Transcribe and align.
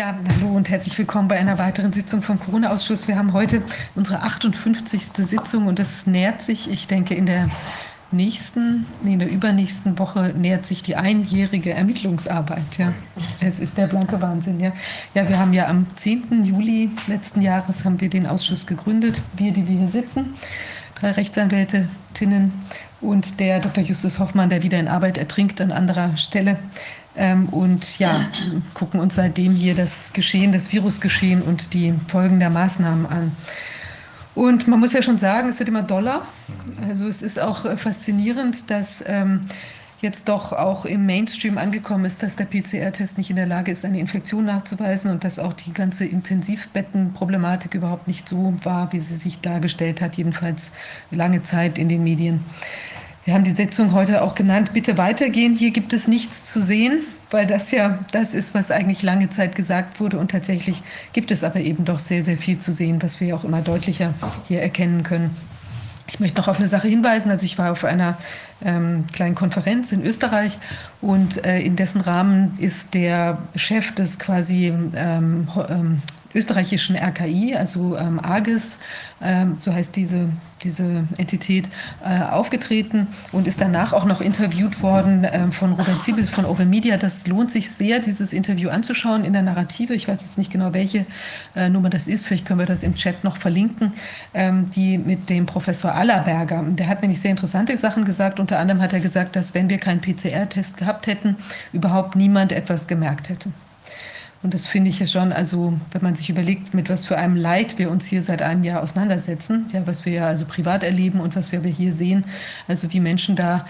Ja, 0.00 0.18
hallo 0.32 0.56
und 0.56 0.70
herzlich 0.70 0.96
willkommen 0.96 1.28
bei 1.28 1.38
einer 1.38 1.58
weiteren 1.58 1.92
Sitzung 1.92 2.22
vom 2.22 2.40
Corona-Ausschuss. 2.40 3.06
Wir 3.06 3.18
haben 3.18 3.34
heute 3.34 3.60
unsere 3.94 4.22
58. 4.22 5.02
Sitzung 5.12 5.66
und 5.66 5.78
das 5.78 6.06
nähert 6.06 6.40
sich, 6.40 6.70
ich 6.70 6.86
denke, 6.86 7.14
in 7.14 7.26
der 7.26 7.50
nächsten, 8.10 8.86
nee, 9.02 9.12
in 9.12 9.18
der 9.18 9.30
übernächsten 9.30 9.98
Woche 9.98 10.32
nähert 10.34 10.64
sich 10.64 10.82
die 10.82 10.96
einjährige 10.96 11.74
Ermittlungsarbeit. 11.74 12.78
Ja. 12.78 12.94
Es 13.42 13.60
ist 13.60 13.76
der 13.76 13.88
blanke 13.88 14.22
Wahnsinn. 14.22 14.58
Ja. 14.58 14.72
ja, 15.12 15.28
wir 15.28 15.38
haben 15.38 15.52
ja 15.52 15.68
am 15.68 15.86
10. 15.96 16.44
Juli 16.44 16.88
letzten 17.06 17.42
Jahres 17.42 17.84
haben 17.84 18.00
wir 18.00 18.08
den 18.08 18.26
Ausschuss 18.26 18.66
gegründet, 18.66 19.20
wir, 19.36 19.52
die 19.52 19.68
wir 19.68 19.80
hier 19.80 19.88
sitzen, 19.88 20.32
drei 20.98 21.10
Rechtsanwältinnen 21.10 22.52
und 23.02 23.38
der 23.38 23.60
Dr. 23.60 23.84
Justus 23.84 24.18
Hoffmann, 24.18 24.48
der 24.48 24.62
wieder 24.62 24.78
in 24.78 24.88
Arbeit 24.88 25.18
ertrinkt 25.18 25.60
an 25.60 25.72
anderer 25.72 26.16
Stelle. 26.16 26.56
Ähm, 27.20 27.50
und 27.50 27.98
ja, 27.98 28.30
gucken 28.72 28.98
uns 28.98 29.16
seitdem 29.16 29.52
hier 29.52 29.74
das 29.74 30.14
Geschehen, 30.14 30.52
das 30.52 30.72
Virusgeschehen 30.72 31.42
und 31.42 31.74
die 31.74 31.92
Folgen 32.08 32.40
der 32.40 32.48
Maßnahmen 32.48 33.04
an. 33.04 33.36
Und 34.34 34.66
man 34.68 34.80
muss 34.80 34.94
ja 34.94 35.02
schon 35.02 35.18
sagen, 35.18 35.50
es 35.50 35.58
wird 35.58 35.68
immer 35.68 35.82
doller. 35.82 36.22
Also 36.88 37.06
es 37.08 37.20
ist 37.20 37.38
auch 37.38 37.66
äh, 37.66 37.76
faszinierend, 37.76 38.70
dass 38.70 39.04
ähm, 39.06 39.48
jetzt 40.00 40.30
doch 40.30 40.54
auch 40.54 40.86
im 40.86 41.04
Mainstream 41.04 41.58
angekommen 41.58 42.06
ist, 42.06 42.22
dass 42.22 42.36
der 42.36 42.46
PCR-Test 42.46 43.18
nicht 43.18 43.28
in 43.28 43.36
der 43.36 43.46
Lage 43.46 43.70
ist, 43.70 43.84
eine 43.84 44.00
Infektion 44.00 44.46
nachzuweisen 44.46 45.10
und 45.10 45.22
dass 45.22 45.38
auch 45.38 45.52
die 45.52 45.74
ganze 45.74 46.06
Intensivbettenproblematik 46.06 47.74
überhaupt 47.74 48.08
nicht 48.08 48.30
so 48.30 48.54
war, 48.62 48.94
wie 48.94 48.98
sie 48.98 49.16
sich 49.16 49.42
dargestellt 49.42 50.00
hat, 50.00 50.16
jedenfalls 50.16 50.72
lange 51.10 51.44
Zeit 51.44 51.76
in 51.76 51.90
den 51.90 52.02
Medien. 52.02 52.46
Wir 53.24 53.34
haben 53.34 53.44
die 53.44 53.50
Sitzung 53.50 53.92
heute 53.92 54.22
auch 54.22 54.34
genannt, 54.34 54.72
bitte 54.72 54.96
weitergehen. 54.96 55.54
Hier 55.54 55.72
gibt 55.72 55.92
es 55.92 56.08
nichts 56.08 56.44
zu 56.46 56.60
sehen, 56.60 57.00
weil 57.30 57.46
das 57.46 57.70
ja 57.70 57.98
das 58.12 58.34
ist, 58.34 58.54
was 58.54 58.70
eigentlich 58.70 59.02
lange 59.02 59.28
Zeit 59.28 59.54
gesagt 59.54 60.00
wurde. 60.00 60.18
Und 60.18 60.30
tatsächlich 60.30 60.82
gibt 61.12 61.30
es 61.30 61.44
aber 61.44 61.60
eben 61.60 61.84
doch 61.84 61.98
sehr, 61.98 62.22
sehr 62.22 62.38
viel 62.38 62.58
zu 62.58 62.72
sehen, 62.72 63.02
was 63.02 63.20
wir 63.20 63.36
auch 63.36 63.44
immer 63.44 63.60
deutlicher 63.60 64.14
hier 64.48 64.62
erkennen 64.62 65.02
können. 65.02 65.36
Ich 66.08 66.18
möchte 66.18 66.38
noch 66.38 66.48
auf 66.48 66.58
eine 66.58 66.66
Sache 66.66 66.88
hinweisen. 66.88 67.30
Also 67.30 67.44
ich 67.44 67.56
war 67.56 67.70
auf 67.70 67.84
einer 67.84 68.18
ähm, 68.64 69.04
kleinen 69.12 69.34
Konferenz 69.34 69.92
in 69.92 70.02
Österreich 70.02 70.58
und 71.00 71.44
äh, 71.44 71.60
in 71.60 71.76
dessen 71.76 72.00
Rahmen 72.00 72.58
ist 72.58 72.94
der 72.94 73.38
Chef 73.54 73.94
des 73.94 74.18
quasi 74.18 74.72
ähm, 74.96 75.48
ähm, 75.68 76.02
österreichischen 76.34 76.96
RKI, 76.96 77.56
also 77.56 77.96
ähm, 77.96 78.20
AGES, 78.22 78.78
ähm, 79.22 79.56
so 79.60 79.72
heißt 79.72 79.96
diese, 79.96 80.28
diese 80.62 81.04
Entität, 81.18 81.68
äh, 82.04 82.22
aufgetreten 82.22 83.08
und 83.32 83.46
ist 83.46 83.60
danach 83.60 83.92
auch 83.92 84.04
noch 84.04 84.20
interviewt 84.20 84.82
worden 84.82 85.24
äh, 85.24 85.50
von 85.50 85.72
Robert 85.72 86.02
Siebels 86.02 86.30
von 86.30 86.44
Open 86.44 86.70
Media. 86.70 86.96
Das 86.96 87.26
lohnt 87.26 87.50
sich 87.50 87.70
sehr, 87.70 88.00
dieses 88.00 88.32
Interview 88.32 88.70
anzuschauen 88.70 89.24
in 89.24 89.32
der 89.32 89.42
Narrative. 89.42 89.94
Ich 89.94 90.06
weiß 90.06 90.22
jetzt 90.22 90.38
nicht 90.38 90.52
genau, 90.52 90.72
welche 90.72 91.06
äh, 91.56 91.68
Nummer 91.68 91.90
das 91.90 92.06
ist. 92.06 92.26
Vielleicht 92.26 92.46
können 92.46 92.60
wir 92.60 92.66
das 92.66 92.82
im 92.82 92.94
Chat 92.94 93.24
noch 93.24 93.36
verlinken. 93.36 93.92
Ähm, 94.32 94.70
die 94.70 94.98
mit 94.98 95.28
dem 95.28 95.46
Professor 95.46 95.94
Allerberger. 95.94 96.62
Der 96.70 96.88
hat 96.88 97.02
nämlich 97.02 97.20
sehr 97.20 97.32
interessante 97.32 97.76
Sachen 97.76 98.04
gesagt. 98.04 98.38
Unter 98.40 98.58
anderem 98.58 98.80
hat 98.80 98.92
er 98.92 99.00
gesagt, 99.00 99.36
dass 99.36 99.54
wenn 99.54 99.68
wir 99.68 99.78
keinen 99.78 100.00
PCR-Test 100.00 100.76
gehabt 100.76 101.06
hätten, 101.06 101.36
überhaupt 101.72 102.16
niemand 102.16 102.52
etwas 102.52 102.86
gemerkt 102.86 103.28
hätte. 103.28 103.50
Und 104.42 104.54
das 104.54 104.66
finde 104.66 104.88
ich 104.88 104.98
ja 104.98 105.06
schon, 105.06 105.32
also 105.32 105.74
wenn 105.92 106.02
man 106.02 106.14
sich 106.14 106.30
überlegt, 106.30 106.72
mit 106.72 106.88
was 106.88 107.06
für 107.06 107.18
einem 107.18 107.36
Leid 107.36 107.78
wir 107.78 107.90
uns 107.90 108.06
hier 108.06 108.22
seit 108.22 108.40
einem 108.40 108.64
Jahr 108.64 108.82
auseinandersetzen, 108.82 109.66
ja, 109.72 109.86
was 109.86 110.06
wir 110.06 110.12
ja 110.14 110.26
also 110.26 110.46
privat 110.46 110.82
erleben 110.82 111.20
und 111.20 111.36
was 111.36 111.52
wir 111.52 111.60
hier 111.60 111.92
sehen, 111.92 112.24
also 112.66 112.90
wie 112.92 113.00
Menschen 113.00 113.36
da 113.36 113.66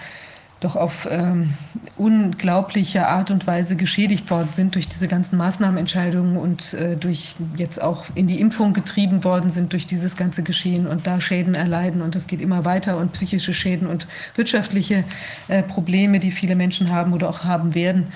doch 0.61 0.75
auf 0.75 1.07
ähm, 1.11 1.53
unglaubliche 1.97 3.07
Art 3.07 3.31
und 3.31 3.47
Weise 3.47 3.75
geschädigt 3.75 4.29
worden 4.29 4.49
sind 4.53 4.75
durch 4.75 4.87
diese 4.87 5.07
ganzen 5.07 5.35
Maßnahmenentscheidungen 5.37 6.37
und 6.37 6.75
äh, 6.75 6.95
durch 6.95 7.35
jetzt 7.57 7.81
auch 7.81 8.05
in 8.13 8.27
die 8.27 8.39
Impfung 8.39 8.73
getrieben 8.73 9.23
worden 9.23 9.49
sind 9.49 9.73
durch 9.73 9.87
dieses 9.87 10.15
ganze 10.15 10.43
Geschehen 10.43 10.85
und 10.85 11.07
da 11.07 11.19
Schäden 11.19 11.55
erleiden 11.55 12.03
und 12.03 12.15
es 12.15 12.27
geht 12.27 12.41
immer 12.41 12.63
weiter 12.63 12.97
und 12.97 13.11
psychische 13.11 13.55
Schäden 13.55 13.87
und 13.87 14.07
wirtschaftliche 14.35 15.03
äh, 15.47 15.63
Probleme, 15.63 16.19
die 16.19 16.31
viele 16.31 16.55
Menschen 16.55 16.91
haben 16.91 17.11
oder 17.13 17.27
auch 17.27 17.43
haben 17.43 17.73
werden. 17.73 18.13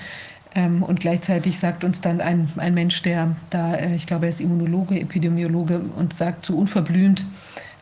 Ähm, 0.56 0.82
und 0.82 1.00
gleichzeitig 1.00 1.58
sagt 1.58 1.84
uns 1.84 2.00
dann 2.00 2.22
ein, 2.22 2.48
ein 2.56 2.72
Mensch, 2.72 3.02
der 3.02 3.36
da, 3.50 3.74
äh, 3.74 3.94
ich 3.94 4.06
glaube, 4.06 4.24
er 4.24 4.30
ist 4.30 4.40
Immunologe, 4.40 4.98
Epidemiologe 4.98 5.82
und 5.96 6.14
sagt 6.14 6.46
so 6.46 6.56
unverblümt, 6.56 7.26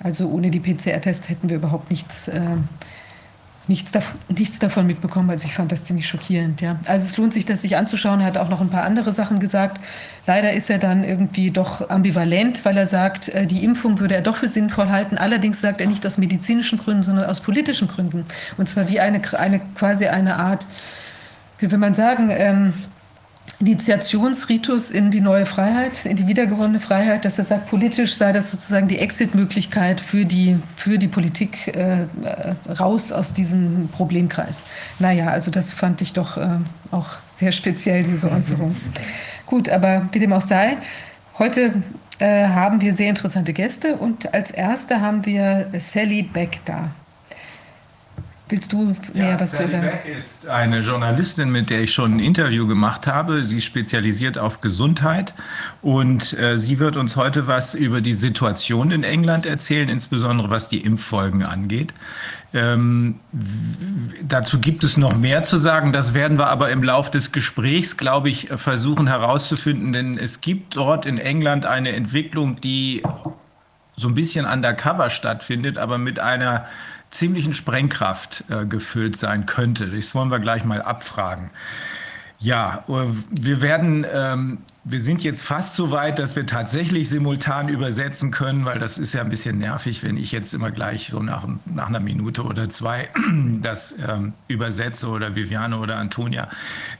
also 0.02 0.28
ohne 0.28 0.50
die 0.50 0.58
PCR-Tests 0.58 1.30
hätten 1.30 1.48
wir 1.48 1.56
überhaupt 1.56 1.90
nichts, 1.90 2.26
äh, 2.26 2.40
nichts, 3.68 3.92
davon, 3.92 4.18
nichts 4.28 4.58
davon 4.58 4.88
mitbekommen. 4.88 5.30
Also 5.30 5.46
ich 5.46 5.54
fand 5.54 5.70
das 5.70 5.84
ziemlich 5.84 6.08
schockierend. 6.08 6.60
Ja. 6.60 6.80
Also 6.86 7.06
es 7.06 7.16
lohnt 7.16 7.32
sich, 7.32 7.46
das 7.46 7.62
sich 7.62 7.76
anzuschauen. 7.76 8.18
Er 8.20 8.26
hat 8.26 8.38
auch 8.38 8.48
noch 8.48 8.60
ein 8.60 8.70
paar 8.70 8.82
andere 8.82 9.12
Sachen 9.12 9.38
gesagt. 9.38 9.80
Leider 10.26 10.52
ist 10.52 10.68
er 10.68 10.78
dann 10.78 11.04
irgendwie 11.04 11.52
doch 11.52 11.88
ambivalent, 11.88 12.64
weil 12.64 12.76
er 12.76 12.86
sagt, 12.86 13.28
äh, 13.28 13.46
die 13.46 13.62
Impfung 13.62 14.00
würde 14.00 14.16
er 14.16 14.20
doch 14.20 14.36
für 14.36 14.48
sinnvoll 14.48 14.90
halten. 14.90 15.16
Allerdings 15.16 15.60
sagt 15.60 15.80
er 15.80 15.86
nicht 15.86 16.04
aus 16.04 16.18
medizinischen 16.18 16.80
Gründen, 16.80 17.04
sondern 17.04 17.26
aus 17.26 17.40
politischen 17.40 17.86
Gründen. 17.86 18.24
Und 18.58 18.68
zwar 18.68 18.88
wie 18.88 18.98
eine, 18.98 19.22
eine 19.38 19.60
quasi 19.76 20.06
eine 20.08 20.36
Art 20.36 20.66
wie 21.58 21.70
will 21.70 21.78
man 21.78 21.94
sagen, 21.94 22.30
ähm, 22.30 22.72
Initiationsritus 23.60 24.90
in 24.90 25.10
die 25.10 25.20
neue 25.20 25.46
Freiheit, 25.46 26.04
in 26.06 26.16
die 26.16 26.26
wiedergewonnene 26.26 26.80
Freiheit, 26.80 27.24
dass 27.24 27.38
er 27.38 27.44
sagt, 27.44 27.68
politisch 27.68 28.14
sei 28.14 28.32
das 28.32 28.50
sozusagen 28.50 28.88
die 28.88 28.98
Exit-Möglichkeit 28.98 30.00
für 30.00 30.24
die, 30.24 30.56
für 30.76 30.98
die 30.98 31.08
Politik 31.08 31.68
äh, 31.68 32.06
raus 32.78 33.12
aus 33.12 33.32
diesem 33.32 33.88
Problemkreis. 33.92 34.64
Naja, 34.98 35.28
also 35.28 35.50
das 35.50 35.72
fand 35.72 36.02
ich 36.02 36.12
doch 36.12 36.36
äh, 36.36 36.48
auch 36.90 37.06
sehr 37.26 37.52
speziell, 37.52 38.02
diese 38.02 38.30
Äußerung. 38.30 38.74
Gut, 39.46 39.68
aber 39.68 40.08
wie 40.12 40.18
dem 40.18 40.32
auch 40.32 40.42
sei, 40.42 40.76
heute 41.38 41.82
äh, 42.18 42.46
haben 42.46 42.80
wir 42.80 42.92
sehr 42.92 43.08
interessante 43.08 43.52
Gäste 43.52 43.96
und 43.96 44.34
als 44.34 44.50
erste 44.50 45.00
haben 45.00 45.24
wir 45.26 45.68
Sally 45.78 46.22
Beck 46.22 46.60
da. 46.64 46.90
Willst 48.46 48.74
du 48.74 48.94
näher 49.14 49.30
ja, 49.30 49.40
was 49.40 49.52
Sally 49.52 49.70
sagen? 49.70 49.86
Beck 49.86 50.04
ist 50.18 50.46
eine 50.46 50.80
Journalistin, 50.80 51.50
mit 51.50 51.70
der 51.70 51.80
ich 51.80 51.94
schon 51.94 52.16
ein 52.16 52.18
Interview 52.18 52.66
gemacht 52.66 53.06
habe. 53.06 53.42
Sie 53.42 53.62
spezialisiert 53.62 54.36
auf 54.36 54.60
Gesundheit 54.60 55.32
und 55.80 56.38
äh, 56.38 56.58
sie 56.58 56.78
wird 56.78 56.96
uns 56.96 57.16
heute 57.16 57.46
was 57.46 57.74
über 57.74 58.02
die 58.02 58.12
Situation 58.12 58.90
in 58.90 59.02
England 59.02 59.46
erzählen, 59.46 59.88
insbesondere 59.88 60.50
was 60.50 60.68
die 60.68 60.80
Impffolgen 60.80 61.42
angeht. 61.42 61.94
Ähm, 62.52 63.18
dazu 64.22 64.60
gibt 64.60 64.84
es 64.84 64.98
noch 64.98 65.16
mehr 65.16 65.42
zu 65.42 65.56
sagen. 65.56 65.94
Das 65.94 66.12
werden 66.12 66.38
wir 66.38 66.48
aber 66.48 66.70
im 66.70 66.82
Lauf 66.82 67.10
des 67.10 67.32
Gesprächs, 67.32 67.96
glaube 67.96 68.28
ich, 68.28 68.48
versuchen 68.56 69.06
herauszufinden, 69.06 69.94
denn 69.94 70.18
es 70.18 70.42
gibt 70.42 70.76
dort 70.76 71.06
in 71.06 71.16
England 71.16 71.64
eine 71.64 71.92
Entwicklung, 71.92 72.60
die 72.60 73.02
so 73.96 74.08
ein 74.08 74.14
bisschen 74.14 74.44
undercover 74.44 75.08
stattfindet, 75.08 75.78
aber 75.78 75.98
mit 75.98 76.18
einer 76.18 76.66
ziemlichen 77.14 77.54
Sprengkraft 77.54 78.44
äh, 78.50 78.66
gefüllt 78.66 79.16
sein 79.16 79.46
könnte. 79.46 79.88
Das 79.88 80.14
wollen 80.14 80.30
wir 80.30 80.40
gleich 80.40 80.64
mal 80.64 80.82
abfragen. 80.82 81.50
Ja, 82.44 82.84
äh, 82.88 83.06
wir 83.30 83.62
werden, 83.62 84.04
ähm, 84.12 84.58
wir 84.84 85.00
sind 85.00 85.24
jetzt 85.24 85.42
fast 85.42 85.76
so 85.76 85.90
weit, 85.90 86.18
dass 86.18 86.36
wir 86.36 86.44
tatsächlich 86.44 87.08
simultan 87.08 87.70
übersetzen 87.70 88.30
können, 88.30 88.66
weil 88.66 88.78
das 88.78 88.98
ist 88.98 89.14
ja 89.14 89.22
ein 89.22 89.30
bisschen 89.30 89.58
nervig, 89.58 90.02
wenn 90.02 90.18
ich 90.18 90.30
jetzt 90.30 90.52
immer 90.52 90.70
gleich 90.70 91.08
so 91.08 91.22
nach, 91.22 91.46
nach 91.64 91.86
einer 91.86 92.00
Minute 92.00 92.42
oder 92.42 92.68
zwei 92.68 93.08
das 93.62 93.94
ähm, 94.06 94.34
übersetze 94.46 95.08
oder 95.08 95.36
Viviane 95.36 95.78
oder 95.78 95.96
Antonia, 95.96 96.50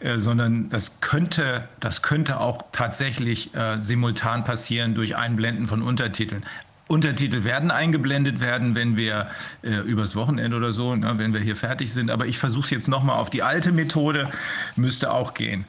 äh, 0.00 0.19
sondern 0.19 0.70
das 0.70 1.00
könnte, 1.02 1.69
das 1.78 2.00
könnte 2.00 2.41
auch 2.41 2.62
tatsächlich 2.72 3.54
äh, 3.54 3.81
simultan 3.81 4.44
passieren 4.44 4.94
durch 4.94 5.14
Einblenden 5.16 5.66
von 5.66 5.82
Untertiteln. 5.82 6.44
Untertitel 6.86 7.44
werden 7.44 7.70
eingeblendet 7.70 8.40
werden, 8.40 8.74
wenn 8.74 8.96
wir 8.96 9.28
äh, 9.62 9.76
übers 9.78 10.16
Wochenende 10.16 10.56
oder 10.56 10.72
so, 10.72 10.94
ne, 10.94 11.14
wenn 11.16 11.32
wir 11.32 11.40
hier 11.40 11.56
fertig 11.56 11.92
sind. 11.92 12.10
Aber 12.10 12.26
ich 12.26 12.38
versuche 12.38 12.64
es 12.64 12.70
jetzt 12.70 12.88
nochmal 12.88 13.18
auf 13.18 13.30
die 13.30 13.42
alte 13.42 13.72
Methode, 13.72 14.28
müsste 14.76 15.12
auch 15.12 15.32
gehen. 15.34 15.64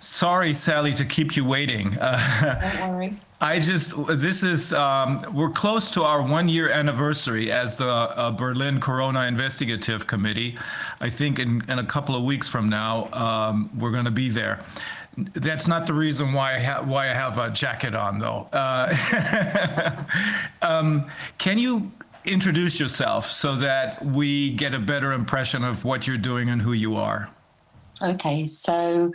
Sorry, 0.00 0.52
Sally, 0.54 0.94
to 0.94 1.04
keep 1.04 1.32
you 1.32 1.48
waiting. 1.48 1.96
Uh, 1.98 2.18
Don't 2.80 2.90
worry. 2.90 3.16
I 3.40 3.60
just, 3.60 3.94
this 4.08 4.42
is, 4.42 4.72
um, 4.72 5.24
we're 5.32 5.50
close 5.50 5.90
to 5.92 6.02
our 6.02 6.22
one 6.22 6.48
year 6.48 6.70
anniversary 6.70 7.52
as 7.52 7.76
the 7.76 7.86
uh, 7.86 8.32
Berlin 8.32 8.80
Corona 8.80 9.26
Investigative 9.26 10.08
Committee. 10.08 10.58
I 11.00 11.08
think 11.08 11.38
in, 11.38 11.62
in 11.68 11.78
a 11.78 11.84
couple 11.84 12.16
of 12.16 12.24
weeks 12.24 12.48
from 12.48 12.68
now, 12.68 13.08
um, 13.12 13.70
we're 13.78 13.92
going 13.92 14.06
to 14.06 14.10
be 14.10 14.28
there. 14.28 14.58
That's 15.34 15.66
not 15.66 15.86
the 15.86 15.94
reason 15.94 16.32
why 16.32 16.56
I, 16.56 16.58
ha- 16.58 16.82
why 16.82 17.10
I 17.10 17.14
have 17.14 17.38
a 17.38 17.50
jacket 17.50 17.94
on, 17.94 18.18
though. 18.18 18.48
Uh, 18.52 20.04
um, 20.62 21.06
can 21.38 21.58
you 21.58 21.90
introduce 22.24 22.78
yourself 22.78 23.26
so 23.26 23.56
that 23.56 24.04
we 24.04 24.50
get 24.50 24.74
a 24.74 24.78
better 24.78 25.12
impression 25.12 25.64
of 25.64 25.84
what 25.84 26.06
you're 26.06 26.18
doing 26.18 26.50
and 26.50 26.60
who 26.60 26.72
you 26.72 26.96
are? 26.96 27.30
Okay, 28.02 28.46
so 28.46 29.12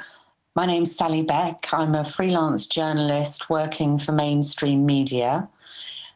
my 0.56 0.66
name's 0.66 0.96
Sally 0.96 1.22
Beck. 1.22 1.68
I'm 1.72 1.96
a 1.96 2.04
freelance 2.04 2.68
journalist 2.68 3.50
working 3.50 3.98
for 3.98 4.12
mainstream 4.12 4.86
media. 4.86 5.48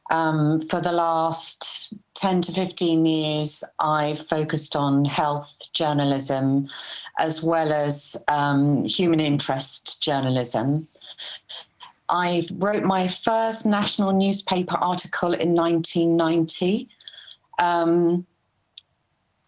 Um, 0.09 0.61
for 0.61 0.79
the 0.79 0.91
last 0.91 1.93
10 2.17 2.41
to 2.41 2.51
15 2.51 3.05
years, 3.05 3.63
I've 3.79 4.27
focused 4.27 4.75
on 4.75 5.05
health 5.05 5.55
journalism 5.73 6.67
as 7.19 7.43
well 7.43 7.71
as 7.71 8.17
um, 8.27 8.83
human 8.83 9.19
interest 9.19 10.01
journalism. 10.01 10.87
I 12.09 12.43
wrote 12.53 12.83
my 12.83 13.07
first 13.07 13.67
national 13.67 14.13
newspaper 14.13 14.75
article 14.75 15.33
in 15.33 15.53
1990. 15.53 16.89
Um, 17.59 18.25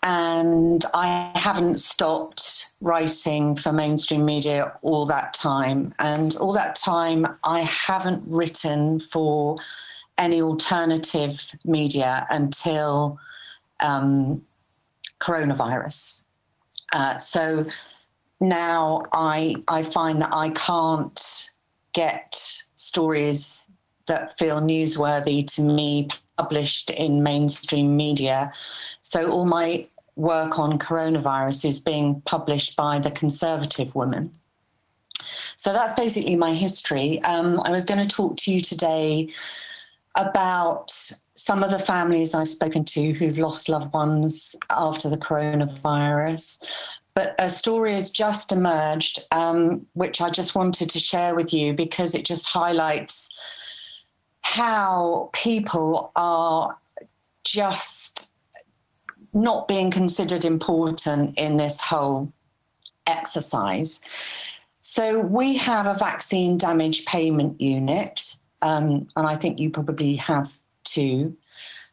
and 0.04 0.86
I 0.94 1.32
haven't 1.36 1.80
stopped 1.80 2.72
writing 2.82 3.56
for 3.56 3.74
mainstream 3.74 4.26
media 4.26 4.74
all 4.82 5.06
that 5.08 5.34
time. 5.34 5.94
And 6.00 6.36
all 6.38 6.54
that 6.54 6.76
time, 6.76 7.28
I 7.44 7.62
haven't 7.62 8.24
written 8.28 9.00
for 9.00 9.58
any 10.20 10.42
alternative 10.42 11.52
media 11.66 12.28
until 12.30 13.18
um, 13.80 14.46
coronavirus. 15.20 16.26
Uh, 16.94 17.18
so 17.18 17.66
now 18.40 19.04
I 19.14 19.56
I 19.68 19.84
find 19.84 20.22
that 20.22 20.30
I 20.32 20.50
can't 20.50 21.50
get 21.94 22.62
stories 22.76 23.68
that 24.08 24.38
feel 24.38 24.60
newsworthy 24.60 25.46
to 25.56 25.62
me 25.62 26.10
published 26.38 26.90
in 26.90 27.24
mainstream 27.24 27.96
media. 27.96 28.52
So 29.02 29.30
all 29.32 29.46
my 29.46 29.88
work 30.16 30.60
on 30.60 30.80
coronavirus 30.80 31.66
is 31.66 31.80
being 31.80 32.22
published 32.22 32.76
by 32.76 33.00
the 33.00 33.12
conservative 33.12 33.94
woman. 33.96 34.32
So 35.56 35.74
that's 35.74 35.94
basically 35.94 36.36
my 36.36 36.54
history. 36.54 37.22
Um, 37.24 37.62
I 37.66 37.72
was 37.72 37.86
going 37.86 38.02
to 38.02 38.10
talk 38.10 38.38
to 38.38 38.52
you 38.52 38.62
today 38.62 39.30
about 40.20 40.92
some 41.36 41.64
of 41.64 41.72
the 41.72 41.80
families 41.80 42.34
I've 42.34 42.48
spoken 42.48 42.84
to 42.86 43.14
who've 43.14 43.38
lost 43.38 43.70
loved 43.70 43.94
ones 43.94 44.56
after 44.70 45.10
the 45.10 45.18
coronavirus. 45.18 46.66
But 47.14 47.36
a 47.40 47.50
story 47.50 47.94
has 47.96 48.12
just 48.12 48.52
emerged, 48.52 49.20
um, 49.32 49.86
which 49.94 50.22
I 50.22 50.30
just 50.30 50.56
wanted 50.56 50.90
to 50.92 51.00
share 51.00 51.36
with 51.36 51.54
you 51.54 51.74
because 51.74 52.16
it 52.16 52.26
just 52.26 52.46
highlights 52.46 53.30
how 54.42 55.30
people 55.34 56.12
are 56.16 56.76
just 57.44 58.34
not 59.34 59.68
being 59.68 59.92
considered 59.92 60.46
important 60.46 61.38
in 61.38 61.58
this 61.58 61.80
whole 61.80 62.32
exercise. 63.08 64.02
So 64.82 65.20
we 65.20 65.58
have 65.58 65.86
a 65.86 65.94
vaccine 65.94 66.58
damage 66.58 67.06
payment 67.06 67.60
unit, 67.60 68.36
um, 68.62 69.08
and 69.16 69.28
I 69.28 69.36
think 69.36 69.60
you 69.60 69.70
probably 69.70 70.16
have 70.16 70.52
too. 70.84 71.36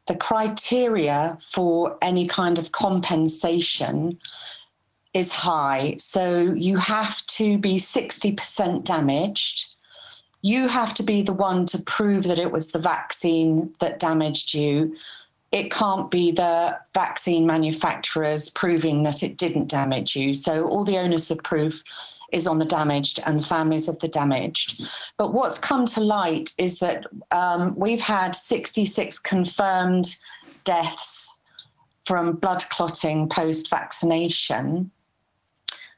The 0.09 0.17
criteria 0.17 1.39
for 1.51 1.99
any 2.01 2.27
kind 2.27 2.59
of 2.59 2.73
compensation 2.73 4.19
is 5.15 5.33
high. 5.33 5.97
So 5.99 6.55
you 6.55 6.77
have 6.77 7.25
to 7.27 7.59
be 7.59 7.77
60% 7.77 8.85
damaged 8.85 9.77
you 10.47 10.69
have 10.69 10.95
to 10.95 11.03
be 11.03 11.23
the 11.23 11.33
one 11.33 11.67
to 11.67 11.83
prove 11.83 12.23
that 12.25 12.39
it 12.39 12.53
was 12.53 12.69
the 12.69 12.79
vaccine 12.79 13.75
that 13.81 13.99
damaged 13.99 14.55
you. 14.55 14.97
It 15.51 15.73
can't 15.73 16.09
be 16.09 16.31
the 16.31 16.79
vaccine 16.95 17.47
manufacturers 17.47 18.49
proving 18.51 19.03
that 19.03 19.25
it 19.25 19.39
didn't 19.39 19.67
damage 19.67 20.15
you. 20.15 20.33
So 20.35 20.69
all 20.69 20.85
the 20.85 20.99
onus 20.99 21.33
of 21.33 21.39
proof 21.39 21.83
is 22.33 22.47
on 22.47 22.59
the 22.59 22.65
damaged 22.65 23.21
and 23.27 23.39
the 23.39 23.43
families 23.43 23.89
of 23.89 23.99
the 24.01 24.09
damaged. 24.09 24.83
But 25.17 25.33
what's 25.33 25.59
come 25.59 25.85
to 25.87 26.01
light 26.01 26.53
is 26.59 26.79
that 26.81 27.07
um, 27.31 27.75
we've 27.77 28.01
had 28.01 28.35
66 28.35 29.19
confirmed 29.21 30.17
deaths 30.65 31.41
from 32.05 32.37
blood 32.37 32.65
clotting 32.71 33.29
post 33.29 33.69
vaccination. 33.69 34.91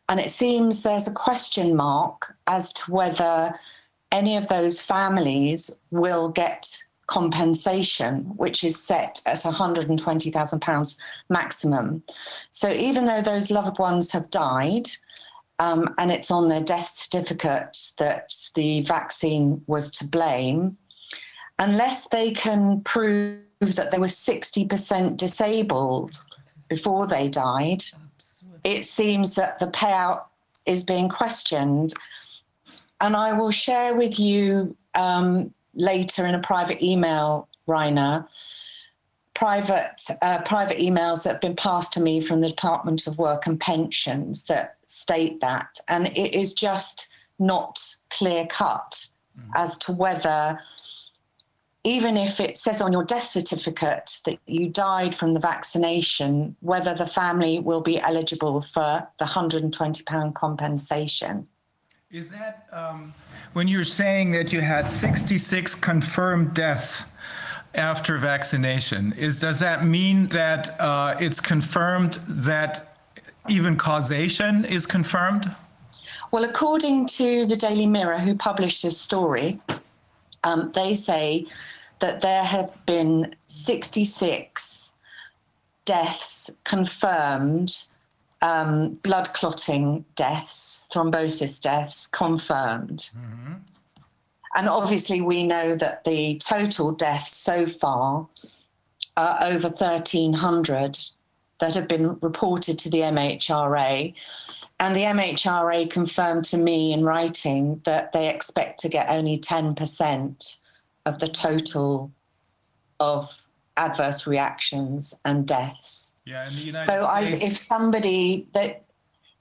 And 0.09 0.21
it 0.21 0.31
seems 0.31 0.83
there's 0.83 1.07
a 1.07 1.13
question 1.13 1.77
mark 1.77 2.35
as 2.47 2.73
to 2.75 2.91
whether 2.91 3.59
any 4.11 4.37
of 4.37 4.49
those 4.49 4.81
families 4.81 5.71
will 5.91 6.31
get 6.31 6.67
compensation, 7.09 8.21
which 8.37 8.63
is 8.63 8.81
set 8.81 9.21
at 9.27 9.39
£120,000 9.39 10.97
maximum. 11.31 12.03
So 12.53 12.71
even 12.71 13.05
though 13.05 13.23
those 13.23 13.51
loved 13.51 13.79
ones 13.79 14.11
have 14.13 14.31
died, 14.31 14.89
um, 15.59 15.95
and 15.99 16.11
it's 16.13 16.31
on 16.31 16.47
their 16.47 16.63
death 16.63 16.89
certificate 16.89 17.77
that 17.99 18.33
the 18.55 18.83
vaccine 18.83 19.63
was 19.67 19.91
to 19.93 20.07
blame, 20.07 20.77
unless 21.59 22.09
they 22.09 22.31
can 22.31 22.81
prove 22.83 23.41
that 23.61 23.91
they 23.91 23.99
were 23.99 24.07
60% 24.07 25.17
disabled 25.17 26.21
before 26.69 27.07
they 27.07 27.29
died, 27.29 27.83
it 28.63 28.85
seems 28.85 29.35
that 29.35 29.59
the 29.59 29.67
payout 29.67 30.25
is 30.67 30.85
being 30.85 31.09
questioned. 31.09 31.93
And 33.01 33.17
I 33.17 33.33
will 33.33 33.51
share 33.51 33.97
with 33.97 34.19
you 34.19 34.77
um, 34.95 35.53
later 35.75 36.27
in 36.27 36.35
a 36.35 36.41
private 36.41 36.83
email, 36.83 37.49
Rainer, 37.67 38.29
private 39.39 40.03
uh, 40.21 40.43
private 40.43 40.79
emails 40.79 41.23
that 41.23 41.35
have 41.35 41.41
been 41.41 41.55
passed 41.55 41.93
to 41.93 42.01
me 42.01 42.21
from 42.21 42.41
the 42.41 42.49
Department 42.49 43.07
of 43.07 43.17
Work 43.19 43.47
and 43.47 43.61
Pensions 43.61 44.43
that 44.45 44.79
state 44.89 45.41
that, 45.41 45.79
and 45.87 46.09
it 46.09 46.35
is 46.35 46.53
just 46.53 47.09
not 47.39 47.79
clear 48.11 48.47
cut 48.47 49.07
mm. 49.39 49.45
as 49.55 49.79
to 49.79 49.93
whether. 49.93 50.59
Even 51.85 52.17
if 52.17 52.41
it 52.41 52.59
says 52.59 52.83
on 52.83 52.93
your 52.93 53.05
death 53.05 53.23
certificate 53.23 54.21
that 54.27 54.39
you 54.47 54.69
died 54.69 55.15
from 55.15 55.33
the 55.33 55.39
vaccination, 55.39 56.57
whether 56.61 56.93
the 56.93 57.07
family 57.07 57.61
will 57.61 57.81
be 57.81 58.01
eligible 58.01 58.61
for 58.61 59.07
the 59.19 59.25
£120 59.25 60.35
compensation. 60.35 61.47
Is 62.11 62.31
that 62.31 62.67
um, 62.73 63.15
when 63.53 63.69
you're 63.69 63.85
saying 63.85 64.33
that 64.33 64.53
you 64.53 64.61
had 64.61 64.91
66 64.91 65.77
confirmed 65.77 66.53
deaths 66.53 67.07
after 67.75 68.19
vaccination? 68.19 69.13
Is 69.13 69.41
does 69.41 69.61
that 69.61 69.85
mean 69.85 70.29
that 70.29 70.81
uh, 70.81 71.17
it's 71.21 71.41
confirmed 71.41 72.15
that 72.27 72.97
even 73.49 73.77
causation 73.77 74.65
is 74.65 74.87
confirmed? 74.87 75.51
Well, 76.31 76.45
according 76.45 77.07
to 77.09 77.47
the 77.47 77.57
Daily 77.57 77.87
Mirror, 77.87 78.19
who 78.19 78.35
published 78.35 78.83
this 78.83 79.01
story, 79.01 79.61
um, 80.45 80.71
they 80.73 80.95
say 80.95 81.47
that 82.01 82.21
there 82.21 82.45
have 82.45 82.73
been 82.87 83.35
66 83.47 84.95
deaths 85.85 86.51
confirmed 86.65 87.87
um, 88.43 88.95
blood 89.03 89.33
clotting 89.33 90.05
deaths, 90.15 90.87
thrombosis 90.93 91.61
deaths 91.61 92.07
confirmed. 92.07 93.11
Mm-hmm. 93.17 93.55
And 94.55 94.69
oh. 94.69 94.73
obviously, 94.73 95.21
we 95.21 95.43
know 95.43 95.75
that 95.77 96.05
the 96.05 96.39
total 96.39 96.93
deaths 96.93 97.37
so 97.37 97.67
far 97.67 98.29
are 99.17 99.39
over 99.43 99.69
1,300 99.69 100.99
that 101.61 101.75
have 101.75 101.89
been 101.89 102.19
reported 102.21 102.79
to 102.79 102.91
the 102.91 103.01
MHRA. 103.01 104.15
And 104.81 104.95
the 104.95 105.03
MHRA 105.03 105.91
confirmed 105.91 106.45
to 106.45 106.57
me 106.57 106.93
in 106.93 107.05
writing 107.05 107.81
that 107.85 108.13
they 108.13 108.29
expect 108.29 108.79
to 108.81 108.89
get 108.89 109.09
only 109.09 109.39
10% 109.39 110.59
of 111.05 111.19
the 111.19 111.27
total 111.27 112.13
of 113.01 113.45
adverse 113.77 114.27
reactions 114.27 115.15
and 115.25 115.47
deaths. 115.47 116.17
Yeah, 116.25 116.47
in 116.49 116.55
the 116.55 116.63
United 116.63 116.87
so 116.87 117.11
States. 117.25 117.43
I, 117.43 117.47
if 117.47 117.57
somebody 117.57 118.47
that 118.53 118.85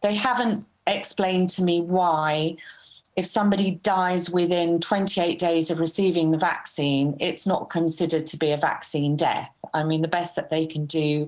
they 0.02 0.16
haven't 0.16 0.66
explained 0.88 1.50
to 1.52 1.64
me 1.64 1.82
why, 1.82 2.56
if 3.18 3.26
somebody 3.26 3.72
dies 3.72 4.30
within 4.30 4.80
28 4.80 5.40
days 5.40 5.72
of 5.72 5.80
receiving 5.80 6.30
the 6.30 6.38
vaccine, 6.38 7.18
it's 7.20 7.48
not 7.48 7.72
considered 7.72 8.28
to 8.28 8.38
be 8.38 8.52
a 8.52 8.58
vaccine 8.58 9.16
death. 9.16 9.50
I 9.74 9.84
mean, 9.84 10.04
the 10.04 10.08
best 10.08 10.36
that 10.36 10.52
they 10.52 10.68
can 10.68 10.86
do 10.86 11.28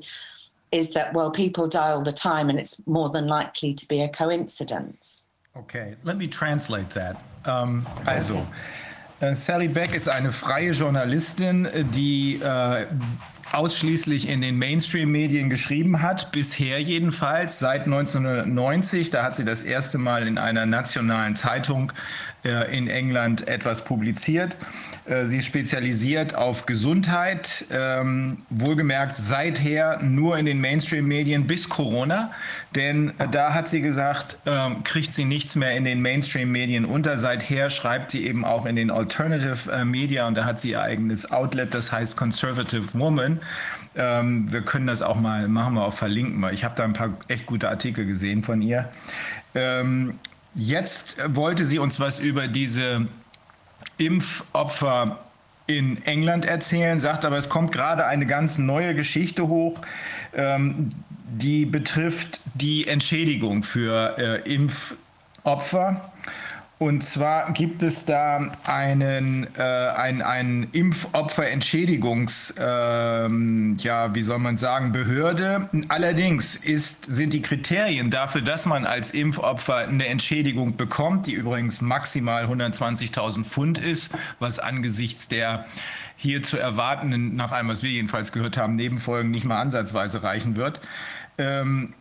is 0.72 0.92
that 0.92 1.16
well, 1.16 1.32
people 1.32 1.68
die 1.68 1.90
all 1.90 2.04
the 2.04 2.12
time, 2.12 2.48
and 2.50 2.60
it's 2.60 2.80
more 2.86 3.10
than 3.10 3.26
likely 3.26 3.74
to 3.74 3.88
be 3.88 4.02
a 4.02 4.08
coincidence. 4.08 5.28
Okay, 5.58 5.96
let 6.04 6.16
me 6.16 6.28
translate 6.28 6.92
that. 6.92 7.22
Um, 7.46 7.88
also. 8.08 8.46
Sally 9.34 9.68
Beck 9.68 9.94
ist 9.94 10.08
eine 10.08 10.32
freie 10.32 10.72
Journalistin, 10.72 11.68
die 11.92 12.36
äh, 12.36 12.86
ausschließlich 13.52 14.28
in 14.28 14.42
den 14.42 14.58
Mainstream-Medien 14.58 15.50
geschrieben 15.50 16.02
hat, 16.02 16.32
bisher 16.32 16.82
jedenfalls 16.82 17.60
seit 17.60 17.86
1990. 17.86 19.10
Da 19.10 19.24
hat 19.24 19.36
sie 19.36 19.46
das 19.46 19.64
erste 19.64 19.98
Mal 19.98 20.28
in 20.28 20.38
einer 20.38 20.66
nationalen 20.66 21.36
Zeitung 21.36 21.92
in 22.44 22.88
England 22.88 23.48
etwas 23.48 23.84
publiziert. 23.84 24.56
Äh, 25.10 25.26
sie 25.26 25.42
spezialisiert 25.42 26.36
auf 26.36 26.66
Gesundheit, 26.66 27.66
ähm, 27.72 28.38
wohlgemerkt 28.50 29.18
seither 29.18 30.02
nur 30.04 30.38
in 30.38 30.46
den 30.46 30.62
Mainstream-Medien 30.62 31.48
bis 31.48 31.68
Corona, 31.68 32.32
denn 32.76 33.14
äh, 33.18 33.28
da 33.28 33.54
hat 33.54 33.70
sie 33.70 33.82
gesagt, 33.82 34.38
äh, 34.46 34.52
kriegt 34.84 35.12
sie 35.12 35.26
nichts 35.26 35.56
mehr 35.56 35.76
in 35.76 35.84
den 35.84 36.02
Mainstream-Medien 36.02 36.86
unter. 36.86 37.18
Seither 37.18 37.70
schreibt 37.72 38.12
sie 38.12 38.28
eben 38.28 38.46
auch 38.46 38.66
in 38.66 38.76
den 38.76 38.92
Alternative 38.92 39.72
äh, 39.72 39.84
Media 39.84 40.28
und 40.28 40.36
da 40.36 40.46
hat 40.46 40.60
sie 40.60 40.72
ihr 40.72 40.82
eigenes 40.82 41.32
Outlet, 41.32 41.74
das 41.74 41.92
heißt 41.92 42.16
Conservative 42.16 42.94
Woman. 42.94 43.40
Ähm, 43.96 44.52
wir 44.52 44.62
können 44.62 44.86
das 44.86 45.02
auch 45.02 45.20
mal, 45.20 45.48
machen 45.48 45.74
wir 45.74 45.84
auch 45.84 45.94
verlinken, 45.94 46.40
weil 46.44 46.54
ich 46.54 46.64
habe 46.64 46.76
da 46.76 46.84
ein 46.84 46.94
paar 46.94 47.18
echt 47.28 47.48
gute 47.48 47.70
Artikel 47.70 48.06
gesehen 48.06 48.44
von 48.44 48.62
ihr. 48.62 48.90
Jetzt 50.62 51.16
wollte 51.26 51.64
sie 51.64 51.80
uns 51.80 52.02
was 52.02 52.20
über 52.20 52.50
diese 52.50 53.08
Impfopfer 53.98 55.20
in 55.68 56.04
England 56.04 56.44
erzählen, 56.44 57.00
sagt 57.00 57.24
aber, 57.24 57.38
es 57.38 57.48
kommt 57.48 57.72
gerade 57.72 58.06
eine 58.06 58.26
ganz 58.26 58.58
neue 58.58 58.94
Geschichte 58.94 59.48
hoch, 59.48 59.80
ähm, 60.34 60.92
die 61.30 61.66
betrifft 61.66 62.42
die 62.56 62.90
Entschädigung 62.90 63.64
für 63.64 64.18
äh, 64.18 64.54
Impfopfer. 64.54 66.12
Und 66.80 67.04
zwar 67.04 67.52
gibt 67.52 67.84
es 67.84 68.06
da 68.06 68.54
einen, 68.64 69.54
äh, 69.58 69.62
ein, 69.62 70.22
ein 70.22 70.70
Impfopferentschädigungs, 70.72 72.56
äh, 72.58 72.64
ja, 72.64 74.16
wie 74.16 74.22
soll 74.22 74.40
man 74.40 74.56
sagen, 74.56 74.94
Behörde. 74.94 75.70
Allerdings 75.90 76.56
ist, 76.56 77.06
sind 77.06 77.34
die 77.34 77.42
Kriterien 77.42 78.10
dafür, 78.10 78.40
dass 78.40 78.66
man 78.66 78.86
als 78.86 79.12
Impfopfer 79.12 79.76
eine 79.76 80.08
Entschädigung 80.08 80.78
bekommt, 80.78 81.28
die 81.28 81.34
übrigens 81.34 81.82
maximal 81.82 82.46
120.000 82.46 83.44
Pfund 83.44 83.78
ist, 83.78 84.12
was 84.40 84.60
angesichts 84.60 85.28
der 85.28 85.66
hier 86.16 86.42
zu 86.44 86.58
erwartenden, 86.58 87.36
nach 87.36 87.52
allem, 87.52 87.68
was 87.68 87.84
wir 87.84 87.92
jedenfalls 87.92 88.32
gehört 88.32 88.56
haben, 88.56 88.78
Nebenfolgen 88.78 89.32
nicht 89.32 89.44
mal 89.44 89.60
ansatzweise 89.60 90.24
reichen 90.24 90.56
wird. 90.56 90.80
Ähm, 91.38 91.94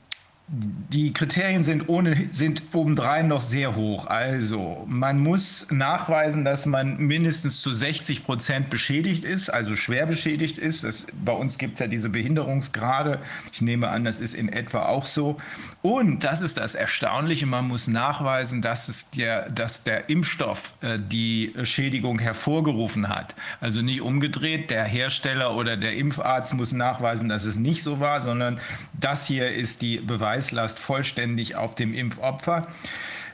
die 0.50 1.12
Kriterien 1.12 1.62
sind, 1.62 1.90
ohne, 1.90 2.30
sind 2.32 2.62
obendrein 2.72 3.28
noch 3.28 3.42
sehr 3.42 3.76
hoch. 3.76 4.06
Also 4.06 4.82
man 4.88 5.18
muss 5.18 5.70
nachweisen, 5.70 6.44
dass 6.44 6.64
man 6.64 6.96
mindestens 6.96 7.60
zu 7.60 7.70
60 7.70 8.24
Prozent 8.24 8.70
beschädigt 8.70 9.26
ist, 9.26 9.50
also 9.50 9.76
schwer 9.76 10.06
beschädigt 10.06 10.56
ist. 10.56 10.84
Das, 10.84 11.04
bei 11.22 11.32
uns 11.32 11.58
gibt 11.58 11.74
es 11.74 11.80
ja 11.80 11.86
diese 11.86 12.08
Behinderungsgrade. 12.08 13.20
Ich 13.52 13.60
nehme 13.60 13.88
an, 13.88 14.04
das 14.04 14.20
ist 14.20 14.34
in 14.34 14.48
etwa 14.48 14.86
auch 14.86 15.04
so. 15.04 15.36
Und 15.82 16.24
das 16.24 16.40
ist 16.40 16.56
das 16.56 16.74
Erstaunliche, 16.74 17.44
man 17.44 17.68
muss 17.68 17.86
nachweisen, 17.86 18.62
dass, 18.62 18.88
es 18.88 19.10
der, 19.10 19.50
dass 19.50 19.84
der 19.84 20.08
Impfstoff 20.08 20.72
äh, 20.80 20.98
die 20.98 21.52
Schädigung 21.64 22.18
hervorgerufen 22.18 23.10
hat. 23.10 23.34
Also 23.60 23.82
nicht 23.82 24.00
umgedreht, 24.00 24.70
der 24.70 24.84
Hersteller 24.84 25.54
oder 25.54 25.76
der 25.76 25.94
Impfarzt 25.94 26.54
muss 26.54 26.72
nachweisen, 26.72 27.28
dass 27.28 27.44
es 27.44 27.56
nicht 27.56 27.82
so 27.82 28.00
war, 28.00 28.22
sondern 28.22 28.60
das 28.98 29.26
hier 29.26 29.52
ist 29.52 29.82
die 29.82 29.98
Beweislast 30.38 30.78
vollständig 30.78 31.56
auf 31.56 31.74
dem 31.74 31.92
Impfopfer. 31.92 32.62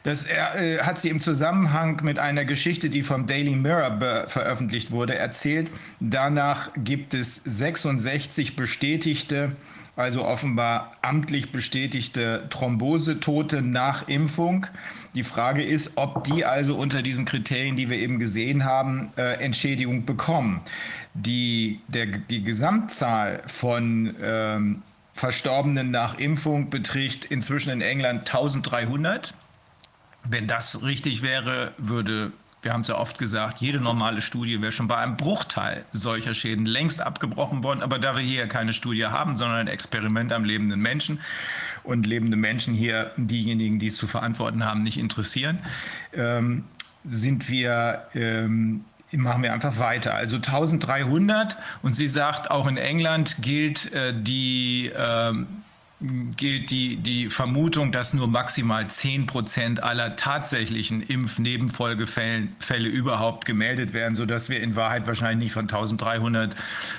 Das 0.04 0.26
äh, 0.26 0.78
hat 0.80 1.00
sie 1.00 1.08
im 1.08 1.20
Zusammenhang 1.20 2.00
mit 2.02 2.18
einer 2.18 2.44
Geschichte, 2.44 2.90
die 2.90 3.02
vom 3.02 3.26
Daily 3.26 3.54
Mirror 3.54 4.28
veröffentlicht 4.28 4.90
wurde, 4.90 5.14
erzählt. 5.14 5.70
Danach 6.00 6.70
gibt 6.76 7.14
es 7.14 7.36
66 7.44 8.56
bestätigte 8.56 9.52
also 9.96 10.24
offenbar 10.24 10.96
amtlich 11.02 11.52
bestätigte 11.52 12.48
Thrombosetote 12.50 13.62
nach 13.62 14.08
Impfung. 14.08 14.66
Die 15.14 15.22
Frage 15.22 15.62
ist, 15.62 15.96
ob 15.96 16.24
die 16.24 16.44
also 16.44 16.74
unter 16.74 17.00
diesen 17.00 17.24
Kriterien, 17.24 17.76
die 17.76 17.88
wir 17.88 17.98
eben 17.98 18.18
gesehen 18.18 18.64
haben, 18.64 19.12
äh, 19.16 19.34
Entschädigung 19.34 20.04
bekommen. 20.04 20.62
Die, 21.14 21.80
der, 21.86 22.06
die 22.06 22.42
Gesamtzahl 22.42 23.42
von 23.46 24.16
ähm, 24.20 24.82
Verstorbenen 25.14 25.90
nach 25.90 26.18
Impfung 26.18 26.70
beträgt 26.70 27.24
inzwischen 27.24 27.70
in 27.70 27.80
England 27.80 28.28
1300. 28.28 29.34
Wenn 30.24 30.48
das 30.48 30.82
richtig 30.82 31.22
wäre, 31.22 31.72
würde 31.78 32.32
wir 32.64 32.72
haben 32.72 32.80
es 32.80 32.88
ja 32.88 32.98
oft 32.98 33.18
gesagt, 33.18 33.60
jede 33.60 33.78
normale 33.78 34.22
Studie 34.22 34.60
wäre 34.60 34.72
schon 34.72 34.88
bei 34.88 34.96
einem 34.96 35.16
Bruchteil 35.16 35.84
solcher 35.92 36.32
Schäden 36.34 36.64
längst 36.66 37.00
abgebrochen 37.00 37.62
worden. 37.62 37.82
Aber 37.82 37.98
da 37.98 38.16
wir 38.16 38.22
hier 38.22 38.46
keine 38.46 38.72
Studie 38.72 39.04
haben, 39.04 39.36
sondern 39.36 39.58
ein 39.58 39.68
Experiment 39.68 40.32
am 40.32 40.44
lebenden 40.44 40.80
Menschen 40.80 41.20
und 41.82 42.06
lebende 42.06 42.36
Menschen 42.36 42.74
hier 42.74 43.12
diejenigen, 43.16 43.78
die 43.78 43.86
es 43.86 43.96
zu 43.96 44.06
verantworten 44.06 44.64
haben, 44.64 44.82
nicht 44.82 44.98
interessieren, 44.98 45.58
ähm, 46.14 46.64
sind 47.06 47.50
wir 47.50 48.06
ähm, 48.14 48.84
machen 49.16 49.42
wir 49.42 49.52
einfach 49.52 49.78
weiter. 49.78 50.14
Also 50.14 50.36
1300 50.36 51.56
und 51.82 51.94
sie 51.94 52.08
sagt, 52.08 52.50
auch 52.50 52.66
in 52.66 52.76
England 52.76 53.36
gilt 53.40 53.92
äh, 53.92 54.14
die 54.16 54.90
ähm, 54.96 55.63
gilt 56.36 56.70
die, 56.70 56.96
die 56.96 57.30
Vermutung, 57.30 57.92
dass 57.92 58.14
nur 58.14 58.26
maximal 58.28 58.88
10 58.88 59.26
Prozent 59.26 59.82
aller 59.82 60.16
tatsächlichen 60.16 61.02
Impfnebenfolgefälle 61.02 62.88
überhaupt 62.88 63.46
gemeldet 63.46 63.92
werden, 63.92 64.14
sodass 64.14 64.48
wir 64.48 64.60
in 64.60 64.76
Wahrheit 64.76 65.06
wahrscheinlich 65.06 65.46
nicht 65.46 65.52
von 65.52 65.64
1300, 65.64 66.54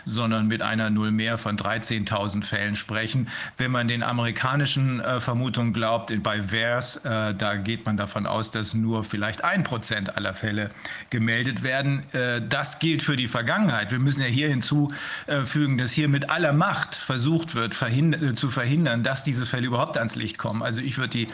sondern 0.06 0.48
mit 0.48 0.62
einer 0.62 0.90
Null 0.90 1.12
mehr 1.12 1.38
von 1.38 1.58
13.000 1.58 2.44
Fällen 2.44 2.76
sprechen. 2.76 3.28
Wenn 3.58 3.72
man 3.72 3.88
den 3.88 4.02
amerikanischen 4.02 5.00
äh, 5.00 5.20
Vermutungen 5.20 5.74
glaubt, 5.74 6.12
bei 6.24 6.52
VERS, 6.52 6.98
äh, 6.98 7.34
da 7.36 7.56
geht 7.56 7.86
man 7.86 7.98
davon 7.98 8.26
aus, 8.26 8.52
dass 8.52 8.74
nur 8.74 9.04
vielleicht 9.04 9.44
ein 9.44 9.64
Prozent 9.64 10.16
aller 10.18 10.34
Fälle 10.34 10.70
gemeldet 11.10 11.64
werden. 11.64 12.04
Äh, 12.14 12.42
das 12.48 12.80
gilt 12.80 13.04
für 13.04 13.16
die 13.16 13.28
Vergangenheit. 13.28 13.92
Wir 13.92 14.00
müssen 14.00 14.22
ja 14.22 14.28
hier 14.28 14.50
hinzufügen, 14.50 15.78
dass 15.78 15.92
hier 15.92 16.08
mit 16.08 16.30
aller 16.30 16.54
Macht 16.54 16.96
versucht 16.96 17.56
wird, 17.56 17.76
verhind 17.76 18.36
zu 18.36 18.50
verhindern, 18.50 18.95
verhindern, 18.95 18.95
dass 19.04 19.24
diese 19.24 19.46
Fälle 19.46 19.68
überhaupt 19.68 19.98
ans 19.98 20.16
Licht 20.16 20.38
kommen. 20.38 20.64
Also 20.64 20.82
ich 20.82 20.98
würde 20.98 21.10
die 21.10 21.28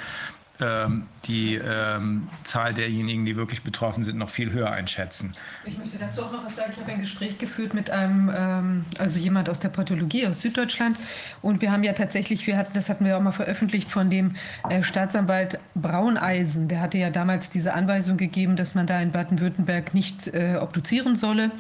ähm, 0.60 1.08
die 1.26 1.56
ähm, 1.56 2.28
Zahl 2.44 2.74
derjenigen, 2.74 3.26
die 3.26 3.36
wirklich 3.36 3.62
betroffen 3.62 4.04
sind, 4.04 4.18
noch 4.18 4.30
viel 4.30 4.52
höher 4.52 4.72
einschätzen. 4.72 5.36
Ich 5.66 5.78
möchte 5.78 5.98
dazu 5.98 6.24
auch 6.24 6.32
noch 6.32 6.44
was 6.46 6.56
sagen. 6.56 6.72
Ich 6.74 6.80
habe 6.80 6.92
ein 6.92 7.00
Gespräch 7.00 7.38
geführt 7.38 7.74
mit 7.74 7.92
einem, 7.92 8.32
ähm, 8.36 8.86
also 8.98 9.20
jemand 9.20 9.48
aus 9.50 9.60
der 9.60 9.70
Pathologie 9.70 10.26
aus 10.26 10.42
Süddeutschland. 10.42 10.98
Und 11.42 11.62
wir 11.62 11.72
haben 11.72 11.84
ja 11.84 11.94
tatsächlich, 11.94 12.48
wir 12.48 12.58
hatten, 12.58 12.74
das 12.74 12.90
hatten 12.90 13.06
wir 13.06 13.18
auch 13.18 13.22
mal 13.22 13.32
veröffentlicht 13.32 13.90
von 13.90 14.10
dem 14.10 14.36
äh, 14.70 14.82
Staatsanwalt 14.82 15.60
Brauneisen. 15.76 16.68
Der 16.68 16.82
hatte 16.82 16.98
ja 16.98 17.12
damals 17.12 17.52
diese 17.52 17.74
Anweisung 17.74 18.18
gegeben, 18.18 18.56
dass 18.56 18.74
man 18.74 18.88
da 18.88 19.00
in 19.00 19.12
Baden-Württemberg 19.12 19.94
nicht 19.94 20.28
äh, 20.28 20.58
obduzieren 20.60 21.16
solle, 21.16 21.52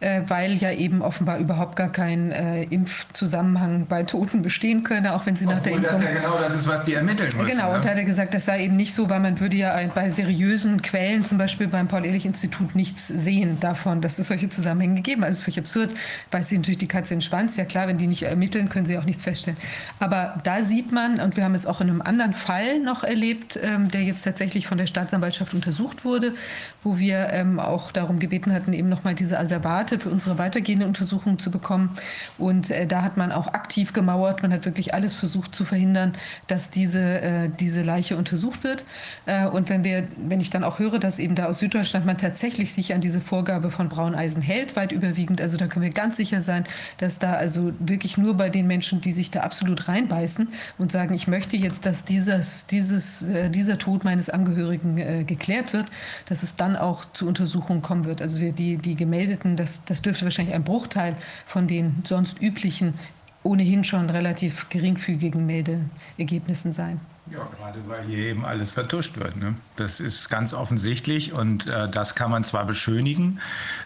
äh, 0.00 0.22
weil 0.26 0.54
ja 0.54 0.72
eben 0.72 1.00
offenbar 1.00 1.38
überhaupt 1.38 1.76
gar 1.76 1.90
kein 1.90 2.32
äh, 2.32 2.64
Impfzusammenhang 2.64 3.86
bei 3.86 4.02
Toten 4.02 4.42
bestehen 4.42 4.82
könne, 4.82 5.14
auch 5.14 5.24
wenn 5.24 5.36
sie 5.36 5.46
Obwohl 5.46 5.56
nach 5.56 5.62
der 5.62 5.72
Impfung. 5.72 6.00
Das 6.00 6.02
ja 6.02 6.12
genau 6.12 6.38
das 6.38 6.54
ist, 6.54 6.66
was 6.66 6.84
die 6.84 6.94
ermitteln 6.94 7.30
müssen. 7.34 7.48
Genau, 7.48 7.70
ne? 7.70 7.76
und 7.76 7.84
da 7.84 7.90
hat 7.90 7.96
er 7.96 8.04
gesagt, 8.04 8.34
das 8.34 8.44
sei 8.44 8.64
eben 8.64 8.76
nicht 8.76 8.94
so, 8.94 9.05
weil 9.08 9.20
man 9.20 9.40
würde 9.40 9.56
ja 9.56 9.76
bei 9.94 10.10
seriösen 10.10 10.82
Quellen, 10.82 11.24
zum 11.24 11.38
Beispiel 11.38 11.68
beim 11.68 11.88
Paul-Ehrlich-Institut, 11.88 12.74
nichts 12.74 13.06
sehen 13.08 13.58
davon, 13.60 14.00
dass 14.00 14.18
es 14.18 14.28
solche 14.28 14.48
Zusammenhänge 14.48 14.96
gegeben 14.96 15.22
hat. 15.22 15.30
Ist 15.30 15.42
völlig 15.42 15.58
absurd, 15.58 15.94
weil 16.30 16.42
sie 16.42 16.56
natürlich 16.56 16.78
die 16.78 16.88
Katze 16.88 17.14
den 17.14 17.20
Schwanz. 17.20 17.56
Ja 17.56 17.64
klar, 17.64 17.88
wenn 17.88 17.98
die 17.98 18.06
nicht 18.06 18.22
ermitteln, 18.24 18.68
können 18.68 18.86
sie 18.86 18.98
auch 18.98 19.04
nichts 19.04 19.22
feststellen. 19.22 19.58
Aber 19.98 20.40
da 20.44 20.62
sieht 20.62 20.92
man, 20.92 21.20
und 21.20 21.36
wir 21.36 21.44
haben 21.44 21.54
es 21.54 21.66
auch 21.66 21.80
in 21.80 21.88
einem 21.88 22.02
anderen 22.02 22.34
Fall 22.34 22.80
noch 22.80 23.04
erlebt, 23.04 23.58
ähm, 23.62 23.90
der 23.90 24.02
jetzt 24.02 24.22
tatsächlich 24.22 24.66
von 24.66 24.78
der 24.78 24.86
Staatsanwaltschaft 24.86 25.54
untersucht 25.54 26.04
wurde, 26.04 26.34
wo 26.82 26.98
wir 26.98 27.30
ähm, 27.32 27.58
auch 27.58 27.92
darum 27.92 28.18
gebeten 28.18 28.52
hatten, 28.52 28.72
eben 28.72 28.88
nochmal 28.88 29.14
diese 29.14 29.38
Asservate 29.38 29.98
für 29.98 30.08
unsere 30.08 30.38
weitergehende 30.38 30.86
Untersuchung 30.86 31.38
zu 31.38 31.50
bekommen. 31.50 31.96
Und 32.38 32.70
äh, 32.70 32.86
da 32.86 33.02
hat 33.02 33.16
man 33.16 33.32
auch 33.32 33.48
aktiv 33.48 33.92
gemauert. 33.92 34.42
Man 34.42 34.52
hat 34.52 34.64
wirklich 34.64 34.94
alles 34.94 35.14
versucht 35.14 35.54
zu 35.54 35.64
verhindern, 35.64 36.14
dass 36.46 36.70
diese, 36.70 37.00
äh, 37.00 37.48
diese 37.58 37.82
Leiche 37.82 38.16
untersucht 38.16 38.64
wird. 38.64 38.84
Äh, 39.26 39.46
und 39.46 39.68
wenn 39.68 39.84
wir, 39.84 40.06
wenn 40.16 40.40
ich 40.40 40.50
dann 40.50 40.64
auch 40.64 40.78
höre, 40.78 40.98
dass 40.98 41.18
eben 41.18 41.34
da 41.34 41.46
aus 41.46 41.58
Süddeutschland 41.58 42.06
man 42.06 42.18
tatsächlich 42.18 42.72
sich 42.72 42.94
an 42.94 43.00
diese 43.00 43.20
Vorgabe 43.20 43.70
von 43.70 43.88
Brauneisen 43.88 44.42
hält, 44.42 44.76
weit 44.76 44.92
überwiegend, 44.92 45.40
also 45.40 45.56
da 45.56 45.66
können 45.66 45.84
wir 45.84 45.92
ganz 45.92 46.16
sicher 46.16 46.40
sein, 46.40 46.64
dass 46.98 47.18
da 47.18 47.34
also 47.34 47.72
wirklich 47.78 48.18
nur 48.18 48.34
bei 48.34 48.50
den 48.50 48.66
Menschen, 48.66 49.00
die 49.00 49.12
sich 49.12 49.30
da 49.30 49.40
absolut 49.40 49.88
reinbeißen 49.88 50.48
und 50.78 50.92
sagen, 50.92 51.14
ich 51.14 51.26
möchte 51.26 51.56
jetzt, 51.56 51.86
dass 51.86 52.04
dieses, 52.04 52.66
dieses, 52.66 53.22
äh, 53.22 53.50
dieser 53.50 53.78
Tod 53.78 54.04
meines 54.04 54.30
Angehörigen 54.30 54.98
äh, 54.98 55.24
geklärt 55.24 55.72
wird, 55.72 55.86
dass 56.28 56.42
es 56.42 56.56
dann 56.56 56.76
auch 56.76 57.04
zu 57.12 57.26
Untersuchungen 57.26 57.82
kommen 57.82 58.04
wird. 58.04 58.22
Also 58.22 58.40
wir 58.40 58.52
die, 58.52 58.76
die 58.76 58.96
gemeldeten, 58.96 59.56
das, 59.56 59.84
das 59.84 60.02
dürfte 60.02 60.24
wahrscheinlich 60.24 60.54
ein 60.54 60.64
Bruchteil 60.64 61.16
von 61.46 61.66
den 61.66 62.02
sonst 62.04 62.40
üblichen 62.40 62.94
ohnehin 63.46 63.84
schon 63.84 64.10
relativ 64.10 64.68
geringfügigen 64.68 65.46
Meldeergebnissen 65.46 66.72
sein. 66.72 67.00
Ja, 67.28 67.48
gerade 67.58 67.80
weil 67.88 68.04
hier 68.04 68.18
eben 68.18 68.44
alles 68.44 68.70
vertuscht 68.70 69.18
wird. 69.18 69.36
Ne? 69.36 69.56
Das 69.74 69.98
ist 69.98 70.28
ganz 70.28 70.54
offensichtlich 70.54 71.32
und 71.32 71.66
äh, 71.66 71.88
das 71.90 72.14
kann 72.14 72.30
man 72.30 72.44
zwar 72.44 72.64
beschönigen, 72.64 73.40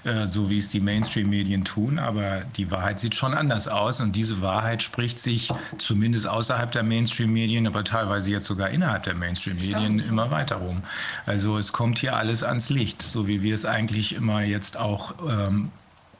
äh, 0.04 0.26
so 0.26 0.50
wie 0.50 0.58
es 0.58 0.68
die 0.68 0.80
Mainstream-Medien 0.80 1.64
tun, 1.64 1.98
aber 1.98 2.42
die 2.56 2.70
Wahrheit 2.70 3.00
sieht 3.00 3.14
schon 3.14 3.32
anders 3.32 3.66
aus 3.66 4.00
und 4.00 4.14
diese 4.14 4.42
Wahrheit 4.42 4.82
spricht 4.82 5.20
sich 5.20 5.50
zumindest 5.78 6.28
außerhalb 6.28 6.70
der 6.70 6.82
Mainstream-Medien, 6.82 7.66
aber 7.66 7.82
teilweise 7.82 8.30
jetzt 8.30 8.46
sogar 8.46 8.68
innerhalb 8.68 9.04
der 9.04 9.14
Mainstream-Medien 9.14 10.00
immer 10.00 10.30
weiter 10.30 10.56
rum. 10.56 10.82
Also 11.24 11.56
es 11.56 11.72
kommt 11.72 11.98
hier 11.98 12.16
alles 12.16 12.42
ans 12.42 12.68
Licht, 12.68 13.00
so 13.00 13.26
wie 13.26 13.40
wir 13.40 13.54
es 13.54 13.64
eigentlich 13.64 14.14
immer 14.14 14.42
jetzt 14.42 14.76
auch 14.76 15.14
ähm, 15.26 15.70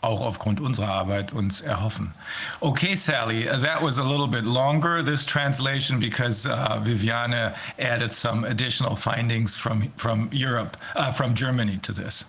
auch 0.02 0.20
aufgrund 0.20 0.60
unserer 0.60 0.88
Arbeit 0.88 1.32
uns 1.32 1.60
erhoffen. 1.60 2.12
Okay, 2.60 2.94
Sally, 2.94 3.44
that 3.44 3.82
was 3.82 3.98
a 3.98 4.04
little 4.04 4.26
bit 4.26 4.44
longer, 4.44 5.02
this 5.02 5.26
translation, 5.26 6.00
because 6.00 6.46
uh, 6.46 6.80
Viviane 6.82 7.54
added 7.78 8.12
some 8.12 8.44
additional 8.44 8.96
findings 8.96 9.56
from, 9.56 9.90
from 9.96 10.28
Europe, 10.32 10.76
uh, 10.96 11.12
from 11.12 11.34
Germany 11.34 11.78
to 11.82 11.92
this. 11.92 12.24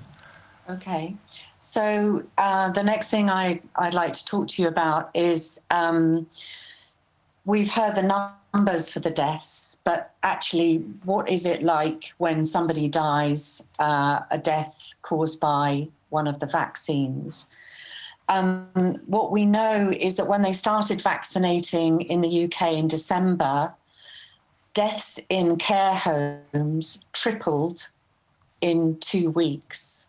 Okay. 0.70 1.16
So 1.60 2.24
uh, 2.38 2.72
the 2.72 2.84
next 2.84 3.10
thing 3.10 3.30
I, 3.30 3.62
I'd 3.75 3.94
like 3.94 4.13
to 4.13 4.25
talk 4.25 4.48
to 4.50 4.62
you 4.62 4.68
about 4.68 5.12
is 5.13 5.62
um, 5.70 6.25
we've 7.46 7.72
heard 7.72 7.96
the 7.96 8.32
numbers 8.54 8.90
for 8.90 9.00
the 9.00 9.12
deaths, 9.12 9.80
but 9.84 10.13
actually, 10.24 10.78
what 11.04 11.30
is 11.30 11.46
it 11.46 11.63
like 11.63 12.13
when 12.18 12.46
somebody 12.46 12.88
dies, 12.88 13.63
uh, 13.80 14.22
a 14.32 14.38
death 14.38 14.78
caused 15.04 15.40
by 15.40 15.88
one 16.10 16.28
of 16.28 16.40
the 16.40 16.48
vaccines? 16.48 17.50
Um, 18.30 19.01
what 19.06 19.32
we 19.32 19.46
know 19.46 19.92
is 19.92 20.16
that 20.16 20.28
when 20.28 20.42
they 20.42 20.54
started 20.54 21.01
vaccinating 21.01 22.01
in 22.01 22.22
the 22.22 22.46
UK 22.46 22.74
in 22.74 22.88
December, 22.88 23.74
deaths 24.74 25.20
in 25.30 25.58
care 25.58 25.94
homes 25.94 27.04
tripled 27.12 27.90
in 28.62 28.98
two 29.00 29.30
weeks. 29.32 30.08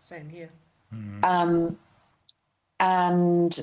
Same 0.00 0.28
here. 0.28 0.50
Mm. 0.94 1.24
Um, 1.24 1.78
and 2.80 3.60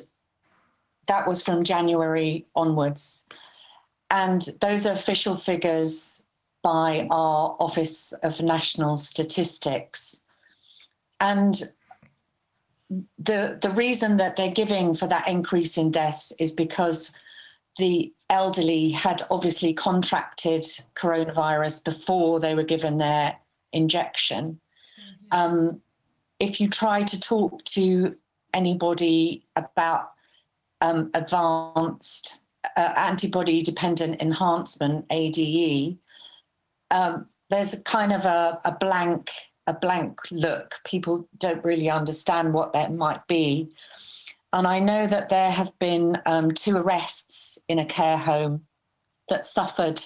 that 1.08 1.28
was 1.28 1.42
from 1.42 1.64
January 1.64 2.46
onwards. 2.56 3.25
And 4.12 4.48
those 4.62 4.86
are 4.86 4.94
official 4.94 5.36
figures 5.36 6.22
by 6.62 7.08
our 7.12 7.56
Office 7.60 8.12
of 8.24 8.42
National 8.42 8.98
Statistics. 8.98 10.22
And 11.20 11.64
the, 12.89 13.58
the 13.62 13.72
reason 13.72 14.18
that 14.18 14.36
they're 14.36 14.51
giving 14.51 14.96
for 14.96 15.08
that 15.08 15.27
increase 15.27 15.77
in 15.77 15.92
deaths 15.92 16.32
is 16.39 16.51
because 16.51 17.13
the 17.77 18.13
elderly 18.30 18.92
had 18.92 19.22
obviously 19.30 19.74
contracted 19.74 20.63
coronavirus 20.96 21.84
before 21.84 22.39
they 22.39 22.56
were 22.56 22.63
given 22.63 22.98
their 22.98 23.36
injection. 23.74 24.60
Mm-hmm. 25.00 25.38
Um, 25.38 25.82
if 26.39 26.60
you 26.60 26.70
try 26.70 27.04
to 27.04 27.20
talk 27.20 27.63
to 27.65 28.15
anybody 28.54 29.46
about 29.56 30.12
um, 30.82 31.12
advanced 31.13 32.42
uh, 32.77 32.94
antibody 32.98 33.62
dependent 33.62 34.22
enhancement 34.22 35.06
ADE, 35.10 35.98
um, 36.92 37.27
there's 37.50 37.74
a 37.74 37.84
kind 37.84 38.12
of 38.12 38.25
a, 38.25 38.60
a 38.65 38.75
blank 38.80 39.32
a 39.67 39.74
blank 39.74 40.19
look. 40.31 40.79
People 40.86 41.27
don't 41.38 41.63
really 41.63 41.89
understand 41.89 42.53
what 42.53 42.74
that 42.74 42.93
might 42.93 43.25
be. 43.27 43.72
And 44.53 44.67
I 44.67 44.79
know 44.79 45.05
that 45.07 45.29
there 45.29 45.51
have 45.51 45.77
been 45.79 46.17
um, 46.25 46.51
two 46.51 46.77
arrests 46.77 47.57
in 47.67 47.79
a 47.79 47.86
care 47.86 48.17
home 48.17 48.62
that 49.27 49.45
suffered 49.45 50.01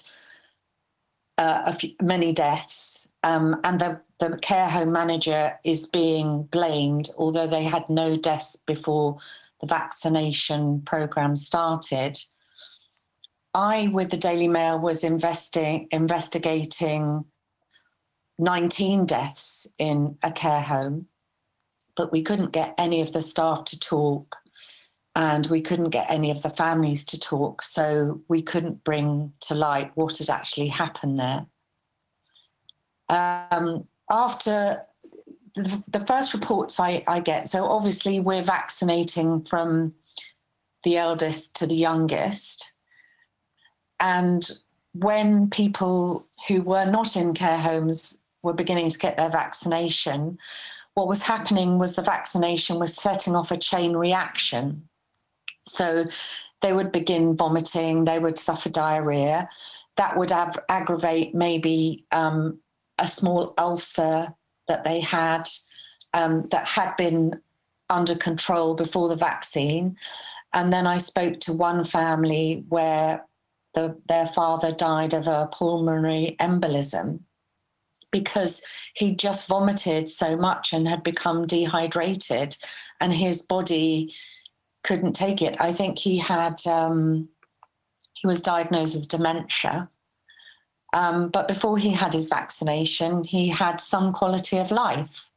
uh, 1.37 1.71
few, 1.71 1.91
many 2.01 2.33
deaths. 2.33 3.07
Um, 3.23 3.59
and 3.63 3.79
the, 3.79 4.01
the 4.19 4.37
care 4.37 4.69
home 4.69 4.91
manager 4.91 5.57
is 5.63 5.87
being 5.87 6.43
blamed, 6.43 7.09
although 7.17 7.47
they 7.47 7.63
had 7.63 7.89
no 7.89 8.17
deaths 8.17 8.55
before 8.55 9.17
the 9.61 9.67
vaccination 9.67 10.81
program 10.81 11.35
started. 11.35 12.17
I, 13.53 13.89
with 13.93 14.09
the 14.09 14.17
Daily 14.17 14.47
Mail, 14.47 14.79
was 14.79 15.03
investing, 15.03 15.87
investigating 15.91 17.25
19 18.39 19.05
deaths 19.05 19.67
in 19.77 20.17
a 20.23 20.31
care 20.31 20.61
home 20.61 21.07
but 21.99 22.13
we 22.13 22.23
couldn't 22.23 22.51
get 22.51 22.73
any 22.77 23.01
of 23.01 23.11
the 23.11 23.21
staff 23.21 23.65
to 23.65 23.77
talk 23.77 24.37
and 25.17 25.47
we 25.47 25.59
couldn't 25.59 25.89
get 25.89 26.09
any 26.09 26.31
of 26.31 26.41
the 26.43 26.49
families 26.49 27.03
to 27.03 27.19
talk. 27.19 27.61
So 27.61 28.21
we 28.29 28.41
couldn't 28.41 28.85
bring 28.85 29.33
to 29.41 29.53
light 29.53 29.91
what 29.95 30.19
had 30.19 30.29
actually 30.29 30.69
happened 30.69 31.17
there. 31.17 31.45
Um, 33.09 33.85
after 34.09 34.81
the, 35.55 36.05
first 36.07 36.33
reports 36.33 36.79
I, 36.79 37.03
I 37.05 37.19
get, 37.19 37.49
so 37.49 37.65
obviously 37.65 38.21
we're 38.21 38.43
vaccinating 38.43 39.43
from 39.43 39.93
the 40.85 40.95
eldest 40.95 41.53
to 41.57 41.67
the 41.67 41.75
youngest. 41.75 42.71
And 43.99 44.49
when 44.93 45.49
people 45.49 46.27
who 46.47 46.61
were 46.61 46.85
not 46.85 47.17
in 47.17 47.33
care 47.33 47.59
homes 47.59 48.18
were 48.43 48.53
beginning 48.53 48.89
to 48.89 48.99
get 48.99 49.17
their 49.17 49.29
vaccination, 49.29 50.37
what 50.93 51.07
was 51.07 51.23
happening 51.23 51.77
was 51.77 51.95
the 51.95 52.01
vaccination 52.01 52.79
was 52.79 52.95
setting 52.95 53.35
off 53.35 53.51
a 53.51 53.57
chain 53.57 53.95
reaction. 53.95 54.87
So 55.67 56.05
they 56.61 56.73
would 56.73 56.91
begin 56.91 57.37
vomiting, 57.37 58.05
they 58.05 58.19
would 58.19 58.37
suffer 58.37 58.69
diarrhea. 58.69 59.49
That 59.95 60.17
would 60.17 60.31
av- 60.31 60.59
aggravate 60.67 61.35
maybe 61.35 62.05
um, 62.11 62.59
a 62.97 63.07
small 63.07 63.53
ulcer 63.57 64.33
that 64.67 64.83
they 64.83 64.99
had 64.99 65.47
um, 66.13 66.47
that 66.51 66.65
had 66.65 66.95
been 66.97 67.39
under 67.89 68.15
control 68.15 68.75
before 68.75 69.09
the 69.09 69.15
vaccine. 69.15 69.97
And 70.53 70.73
then 70.73 70.87
I 70.87 70.97
spoke 70.97 71.39
to 71.41 71.53
one 71.53 71.85
family 71.85 72.65
where 72.69 73.25
the, 73.73 73.97
their 74.07 74.25
father 74.25 74.71
died 74.71 75.13
of 75.13 75.27
a 75.27 75.49
pulmonary 75.51 76.35
embolism 76.39 77.19
because 78.11 78.61
he 78.95 79.15
just 79.15 79.47
vomited 79.47 80.09
so 80.09 80.35
much 80.35 80.73
and 80.73 80.87
had 80.87 81.03
become 81.03 81.47
dehydrated 81.47 82.55
and 82.99 83.15
his 83.15 83.41
body 83.41 84.13
couldn't 84.83 85.13
take 85.13 85.41
it. 85.41 85.55
I 85.59 85.71
think 85.71 85.99
he 85.99 86.17
had, 86.17 86.65
um, 86.67 87.29
he 88.13 88.27
was 88.27 88.41
diagnosed 88.41 88.95
with 88.95 89.07
dementia. 89.07 89.89
Um, 90.93 91.29
but 91.29 91.47
before 91.47 91.77
he 91.77 91.91
had 91.91 92.13
his 92.13 92.29
vaccination, 92.29 93.23
he 93.23 93.47
had 93.47 93.79
some 93.79 94.11
quality 94.11 94.57
of 94.57 94.71
life. 94.71 95.29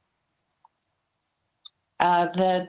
Uh, 2.00 2.26
the 2.26 2.68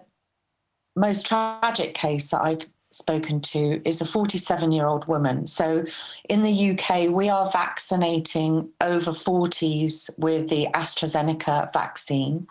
most 0.95 1.25
tragic 1.25 1.93
case 1.93 2.29
that 2.31 2.41
I've 2.41 2.67
spoken 2.93 3.41
to 3.41 3.81
is 3.87 4.01
a 4.01 4.05
47 4.05 4.71
year 4.71 4.85
old 4.85 5.07
woman. 5.07 5.47
So 5.47 5.83
in 6.29 6.41
the 6.41 6.71
UK, 6.71 7.09
we 7.09 7.29
are 7.29 7.49
vaccinating 7.51 8.69
over 8.81 9.11
40s 9.11 10.09
with 10.17 10.49
the 10.49 10.67
AstraZeneca 10.73 11.71
vaccine. 11.73 12.47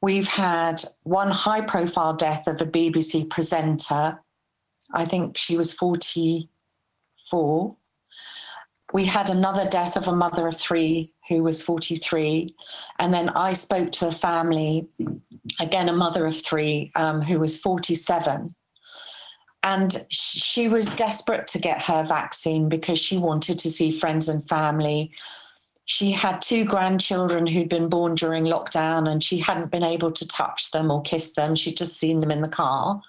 We've 0.00 0.28
had 0.28 0.82
one 1.04 1.30
high 1.30 1.62
profile 1.62 2.14
death 2.14 2.46
of 2.46 2.60
a 2.60 2.66
BBC 2.66 3.30
presenter. 3.30 4.20
I 4.92 5.06
think 5.06 5.38
she 5.38 5.56
was 5.56 5.72
44. 5.72 7.76
We 8.92 9.04
had 9.06 9.30
another 9.30 9.66
death 9.68 9.96
of 9.96 10.08
a 10.08 10.14
mother 10.14 10.46
of 10.46 10.56
three 10.56 11.10
who 11.28 11.42
was 11.42 11.62
43. 11.62 12.54
And 12.98 13.14
then 13.14 13.30
I 13.30 13.54
spoke 13.54 13.92
to 13.92 14.08
a 14.08 14.12
family, 14.12 14.86
again, 15.58 15.88
a 15.88 15.94
mother 15.94 16.26
of 16.26 16.38
three, 16.38 16.92
um, 16.94 17.22
who 17.22 17.40
was 17.40 17.56
47 17.56 18.54
and 19.64 20.06
she 20.10 20.68
was 20.68 20.94
desperate 20.94 21.46
to 21.48 21.58
get 21.58 21.82
her 21.82 22.04
vaccine 22.04 22.68
because 22.68 22.98
she 22.98 23.16
wanted 23.16 23.58
to 23.58 23.70
see 23.70 23.90
friends 23.90 24.28
and 24.28 24.46
family. 24.46 25.10
She 25.86 26.12
had 26.12 26.42
two 26.42 26.66
grandchildren 26.66 27.46
who'd 27.46 27.70
been 27.70 27.88
born 27.88 28.14
during 28.14 28.44
lockdown 28.44 29.08
and 29.10 29.24
she 29.24 29.38
hadn't 29.38 29.70
been 29.70 29.82
able 29.82 30.12
to 30.12 30.28
touch 30.28 30.70
them 30.70 30.90
or 30.90 31.00
kiss 31.00 31.32
them. 31.32 31.54
She'd 31.54 31.78
just 31.78 31.98
seen 31.98 32.18
them 32.18 32.30
in 32.30 32.42
the 32.42 32.48
car. 32.48 33.00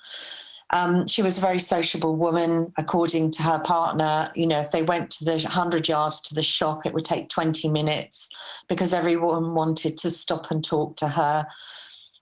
Um, 0.69 1.05
she 1.07 1.21
was 1.21 1.37
a 1.37 1.41
very 1.41 1.59
sociable 1.59 2.15
woman, 2.15 2.71
according 2.77 3.31
to 3.31 3.43
her 3.43 3.59
partner. 3.59 4.29
You 4.33 4.47
know, 4.47 4.61
if 4.61 4.71
they 4.71 4.81
went 4.81 5.11
to 5.11 5.25
the 5.25 5.33
100 5.33 5.89
yards 5.89 6.21
to 6.21 6.33
the 6.33 6.41
shop, 6.41 6.85
it 6.85 6.93
would 6.93 7.05
take 7.05 7.27
20 7.27 7.67
minutes 7.67 8.29
because 8.69 8.93
everyone 8.93 9.55
wanted 9.55 9.97
to 9.97 10.09
stop 10.09 10.51
and 10.51 10.63
talk 10.63 10.95
to 10.97 11.09
her. 11.09 11.47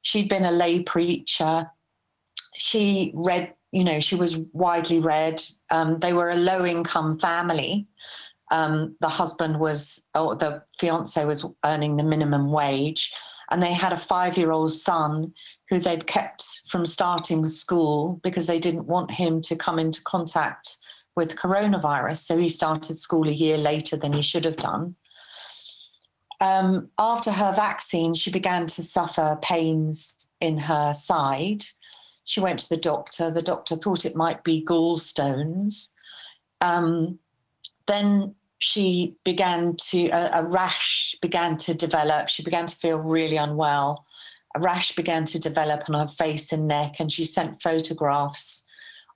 She'd 0.01 0.27
been 0.27 0.45
a 0.45 0.51
lay 0.51 0.81
preacher. 0.81 1.69
She 2.55 3.11
read 3.15 3.53
you 3.73 3.83
know, 3.83 3.99
she 3.99 4.15
was 4.15 4.37
widely 4.53 4.99
read. 4.99 5.41
Um, 5.71 5.99
they 5.99 6.13
were 6.13 6.29
a 6.29 6.35
low 6.35 6.63
income 6.63 7.19
family. 7.19 7.87
Um, 8.51 8.95
the 9.01 9.09
husband 9.09 9.59
was, 9.59 10.05
or 10.13 10.35
the 10.35 10.61
fiance 10.79 11.25
was 11.25 11.43
earning 11.65 11.97
the 11.97 12.03
minimum 12.03 12.51
wage, 12.51 13.11
and 13.49 13.63
they 13.63 13.73
had 13.73 13.91
a 13.91 13.97
five 13.97 14.37
year 14.37 14.51
old 14.51 14.71
son 14.71 15.33
who 15.69 15.79
they'd 15.79 16.05
kept 16.05 16.61
from 16.69 16.85
starting 16.85 17.43
school 17.45 18.19
because 18.23 18.45
they 18.45 18.59
didn't 18.59 18.85
want 18.85 19.09
him 19.09 19.41
to 19.41 19.55
come 19.55 19.79
into 19.79 20.03
contact 20.03 20.77
with 21.15 21.35
coronavirus. 21.35 22.19
So 22.19 22.37
he 22.37 22.49
started 22.49 22.99
school 22.99 23.27
a 23.27 23.31
year 23.31 23.57
later 23.57 23.97
than 23.97 24.13
he 24.13 24.21
should 24.21 24.45
have 24.45 24.57
done. 24.57 24.95
Um, 26.39 26.89
after 26.99 27.31
her 27.31 27.53
vaccine, 27.53 28.13
she 28.13 28.29
began 28.29 28.67
to 28.67 28.83
suffer 28.83 29.39
pains 29.41 30.29
in 30.41 30.57
her 30.57 30.93
side. 30.93 31.63
She 32.25 32.39
went 32.39 32.59
to 32.59 32.69
the 32.69 32.77
doctor. 32.77 33.31
The 33.31 33.41
doctor 33.41 33.75
thought 33.75 34.05
it 34.05 34.15
might 34.15 34.43
be 34.43 34.65
gallstones. 34.65 35.89
Um, 36.61 37.19
then 37.87 38.35
she 38.59 39.17
began 39.25 39.75
to, 39.89 40.07
a, 40.09 40.41
a 40.41 40.47
rash 40.47 41.15
began 41.21 41.57
to 41.57 41.73
develop. 41.73 42.29
She 42.29 42.43
began 42.43 42.65
to 42.65 42.75
feel 42.75 42.97
really 42.99 43.35
unwell. 43.35 44.05
A 44.55 44.59
rash 44.59 44.95
began 44.95 45.25
to 45.25 45.39
develop 45.39 45.89
on 45.89 45.95
her 45.95 46.07
face 46.07 46.53
and 46.53 46.67
neck, 46.67 46.99
and 46.99 47.11
she 47.11 47.25
sent 47.25 47.61
photographs 47.61 48.63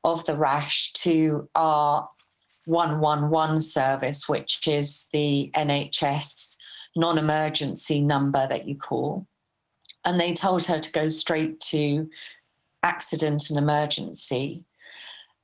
of 0.04 0.26
the 0.26 0.36
rash 0.36 0.92
to 0.94 1.48
our 1.56 2.10
111 2.66 3.62
service, 3.62 4.28
which 4.28 4.68
is 4.68 5.08
the 5.14 5.52
NHS 5.56 6.58
non 6.98 7.18
emergency 7.18 8.02
number 8.02 8.48
that 8.48 8.68
you 8.68 8.76
call. 8.76 9.26
And 10.04 10.20
they 10.20 10.34
told 10.34 10.64
her 10.66 10.80
to 10.80 10.92
go 10.92 11.10
straight 11.10 11.60
to 11.72 12.10
accident 12.84 13.50
and 13.50 13.58
emergency. 13.58 14.64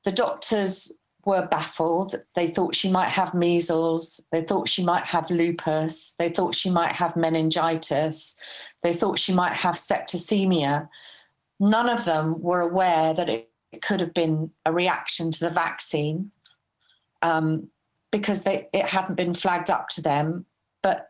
The 0.03 0.11
doctors 0.11 0.91
were 1.25 1.47
baffled. 1.47 2.15
They 2.35 2.47
thought 2.47 2.75
she 2.75 2.89
might 2.89 3.09
have 3.09 3.33
measles. 3.33 4.21
They 4.31 4.41
thought 4.41 4.67
she 4.67 4.83
might 4.83 5.05
have 5.05 5.31
lupus. 5.31 6.15
They 6.19 6.29
thought 6.29 6.55
she 6.55 6.69
might 6.69 6.93
have 6.93 7.15
meningitis. 7.15 8.35
They 8.81 8.93
thought 8.93 9.19
she 9.19 9.33
might 9.33 9.53
have 9.53 9.75
septicemia. 9.75 10.89
None 11.59 11.89
of 11.89 12.05
them 12.05 12.41
were 12.41 12.59
aware 12.59 13.13
that 13.13 13.29
it 13.29 13.49
could 13.81 14.01
have 14.01 14.13
been 14.13 14.51
a 14.65 14.73
reaction 14.73 15.31
to 15.31 15.39
the 15.39 15.49
vaccine 15.49 16.31
um, 17.21 17.69
because 18.11 18.43
they, 18.43 18.67
it 18.73 18.87
hadn't 18.87 19.15
been 19.15 19.33
flagged 19.33 19.69
up 19.69 19.87
to 19.89 20.01
them. 20.01 20.45
But 20.81 21.09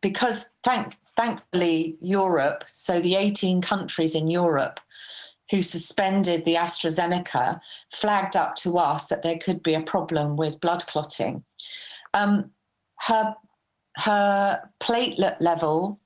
because 0.00 0.50
thank, 0.64 0.96
thankfully, 1.16 1.96
Europe, 2.00 2.64
so 2.66 3.00
the 3.00 3.14
18 3.14 3.62
countries 3.62 4.16
in 4.16 4.28
Europe 4.28 4.80
who 5.54 5.62
suspended 5.62 6.44
the 6.44 6.56
AstraZeneca 6.56 7.60
flagged 7.92 8.34
up 8.34 8.56
to 8.56 8.76
us 8.76 9.06
that 9.06 9.22
there 9.22 9.38
could 9.38 9.62
be 9.62 9.74
a 9.74 9.80
problem 9.80 10.36
with 10.36 10.60
blood 10.60 10.84
clotting. 10.88 11.44
Um, 12.12 12.50
her, 13.02 13.36
her 13.98 14.68
platelet 14.80 15.36
level 15.38 16.00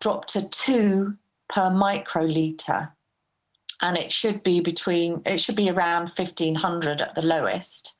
dropped 0.00 0.28
to 0.34 0.48
two 0.50 1.16
per 1.48 1.62
microliter, 1.62 2.92
and 3.82 3.98
it 3.98 4.12
should 4.12 4.44
be 4.44 4.60
between, 4.60 5.20
it 5.26 5.38
should 5.40 5.56
be 5.56 5.70
around 5.70 6.10
1500 6.10 7.00
at 7.00 7.16
the 7.16 7.22
lowest. 7.22 7.96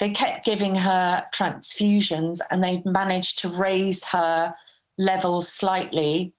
They 0.00 0.10
kept 0.10 0.44
giving 0.44 0.74
her 0.74 1.24
transfusions 1.34 2.40
and 2.50 2.62
they 2.62 2.82
managed 2.84 3.38
to 3.38 3.48
raise 3.48 4.04
her 4.04 4.54
level 4.98 5.40
slightly 5.40 6.34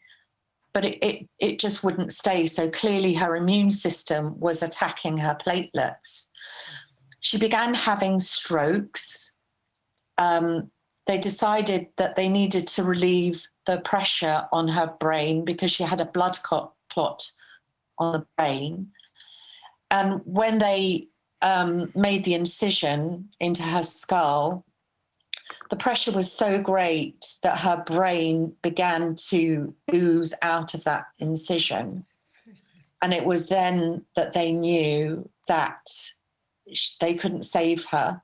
but 0.74 0.86
it, 0.86 0.98
it, 1.04 1.30
it 1.40 1.60
just 1.60 1.84
wouldn't 1.84 2.12
stay. 2.12 2.46
So 2.46 2.70
clearly 2.70 3.14
her 3.14 3.36
immune 3.36 3.72
system 3.72 4.40
was 4.40 4.64
attacking 4.64 5.18
her 5.18 5.38
platelets. 5.46 6.30
She 7.20 7.38
began 7.38 7.74
having 7.74 8.20
strokes. 8.20 9.34
Um, 10.18 10.72
they 11.06 11.18
decided 11.18 11.88
that 11.98 12.16
they 12.16 12.28
needed 12.28 12.68
to 12.70 12.84
relieve 12.84 13.46
the 13.66 13.80
pressure 13.82 14.46
on 14.52 14.68
her 14.68 14.94
brain 15.00 15.46
because 15.46 15.72
she 15.72 15.84
had 15.84 16.02
a 16.02 16.06
blood 16.06 16.38
clot 16.44 17.32
on 17.98 18.14
the 18.20 18.26
brain. 18.38 18.92
And 19.92 20.22
when 20.26 20.58
they 20.58 21.08
um, 21.42 21.92
made 21.96 22.24
the 22.24 22.34
incision 22.34 23.30
into 23.40 23.64
her 23.64 23.84
skull, 23.84 24.66
the 25.74 25.80
pressure 25.80 26.12
was 26.12 26.32
so 26.32 26.62
great 26.62 27.26
that 27.42 27.58
her 27.58 27.84
brain 27.88 28.54
began 28.62 29.16
to 29.16 29.74
ooze 29.92 30.32
out 30.44 30.76
of 30.76 30.84
that 30.84 31.06
incision. 31.18 32.06
And 33.02 33.12
it 33.12 33.26
was 33.26 33.48
then 33.48 34.06
that 34.16 34.34
they 34.34 34.52
knew 34.52 35.28
that 35.48 35.90
they 37.02 37.16
couldn't 37.16 37.46
save 37.46 37.86
her. 37.86 38.22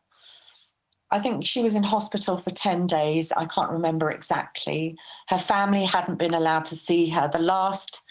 I 1.09 1.17
think 1.17 1.43
she 1.43 1.63
was 1.63 1.73
in 1.73 1.81
hospital 1.81 2.37
for 2.37 2.51
10 2.51 2.85
days. 2.85 3.31
I 3.31 3.47
can't 3.47 3.71
remember 3.71 4.11
exactly. 4.11 4.95
Her 5.29 5.39
family 5.39 5.85
hadn't 5.85 6.19
been 6.19 6.35
allowed 6.35 6.65
to 6.65 6.75
see 6.75 7.09
her. 7.09 7.27
The 7.33 7.39
last 7.39 8.03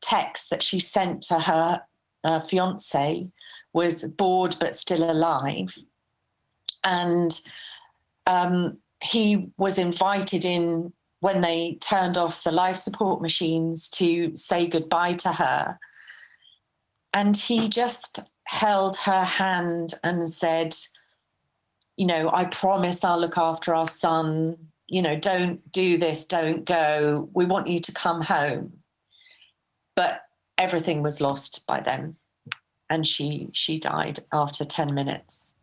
text 0.00 0.48
that 0.50 0.62
she 0.62 0.78
sent 0.78 1.24
to 1.24 1.40
her 1.40 1.82
uh, 2.22 2.38
fiance 2.38 3.26
was 3.72 4.04
bored 4.10 4.54
but 4.60 4.76
still 4.76 5.10
alive. 5.10 5.76
And 6.84 7.40
um, 8.26 8.78
he 9.02 9.50
was 9.56 9.78
invited 9.78 10.44
in 10.44 10.92
when 11.20 11.40
they 11.40 11.78
turned 11.80 12.16
off 12.16 12.44
the 12.44 12.52
life 12.52 12.76
support 12.76 13.22
machines 13.22 13.88
to 13.88 14.34
say 14.36 14.66
goodbye 14.66 15.14
to 15.14 15.32
her. 15.32 15.78
And 17.12 17.36
he 17.36 17.68
just 17.68 18.20
held 18.44 18.96
her 18.98 19.24
hand 19.24 19.94
and 20.04 20.28
said, 20.28 20.74
You 21.96 22.06
know, 22.06 22.30
I 22.32 22.44
promise 22.44 23.02
I'll 23.02 23.18
look 23.18 23.38
after 23.38 23.74
our 23.74 23.86
son. 23.86 24.56
You 24.88 25.02
know, 25.02 25.16
don't 25.16 25.72
do 25.72 25.98
this, 25.98 26.24
don't 26.26 26.64
go. 26.64 27.28
We 27.34 27.44
want 27.44 27.66
you 27.66 27.80
to 27.80 27.92
come 27.92 28.22
home. 28.22 28.72
But 29.96 30.20
everything 30.58 31.02
was 31.02 31.20
lost 31.20 31.66
by 31.66 31.80
then. 31.80 32.16
And 32.88 33.06
she 33.06 33.48
she 33.52 33.80
died 33.80 34.20
after 34.32 34.64
10 34.64 34.94
minutes. 34.94 35.55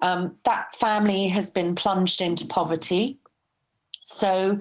Um, 0.00 0.36
that 0.44 0.76
family 0.76 1.28
has 1.28 1.50
been 1.50 1.74
plunged 1.74 2.20
into 2.20 2.46
poverty. 2.46 3.18
So, 4.04 4.58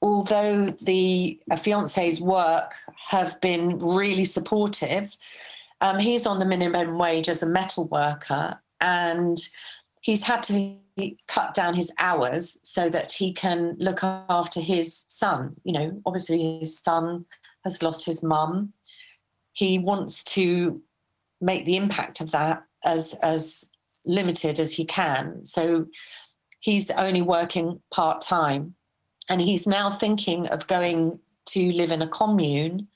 although 0.00 0.66
the 0.84 1.38
uh, 1.50 1.56
fiance's 1.56 2.20
work 2.20 2.74
have 3.08 3.40
been 3.40 3.78
really 3.78 4.24
supportive, 4.24 5.16
um, 5.80 5.98
he's 5.98 6.26
on 6.26 6.38
the 6.38 6.44
minimum 6.44 6.98
wage 6.98 7.28
as 7.28 7.42
a 7.42 7.48
metal 7.48 7.86
worker 7.86 8.58
and 8.80 9.38
he's 10.00 10.22
had 10.22 10.42
to 10.44 10.76
cut 11.26 11.54
down 11.54 11.74
his 11.74 11.92
hours 11.98 12.58
so 12.62 12.88
that 12.88 13.12
he 13.12 13.32
can 13.32 13.76
look 13.78 14.02
after 14.02 14.60
his 14.60 15.04
son. 15.08 15.54
You 15.64 15.72
know, 15.72 16.02
obviously, 16.06 16.58
his 16.58 16.78
son 16.78 17.24
has 17.64 17.82
lost 17.82 18.04
his 18.04 18.22
mum. 18.22 18.72
He 19.52 19.78
wants 19.78 20.24
to 20.24 20.80
make 21.40 21.66
the 21.66 21.76
impact 21.76 22.20
of 22.20 22.32
that 22.32 22.64
as 22.84 23.14
as 23.22 23.70
limited 24.08 24.58
as 24.58 24.72
he 24.72 24.84
can. 24.84 25.46
So 25.46 25.86
he's 26.60 26.90
only 26.90 27.22
working 27.22 27.80
part 27.92 28.20
time. 28.20 28.74
And 29.30 29.40
he's 29.40 29.66
now 29.66 29.90
thinking 29.90 30.48
of 30.48 30.66
going 30.66 31.20
to 31.50 31.72
live 31.72 31.92
in 31.92 32.02
a 32.02 32.08
commune 32.08 32.88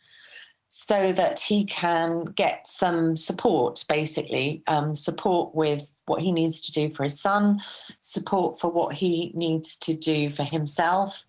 so 0.68 1.12
that 1.12 1.38
he 1.38 1.66
can 1.66 2.24
get 2.24 2.66
some 2.66 3.14
support, 3.14 3.84
basically, 3.88 4.62
um, 4.66 4.94
support 4.94 5.54
with 5.54 5.86
what 6.06 6.22
he 6.22 6.32
needs 6.32 6.62
to 6.62 6.72
do 6.72 6.88
for 6.88 7.02
his 7.02 7.20
son, 7.20 7.60
support 8.00 8.58
for 8.58 8.72
what 8.72 8.94
he 8.94 9.32
needs 9.34 9.76
to 9.76 9.92
do 9.92 10.30
for 10.30 10.44
himself. 10.44 11.26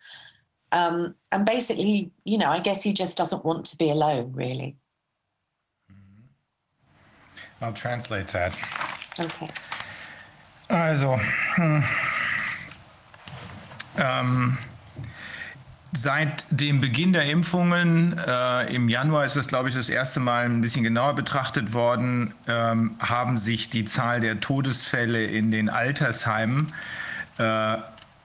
Um, 0.72 1.16
and 1.32 1.46
basically, 1.46 2.12
you 2.24 2.38
know, 2.38 2.50
I 2.50 2.60
guess 2.60 2.82
he 2.82 2.94
just 2.94 3.18
doesn't 3.18 3.44
want 3.44 3.66
to 3.66 3.78
be 3.78 3.90
alone, 3.90 4.32
really. 4.34 4.78
I'll 7.64 7.74
translate 7.74 8.28
that. 8.34 8.54
Okay. 9.18 9.48
Also, 10.68 11.20
hm, 11.56 11.84
ähm, 13.98 14.58
seit 15.94 16.46
dem 16.50 16.82
Beginn 16.82 17.14
der 17.14 17.26
Impfungen 17.26 18.18
äh, 18.18 18.74
im 18.74 18.90
Januar 18.90 19.26
ist 19.26 19.36
das, 19.36 19.48
glaube 19.48 19.70
ich, 19.70 19.76
das 19.76 19.90
erste 19.90 20.20
Mal 20.20 20.46
ein 20.46 20.62
bisschen 20.62 20.84
genauer 20.84 21.16
betrachtet 21.16 21.74
worden, 21.74 22.34
ähm, 22.48 22.96
haben 23.00 23.38
sich 23.38 23.70
die 23.70 23.86
Zahl 23.86 24.20
der 24.20 24.40
Todesfälle 24.40 25.24
in 25.26 25.52
den 25.52 25.70
Altersheimen 25.70 26.74
äh, 27.38 27.78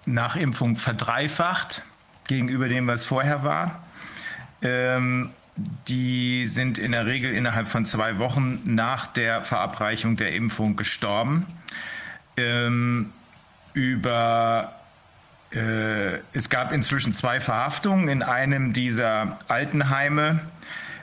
nach 0.07 0.37
Impfung 0.37 0.77
verdreifacht 0.77 1.83
gegenüber 2.27 2.69
dem, 2.69 2.87
was 2.87 3.05
vorher 3.05 3.45
war. 3.45 3.83
Ähm, 4.63 5.31
die 5.89 6.47
sind 6.47 6.79
in 6.79 6.93
der 6.93 7.07
Regel 7.07 7.33
innerhalb 7.33 7.69
von 7.69 7.85
zwei 7.85 8.19
Wochen 8.19 8.63
nach 8.65 9.07
der 9.07 9.43
Verabreichung 9.43 10.17
der 10.17 10.33
Impfung 10.33 10.77
gestorben. 10.77 11.47
Ähm, 12.37 13.13
über 13.75 14.73
äh, 15.53 16.19
es 16.33 16.51
gab 16.51 16.73
inzwischen 16.73 17.13
zwei 17.13 17.41
Verhaftungen 17.41 18.09
in 18.09 18.23
einem 18.23 18.73
dieser 18.73 19.39
Altenheime, 19.49 20.41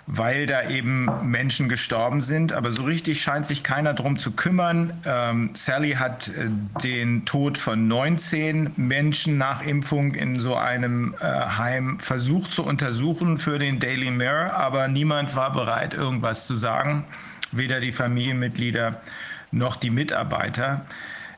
weil 0.08 0.46
da 0.46 0.70
eben 0.70 1.10
Menschen 1.24 1.68
gestorben 1.68 2.22
sind. 2.22 2.54
Aber 2.54 2.72
so 2.72 2.84
richtig 2.84 3.22
scheint 3.22 3.46
sich 3.46 3.64
keiner 3.64 3.94
darum 3.94 4.20
zu 4.20 4.32
kümmern. 4.32 4.94
Ähm, 5.06 5.50
Sally 5.54 5.94
hat 5.94 6.28
äh, 6.28 6.48
den 6.84 7.26
Tod 7.26 7.58
von 7.58 7.88
19 7.88 8.74
Menschen 8.76 9.38
nach 9.38 9.64
Impfung 9.64 10.14
in 10.14 10.40
so 10.40 10.56
einem 10.56 11.16
äh, 11.20 11.26
Heim 11.26 12.00
versucht 12.00 12.52
zu 12.52 12.64
untersuchen 12.64 13.38
für 13.38 13.58
den 13.58 13.80
Daily 13.80 14.12
Mirror, 14.12 14.54
aber 14.54 14.88
niemand 14.88 15.36
war 15.36 15.52
bereit, 15.52 15.94
irgendwas 15.94 16.46
zu 16.46 16.56
sagen. 16.56 17.06
Weder 17.52 17.80
die 17.80 17.94
Familienmitglieder 17.94 19.02
noch 19.52 19.76
die 19.76 19.90
Mitarbeiter. 19.90 20.86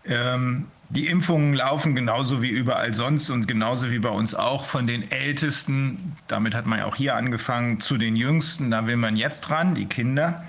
Ähm, 0.06 0.66
die 0.90 1.08
Impfungen 1.08 1.54
laufen 1.54 1.96
genauso 1.96 2.42
wie 2.42 2.50
überall 2.50 2.94
sonst 2.94 3.30
und 3.30 3.48
genauso 3.48 3.92
wie 3.92 4.00
bei 4.00 4.10
uns 4.10 4.34
auch 4.34 4.66
von 4.66 4.88
den 4.88 5.12
Ältesten, 5.12 6.16
damit 6.28 6.56
hat 6.56 6.66
man 6.66 6.80
ja 6.80 6.86
auch 6.86 6.96
hier 6.96 7.16
angefangen, 7.16 7.80
zu 7.82 7.98
den 7.98 8.16
Jüngsten. 8.16 8.72
Da 8.72 8.88
will 8.88 8.96
man 8.96 9.18
jetzt 9.18 9.42
dran, 9.42 9.76
die 9.76 9.86
Kinder. 9.86 10.46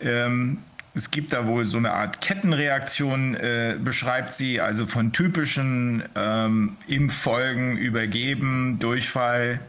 Ähm, 0.00 0.58
es 0.94 1.10
gibt 1.10 1.34
da 1.34 1.46
wohl 1.46 1.64
so 1.64 1.76
eine 1.76 1.92
Art 1.92 2.22
Kettenreaktion, 2.22 3.34
äh, 3.34 3.76
beschreibt 3.78 4.32
sie, 4.32 4.62
also 4.62 4.86
von 4.86 5.12
typischen 5.12 6.02
ähm, 6.14 6.78
Impffolgen 6.86 7.76
übergeben, 7.76 8.78
Durchfall, 8.78 9.60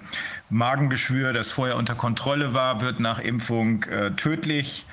Magengeschwür, 0.50 1.34
das 1.34 1.52
vorher 1.52 1.76
unter 1.76 1.96
Kontrolle 1.96 2.54
war, 2.54 2.80
wird 2.80 3.02
nach 3.02 3.20
Impfung 3.20 3.84
äh, 3.84 4.12
tödlich. 4.12 4.86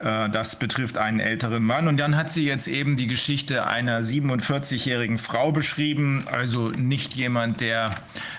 Äh, 0.00 0.30
das 0.30 0.56
betrifft 0.56 0.98
einen 0.98 1.20
älteren 1.20 1.62
Mann. 1.62 1.86
Und 1.86 1.98
dann 1.98 2.16
hat 2.16 2.30
sie 2.30 2.46
jetzt 2.46 2.66
eben 2.66 2.96
die 2.96 3.06
Geschichte 3.06 3.66
einer 3.66 4.00
47-jährigen 4.00 5.18
Frau 5.18 5.52
beschrieben, 5.52 6.24
also 6.30 6.70
nicht 6.70 7.14
jemand, 7.14 7.60
der 7.60 7.94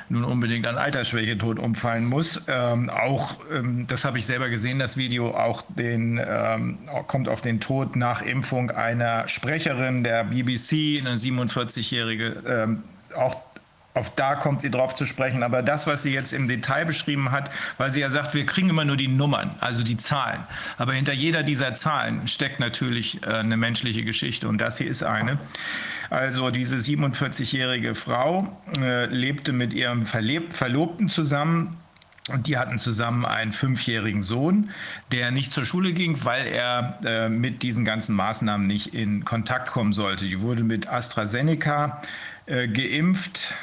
nun 0.10 0.24
unbedingt 0.24 0.65
an 0.65 0.78
Altersschwäche 0.78 1.38
tot 1.38 1.60
umfallen 1.60 2.06
muss. 2.06 2.41
Ähm, 2.47 2.89
auch, 2.89 3.36
ähm, 3.52 3.86
das 3.88 4.06
habe 4.06 4.17
ich 4.17 4.26
selber 4.26 4.50
gesehen, 4.50 4.80
das 4.80 4.97
Video, 4.97 5.32
auch 5.32 5.62
den, 5.69 6.19
ähm, 6.26 6.80
kommt 7.08 7.30
auf 7.30 7.41
den 7.41 7.60
Tod 7.60 7.95
nach 7.95 8.21
Impfung 8.21 8.71
einer 8.71 9.28
Sprecherin 9.28 10.04
der 10.04 10.26
BBC, 10.26 11.00
eine 11.00 11.15
47-jährige, 11.15 12.43
ähm, 12.47 12.84
auf 13.93 14.13
da 14.15 14.36
kommt 14.36 14.62
sie 14.62 14.71
drauf 14.71 14.95
zu 14.95 15.06
sprechen. 15.06 15.43
Aber 15.43 15.62
das, 15.62 15.88
was 15.88 16.04
sie 16.04 16.13
jetzt 16.13 16.34
im 16.34 16.47
Detail 16.47 16.86
beschrieben 16.86 17.32
hat, 17.32 17.51
weil 17.77 17.91
sie 17.91 17.99
ja 17.99 18.10
sagt, 18.10 18.34
wir 18.34 18.45
kriegen 18.45 18.69
immer 18.69 18.86
nur 18.86 18.97
die 18.97 19.08
Nummern, 19.08 19.56
also 19.60 19.84
die 19.84 19.97
Zahlen. 19.97 20.41
Aber 20.77 20.93
hinter 20.93 21.13
jeder 21.13 21.43
dieser 21.43 21.73
Zahlen 21.73 22.27
steckt 22.27 22.60
natürlich 22.60 23.21
äh, 23.23 23.30
eine 23.30 23.58
menschliche 23.58 24.04
Geschichte 24.04 24.47
und 24.47 24.60
das 24.60 24.77
hier 24.77 24.88
ist 24.88 25.04
eine. 25.04 25.39
Also 26.10 26.49
diese 26.51 26.75
47-jährige 26.75 27.95
Frau 27.95 28.58
äh, 28.77 29.06
lebte 29.06 29.54
mit 29.54 29.73
ihrem 29.73 30.06
Verleb 30.06 30.54
Verlobten 30.54 31.08
zusammen. 31.08 31.77
Und 32.30 32.45
die 32.47 32.58
hatten 32.58 32.77
zusammen 32.77 33.25
einen 33.25 33.51
fünfjährigen 33.51 34.21
Sohn, 34.21 34.69
der 35.12 35.32
nicht 35.32 35.51
zur 35.51 35.65
Schule 35.65 35.91
ging, 35.91 36.23
weil 36.23 36.45
er 36.45 36.99
äh, 37.04 37.30
mit 37.30 37.63
diesen 37.63 37.84
ganzen 37.84 38.15
Maßnahmen 38.15 38.67
nicht 38.67 38.93
in 38.93 39.25
Kontakt 39.25 39.71
kommen 39.71 39.91
sollte. 39.91 40.25
Die 40.25 40.39
wurde 40.41 40.63
mit 40.63 40.88
AstraZeneca 40.88 42.01
äh, 42.45 42.67
geimpft 42.67 43.56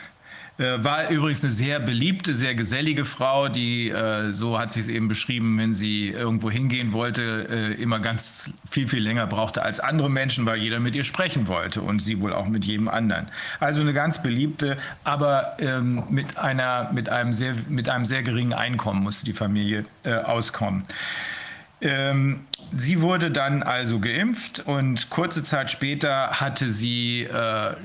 war 0.59 1.09
übrigens 1.09 1.44
eine 1.44 1.53
sehr 1.53 1.79
beliebte, 1.79 2.35
sehr 2.35 2.57
gesellige 2.57 3.05
Frau, 3.05 3.49
die, 3.49 3.90
äh, 3.90 4.33
so 4.33 4.59
hat 4.59 4.73
sie 4.73 4.81
es 4.81 4.88
eben 4.88 5.07
beschrieben, 5.07 5.57
wenn 5.57 5.73
sie 5.73 6.09
irgendwo 6.09 6.51
hingehen 6.51 6.92
wollte, 6.92 7.49
äh, 7.49 7.81
immer 7.81 8.01
ganz 8.01 8.51
viel, 8.68 8.88
viel 8.88 9.03
länger 9.03 9.29
brauchte 9.29 9.62
als 9.62 9.79
andere 9.79 10.11
Menschen, 10.11 10.47
weil 10.47 10.59
jeder 10.59 10.81
mit 10.81 10.97
ihr 10.97 11.05
sprechen 11.05 11.47
wollte 11.47 11.81
und 11.81 12.01
sie 12.01 12.21
wohl 12.21 12.33
auch 12.33 12.47
mit 12.47 12.64
jedem 12.64 12.88
anderen. 12.88 13.29
Also 13.61 13.83
eine 13.83 13.92
ganz 13.92 14.21
beliebte, 14.21 14.77
aber 15.05 15.57
ähm, 15.61 16.03
mit, 16.11 16.37
einer, 16.37 16.90
mit, 16.92 17.09
einem 17.09 17.33
sehr, 17.33 17.55
mit 17.68 17.88
einem 17.88 18.05
sehr 18.05 18.25
geringen 18.25 18.53
Einkommen 18.53 19.05
musste 19.05 19.27
die 19.27 19.35
Familie 19.35 19.85
äh, 20.03 20.14
auskommen. 20.14 20.83
Ähm, 21.80 22.40
sie 22.76 23.00
wurde 23.00 23.30
dann 23.30 23.62
also 23.62 24.00
geimpft 24.00 24.66
und 24.66 25.10
kurze 25.10 25.44
Zeit 25.44 25.70
später 25.70 26.40
hatte 26.40 26.70
sie 26.70 27.22
äh, 27.22 27.76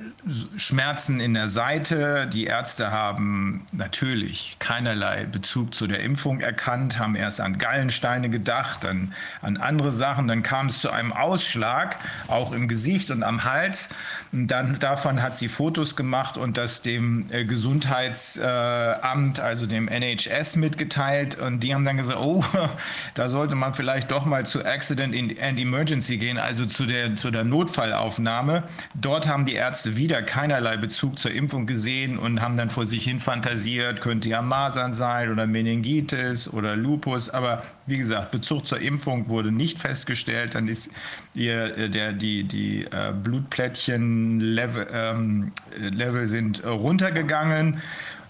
Schmerzen 0.57 1.19
in 1.19 1.35
der 1.35 1.47
Seite. 1.47 2.27
Die 2.27 2.45
Ärzte 2.45 2.89
haben 2.89 3.65
natürlich 3.71 4.55
keinerlei 4.57 5.25
Bezug 5.25 5.75
zu 5.75 5.85
der 5.85 5.99
Impfung 5.99 6.39
erkannt, 6.39 6.97
haben 6.97 7.15
erst 7.15 7.39
an 7.39 7.59
Gallensteine 7.59 8.29
gedacht, 8.31 8.83
dann 8.83 9.13
an 9.41 9.57
andere 9.57 9.91
Sachen. 9.91 10.27
Dann 10.27 10.41
kam 10.41 10.67
es 10.67 10.79
zu 10.79 10.89
einem 10.89 11.13
Ausschlag, 11.13 11.97
auch 12.27 12.51
im 12.51 12.67
Gesicht 12.67 13.11
und 13.11 13.21
am 13.21 13.43
Hals. 13.43 13.89
Und 14.31 14.47
dann 14.47 14.79
davon 14.79 15.21
hat 15.21 15.37
sie 15.37 15.49
Fotos 15.49 15.95
gemacht 15.95 16.37
und 16.37 16.57
das 16.57 16.81
dem 16.81 17.27
äh, 17.31 17.45
Gesundheitsamt, 17.45 19.39
also 19.39 19.67
dem 19.67 19.87
NHS, 19.87 20.55
mitgeteilt. 20.55 21.37
Und 21.37 21.59
die 21.59 21.75
haben 21.75 21.85
dann 21.85 21.97
gesagt, 21.97 22.19
oh, 22.19 22.43
da 23.13 23.29
sollte 23.29 23.53
man 23.53 23.75
vielleicht 23.75 23.82
doch 24.07 24.25
mal 24.25 24.45
zu 24.45 24.65
Accident 24.65 25.15
and 25.15 25.59
Emergency 25.59 26.17
gehen, 26.17 26.37
also 26.37 26.65
zu 26.65 26.85
der, 26.85 27.15
zu 27.15 27.31
der 27.31 27.43
Notfallaufnahme. 27.43 28.63
Dort 28.95 29.27
haben 29.27 29.45
die 29.45 29.53
Ärzte 29.53 29.97
wieder 29.97 30.21
keinerlei 30.21 30.77
Bezug 30.77 31.19
zur 31.19 31.31
Impfung 31.31 31.65
gesehen 31.67 32.17
und 32.17 32.41
haben 32.41 32.57
dann 32.57 32.69
vor 32.69 32.85
sich 32.85 33.03
hin 33.03 33.19
fantasiert, 33.19 34.01
könnte 34.01 34.29
ja 34.29 34.41
Masern 34.41 34.93
sein 34.93 35.31
oder 35.31 35.47
Meningitis 35.47 36.51
oder 36.51 36.75
Lupus. 36.75 37.29
Aber 37.29 37.63
wie 37.85 37.97
gesagt, 37.97 38.31
Bezug 38.31 38.65
zur 38.65 38.79
Impfung 38.79 39.27
wurde 39.29 39.51
nicht 39.51 39.79
festgestellt. 39.79 40.55
Dann 40.55 40.67
ist 40.67 40.89
ihr, 41.33 41.77
äh, 41.77 41.89
der, 41.89 42.13
die, 42.13 42.43
die 42.43 42.85
äh, 42.85 43.13
Blutplättchen-Level 43.13 44.87
ähm, 44.91 45.51
Level 45.77 46.27
sind 46.27 46.63
äh, 46.63 46.67
runtergegangen. 46.67 47.81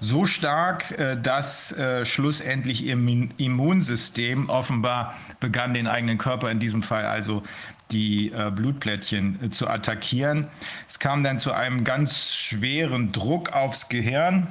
So 0.03 0.25
stark, 0.25 0.91
äh, 0.99 1.15
dass 1.15 1.71
äh, 1.71 2.03
schlussendlich 2.03 2.83
ihr 2.83 2.97
Immunsystem 3.37 4.49
offenbar 4.49 5.15
begann, 5.39 5.73
den 5.73 5.87
eigenen 5.87 6.17
Körper 6.17 6.51
in 6.51 6.59
diesem 6.59 6.83
Fall 6.83 7.05
also 7.05 7.41
die 7.91 8.29
äh, 8.33 8.51
Blutplättchen 8.53 9.53
zu 9.53 9.69
attackieren. 9.69 10.49
Es 10.89 10.99
kam 10.99 11.23
dann 11.23 11.39
zu 11.39 11.53
einem 11.53 11.85
ganz 11.85 12.33
schweren 12.33 13.13
Druck 13.13 13.53
aufs 13.53 13.87
Gehirn 13.87 14.47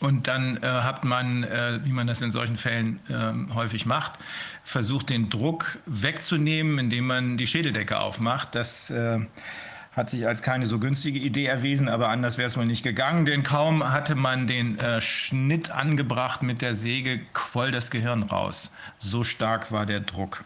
und 0.00 0.28
dann 0.28 0.56
äh, 0.62 0.66
hat 0.66 1.04
man, 1.04 1.44
äh, 1.44 1.80
wie 1.84 1.92
man 1.92 2.06
das 2.06 2.22
in 2.22 2.30
solchen 2.30 2.56
Fällen 2.56 3.00
äh, 3.10 3.54
häufig 3.54 3.84
macht, 3.84 4.14
versucht, 4.62 5.10
den 5.10 5.28
Druck 5.28 5.76
wegzunehmen, 5.84 6.78
indem 6.78 7.06
man 7.06 7.36
die 7.36 7.46
Schädeldecke 7.46 7.98
aufmacht. 8.00 8.54
Das 8.54 8.90
hat 9.96 10.10
sich 10.10 10.26
als 10.26 10.42
keine 10.42 10.66
so 10.66 10.78
günstige 10.78 11.18
Idee 11.18 11.46
erwiesen, 11.46 11.88
aber 11.88 12.08
anders 12.08 12.36
wäre 12.36 12.48
es 12.48 12.56
wohl 12.56 12.66
nicht 12.66 12.82
gegangen, 12.82 13.26
denn 13.26 13.42
kaum 13.42 13.92
hatte 13.92 14.14
man 14.14 14.46
den 14.46 14.78
äh, 14.78 15.00
Schnitt 15.00 15.70
angebracht 15.70 16.42
mit 16.42 16.62
der 16.62 16.74
Säge, 16.74 17.20
quoll 17.32 17.70
das 17.70 17.90
Gehirn 17.90 18.24
raus. 18.24 18.72
So 18.98 19.22
stark 19.22 19.70
war 19.70 19.86
der 19.86 20.00
Druck. 20.00 20.44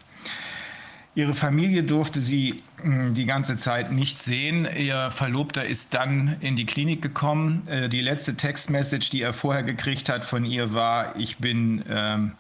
Ihre 1.19 1.35
Familie 1.35 1.83
durfte 1.83 2.21
sie 2.21 2.63
hm, 2.81 3.13
die 3.15 3.25
ganze 3.25 3.57
Zeit 3.57 3.91
nicht 3.91 4.21
sehen. 4.21 4.69
Ihr 4.77 5.11
Verlobter 5.11 5.65
ist 5.65 5.95
dann 5.95 6.37
in 6.41 6.55
die 6.55 6.65
Klinik 6.65 7.03
gekommen. 7.03 7.67
Äh, 7.67 7.89
die 7.89 8.01
letzte 8.01 8.37
Textmessage, 8.37 9.11
die 9.11 9.23
er 9.23 9.33
vorher 9.33 9.65
gekriegt 9.65 10.09
hat 10.09 10.25
von 10.25 10.45
ihr, 10.45 10.75
war: 10.75 11.17
Ich 11.17 11.39
bin, 11.39 11.85
ähm, 11.91 12.33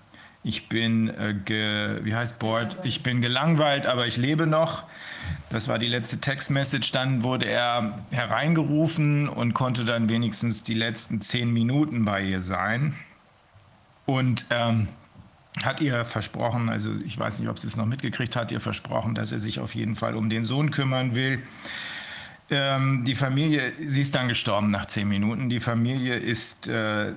ich 0.44 0.68
bin, 0.68 1.08
äh, 1.08 1.34
ge, 1.44 2.04
wie 2.04 2.14
heißt 2.14 2.38
bored? 2.38 2.76
Ich 2.82 3.02
bin 3.02 3.20
gelangweilt, 3.20 3.86
aber 3.86 4.06
ich 4.06 4.16
lebe 4.16 4.46
noch. 4.46 4.84
Das 5.50 5.68
war 5.68 5.78
die 5.78 5.86
letzte 5.88 6.20
Textmessage. 6.20 6.92
Dann 6.92 7.22
wurde 7.22 7.46
er 7.46 7.98
hereingerufen 8.10 9.28
und 9.28 9.54
konnte 9.54 9.84
dann 9.84 10.08
wenigstens 10.08 10.62
die 10.62 10.74
letzten 10.74 11.20
zehn 11.20 11.52
Minuten 11.52 12.04
bei 12.04 12.22
ihr 12.22 12.42
sein. 12.42 12.94
Und 14.06 14.46
ähm, 14.50 14.88
hat 15.64 15.80
ihr 15.80 16.04
versprochen, 16.04 16.68
also 16.68 16.92
ich 17.04 17.18
weiß 17.18 17.40
nicht, 17.40 17.48
ob 17.48 17.58
sie 17.58 17.66
es 17.66 17.76
noch 17.76 17.86
mitgekriegt 17.86 18.36
hat, 18.36 18.52
ihr 18.52 18.60
versprochen, 18.60 19.14
dass 19.14 19.32
er 19.32 19.40
sich 19.40 19.60
auf 19.60 19.74
jeden 19.74 19.96
Fall 19.96 20.14
um 20.14 20.30
den 20.30 20.44
Sohn 20.44 20.70
kümmern 20.70 21.14
will. 21.14 21.42
Ähm, 22.50 23.04
die 23.04 23.14
Familie, 23.14 23.74
sie 23.86 24.00
ist 24.00 24.14
dann 24.14 24.28
gestorben 24.28 24.70
nach 24.70 24.86
zehn 24.86 25.06
Minuten. 25.06 25.50
Die 25.50 25.60
Familie 25.60 26.16
ist 26.16 26.66
äh, 26.66 27.12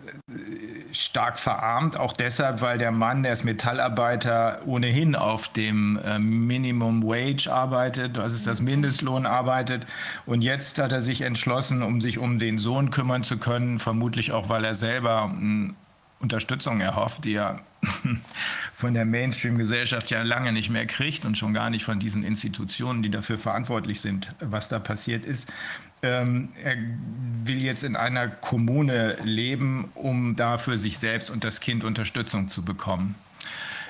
stark 0.91 1.39
verarmt, 1.39 1.97
auch 1.97 2.11
deshalb, 2.11 2.61
weil 2.61 2.77
der 2.77 2.91
Mann, 2.91 3.23
der 3.23 3.31
ist 3.31 3.45
Metallarbeiter, 3.45 4.59
ohnehin 4.65 5.15
auf 5.15 5.47
dem 5.47 5.97
äh, 6.03 6.19
Minimum 6.19 7.03
Wage 7.03 7.47
arbeitet, 7.47 8.17
das 8.17 8.33
ist 8.33 8.45
das 8.45 8.61
Mindestlohn 8.61 9.25
arbeitet. 9.25 9.87
Und 10.25 10.41
jetzt 10.41 10.79
hat 10.79 10.91
er 10.91 11.01
sich 11.01 11.21
entschlossen, 11.21 11.81
um 11.81 12.01
sich 12.01 12.17
um 12.19 12.37
den 12.37 12.59
Sohn 12.59 12.89
kümmern 12.89 13.23
zu 13.23 13.37
können, 13.37 13.79
vermutlich 13.79 14.33
auch, 14.33 14.49
weil 14.49 14.65
er 14.65 14.75
selber 14.75 15.31
ein 15.31 15.77
Unterstützung 16.21 16.79
erhofft, 16.79 17.25
die 17.25 17.33
er 17.33 17.61
von 18.73 18.93
der 18.93 19.05
Mainstream-Gesellschaft 19.05 20.11
ja 20.11 20.21
lange 20.23 20.51
nicht 20.51 20.69
mehr 20.69 20.85
kriegt 20.85 21.25
und 21.25 21.37
schon 21.37 21.53
gar 21.53 21.69
nicht 21.69 21.83
von 21.83 21.99
diesen 21.99 22.23
Institutionen, 22.23 23.01
die 23.03 23.09
dafür 23.09 23.37
verantwortlich 23.37 24.01
sind, 24.01 24.29
was 24.39 24.69
da 24.69 24.79
passiert 24.79 25.25
ist. 25.25 25.51
Ähm, 26.03 26.49
er 26.63 26.77
will 27.43 27.61
jetzt 27.63 27.83
in 27.83 27.95
einer 27.95 28.27
Kommune 28.27 29.17
leben, 29.23 29.91
um 29.93 30.35
dafür 30.35 30.77
sich 30.77 30.97
selbst 30.97 31.29
und 31.29 31.43
das 31.43 31.59
Kind 31.59 31.83
Unterstützung 31.83 32.47
zu 32.47 32.63
bekommen. 32.63 33.15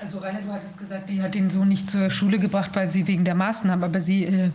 Also 0.02 0.18
Rainer, 0.18 0.40
du 0.40 0.52
hattest 0.52 0.78
gesagt, 0.78 1.08
die 1.08 1.22
hat 1.22 1.34
den 1.34 1.48
Sohn 1.48 1.68
nicht 1.68 1.88
zur 1.88 2.10
Schule 2.10 2.40
gebracht, 2.40 2.70
weil 2.74 2.90
sie 2.90 3.06
wegen 3.06 3.24
der 3.24 3.36
Maßnahmen, 3.36 3.84
aber 3.84 4.00
sie, 4.00 4.24
äh, 4.24 4.50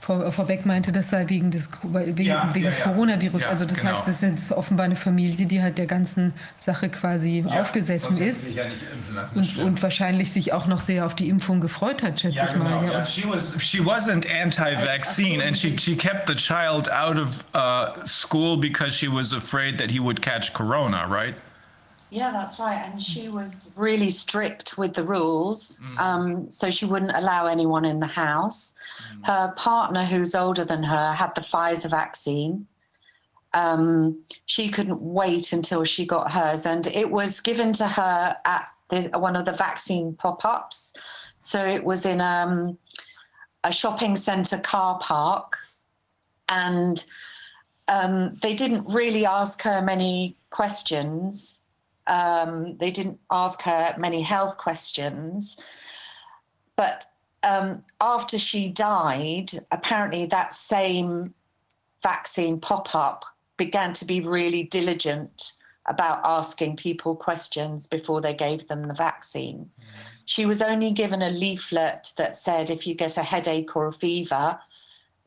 Frau, 0.00 0.28
Frau 0.32 0.42
Beck 0.42 0.66
meinte, 0.66 0.90
das 0.90 1.10
sei 1.10 1.28
wegen 1.28 1.52
des, 1.52 1.70
wegen, 1.84 2.22
ja, 2.22 2.50
wegen 2.52 2.64
ja, 2.64 2.70
des 2.70 2.80
Coronavirus. 2.80 3.42
ja, 3.42 3.48
also 3.48 3.64
das 3.64 3.78
genau. 3.78 3.92
heißt, 3.92 4.08
das 4.08 4.22
ist 4.24 4.50
offenbar 4.50 4.86
eine 4.86 4.96
Familie, 4.96 5.46
die 5.46 5.62
halt 5.62 5.78
der 5.78 5.86
ganzen 5.86 6.32
Sache 6.58 6.88
quasi 6.88 7.44
aufgesessen 7.46 8.18
ist. 8.18 8.58
Und, 9.36 9.58
und, 9.58 9.82
wahrscheinlich 9.82 10.32
sich 10.32 10.52
auch 10.52 10.66
noch 10.66 10.80
sehr 10.80 11.06
auf 11.06 11.14
die 11.14 11.28
Impfung 11.28 11.60
gefreut 11.60 12.02
hat, 12.02 12.20
schätze 12.20 12.44
ich 12.44 12.52
genau, 12.52 12.64
mal. 12.64 12.90
Ja. 12.90 13.04
She, 13.04 13.22
was, 13.28 13.54
she 13.62 13.78
wasn't 13.78 14.26
anti-vaccine 14.28 15.44
and 15.44 15.56
she, 15.56 15.76
she 15.78 15.94
kept 15.94 16.28
the 16.28 16.34
child 16.34 16.90
out 16.90 17.18
of 17.18 17.44
uh, 17.54 18.04
school 18.04 18.56
because 18.56 18.96
she 18.96 19.08
was 19.08 19.32
afraid 19.32 19.78
that 19.78 19.90
he 19.90 20.00
would 20.00 20.20
catch 20.20 20.52
corona, 20.54 21.06
right? 21.06 21.36
Yeah, 22.10 22.30
that's 22.30 22.58
right. 22.58 22.76
And 22.90 23.02
she 23.02 23.28
was 23.28 23.70
really 23.76 24.10
strict 24.10 24.78
with 24.78 24.94
the 24.94 25.04
rules. 25.04 25.80
Mm. 25.80 25.98
Um, 25.98 26.50
so 26.50 26.70
she 26.70 26.86
wouldn't 26.86 27.14
allow 27.14 27.46
anyone 27.46 27.84
in 27.84 28.00
the 28.00 28.06
house. 28.06 28.74
Mm. 29.12 29.26
Her 29.26 29.54
partner, 29.56 30.04
who's 30.04 30.34
older 30.34 30.64
than 30.64 30.82
her, 30.82 31.12
had 31.12 31.34
the 31.34 31.42
Pfizer 31.42 31.90
vaccine. 31.90 32.66
Um, 33.52 34.18
she 34.46 34.68
couldn't 34.68 35.02
wait 35.02 35.52
until 35.52 35.84
she 35.84 36.06
got 36.06 36.30
hers. 36.30 36.64
And 36.64 36.86
it 36.86 37.10
was 37.10 37.40
given 37.40 37.72
to 37.74 37.86
her 37.86 38.36
at 38.44 38.68
the, 38.88 39.10
one 39.18 39.36
of 39.36 39.44
the 39.44 39.52
vaccine 39.52 40.14
pop 40.14 40.44
ups. 40.44 40.94
So 41.40 41.62
it 41.62 41.84
was 41.84 42.06
in 42.06 42.22
um, 42.22 42.78
a 43.64 43.72
shopping 43.72 44.16
centre 44.16 44.58
car 44.60 44.98
park. 45.00 45.58
And 46.48 47.04
um, 47.88 48.34
they 48.40 48.54
didn't 48.54 48.86
really 48.86 49.26
ask 49.26 49.60
her 49.62 49.82
many 49.82 50.36
questions 50.48 51.64
um, 52.08 52.76
they 52.78 52.90
didn't 52.90 53.20
ask 53.30 53.62
her 53.62 53.94
many 53.98 54.22
health 54.22 54.56
questions, 54.58 55.60
but 56.76 57.04
um, 57.42 57.80
after 58.00 58.38
she 58.38 58.68
died, 58.68 59.52
apparently 59.70 60.26
that 60.26 60.54
same 60.54 61.34
vaccine 62.02 62.60
pop 62.60 62.94
up 62.94 63.24
began 63.56 63.92
to 63.92 64.04
be 64.04 64.20
really 64.20 64.64
diligent 64.64 65.54
about 65.86 66.20
asking 66.24 66.76
people 66.76 67.16
questions 67.16 67.86
before 67.86 68.20
they 68.20 68.34
gave 68.34 68.68
them 68.68 68.86
the 68.86 68.94
vaccine. 68.94 69.70
Mm. 69.80 69.84
She 70.26 70.46
was 70.46 70.60
only 70.60 70.90
given 70.90 71.22
a 71.22 71.30
leaflet 71.30 72.12
that 72.16 72.36
said 72.36 72.70
if 72.70 72.86
you 72.86 72.94
get 72.94 73.16
a 73.16 73.22
headache 73.22 73.74
or 73.74 73.88
a 73.88 73.92
fever, 73.92 74.58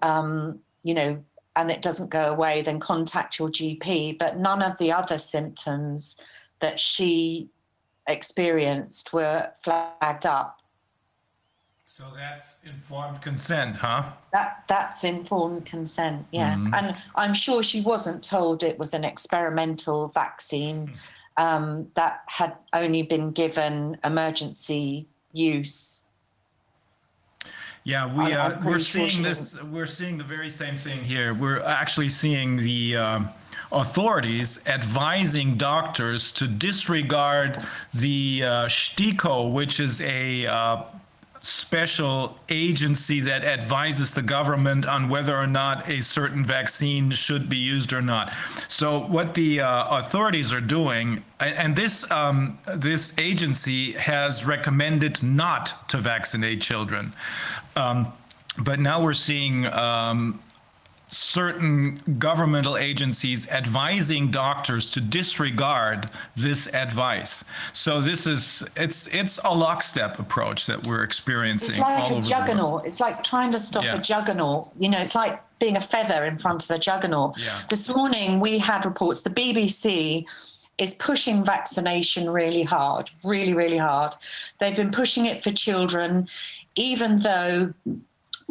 um, 0.01 0.59
you 0.83 0.93
know, 0.93 1.23
and 1.55 1.71
it 1.71 1.81
doesn't 1.81 2.11
go 2.11 2.31
away, 2.31 2.61
then 2.61 2.79
contact 2.79 3.39
your 3.39 3.49
GP. 3.49 4.19
But 4.19 4.37
none 4.37 4.61
of 4.61 4.77
the 4.77 4.91
other 4.91 5.17
symptoms 5.17 6.15
that 6.61 6.79
she 6.79 7.49
experienced 8.07 9.13
were 9.13 9.51
flagged 9.61 10.25
up. 10.25 10.61
So 11.85 12.05
that's 12.15 12.57
informed 12.63 13.21
consent, 13.21 13.75
huh? 13.75 14.11
That 14.31 14.63
that's 14.67 15.03
informed 15.03 15.65
consent, 15.65 16.25
yeah. 16.31 16.55
Mm-hmm. 16.55 16.73
And 16.73 16.97
I'm 17.15 17.33
sure 17.33 17.61
she 17.61 17.81
wasn't 17.81 18.23
told 18.23 18.63
it 18.63 18.79
was 18.79 18.93
an 18.93 19.03
experimental 19.03 20.07
vaccine 20.07 20.87
hmm. 20.87 21.43
um, 21.43 21.87
that 21.95 22.21
had 22.27 22.55
only 22.73 23.03
been 23.03 23.31
given 23.31 23.97
emergency 24.05 25.05
use. 25.33 26.03
Yeah, 27.83 28.05
we 28.15 28.33
uh, 28.33 28.59
we're 28.63 28.79
sure 28.79 29.09
seeing 29.09 29.21
this. 29.21 29.61
We're 29.63 29.85
seeing 29.85 30.17
the 30.17 30.23
very 30.23 30.49
same 30.49 30.77
thing 30.77 31.03
here. 31.03 31.33
We're 31.33 31.61
actually 31.61 32.09
seeing 32.09 32.55
the. 32.57 32.97
Um, 32.97 33.29
authorities 33.71 34.65
advising 34.67 35.55
doctors 35.55 36.31
to 36.33 36.47
disregard 36.47 37.57
the 37.93 38.43
uh, 38.43 38.65
STIKO, 38.67 39.51
which 39.51 39.79
is 39.79 40.01
a 40.01 40.45
uh, 40.45 40.83
special 41.41 42.37
agency 42.49 43.19
that 43.19 43.43
advises 43.43 44.11
the 44.11 44.21
government 44.21 44.85
on 44.85 45.09
whether 45.09 45.35
or 45.35 45.47
not 45.47 45.89
a 45.89 46.01
certain 46.01 46.45
vaccine 46.45 47.09
should 47.09 47.49
be 47.49 47.57
used 47.57 47.93
or 47.93 48.01
not. 48.01 48.31
So 48.67 48.99
what 49.07 49.33
the 49.33 49.61
uh, 49.61 49.97
authorities 49.97 50.53
are 50.53 50.61
doing, 50.61 51.23
and 51.39 51.75
this 51.75 52.09
um, 52.11 52.59
this 52.75 53.17
agency 53.17 53.93
has 53.93 54.45
recommended 54.45 55.21
not 55.23 55.89
to 55.89 55.97
vaccinate 55.97 56.61
children. 56.61 57.13
Um, 57.75 58.13
but 58.59 58.79
now 58.79 59.01
we're 59.01 59.13
seeing 59.13 59.65
um, 59.67 60.39
certain 61.11 61.95
governmental 62.17 62.77
agencies 62.77 63.49
advising 63.49 64.31
doctors 64.31 64.89
to 64.91 65.01
disregard 65.01 66.09
this 66.35 66.73
advice. 66.73 67.43
So 67.73 68.01
this 68.01 68.25
is 68.25 68.63
it's 68.77 69.07
it's 69.07 69.39
a 69.43 69.53
lockstep 69.53 70.19
approach 70.19 70.65
that 70.67 70.87
we're 70.87 71.03
experiencing. 71.03 71.71
It's 71.71 71.79
like 71.79 72.11
a 72.11 72.21
juggernaut. 72.21 72.85
It's 72.85 72.99
like 72.99 73.23
trying 73.23 73.51
to 73.51 73.59
stop 73.59 73.83
yeah. 73.83 73.97
a 73.97 74.01
juggernaut. 74.01 74.71
You 74.77 74.89
know, 74.89 74.99
it's 74.99 75.15
like 75.15 75.41
being 75.59 75.75
a 75.75 75.81
feather 75.81 76.25
in 76.25 76.37
front 76.37 76.63
of 76.63 76.71
a 76.71 76.79
juggernaut. 76.79 77.37
Yeah. 77.37 77.59
This 77.69 77.93
morning 77.93 78.39
we 78.39 78.57
had 78.57 78.85
reports. 78.85 79.21
The 79.21 79.29
BBC 79.29 80.25
is 80.77 80.93
pushing 80.95 81.43
vaccination 81.43 82.29
really 82.29 82.63
hard, 82.63 83.09
really, 83.23 83.53
really 83.53 83.77
hard. 83.77 84.13
They've 84.59 84.75
been 84.75 84.91
pushing 84.91 85.25
it 85.25 85.43
for 85.43 85.51
children, 85.51 86.27
even 86.75 87.19
though 87.19 87.73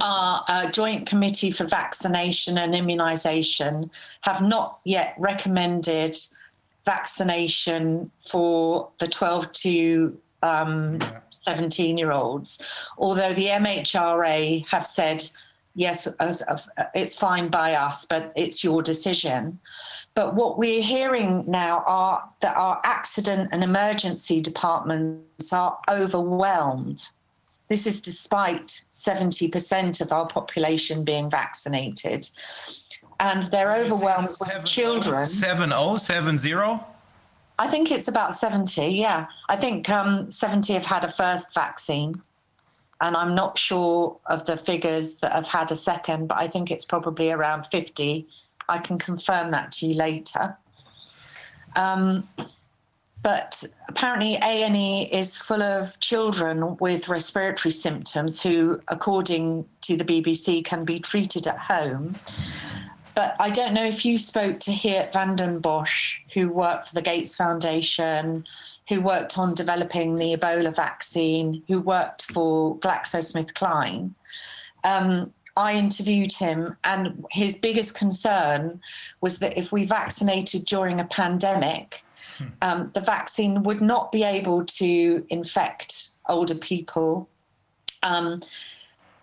our 0.03 0.45
uh, 0.49 0.71
Joint 0.71 1.07
Committee 1.07 1.51
for 1.51 1.65
Vaccination 1.65 2.59
and 2.59 2.75
Immunisation 2.75 3.91
have 4.23 4.43
not 4.43 4.81
yet 4.85 5.15
recommended 5.19 6.17
vaccination 6.85 8.11
for 8.29 8.91
the 8.99 9.09
12 9.09 9.53
to 9.53 10.19
um, 10.43 10.99
17 11.45 11.99
year 11.99 12.13
olds, 12.13 12.61
although 12.99 13.33
the 13.35 13.47
MHRA 13.47 14.67
have 14.69 14.87
said, 14.87 15.23
yes, 15.75 16.09
it's 16.95 17.17
fine 17.17 17.49
by 17.49 17.75
us, 17.75 18.05
but 18.07 18.33
it's 18.37 18.65
your 18.65 18.83
decision. 18.83 19.59
But 20.15 20.35
what 20.35 20.59
we're 20.59 20.83
hearing 20.83 21.45
now 21.47 21.85
are 21.87 22.29
that 22.41 22.57
our 22.57 22.81
accident 22.85 23.51
and 23.53 23.63
emergency 23.63 24.41
departments 24.41 25.53
are 25.53 25.79
overwhelmed 25.89 27.09
this 27.71 27.87
is 27.87 28.01
despite 28.01 28.85
70% 28.91 30.01
of 30.01 30.13
our 30.13 30.27
population 30.27 31.05
being 31.05 31.31
vaccinated. 31.31 32.29
And 33.21 33.45
they're 33.45 33.77
overwhelmed 33.77 34.29
seven, 34.29 34.63
with 34.63 34.71
children. 34.71 35.25
70, 35.25 35.99
70? 35.99 36.53
I 37.61 37.69
think 37.69 37.93
it's 37.93 38.09
about 38.09 38.35
70, 38.35 38.89
yeah. 38.89 39.27
I 39.49 39.55
think 39.55 39.89
um, 39.89 40.31
70 40.33 40.73
have 40.73 40.85
had 40.85 41.05
a 41.05 41.13
first 41.13 41.55
vaccine. 41.55 42.21
And 43.01 43.17
I'm 43.17 43.37
not 43.37 43.57
sure 43.57 44.19
of 44.27 44.45
the 44.47 44.57
figures 44.57 45.19
that 45.19 45.33
have 45.33 45.47
had 45.47 45.71
a 45.71 45.77
second, 45.77 46.27
but 46.27 46.39
I 46.39 46.49
think 46.49 46.73
it's 46.73 46.85
probably 46.85 47.31
around 47.31 47.69
50. 47.69 48.27
I 48.69 48.79
can 48.79 48.99
confirm 48.99 49.53
that 49.53 49.71
to 49.73 49.87
you 49.87 49.95
later. 49.95 50.57
Um, 51.77 52.29
but 53.23 53.63
apparently 53.89 54.37
A&E 54.37 55.09
is 55.13 55.37
full 55.37 55.63
of 55.63 55.99
children 56.01 56.77
with 56.79 57.09
respiratory 57.09 57.73
symptoms 57.73 58.43
who, 58.43 58.81
according 58.89 59.67
to 59.83 59.97
the 59.97 60.05
BBC, 60.05 60.65
can 60.65 60.85
be 60.85 61.01
treated 61.01 61.47
at 61.47 61.59
home. 61.59 62.17
But 63.15 63.37
I 63.39 63.51
don't 63.51 63.75
know 63.75 63.85
if 63.85 64.05
you 64.05 64.17
spoke 64.17 64.61
to 64.61 64.73
Geert 64.73 65.13
Vanden 65.13 65.61
Bossche, 65.61 66.19
who 66.33 66.49
worked 66.49 66.89
for 66.89 66.95
the 66.95 67.03
Gates 67.03 67.37
Foundation, 67.37 68.47
who 68.89 69.03
worked 69.03 69.37
on 69.37 69.55
developing 69.55 70.17
the 70.17 70.37
Ebola 70.37 70.75
vaccine, 70.75 71.63
who 71.69 71.81
worked 71.81 72.33
for 72.33 72.79
GlaxoSmithKline. 72.79 74.13
Um, 74.85 75.33
I 75.57 75.75
interviewed 75.75 76.33
him, 76.33 76.77
and 76.85 77.25
his 77.31 77.59
biggest 77.59 77.95
concern 77.95 78.81
was 79.21 79.41
that 79.41 79.59
if 79.59 79.73
we 79.73 79.85
vaccinated 79.85 80.65
during 80.65 81.01
a 81.01 81.05
pandemic, 81.05 82.03
um, 82.63 82.91
the 82.95 83.01
vaccine 83.01 83.63
would 83.63 83.81
not 83.81 84.13
be 84.13 84.25
able 84.25 84.65
to 84.65 85.25
infect 85.29 86.11
older 86.29 86.55
people 86.55 87.29
um, 88.03 88.41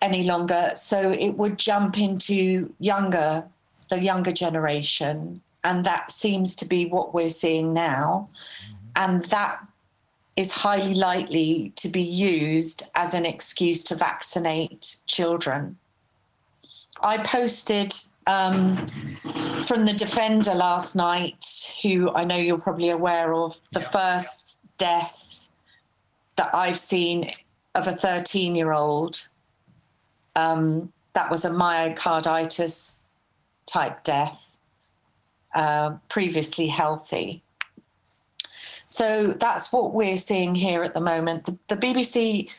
any 0.00 0.24
longer. 0.24 0.72
So 0.76 1.12
it 1.12 1.30
would 1.30 1.58
jump 1.58 1.98
into 1.98 2.72
younger, 2.78 3.44
the 3.90 4.00
younger 4.00 4.32
generation. 4.32 5.40
And 5.64 5.84
that 5.84 6.10
seems 6.10 6.56
to 6.56 6.64
be 6.64 6.86
what 6.86 7.14
we're 7.14 7.28
seeing 7.28 7.72
now. 7.72 8.28
Mm-hmm. 8.32 8.86
And 8.96 9.24
that 9.24 9.64
is 10.36 10.52
highly 10.52 10.94
likely 10.94 11.72
to 11.76 11.88
be 11.88 12.02
used 12.02 12.84
as 12.94 13.12
an 13.12 13.26
excuse 13.26 13.82
to 13.84 13.96
vaccinate 13.96 14.96
children. 15.06 15.76
I 17.02 17.18
posted 17.18 17.92
um, 18.28 18.76
from 19.64 19.84
the 19.84 19.94
defender 19.94 20.54
last 20.54 20.94
night, 20.94 21.74
who 21.82 22.10
I 22.10 22.24
know 22.24 22.36
you're 22.36 22.58
probably 22.58 22.90
aware 22.90 23.34
of, 23.34 23.58
the 23.72 23.80
first 23.80 24.60
death 24.76 25.48
that 26.36 26.54
I've 26.54 26.76
seen 26.76 27.32
of 27.74 27.88
a 27.88 27.92
13 27.92 28.54
year 28.54 28.72
old. 28.72 29.28
Um, 30.36 30.92
that 31.14 31.30
was 31.30 31.44
a 31.44 31.50
myocarditis 31.50 33.00
type 33.66 34.04
death, 34.04 34.56
uh, 35.54 35.96
previously 36.08 36.68
healthy. 36.68 37.42
So 38.86 39.32
that's 39.32 39.72
what 39.72 39.94
we're 39.94 40.16
seeing 40.16 40.54
here 40.54 40.84
at 40.84 40.94
the 40.94 41.00
moment. 41.00 41.44
The, 41.44 41.58
the 41.68 41.76
BBC, 41.76 42.50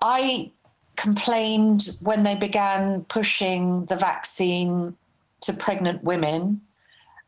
I 0.00 0.52
complained 0.96 1.96
when 2.00 2.22
they 2.22 2.34
began 2.34 3.04
pushing 3.04 3.84
the 3.86 3.96
vaccine 3.96 4.96
to 5.42 5.52
pregnant 5.52 6.02
women. 6.02 6.60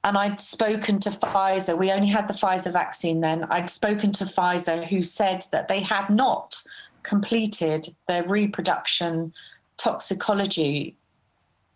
And 0.04 0.16
I'd 0.16 0.40
spoken 0.40 0.98
to 1.00 1.10
Pfizer, 1.10 1.76
we 1.76 1.90
only 1.90 2.08
had 2.08 2.28
the 2.28 2.34
Pfizer 2.34 2.72
vaccine 2.72 3.20
then. 3.20 3.44
I'd 3.50 3.68
spoken 3.68 4.12
to 4.12 4.24
Pfizer, 4.24 4.86
who 4.86 5.02
said 5.02 5.44
that 5.52 5.68
they 5.68 5.80
had 5.80 6.08
not 6.08 6.62
completed 7.02 7.88
their 8.06 8.24
reproduction 8.24 9.32
toxicology 9.76 10.96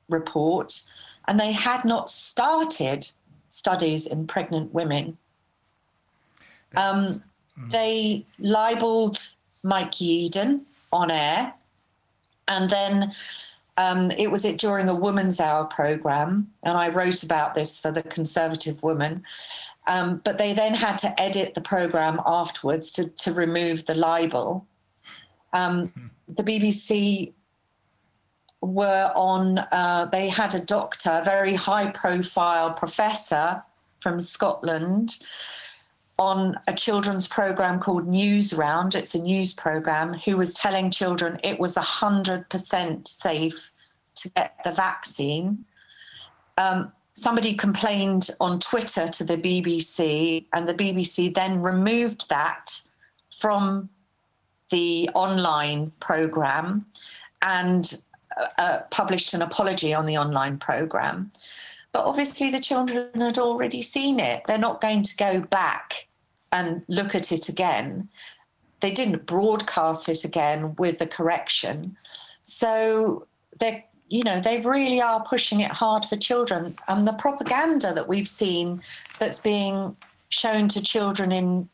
report 0.09 0.83
and 1.29 1.39
they 1.39 1.53
had 1.53 1.85
not 1.85 2.11
started 2.11 3.09
studies 3.49 4.07
in 4.07 4.27
pregnant 4.27 4.73
women. 4.73 5.17
Um, 6.77 7.23
mm. 7.59 7.71
They 7.71 8.27
libeled 8.39 9.19
Mike 9.63 9.93
Yeadon 9.93 10.63
on 10.93 11.11
air 11.11 11.55
and 12.49 12.69
then 12.69 13.13
um, 13.77 14.11
it 14.13 14.31
was 14.31 14.45
it 14.45 14.59
during 14.59 14.89
a 14.89 14.95
Woman's 14.95 15.41
Hour 15.41 15.65
program, 15.65 16.51
and 16.63 16.77
I 16.77 16.89
wrote 16.89 17.23
about 17.23 17.55
this 17.55 17.81
for 17.81 17.91
the 17.91 18.03
Conservative 18.03 18.83
Woman. 18.83 19.25
Um, 19.87 20.21
but 20.25 20.39
they 20.39 20.53
then 20.53 20.75
had 20.75 20.97
to 20.99 21.21
edit 21.21 21.55
the 21.55 21.61
program 21.61 22.21
afterwards 22.25 22.93
to, 22.93 23.09
to 23.09 23.33
remove 23.33 23.85
the 23.87 23.95
libel. 23.95 24.67
Um, 25.53 25.89
hmm. 25.89 26.07
the 26.29 26.45
BBC 26.45 27.33
were 28.61 29.11
on, 29.17 29.59
uh, 29.59 30.09
they 30.13 30.29
had 30.29 30.55
a 30.55 30.61
doctor, 30.61 31.11
a 31.11 31.25
very 31.25 31.55
high 31.55 31.91
profile 31.91 32.73
professor 32.73 33.63
from 34.01 34.21
Scotland, 34.21 35.19
on 36.19 36.59
a 36.67 36.75
children's 36.75 37.27
program 37.27 37.79
called 37.79 38.07
News 38.07 38.53
Round. 38.53 38.95
It's 38.95 39.15
a 39.15 39.21
news 39.21 39.53
program 39.53 40.15
who 40.15 40.37
was 40.37 40.55
telling 40.55 40.91
children 40.91 41.41
it 41.43 41.59
was 41.59 41.75
100% 41.77 43.09
safe 43.09 43.73
to 44.17 44.29
get 44.31 44.57
the 44.65 44.73
vaccine. 44.73 45.65
Um, 46.59 46.93
somebody 47.15 47.55
complained 47.55 48.29
on 48.41 48.59
Twitter 48.61 49.07
to 49.07 49.25
the 49.25 49.37
BBC, 49.37 50.47
and 50.53 50.67
the 50.67 50.75
BBC 50.75 51.35
then 51.35 51.63
removed 51.63 52.29
that 52.29 52.71
from 53.37 53.89
the 54.71 55.09
online 55.15 55.93
program 56.01 56.87
and 57.43 58.03
uh, 58.41 58.47
uh, 58.59 58.83
published 58.91 59.35
an 59.35 59.43
apology 59.43 59.93
on 59.93 60.07
the 60.07 60.17
online 60.17 60.59
program. 60.59 61.31
But 61.93 62.07
obviously, 62.07 62.51
the 62.51 62.61
children 62.61 63.21
had 63.21 63.39
already 63.39 63.83
seen 63.83 64.19
it. 64.19 64.43
They're 64.47 64.59
not 64.59 64.81
going 64.81 65.03
to 65.03 65.17
go 65.17 65.41
back 65.41 66.09
and 66.51 66.83
look 66.89 67.15
at 67.15 67.33
it 67.33 67.49
again. 67.49 68.09
They 68.81 68.93
didn't 68.93 69.27
broadcast 69.27 70.09
it 70.09 70.25
again 70.25 70.75
with 70.77 70.99
the 70.99 71.07
correction. 71.07 71.97
So 72.45 73.27
they 73.59 73.87
you 74.13 74.23
know, 74.25 74.41
they 74.41 74.61
really 74.61 75.01
are 75.01 75.25
pushing 75.25 75.61
it 75.61 75.71
hard 75.71 76.05
for 76.05 76.19
children. 76.19 76.77
And 76.87 77.09
the 77.09 77.15
propaganda 77.15 77.95
that 77.95 78.07
we've 78.07 78.29
seen 78.29 78.83
that's 79.19 79.41
being 79.41 79.97
shown 80.29 80.69
to 80.69 80.83
children 80.83 81.33
in 81.33 81.67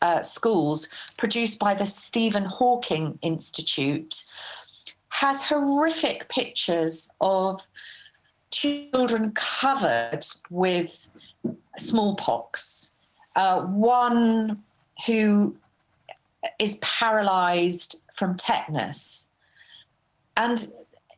uh, 0.00 0.22
schools, 0.22 0.88
produced 1.18 1.58
by 1.58 1.74
the 1.74 1.86
Stephen 1.86 2.44
Hawking 2.44 3.18
Institute, 3.22 4.24
has 5.08 5.44
horrific 5.44 6.28
pictures 6.28 7.10
of 7.20 7.60
children 8.50 9.32
covered 9.32 10.24
with 10.50 11.08
smallpox. 11.78 12.92
Uh, 13.36 13.62
one 13.62 14.62
who 15.06 15.56
is 16.58 16.76
paralyzed 16.76 18.02
from 18.14 18.36
tetanus. 18.36 19.28
And 20.36 20.66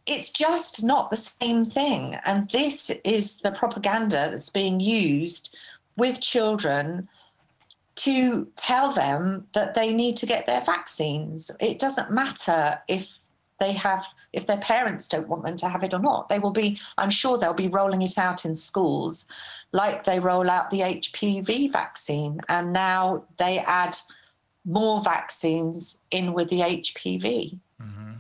it's 0.07 0.31
just 0.31 0.83
not 0.83 1.11
the 1.11 1.17
same 1.17 1.65
thing. 1.65 2.17
And 2.25 2.51
this 2.51 2.91
is 3.05 3.39
the 3.39 3.53
propaganda 3.53 4.29
that's 4.31 4.51
being 4.51 4.81
used 4.81 5.57
with 5.97 6.21
children 6.21 7.09
to 7.95 8.49
tell 8.57 8.91
them 8.91 9.47
that 9.53 9.75
they 9.75 9.93
need 9.93 10.17
to 10.17 10.27
get 10.27 10.47
their 10.47 10.63
vaccines. 10.63 11.51
It 11.61 11.79
doesn't 11.79 12.11
matter 12.11 12.81
if 12.89 13.19
they 13.63 13.73
have 13.73 14.05
if 14.33 14.47
their 14.47 14.59
parents 14.59 15.07
don't 15.07 15.29
want 15.29 15.45
them 15.45 15.57
to 15.57 15.69
have 15.69 15.85
it 15.85 15.95
or 15.95 16.01
not 16.01 16.29
they 16.29 16.39
will 16.39 16.51
be 16.51 16.79
i'm 16.99 17.11
sure 17.11 17.39
they'll 17.39 17.55
be 17.55 17.69
rolling 17.69 18.03
it 18.03 18.19
out 18.19 18.45
in 18.45 18.55
schools 18.55 19.27
like 19.73 20.03
they 20.03 20.19
roll 20.19 20.51
out 20.51 20.71
the 20.71 20.81
hpv 20.81 21.71
vaccine 21.71 22.41
and 22.49 22.73
now 22.73 23.23
they 23.37 23.61
add 23.61 23.97
more 24.65 25.01
vaccines 25.03 25.99
in 26.11 26.33
with 26.33 26.49
the 26.49 26.61
hpv 26.61 27.59
mm-hmm. 27.81 28.13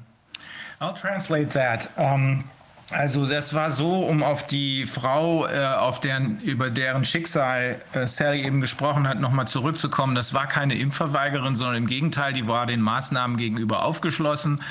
i'll 0.80 0.94
translate 0.94 1.50
that 1.50 1.90
um, 1.98 2.44
Also 2.92 3.26
das 3.26 3.54
war 3.54 3.70
so, 3.70 4.04
um 4.04 4.22
auf 4.22 4.46
die 4.46 4.86
Frau, 4.86 5.46
äh, 5.46 5.64
auf 5.64 6.00
deren, 6.00 6.40
über 6.40 6.70
deren 6.70 7.04
Schicksal 7.04 7.80
äh, 7.94 8.06
Sally 8.06 8.42
eben 8.44 8.60
gesprochen 8.60 9.08
hat, 9.08 9.18
nochmal 9.18 9.48
zurückzukommen. 9.48 10.14
Das 10.14 10.34
war 10.34 10.46
keine 10.46 10.74
Impfverweigerin, 10.74 11.54
sondern 11.54 11.76
im 11.76 11.86
Gegenteil, 11.86 12.32
die 12.32 12.46
war 12.46 12.66
den 12.66 12.82
Maßnahmen 12.82 13.36
gegenüber 13.36 13.84
aufgeschlossen. 13.84 14.62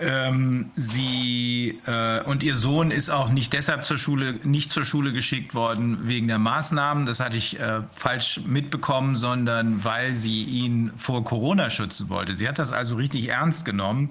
Ähm, 0.00 0.70
sie 0.76 1.78
äh, 1.86 2.22
und 2.22 2.42
ihr 2.42 2.56
Sohn 2.56 2.90
ist 2.90 3.10
auch 3.10 3.28
nicht 3.28 3.52
deshalb 3.52 3.84
zur 3.84 3.98
Schule, 3.98 4.34
nicht 4.44 4.70
zur 4.70 4.84
Schule 4.84 5.12
geschickt 5.12 5.54
worden 5.54 6.08
wegen 6.08 6.26
der 6.26 6.38
Maßnahmen. 6.38 7.04
Das 7.04 7.20
hatte 7.20 7.36
ich 7.36 7.60
äh, 7.60 7.82
falsch 7.92 8.40
mitbekommen, 8.46 9.14
sondern 9.16 9.84
weil 9.84 10.14
sie 10.14 10.44
ihn 10.44 10.90
vor 10.96 11.22
Corona 11.22 11.68
schützen 11.68 12.08
wollte. 12.08 12.32
Sie 12.32 12.48
hat 12.48 12.58
das 12.58 12.72
also 12.72 12.94
richtig 12.94 13.28
ernst 13.28 13.66
genommen. 13.66 14.10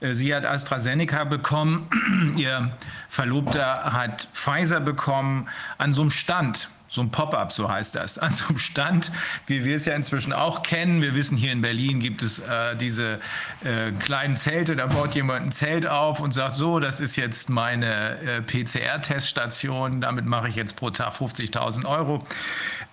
Äh, 0.00 0.14
sie 0.14 0.34
hat 0.34 0.46
AstraZeneca 0.46 1.24
bekommen, 1.24 1.86
ihr 2.36 2.70
Verlobter 3.10 3.92
hat 3.92 4.28
Pfizer 4.32 4.80
bekommen 4.80 5.48
an 5.76 5.92
so 5.92 6.00
einem 6.00 6.10
Stand 6.10 6.70
so 6.88 7.00
ein 7.00 7.10
Pop-up, 7.10 7.52
so 7.52 7.68
heißt 7.68 7.94
das, 7.94 8.18
an 8.18 8.32
so 8.32 8.48
einem 8.48 8.58
Stand, 8.58 9.10
wie 9.46 9.64
wir 9.64 9.76
es 9.76 9.86
ja 9.86 9.94
inzwischen 9.94 10.32
auch 10.32 10.62
kennen. 10.62 11.02
Wir 11.02 11.14
wissen, 11.14 11.36
hier 11.36 11.52
in 11.52 11.60
Berlin 11.60 12.00
gibt 12.00 12.22
es 12.22 12.38
äh, 12.38 12.76
diese 12.76 13.20
äh, 13.64 13.92
kleinen 13.92 14.36
Zelte, 14.36 14.76
da 14.76 14.86
baut 14.86 15.14
jemand 15.14 15.46
ein 15.46 15.52
Zelt 15.52 15.86
auf 15.86 16.20
und 16.20 16.32
sagt, 16.32 16.54
so, 16.54 16.80
das 16.80 17.00
ist 17.00 17.16
jetzt 17.16 17.50
meine 17.50 18.18
äh, 18.20 18.42
PCR-Teststation, 18.42 20.00
damit 20.00 20.26
mache 20.26 20.48
ich 20.48 20.56
jetzt 20.56 20.76
pro 20.76 20.90
Tag 20.90 21.14
50.000 21.14 21.84
Euro. 21.84 22.20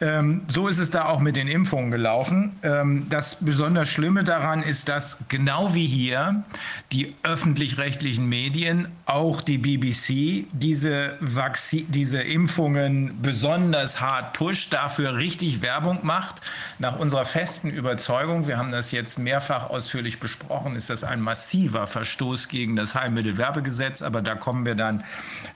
Ähm, 0.03 0.41
so 0.47 0.67
ist 0.67 0.79
es 0.79 0.91
da 0.91 1.05
auch 1.05 1.21
mit 1.21 1.37
den 1.37 1.47
Impfungen 1.47 1.89
gelaufen. 1.89 2.59
Ähm, 2.61 3.07
das 3.09 3.37
besonders 3.39 3.87
Schlimme 3.87 4.25
daran 4.25 4.61
ist, 4.61 4.89
dass 4.89 5.23
genau 5.29 5.73
wie 5.75 5.87
hier 5.87 6.43
die 6.91 7.15
öffentlich-rechtlichen 7.23 8.27
Medien, 8.27 8.89
auch 9.05 9.39
die 9.41 9.57
BBC, 9.57 10.45
diese, 10.51 11.13
Vaxi 11.21 11.85
diese 11.87 12.21
Impfungen 12.21 13.21
besonders 13.21 14.01
hart 14.01 14.33
pusht, 14.33 14.73
dafür 14.73 15.15
richtig 15.15 15.61
Werbung 15.61 15.99
macht. 16.03 16.41
Nach 16.79 16.99
unserer 16.99 17.23
festen 17.23 17.69
Überzeugung, 17.69 18.45
wir 18.45 18.57
haben 18.57 18.73
das 18.73 18.91
jetzt 18.91 19.17
mehrfach 19.17 19.69
ausführlich 19.69 20.19
besprochen, 20.19 20.75
ist 20.75 20.89
das 20.89 21.05
ein 21.05 21.21
massiver 21.21 21.87
Verstoß 21.87 22.49
gegen 22.49 22.75
das 22.75 22.93
Heilmittelwerbegesetz, 22.93 24.01
aber 24.01 24.21
da 24.21 24.35
kommen 24.35 24.65
wir 24.65 24.75
dann 24.75 25.05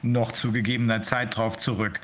noch 0.01 0.31
zu 0.31 0.53
gegebener 0.53 1.01
Zeit 1.01 1.35
drauf 1.35 1.57
zurück. 1.57 1.99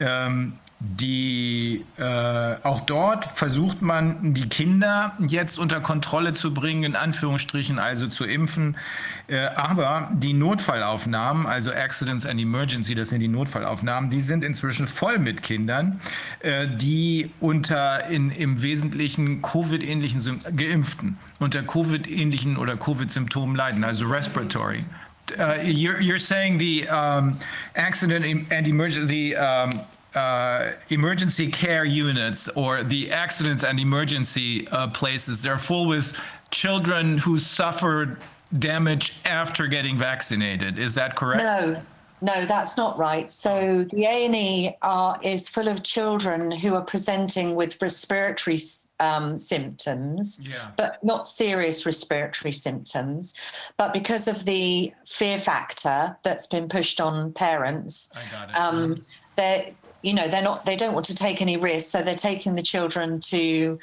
Ähm, 0.00 0.54
die 0.84 1.84
äh, 1.96 2.56
auch 2.62 2.80
dort 2.80 3.24
versucht 3.24 3.80
man 3.80 4.34
die 4.34 4.48
Kinder 4.48 5.12
jetzt 5.26 5.58
unter 5.58 5.80
Kontrolle 5.80 6.32
zu 6.34 6.52
bringen, 6.52 6.84
in 6.84 6.96
Anführungsstrichen 6.96 7.78
also 7.78 8.06
zu 8.06 8.24
impfen. 8.24 8.76
Äh, 9.26 9.46
aber 9.46 10.10
die 10.12 10.34
Notfallaufnahmen, 10.34 11.46
also 11.46 11.72
Accidents 11.72 12.26
and 12.26 12.38
Emergency, 12.38 12.94
das 12.94 13.08
sind 13.08 13.20
die 13.20 13.28
Notfallaufnahmen, 13.28 14.10
die 14.10 14.20
sind 14.20 14.44
inzwischen 14.44 14.86
voll 14.86 15.18
mit 15.18 15.42
Kindern, 15.42 16.00
äh, 16.40 16.68
die 16.68 17.30
unter 17.40 18.06
in, 18.08 18.30
im 18.30 18.60
Wesentlichen 18.60 19.40
Covid-ähnlichen 19.40 20.40
Geimpften 20.54 21.18
unter 21.38 21.62
Covid-ähnlichen 21.62 22.58
oder 22.58 22.76
Covid-Symptomen 22.76 23.56
leiden, 23.56 23.84
also 23.84 24.06
respiratory. 24.06 24.84
Uh, 25.38 25.54
you're, 25.62 25.98
you're 26.00 26.18
saying 26.18 26.58
the 26.58 26.86
um, 26.90 27.38
accident 27.76 28.46
and 28.52 28.68
emergency 28.68 29.34
um, 29.34 29.70
uh, 30.14 30.72
emergency 30.90 31.50
care 31.50 31.84
units 31.84 32.48
or 32.48 32.82
the 32.82 33.10
accidents 33.10 33.64
and 33.64 33.80
emergency 33.80 34.68
uh, 34.68 34.88
places, 34.88 35.42
they're 35.42 35.58
full 35.58 35.86
with 35.86 36.18
children 36.50 37.18
who 37.18 37.38
suffered 37.38 38.18
damage 38.58 39.14
after 39.24 39.66
getting 39.66 39.98
vaccinated. 39.98 40.78
Is 40.78 40.94
that 40.94 41.16
correct? 41.16 41.42
No, 41.42 41.82
no, 42.20 42.46
that's 42.46 42.76
not 42.76 42.96
right. 42.96 43.32
So 43.32 43.84
the 43.90 44.04
A&E 44.04 44.76
are, 44.82 45.18
is 45.22 45.48
full 45.48 45.68
of 45.68 45.82
children 45.82 46.50
who 46.50 46.74
are 46.74 46.84
presenting 46.84 47.54
with 47.54 47.80
respiratory 47.82 48.58
um, 49.00 49.36
symptoms, 49.36 50.40
yeah. 50.42 50.70
but 50.76 51.02
not 51.02 51.28
serious 51.28 51.84
respiratory 51.84 52.52
symptoms. 52.52 53.34
But 53.76 53.92
because 53.92 54.28
of 54.28 54.44
the 54.44 54.92
fear 55.06 55.38
factor 55.38 56.16
that's 56.22 56.46
been 56.46 56.68
pushed 56.68 57.00
on 57.00 57.32
parents, 57.32 58.10
um, 58.54 58.96
they're 59.36 59.72
you 60.04 60.14
know 60.14 60.28
they're 60.28 60.42
not 60.42 60.64
they 60.64 60.76
don't 60.76 60.94
want 60.94 61.06
to 61.06 61.14
take 61.14 61.40
any 61.40 61.56
risks. 61.56 61.90
So 61.90 62.02
they're 62.02 62.14
taking 62.14 62.54
the 62.54 62.62
children 62.62 63.20
to 63.20 63.78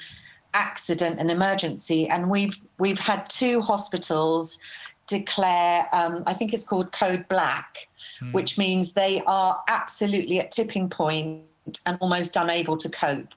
accident 0.54 1.20
and 1.20 1.32
emergency. 1.32 2.08
And 2.08 2.30
we've 2.30 2.58
we've 2.78 3.00
had 3.00 3.30
two 3.30 3.62
hospitals 3.62 4.60
declare 5.12 5.88
um, 5.92 6.24
i 6.26 6.34
think 6.34 6.54
it's 6.54 6.64
called 6.64 6.90
code 6.94 7.28
black 7.28 7.90
mm. 8.22 8.32
which 8.32 8.58
means 8.58 8.94
they 8.94 9.22
are 9.28 9.62
absolutely 9.68 10.40
at 10.40 10.52
tipping 10.52 10.90
point 10.90 11.42
and 11.86 11.98
almost 12.00 12.38
unable 12.38 12.78
to 12.78 12.90
cope 12.90 13.28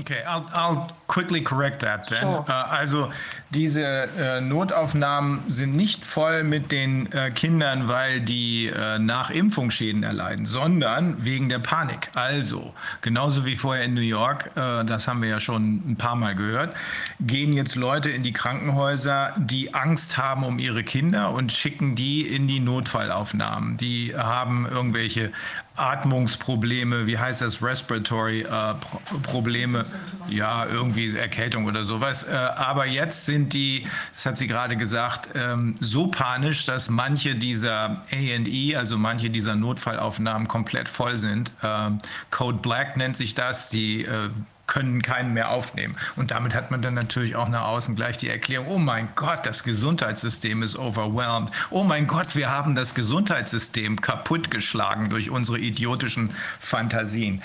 Okay, 0.00 0.22
I'll, 0.26 0.46
I'll 0.54 0.90
quickly 1.06 1.42
correct 1.42 1.80
that 1.80 2.08
then. 2.08 2.22
Sure. 2.22 2.44
Uh, 2.48 2.52
also 2.70 3.10
diese 3.50 3.84
äh, 3.84 4.40
Notaufnahmen 4.40 5.40
sind 5.48 5.76
nicht 5.76 6.06
voll 6.06 6.42
mit 6.42 6.72
den 6.72 7.12
äh, 7.12 7.30
Kindern, 7.30 7.86
weil 7.86 8.22
die 8.22 8.68
äh, 8.68 8.98
nach 8.98 9.28
Impfung 9.28 9.70
Schäden 9.70 10.02
erleiden, 10.02 10.46
sondern 10.46 11.22
wegen 11.22 11.50
der 11.50 11.58
Panik. 11.58 12.08
Also, 12.14 12.72
genauso 13.02 13.44
wie 13.44 13.56
vorher 13.56 13.84
in 13.84 13.92
New 13.92 14.00
York, 14.00 14.50
äh, 14.56 14.84
das 14.84 15.06
haben 15.06 15.20
wir 15.20 15.28
ja 15.28 15.40
schon 15.40 15.82
ein 15.86 15.96
paar 15.96 16.16
Mal 16.16 16.34
gehört, 16.34 16.74
gehen 17.20 17.52
jetzt 17.52 17.74
Leute 17.74 18.08
in 18.08 18.22
die 18.22 18.32
Krankenhäuser, 18.32 19.34
die 19.36 19.74
Angst 19.74 20.16
haben 20.16 20.44
um 20.44 20.58
ihre 20.58 20.82
Kinder 20.82 21.30
und 21.32 21.52
schicken 21.52 21.94
die 21.94 22.22
in 22.22 22.48
die 22.48 22.60
Notfallaufnahmen. 22.60 23.76
Die 23.76 24.14
haben 24.16 24.66
irgendwelche 24.66 25.30
Atmungsprobleme, 25.76 27.06
wie 27.06 27.18
heißt 27.18 27.40
das, 27.40 27.62
Respiratory 27.62 28.42
äh, 28.42 28.74
Probleme, 29.22 29.86
ja, 30.28 30.66
irgendwie 30.66 31.16
Erkältung 31.16 31.64
oder 31.66 31.82
sowas. 31.84 32.24
Äh, 32.24 32.32
aber 32.32 32.86
jetzt 32.86 33.24
sind 33.24 33.54
die, 33.54 33.84
das 34.12 34.26
hat 34.26 34.38
sie 34.38 34.46
gerade 34.46 34.76
gesagt, 34.76 35.30
ähm, 35.34 35.76
so 35.80 36.08
panisch, 36.08 36.66
dass 36.66 36.90
manche 36.90 37.34
dieser 37.34 38.02
A&E, 38.12 38.76
also 38.76 38.98
manche 38.98 39.30
dieser 39.30 39.54
Notfallaufnahmen 39.54 40.46
komplett 40.46 40.88
voll 40.88 41.16
sind. 41.16 41.50
Ähm, 41.62 41.98
Code 42.30 42.58
Black 42.58 42.96
nennt 42.96 43.16
sich 43.16 43.34
das. 43.34 43.70
Die 43.70 44.04
äh, 44.04 44.28
können 44.72 45.02
keinen 45.02 45.34
mehr 45.34 45.50
aufnehmen. 45.50 45.94
Und 46.16 46.30
damit 46.30 46.54
hat 46.54 46.70
man 46.70 46.80
dann 46.80 46.94
natürlich 46.94 47.36
auch 47.36 47.50
nach 47.50 47.66
außen 47.66 47.94
gleich 47.94 48.16
die 48.16 48.30
Erklärung, 48.30 48.68
oh 48.68 48.78
mein 48.78 49.10
Gott, 49.16 49.40
das 49.44 49.64
Gesundheitssystem 49.64 50.62
ist 50.62 50.78
overwhelmed. 50.78 51.50
Oh 51.68 51.84
mein 51.84 52.06
Gott, 52.06 52.34
wir 52.34 52.48
haben 52.48 52.74
das 52.74 52.94
Gesundheitssystem 52.94 54.00
kaputtgeschlagen 54.00 55.10
durch 55.10 55.28
unsere 55.28 55.58
idiotischen 55.58 56.30
Fantasien. 56.58 57.42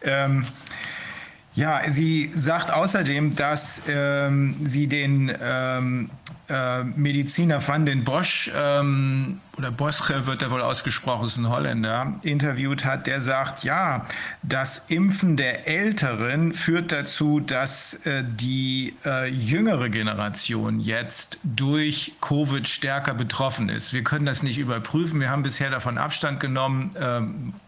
Ähm, 0.00 0.46
ja, 1.54 1.82
sie 1.90 2.32
sagt 2.34 2.72
außerdem, 2.72 3.36
dass 3.36 3.82
ähm, 3.86 4.56
sie 4.64 4.86
den 4.86 5.36
ähm, 5.42 6.08
äh, 6.50 6.84
Mediziner 6.84 7.66
Van 7.66 7.86
den 7.86 8.04
Bosch 8.04 8.50
ähm, 8.54 9.40
oder 9.56 9.70
Bosche 9.70 10.26
wird 10.26 10.42
er 10.42 10.50
wohl 10.50 10.62
ausgesprochen, 10.62 11.26
ist 11.26 11.36
ein 11.36 11.48
Holländer, 11.48 12.14
interviewt 12.22 12.84
hat, 12.84 13.06
der 13.06 13.20
sagt, 13.20 13.62
ja, 13.62 14.06
das 14.42 14.86
Impfen 14.88 15.36
der 15.36 15.68
Älteren 15.68 16.54
führt 16.54 16.92
dazu, 16.92 17.40
dass 17.40 17.94
äh, 18.06 18.24
die 18.24 18.94
äh, 19.04 19.28
jüngere 19.28 19.90
Generation 19.90 20.80
jetzt 20.80 21.38
durch 21.42 22.14
Covid 22.20 22.66
stärker 22.66 23.12
betroffen 23.12 23.68
ist. 23.68 23.92
Wir 23.92 24.02
können 24.02 24.24
das 24.24 24.42
nicht 24.42 24.58
überprüfen. 24.58 25.20
Wir 25.20 25.30
haben 25.30 25.42
bisher 25.42 25.70
davon 25.70 25.98
Abstand 25.98 26.40
genommen, 26.40 26.96
äh, 26.96 27.20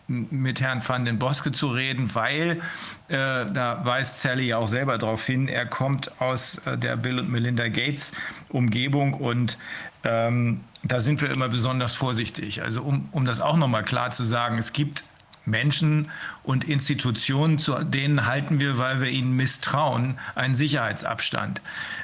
mit 0.09 0.61
Herrn 0.61 0.87
van 0.87 1.05
den 1.05 1.19
Boske 1.19 1.53
zu 1.53 1.69
reden, 1.69 2.15
weil, 2.15 2.61
äh, 3.09 3.47
da 3.47 3.81
weist 3.85 4.21
Sally 4.21 4.49
ja 4.49 4.59
auch 4.59 4.69
selber 4.69 4.99
darauf 4.99 5.25
hin, 5.25 5.49
er 5.49 5.67
kommt 5.67 6.21
aus 6.21 6.59
äh, 6.67 6.77
der 6.77 6.97
Bill 6.97 7.19
und 7.21 7.31
Melinda 7.31 7.69
Gates 7.69 8.13
Umgebung 8.53 9.15
und 9.15 9.59
ähm, 10.05 10.61
da 10.83 11.01
sind 11.01 11.21
wir 11.21 11.31
immer 11.31 11.49
besonders 11.49 11.95
vorsichtig. 11.95 12.63
Also 12.63 12.83
um, 12.83 13.09
um 13.13 13.25
das 13.25 13.41
auch 13.41 13.57
nochmal 13.57 13.85
klar 13.85 14.11
zu 14.11 14.25
sagen, 14.25 14.59
es 14.59 14.73
gibt 14.73 15.05
Menschen 15.45 16.11
und 16.45 16.65
Institutionen, 16.65 17.59
zu 17.59 17.83
denen 17.85 18.27
halten 18.27 18.61
wir, 18.61 18.79
weil 18.79 19.01
wir 19.01 19.09
ihnen 19.09 19.35
misstrauen, 19.35 20.19
einen 20.35 20.55
Sicherheitsabstand. 20.55 21.61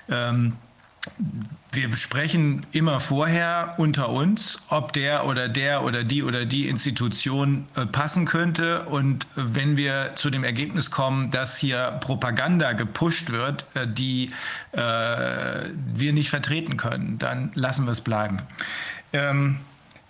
Ähm, 0.08 0.54
wir 1.72 1.88
besprechen 1.88 2.66
immer 2.72 2.98
vorher 2.98 3.74
unter 3.76 4.08
uns, 4.08 4.60
ob 4.68 4.92
der 4.92 5.26
oder 5.26 5.48
der 5.48 5.84
oder 5.84 6.02
die 6.02 6.22
oder 6.22 6.46
die 6.46 6.66
Institution 6.66 7.66
äh, 7.76 7.84
passen 7.84 8.24
könnte. 8.24 8.84
Und 8.84 9.26
wenn 9.34 9.76
wir 9.76 10.12
zu 10.14 10.30
dem 10.30 10.44
Ergebnis 10.44 10.90
kommen, 10.90 11.30
dass 11.30 11.58
hier 11.58 11.98
Propaganda 12.00 12.72
gepusht 12.72 13.30
wird, 13.30 13.66
äh, 13.74 13.86
die 13.86 14.28
äh, 14.72 14.80
wir 14.80 16.12
nicht 16.12 16.30
vertreten 16.30 16.76
können, 16.76 17.18
dann 17.18 17.50
lassen 17.54 17.84
wir 17.84 17.92
es 17.92 18.00
bleiben. 18.00 18.38
Ähm, 19.12 19.60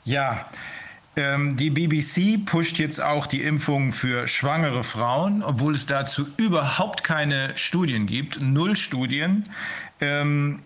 ja. 0.05 0.47
Ähm, 1.17 1.57
die 1.57 1.71
BBC 1.71 2.47
pusht 2.47 2.79
jetzt 2.79 3.03
auch 3.03 3.27
die 3.27 3.43
Impfung 3.43 3.93
für 3.93 4.29
schwangere 4.29 4.85
Frauen, 4.85 5.43
obwohl 5.43 5.75
es 5.75 5.87
dazu 5.87 6.29
überhaupt 6.37 7.03
keine 7.03 7.57
Studien 7.57 8.07
gibt, 8.07 8.41
null 8.41 8.77
Studien. 8.77 9.43
Ähm, 10.01 10.61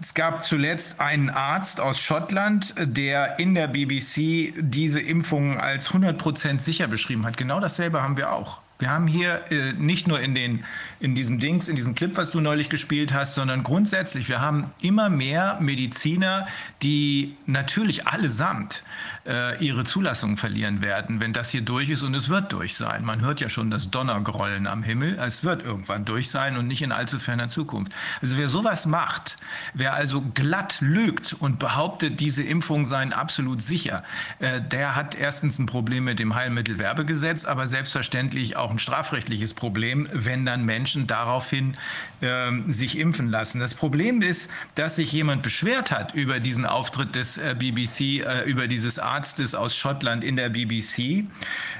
es 0.00 0.14
gab 0.14 0.44
zuletzt 0.44 1.00
einen 1.00 1.30
Arzt 1.30 1.80
aus 1.80 1.98
Schottland, 1.98 2.74
der 2.78 3.38
in 3.38 3.54
der 3.54 3.68
BBC 3.68 4.54
diese 4.58 5.00
Impfungen 5.00 5.58
als 5.58 5.90
100% 5.90 6.60
sicher 6.60 6.86
beschrieben 6.86 7.24
hat. 7.26 7.36
Genau 7.36 7.60
dasselbe 7.60 8.02
haben 8.02 8.16
wir 8.16 8.32
auch. 8.32 8.60
Wir 8.78 8.90
haben 8.90 9.06
hier 9.06 9.50
äh, 9.50 9.72
nicht 9.72 10.06
nur 10.06 10.20
in, 10.20 10.34
den, 10.34 10.64
in 11.00 11.14
diesem 11.14 11.38
Dings, 11.38 11.68
in 11.68 11.76
diesem 11.76 11.94
Clip, 11.94 12.14
was 12.16 12.30
du 12.30 12.40
neulich 12.40 12.68
gespielt 12.68 13.14
hast, 13.14 13.34
sondern 13.34 13.62
grundsätzlich, 13.62 14.28
wir 14.28 14.42
haben 14.42 14.70
immer 14.82 15.08
mehr 15.08 15.56
Mediziner, 15.60 16.46
die 16.82 17.36
natürlich 17.46 18.06
allesamt 18.06 18.82
äh, 19.26 19.62
ihre 19.64 19.84
Zulassung 19.84 20.36
verlieren 20.36 20.82
werden, 20.82 21.20
wenn 21.20 21.32
das 21.32 21.50
hier 21.50 21.62
durch 21.62 21.90
ist 21.90 22.02
und 22.02 22.14
es 22.14 22.28
wird 22.28 22.52
durch 22.52 22.76
sein. 22.76 23.04
Man 23.04 23.20
hört 23.20 23.40
ja 23.40 23.48
schon 23.48 23.70
das 23.70 23.90
Donnergrollen 23.90 24.66
am 24.66 24.82
Himmel. 24.82 25.18
Es 25.18 25.44
wird 25.44 25.62
irgendwann 25.62 26.04
durch 26.04 26.30
sein 26.30 26.56
und 26.56 26.66
nicht 26.66 26.82
in 26.82 26.92
allzu 26.92 27.18
ferner 27.18 27.48
Zukunft. 27.48 27.92
Also 28.22 28.38
wer 28.38 28.48
sowas 28.48 28.86
macht, 28.86 29.36
wer 29.74 29.94
also 29.94 30.22
glatt 30.34 30.78
lügt 30.80 31.34
und 31.38 31.58
behauptet, 31.58 32.20
diese 32.20 32.42
Impfungen 32.42 32.86
seien 32.86 33.12
absolut 33.12 33.62
sicher, 33.62 34.04
äh, 34.38 34.60
der 34.60 34.96
hat 34.96 35.14
erstens 35.14 35.58
ein 35.58 35.66
Problem 35.66 36.04
mit 36.04 36.18
dem 36.18 36.34
Heilmittelwerbegesetz, 36.34 37.44
aber 37.44 37.66
selbstverständlich 37.66 38.56
auch 38.56 38.70
ein 38.70 38.78
strafrechtliches 38.78 39.54
Problem, 39.54 40.08
wenn 40.12 40.46
dann 40.46 40.64
Menschen 40.64 41.06
daraufhin 41.06 41.76
äh, 42.20 42.50
sich 42.68 42.98
impfen 42.98 43.28
lassen. 43.28 43.60
Das 43.60 43.74
Problem 43.74 44.22
ist, 44.22 44.50
dass 44.74 44.96
sich 44.96 45.12
jemand 45.12 45.42
beschwert 45.42 45.90
hat 45.90 46.14
über 46.14 46.40
diesen 46.40 46.66
Auftritt 46.66 47.14
des 47.14 47.38
äh, 47.38 47.54
BBC, 47.58 48.24
äh, 48.24 48.42
über 48.44 48.68
dieses 48.68 48.98
Arztes 49.16 49.54
aus 49.54 49.74
Schottland 49.74 50.22
in 50.22 50.36
der 50.36 50.50
BBC. 50.50 51.24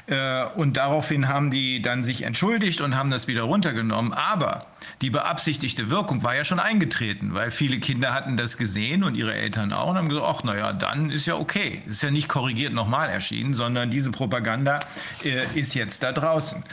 Äh, 0.07 0.45
und 0.55 0.79
daraufhin 0.79 1.29
haben 1.29 1.51
die 1.51 1.83
dann 1.83 2.03
sich 2.03 2.23
entschuldigt 2.23 2.81
und 2.81 2.97
haben 2.97 3.11
das 3.11 3.29
wieder 3.29 3.43
runtergenommen. 3.43 4.15
Aber 4.15 4.61
die 5.03 5.11
beabsichtigte 5.11 5.91
Wirkung 5.91 6.25
war 6.25 6.35
ja 6.35 6.45
schon 6.45 6.59
eingetreten, 6.59 7.35
weil 7.35 7.51
viele 7.51 7.79
Kinder 7.79 8.15
hatten 8.15 8.39
das 8.39 8.57
gesehen 8.57 9.05
und 9.05 9.17
ihre 9.17 9.35
Eltern 9.35 9.73
auch 9.75 9.91
und 9.91 9.99
haben 9.99 10.09
gesagt, 10.09 10.27
ach 10.27 10.45
naja, 10.45 10.73
dann 10.73 11.11
ist 11.11 11.27
ja 11.27 11.37
okay. 11.37 11.83
Ist 11.87 12.03
ja 12.03 12.11
nicht 12.11 12.29
korrigiert 12.29 12.73
nochmal 12.73 13.11
erschienen, 13.11 13.53
sondern 13.53 13.91
diese 13.91 14.11
Propaganda 14.11 14.81
äh, 15.23 15.45
ist 15.55 15.75
jetzt 15.75 16.03
da 16.03 16.13
draußen. 16.13 16.65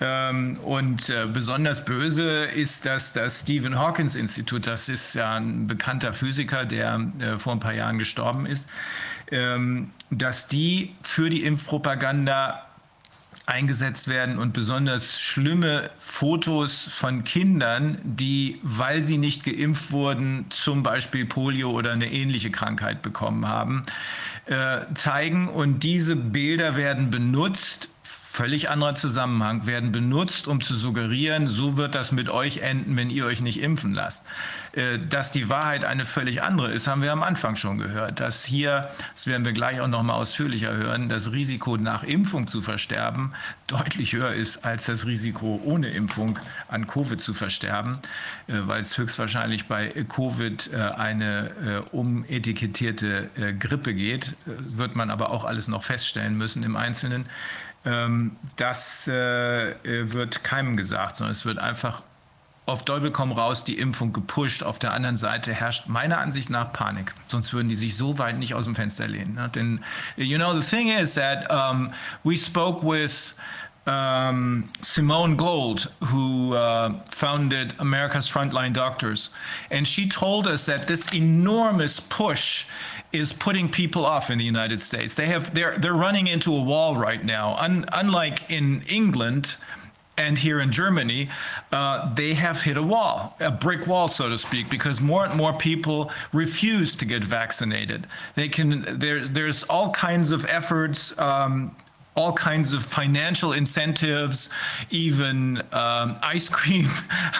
Ähm, 0.00 0.58
und 0.64 1.08
äh, 1.08 1.26
besonders 1.32 1.84
böse 1.84 2.46
ist 2.46 2.84
das 2.84 3.12
das 3.12 3.42
Stephen 3.42 3.78
Hawkins 3.78 4.16
Institut. 4.16 4.66
Das 4.66 4.88
ist 4.88 5.14
ja 5.14 5.34
ein 5.34 5.68
bekannter 5.68 6.12
Physiker, 6.12 6.64
der 6.64 6.98
vor 7.38 7.52
ein 7.52 7.60
paar 7.60 7.74
Jahren 7.74 7.98
gestorben 7.98 8.46
ist. 8.46 8.68
Ähm, 9.30 9.90
dass 10.10 10.48
die 10.48 10.94
für 11.02 11.30
die 11.30 11.44
Impfpropaganda 11.44 12.66
eingesetzt 13.46 14.08
werden 14.08 14.38
und 14.38 14.52
besonders 14.52 15.20
schlimme 15.20 15.90
Fotos 15.98 16.84
von 16.84 17.24
Kindern, 17.24 17.98
die, 18.04 18.60
weil 18.62 19.02
sie 19.02 19.18
nicht 19.18 19.44
geimpft 19.44 19.92
wurden, 19.92 20.46
zum 20.50 20.82
Beispiel 20.82 21.26
Polio 21.26 21.70
oder 21.70 21.92
eine 21.92 22.12
ähnliche 22.12 22.50
Krankheit 22.50 23.02
bekommen 23.02 23.48
haben, 23.48 23.82
äh, 24.46 24.80
zeigen. 24.94 25.48
Und 25.48 25.80
diese 25.80 26.16
Bilder 26.16 26.76
werden 26.76 27.10
benutzt, 27.10 27.88
völlig 28.40 28.70
anderer 28.70 28.94
Zusammenhang, 28.94 29.66
werden 29.66 29.92
benutzt, 29.92 30.48
um 30.48 30.62
zu 30.62 30.74
suggerieren, 30.74 31.46
so 31.46 31.76
wird 31.76 31.94
das 31.94 32.10
mit 32.10 32.30
euch 32.30 32.62
enden, 32.62 32.96
wenn 32.96 33.10
ihr 33.10 33.26
euch 33.26 33.42
nicht 33.42 33.60
impfen 33.60 33.92
lasst. 33.92 34.24
Äh, 34.72 34.98
dass 34.98 35.30
die 35.30 35.50
Wahrheit 35.50 35.84
eine 35.84 36.06
völlig 36.06 36.42
andere 36.42 36.72
ist, 36.72 36.86
haben 36.86 37.02
wir 37.02 37.12
am 37.12 37.22
Anfang 37.22 37.56
schon 37.56 37.76
gehört. 37.76 38.18
Dass 38.18 38.42
hier, 38.42 38.88
das 39.12 39.26
werden 39.26 39.44
wir 39.44 39.52
gleich 39.52 39.82
auch 39.82 39.88
noch 39.88 40.02
mal 40.02 40.14
ausführlicher 40.14 40.72
hören, 40.72 41.10
das 41.10 41.32
Risiko 41.32 41.76
nach 41.76 42.02
Impfung 42.02 42.46
zu 42.46 42.62
versterben 42.62 43.34
deutlich 43.66 44.14
höher 44.14 44.32
ist 44.32 44.64
als 44.64 44.86
das 44.86 45.06
Risiko 45.06 45.60
ohne 45.62 45.90
Impfung 45.90 46.38
an 46.68 46.86
Covid 46.86 47.20
zu 47.20 47.34
versterben, 47.34 47.98
äh, 48.46 48.54
weil 48.62 48.80
es 48.80 48.96
höchstwahrscheinlich 48.96 49.66
bei 49.66 49.88
Covid 50.08 50.70
äh, 50.72 50.76
eine 50.76 51.82
umetikettierte 51.92 53.28
Grippe 53.58 53.94
geht, 53.94 54.34
wird 54.46 54.96
man 54.96 55.10
aber 55.10 55.30
auch 55.30 55.44
alles 55.44 55.68
noch 55.68 55.82
feststellen 55.82 56.36
müssen 56.36 56.62
im 56.62 56.76
Einzelnen. 56.76 57.26
Ähm, 57.84 58.36
das 58.56 59.08
äh, 59.08 59.74
wird 60.12 60.44
keinem 60.44 60.76
gesagt, 60.76 61.16
sondern 61.16 61.32
es 61.32 61.44
wird 61.44 61.58
einfach 61.58 62.02
auf 62.66 62.84
Teufel 62.84 63.10
komm 63.10 63.32
raus 63.32 63.64
die 63.64 63.78
Impfung 63.78 64.12
gepusht. 64.12 64.62
Auf 64.62 64.78
der 64.78 64.92
anderen 64.92 65.16
Seite 65.16 65.52
herrscht 65.52 65.88
meiner 65.88 66.18
Ansicht 66.18 66.50
nach 66.50 66.72
Panik. 66.72 67.12
Sonst 67.26 67.52
würden 67.52 67.68
die 67.68 67.76
sich 67.76 67.96
so 67.96 68.18
weit 68.18 68.38
nicht 68.38 68.54
aus 68.54 68.64
dem 68.64 68.76
Fenster 68.76 69.08
lehnen. 69.08 69.34
Ne? 69.34 69.48
Denn, 69.48 69.84
you 70.16 70.38
know, 70.38 70.58
the 70.58 70.66
thing 70.66 70.88
is 70.88 71.14
that 71.14 71.50
um, 71.50 71.92
we 72.22 72.36
spoke 72.36 72.86
with 72.86 73.34
um, 73.86 74.68
Simone 74.80 75.36
Gold, 75.36 75.90
who 76.00 76.54
uh, 76.54 76.92
founded 77.10 77.74
America's 77.78 78.28
Frontline 78.28 78.72
Doctors, 78.72 79.30
and 79.70 79.86
she 79.86 80.08
told 80.08 80.46
us 80.46 80.66
that 80.66 80.86
this 80.86 81.12
enormous 81.12 81.98
push 81.98 82.66
is 83.12 83.32
putting 83.32 83.68
people 83.68 84.06
off 84.06 84.30
in 84.30 84.38
the 84.38 84.44
United 84.44 84.80
States. 84.80 85.14
They 85.14 85.26
have 85.26 85.54
they're 85.54 85.76
they're 85.76 85.94
running 85.94 86.28
into 86.28 86.54
a 86.54 86.62
wall 86.62 86.96
right 86.96 87.24
now. 87.24 87.56
Un, 87.56 87.84
unlike 87.92 88.50
in 88.50 88.82
England 88.88 89.56
and 90.16 90.38
here 90.38 90.60
in 90.60 90.70
Germany, 90.70 91.30
uh, 91.72 92.14
they 92.14 92.34
have 92.34 92.60
hit 92.62 92.76
a 92.76 92.82
wall, 92.82 93.36
a 93.40 93.50
brick 93.50 93.86
wall, 93.86 94.06
so 94.06 94.28
to 94.28 94.38
speak, 94.38 94.68
because 94.68 95.00
more 95.00 95.24
and 95.24 95.34
more 95.34 95.54
people 95.54 96.10
refuse 96.32 96.94
to 96.96 97.04
get 97.04 97.24
vaccinated. 97.24 98.06
They 98.34 98.48
can 98.48 98.98
there 98.98 99.26
there's 99.26 99.64
all 99.64 99.90
kinds 99.90 100.30
of 100.30 100.44
efforts. 100.46 101.18
Um, 101.18 101.74
all 102.16 102.32
kinds 102.32 102.72
of 102.72 102.82
financial 102.82 103.52
incentives, 103.52 104.48
even 104.90 105.58
um, 105.72 106.18
ice 106.22 106.48
cream 106.48 106.88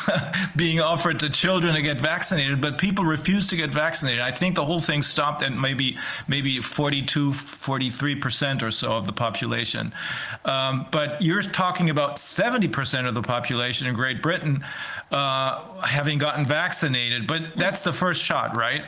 being 0.56 0.80
offered 0.80 1.18
to 1.18 1.28
children 1.28 1.74
to 1.74 1.82
get 1.82 2.00
vaccinated, 2.00 2.60
but 2.60 2.78
people 2.78 3.04
refuse 3.04 3.48
to 3.48 3.56
get 3.56 3.70
vaccinated. 3.70 4.20
I 4.20 4.30
think 4.30 4.54
the 4.54 4.64
whole 4.64 4.80
thing 4.80 5.02
stopped 5.02 5.42
at 5.42 5.52
maybe 5.52 5.98
maybe 6.28 6.60
42, 6.60 7.32
43 7.32 8.14
percent 8.16 8.62
or 8.62 8.70
so 8.70 8.92
of 8.92 9.06
the 9.06 9.12
population. 9.12 9.92
Um, 10.44 10.86
but 10.90 11.20
you're 11.20 11.42
talking 11.42 11.90
about 11.90 12.18
70 12.18 12.68
percent 12.68 13.06
of 13.06 13.14
the 13.14 13.22
population 13.22 13.88
in 13.88 13.94
Great 13.94 14.22
Britain 14.22 14.64
uh, 15.10 15.80
having 15.82 16.18
gotten 16.18 16.44
vaccinated, 16.44 17.26
but 17.26 17.54
that's 17.56 17.82
the 17.82 17.92
first 17.92 18.22
shot, 18.22 18.56
right? 18.56 18.84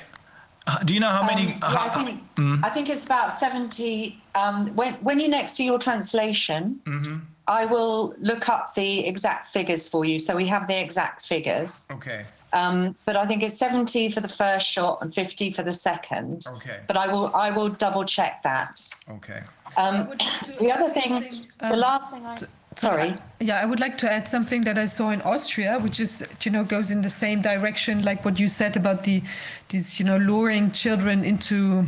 Uh, 0.66 0.78
do 0.84 0.94
you 0.94 1.00
know 1.00 1.08
how 1.08 1.24
many? 1.24 1.54
Um, 1.54 1.58
yeah, 1.62 1.84
I, 1.84 1.88
think, 1.88 2.34
mm. 2.36 2.64
I 2.64 2.68
think 2.68 2.88
it's 2.88 3.04
about 3.04 3.32
70. 3.32 4.22
Um, 4.34 4.68
when, 4.76 4.94
when 4.94 5.18
you 5.18 5.28
next 5.28 5.56
do 5.56 5.64
your 5.64 5.78
translation, 5.78 6.80
mm-hmm. 6.84 7.18
I 7.48 7.66
will 7.66 8.14
look 8.18 8.48
up 8.48 8.74
the 8.74 9.04
exact 9.04 9.48
figures 9.48 9.88
for 9.88 10.04
you. 10.04 10.18
So 10.18 10.36
we 10.36 10.46
have 10.46 10.68
the 10.68 10.80
exact 10.80 11.26
figures. 11.26 11.86
Okay. 11.90 12.24
Um, 12.52 12.94
but 13.06 13.16
I 13.16 13.26
think 13.26 13.42
it's 13.42 13.56
70 13.56 14.10
for 14.10 14.20
the 14.20 14.28
first 14.28 14.66
shot 14.66 14.98
and 15.00 15.12
50 15.12 15.52
for 15.52 15.62
the 15.62 15.72
second. 15.72 16.44
Okay. 16.46 16.80
But 16.86 16.96
I 16.96 17.10
will 17.10 17.34
I 17.34 17.50
will 17.50 17.68
double 17.68 18.04
check 18.04 18.42
that. 18.42 18.80
Okay. 19.10 19.42
Um, 19.76 20.08
would 20.08 20.20
like 20.20 20.40
to 20.40 20.52
the 20.52 20.70
other 20.70 20.84
add 20.84 20.94
thing, 20.94 21.22
something, 21.22 21.48
the 21.58 21.72
um, 21.72 21.80
last 21.80 22.10
thing 22.10 22.26
I 22.26 22.36
sorry. 22.74 23.16
Yeah, 23.40 23.60
I 23.60 23.64
would 23.64 23.80
like 23.80 23.98
to 23.98 24.10
add 24.10 24.28
something 24.28 24.62
that 24.62 24.78
I 24.78 24.84
saw 24.84 25.10
in 25.10 25.20
Austria, 25.22 25.78
which 25.78 26.00
is, 26.00 26.26
you 26.42 26.50
know, 26.50 26.64
goes 26.64 26.90
in 26.90 27.02
the 27.02 27.10
same 27.10 27.42
direction, 27.42 28.02
like 28.02 28.24
what 28.24 28.38
you 28.38 28.48
said 28.48 28.76
about 28.76 29.04
the, 29.04 29.22
these, 29.68 29.98
you 29.98 30.04
know, 30.04 30.16
luring 30.16 30.70
children 30.70 31.24
into 31.24 31.86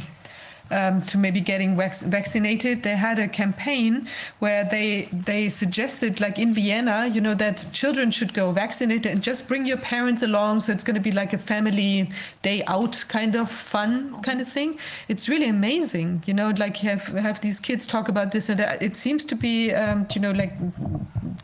um, 0.75 1.03
to 1.03 1.18
maybe 1.18 1.41
getting 1.41 1.77
vac- 1.77 2.01
vaccinated. 2.01 2.83
They 2.83 2.97
had 2.97 3.18
a 3.18 3.29
campaign 3.29 4.09
where 4.41 4.64
they 4.64 5.09
they 5.12 5.49
suggested, 5.49 6.20
like 6.20 6.39
in 6.39 6.55
Vienna, 6.55 7.07
you 7.07 7.20
know, 7.20 7.35
that 7.35 7.66
children 7.72 8.11
should 8.11 8.35
go 8.35 8.53
vaccinated 8.53 9.07
and 9.12 9.22
just 9.22 9.49
bring 9.49 9.66
your 9.66 9.79
parents 9.79 10.22
along. 10.22 10.61
So 10.61 10.72
it's 10.72 10.85
going 10.85 10.97
to 11.03 11.07
be 11.11 11.12
like 11.12 11.33
a 11.33 11.39
family 11.39 12.11
day 12.43 12.62
out 12.66 13.05
kind 13.09 13.37
of 13.37 13.51
fun 13.51 14.20
kind 14.22 14.41
of 14.41 14.49
thing. 14.49 14.79
It's 15.09 15.29
really 15.29 15.49
amazing, 15.49 16.22
you 16.27 16.35
know, 16.35 16.51
like 16.59 16.77
have 16.79 17.07
have 17.09 17.41
these 17.41 17.61
kids 17.61 17.87
talk 17.87 18.09
about 18.09 18.33
this, 18.33 18.49
and 18.49 18.61
uh, 18.61 18.77
it 18.81 18.97
seems 18.97 19.25
to 19.27 19.37
be, 19.37 19.72
um, 19.72 20.07
you 20.14 20.20
know, 20.20 20.33
like 20.33 20.53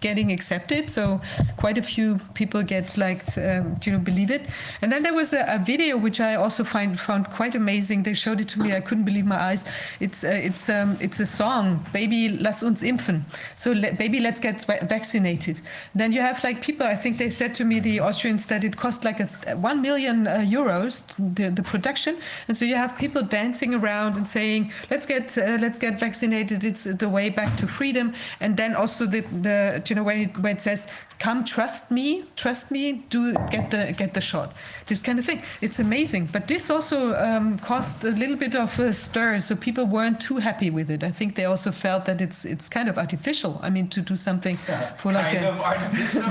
getting 0.00 0.32
accepted. 0.32 0.90
So 0.90 1.20
quite 1.56 1.78
a 1.78 1.82
few 1.82 2.18
people 2.34 2.62
get 2.62 2.96
like, 2.96 3.22
um, 3.36 3.76
you 3.84 3.92
know, 3.92 3.98
believe 3.98 4.30
it. 4.30 4.42
And 4.82 4.90
then 4.90 5.02
there 5.02 5.14
was 5.14 5.32
a, 5.32 5.44
a 5.46 5.58
video 5.58 5.96
which 5.96 6.20
I 6.20 6.34
also 6.34 6.64
find 6.64 6.98
found 6.98 7.30
quite 7.30 7.54
amazing. 7.54 8.02
They 8.02 8.14
showed 8.14 8.40
it 8.40 8.48
to 8.48 8.58
me. 8.60 8.74
I 8.74 8.80
couldn't 8.80 9.04
believe 9.04 9.19
my 9.26 9.40
eyes. 9.40 9.64
It's 10.00 10.24
uh, 10.24 10.28
it's 10.28 10.68
um, 10.68 10.96
it's 11.00 11.20
a 11.20 11.26
song, 11.26 11.84
"Baby, 11.92 12.28
lass 12.28 12.62
uns 12.62 12.82
impfen." 12.82 13.22
So 13.56 13.72
le- 13.72 13.92
baby, 13.92 14.20
let's 14.20 14.40
get 14.40 14.64
va- 14.64 14.84
vaccinated. 14.88 15.60
Then 15.94 16.12
you 16.12 16.20
have 16.20 16.42
like 16.44 16.60
people. 16.62 16.86
I 16.86 16.96
think 16.96 17.18
they 17.18 17.30
said 17.30 17.54
to 17.54 17.64
me, 17.64 17.80
the 17.80 18.00
Austrians, 18.00 18.46
that 18.46 18.64
it 18.64 18.76
cost 18.76 19.04
like 19.04 19.20
a 19.20 19.26
th- 19.26 19.56
one 19.56 19.80
million 19.82 20.26
uh, 20.26 20.38
euros 20.38 21.02
the 21.18 21.50
the 21.50 21.62
production. 21.62 22.16
And 22.48 22.56
so 22.56 22.64
you 22.64 22.76
have 22.76 22.96
people 22.96 23.22
dancing 23.22 23.74
around 23.74 24.16
and 24.16 24.26
saying, 24.26 24.72
"Let's 24.90 25.06
get 25.06 25.36
uh, 25.38 25.58
let's 25.60 25.78
get 25.78 26.00
vaccinated. 26.00 26.64
It's 26.64 26.84
the 26.84 27.08
way 27.08 27.30
back 27.30 27.56
to 27.58 27.66
freedom." 27.66 28.12
And 28.40 28.56
then 28.56 28.74
also 28.74 29.06
the 29.06 29.20
the 29.42 29.82
you 29.86 29.96
know 29.96 30.04
where 30.04 30.16
it, 30.16 30.38
where 30.38 30.52
it 30.52 30.62
says 30.62 30.86
come 31.20 31.44
trust 31.44 31.90
me 31.90 32.24
trust 32.34 32.70
me 32.70 33.04
do 33.10 33.34
get 33.50 33.70
the 33.70 33.94
get 33.96 34.14
the 34.14 34.20
shot 34.20 34.54
this 34.90 35.00
kind 35.08 35.18
of 35.20 35.24
thing 35.30 35.40
it's 35.66 35.78
amazing 35.78 36.24
but 36.34 36.42
this 36.52 36.64
also 36.74 36.98
um, 37.26 37.46
caused 37.70 38.04
a 38.04 38.10
little 38.22 38.36
bit 38.44 38.54
of 38.64 38.70
a 38.80 38.92
stir 38.92 39.40
so 39.40 39.52
people 39.56 39.84
weren't 39.96 40.18
too 40.28 40.36
happy 40.48 40.70
with 40.78 40.88
it 40.90 41.00
i 41.10 41.12
think 41.18 41.28
they 41.38 41.46
also 41.52 41.70
felt 41.84 42.02
that 42.08 42.18
it's 42.20 42.44
it's 42.44 42.68
kind 42.68 42.88
of 42.90 42.94
artificial 43.04 43.52
i 43.62 43.70
mean 43.70 43.86
to 43.96 44.00
do 44.12 44.16
something 44.28 44.56
for 45.00 45.10
like 45.12 45.32
kind 45.32 45.44
a, 45.46 45.50
of 45.52 45.60
artificial. 45.72 46.28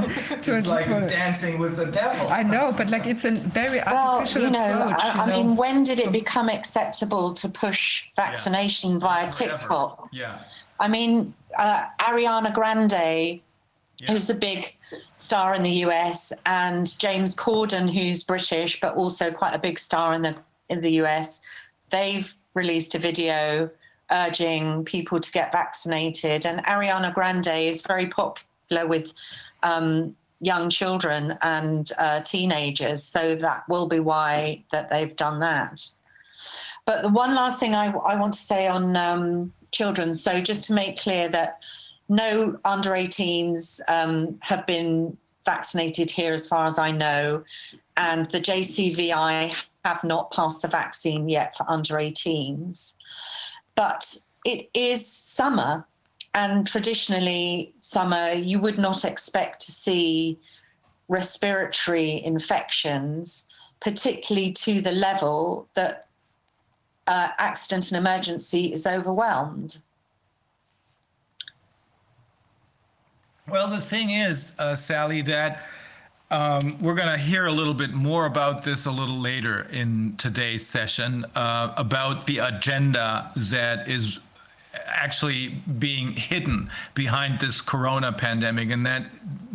It's 0.60 0.68
like 0.78 0.88
dancing 1.20 1.56
with 1.64 1.74
the 1.82 1.86
devil. 2.02 2.28
i 2.40 2.44
know 2.44 2.66
but 2.80 2.88
like 2.96 3.06
it's 3.14 3.26
a 3.26 3.32
very 3.62 3.80
Well, 3.86 4.20
artificial 4.20 4.42
you 4.44 4.52
know, 4.58 4.70
approach 4.84 5.02
I, 5.04 5.14
you 5.16 5.22
I 5.22 5.26
know 5.30 5.38
mean, 5.44 5.56
when 5.64 5.78
did 5.90 6.00
it 6.06 6.12
become 6.12 6.48
acceptable 6.60 7.26
to 7.42 7.48
push 7.66 7.84
vaccination 8.24 9.00
via 9.00 9.32
Forever. 9.32 9.58
TikTok? 9.58 10.10
Yeah. 10.12 10.40
I 10.86 10.88
mean, 10.96 11.34
uh, 11.58 11.84
Ariana 12.08 12.52
Grande, 12.58 13.40
Yeah. 14.02 14.08
who's 14.12 14.30
a 14.30 14.38
big 14.50 14.60
star 15.16 15.56
in 15.56 15.64
the 15.64 15.84
US, 15.86 16.34
and 16.46 16.98
James 17.00 17.36
Corden, 17.36 17.92
who's 17.92 18.24
British 18.24 18.80
but 18.80 18.96
also 18.96 19.32
quite 19.32 19.54
a 19.54 19.60
big 19.60 19.80
star 19.80 20.14
in 20.14 20.22
the 20.22 20.36
in 20.70 20.82
the 20.82 20.92
US, 21.02 21.42
they've 21.90 22.34
released 22.54 22.96
a 22.96 23.00
video 23.00 23.70
urging 24.12 24.84
people 24.86 25.20
to 25.20 25.32
get 25.32 25.52
vaccinated. 25.52 26.46
And 26.46 26.64
Ariana 26.66 27.14
Grande 27.14 27.48
is 27.48 27.82
very 27.82 28.08
popular 28.08 28.88
with 28.88 29.14
um, 29.64 30.16
young 30.42 30.70
children 30.70 31.38
and 31.42 31.92
uh, 31.98 32.22
teenagers, 32.22 33.04
so 33.04 33.36
that 33.36 33.68
will 33.68 33.88
be 33.88 34.00
why 34.00 34.64
that 34.72 34.90
they've 34.90 35.16
done 35.16 35.40
that. 35.40 35.86
But 36.86 37.02
the 37.02 37.10
one 37.10 37.36
last 37.36 37.60
thing 37.60 37.76
I, 37.76 37.92
I 37.92 38.20
want 38.20 38.34
to 38.34 38.40
say 38.40 38.68
on 38.68 38.96
um, 38.96 39.54
children, 39.72 40.14
so 40.14 40.42
just 40.42 40.64
to 40.66 40.74
make 40.74 40.98
clear 41.00 41.30
that 41.30 41.62
no 42.10 42.60
under 42.66 42.92
18s 42.92 43.80
um, 43.88 44.38
have 44.42 44.66
been 44.66 45.16
vaccinated 45.46 46.12
here, 46.12 46.34
as 46.34 46.48
far 46.48 46.66
as 46.66 46.78
I 46.78 46.92
know, 46.92 47.44
and 47.98 48.26
the 48.28 48.40
JCVI 48.40 49.56
have 49.86 50.04
not 50.04 50.32
passed 50.32 50.62
the 50.62 50.68
vaccine 50.68 51.30
yet 51.30 51.56
for 51.56 51.70
under 51.70 51.96
18s. 51.96 52.96
But 53.76 54.18
it 54.46 54.70
is 54.74 55.06
summer, 55.06 55.86
and 56.34 56.68
traditionally, 56.68 57.74
summer, 57.80 58.32
you 58.34 58.60
would 58.60 58.78
not 58.78 59.06
expect 59.06 59.62
to 59.66 59.72
see 59.72 60.40
respiratory 61.08 62.24
infections, 62.24 63.48
particularly 63.80 64.52
to 64.52 64.82
the 64.82 64.92
level 64.92 65.68
that 65.76 66.06
uh, 67.08 67.30
accident 67.38 67.92
and 67.92 67.98
emergency 67.98 68.72
is 68.72 68.86
overwhelmed. 68.86 69.82
Well, 73.50 73.68
the 73.68 73.82
thing 73.82 74.12
is, 74.12 74.54
uh, 74.60 74.76
Sally, 74.76 75.24
that 75.24 75.64
um, 76.30 76.78
we're 76.80 76.94
going 76.94 77.10
to 77.10 77.18
hear 77.18 77.48
a 77.48 77.52
little 77.52 77.74
bit 77.74 77.94
more 77.94 78.28
about 78.28 78.64
this 78.64 78.86
a 78.86 78.92
little 78.92 79.18
later 79.18 79.62
in 79.72 80.16
today's 80.18 80.68
session 80.68 81.26
uh, 81.34 81.74
about 81.76 82.28
the 82.28 82.38
agenda 82.40 83.32
that 83.36 83.88
is 83.88 84.20
actually 84.88 85.50
being 85.80 86.12
hidden 86.12 86.70
behind 86.94 87.40
this 87.40 87.62
corona 87.62 88.12
pandemic 88.12 88.72
and 88.72 88.86
that 88.86 89.06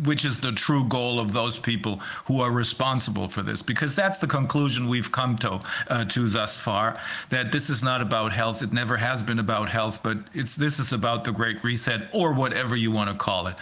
which 0.03 0.25
is 0.25 0.39
the 0.41 0.51
true 0.51 0.83
goal 0.89 1.19
of 1.19 1.31
those 1.31 1.57
people 1.57 1.97
who 2.25 2.41
are 2.41 2.51
responsible 2.51 3.29
for 3.29 3.41
this. 3.41 3.61
Because 3.61 3.95
that's 3.95 4.19
the 4.19 4.27
conclusion 4.27 4.89
we've 4.89 5.11
come 5.11 5.37
to 5.37 5.61
uh, 5.87 6.05
to 6.05 6.27
thus 6.27 6.57
far 6.57 6.95
that 7.29 7.51
this 7.51 7.69
is 7.69 7.81
not 7.81 8.01
about 8.01 8.33
health. 8.33 8.61
It 8.61 8.73
never 8.73 8.97
has 8.97 9.23
been 9.23 9.39
about 9.39 9.69
health 9.69 10.03
but 10.03 10.17
it's 10.33 10.55
this 10.55 10.79
is 10.79 10.93
about 10.93 11.23
the 11.23 11.31
great 11.31 11.63
reset 11.63 12.09
or 12.13 12.33
whatever 12.33 12.75
you 12.75 12.91
want 12.91 13.09
to 13.09 13.15
call 13.15 13.47
it. 13.47 13.59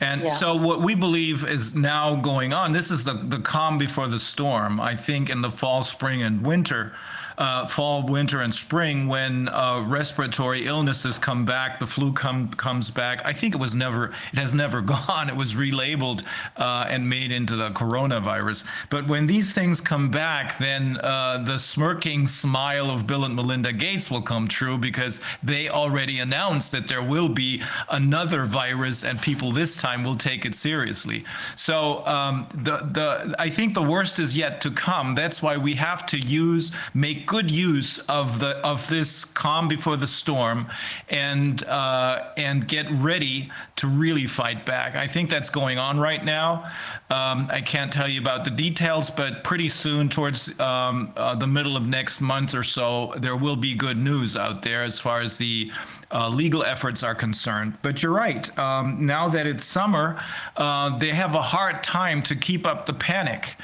And 0.00 0.22
Yeah. 0.22 0.28
so 0.28 0.54
what 0.54 0.80
we 0.82 0.94
believe 0.94 1.44
is 1.46 1.74
now 1.74 2.16
going 2.16 2.52
on 2.52 2.72
this 2.72 2.90
is 2.90 3.04
the 3.04 3.14
the 3.14 3.38
calm 3.38 3.78
before 3.78 4.08
the 4.08 4.18
storm 4.18 4.80
i 4.80 4.94
think 4.96 5.30
in 5.30 5.40
the 5.40 5.50
fall 5.50 5.82
spring 5.82 6.22
and 6.22 6.44
winter 6.46 6.92
uh, 7.40 7.66
fall, 7.66 8.02
winter, 8.02 8.42
and 8.42 8.54
spring 8.54 9.08
when 9.08 9.48
uh, 9.48 9.82
respiratory 9.86 10.66
illnesses 10.66 11.18
come 11.18 11.46
back, 11.46 11.80
the 11.80 11.86
flu 11.86 12.12
come, 12.12 12.48
comes 12.48 12.90
back. 12.90 13.24
I 13.24 13.32
think 13.32 13.54
it 13.54 13.58
was 13.58 13.74
never, 13.74 14.12
it 14.32 14.38
has 14.38 14.52
never 14.52 14.80
gone. 14.90 15.30
It 15.30 15.34
was 15.34 15.54
relabeled 15.54 16.26
uh, 16.58 16.86
and 16.90 17.08
made 17.08 17.32
into 17.32 17.56
the 17.56 17.70
coronavirus. 17.70 18.64
But 18.90 19.08
when 19.08 19.26
these 19.26 19.54
things 19.54 19.80
come 19.80 20.10
back, 20.10 20.58
then 20.58 20.98
uh, 20.98 21.42
the 21.44 21.58
smirking 21.58 22.26
smile 22.26 22.90
of 22.90 23.06
Bill 23.06 23.24
and 23.24 23.34
Melinda 23.34 23.72
Gates 23.72 24.10
will 24.10 24.22
come 24.22 24.46
true 24.46 24.76
because 24.76 25.22
they 25.42 25.70
already 25.70 26.18
announced 26.18 26.72
that 26.72 26.86
there 26.86 27.02
will 27.02 27.28
be 27.28 27.62
another 27.88 28.44
virus 28.44 29.02
and 29.02 29.20
people 29.22 29.50
this 29.50 29.76
time 29.76 30.04
will 30.04 30.16
take 30.16 30.44
it 30.44 30.54
seriously. 30.54 31.24
So 31.56 32.04
um, 32.06 32.46
the 32.52 32.88
the 32.92 33.34
I 33.38 33.48
think 33.48 33.72
the 33.72 33.82
worst 33.82 34.18
is 34.18 34.36
yet 34.36 34.60
to 34.60 34.70
come. 34.70 35.14
That's 35.14 35.40
why 35.40 35.56
we 35.56 35.74
have 35.74 36.04
to 36.06 36.18
use 36.18 36.72
make 36.92 37.26
good 37.30 37.48
use 37.48 38.00
of 38.08 38.40
the 38.40 38.56
of 38.66 38.88
this 38.88 39.24
calm 39.24 39.68
before 39.68 39.96
the 39.96 40.06
storm, 40.06 40.66
and 41.10 41.62
uh, 41.64 42.32
and 42.36 42.66
get 42.66 42.90
ready 42.90 43.48
to 43.76 43.86
really 43.86 44.26
fight 44.26 44.66
back. 44.66 44.96
I 44.96 45.06
think 45.06 45.30
that's 45.30 45.48
going 45.48 45.78
on 45.78 46.00
right 46.00 46.24
now. 46.24 46.64
Um, 47.08 47.46
I 47.48 47.60
can't 47.60 47.92
tell 47.92 48.08
you 48.08 48.20
about 48.20 48.42
the 48.42 48.50
details, 48.50 49.10
but 49.10 49.44
pretty 49.44 49.68
soon, 49.68 50.08
towards 50.08 50.58
um, 50.58 51.12
uh, 51.16 51.36
the 51.36 51.46
middle 51.46 51.76
of 51.76 51.86
next 51.86 52.20
month 52.20 52.52
or 52.52 52.64
so, 52.64 53.14
there 53.18 53.36
will 53.36 53.56
be 53.56 53.76
good 53.76 53.96
news 53.96 54.36
out 54.36 54.62
there 54.62 54.82
as 54.82 54.98
far 54.98 55.20
as 55.20 55.38
the 55.38 55.70
uh, 56.12 56.28
legal 56.28 56.64
efforts 56.64 57.02
are 57.02 57.14
concerned. 57.14 57.76
But 57.82 58.02
you're 58.02 58.12
right. 58.12 58.58
Um, 58.58 59.06
now 59.06 59.28
that 59.28 59.46
it's 59.46 59.64
summer, 59.64 60.22
uh, 60.56 60.98
they 60.98 61.10
have 61.10 61.34
a 61.34 61.42
hard 61.42 61.82
time 61.82 62.22
to 62.22 62.34
keep 62.34 62.66
up 62.66 62.86
the 62.86 62.94
panic. 62.94 63.56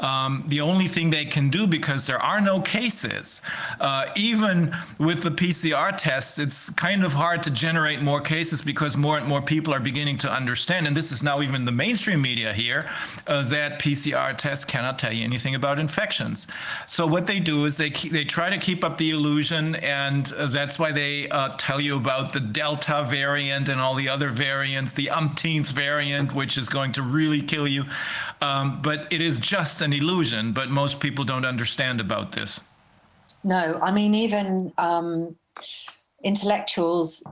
Um, 0.00 0.44
the 0.48 0.60
only 0.60 0.88
thing 0.88 1.08
they 1.08 1.24
can 1.24 1.48
do, 1.50 1.66
because 1.66 2.06
there 2.06 2.20
are 2.20 2.40
no 2.40 2.60
cases, 2.60 3.40
uh, 3.80 4.06
even 4.16 4.74
with 4.98 5.22
the 5.22 5.30
PCR 5.30 5.96
tests, 5.96 6.38
it's 6.38 6.68
kind 6.70 7.04
of 7.04 7.12
hard 7.12 7.42
to 7.44 7.50
generate 7.50 8.02
more 8.02 8.20
cases 8.20 8.60
because 8.60 8.96
more 8.96 9.18
and 9.18 9.26
more 9.26 9.40
people 9.40 9.72
are 9.72 9.80
beginning 9.80 10.18
to 10.18 10.30
understand, 10.30 10.86
and 10.86 10.96
this 10.96 11.12
is 11.12 11.22
now 11.22 11.40
even 11.42 11.64
the 11.64 11.72
mainstream 11.72 12.20
media 12.20 12.52
here, 12.52 12.90
uh, 13.28 13.42
that 13.48 13.80
PCR 13.80 14.36
tests 14.36 14.64
cannot 14.64 14.98
tell 14.98 15.12
you 15.12 15.24
anything 15.24 15.54
about 15.54 15.78
infections. 15.78 16.48
So 16.86 17.06
what 17.06 17.26
they 17.26 17.38
do 17.38 17.64
is 17.64 17.76
they 17.76 17.90
they 17.90 18.24
try 18.24 18.50
to 18.50 18.58
keep 18.58 18.82
up 18.82 18.98
the 18.98 19.10
illusion, 19.10 19.76
and 19.76 20.32
uh, 20.32 20.46
that's 20.46 20.78
why 20.78 20.90
they 20.90 21.28
uh, 21.28 21.54
tell 21.56 21.80
you 21.80 21.93
about 21.96 22.32
the 22.32 22.40
Delta 22.40 23.04
variant 23.08 23.68
and 23.68 23.80
all 23.80 23.94
the 23.94 24.08
other 24.08 24.30
variants, 24.30 24.92
the 24.92 25.10
umpteenth 25.10 25.70
variant, 25.70 26.34
which 26.34 26.58
is 26.58 26.68
going 26.68 26.92
to 26.92 27.02
really 27.02 27.42
kill 27.42 27.68
you. 27.68 27.84
Um, 28.40 28.80
but 28.82 29.12
it 29.12 29.20
is 29.20 29.38
just 29.38 29.80
an 29.80 29.92
illusion. 29.92 30.52
But 30.52 30.70
most 30.70 31.00
people 31.00 31.24
don't 31.24 31.44
understand 31.44 32.00
about 32.00 32.32
this. 32.32 32.60
No, 33.42 33.78
I 33.82 33.92
mean, 33.92 34.14
even 34.14 34.72
um, 34.78 35.36
intellectuals, 36.22 37.22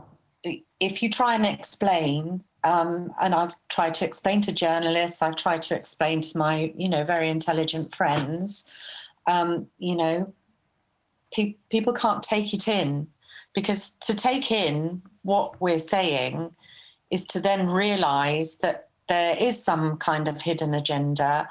if 0.81 1.03
you 1.03 1.11
try 1.11 1.35
and 1.35 1.47
explain 1.47 2.43
Um, 2.65 3.11
and 3.19 3.35
I've 3.35 3.55
tried 3.69 3.95
to 3.99 4.05
explain 4.05 4.41
to 4.43 4.53
journalists, 4.53 5.21
I've 5.21 5.35
tried 5.35 5.63
to 5.63 5.75
explain 5.75 6.21
to 6.21 6.39
my, 6.39 6.73
you 6.77 6.89
know, 6.89 7.05
very 7.05 7.29
intelligent 7.29 7.93
friends, 7.93 8.67
um, 9.27 9.67
you 9.79 9.97
know, 9.97 10.33
pe- 11.35 11.57
people 11.71 11.93
can't 11.93 12.23
take 12.23 12.55
it 12.55 12.69
in 12.69 13.09
because 13.55 13.93
to 14.01 14.15
take 14.15 14.51
in 14.51 15.03
what 15.23 15.61
we're 15.61 15.79
saying 15.79 16.55
is 17.11 17.27
to 17.27 17.41
then 17.41 17.69
realize 17.69 18.59
that 18.59 18.89
there 19.09 19.37
is 19.37 19.63
some 19.63 19.99
kind 19.99 20.29
of 20.29 20.41
hidden 20.41 20.75
agenda 20.75 21.49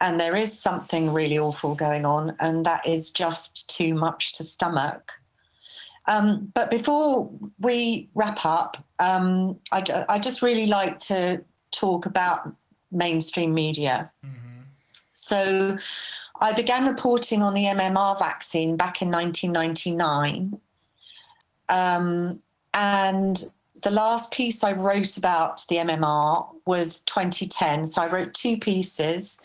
and 0.00 0.20
there 0.20 0.36
is 0.36 0.58
something 0.58 1.12
really 1.12 1.38
awful 1.38 1.74
going 1.74 2.04
on, 2.04 2.36
and 2.40 2.66
that 2.66 2.86
is 2.86 3.10
just 3.10 3.70
too 3.70 3.94
much 3.94 4.34
to 4.34 4.44
stomach. 4.44 5.12
Um, 6.06 6.52
but 6.52 6.70
before 6.70 7.30
we 7.58 8.10
wrap 8.14 8.44
up, 8.44 8.76
um, 8.98 9.58
I, 9.72 10.04
I, 10.10 10.18
just 10.18 10.42
really 10.42 10.66
like 10.66 10.98
to 11.10 11.42
talk 11.70 12.04
about 12.04 12.54
mainstream 12.92 13.54
media. 13.54 14.12
Mm-hmm. 14.22 14.60
So 15.14 15.78
I 16.42 16.52
began 16.52 16.86
reporting 16.86 17.42
on 17.42 17.54
the 17.54 17.64
MMR 17.64 18.18
vaccine 18.18 18.76
back 18.76 19.00
in 19.00 19.10
1999. 19.10 20.60
Um, 21.68 22.38
and 22.72 23.42
the 23.82 23.90
last 23.90 24.32
piece 24.32 24.64
I 24.64 24.72
wrote 24.72 25.16
about 25.16 25.64
the 25.68 25.76
MMR 25.76 26.46
was 26.66 27.00
2010. 27.00 27.86
So 27.86 28.02
I 28.02 28.10
wrote 28.10 28.34
two 28.34 28.58
pieces. 28.58 29.40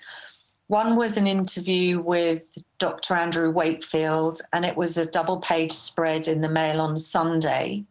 One 0.67 0.95
was 0.95 1.17
an 1.17 1.27
interview 1.27 1.99
with 1.99 2.57
Dr. 2.77 3.15
Andrew 3.15 3.51
Wakefield, 3.51 4.41
and 4.53 4.63
it 4.63 4.77
was 4.77 4.97
a 4.97 5.05
double 5.05 5.37
page 5.37 5.71
spread 5.71 6.27
in 6.27 6.41
the 6.41 6.49
Mail 6.49 6.79
on 6.79 6.97
Sunday. 6.99 7.83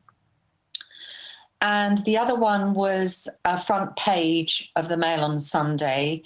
And 1.61 1.99
the 1.99 2.17
other 2.17 2.37
one 2.37 2.73
was 2.75 3.29
a 3.45 3.61
front 3.61 3.97
page 3.97 4.71
of 4.77 4.89
the 4.89 4.97
Mail 4.97 5.25
on 5.25 5.41
Sunday. 5.41 6.23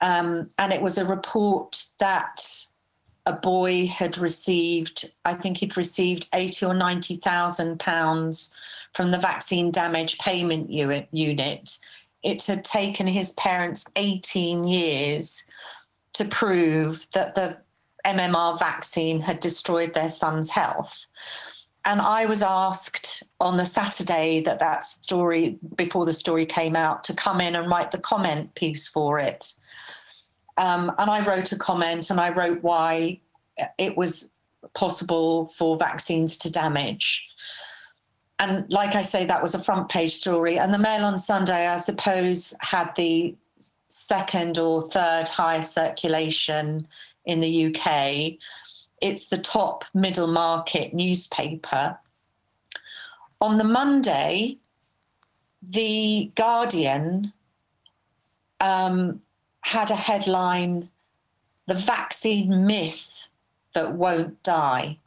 Um, 0.00 0.48
and 0.58 0.72
it 0.72 0.80
was 0.80 0.96
a 0.96 1.04
report 1.04 1.84
that 1.98 2.66
a 3.26 3.32
boy 3.32 3.86
had 3.86 4.18
received, 4.18 5.14
I 5.24 5.34
think 5.34 5.58
he'd 5.58 5.76
received 5.76 6.28
80 6.34 6.66
or 6.66 6.74
90,000 6.74 7.80
pounds 7.80 8.54
from 8.92 9.10
the 9.10 9.18
vaccine 9.18 9.70
damage 9.70 10.18
payment 10.18 10.70
unit. 10.70 11.78
It 12.22 12.44
had 12.44 12.64
taken 12.64 13.06
his 13.06 13.32
parents 13.32 13.84
18 13.96 14.64
years 14.64 15.44
to 16.14 16.24
prove 16.24 17.06
that 17.12 17.34
the 17.34 17.58
MMR 18.06 18.58
vaccine 18.58 19.20
had 19.20 19.40
destroyed 19.40 19.94
their 19.94 20.08
son's 20.08 20.50
health. 20.50 21.06
And 21.86 22.00
I 22.00 22.26
was 22.26 22.42
asked 22.42 23.24
on 23.40 23.56
the 23.56 23.64
Saturday 23.64 24.40
that 24.42 24.58
that 24.58 24.84
story, 24.84 25.58
before 25.76 26.06
the 26.06 26.12
story 26.12 26.46
came 26.46 26.76
out, 26.76 27.04
to 27.04 27.14
come 27.14 27.40
in 27.40 27.56
and 27.56 27.70
write 27.70 27.90
the 27.90 27.98
comment 27.98 28.54
piece 28.54 28.88
for 28.88 29.18
it. 29.18 29.52
Um, 30.56 30.92
and 30.98 31.10
I 31.10 31.26
wrote 31.26 31.52
a 31.52 31.56
comment 31.56 32.10
and 32.10 32.20
I 32.20 32.30
wrote 32.30 32.62
why 32.62 33.20
it 33.78 33.96
was 33.96 34.32
possible 34.74 35.46
for 35.48 35.76
vaccines 35.76 36.38
to 36.38 36.50
damage. 36.50 37.28
And 38.38 38.68
like 38.70 38.94
I 38.94 39.02
say, 39.02 39.24
that 39.26 39.42
was 39.42 39.54
a 39.54 39.62
front 39.62 39.88
page 39.88 40.14
story. 40.14 40.58
And 40.58 40.72
the 40.72 40.78
Mail 40.78 41.04
on 41.04 41.18
Sunday, 41.18 41.66
I 41.68 41.76
suppose, 41.76 42.54
had 42.60 42.94
the 42.96 43.34
second 43.84 44.58
or 44.58 44.82
third 44.82 45.28
highest 45.28 45.72
circulation 45.72 46.86
in 47.24 47.38
the 47.38 47.66
UK. 47.66 48.34
It's 49.00 49.26
the 49.26 49.38
top 49.38 49.84
middle 49.94 50.26
market 50.26 50.94
newspaper. 50.94 51.98
On 53.40 53.58
the 53.58 53.64
Monday, 53.64 54.58
The 55.62 56.32
Guardian 56.34 57.32
um, 58.60 59.20
had 59.64 59.90
a 59.90 59.96
headline 59.96 60.90
The 61.66 61.74
Vaccine 61.74 62.66
Myth 62.66 63.28
That 63.74 63.94
Won't 63.94 64.42
Die. 64.42 64.98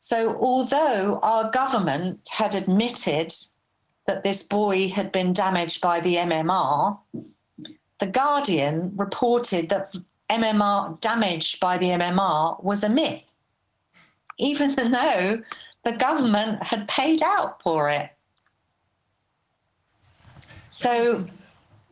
So, 0.00 0.36
although 0.36 1.20
our 1.22 1.50
government 1.50 2.28
had 2.30 2.54
admitted 2.54 3.32
that 4.06 4.24
this 4.24 4.42
boy 4.42 4.88
had 4.88 5.12
been 5.12 5.32
damaged 5.32 5.80
by 5.80 6.00
the 6.00 6.16
MMR, 6.16 6.98
the 8.00 8.06
Guardian 8.06 8.92
reported 8.96 9.68
that 9.68 9.94
MMR 10.28 11.00
damaged 11.00 11.60
by 11.60 11.78
the 11.78 11.90
MMR 11.90 12.62
was 12.62 12.82
a 12.82 12.88
myth, 12.88 13.32
even 14.38 14.74
though 14.90 15.40
the 15.84 15.92
government 15.92 16.62
had 16.64 16.88
paid 16.88 17.22
out 17.22 17.62
for 17.62 17.88
it. 17.90 18.10
So 20.70 21.28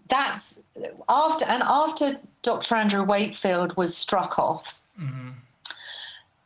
that's 0.08 0.60
after 1.08 1.44
and 1.46 1.62
after 1.62 2.18
Dr. 2.42 2.74
Andrew 2.74 3.04
Wakefield 3.04 3.76
was 3.76 3.96
struck 3.96 4.38
off, 4.38 4.82
mm-hmm. 5.00 5.30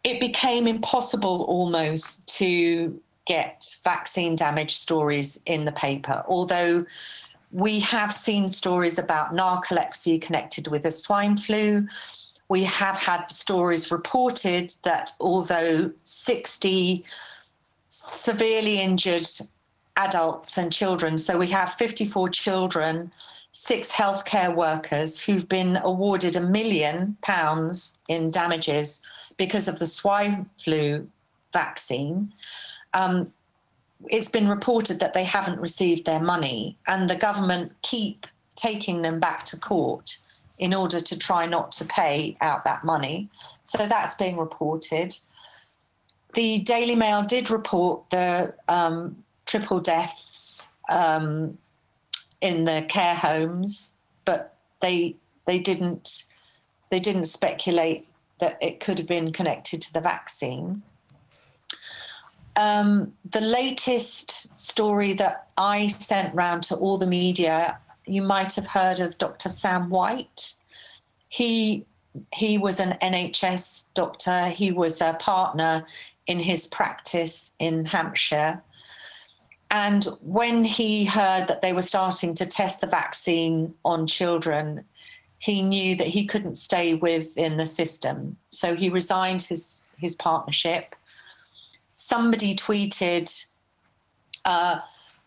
it 0.05 0.21
became 0.21 0.67
impossible 0.67 1.45
almost 1.49 2.27
to 2.39 3.01
get 3.27 3.77
vaccine 3.83 4.37
damage 4.37 4.77
stories 4.77 5.41
in 5.47 5.65
the 5.65 5.73
paper, 5.73 6.25
although 6.29 6.87
we 7.53 7.81
have 7.81 8.13
seen 8.13 8.49
stories 8.49 8.99
about 8.99 9.35
narcolepsy 9.35 10.21
connected 10.21 10.69
with 10.69 10.83
the 10.83 10.91
swine 10.91 11.37
flu. 11.37 11.87
We 12.49 12.63
have 12.65 12.97
had 12.97 13.27
stories 13.27 13.91
reported 13.91 14.75
that 14.83 15.11
although 15.21 15.91
60 16.05 17.05
severely 17.89 18.81
injured 18.81 19.27
adults 19.97 20.59
and 20.59 20.73
children, 20.73 21.19
so 21.19 21.39
we 21.39 21.49
have 21.49 21.75
54 21.75 22.29
children, 22.29 23.11
six 23.57 23.91
healthcare 23.91 24.55
workers 24.55 25.19
who've 25.19 25.49
been 25.49 25.79
awarded 25.79 26.37
a 26.37 26.41
million 26.43 27.17
pounds 27.23 27.99
in 28.07 28.31
damages 28.31 29.01
because 29.39 29.67
of 29.67 29.79
the 29.79 29.87
swine 29.87 30.47
flu 30.63 31.09
vaccine. 31.55 32.31
Um, 32.93 33.33
it's 34.09 34.29
been 34.29 34.47
reported 34.47 35.01
that 35.01 35.15
they 35.15 35.25
haven't 35.25 35.59
received 35.59 36.05
their 36.05 36.21
money 36.21 36.77
and 36.87 37.09
the 37.09 37.17
government 37.17 37.73
keep 37.81 38.27
taking 38.57 39.01
them 39.01 39.21
back 39.21 39.47
to 39.47 39.59
court 39.59 40.19
in 40.59 40.75
order 40.75 41.01
to 41.01 41.19
try 41.19 41.47
not 41.47 41.73
to 41.73 41.87
pay 41.87 42.37
out 42.43 42.63
that 42.65 42.85
money. 42.85 43.31
So 43.65 43.87
that's 43.87 44.15
being 44.17 44.37
reported. 44.37 45.17
The 46.35 46.59
Daily 46.59 46.95
Mail 46.95 47.23
did 47.23 47.51
report 47.51 48.11
the 48.11 48.53
um, 48.69 49.25
triple 49.47 49.81
deaths 49.81 50.69
um, 50.91 51.57
in 52.41 52.65
the 52.65 52.85
care 52.89 53.15
homes, 53.15 53.95
but 54.25 54.57
they 54.81 55.17
they 55.47 55.59
didn't 55.59 56.25
they 56.91 57.01
didn't 57.01 57.25
speculate 57.25 58.07
that 58.39 58.59
it 58.61 58.81
could 58.81 58.99
have 58.99 59.09
been 59.09 59.33
connected 59.33 59.81
to 59.81 59.93
the 59.93 60.01
vaccine. 60.01 60.83
Um, 62.57 63.13
the 63.31 63.41
latest 63.41 64.59
story 64.59 65.13
that 65.15 65.49
I 65.59 65.89
sent 65.89 66.35
round 66.35 66.63
to 66.65 66.77
all 66.77 66.97
the 66.97 67.07
media, 67.07 67.79
you 68.07 68.23
might 68.23 68.55
have 68.55 68.67
heard 68.67 69.01
of 69.01 69.19
Dr. 69.19 69.49
Sam 69.49 69.91
White. 69.91 70.55
He 71.29 71.85
he 72.33 72.57
was 72.57 72.81
an 72.81 72.97
NHS 73.03 73.87
doctor. 73.93 74.49
He 74.49 74.73
was 74.73 75.03
a 75.03 75.15
partner 75.15 75.87
in 76.27 76.39
his 76.39 76.67
practice 76.67 77.53
in 77.59 77.85
Hampshire. 77.85 78.63
And 79.77 80.05
when 80.23 80.65
he 80.65 81.05
heard 81.05 81.49
that 81.49 81.61
they 81.61 81.75
were 81.75 81.83
starting 81.83 82.33
to 82.35 82.47
test 82.47 82.81
the 82.81 82.87
vaccine 82.87 83.75
on 83.85 84.07
children, 84.07 84.85
he 85.39 85.61
knew 85.61 85.97
that 85.97 86.07
he 86.07 86.25
couldn't 86.25 86.57
stay 86.57 86.95
within 86.95 87.59
the 87.59 87.67
system. 87.67 88.39
So 88.49 88.75
he 88.75 88.89
resigned 88.89 89.43
his, 89.43 89.89
his 89.99 90.15
partnership 90.15 90.95
somebody 91.97 92.55
tweeted, 92.55 93.29
uh, 94.45 94.79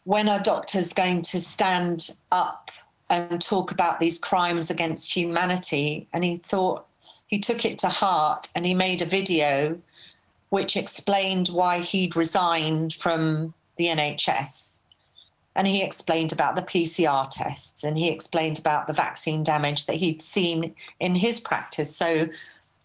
when 0.06 0.30
are 0.30 0.40
doctors 0.40 0.94
going 0.94 1.22
to 1.24 1.42
stand 1.42 2.12
up 2.32 2.72
and 3.10 3.42
talk 3.42 3.72
about 3.72 4.00
these 4.00 4.18
crimes 4.18 4.72
against 4.72 5.14
humanity? 5.14 6.08
And 6.14 6.24
he 6.24 6.38
thought, 6.38 6.86
he 7.28 7.38
took 7.38 7.66
it 7.66 7.78
to 7.80 7.90
heart 7.90 8.48
and 8.56 8.66
he 8.66 8.74
made 8.74 9.02
a 9.02 9.06
video 9.06 9.80
which 10.50 10.76
explained 10.76 11.50
why 11.50 11.80
he'd 11.80 12.16
resigned 12.16 12.94
from 12.94 13.54
the 13.80 13.88
NHS. 13.88 14.82
And 15.56 15.66
he 15.66 15.82
explained 15.82 16.32
about 16.32 16.56
the 16.56 16.62
PCR 16.62 17.28
tests 17.32 17.84
and 17.84 17.98
he 17.98 18.10
explained 18.10 18.60
about 18.60 18.86
the 18.86 18.94
vaccine 18.94 19.42
damage 19.42 19.88
that 19.88 19.96
he'd 19.96 20.22
seen 20.22 20.76
in 21.00 21.16
his 21.16 21.40
practice. 21.40 21.96
So, 21.96 22.30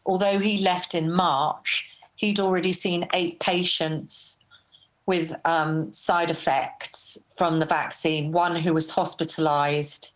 although 0.07 0.39
he 0.39 0.63
left 0.63 0.95
in 0.95 1.13
March, 1.13 1.87
he'd 2.17 2.41
already 2.41 2.73
seen 2.73 3.09
eight 3.13 3.39
patients 3.41 4.39
with 5.07 5.35
um, 5.45 5.93
side 5.93 6.31
effects 6.31 7.19
from 7.37 7.59
the 7.59 7.67
vaccine, 7.67 8.33
one 8.33 8.57
who 8.57 8.73
was 8.73 8.89
hospitalized. 8.89 10.13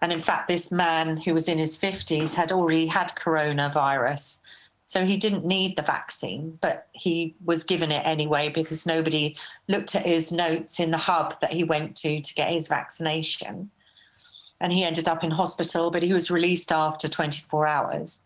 And 0.00 0.12
in 0.12 0.20
fact, 0.20 0.48
this 0.48 0.72
man 0.72 1.16
who 1.16 1.34
was 1.34 1.48
in 1.48 1.58
his 1.58 1.76
50s 1.76 2.34
had 2.34 2.52
already 2.52 2.86
had 2.86 3.08
coronavirus 3.10 4.40
So 4.86 5.04
he 5.04 5.16
didn't 5.16 5.46
need 5.46 5.76
the 5.76 5.82
vaccine, 5.82 6.58
but 6.60 6.88
he 6.92 7.34
was 7.44 7.64
given 7.64 7.90
it 7.90 8.06
anyway 8.06 8.50
because 8.50 8.86
nobody 8.86 9.36
looked 9.66 9.94
at 9.94 10.04
his 10.04 10.30
notes 10.30 10.78
in 10.78 10.90
the 10.90 10.98
hub 10.98 11.40
that 11.40 11.52
he 11.52 11.64
went 11.64 11.96
to 11.96 12.20
to 12.20 12.34
get 12.34 12.52
his 12.52 12.68
vaccination. 12.68 13.70
And 14.60 14.72
he 14.72 14.84
ended 14.84 15.08
up 15.08 15.24
in 15.24 15.30
hospital, 15.30 15.90
but 15.90 16.02
he 16.02 16.12
was 16.12 16.30
released 16.30 16.70
after 16.70 17.08
24 17.08 17.66
hours. 17.66 18.24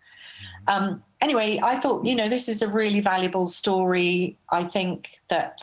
Um, 0.66 1.02
anyway, 1.20 1.60
I 1.62 1.76
thought, 1.76 2.04
you 2.04 2.14
know, 2.14 2.28
this 2.28 2.48
is 2.48 2.60
a 2.60 2.68
really 2.68 3.00
valuable 3.00 3.46
story. 3.46 4.36
I 4.50 4.64
think 4.64 5.20
that 5.28 5.62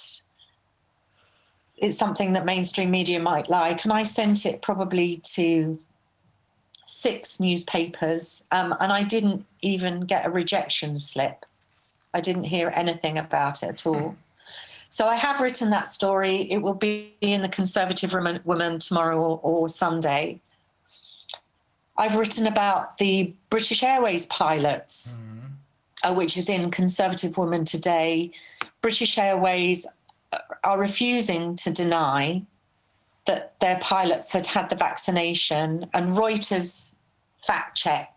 it's 1.77 1.97
something 1.97 2.33
that 2.33 2.45
mainstream 2.45 2.89
media 2.89 3.19
might 3.19 3.49
like. 3.49 3.83
And 3.83 3.93
I 3.93 4.03
sent 4.03 4.45
it 4.45 4.61
probably 4.61 5.17
to 5.33 5.77
six 6.85 7.39
newspapers, 7.39 8.43
um, 8.51 8.75
and 8.79 8.91
I 8.91 9.03
didn't 9.03 9.45
even 9.61 10.01
get 10.01 10.25
a 10.25 10.29
rejection 10.29 10.99
slip. 10.99 11.45
I 12.13 12.21
didn't 12.21 12.45
hear 12.45 12.71
anything 12.75 13.17
about 13.17 13.63
it 13.63 13.69
at 13.69 13.85
all. 13.85 14.15
So 14.89 15.07
I 15.07 15.15
have 15.15 15.41
written 15.41 15.69
that 15.71 15.87
story. 15.87 16.49
It 16.51 16.59
will 16.59 16.73
be 16.73 17.13
in 17.21 17.41
the 17.41 17.49
Conservative 17.49 18.13
Woman 18.13 18.79
tomorrow 18.79 19.19
or, 19.19 19.39
or 19.43 19.69
Sunday. 19.69 20.39
I've 21.97 22.15
written 22.15 22.47
about 22.47 22.97
the 22.97 23.33
British 23.49 23.83
Airways 23.83 24.25
pilots, 24.27 25.21
mm-hmm. 25.21 26.11
uh, 26.11 26.13
which 26.13 26.37
is 26.37 26.49
in 26.49 26.71
Conservative 26.71 27.37
Woman 27.37 27.65
today. 27.65 28.31
British 28.81 29.17
Airways 29.17 29.87
uh, 30.31 30.37
are 30.63 30.79
refusing 30.79 31.55
to 31.57 31.71
deny 31.71 32.41
that 33.25 33.59
their 33.59 33.77
pilots 33.79 34.31
had 34.31 34.45
had 34.45 34.69
the 34.69 34.75
vaccination, 34.75 35.89
and 35.93 36.13
Reuters 36.13 36.95
fact 37.43 37.77
check 37.77 38.13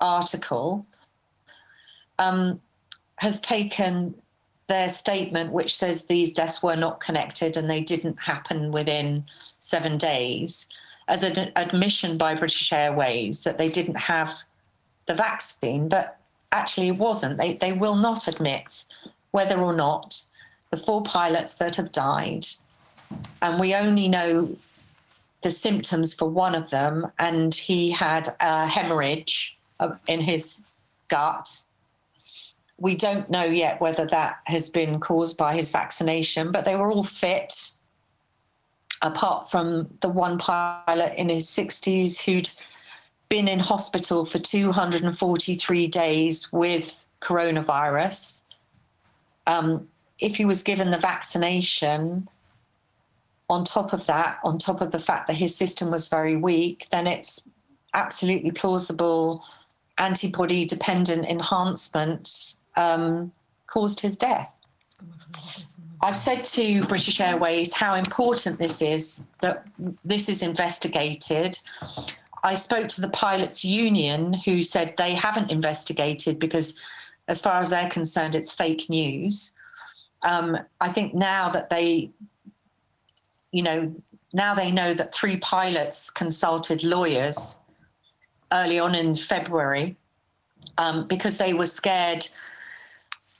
article 0.00 0.86
um, 2.18 2.60
has 3.16 3.40
taken 3.40 4.14
their 4.66 4.88
statement, 4.88 5.52
which 5.52 5.76
says 5.76 6.04
these 6.04 6.32
deaths 6.32 6.62
were 6.62 6.76
not 6.76 7.00
connected 7.00 7.56
and 7.56 7.70
they 7.70 7.82
didn't 7.82 8.18
happen 8.18 8.72
within 8.72 9.24
seven 9.60 9.96
days, 9.96 10.68
as 11.08 11.22
an 11.22 11.52
admission 11.56 12.18
by 12.18 12.34
British 12.34 12.72
Airways 12.72 13.44
that 13.44 13.58
they 13.58 13.68
didn't 13.68 13.96
have 13.96 14.34
the 15.06 15.14
vaccine, 15.14 15.88
but 15.88 16.18
actually 16.52 16.88
it 16.88 16.96
wasn't. 16.96 17.38
They, 17.38 17.54
they 17.54 17.72
will 17.72 17.94
not 17.94 18.26
admit 18.26 18.84
whether 19.30 19.60
or 19.60 19.72
not 19.72 20.20
the 20.70 20.76
four 20.76 21.02
pilots 21.02 21.54
that 21.54 21.76
have 21.76 21.92
died, 21.92 22.46
and 23.42 23.60
we 23.60 23.74
only 23.74 24.08
know 24.08 24.56
the 25.42 25.50
symptoms 25.50 26.14
for 26.14 26.28
one 26.28 26.54
of 26.54 26.70
them, 26.70 27.10
and 27.18 27.54
he 27.54 27.90
had 27.90 28.28
a 28.40 28.66
hemorrhage 28.66 29.56
in 30.08 30.20
his 30.20 30.64
gut. 31.08 31.62
We 32.78 32.94
don't 32.94 33.30
know 33.30 33.44
yet 33.44 33.80
whether 33.80 34.06
that 34.06 34.38
has 34.44 34.70
been 34.70 35.00
caused 35.00 35.36
by 35.36 35.54
his 35.54 35.70
vaccination, 35.70 36.52
but 36.52 36.64
they 36.64 36.76
were 36.76 36.90
all 36.90 37.04
fit 37.04 37.70
apart 39.02 39.50
from 39.50 39.88
the 40.00 40.08
one 40.08 40.38
pilot 40.38 41.14
in 41.16 41.28
his 41.28 41.46
60s 41.46 42.20
who'd 42.20 42.50
been 43.28 43.48
in 43.48 43.58
hospital 43.58 44.24
for 44.24 44.38
243 44.38 45.86
days 45.88 46.52
with 46.52 47.04
coronavirus. 47.20 48.42
Um, 49.46 49.88
if 50.18 50.36
he 50.36 50.44
was 50.44 50.62
given 50.62 50.90
the 50.90 50.98
vaccination, 50.98 52.28
on 53.48 53.64
top 53.64 53.92
of 53.92 54.06
that, 54.06 54.38
on 54.42 54.58
top 54.58 54.80
of 54.80 54.90
the 54.90 54.98
fact 54.98 55.28
that 55.28 55.34
his 55.34 55.54
system 55.56 55.90
was 55.90 56.08
very 56.08 56.36
weak, 56.36 56.86
then 56.90 57.06
it's 57.06 57.48
absolutely 57.94 58.50
plausible 58.50 59.44
antibody 59.98 60.64
dependent 60.64 61.24
enhancement 61.26 62.54
um, 62.76 63.32
caused 63.66 64.00
his 64.00 64.16
death. 64.16 64.52
I've 66.02 66.16
said 66.16 66.44
to 66.44 66.82
British 66.84 67.20
Airways 67.20 67.72
how 67.72 67.94
important 67.94 68.58
this 68.58 68.82
is, 68.82 69.24
that 69.40 69.64
this 70.04 70.28
is 70.28 70.42
investigated. 70.42 71.58
I 72.42 72.54
spoke 72.54 72.88
to 72.88 73.00
the 73.00 73.08
pilots 73.08 73.64
union 73.64 74.34
who 74.34 74.60
said 74.60 74.94
they 74.96 75.14
haven't 75.14 75.50
investigated 75.50 76.38
because, 76.38 76.78
as 77.28 77.40
far 77.40 77.60
as 77.60 77.70
they're 77.70 77.88
concerned, 77.88 78.34
it's 78.34 78.52
fake 78.52 78.88
news. 78.90 79.54
Um, 80.22 80.58
I 80.80 80.88
think 80.88 81.14
now 81.14 81.48
that 81.50 81.70
they, 81.70 82.10
you 83.56 83.62
know, 83.62 83.94
now 84.34 84.54
they 84.54 84.70
know 84.70 84.92
that 84.92 85.14
three 85.14 85.38
pilots 85.38 86.10
consulted 86.10 86.84
lawyers 86.84 87.58
early 88.52 88.78
on 88.78 88.94
in 88.94 89.14
February 89.14 89.96
um, 90.76 91.08
because 91.08 91.38
they 91.38 91.54
were 91.54 91.66
scared 91.66 92.28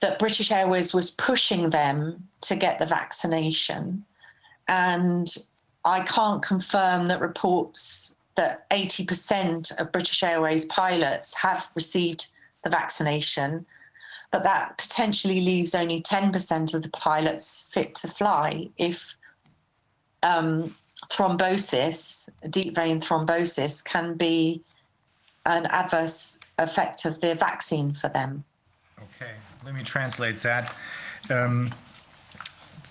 that 0.01 0.19
British 0.19 0.51
Airways 0.51 0.95
was 0.95 1.11
pushing 1.11 1.69
them 1.69 2.27
to 2.41 2.57
get 2.57 2.79
the 2.79 2.87
vaccination. 2.87 4.07
And 4.69 5.29
I 5.85 6.01
can't 6.01 6.43
confirm 6.43 7.05
that 7.07 7.21
reports 7.21 8.15
that 8.37 8.69
80% 8.71 9.79
of 9.79 9.93
British 9.93 10.23
Airways 10.23 10.65
pilots 10.65 11.35
have 11.35 11.69
received 11.75 12.29
the 12.65 12.71
vaccination, 12.71 13.67
but 14.33 14.45
that 14.45 14.79
potentially 14.79 15.43
leaves 15.43 15.75
only 15.75 16.01
10% 16.01 16.73
of 16.73 16.83
the 16.83 16.89
pilots 16.89 17.69
fit 17.71 17.95
to 17.97 18.09
fly 18.09 18.71
if 18.79 19.16
um, 20.23 20.75
thrombosis, 21.11 22.29
deep 22.51 22.75
vein 22.75 23.01
thrombosis, 23.01 23.85
can 23.85 24.15
be 24.17 24.61
an 25.45 25.67
adverse 25.67 26.39
effect 26.59 27.05
of 27.05 27.21
the 27.21 27.35
vaccine 27.35 27.95
for 27.95 28.09
them. 28.09 28.45
Okay, 28.99 29.33
let 29.65 29.75
me 29.75 29.83
translate 29.83 30.41
that. 30.43 30.75
Um, 31.31 31.71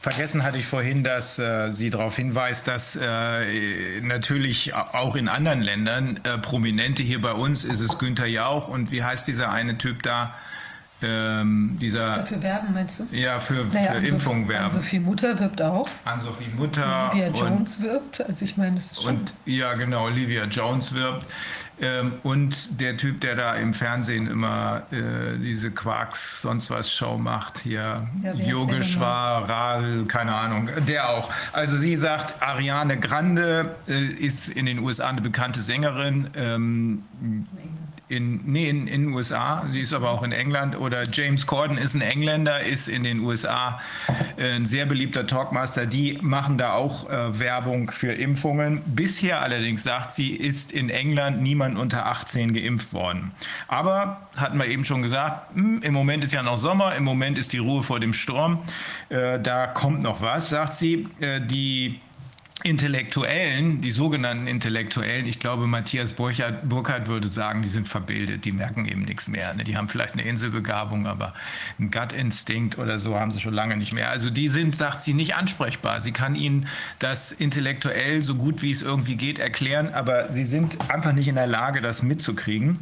Vergessen 0.06 0.44
hatte 0.44 0.60
ich 0.60 0.68
vorhin, 0.68 1.04
dass 1.04 1.40
äh, 1.40 1.72
sie 1.72 1.90
darauf 1.90 2.16
hinweist, 2.16 2.68
dass 2.68 2.96
äh, 2.96 4.02
natürlich 4.02 4.76
auch 4.76 5.16
in 5.16 5.28
anderen 5.28 5.64
Ländern 5.64 6.20
äh, 6.24 6.38
Prominente, 6.38 7.02
hier 7.02 7.20
bei 7.20 7.32
uns 7.32 7.66
ist 7.66 7.80
es 7.80 7.98
Günther 7.98 8.28
Jauch 8.28 8.68
und 8.68 8.92
wie 8.92 9.04
heißt 9.04 9.26
dieser 9.26 9.50
eine 9.50 9.80
Typ 9.80 10.04
da? 10.04 10.36
Ähm, 11.06 11.78
dieser. 11.80 12.16
Dafür 12.16 12.42
werben, 12.42 12.74
meinst 12.74 13.00
du? 13.00 13.08
Ja, 13.12 13.40
für, 13.40 13.66
naja, 13.72 13.94
für 13.94 14.08
Impfung 14.08 14.48
werben. 14.48 14.66
Ann-Sophie 14.66 15.00
Mutter 15.00 15.40
wirbt 15.40 15.62
auch. 15.62 15.88
Ann-Sophie 16.06 16.50
Mutter. 16.56 17.12
Olivia 17.12 17.28
Jones 17.30 17.82
wirbt. 17.82 18.22
Also, 18.22 18.46
ich 18.46 18.58
meine, 18.58 18.76
das 18.76 18.92
ist 18.92 19.04
schon. 19.04 19.18
Und, 19.18 19.34
ja, 19.46 19.74
genau, 19.74 20.06
Olivia 20.06 20.46
Jones 20.46 20.94
wirbt. 20.94 21.26
Ähm, 21.82 22.14
und 22.24 22.80
der 22.80 22.96
Typ, 22.96 23.20
der 23.22 23.36
da 23.36 23.56
im 23.56 23.74
Fernsehen 23.74 24.28
immer 24.28 24.84
äh, 24.92 25.38
diese 25.38 25.72
Quarks, 25.72 26.42
sonst 26.42 26.70
was 26.70 26.90
Show 26.92 27.18
macht, 27.18 27.60
hier, 27.60 28.08
ja, 28.24 28.34
Yogeshwar, 28.34 29.50
Ral, 29.50 30.06
keine 30.08 30.34
Ahnung, 30.34 30.70
der 30.88 31.10
auch. 31.10 31.30
Also, 31.52 31.78
sie 31.78 31.98
sagt, 31.98 32.42
Ariane 32.42 32.98
Grande 33.00 33.76
äh, 33.88 34.06
ist 34.06 34.50
in 34.50 34.66
den 34.66 34.80
USA 34.80 35.10
eine 35.10 35.22
bekannte 35.22 35.60
Sängerin. 35.60 36.30
Ähm, 36.36 37.04
in, 38.08 38.42
nee, 38.46 38.70
in 38.70 38.86
den 38.86 39.14
USA, 39.14 39.66
sie 39.68 39.82
ist 39.82 39.94
aber 39.94 40.12
auch 40.12 40.22
in 40.22 40.32
England. 40.32 40.78
Oder 40.78 41.04
James 41.12 41.48
Corden 41.48 41.78
ist 41.78 41.96
ein 41.96 42.02
Engländer, 42.02 42.62
ist 42.62 42.88
in 42.88 43.04
den 43.04 43.20
USA 43.22 43.80
äh, 44.38 44.52
ein 44.52 44.66
sehr 44.66 44.86
beliebter 44.86 45.26
Talkmaster. 45.26 45.88
Die 45.88 46.20
machen 46.22 46.58
da 46.58 46.74
auch 46.74 47.10
äh, 47.10 47.40
Werbung 47.40 47.90
für 47.90 48.14
Impfungen. 48.14 48.82
Bisher 48.86 49.42
allerdings, 49.42 49.84
sagt 49.84 50.14
sie, 50.14 50.36
ist 50.36 50.72
in 50.72 50.90
England 50.90 51.42
niemand 51.42 51.80
unter 51.80 52.06
18 52.06 52.54
geimpft 52.54 52.94
worden. 52.94 53.32
Aber, 53.68 54.22
hatten 54.36 54.60
wir 54.60 54.68
eben 54.68 54.86
schon 54.86 55.02
gesagt, 55.02 55.56
mh, 55.56 55.64
hm, 55.64 55.82
im 55.82 55.94
Moment 55.94 56.24
ist 56.24 56.32
ja 56.32 56.44
noch 56.44 56.58
Sommer, 56.58 56.96
im 56.96 57.04
Moment 57.04 57.38
ist 57.40 57.54
die 57.54 57.58
Ruhe 57.58 57.82
vor 57.82 58.00
dem 58.00 58.14
Sturm. 58.14 58.60
Äh, 59.10 59.40
da 59.40 59.66
kommt 59.68 60.04
noch 60.04 60.22
was, 60.22 60.50
sagt 60.50 60.74
sie. 60.74 61.08
Äh, 61.20 61.42
die 61.42 62.00
Intellektuellen, 62.64 63.82
die 63.82 63.92
sogenannten 63.92 64.48
Intellektuellen, 64.48 65.28
ich 65.28 65.40
glaube, 65.40 65.68
Matthias 65.68 66.14
Burkhardt, 66.14 67.08
würde 67.08 67.28
sagen, 67.28 67.62
die 67.62 67.70
sind 67.70 67.88
verbildet, 67.88 68.46
die 68.46 68.54
merken 68.54 68.86
eben 68.88 69.04
nichts 69.04 69.28
mehr. 69.28 69.54
Ne? 69.54 69.66
Die 69.66 69.76
haben 69.78 69.90
vielleicht 69.90 70.14
eine 70.14 70.24
Inselbegabung, 70.24 71.06
aber 71.06 71.34
einen 71.78 71.92
Gut-Instinkt 71.92 72.78
oder 72.80 72.98
so 72.98 73.20
haben 73.20 73.30
sie 73.32 73.42
schon 73.42 73.54
lange 73.54 73.76
nicht 73.76 73.94
mehr. 73.94 74.10
Also 74.10 74.30
die 74.30 74.48
sind, 74.48 74.76
sagt 74.76 75.02
sie, 75.04 75.14
nicht 75.14 75.36
ansprechbar. 75.36 76.00
Sie 76.00 76.14
kann 76.14 76.36
ihnen 76.36 76.68
das 76.98 77.34
intellektuell 77.34 78.24
so 78.24 78.36
gut 78.36 78.62
wie 78.62 78.72
es 78.72 78.82
irgendwie 78.82 79.16
geht 79.16 79.38
erklären, 79.38 79.94
aber 79.94 80.32
sie 80.32 80.46
sind 80.46 80.90
einfach 80.90 81.12
nicht 81.12 81.28
in 81.28 81.36
der 81.36 81.48
Lage, 81.48 81.82
das 81.82 82.04
mitzukriegen. 82.04 82.80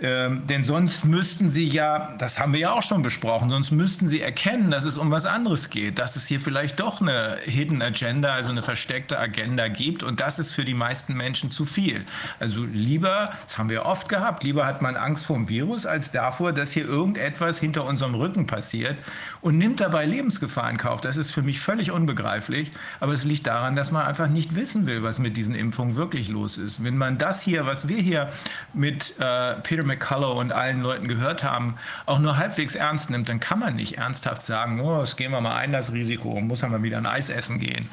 Ähm, 0.00 0.44
denn 0.48 0.64
sonst 0.64 1.04
müssten 1.04 1.48
Sie 1.48 1.68
ja, 1.68 2.16
das 2.18 2.40
haben 2.40 2.52
wir 2.52 2.58
ja 2.58 2.72
auch 2.72 2.82
schon 2.82 3.04
besprochen, 3.04 3.48
sonst 3.48 3.70
müssten 3.70 4.08
Sie 4.08 4.20
erkennen, 4.20 4.72
dass 4.72 4.84
es 4.84 4.98
um 4.98 5.12
was 5.12 5.24
anderes 5.24 5.70
geht, 5.70 6.00
dass 6.00 6.16
es 6.16 6.26
hier 6.26 6.40
vielleicht 6.40 6.80
doch 6.80 7.00
eine 7.00 7.38
Hidden 7.44 7.80
Agenda, 7.80 8.32
also 8.34 8.50
eine 8.50 8.62
versteckte 8.62 9.20
Agenda 9.20 9.68
gibt 9.68 10.02
und 10.02 10.18
das 10.18 10.40
ist 10.40 10.50
für 10.50 10.64
die 10.64 10.74
meisten 10.74 11.14
Menschen 11.14 11.52
zu 11.52 11.64
viel. 11.64 12.04
Also 12.40 12.64
lieber, 12.64 13.30
das 13.44 13.56
haben 13.56 13.68
wir 13.68 13.86
oft 13.86 14.08
gehabt, 14.08 14.42
lieber 14.42 14.66
hat 14.66 14.82
man 14.82 14.96
Angst 14.96 15.26
vor 15.26 15.36
dem 15.36 15.48
Virus 15.48 15.86
als 15.86 16.10
davor, 16.10 16.52
dass 16.52 16.72
hier 16.72 16.86
irgendetwas 16.86 17.60
hinter 17.60 17.84
unserem 17.84 18.16
Rücken 18.16 18.48
passiert 18.48 18.98
und 19.42 19.58
nimmt 19.58 19.78
dabei 19.78 20.06
Lebensgefahr 20.06 20.68
in 20.70 20.76
Kauf. 20.76 21.02
Das 21.02 21.16
ist 21.16 21.30
für 21.30 21.42
mich 21.42 21.60
völlig 21.60 21.92
unbegreiflich, 21.92 22.72
aber 22.98 23.12
es 23.12 23.22
liegt 23.22 23.46
daran, 23.46 23.76
dass 23.76 23.92
man 23.92 24.04
einfach 24.04 24.28
nicht 24.28 24.56
wissen 24.56 24.86
will, 24.86 25.04
was 25.04 25.20
mit 25.20 25.36
diesen 25.36 25.54
Impfungen 25.54 25.94
wirklich 25.94 26.28
los 26.28 26.58
ist. 26.58 26.82
Wenn 26.82 26.98
man 26.98 27.16
das 27.16 27.42
hier, 27.42 27.64
was 27.64 27.86
wir 27.86 27.98
hier 27.98 28.32
mit 28.72 29.14
äh, 29.20 29.54
Peter 29.62 29.83
McCullough 29.84 30.38
und 30.38 30.52
allen 30.52 30.80
Leuten 30.80 31.08
gehört 31.08 31.44
haben, 31.44 31.76
auch 32.06 32.18
nur 32.18 32.36
halbwegs 32.36 32.74
ernst 32.74 33.10
nimmt, 33.10 33.28
dann 33.28 33.40
kann 33.40 33.58
man 33.58 33.76
nicht 33.76 33.98
ernsthaft 33.98 34.42
sagen, 34.42 34.80
oh, 34.80 35.00
das 35.00 35.16
gehen 35.16 35.30
wir 35.30 35.40
mal 35.40 35.56
ein, 35.56 35.72
das 35.72 35.92
Risiko, 35.92 36.40
muss 36.40 36.62
man 36.62 36.72
mal 36.72 36.82
wieder 36.82 36.98
ein 36.98 37.06
Eis 37.06 37.28
essen 37.28 37.58
gehen. 37.58 37.88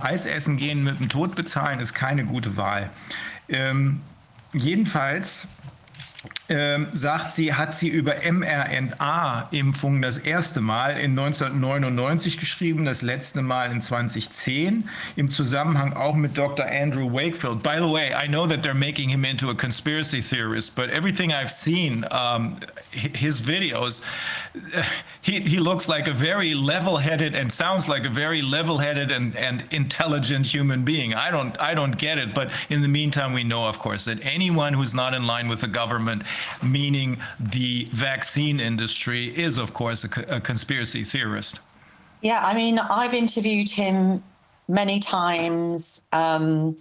Eis 0.00 0.26
essen 0.26 0.56
gehen 0.56 0.84
mit 0.84 1.00
dem 1.00 1.08
Tod 1.08 1.34
bezahlen 1.34 1.80
ist 1.80 1.94
keine 1.94 2.24
gute 2.24 2.56
Wahl. 2.56 2.90
Ähm, 3.48 4.00
jedenfalls 4.52 5.48
ähm, 6.48 6.88
sagt 6.92 7.34
sie, 7.34 7.52
hat 7.52 7.76
sie 7.76 7.88
über 7.88 8.16
mRNA-Impfungen 8.24 10.00
das 10.00 10.16
erste 10.16 10.60
Mal 10.62 10.98
in 10.98 11.18
1999 11.18 12.38
geschrieben, 12.38 12.86
das 12.86 13.02
letzte 13.02 13.42
Mal 13.42 13.70
in 13.70 13.82
2010, 13.82 14.88
im 15.16 15.30
Zusammenhang 15.30 15.92
auch 15.92 16.14
mit 16.14 16.38
Dr. 16.38 16.64
Andrew 16.64 17.12
Wakefield. 17.12 17.62
By 17.62 17.76
the 17.76 17.90
way, 17.90 18.14
I 18.14 18.26
know 18.26 18.46
that 18.46 18.62
they're 18.62 18.74
making 18.74 19.10
him 19.10 19.24
into 19.24 19.50
a 19.50 19.54
conspiracy 19.54 20.22
theorist, 20.22 20.74
but 20.74 20.88
everything 20.88 21.32
I've 21.32 21.50
seen, 21.50 22.06
um, 22.10 22.56
his 22.92 23.42
videos, 23.42 24.02
he, 25.20 25.40
he 25.40 25.60
looks 25.60 25.86
like 25.86 26.08
a 26.08 26.14
very 26.14 26.54
level-headed 26.54 27.34
and 27.34 27.52
sounds 27.52 27.88
like 27.88 28.06
a 28.06 28.10
very 28.10 28.40
level-headed 28.40 29.12
and, 29.12 29.36
and 29.36 29.64
intelligent 29.70 30.46
human 30.46 30.82
being. 30.82 31.12
I 31.12 31.30
don't, 31.30 31.60
I 31.60 31.74
don't 31.74 31.98
get 31.98 32.16
it, 32.16 32.34
but 32.34 32.50
in 32.70 32.80
the 32.80 32.88
meantime, 32.88 33.34
we 33.34 33.44
know, 33.44 33.68
of 33.68 33.78
course, 33.78 34.06
that 34.06 34.24
anyone 34.24 34.72
who's 34.72 34.94
not 34.94 35.12
in 35.12 35.26
line 35.26 35.48
with 35.48 35.60
the 35.60 35.68
government 35.68 36.22
meaning 36.62 37.18
the 37.38 37.86
vaccine 37.92 38.60
industry, 38.60 39.36
is, 39.36 39.58
of 39.58 39.74
course, 39.74 40.04
a, 40.04 40.36
a 40.36 40.40
conspiracy 40.40 41.04
theorist. 41.04 41.60
Yeah, 42.22 42.44
I 42.44 42.54
mean, 42.54 42.78
I've 42.78 43.14
interviewed 43.14 43.68
him 43.68 44.22
many 44.68 44.98
times. 44.98 46.02
Um, 46.12 46.76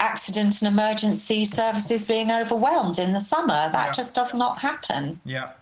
accident 0.00 0.62
and 0.62 0.72
emergency 0.72 1.44
services 1.44 2.04
being 2.04 2.30
overwhelmed 2.30 2.98
in 2.98 3.12
the 3.12 3.20
summer. 3.20 3.70
That 3.72 3.86
yeah. 3.86 3.92
just 3.92 4.14
does 4.14 4.34
not 4.34 4.58
happen. 4.58 5.20
Yeah. 5.24 5.52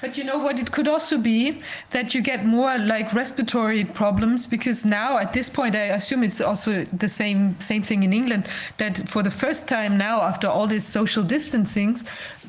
But 0.00 0.16
you 0.16 0.24
know 0.24 0.38
what? 0.38 0.58
It 0.58 0.70
could 0.70 0.88
also 0.88 1.18
be 1.18 1.60
that 1.90 2.14
you 2.14 2.22
get 2.22 2.46
more 2.46 2.78
like 2.78 3.12
respiratory 3.12 3.84
problems 3.84 4.46
because 4.46 4.84
now 4.84 5.18
at 5.18 5.32
this 5.32 5.50
point, 5.50 5.74
I 5.74 5.86
assume 5.98 6.22
it's 6.22 6.40
also 6.40 6.84
the 6.84 7.08
same 7.08 7.60
same 7.60 7.82
thing 7.82 8.02
in 8.02 8.12
England. 8.12 8.48
That 8.78 9.08
for 9.08 9.22
the 9.22 9.30
first 9.30 9.68
time 9.68 9.98
now, 9.98 10.22
after 10.22 10.46
all 10.46 10.66
this 10.66 10.84
social 10.84 11.22
distancing, 11.22 11.98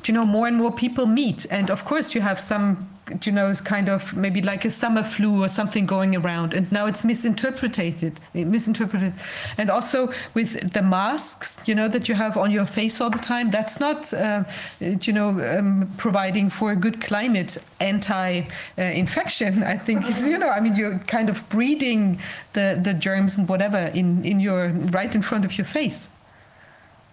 you 0.04 0.14
know, 0.14 0.24
more 0.24 0.46
and 0.46 0.56
more 0.56 0.72
people 0.72 1.06
meet, 1.06 1.46
and 1.50 1.70
of 1.70 1.84
course 1.84 2.14
you 2.14 2.20
have 2.20 2.40
some 2.40 2.88
you 3.22 3.32
know, 3.32 3.48
it's 3.48 3.60
kind 3.60 3.88
of 3.88 4.16
maybe 4.16 4.42
like 4.42 4.64
a 4.64 4.70
summer 4.70 5.02
flu 5.02 5.42
or 5.42 5.48
something 5.48 5.86
going 5.86 6.16
around, 6.16 6.54
and 6.54 6.70
now 6.72 6.86
it's 6.86 7.04
misinterpreted, 7.04 8.20
misinterpreted, 8.34 9.12
and 9.58 9.70
also 9.70 10.12
with 10.34 10.72
the 10.72 10.82
masks, 10.82 11.56
you 11.66 11.74
know, 11.74 11.88
that 11.88 12.08
you 12.08 12.14
have 12.14 12.36
on 12.36 12.50
your 12.50 12.66
face 12.66 13.00
all 13.00 13.10
the 13.10 13.18
time. 13.18 13.50
That's 13.50 13.80
not, 13.80 14.12
uh, 14.12 14.44
you 14.80 15.12
know, 15.12 15.30
um, 15.58 15.90
providing 15.96 16.50
for 16.50 16.72
a 16.72 16.76
good 16.76 17.00
climate 17.00 17.58
anti-infection. 17.80 19.62
I 19.62 19.78
think 19.78 20.06
it's, 20.06 20.22
you 20.24 20.38
know, 20.38 20.48
I 20.48 20.60
mean, 20.60 20.76
you're 20.76 20.98
kind 21.00 21.28
of 21.28 21.48
breeding 21.48 22.18
the 22.52 22.78
the 22.82 22.94
germs 22.94 23.38
and 23.38 23.48
whatever 23.48 23.90
in 23.94 24.24
in 24.24 24.40
your 24.40 24.68
right 24.92 25.14
in 25.14 25.22
front 25.22 25.44
of 25.44 25.56
your 25.58 25.66
face. 25.66 26.08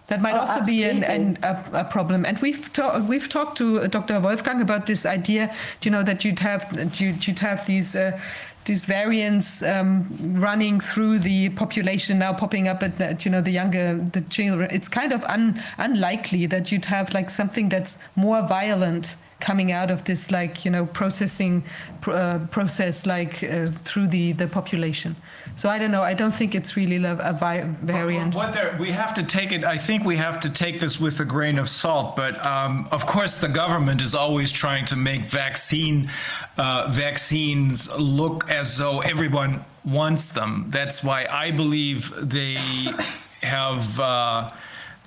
That 0.08 0.22
might 0.22 0.34
oh, 0.34 0.40
also 0.40 0.60
absolutely. 0.60 1.00
be 1.00 1.04
an, 1.04 1.04
an, 1.04 1.38
a, 1.42 1.80
a, 1.80 1.84
problem. 1.84 2.24
And 2.24 2.38
we've 2.38 2.72
ta- 2.72 3.04
we've 3.06 3.28
talked 3.28 3.58
to 3.58 3.86
Dr. 3.88 4.18
Wolfgang 4.20 4.62
about 4.62 4.86
this 4.86 5.04
idea, 5.04 5.54
you 5.82 5.90
know, 5.90 6.02
that 6.02 6.24
you'd 6.24 6.38
have 6.38 6.64
you'd, 6.98 7.26
you'd 7.26 7.38
have 7.38 7.66
these. 7.66 7.94
Uh, 7.94 8.18
these 8.64 8.84
variants 8.84 9.62
um, 9.62 10.06
running 10.34 10.78
through 10.78 11.18
the 11.18 11.48
population 11.50 12.18
now 12.18 12.34
popping 12.34 12.68
up 12.68 12.82
at 12.82 12.98
the, 12.98 13.16
you 13.24 13.30
know 13.30 13.40
the 13.40 13.50
younger 13.50 13.94
the 14.12 14.20
children 14.28 14.68
it's 14.70 14.88
kind 14.88 15.10
of 15.10 15.24
un, 15.24 15.58
unlikely 15.78 16.44
that 16.44 16.70
you'd 16.70 16.84
have 16.84 17.10
like 17.14 17.30
something 17.30 17.70
that's 17.70 17.98
more 18.14 18.42
violent 18.46 19.16
coming 19.40 19.70
out 19.70 19.90
of 19.90 20.04
this 20.04 20.30
like 20.30 20.64
you 20.64 20.70
know 20.70 20.86
processing 20.86 21.62
uh, 22.06 22.40
process 22.50 23.06
like 23.06 23.42
uh, 23.42 23.66
through 23.84 24.08
the 24.08 24.32
the 24.32 24.46
population. 24.46 25.16
So 25.56 25.68
i 25.68 25.78
don't 25.78 25.90
know. 25.90 26.02
I 26.02 26.14
don't 26.14 26.34
think 26.34 26.54
it's 26.54 26.76
really 26.76 26.96
a, 26.96 27.76
variant. 27.82 28.34
What 28.34 28.52
there, 28.52 28.76
we 28.78 28.90
have 28.92 29.14
to 29.14 29.22
take 29.22 29.52
it 29.52 29.64
i 29.64 29.76
think 29.76 30.04
we 30.04 30.16
have 30.16 30.40
to 30.40 30.50
take 30.50 30.80
this 30.80 31.00
with 31.00 31.20
a 31.20 31.24
grain 31.24 31.58
of 31.58 31.68
salt 31.68 32.16
but 32.16 32.44
um, 32.46 32.88
of 32.90 33.06
course 33.06 33.38
the 33.38 33.48
government 33.48 34.02
is 34.02 34.14
always 34.14 34.52
trying 34.52 34.84
to 34.86 34.96
make 34.96 35.24
vaccine 35.24 36.10
uh, 36.56 36.88
vaccines 36.90 37.90
look 37.98 38.50
as 38.50 38.76
though 38.76 39.00
everyone 39.00 39.64
wants 39.84 40.32
them. 40.32 40.66
That's 40.68 41.02
why 41.02 41.26
i 41.30 41.50
believe 41.50 42.12
they 42.16 42.58
have 43.42 44.00
uh, 44.00 44.50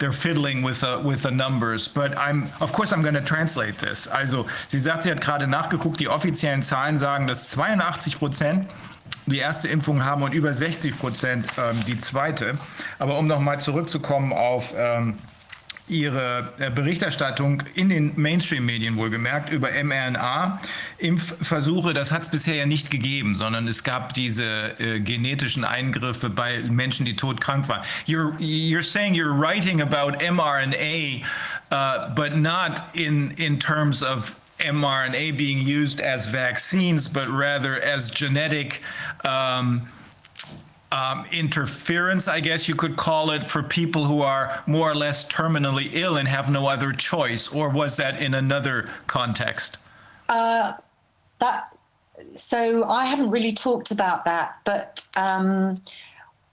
they're 0.01 0.11
fiddling 0.11 0.63
with, 0.63 0.83
uh, 0.83 0.99
with 1.03 1.21
the 1.21 1.31
numbers. 1.31 1.87
But 1.87 2.17
I'm, 2.17 2.49
of 2.59 2.73
course, 2.73 2.91
I'm 2.91 3.01
going 3.01 3.13
to 3.13 3.21
translate 3.21 3.77
this. 3.77 4.07
Also, 4.07 4.47
sie 4.67 4.79
sagt, 4.79 5.03
sie 5.03 5.11
hat 5.11 5.21
gerade 5.21 5.47
nachgeguckt, 5.47 5.99
die 5.99 6.09
offiziellen 6.09 6.63
Zahlen 6.63 6.97
sagen, 6.97 7.27
dass 7.27 7.49
82 7.51 8.17
Prozent 8.17 8.69
die 9.27 9.37
erste 9.37 9.67
Impfung 9.67 10.03
haben 10.03 10.23
und 10.23 10.33
über 10.33 10.53
60 10.53 10.97
Prozent 10.97 11.45
ähm, 11.57 11.77
die 11.85 11.97
zweite. 11.97 12.57
Aber 12.97 13.17
um 13.19 13.27
nochmal 13.27 13.59
zurückzukommen 13.59 14.33
auf 14.33 14.73
ähm, 14.75 15.15
ihre 15.91 16.51
äh, 16.57 16.71
Berichterstattung 16.71 17.61
in 17.75 17.89
den 17.89 18.13
Mainstream-Medien 18.15 18.95
wohlgemerkt 18.95 19.51
über 19.51 19.69
mRNA-Impfversuche. 19.71 21.93
Das 21.93 22.11
hat 22.11 22.23
es 22.23 22.29
bisher 22.29 22.55
ja 22.55 22.65
nicht 22.65 22.89
gegeben, 22.89 23.35
sondern 23.35 23.67
es 23.67 23.83
gab 23.83 24.13
diese 24.13 24.79
äh, 24.79 25.01
genetischen 25.01 25.65
Eingriffe 25.65 26.29
bei 26.29 26.61
Menschen, 26.61 27.05
die 27.05 27.15
todkrank 27.15 27.67
waren. 27.67 27.83
You're, 28.07 28.33
you're 28.39 28.81
saying 28.81 29.13
you're 29.13 29.37
writing 29.37 29.81
about 29.81 30.23
mRNA, 30.23 31.25
uh, 31.71 32.07
but 32.15 32.37
not 32.37 32.81
in, 32.93 33.31
in 33.31 33.59
terms 33.59 34.01
of 34.01 34.33
mRNA 34.59 35.35
being 35.37 35.59
used 35.59 35.99
as 36.01 36.25
vaccines, 36.25 37.09
but 37.09 37.27
rather 37.29 37.81
as 37.81 38.09
genetic 38.09 38.81
um, 39.25 39.81
um, 40.91 41.25
interference, 41.31 42.27
I 42.27 42.39
guess 42.39 42.67
you 42.67 42.75
could 42.75 42.97
call 42.97 43.31
it, 43.31 43.43
for 43.43 43.63
people 43.63 44.05
who 44.05 44.21
are 44.21 44.61
more 44.67 44.91
or 44.91 44.95
less 44.95 45.25
terminally 45.25 45.89
ill 45.93 46.17
and 46.17 46.27
have 46.27 46.49
no 46.49 46.67
other 46.67 46.91
choice, 46.91 47.47
or 47.47 47.69
was 47.69 47.97
that 47.97 48.21
in 48.21 48.33
another 48.33 48.89
context? 49.07 49.77
Uh, 50.27 50.73
that 51.39 51.75
so 52.35 52.83
I 52.85 53.05
haven't 53.05 53.31
really 53.31 53.53
talked 53.53 53.91
about 53.91 54.25
that, 54.25 54.59
but 54.63 55.05
um, 55.15 55.81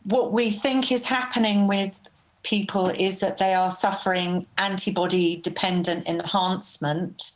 what 0.04 0.32
we 0.32 0.50
think 0.50 0.90
is 0.90 1.04
happening 1.04 1.66
with 1.66 2.00
people 2.42 2.88
is 2.88 3.20
that 3.20 3.38
they 3.38 3.54
are 3.54 3.70
suffering 3.70 4.46
antibody 4.56 5.36
dependent 5.36 6.06
enhancement. 6.06 7.32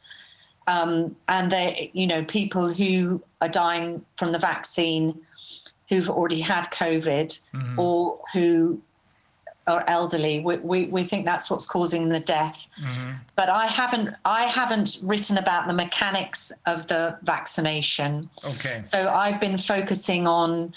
Um, 0.69 1.17
and 1.29 1.51
they, 1.51 1.91
you 1.93 2.07
know, 2.07 2.25
people 2.25 2.73
who 2.73 3.21
are 3.41 3.49
dying 3.49 4.05
from 4.17 4.33
the 4.33 4.39
vaccine 4.39 5.21
who've 5.93 6.09
already 6.09 6.41
had 6.41 6.65
COVID 6.71 7.39
mm-hmm. 7.53 7.79
or 7.79 8.19
who 8.33 8.81
are 9.67 9.85
elderly. 9.89 10.41
We, 10.41 10.57
we, 10.57 10.87
we 10.87 11.05
think 11.05 11.27
that's 11.27 11.51
what's 11.51 11.67
causing 11.67 12.09
the 12.09 12.19
death. 12.19 12.67
Mm-hmm. 12.83 13.11
But 13.37 13.51
I 13.51 13.67
haven't 13.67 14.17
I 14.25 14.45
haven't 14.45 15.01
written 15.03 15.37
about 15.37 15.67
the 15.67 15.75
mechanics 15.75 16.51
of 16.65 16.87
the 16.87 17.19
vaccination. 17.25 18.31
Okay. 18.43 18.81
So 18.85 19.11
I've 19.11 19.39
been 19.39 19.59
focusing 19.59 20.27
on 20.27 20.73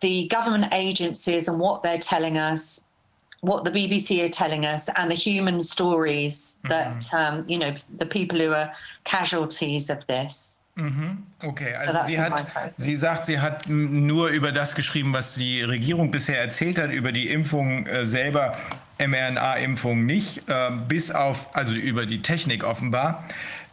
the 0.00 0.26
government 0.26 0.66
agencies 0.72 1.46
and 1.46 1.60
what 1.60 1.84
they're 1.84 1.96
telling 1.96 2.36
us, 2.36 2.88
what 3.42 3.64
the 3.64 3.70
BBC 3.70 4.24
are 4.24 4.28
telling 4.28 4.66
us, 4.66 4.90
and 4.96 5.08
the 5.08 5.14
human 5.14 5.60
stories 5.60 6.58
mm-hmm. 6.64 6.70
that 6.70 7.14
um, 7.14 7.44
you 7.48 7.58
know 7.58 7.72
the 7.98 8.06
people 8.06 8.40
who 8.40 8.52
are 8.52 8.72
casualties 9.04 9.90
of 9.90 10.04
this. 10.08 10.53
Mhm. 10.76 11.22
Okay, 11.40 11.74
also 11.74 11.98
sie, 12.04 12.20
hat, 12.20 12.46
sie 12.76 12.96
sagt, 12.96 13.26
sie 13.26 13.38
hat 13.38 13.68
nur 13.68 14.28
über 14.28 14.50
das 14.50 14.74
geschrieben, 14.74 15.12
was 15.12 15.36
die 15.36 15.62
Regierung 15.62 16.10
bisher 16.10 16.40
erzählt 16.40 16.78
hat, 16.78 16.90
über 16.92 17.12
die 17.12 17.28
Impfung 17.28 17.86
äh, 17.86 18.04
selber, 18.04 18.56
mRNA-Impfung 18.98 20.04
nicht, 20.04 20.48
äh, 20.48 20.70
bis 20.88 21.12
auf, 21.12 21.54
also 21.54 21.72
über 21.72 22.06
die 22.06 22.22
Technik 22.22 22.64
offenbar. 22.64 23.24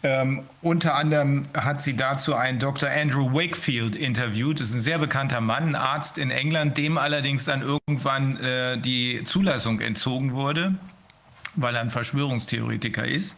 Ähm, 0.04 0.44
unter 0.62 0.96
anderem 0.96 1.46
hat 1.56 1.82
sie 1.82 1.96
dazu 1.96 2.36
einen 2.36 2.60
Dr. 2.60 2.90
Andrew 2.90 3.34
Wakefield 3.34 3.96
interviewt. 3.96 4.60
Das 4.60 4.70
ist 4.70 4.76
ein 4.76 4.82
sehr 4.82 4.98
bekannter 4.98 5.42
Mann, 5.42 5.70
ein 5.70 5.76
Arzt 5.76 6.18
in 6.18 6.32
England, 6.32 6.78
dem 6.78 6.98
allerdings 6.98 7.46
dann 7.46 7.62
irgendwann 7.62 8.38
äh, 8.44 8.78
die 8.80 9.24
Zulassung 9.24 9.80
entzogen 9.80 10.34
wurde, 10.34 10.76
weil 11.56 11.76
er 11.76 11.82
ein 11.82 11.92
Verschwörungstheoretiker 11.92 13.06
ist. 13.06 13.38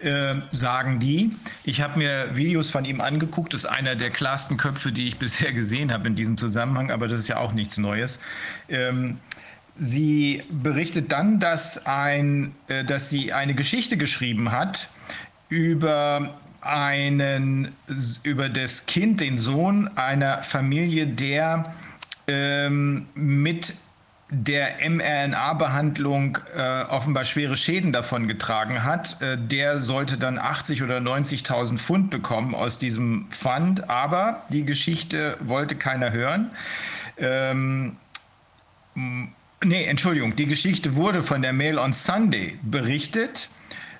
Äh, 0.00 0.42
sagen 0.50 0.98
die. 0.98 1.34
Ich 1.64 1.80
habe 1.80 1.98
mir 1.98 2.36
Videos 2.36 2.68
von 2.68 2.84
ihm 2.84 3.00
angeguckt. 3.00 3.54
Das 3.54 3.64
ist 3.64 3.70
einer 3.70 3.94
der 3.94 4.10
klarsten 4.10 4.58
Köpfe, 4.58 4.92
die 4.92 5.08
ich 5.08 5.16
bisher 5.18 5.52
gesehen 5.52 5.90
habe 5.90 6.06
in 6.08 6.14
diesem 6.14 6.36
Zusammenhang, 6.36 6.90
aber 6.90 7.08
das 7.08 7.20
ist 7.20 7.28
ja 7.28 7.38
auch 7.38 7.54
nichts 7.54 7.78
Neues. 7.78 8.18
Ähm, 8.68 9.16
sie 9.78 10.42
berichtet 10.50 11.12
dann, 11.12 11.40
dass, 11.40 11.86
ein, 11.86 12.54
äh, 12.68 12.84
dass 12.84 13.08
sie 13.08 13.32
eine 13.32 13.54
Geschichte 13.54 13.96
geschrieben 13.96 14.52
hat 14.52 14.90
über 15.48 16.40
einen, 16.60 17.72
über 18.22 18.50
das 18.50 18.84
Kind, 18.84 19.20
den 19.20 19.38
Sohn 19.38 19.88
einer 19.96 20.42
Familie, 20.42 21.06
der 21.06 21.72
ähm, 22.26 23.06
mit 23.14 23.74
der 24.28 24.88
mRNA-Behandlung 24.88 26.38
äh, 26.56 26.82
offenbar 26.82 27.24
schwere 27.24 27.54
Schäden 27.54 27.92
davon 27.92 28.26
getragen 28.26 28.82
hat, 28.82 29.22
äh, 29.22 29.38
der 29.38 29.78
sollte 29.78 30.18
dann 30.18 30.38
80 30.38 30.82
oder 30.82 30.98
90.000 30.98 31.78
Pfund 31.78 32.10
bekommen 32.10 32.54
aus 32.54 32.78
diesem 32.78 33.28
Fund. 33.30 33.88
Aber 33.88 34.42
die 34.48 34.64
Geschichte 34.64 35.36
wollte 35.40 35.76
keiner 35.76 36.10
hören. 36.10 36.50
Ähm, 37.18 37.96
nee, 39.62 39.84
Entschuldigung, 39.84 40.34
die 40.34 40.46
Geschichte 40.46 40.96
wurde 40.96 41.22
von 41.22 41.40
der 41.42 41.52
Mail 41.52 41.78
on 41.78 41.92
Sunday 41.92 42.58
berichtet. 42.62 43.48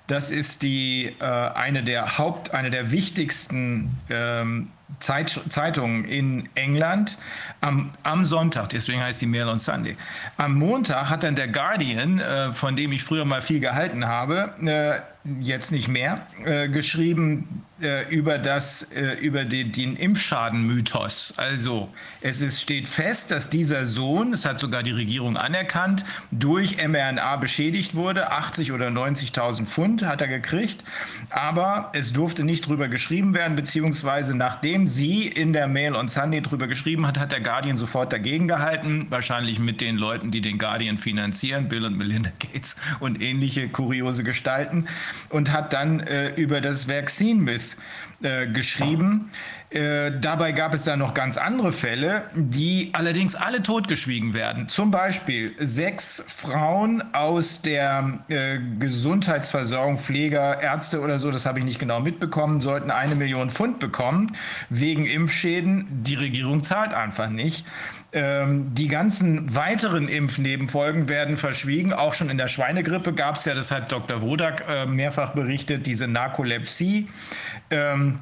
Das 0.08 0.30
ist 0.32 0.62
die, 0.62 1.14
äh, 1.20 1.24
eine 1.24 1.84
der 1.84 2.18
Haupt, 2.18 2.52
eine 2.52 2.70
der 2.70 2.90
wichtigsten 2.90 3.96
ähm, 4.10 4.70
Zeit, 5.00 5.40
Zeitungen 5.50 6.04
in 6.04 6.48
England 6.54 7.18
am, 7.60 7.90
am, 8.02 8.24
Sonntag, 8.24 8.70
deswegen 8.70 9.00
heißt 9.00 9.20
die 9.20 9.26
Mail 9.26 9.48
on 9.48 9.58
Sunday. 9.58 9.96
Am 10.36 10.54
Montag 10.54 11.10
hat 11.10 11.22
dann 11.22 11.36
der 11.36 11.48
Guardian, 11.48 12.18
äh, 12.18 12.52
von 12.52 12.76
dem 12.76 12.92
ich 12.92 13.02
früher 13.04 13.24
mal 13.24 13.42
viel 13.42 13.60
gehalten 13.60 14.06
habe, 14.06 14.54
äh, 14.64 15.00
jetzt 15.40 15.72
nicht 15.72 15.88
mehr, 15.88 16.26
äh, 16.44 16.68
geschrieben 16.68 17.65
äh, 17.82 18.08
über, 18.08 18.38
das, 18.38 18.90
äh, 18.92 19.14
über 19.20 19.44
den, 19.44 19.70
den 19.70 19.96
Impfschaden-Mythos. 19.96 21.34
Also 21.36 21.90
es 22.22 22.40
ist, 22.40 22.62
steht 22.62 22.88
fest, 22.88 23.30
dass 23.30 23.50
dieser 23.50 23.84
Sohn, 23.84 24.30
das 24.30 24.46
hat 24.46 24.58
sogar 24.58 24.82
die 24.82 24.92
Regierung 24.92 25.36
anerkannt, 25.36 26.04
durch 26.30 26.78
mRNA 26.78 27.36
beschädigt 27.36 27.94
wurde. 27.94 28.30
80 28.30 28.72
oder 28.72 28.88
90.000 28.88 29.66
Pfund 29.66 30.06
hat 30.06 30.22
er 30.22 30.28
gekriegt, 30.28 30.84
aber 31.28 31.90
es 31.92 32.12
durfte 32.12 32.44
nicht 32.44 32.66
drüber 32.66 32.88
geschrieben 32.88 33.34
werden, 33.34 33.56
beziehungsweise 33.56 34.34
nachdem 34.34 34.86
sie 34.86 35.26
in 35.26 35.52
der 35.52 35.68
Mail 35.68 35.96
on 35.96 36.08
Sunday 36.08 36.40
drüber 36.40 36.68
geschrieben 36.68 37.06
hat, 37.06 37.18
hat 37.18 37.32
der 37.32 37.40
Guardian 37.40 37.76
sofort 37.76 38.12
dagegen 38.12 38.48
gehalten, 38.48 39.06
wahrscheinlich 39.10 39.58
mit 39.58 39.82
den 39.82 39.96
Leuten, 39.98 40.30
die 40.30 40.40
den 40.40 40.58
Guardian 40.58 40.96
finanzieren, 40.96 41.68
Bill 41.68 41.84
und 41.84 41.98
Melinda 41.98 42.30
Gates 42.38 42.76
und 43.00 43.20
ähnliche 43.20 43.68
kuriose 43.68 44.24
Gestalten 44.24 44.86
und 45.28 45.52
hat 45.52 45.72
dann 45.72 46.00
äh, 46.00 46.30
über 46.36 46.60
das 46.60 46.88
Vaccine 46.88 47.42
Myth 47.74 47.76
äh, 48.22 48.46
geschrieben. 48.46 49.30
Äh, 49.68 50.12
dabei 50.20 50.52
gab 50.52 50.72
es 50.72 50.84
dann 50.84 51.00
noch 51.00 51.12
ganz 51.12 51.36
andere 51.36 51.72
Fälle, 51.72 52.30
die 52.34 52.90
allerdings 52.92 53.34
alle 53.34 53.62
totgeschwiegen 53.62 54.32
werden. 54.32 54.68
Zum 54.68 54.90
Beispiel 54.90 55.54
sechs 55.58 56.24
Frauen 56.28 57.02
aus 57.14 57.62
der 57.62 58.20
äh, 58.28 58.58
Gesundheitsversorgung, 58.78 59.98
Pfleger, 59.98 60.62
Ärzte 60.62 61.00
oder 61.00 61.18
so, 61.18 61.30
das 61.30 61.46
habe 61.46 61.58
ich 61.58 61.64
nicht 61.64 61.78
genau 61.78 62.00
mitbekommen, 62.00 62.60
sollten 62.60 62.90
eine 62.90 63.16
Million 63.16 63.50
Pfund 63.50 63.80
bekommen 63.80 64.36
wegen 64.70 65.04
Impfschäden. 65.04 65.86
Die 65.90 66.14
Regierung 66.14 66.62
zahlt 66.62 66.94
einfach 66.94 67.28
nicht. 67.28 67.66
Ähm, 68.12 68.72
die 68.72 68.88
ganzen 68.88 69.54
weiteren 69.54 70.08
Impfnebenfolgen 70.08 71.08
werden 71.10 71.36
verschwiegen. 71.36 71.92
Auch 71.92 72.14
schon 72.14 72.30
in 72.30 72.38
der 72.38 72.48
Schweinegrippe 72.48 73.12
gab 73.12 73.34
es 73.34 73.44
ja, 73.44 73.52
das 73.52 73.70
hat 73.70 73.92
Dr. 73.92 74.22
Wodak 74.22 74.64
äh, 74.68 74.86
mehrfach 74.86 75.32
berichtet, 75.32 75.86
diese 75.86 76.06
Narkolepsie. 76.06 77.06
Ähm, 77.70 78.20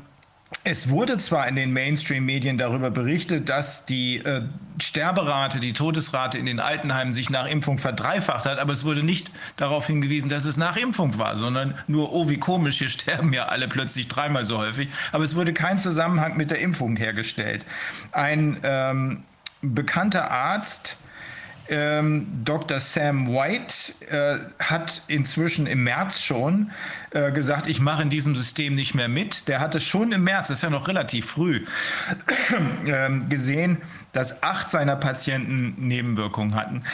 es 0.63 0.89
wurde 0.89 1.19
zwar 1.19 1.49
in 1.49 1.57
den 1.57 1.73
Mainstream-Medien 1.73 2.59
darüber 2.59 2.91
berichtet, 2.91 3.49
dass 3.49 3.87
die 3.87 4.19
äh, 4.19 4.43
Sterberate, 4.81 5.59
die 5.61 5.73
Todesrate 5.73 6.39
in 6.39 6.47
den 6.47 6.61
Altenheimen 6.61 7.13
sich 7.13 7.29
nach 7.29 7.47
Impfung 7.47 7.79
verdreifacht 7.79 8.45
hat, 8.45 8.59
aber 8.59 8.73
es 8.73 8.85
wurde 8.85 9.03
nicht 9.03 9.31
darauf 9.57 9.87
hingewiesen, 9.87 10.29
dass 10.29 10.45
es 10.45 10.57
nach 10.57 10.77
Impfung 10.77 11.19
war, 11.19 11.37
sondern 11.37 11.75
nur, 11.87 12.13
oh, 12.13 12.29
wie 12.29 12.39
komisch, 12.39 12.79
hier 12.79 12.89
sterben 12.91 13.33
ja 13.33 13.47
alle 13.47 13.69
plötzlich 13.69 14.09
dreimal 14.09 14.45
so 14.45 14.59
häufig. 14.59 14.89
Aber 15.13 15.25
es 15.25 15.35
wurde 15.35 15.53
kein 15.53 15.81
Zusammenhang 15.81 16.37
mit 16.37 16.51
der 16.51 16.61
Impfung 16.61 16.97
hergestellt. 16.97 17.67
Ein 18.13 18.59
ähm, 18.63 19.25
bekannter 19.61 20.31
Arzt, 20.31 20.97
ähm, 21.69 22.27
Dr. 22.45 22.81
Sam 22.81 23.29
White 23.29 23.95
äh, 24.11 24.39
hat 24.63 25.03
inzwischen 25.09 25.67
im 25.67 25.85
März 25.85 26.21
schon 26.21 26.71
äh, 27.11 27.33
gesagt, 27.33 27.67
ich 27.67 27.81
mache 27.81 28.03
in 28.03 28.11
diesem 28.11 28.37
System 28.37 28.75
nicht 28.75 28.95
mehr 28.95 29.09
mit. 29.09 29.49
Der 29.49 29.61
hatte 29.61 29.81
schon 29.81 30.13
im 30.13 30.23
März, 30.25 30.49
das 30.49 30.59
ist 30.59 30.63
ja 30.63 30.71
noch 30.71 30.89
relativ 30.89 31.27
früh, 31.27 31.65
äh, 32.87 33.11
gesehen, 33.29 33.79
dass 34.13 34.43
acht 34.43 34.71
seiner 34.71 34.97
Patienten 34.97 35.75
Nebenwirkungen 35.79 36.55
hatten 36.55 36.85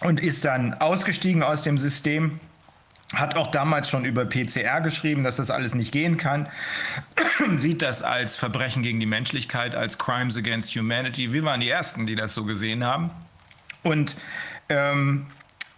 und 0.00 0.20
ist 0.20 0.44
dann 0.44 0.74
ausgestiegen 0.74 1.42
aus 1.42 1.62
dem 1.62 1.78
System 1.78 2.40
hat 3.14 3.36
auch 3.36 3.50
damals 3.50 3.90
schon 3.90 4.04
über 4.04 4.24
PCR 4.24 4.80
geschrieben, 4.80 5.24
dass 5.24 5.36
das 5.36 5.50
alles 5.50 5.74
nicht 5.74 5.92
gehen 5.92 6.16
kann, 6.16 6.48
sieht 7.56 7.82
das 7.82 8.02
als 8.02 8.36
Verbrechen 8.36 8.82
gegen 8.82 9.00
die 9.00 9.06
Menschlichkeit, 9.06 9.74
als 9.74 9.98
Crimes 9.98 10.36
against 10.36 10.74
Humanity. 10.74 11.32
Wir 11.32 11.44
waren 11.44 11.60
die 11.60 11.68
Ersten, 11.68 12.06
die 12.06 12.14
das 12.14 12.34
so 12.34 12.44
gesehen 12.44 12.84
haben. 12.84 13.10
Und 13.82 14.16
ähm, 14.68 15.26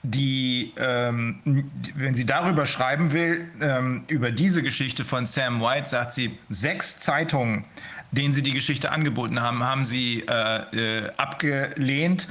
die, 0.04 0.72
ähm, 0.76 1.70
wenn 1.94 2.14
sie 2.14 2.26
darüber 2.26 2.66
schreiben 2.66 3.12
will, 3.12 3.48
ähm, 3.60 4.04
über 4.08 4.30
diese 4.30 4.62
Geschichte 4.62 5.04
von 5.04 5.24
Sam 5.24 5.62
White, 5.62 5.88
sagt 5.88 6.12
sie, 6.12 6.38
sechs 6.50 6.98
Zeitungen, 7.00 7.64
denen 8.12 8.32
sie 8.34 8.42
die 8.42 8.52
Geschichte 8.52 8.92
angeboten 8.92 9.40
haben, 9.40 9.64
haben 9.64 9.84
sie 9.84 10.24
äh, 10.28 11.06
äh, 11.06 11.10
abgelehnt, 11.16 12.28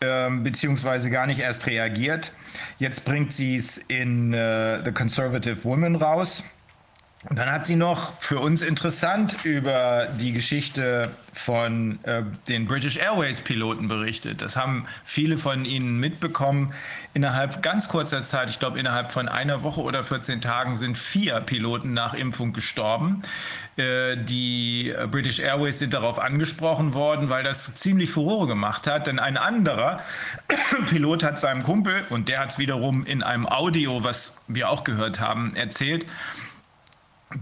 äh, 0.00 0.30
beziehungsweise 0.30 1.10
gar 1.10 1.26
nicht 1.26 1.40
erst 1.40 1.66
reagiert. 1.66 2.32
Jetzt 2.78 3.04
bringt 3.04 3.32
sie 3.32 3.56
es 3.56 3.78
in 3.78 4.34
äh, 4.34 4.84
The 4.84 4.92
Conservative 4.92 5.64
Woman 5.64 5.96
raus. 5.96 6.44
Und 7.28 7.38
dann 7.38 7.50
hat 7.50 7.66
sie 7.66 7.74
noch 7.74 8.12
für 8.20 8.38
uns 8.38 8.62
interessant 8.62 9.44
über 9.44 10.08
die 10.18 10.32
Geschichte 10.32 11.10
von 11.32 11.98
äh, 12.04 12.22
den 12.46 12.66
British 12.66 12.98
Airways 12.98 13.40
Piloten 13.40 13.88
berichtet. 13.88 14.42
Das 14.42 14.56
haben 14.56 14.86
viele 15.04 15.36
von 15.36 15.64
Ihnen 15.64 15.98
mitbekommen. 15.98 16.72
Innerhalb 17.14 17.62
ganz 17.62 17.88
kurzer 17.88 18.22
Zeit, 18.22 18.48
ich 18.48 18.58
glaube 18.58 18.78
innerhalb 18.78 19.10
von 19.10 19.28
einer 19.28 19.62
Woche 19.62 19.80
oder 19.80 20.04
14 20.04 20.40
Tagen, 20.40 20.76
sind 20.76 20.96
vier 20.96 21.40
Piloten 21.40 21.94
nach 21.94 22.14
Impfung 22.14 22.52
gestorben. 22.52 23.22
Äh, 23.76 24.16
die 24.16 24.94
British 25.10 25.40
Airways 25.40 25.80
sind 25.80 25.94
darauf 25.94 26.20
angesprochen 26.20 26.94
worden, 26.94 27.28
weil 27.28 27.42
das 27.42 27.74
ziemlich 27.74 28.10
Furore 28.10 28.46
gemacht 28.46 28.86
hat. 28.86 29.08
Denn 29.08 29.18
ein 29.18 29.36
anderer 29.36 30.00
Pilot 30.90 31.24
hat 31.24 31.40
seinem 31.40 31.64
Kumpel, 31.64 32.04
und 32.08 32.28
der 32.28 32.38
hat 32.38 32.50
es 32.50 32.58
wiederum 32.58 33.04
in 33.04 33.24
einem 33.24 33.46
Audio, 33.46 34.04
was 34.04 34.36
wir 34.46 34.70
auch 34.70 34.84
gehört 34.84 35.18
haben, 35.18 35.56
erzählt, 35.56 36.06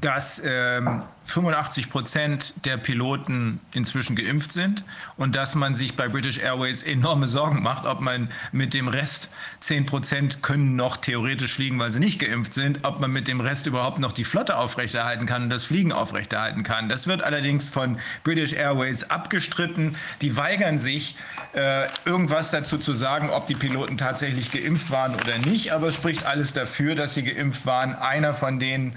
dass 0.01 0.43
ähm, 0.45 1.03
85 1.27 1.91
Prozent 1.91 2.55
der 2.65 2.77
Piloten 2.77 3.61
inzwischen 3.75 4.17
geimpft 4.17 4.53
sind 4.53 4.85
und 5.17 5.37
dass 5.37 5.55
man 5.55 5.75
sich 5.75 5.95
bei 5.95 6.09
British 6.09 6.39
Airways 6.39 6.83
enorme 6.83 7.27
Sorgen 7.27 7.63
macht, 7.63 7.85
ob 7.85 8.01
man 8.01 8.31
mit 8.53 8.73
dem 8.75 8.89
Rest 8.89 9.33
10 9.61 9.87
Prozent 9.87 10.43
können 10.43 10.77
noch 10.77 10.97
theoretisch 10.97 11.55
fliegen, 11.55 11.79
weil 11.79 11.91
sie 11.93 12.01
nicht 12.01 12.19
geimpft 12.19 12.55
sind, 12.55 12.85
ob 12.85 13.01
man 13.01 13.11
mit 13.11 13.29
dem 13.29 13.41
Rest 13.41 13.67
überhaupt 13.67 13.99
noch 13.99 14.13
die 14.13 14.25
Flotte 14.25 14.57
aufrechterhalten 14.57 15.27
kann 15.27 15.45
und 15.45 15.51
das 15.51 15.65
Fliegen 15.65 15.93
aufrechterhalten 15.93 16.63
kann. 16.63 16.89
Das 16.89 17.07
wird 17.07 17.23
allerdings 17.23 17.69
von 17.69 17.99
British 18.23 18.53
Airways 18.53 19.05
abgestritten. 19.11 19.97
Die 20.21 20.37
weigern 20.37 20.79
sich, 20.79 21.15
äh, 21.55 21.87
irgendwas 22.05 22.51
dazu 22.51 22.79
zu 22.79 22.93
sagen, 22.95 23.31
ob 23.31 23.47
die 23.47 23.55
Piloten 23.55 23.97
tatsächlich 23.99 24.51
geimpft 24.51 24.91
waren 24.91 25.15
oder 25.15 25.39
nicht, 25.39 25.73
aber 25.73 25.89
es 25.89 25.95
spricht 25.95 26.25
alles 26.27 26.53
dafür, 26.53 26.95
dass 26.95 27.15
sie 27.15 27.23
geimpft 27.23 27.65
waren. 27.67 27.95
Einer 27.95 28.35
von 28.35 28.59
denen 28.59 28.97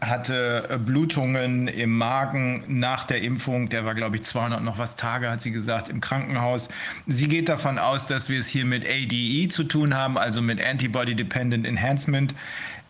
hatte 0.00 0.80
Blutungen 0.84 1.68
im 1.68 1.96
Magen 1.96 2.64
nach 2.68 3.04
der 3.04 3.22
Impfung. 3.22 3.68
Der 3.68 3.84
war, 3.84 3.94
glaube 3.94 4.16
ich, 4.16 4.22
200 4.22 4.62
noch 4.62 4.78
was 4.78 4.96
Tage, 4.96 5.30
hat 5.30 5.42
sie 5.42 5.50
gesagt, 5.50 5.88
im 5.88 6.00
Krankenhaus. 6.00 6.68
Sie 7.06 7.28
geht 7.28 7.48
davon 7.48 7.78
aus, 7.78 8.06
dass 8.06 8.28
wir 8.28 8.38
es 8.38 8.46
hier 8.46 8.64
mit 8.64 8.84
ADE 8.84 9.48
zu 9.48 9.64
tun 9.64 9.94
haben, 9.94 10.18
also 10.18 10.42
mit 10.42 10.64
Antibody 10.64 11.14
Dependent 11.14 11.66
Enhancement. 11.66 12.34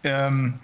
Ähm, 0.02 0.54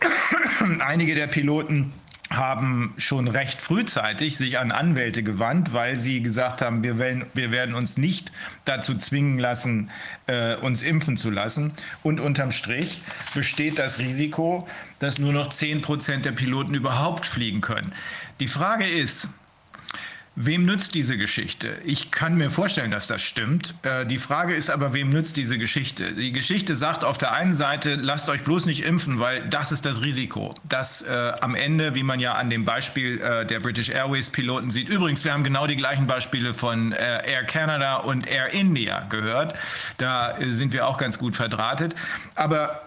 einige 0.80 1.14
der 1.14 1.26
Piloten 1.26 1.92
haben 2.36 2.94
schon 2.96 3.28
recht 3.28 3.60
frühzeitig 3.60 4.36
sich 4.36 4.58
an 4.58 4.72
Anwälte 4.72 5.22
gewandt, 5.22 5.72
weil 5.72 5.98
sie 5.98 6.22
gesagt 6.22 6.62
haben, 6.62 6.82
wir 6.82 6.98
werden, 6.98 7.26
wir 7.34 7.50
werden 7.50 7.74
uns 7.74 7.96
nicht 7.96 8.32
dazu 8.64 8.96
zwingen 8.96 9.38
lassen, 9.38 9.90
äh, 10.26 10.56
uns 10.56 10.82
impfen 10.82 11.16
zu 11.16 11.30
lassen. 11.30 11.72
Und 12.02 12.20
unterm 12.20 12.50
Strich 12.50 13.02
besteht 13.34 13.78
das 13.78 13.98
Risiko, 13.98 14.66
dass 14.98 15.18
nur 15.18 15.32
noch 15.32 15.48
10 15.48 15.82
Prozent 15.82 16.24
der 16.24 16.32
Piloten 16.32 16.74
überhaupt 16.74 17.26
fliegen 17.26 17.60
können. 17.60 17.92
Die 18.40 18.48
Frage 18.48 18.88
ist, 18.88 19.28
Wem 20.36 20.66
nützt 20.66 20.96
diese 20.96 21.16
Geschichte? 21.16 21.76
Ich 21.84 22.10
kann 22.10 22.36
mir 22.36 22.50
vorstellen, 22.50 22.90
dass 22.90 23.06
das 23.06 23.22
stimmt. 23.22 23.72
Äh, 23.82 24.04
die 24.04 24.18
Frage 24.18 24.54
ist 24.54 24.68
aber, 24.68 24.92
wem 24.92 25.10
nützt 25.10 25.36
diese 25.36 25.58
Geschichte? 25.58 26.12
Die 26.12 26.32
Geschichte 26.32 26.74
sagt 26.74 27.04
auf 27.04 27.18
der 27.18 27.32
einen 27.32 27.52
Seite, 27.52 27.94
lasst 27.94 28.28
euch 28.28 28.42
bloß 28.42 28.66
nicht 28.66 28.84
impfen, 28.84 29.20
weil 29.20 29.48
das 29.48 29.70
ist 29.70 29.86
das 29.86 30.02
Risiko. 30.02 30.52
Dass 30.68 31.02
äh, 31.02 31.32
am 31.40 31.54
Ende, 31.54 31.94
wie 31.94 32.02
man 32.02 32.18
ja 32.18 32.34
an 32.34 32.50
dem 32.50 32.64
Beispiel 32.64 33.20
äh, 33.20 33.46
der 33.46 33.60
British 33.60 33.90
Airways 33.90 34.28
Piloten 34.30 34.70
sieht, 34.70 34.88
übrigens, 34.88 35.24
wir 35.24 35.32
haben 35.32 35.44
genau 35.44 35.68
die 35.68 35.76
gleichen 35.76 36.08
Beispiele 36.08 36.52
von 36.52 36.90
äh, 36.90 37.30
Air 37.30 37.44
Canada 37.44 37.96
und 37.96 38.26
Air 38.26 38.52
India 38.52 39.06
gehört. 39.08 39.54
Da 39.98 40.36
äh, 40.38 40.50
sind 40.50 40.72
wir 40.72 40.88
auch 40.88 40.98
ganz 40.98 41.16
gut 41.16 41.36
verdrahtet. 41.36 41.94
Aber 42.34 42.83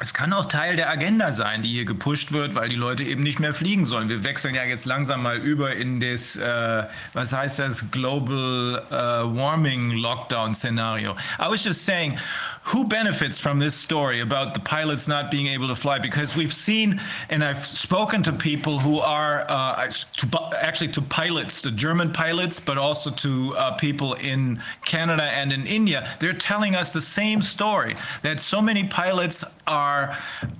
es 0.00 0.14
kann 0.14 0.32
auch 0.32 0.46
Teil 0.46 0.76
der 0.76 0.88
Agenda 0.88 1.30
sein, 1.30 1.62
die 1.62 1.68
hier 1.68 1.84
gepusht 1.84 2.32
wird, 2.32 2.54
weil 2.54 2.70
die 2.70 2.76
Leute 2.76 3.02
eben 3.04 3.22
nicht 3.22 3.38
mehr 3.38 3.52
fliegen 3.52 3.84
sollen. 3.84 4.08
Wir 4.08 4.24
wechseln 4.24 4.54
ja 4.54 4.64
jetzt 4.64 4.86
langsam 4.86 5.22
mal 5.22 5.36
über 5.36 5.76
in 5.76 6.00
das, 6.00 6.36
äh, 6.36 6.84
was 7.12 7.32
heißt 7.32 7.58
das, 7.58 7.90
Global 7.90 8.82
uh, 8.90 9.38
Warming 9.38 9.92
Lockdown 9.92 10.54
Szenario. 10.54 11.14
I 11.38 11.48
was 11.50 11.64
just 11.64 11.84
saying, 11.84 12.18
who 12.62 12.84
benefits 12.84 13.38
from 13.38 13.58
this 13.58 13.74
story 13.74 14.20
about 14.20 14.54
the 14.54 14.60
pilots 14.60 15.08
not 15.08 15.30
being 15.30 15.48
able 15.48 15.68
to 15.68 15.76
fly? 15.76 15.98
Because 15.98 16.36
we've 16.36 16.52
seen, 16.52 17.00
and 17.28 17.42
I've 17.42 17.64
spoken 17.64 18.22
to 18.22 18.32
people 18.32 18.78
who 18.78 19.00
are 19.00 19.44
uh, 19.48 19.88
to, 20.16 20.26
actually 20.60 20.92
to 20.92 21.02
pilots, 21.02 21.62
the 21.62 21.70
German 21.70 22.12
pilots, 22.12 22.60
but 22.60 22.78
also 22.78 23.10
to 23.10 23.54
uh, 23.56 23.76
people 23.76 24.14
in 24.14 24.62
Canada 24.84 25.24
and 25.24 25.52
in 25.52 25.66
India. 25.66 26.08
They're 26.20 26.32
telling 26.32 26.74
us 26.74 26.92
the 26.92 27.00
same 27.00 27.42
story 27.42 27.96
that 28.22 28.40
so 28.40 28.62
many 28.62 28.84
pilots 28.84 29.44
are 29.66 29.89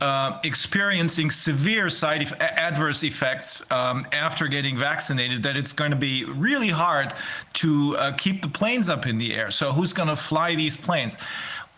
uh, 0.01 0.39
experiencing 0.45 1.31
severe 1.31 1.89
side 1.89 2.23
adverse 2.41 3.03
effects 3.03 3.63
um, 3.71 4.07
after 4.13 4.49
getting 4.49 4.79
vaccinated 4.79 5.43
that 5.43 5.57
it's 5.57 5.73
going 5.73 5.91
to 5.91 5.97
be 5.97 6.25
really 6.25 6.71
hard 6.71 7.13
to 7.55 7.97
uh, 7.97 8.13
keep 8.13 8.43
the 8.43 8.49
planes 8.49 8.89
up 8.89 9.07
in 9.07 9.19
the 9.19 9.35
air. 9.35 9.51
So 9.51 9.73
who's 9.73 9.93
going 9.93 10.09
to 10.09 10.17
fly 10.17 10.55
these 10.55 10.77
planes? 10.77 11.19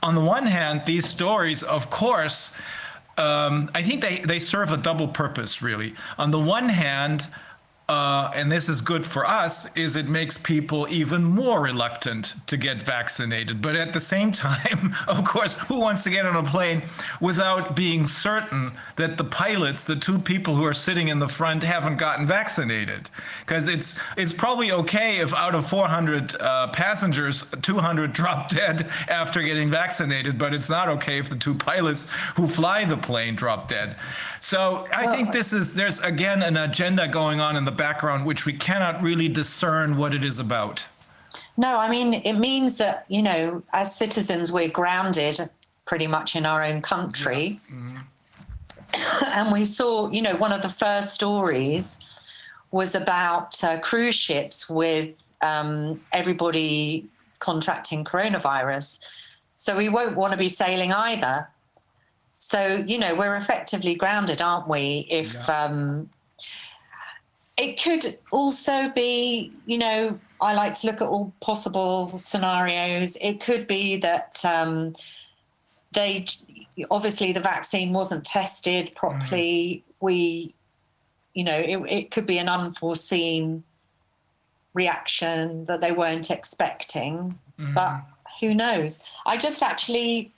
on 0.02 0.14
the 0.14 0.20
one 0.20 0.44
hand, 0.44 0.82
these 0.84 1.06
stories, 1.06 1.62
of 1.62 1.88
course, 1.88 2.52
um, 3.18 3.70
I 3.74 3.82
think 3.82 4.00
they, 4.00 4.18
they 4.18 4.38
serve 4.38 4.72
a 4.72 4.76
double 4.76 5.06
purpose, 5.06 5.62
really. 5.62 5.94
On 6.18 6.30
the 6.30 6.38
one 6.38 6.68
hand, 6.68 7.28
uh, 7.92 8.30
and 8.34 8.50
this 8.50 8.70
is 8.70 8.80
good 8.80 9.04
for 9.04 9.26
us, 9.26 9.70
is 9.76 9.96
it 9.96 10.08
makes 10.08 10.38
people 10.38 10.86
even 10.88 11.22
more 11.22 11.60
reluctant 11.60 12.34
to 12.46 12.56
get 12.56 12.82
vaccinated. 12.82 13.60
But 13.60 13.76
at 13.76 13.92
the 13.92 14.00
same 14.00 14.32
time, 14.32 14.96
of 15.08 15.22
course, 15.24 15.56
who 15.56 15.78
wants 15.78 16.02
to 16.04 16.10
get 16.10 16.24
on 16.24 16.36
a 16.36 16.42
plane 16.42 16.80
without 17.20 17.76
being 17.76 18.06
certain 18.06 18.72
that 18.96 19.18
the 19.18 19.24
pilots, 19.24 19.84
the 19.84 19.94
two 19.94 20.18
people 20.18 20.56
who 20.56 20.64
are 20.64 20.72
sitting 20.72 21.08
in 21.08 21.18
the 21.18 21.28
front, 21.28 21.62
haven't 21.62 21.98
gotten 21.98 22.26
vaccinated? 22.26 23.10
Because 23.40 23.68
it's 23.68 23.98
it's 24.16 24.32
probably 24.32 24.72
okay 24.72 25.18
if 25.18 25.34
out 25.34 25.54
of 25.54 25.68
400 25.68 26.34
uh, 26.40 26.68
passengers, 26.68 27.44
200 27.60 28.12
drop 28.20 28.48
dead 28.48 28.88
after 29.08 29.42
getting 29.42 29.68
vaccinated, 29.68 30.38
but 30.38 30.54
it's 30.54 30.70
not 30.70 30.88
okay 30.88 31.18
if 31.18 31.28
the 31.28 31.36
two 31.36 31.54
pilots 31.54 32.08
who 32.36 32.46
fly 32.46 32.86
the 32.86 32.96
plane 32.96 33.36
drop 33.36 33.68
dead. 33.68 33.96
So 34.40 34.88
I 34.92 35.04
well, 35.04 35.14
think 35.14 35.32
this 35.32 35.52
is 35.52 35.74
there's 35.74 36.00
again 36.00 36.42
an 36.42 36.56
agenda 36.56 37.06
going 37.06 37.38
on 37.38 37.56
in 37.56 37.64
the 37.66 37.70
background 37.86 38.24
which 38.24 38.42
we 38.46 38.54
cannot 38.66 38.94
really 39.02 39.28
discern 39.28 39.96
what 39.96 40.14
it 40.14 40.24
is 40.24 40.38
about. 40.40 40.76
No, 41.56 41.78
I 41.78 41.88
mean 41.94 42.14
it 42.30 42.36
means 42.48 42.78
that 42.78 42.96
you 43.08 43.22
know 43.28 43.62
as 43.72 43.88
citizens 44.02 44.52
we're 44.56 44.74
grounded 44.80 45.36
pretty 45.84 46.06
much 46.06 46.36
in 46.36 46.44
our 46.46 46.62
own 46.62 46.80
country. 46.80 47.44
Yeah. 47.44 47.76
Mm-hmm. 47.76 47.98
and 49.26 49.52
we 49.52 49.64
saw, 49.64 50.10
you 50.10 50.22
know, 50.22 50.36
one 50.36 50.52
of 50.52 50.62
the 50.62 50.68
first 50.68 51.14
stories 51.14 51.98
was 52.70 52.94
about 52.94 53.62
uh, 53.62 53.78
cruise 53.80 54.14
ships 54.14 54.68
with 54.68 55.14
um, 55.40 56.00
everybody 56.12 57.06
contracting 57.38 58.04
coronavirus. 58.04 59.00
So 59.56 59.76
we 59.76 59.88
won't 59.88 60.16
want 60.16 60.32
to 60.32 60.38
be 60.38 60.48
sailing 60.48 60.92
either. 60.92 61.48
So, 62.38 62.84
you 62.86 62.98
know, 62.98 63.14
we're 63.14 63.36
effectively 63.36 63.94
grounded, 63.94 64.42
aren't 64.42 64.68
we? 64.68 65.06
If 65.10 65.34
yeah. 65.34 65.64
um, 65.64 66.10
it 67.56 67.82
could 67.82 68.18
also 68.30 68.90
be, 68.90 69.52
you 69.66 69.78
know, 69.78 70.18
I 70.40 70.54
like 70.54 70.74
to 70.74 70.86
look 70.86 71.00
at 71.00 71.08
all 71.08 71.32
possible 71.40 72.08
scenarios. 72.08 73.16
It 73.20 73.40
could 73.40 73.66
be 73.66 73.96
that 73.98 74.42
um, 74.44 74.94
they 75.92 76.26
obviously 76.90 77.32
the 77.32 77.40
vaccine 77.40 77.92
wasn't 77.92 78.24
tested 78.24 78.92
properly. 78.94 79.84
Mm. 79.86 79.92
We, 80.00 80.54
you 81.34 81.44
know, 81.44 81.56
it, 81.56 81.76
it 81.88 82.10
could 82.10 82.26
be 82.26 82.38
an 82.38 82.48
unforeseen 82.48 83.62
reaction 84.74 85.66
that 85.66 85.80
they 85.80 85.92
weren't 85.92 86.30
expecting. 86.30 87.38
Mm. 87.58 87.74
But 87.74 88.02
who 88.40 88.54
knows? 88.54 89.00
I 89.26 89.36
just 89.36 89.62
actually 89.62 90.32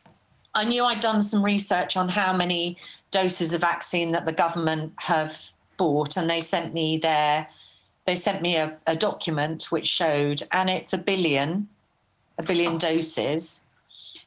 I 0.55 0.65
knew 0.65 0.85
I'd 0.85 1.01
done 1.01 1.21
some 1.21 1.45
research 1.45 1.97
on 1.97 2.09
how 2.09 2.37
many 2.37 2.77
doses 3.11 3.55
of 3.55 3.61
vaccine 3.61 4.13
that 4.13 4.27
the 4.27 4.33
government 4.33 4.93
have 4.97 5.41
bought, 5.77 6.17
and 6.17 6.29
they 6.29 6.41
sent 6.41 6.75
me 6.75 6.99
their 6.99 7.49
they 8.07 8.15
sent 8.15 8.43
me 8.43 8.57
a, 8.57 8.77
a 8.87 8.95
document 8.95 9.73
which 9.73 9.87
showed, 9.87 10.43
and 10.53 10.69
it's 10.69 10.93
a 10.93 10.99
billion, 10.99 11.69
a 12.39 12.43
billion 12.43 12.77
doses. 12.77 13.63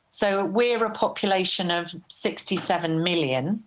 So 0.10 0.46
we're 0.46 0.84
a 0.84 0.90
population 0.90 1.70
of 1.70 1.94
67 2.08 3.04
million. 3.04 3.64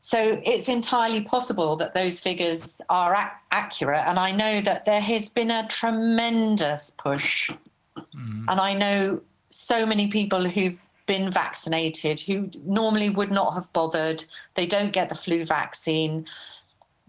So 0.00 0.40
it's 0.44 0.68
entirely 0.68 1.22
possible 1.24 1.76
that 1.76 1.92
those 1.92 2.20
figures 2.20 2.80
are 2.88 3.14
ac- 3.14 3.32
accurate. 3.50 4.04
And 4.06 4.18
I 4.18 4.30
know 4.30 4.60
that 4.60 4.84
there 4.84 5.00
has 5.00 5.28
been 5.28 5.50
a 5.50 5.66
tremendous 5.68 6.92
push. 6.92 7.50
Mm. 7.96 8.44
And 8.48 8.60
I 8.60 8.72
know 8.72 9.20
so 9.50 9.84
many 9.84 10.06
people 10.06 10.48
who've 10.48 10.78
been 11.06 11.30
vaccinated 11.30 12.20
who 12.20 12.50
normally 12.64 13.10
would 13.10 13.30
not 13.30 13.54
have 13.54 13.72
bothered. 13.72 14.24
They 14.54 14.66
don't 14.66 14.92
get 14.92 15.08
the 15.08 15.14
flu 15.14 15.44
vaccine. 15.44 16.26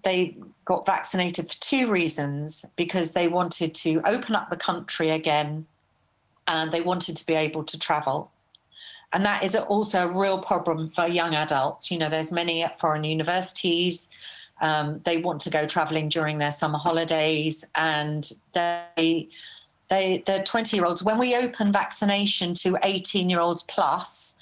They 0.03 0.37
got 0.65 0.85
vaccinated 0.85 1.47
for 1.47 1.59
two 1.59 1.91
reasons 1.91 2.65
because 2.75 3.11
they 3.11 3.27
wanted 3.27 3.73
to 3.75 4.01
open 4.05 4.35
up 4.35 4.49
the 4.49 4.57
country 4.57 5.09
again 5.09 5.65
and 6.47 6.71
they 6.71 6.81
wanted 6.81 7.17
to 7.17 7.25
be 7.25 7.33
able 7.33 7.63
to 7.65 7.79
travel. 7.79 8.31
And 9.13 9.25
that 9.25 9.43
is 9.43 9.55
also 9.55 10.09
a 10.09 10.19
real 10.19 10.39
problem 10.39 10.91
for 10.91 11.07
young 11.07 11.33
adults. 11.33 11.89
You 11.89 11.97
know, 11.97 12.09
there's 12.09 12.31
many 12.31 12.63
at 12.63 12.79
foreign 12.79 13.03
universities. 13.03 14.09
Um, 14.61 15.01
they 15.05 15.17
want 15.17 15.41
to 15.41 15.49
go 15.49 15.65
traveling 15.65 16.09
during 16.09 16.37
their 16.37 16.51
summer 16.51 16.77
holidays 16.77 17.65
and 17.75 18.29
they 18.53 19.29
they, 19.89 20.23
they're 20.25 20.43
20 20.43 20.75
year 20.75 20.85
olds. 20.85 21.03
When 21.03 21.17
we 21.17 21.35
open 21.35 21.71
vaccination 21.71 22.53
to 22.55 22.77
18 22.83 23.29
year 23.29 23.39
olds 23.39 23.63
plus, 23.63 24.35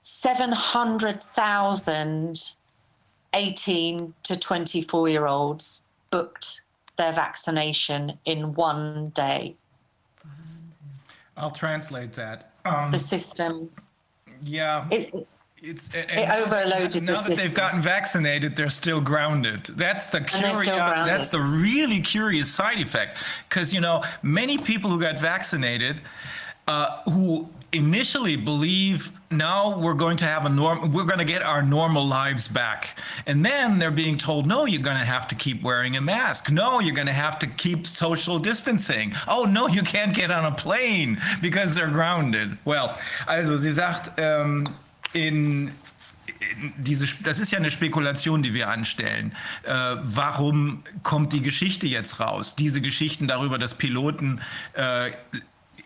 700,000 0.00 2.54
18 3.34 4.12
to 4.24 4.38
24 4.38 5.08
year 5.08 5.26
olds 5.26 5.82
booked 6.10 6.62
their 6.98 7.12
vaccination 7.12 8.18
in 8.26 8.52
one 8.54 9.08
day. 9.10 9.54
I'll 11.36 11.50
translate 11.50 12.12
that. 12.14 12.52
Um, 12.64 12.90
the 12.90 12.98
system. 12.98 13.70
Yeah. 14.42 14.86
It, 14.90 15.26
it's 15.62 15.88
it, 15.94 16.06
it 16.10 16.28
overloaded 16.28 17.04
now, 17.04 17.20
that 17.20 17.36
they've 17.36 17.54
gotten 17.54 17.80
vaccinated 17.80 18.56
they're 18.56 18.68
still 18.68 19.00
grounded. 19.00 19.64
That's 19.64 20.06
the 20.06 20.20
curious 20.20 20.66
that's 20.66 21.28
the 21.28 21.40
really 21.40 22.00
curious 22.00 22.52
side 22.52 22.80
effect. 22.80 23.18
Because 23.48 23.72
you 23.72 23.80
know 23.80 24.02
many 24.22 24.58
people 24.58 24.90
who 24.90 25.00
got 25.00 25.20
vaccinated 25.20 26.00
uh, 26.66 27.00
who 27.02 27.48
initially 27.72 28.36
believe 28.36 29.12
now 29.30 29.78
we're 29.78 29.94
going 29.94 30.16
to 30.18 30.26
have 30.26 30.44
a 30.44 30.48
norm 30.48 30.92
we're 30.92 31.04
going 31.04 31.18
to 31.18 31.24
get 31.24 31.42
our 31.42 31.62
normal 31.62 32.04
lives 32.04 32.48
back. 32.48 32.98
And 33.26 33.44
then 33.46 33.78
they're 33.78 33.92
being 33.92 34.18
told 34.18 34.48
no 34.48 34.66
you're 34.66 34.82
going 34.82 34.98
to 34.98 35.04
have 35.04 35.28
to 35.28 35.36
keep 35.36 35.62
wearing 35.62 35.96
a 35.96 36.00
mask. 36.00 36.50
No 36.50 36.80
you're 36.80 36.94
going 36.94 37.06
to 37.06 37.12
have 37.12 37.38
to 37.38 37.46
keep 37.46 37.86
social 37.86 38.40
distancing. 38.40 39.14
Oh 39.28 39.44
no 39.44 39.68
you 39.68 39.82
can't 39.82 40.14
get 40.14 40.32
on 40.32 40.44
a 40.44 40.52
plane 40.52 41.20
because 41.40 41.76
they're 41.76 41.88
grounded. 41.88 42.58
Well 42.64 42.98
also 43.28 43.56
sie 43.56 43.72
sagt 43.72 44.18
ähm, 44.18 44.66
in 45.12 45.72
diese, 46.76 47.06
das 47.22 47.38
ist 47.38 47.50
ja 47.50 47.58
eine 47.58 47.70
Spekulation, 47.70 48.42
die 48.42 48.54
wir 48.54 48.68
anstellen. 48.68 49.34
Äh, 49.62 49.96
warum 50.02 50.82
kommt 51.02 51.32
die 51.32 51.42
Geschichte 51.42 51.86
jetzt 51.86 52.20
raus? 52.20 52.54
Diese 52.56 52.80
Geschichten 52.80 53.26
darüber, 53.26 53.58
dass 53.58 53.74
Piloten 53.74 54.40
äh, 54.74 55.12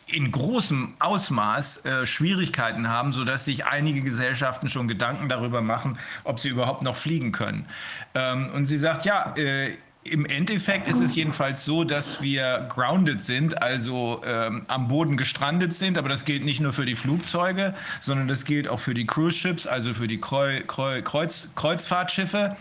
in 0.09 0.31
großem 0.31 0.95
Ausmaß 1.01 1.85
äh, 1.85 2.07
Schwierigkeiten 2.07 2.89
haben, 2.89 3.13
sodass 3.13 3.45
sich 3.45 3.67
einige 3.67 4.03
Gesellschaften 4.03 4.69
schon 4.69 4.87
Gedanken 4.87 5.29
darüber 5.29 5.61
machen, 5.61 5.99
ob 6.25 6.39
sie 6.39 6.49
überhaupt 6.49 6.83
noch 6.83 6.97
fliegen 6.97 7.33
können. 7.33 7.67
Ähm, 8.15 8.51
und 8.55 8.67
sie 8.67 8.79
sagt, 8.79 9.05
ja, 9.05 9.35
äh, 9.37 9.77
im 10.13 10.27
Endeffekt 10.27 10.89
ist 10.89 11.01
es 11.01 11.15
jedenfalls 11.15 11.65
so, 11.65 11.85
dass 11.85 12.21
wir 12.23 12.67
grounded 12.69 13.23
sind, 13.23 13.63
also 13.63 14.23
ähm, 14.25 14.63
am 14.69 14.89
Boden 14.89 15.17
gestrandet 15.17 15.75
sind. 15.75 15.99
Aber 15.99 16.09
das 16.09 16.25
gilt 16.25 16.45
nicht 16.45 16.61
nur 16.61 16.73
für 16.73 16.87
die 16.87 16.95
Flugzeuge, 16.95 17.75
sondern 18.01 18.29
das 18.29 18.45
gilt 18.45 18.69
auch 18.69 18.81
für 18.81 18.95
die 18.95 19.07
Cruise 19.07 19.37
Ships, 19.37 19.67
also 19.67 19.95
für 19.95 20.09
die 20.09 20.19
Kreu 20.19 20.63
Kreu 20.67 21.03
Kreuz 21.03 21.49
Kreuzfahrtschiffe. 21.55 22.57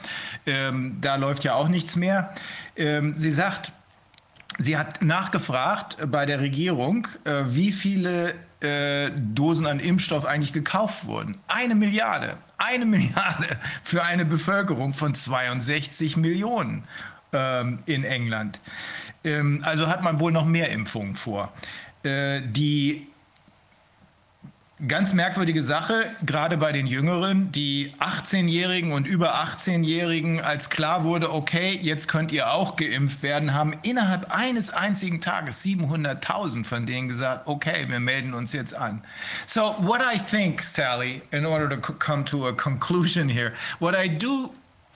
Ähm, 0.45 0.97
da 1.01 1.15
läuft 1.15 1.43
ja 1.43 1.55
auch 1.55 1.69
nichts 1.69 1.95
mehr. 1.95 2.33
Ähm, 2.75 3.15
sie 3.15 3.31
sagt, 3.31 3.71
Sie 4.57 4.77
hat 4.77 5.01
nachgefragt 5.01 5.97
bei 6.09 6.25
der 6.25 6.39
Regierung, 6.39 7.07
äh, 7.25 7.43
wie 7.47 7.73
viele 7.73 8.35
äh, 8.61 9.11
Dosen 9.11 9.67
an 9.67 9.79
Impfstoff 9.79 10.25
eigentlich 10.25 10.53
gekauft 10.53 11.05
wurden. 11.05 11.37
Eine 11.47 11.75
Milliarde. 11.75 12.37
Eine 12.57 12.85
Milliarde 12.85 13.47
für 13.83 14.03
eine 14.03 14.25
Bevölkerung 14.25 14.93
von 14.93 15.13
62 15.13 16.15
Millionen 16.15 16.85
ähm, 17.35 17.79
in 17.85 18.03
England. 18.03 18.59
Ähm, 19.23 19.61
also 19.65 19.87
hat 19.87 20.01
man 20.01 20.19
wohl 20.19 20.31
noch 20.31 20.45
mehr 20.45 20.69
Impfungen 20.69 21.15
vor. 21.15 21.51
Äh, 22.03 22.41
die 22.43 23.07
Ganz 24.89 25.13
merkwürdige 25.13 25.63
Sache, 25.63 26.13
gerade 26.25 26.57
bei 26.57 26.73
den 26.73 26.85
Jüngeren, 26.85 27.49
die 27.53 27.93
18-Jährigen 28.01 28.91
und 28.91 29.07
über 29.07 29.35
18-Jährigen, 29.35 30.41
als 30.41 30.69
klar 30.69 31.05
wurde, 31.05 31.31
okay, 31.31 31.79
jetzt 31.81 32.09
könnt 32.09 32.33
ihr 32.33 32.51
auch 32.51 32.75
geimpft 32.75 33.23
werden, 33.23 33.53
haben 33.53 33.73
innerhalb 33.83 34.35
eines 34.35 34.71
einzigen 34.71 35.21
Tages 35.21 35.63
700.000 35.63 36.65
von 36.65 36.85
denen 36.85 37.07
gesagt, 37.07 37.47
okay, 37.47 37.85
wir 37.87 38.01
melden 38.01 38.33
uns 38.33 38.51
jetzt 38.51 38.75
an. 38.75 39.01
So 39.47 39.77
what 39.79 40.01
I 40.01 40.19
think, 40.19 40.61
Sally, 40.61 41.21
in 41.31 41.45
order 41.45 41.69
to 41.69 41.93
come 41.93 42.25
to 42.25 42.45
a 42.49 42.51
conclusion 42.51 43.29
here, 43.29 43.53
what 43.79 43.95
I 43.95 44.09
do 44.09 44.51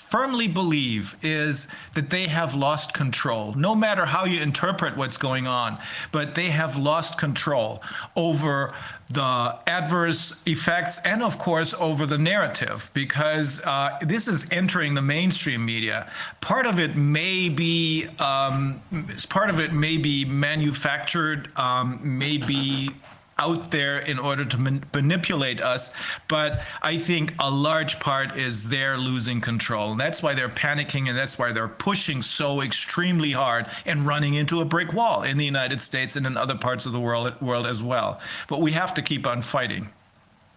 firmly 0.09 0.47
believe 0.47 1.15
is 1.21 1.67
that 1.93 2.09
they 2.09 2.25
have 2.27 2.55
lost 2.55 2.93
control, 2.93 3.53
no 3.53 3.75
matter 3.75 4.05
how 4.05 4.25
you 4.25 4.41
interpret 4.41 4.97
what's 4.97 5.17
going 5.17 5.47
on, 5.47 5.77
but 6.11 6.33
they 6.33 6.49
have 6.49 6.77
lost 6.77 7.17
control 7.19 7.81
over 8.15 8.73
the 9.09 9.57
adverse 9.67 10.41
effects 10.45 10.99
and, 10.99 11.23
of 11.23 11.37
course, 11.37 11.73
over 11.79 12.05
the 12.05 12.17
narrative 12.17 12.89
because 12.93 13.61
uh, 13.65 13.97
this 14.01 14.27
is 14.27 14.47
entering 14.51 14.93
the 14.93 15.01
mainstream 15.01 15.65
media. 15.65 16.11
Part 16.41 16.65
of 16.65 16.79
it 16.79 16.95
may 16.95 17.49
be 17.49 18.07
um, 18.19 18.81
part 19.29 19.49
of 19.49 19.59
it 19.59 19.73
may 19.73 19.97
be 19.97 20.25
manufactured, 20.25 21.51
um, 21.55 21.99
may 22.03 22.37
be 22.37 22.91
out 23.39 23.71
there 23.71 23.99
in 23.99 24.19
order 24.19 24.45
to 24.45 24.57
man- 24.57 24.83
manipulate 24.93 25.61
us. 25.61 25.91
But 26.27 26.61
I 26.81 26.97
think 26.97 27.33
a 27.39 27.49
large 27.49 27.99
part 27.99 28.37
is 28.37 28.69
they're 28.69 28.97
losing 28.97 29.41
control. 29.41 29.91
And 29.91 29.99
that's 29.99 30.21
why 30.21 30.33
they're 30.33 30.49
panicking 30.49 31.07
and 31.09 31.17
that's 31.17 31.39
why 31.39 31.51
they're 31.51 31.67
pushing 31.67 32.21
so 32.21 32.61
extremely 32.61 33.31
hard 33.31 33.69
and 33.85 34.05
running 34.05 34.35
into 34.35 34.61
a 34.61 34.65
brick 34.65 34.93
wall 34.93 35.23
in 35.23 35.37
the 35.37 35.45
United 35.45 35.81
States 35.81 36.15
and 36.15 36.27
in 36.27 36.37
other 36.37 36.55
parts 36.55 36.85
of 36.85 36.91
the 36.91 36.99
world, 36.99 37.33
world 37.41 37.65
as 37.65 37.81
well. 37.81 38.19
But 38.47 38.61
we 38.61 38.71
have 38.73 38.93
to 38.95 39.01
keep 39.01 39.25
on 39.25 39.41
fighting. 39.41 39.89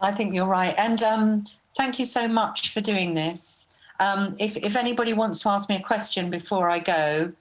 I 0.01 0.11
think 0.11 0.35
you're 0.35 0.47
right. 0.47 0.75
And 0.77 1.03
um, 1.03 1.45
thank 1.77 1.99
you 1.99 2.05
so 2.05 2.27
much 2.27 2.75
for 2.75 2.81
doing 2.81 3.15
this. 3.15 3.69
Um, 4.01 4.35
if, 4.41 4.57
if 4.57 4.75
anybody 4.75 5.13
wants 5.13 5.43
to 5.43 5.51
ask 5.51 5.69
me 5.69 5.77
a 5.77 5.81
question 5.81 6.29
before 6.29 6.69
I 6.69 6.81
go, 6.81 7.33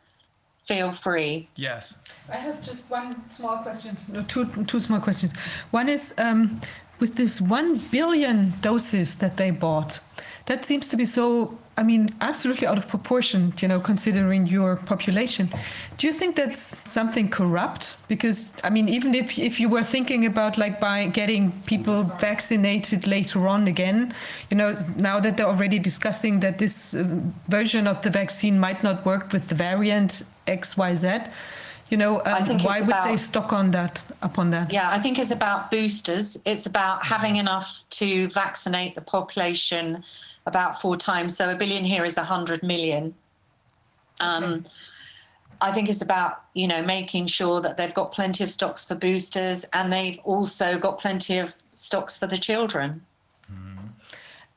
feel 0.65 0.91
free. 0.91 1.47
Yes. 1.55 1.95
I 2.29 2.37
have 2.37 2.61
just 2.61 2.89
one 2.89 3.29
small 3.29 3.57
question. 3.57 3.97
No, 4.11 4.23
two 4.23 4.45
two 4.65 4.79
small 4.79 4.99
questions. 4.99 5.33
One 5.71 5.89
is 5.89 6.13
um, 6.17 6.61
with 6.99 7.15
this 7.15 7.41
one 7.41 7.77
billion 7.91 8.53
doses 8.61 9.17
that 9.17 9.37
they 9.37 9.51
bought. 9.51 9.99
That 10.45 10.65
seems 10.65 10.87
to 10.89 10.97
be 10.97 11.05
so. 11.05 11.57
I 11.77 11.83
mean, 11.83 12.09
absolutely 12.19 12.67
out 12.67 12.77
of 12.77 12.87
proportion. 12.87 13.53
You 13.59 13.67
know, 13.67 13.79
considering 13.79 14.45
your 14.45 14.75
population. 14.75 15.49
Do 15.97 16.05
you 16.07 16.13
think 16.13 16.35
that's 16.35 16.75
something 16.85 17.29
corrupt? 17.29 17.97
Because 18.07 18.53
I 18.63 18.69
mean, 18.69 18.87
even 18.87 19.15
if 19.15 19.39
if 19.39 19.59
you 19.59 19.67
were 19.67 19.83
thinking 19.83 20.25
about 20.25 20.57
like 20.57 20.79
by 20.79 21.07
getting 21.07 21.51
people 21.65 22.03
vaccinated 22.19 23.07
later 23.07 23.47
on 23.47 23.67
again, 23.67 24.13
you 24.49 24.57
know, 24.57 24.77
now 24.97 25.19
that 25.19 25.37
they're 25.37 25.47
already 25.47 25.79
discussing 25.79 26.41
that 26.41 26.59
this 26.59 26.93
uh, 26.93 27.03
version 27.47 27.87
of 27.87 28.01
the 28.03 28.09
vaccine 28.09 28.59
might 28.59 28.83
not 28.83 29.05
work 29.05 29.33
with 29.33 29.47
the 29.47 29.55
variant 29.55 30.23
X 30.47 30.77
Y 30.77 30.95
Z 30.95 31.21
you 31.91 31.97
know, 31.97 32.21
um, 32.25 32.57
why 32.59 32.79
would 32.79 32.89
about, 32.89 33.05
they 33.05 33.17
stock 33.17 33.51
on 33.51 33.69
that 33.71 34.01
upon 34.21 34.49
that? 34.51 34.71
Yeah, 34.71 34.89
I 34.89 34.97
think 34.97 35.19
it's 35.19 35.31
about 35.31 35.69
boosters. 35.69 36.37
It's 36.45 36.65
about 36.65 37.05
having 37.05 37.35
enough 37.35 37.83
to 37.91 38.29
vaccinate 38.29 38.95
the 38.95 39.01
population 39.01 40.01
about 40.45 40.81
four 40.81 40.95
times. 40.95 41.35
So 41.35 41.51
a 41.51 41.55
billion 41.55 41.83
here 41.83 42.05
is 42.05 42.17
a 42.17 42.23
hundred 42.23 42.63
million. 42.63 43.13
Um, 44.21 44.43
okay. 44.43 44.69
I 45.59 45.71
think 45.73 45.89
it's 45.89 46.01
about 46.01 46.45
you 46.53 46.65
know 46.65 46.81
making 46.81 47.27
sure 47.27 47.59
that 47.59 47.75
they've 47.75 47.93
got 47.93 48.13
plenty 48.13 48.45
of 48.45 48.49
stocks 48.49 48.85
for 48.85 48.95
boosters, 48.95 49.65
and 49.73 49.91
they've 49.91 50.17
also 50.23 50.79
got 50.79 50.97
plenty 50.97 51.39
of 51.39 51.57
stocks 51.75 52.15
for 52.15 52.25
the 52.25 52.37
children. 52.37 53.05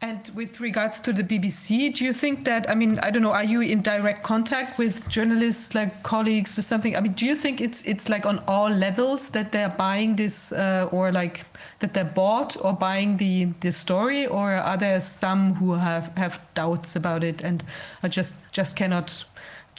And 0.04 0.30
with 0.34 0.60
regards 0.60 1.00
to 1.00 1.14
the 1.14 1.24
BBC, 1.24 1.94
do 1.94 2.04
you 2.04 2.12
think 2.12 2.44
that, 2.44 2.68
I 2.68 2.74
mean, 2.74 2.98
I 2.98 3.10
don't 3.10 3.22
know, 3.22 3.32
are 3.32 3.42
you 3.42 3.62
in 3.62 3.80
direct 3.80 4.22
contact 4.22 4.76
with 4.76 5.08
journalists, 5.08 5.74
like 5.74 6.02
colleagues 6.02 6.58
or 6.58 6.62
something? 6.62 6.94
I 6.94 7.00
mean, 7.00 7.14
do 7.14 7.24
you 7.24 7.34
think 7.34 7.62
it's 7.62 7.80
it's 7.84 8.10
like 8.10 8.26
on 8.26 8.44
all 8.46 8.68
levels 8.68 9.30
that 9.30 9.50
they're 9.50 9.74
buying 9.78 10.14
this 10.14 10.52
uh, 10.52 10.90
or 10.92 11.10
like 11.10 11.46
that 11.78 11.94
they're 11.94 12.12
bought 12.14 12.54
or 12.60 12.74
buying 12.74 13.16
the, 13.16 13.46
the 13.60 13.72
story? 13.72 14.26
Or 14.26 14.52
are 14.52 14.76
there 14.76 15.00
some 15.00 15.54
who 15.54 15.72
have, 15.72 16.14
have 16.18 16.38
doubts 16.52 16.96
about 16.96 17.24
it 17.24 17.42
and 17.42 17.64
are 18.02 18.10
just, 18.10 18.34
just 18.52 18.76
cannot 18.76 19.24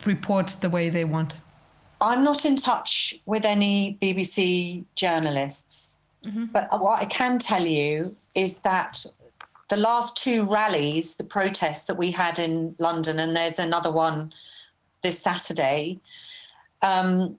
report 0.05 0.57
the 0.59 0.71
way 0.71 0.89
they 0.89 1.05
want? 1.05 1.35
I'm 2.01 2.23
not 2.23 2.45
in 2.45 2.55
touch 2.55 3.13
with 3.27 3.45
any 3.45 3.99
BBC 4.01 4.85
journalists. 4.95 5.99
Mm 6.25 6.31
-hmm. 6.31 6.51
But 6.51 6.81
what 6.81 7.03
I 7.03 7.05
can 7.05 7.37
tell 7.37 7.65
you 7.67 8.15
is 8.33 8.61
that 8.61 9.05
the 9.67 9.77
last 9.77 10.17
two 10.17 10.43
rallies, 10.43 11.15
the 11.15 11.23
protests 11.23 11.85
that 11.85 11.97
we 11.97 12.11
had 12.11 12.39
in 12.39 12.75
London, 12.79 13.19
and 13.19 13.35
there's 13.35 13.59
another 13.59 13.91
one 13.91 14.33
this 15.01 15.19
Saturday, 15.19 15.99
um, 16.81 17.37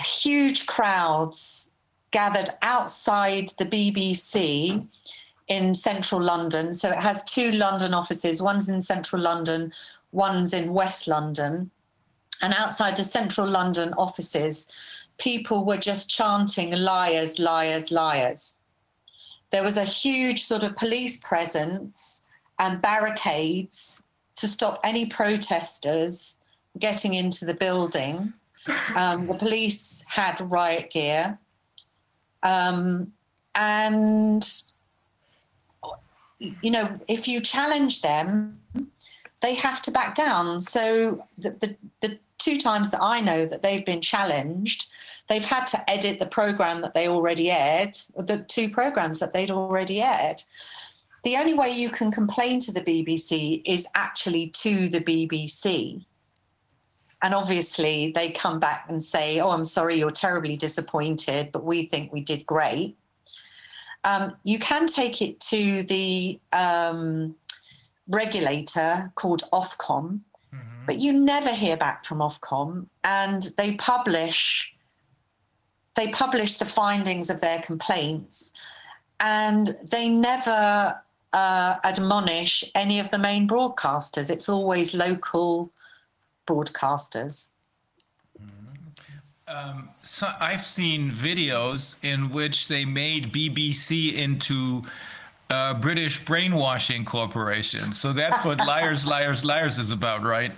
huge 0.00 0.66
crowds 0.66 1.70
gathered 2.10 2.48
outside 2.62 3.50
the 3.58 3.66
BBC 3.66 4.86
in 5.48 5.74
central 5.74 6.20
London. 6.20 6.72
So 6.72 6.90
it 6.90 6.98
has 6.98 7.24
two 7.24 7.52
London 7.52 7.92
offices 7.92 8.40
one's 8.40 8.68
in 8.68 8.80
central 8.80 9.20
London, 9.20 9.72
one's 10.12 10.52
in 10.54 10.72
West 10.72 11.06
London. 11.06 11.70
And 12.40 12.54
outside 12.54 12.96
the 12.96 13.04
central 13.04 13.46
London 13.46 13.92
offices, 13.94 14.66
people 15.18 15.64
were 15.64 15.76
just 15.76 16.10
chanting 16.10 16.72
liars, 16.72 17.38
liars, 17.38 17.90
liars 17.90 18.61
there 19.52 19.62
was 19.62 19.76
a 19.76 19.84
huge 19.84 20.42
sort 20.44 20.62
of 20.62 20.76
police 20.76 21.20
presence 21.20 22.26
and 22.58 22.80
barricades 22.80 24.02
to 24.36 24.48
stop 24.48 24.80
any 24.82 25.06
protesters 25.06 26.40
getting 26.78 27.14
into 27.14 27.44
the 27.44 27.54
building. 27.54 28.32
Um, 28.96 29.26
the 29.26 29.34
police 29.34 30.04
had 30.08 30.40
riot 30.40 30.90
gear. 30.90 31.38
Um, 32.42 33.12
and, 33.54 34.44
you 36.40 36.70
know, 36.70 36.98
if 37.06 37.28
you 37.28 37.40
challenge 37.40 38.02
them, 38.02 38.58
they 39.40 39.54
have 39.54 39.82
to 39.82 39.90
back 39.90 40.14
down. 40.14 40.60
So 40.60 41.26
the, 41.36 41.50
the, 41.50 41.76
the 42.00 42.18
two 42.38 42.58
times 42.58 42.90
that 42.92 43.02
I 43.02 43.20
know 43.20 43.44
that 43.46 43.62
they've 43.62 43.84
been 43.84 44.00
challenged, 44.00 44.88
they've 45.32 45.44
had 45.44 45.64
to 45.64 45.90
edit 45.90 46.18
the 46.18 46.26
program 46.26 46.82
that 46.82 46.92
they 46.92 47.08
already 47.08 47.50
aired, 47.50 47.96
the 48.16 48.44
two 48.48 48.68
programs 48.68 49.18
that 49.18 49.32
they'd 49.32 49.50
already 49.50 50.02
aired. 50.02 50.42
the 51.24 51.36
only 51.36 51.54
way 51.54 51.70
you 51.70 51.88
can 51.88 52.10
complain 52.10 52.58
to 52.58 52.72
the 52.72 52.80
BBC 52.80 53.62
is 53.64 53.86
actually 53.94 54.48
to 54.48 54.88
the 54.88 55.00
BBC. 55.00 56.04
And 57.22 57.32
obviously, 57.32 58.12
they 58.14 58.30
come 58.30 58.58
back 58.58 58.86
and 58.88 59.00
say, 59.00 59.38
Oh, 59.38 59.50
I'm 59.50 59.64
sorry, 59.64 59.94
you're 59.96 60.10
terribly 60.10 60.56
disappointed, 60.56 61.50
but 61.52 61.64
we 61.64 61.86
think 61.86 62.12
we 62.12 62.20
did 62.20 62.44
great. 62.44 62.98
Um, 64.02 64.36
you 64.42 64.58
can 64.58 64.86
take 64.86 65.22
it 65.22 65.38
to 65.52 65.84
the 65.84 66.40
um, 66.52 67.36
regulator 68.08 69.12
called 69.14 69.44
Ofcom, 69.52 70.20
mm-hmm. 70.52 70.86
but 70.86 70.98
you 70.98 71.12
never 71.12 71.52
hear 71.52 71.76
back 71.76 72.04
from 72.04 72.18
Ofcom, 72.18 72.86
and 73.04 73.48
they 73.56 73.76
publish 73.76 74.72
they 75.94 76.08
publish 76.08 76.58
the 76.58 76.64
findings 76.64 77.30
of 77.30 77.40
their 77.40 77.62
complaints, 77.62 78.52
and 79.20 79.76
they 79.90 80.08
never 80.08 81.00
uh, 81.32 81.76
admonish 81.84 82.64
any 82.74 82.98
of 82.98 83.10
the 83.10 83.18
main 83.18 83.48
broadcasters. 83.48 84.30
It's 84.30 84.48
always 84.48 84.94
local 84.94 85.70
broadcasters. 86.48 87.48
Um, 89.48 89.90
so 90.00 90.28
I've 90.40 90.64
seen 90.64 91.10
videos 91.10 92.02
in 92.02 92.30
which 92.30 92.68
they 92.68 92.84
made 92.86 93.32
BBC 93.32 94.14
into 94.14 94.82
uh, 95.50 95.74
British 95.74 96.24
Brainwashing 96.24 97.04
Corporation. 97.04 97.92
So 97.92 98.12
that's 98.12 98.42
what 98.44 98.58
Liars, 98.66 99.06
Liars, 99.06 99.44
Liars 99.44 99.78
is 99.78 99.90
about, 99.90 100.22
right? 100.22 100.52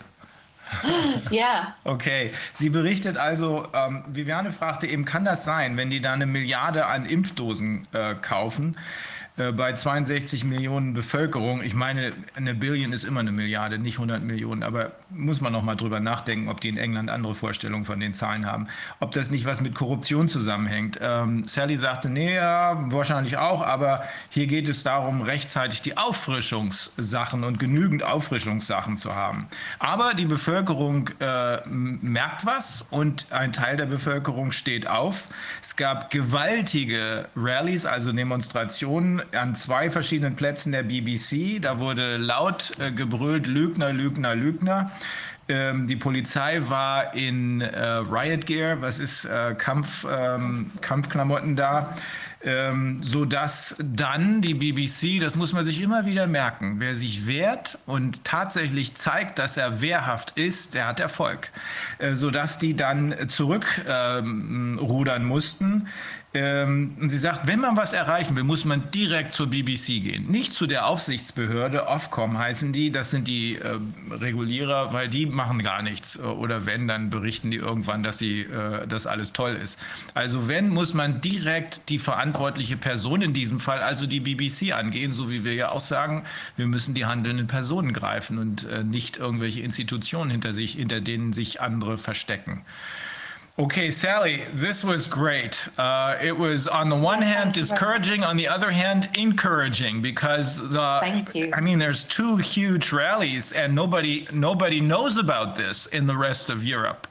Ja. 1.31 1.75
Okay, 1.85 2.33
sie 2.53 2.71
berichtet 2.71 3.17
also, 3.17 3.67
ähm, 3.73 4.05
Viviane 4.09 4.53
fragte 4.53 4.87
eben, 4.87 5.05
kann 5.05 5.25
das 5.25 5.45
sein, 5.45 5.77
wenn 5.77 5.91
die 5.91 6.01
da 6.01 6.13
eine 6.13 6.27
Milliarde 6.27 6.87
an 6.87 7.07
Impfdosen 7.07 7.87
äh, 7.93 8.15
kaufen? 8.15 8.77
Äh, 9.37 9.53
bei 9.53 9.73
62 9.73 10.45
Millionen 10.45 10.95
Bevölkerung, 10.95 11.63
ich 11.63 11.75
meine, 11.75 12.13
eine 12.37 12.55
Billion 12.55 12.93
ist 12.93 13.05
immer 13.05 13.21
eine 13.21 13.33
Milliarde, 13.33 13.79
nicht 13.79 13.97
100 13.97 14.23
Millionen, 14.23 14.63
aber 14.63 14.93
muss 15.17 15.41
man 15.41 15.53
noch 15.53 15.63
mal 15.63 15.77
drüber 15.77 16.01
nachdenken, 16.01 16.49
ob 16.49 16.61
die 16.61 16.69
in 16.69 16.77
England 16.77 17.11
andere 17.11 17.35
Vorstellungen 17.35 17.85
von 17.85 18.01
den 18.01 18.15
Zahlen 18.15 18.47
haben, 18.47 18.69
ob 19.01 19.13
das 19.13 19.31
nicht 19.31 19.45
was 19.45 19.61
mit 19.61 19.75
Korruption 19.75 20.29
zusammenhängt. 20.29 20.99
Ähm, 21.01 21.45
Sally 21.47 21.77
sagte, 21.77 22.09
nee, 22.09 22.35
ja, 22.35 22.79
wahrscheinlich 22.91 23.37
auch, 23.37 23.63
aber 23.63 24.05
hier 24.29 24.47
geht 24.47 24.69
es 24.69 24.83
darum, 24.83 25.23
rechtzeitig 25.23 25.83
die 25.83 25.97
Auffrischungssachen 25.97 27.45
und 27.45 27.59
genügend 27.59 28.03
Auffrischungssachen 28.03 28.97
zu 28.97 29.15
haben. 29.15 29.47
Aber 29.79 30.15
die 30.15 30.27
Bevölkerung 30.27 31.11
äh, 31.21 31.67
merkt 31.69 32.47
was 32.47 32.83
und 32.91 33.27
ein 33.31 33.53
Teil 33.53 33.77
der 33.77 33.87
Bevölkerung 33.87 34.53
steht 34.53 34.87
auf. 34.87 35.25
Es 35.63 35.77
gab 35.77 36.11
gewaltige 36.11 37.29
Rallyes, 37.37 37.87
also 37.87 38.13
Demonstrationen 38.13 39.23
an 39.35 39.55
zwei 39.55 39.91
verschiedenen 39.91 40.37
Plätzen 40.37 40.73
der 40.73 40.83
BBC. 40.83 41.61
Da 41.61 41.79
wurde 41.79 42.17
laut 42.17 42.73
äh, 42.79 42.91
gebrüllt, 42.91 43.47
Lügner, 43.47 43.93
Lügner, 43.93 44.35
Lügner. 44.35 44.87
Ähm, 45.49 45.87
die 45.87 45.97
Polizei 45.97 46.61
war 46.69 47.15
in 47.15 47.61
äh, 47.61 47.79
Riot 47.79 48.47
Gear, 48.47 48.81
was 48.81 48.99
ist 48.99 49.25
äh, 49.27 49.55
Kampf, 49.57 50.07
ähm, 50.11 50.71
Kampfklamotten 50.81 51.55
da, 51.55 51.95
ähm, 52.43 53.03
sodass 53.03 53.75
dann 53.79 54.41
die 54.41 54.55
BBC, 54.55 55.21
das 55.21 55.37
muss 55.37 55.53
man 55.53 55.65
sich 55.65 55.83
immer 55.83 56.07
wieder 56.07 56.27
merken, 56.27 56.77
wer 56.79 56.95
sich 56.95 57.27
wehrt 57.27 57.79
und 57.87 58.25
tatsächlich 58.25 58.95
zeigt, 58.95 59.39
dass 59.39 59.57
er 59.57 59.81
wehrhaft 59.81 60.33
ist, 60.39 60.75
der 60.75 60.87
hat 60.87 61.01
Erfolg, 61.01 61.51
äh, 61.99 62.15
sodass 62.15 62.59
die 62.59 62.75
dann 62.75 63.15
zurückrudern 63.29 65.23
ähm, 65.23 65.29
mussten. 65.29 65.89
Ähm, 66.37 66.97
und 67.01 67.11
sie 67.11 67.19
sagt, 67.19 67.47
wenn 67.47 67.61
man 67.61 67.77
was 67.77 67.93
erreichen 67.93 68.35
will, 68.35 68.43
muss 68.43 68.65
man 68.65 68.91
direkt 68.91 69.31
zur 69.31 69.47
BBC 69.47 70.03
gehen. 70.03 70.27
Nicht 70.29 70.53
zu 70.53 70.67
der 70.67 70.89
Aufsichtsbehörde, 70.89 71.87
Ofcom 71.87 72.37
heißen 72.37 72.73
die, 72.73 72.91
das 72.91 73.13
sind 73.13 73.29
die 73.29 73.55
äh, 73.55 73.79
Regulierer, 74.11 74.93
weil 74.93 75.09
die 75.09 75.27
machen 75.27 75.63
gar 75.63 75.81
nichts. 75.83 76.19
Oder 76.19 76.67
wenn, 76.67 76.89
dann 76.89 77.09
berichten 77.09 77.53
die 77.53 77.59
irgendwann, 77.59 78.03
dass 78.03 78.19
sie, 78.19 78.41
äh, 78.41 78.85
dass 78.89 79.07
alles 79.07 79.33
toll 79.33 79.53
ist. 79.53 79.79
Also 80.15 80.49
wenn, 80.49 80.71
muss 80.71 80.93
man 80.93 81.21
direkt 81.21 81.89
die 81.89 82.01
verantwortliche 82.01 82.77
Person, 82.77 83.23
in 83.23 83.33
diesem 83.33 83.61
Fall 83.61 83.81
also 83.81 84.07
die 84.07 84.19
BBC 84.19 84.73
angehen, 84.73 85.13
so 85.13 85.31
wie 85.31 85.45
wir 85.45 85.55
ja 85.55 85.71
auch 85.71 85.81
sagen, 85.81 86.25
wir 86.57 86.67
müssen 86.67 86.95
die 86.95 87.07
handelnden 87.07 87.47
Personen 87.47 87.93
greifen 87.93 88.39
und 88.39 88.65
äh, 88.65 88.83
nicht 88.83 89.19
irgendwelche 89.19 89.61
Institutionen 89.61 90.33
hinter 90.33 90.53
sich, 90.53 90.73
hinter 90.73 91.01
denen 91.01 91.33
sich 91.33 91.61
andere 91.61 91.97
verstecken. 91.97 92.65
Okay, 93.57 93.93
Sally, 93.93 94.43
this 94.53 94.83
was 94.83 95.07
great. 95.07 95.65
Uh, 95.79 96.19
it 96.21 96.37
was, 96.37 96.67
on 96.67 96.89
the 96.89 96.97
one 96.97 97.23
hand, 97.23 97.53
discouraging, 97.53 98.25
on 98.25 98.37
the 98.37 98.49
other 98.49 98.73
hand, 98.73 99.09
encouraging 99.15 100.03
because 100.03 100.59
the, 100.71 100.99
Thank 101.01 101.37
you. 101.37 101.53
I 101.55 101.61
mean, 101.61 101.79
there's 101.79 102.03
two 102.03 102.37
huge 102.37 102.91
rallies, 102.93 103.53
and 103.53 103.73
nobody 103.73 104.27
nobody 104.33 104.81
knows 104.81 105.19
about 105.19 105.55
this 105.55 105.87
in 105.87 106.05
the 106.05 106.17
rest 106.17 106.51
of 106.51 106.65
Europe. 106.65 107.07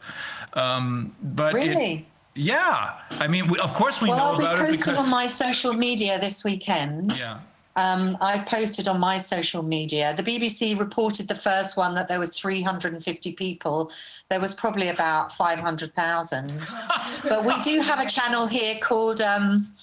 Um, 0.53 1.15
but 1.21 1.53
really. 1.53 1.93
It, 1.93 2.05
yeah, 2.35 2.99
I 3.11 3.27
mean, 3.27 3.47
we, 3.47 3.59
of 3.59 3.73
course 3.73 4.01
we 4.01 4.09
well, 4.09 4.17
know 4.17 4.23
I'll 4.23 4.37
be 4.37 4.43
about 4.43 4.57
posted 4.57 4.75
it 4.75 4.77
because 4.79 4.97
on 4.97 5.07
my 5.07 5.27
social 5.27 5.71
media 5.71 6.19
this 6.19 6.43
weekend. 6.43 7.17
yeah. 7.19 7.39
Um, 7.75 8.17
I've 8.21 8.45
posted 8.45 8.87
on 8.87 8.99
my 8.99 9.17
social 9.17 9.63
media. 9.63 10.13
The 10.15 10.23
BBC 10.23 10.77
reported 10.77 11.27
the 11.27 11.35
first 11.35 11.75
one 11.75 11.95
that 11.95 12.07
there 12.07 12.19
was 12.19 12.37
350 12.37 13.33
people. 13.33 13.91
There 14.29 14.39
was 14.39 14.53
probably 14.53 14.89
about 14.89 15.33
500,000. 15.33 16.53
but 17.23 17.45
we 17.45 17.59
do 17.63 17.79
have 17.81 17.99
a 17.99 18.07
channel 18.07 18.45
here 18.45 18.77
called 18.79 19.21
um, 19.21 19.73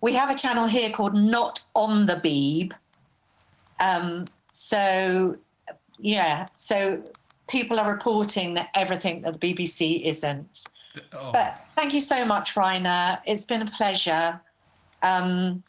we 0.00 0.12
have 0.14 0.30
a 0.30 0.34
channel 0.34 0.66
here 0.66 0.90
called 0.90 1.14
Not 1.14 1.62
on 1.74 2.06
the 2.06 2.16
Beeb. 2.16 2.72
Um, 3.78 4.26
so 4.50 5.36
yeah, 5.98 6.46
so 6.54 7.02
people 7.48 7.78
are 7.78 7.92
reporting 7.92 8.54
that 8.54 8.68
everything 8.74 9.22
that 9.22 9.38
the 9.38 9.54
BBC 9.54 10.02
isn't. 10.02 10.66
Oh. 11.12 11.30
But 11.32 11.64
thank 11.76 11.94
you 11.94 12.00
so 12.00 12.24
much, 12.24 12.56
Rainer. 12.56 13.18
It's 13.26 13.44
been 13.44 13.62
a 13.62 13.70
pleasure. 13.70 14.40
Um, 15.02 15.62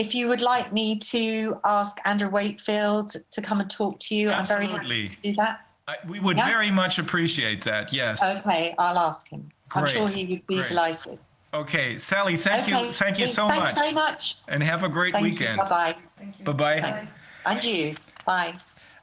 if 0.00 0.14
you 0.14 0.28
would 0.28 0.40
like 0.40 0.72
me 0.72 0.98
to 0.98 1.58
ask 1.64 1.98
Andrew 2.06 2.30
Wakefield 2.30 3.14
to 3.30 3.42
come 3.42 3.60
and 3.60 3.70
talk 3.70 3.98
to 4.06 4.14
you, 4.14 4.30
I'm 4.30 4.46
very 4.46 4.66
happy 4.66 5.08
to 5.10 5.16
do 5.22 5.34
that. 5.34 5.60
I, 5.86 5.96
we 6.08 6.18
would 6.20 6.38
Yeah. 6.38 6.48
very 6.48 6.70
much 6.70 6.98
appreciate 6.98 7.62
that. 7.64 7.92
Yes. 7.92 8.22
Okay, 8.38 8.74
I'll 8.78 8.98
ask 8.98 9.28
him. 9.28 9.50
Great. 9.68 9.82
I'm 9.82 9.86
sure 9.94 10.08
he 10.08 10.24
would 10.26 10.46
be 10.46 10.56
great. 10.56 10.68
delighted. 10.68 11.18
okay, 11.52 11.98
Sally, 11.98 12.36
thank 12.36 12.62
okay. 12.68 12.86
you, 12.86 12.92
thank 12.92 13.18
you 13.18 13.26
so 13.26 13.46
Thanks 13.48 13.74
much, 13.74 13.74
very 13.82 13.92
much. 13.92 14.36
and 14.48 14.62
have 14.62 14.84
a 14.84 14.88
great 14.88 15.12
Thank 15.14 15.24
weekend. 15.24 15.58
you. 15.58 15.64
Bye 15.64 15.96
Bye 16.44 16.52
bye. 16.52 16.80
bye. 16.80 16.80
Thanks. 16.80 17.20
And 17.44 17.64
you. 17.64 17.94
Bye. 18.24 18.54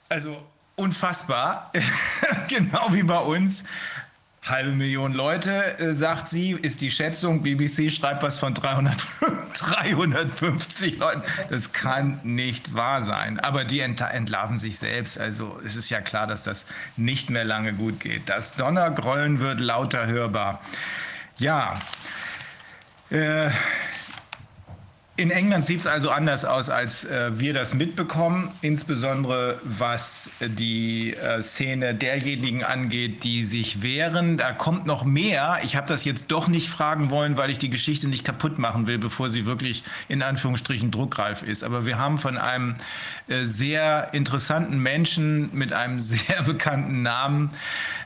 Also 0.09 0.37
unfassbar, 0.77 1.69
genau 2.47 2.91
wie 2.93 3.03
bei 3.03 3.19
uns. 3.19 3.63
Halbe 4.49 4.71
Million 4.71 5.13
Leute, 5.13 5.77
äh, 5.79 5.93
sagt 5.93 6.29
sie, 6.29 6.51
ist 6.51 6.81
die 6.81 6.91
Schätzung. 6.91 7.43
BBC 7.43 7.91
schreibt 7.91 8.23
was 8.23 8.39
von 8.39 8.53
300, 8.53 8.95
350 9.53 10.97
Leuten. 10.99 11.23
Das 11.49 11.73
kann 11.73 12.19
nicht 12.23 12.73
wahr 12.73 13.01
sein. 13.01 13.39
Aber 13.39 13.65
die 13.65 13.79
ent 13.79 14.01
entlarven 14.01 14.57
sich 14.57 14.79
selbst. 14.79 15.19
Also 15.19 15.59
es 15.65 15.75
ist 15.75 15.89
ja 15.89 16.01
klar, 16.01 16.27
dass 16.27 16.43
das 16.43 16.65
nicht 16.95 17.29
mehr 17.29 17.43
lange 17.43 17.73
gut 17.73 17.99
geht. 17.99 18.29
Das 18.29 18.55
Donnergrollen 18.55 19.39
wird 19.39 19.59
lauter 19.59 20.07
hörbar. 20.07 20.61
Ja, 21.37 21.73
äh, 23.09 23.49
in 25.17 25.31
England 25.31 25.65
sieht 25.65 25.79
es 25.79 25.87
also 25.87 26.11
anders 26.11 26.45
aus, 26.45 26.69
als 26.69 27.03
äh, 27.03 27.39
wir 27.39 27.55
das 27.55 27.73
mitbekommen, 27.73 28.51
insbesondere 28.61 29.59
was 29.63 30.29
die 30.39 31.15
äh, 31.15 31.41
Szene 31.41 31.95
derjenigen 31.95 32.63
angeht, 32.63 33.23
die 33.23 33.43
sich 33.43 33.81
wehren. 33.81 34.37
Da 34.37 34.53
kommt 34.53 34.85
noch 34.85 35.03
mehr. 35.03 35.57
Ich 35.63 35.75
habe 35.75 35.87
das 35.87 36.05
jetzt 36.05 36.27
doch 36.27 36.47
nicht 36.47 36.69
fragen 36.69 37.09
wollen, 37.09 37.35
weil 37.35 37.49
ich 37.49 37.57
die 37.57 37.71
Geschichte 37.71 38.07
nicht 38.07 38.25
kaputt 38.25 38.59
machen 38.59 38.85
will, 38.85 38.99
bevor 38.99 39.31
sie 39.31 39.47
wirklich 39.47 39.83
in 40.07 40.21
Anführungsstrichen 40.21 40.91
druckreif 40.91 41.41
ist. 41.41 41.63
Aber 41.63 41.87
wir 41.87 41.97
haben 41.97 42.19
von 42.19 42.37
einem 42.37 42.75
äh, 43.27 43.43
sehr 43.43 44.09
interessanten 44.13 44.77
Menschen 44.77 45.49
mit 45.51 45.73
einem 45.73 45.99
sehr 46.07 46.43
bekannten 46.43 47.01
Namen 47.01 47.49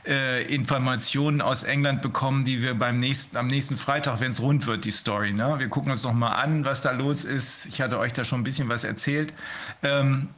äh, 0.06 0.42
Informationen 0.44 1.42
aus 1.42 1.62
England 1.62 2.00
bekommen, 2.00 2.46
die 2.46 2.62
wir 2.62 2.72
beim 2.72 2.96
nächsten, 2.96 3.36
am 3.36 3.48
nächsten 3.48 3.76
Freitag, 3.76 4.20
wenn 4.20 4.30
es 4.30 4.40
rund 4.40 4.66
wird, 4.66 4.86
die 4.86 4.90
Story. 4.90 5.34
Ne? 5.34 5.56
Wir 5.58 5.68
gucken 5.68 5.92
uns 5.92 6.04
noch 6.04 6.14
mal 6.14 6.32
an, 6.32 6.64
was 6.64 6.80
da 6.80 6.90
los 6.90 7.01
ist. 7.10 7.66
Ich 7.66 7.80
hatte 7.80 7.98
euch 7.98 8.12
da 8.12 8.24
schon 8.24 8.40
ein 8.40 8.44
bisschen 8.44 8.68
was 8.68 8.84
erzählt. 8.84 9.32
Ähm, 9.82 10.28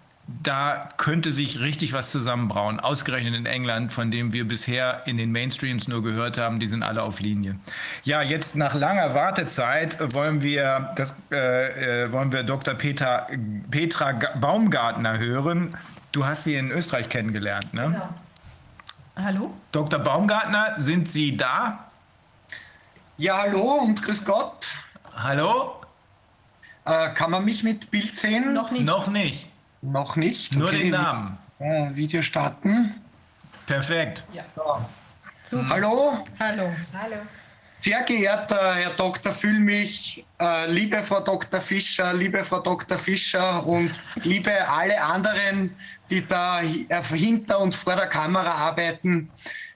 da 0.43 0.89
könnte 0.97 1.33
sich 1.33 1.61
richtig 1.61 1.93
was 1.93 2.11
zusammenbrauen. 2.11 2.81
Ausgerechnet 2.81 3.35
in 3.35 3.45
England, 3.45 3.93
von 3.93 4.11
dem 4.11 4.33
wir 4.33 4.49
bisher 4.49 5.03
in 5.07 5.19
den 5.19 5.33
Mainstreams 5.33 5.87
nur 5.87 6.03
gehört 6.03 6.39
haben, 6.39 6.61
die 6.61 6.67
sind 6.67 6.83
alle 6.83 7.03
auf 7.03 7.21
Linie. 7.21 7.57
Ja, 8.05 8.23
jetzt 8.23 8.57
nach 8.57 8.73
langer 8.75 9.13
Wartezeit 9.13 9.99
wollen 10.15 10.43
wir, 10.43 10.93
das, 10.97 11.17
äh, 11.31 12.05
äh, 12.05 12.13
wollen 12.13 12.33
wir 12.33 12.43
Dr. 12.43 12.73
Peter, 12.73 13.27
Petra 13.71 14.13
Ga- 14.13 14.35
Baumgartner 14.41 15.19
hören. 15.19 15.77
Du 16.13 16.25
hast 16.25 16.45
sie 16.45 16.55
in 16.55 16.71
Österreich 16.71 17.11
kennengelernt, 17.11 17.75
ne? 17.75 17.83
Genau. 17.91 18.09
Hallo? 19.17 19.55
Dr. 19.73 19.99
Baumgartner, 20.01 20.75
sind 20.79 21.09
Sie 21.09 21.37
da? 21.37 21.91
Ja, 23.19 23.43
hallo 23.43 23.61
und 23.75 24.03
grüß 24.03 24.25
Gott. 24.25 24.71
Hallo? 25.15 25.81
Äh, 26.87 27.11
kann 27.15 27.31
man 27.31 27.45
mich 27.45 27.63
mit 27.63 27.91
Bild 27.91 28.15
sehen? 28.15 28.53
Noch 28.53 28.71
nicht. 28.71 28.85
Noch 28.85 29.09
nicht. 29.09 29.49
Noch 29.81 30.17
nicht. 30.17 30.55
Nur 30.55 30.71
den 30.71 30.91
Namen. 30.91 31.39
Äh, 31.59 31.95
Video 31.95 32.21
starten. 32.21 32.95
Perfekt. 33.67 34.25
Ja. 34.33 34.45
So. 35.43 35.67
Hallo. 35.69 36.27
Hallo. 36.39 36.73
Hallo. 36.93 37.17
Sehr 37.81 38.03
geehrter 38.03 38.77
Herr 38.77 38.91
Dr. 38.91 39.33
Füllmich, 39.35 40.25
äh, 40.41 40.71
liebe 40.71 41.03
Frau 41.03 41.21
Dr. 41.21 41.61
Fischer, 41.61 42.15
liebe 42.15 42.43
Frau 42.43 42.61
Dr. 42.61 42.99
Fischer 42.99 43.65
und 43.67 44.01
liebe 44.23 44.67
alle 44.67 44.99
anderen, 45.03 45.75
die 46.09 46.27
da 46.27 46.61
hinter 46.61 47.61
und 47.61 47.75
vor 47.75 47.95
der 47.95 48.07
Kamera 48.07 48.53
arbeiten. 48.53 49.31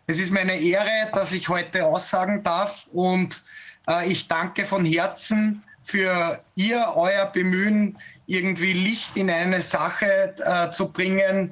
Es 0.06 0.18
ist 0.18 0.30
meine 0.32 0.58
Ehre, 0.58 1.10
dass 1.12 1.32
ich 1.32 1.50
heute 1.50 1.84
aussagen 1.84 2.42
darf 2.42 2.86
und 2.92 3.42
äh, 3.88 4.10
ich 4.10 4.26
danke 4.26 4.64
von 4.64 4.86
Herzen 4.86 5.62
für 5.88 6.42
Ihr, 6.54 6.92
euer 6.94 7.26
Bemühen, 7.26 7.96
irgendwie 8.26 8.74
Licht 8.74 9.16
in 9.16 9.30
eine 9.30 9.62
Sache 9.62 10.34
äh, 10.44 10.70
zu 10.70 10.88
bringen, 10.88 11.50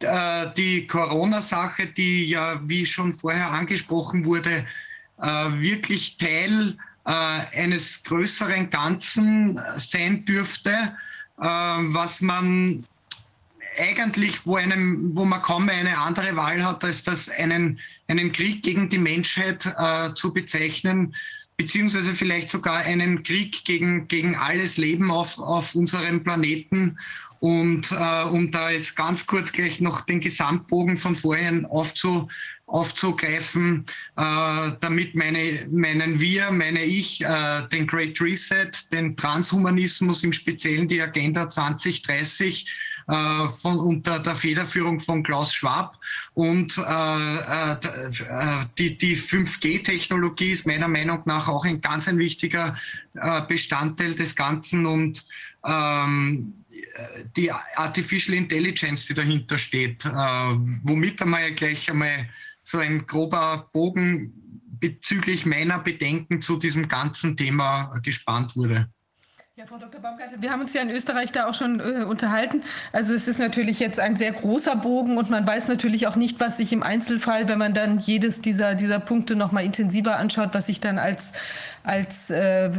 äh, 0.00 0.46
die 0.56 0.86
Corona-Sache, 0.86 1.86
die 1.86 2.28
ja, 2.28 2.60
wie 2.68 2.86
schon 2.86 3.12
vorher 3.12 3.50
angesprochen 3.50 4.24
wurde, 4.24 4.64
äh, 5.20 5.26
wirklich 5.26 6.16
Teil 6.18 6.76
äh, 7.04 7.10
eines 7.10 8.02
größeren 8.04 8.70
Ganzen 8.70 9.60
sein 9.76 10.24
dürfte, 10.24 10.70
äh, 11.40 11.44
was 11.44 12.20
man 12.20 12.84
eigentlich, 13.76 14.46
wo, 14.46 14.54
einem, 14.54 15.16
wo 15.16 15.24
man 15.24 15.42
kaum 15.42 15.68
eine 15.68 15.98
andere 15.98 16.36
Wahl 16.36 16.64
hat, 16.64 16.84
als 16.84 17.02
das 17.02 17.28
einen, 17.28 17.80
einen 18.06 18.30
Krieg 18.30 18.62
gegen 18.62 18.88
die 18.88 18.98
Menschheit 18.98 19.66
äh, 19.66 20.14
zu 20.14 20.32
bezeichnen, 20.32 21.14
beziehungsweise 21.56 22.14
vielleicht 22.14 22.50
sogar 22.50 22.78
einen 22.78 23.22
Krieg 23.22 23.64
gegen, 23.64 24.08
gegen 24.08 24.34
alles 24.34 24.76
Leben 24.76 25.10
auf, 25.10 25.38
auf 25.38 25.74
unserem 25.74 26.22
Planeten. 26.22 26.98
Und 27.40 27.92
äh, 27.92 28.22
um 28.24 28.50
da 28.50 28.70
jetzt 28.70 28.96
ganz 28.96 29.26
kurz 29.26 29.52
gleich 29.52 29.78
noch 29.78 30.00
den 30.02 30.20
Gesamtbogen 30.20 30.96
von 30.96 31.14
vorhin 31.14 31.66
aufzu, 31.66 32.26
aufzugreifen, 32.66 33.84
äh, 34.16 34.72
damit 34.80 35.14
meine, 35.14 35.68
meinen 35.70 36.18
wir, 36.18 36.50
meine 36.50 36.82
ich, 36.82 37.22
äh, 37.22 37.68
den 37.70 37.86
Great 37.86 38.18
Reset, 38.18 38.70
den 38.92 39.14
Transhumanismus, 39.16 40.24
im 40.24 40.32
Speziellen 40.32 40.88
die 40.88 41.02
Agenda 41.02 41.46
2030 41.46 42.66
äh, 43.06 43.48
von, 43.48 43.78
unter 43.78 44.18
der 44.18 44.36
Federführung 44.36 45.00
von 45.00 45.22
Klaus 45.22 45.52
Schwab. 45.52 45.98
Und 46.34 46.78
äh, 46.78 47.36
äh, 47.36 47.76
die, 48.78 48.96
die 48.98 49.16
5G-Technologie 49.16 50.52
ist 50.52 50.66
meiner 50.66 50.88
Meinung 50.88 51.22
nach 51.24 51.48
auch 51.48 51.64
ein 51.64 51.80
ganz 51.80 52.08
ein 52.08 52.18
wichtiger 52.18 52.76
äh, 53.14 53.42
Bestandteil 53.42 54.14
des 54.14 54.34
Ganzen 54.36 54.86
und 54.86 55.26
ähm, 55.66 56.54
die 57.36 57.50
Artificial 57.50 58.36
Intelligence, 58.36 59.06
die 59.06 59.14
dahinter 59.14 59.58
steht, 59.58 60.04
äh, 60.04 60.08
womit 60.10 61.22
einmal 61.22 61.52
gleich 61.52 61.90
einmal 61.90 62.28
so 62.62 62.78
ein 62.78 63.06
grober 63.06 63.68
Bogen 63.72 64.32
bezüglich 64.80 65.46
meiner 65.46 65.78
Bedenken 65.78 66.42
zu 66.42 66.56
diesem 66.56 66.88
ganzen 66.88 67.36
Thema 67.36 67.98
gespannt 68.02 68.56
wurde. 68.56 68.88
Ja, 69.56 69.66
Frau 69.66 69.78
Dr. 69.78 70.00
Baumgartel, 70.00 70.42
wir 70.42 70.50
haben 70.50 70.62
uns 70.62 70.72
ja 70.72 70.82
in 70.82 70.90
Österreich 70.90 71.30
da 71.30 71.46
auch 71.46 71.54
schon 71.54 71.78
äh, 71.78 72.02
unterhalten. 72.02 72.64
Also 72.90 73.14
es 73.14 73.28
ist 73.28 73.38
natürlich 73.38 73.78
jetzt 73.78 74.00
ein 74.00 74.16
sehr 74.16 74.32
großer 74.32 74.74
Bogen 74.74 75.16
und 75.16 75.30
man 75.30 75.46
weiß 75.46 75.68
natürlich 75.68 76.08
auch 76.08 76.16
nicht, 76.16 76.40
was 76.40 76.56
sich 76.56 76.72
im 76.72 76.82
Einzelfall, 76.82 77.46
wenn 77.46 77.58
man 77.58 77.72
dann 77.72 78.00
jedes 78.00 78.42
dieser, 78.42 78.74
dieser 78.74 78.98
Punkte 78.98 79.36
noch 79.36 79.52
mal 79.52 79.64
intensiver 79.64 80.18
anschaut, 80.18 80.48
was 80.54 80.66
sich 80.66 80.80
dann 80.80 80.98
als 80.98 81.30
als, 81.84 82.30
äh, 82.30 82.70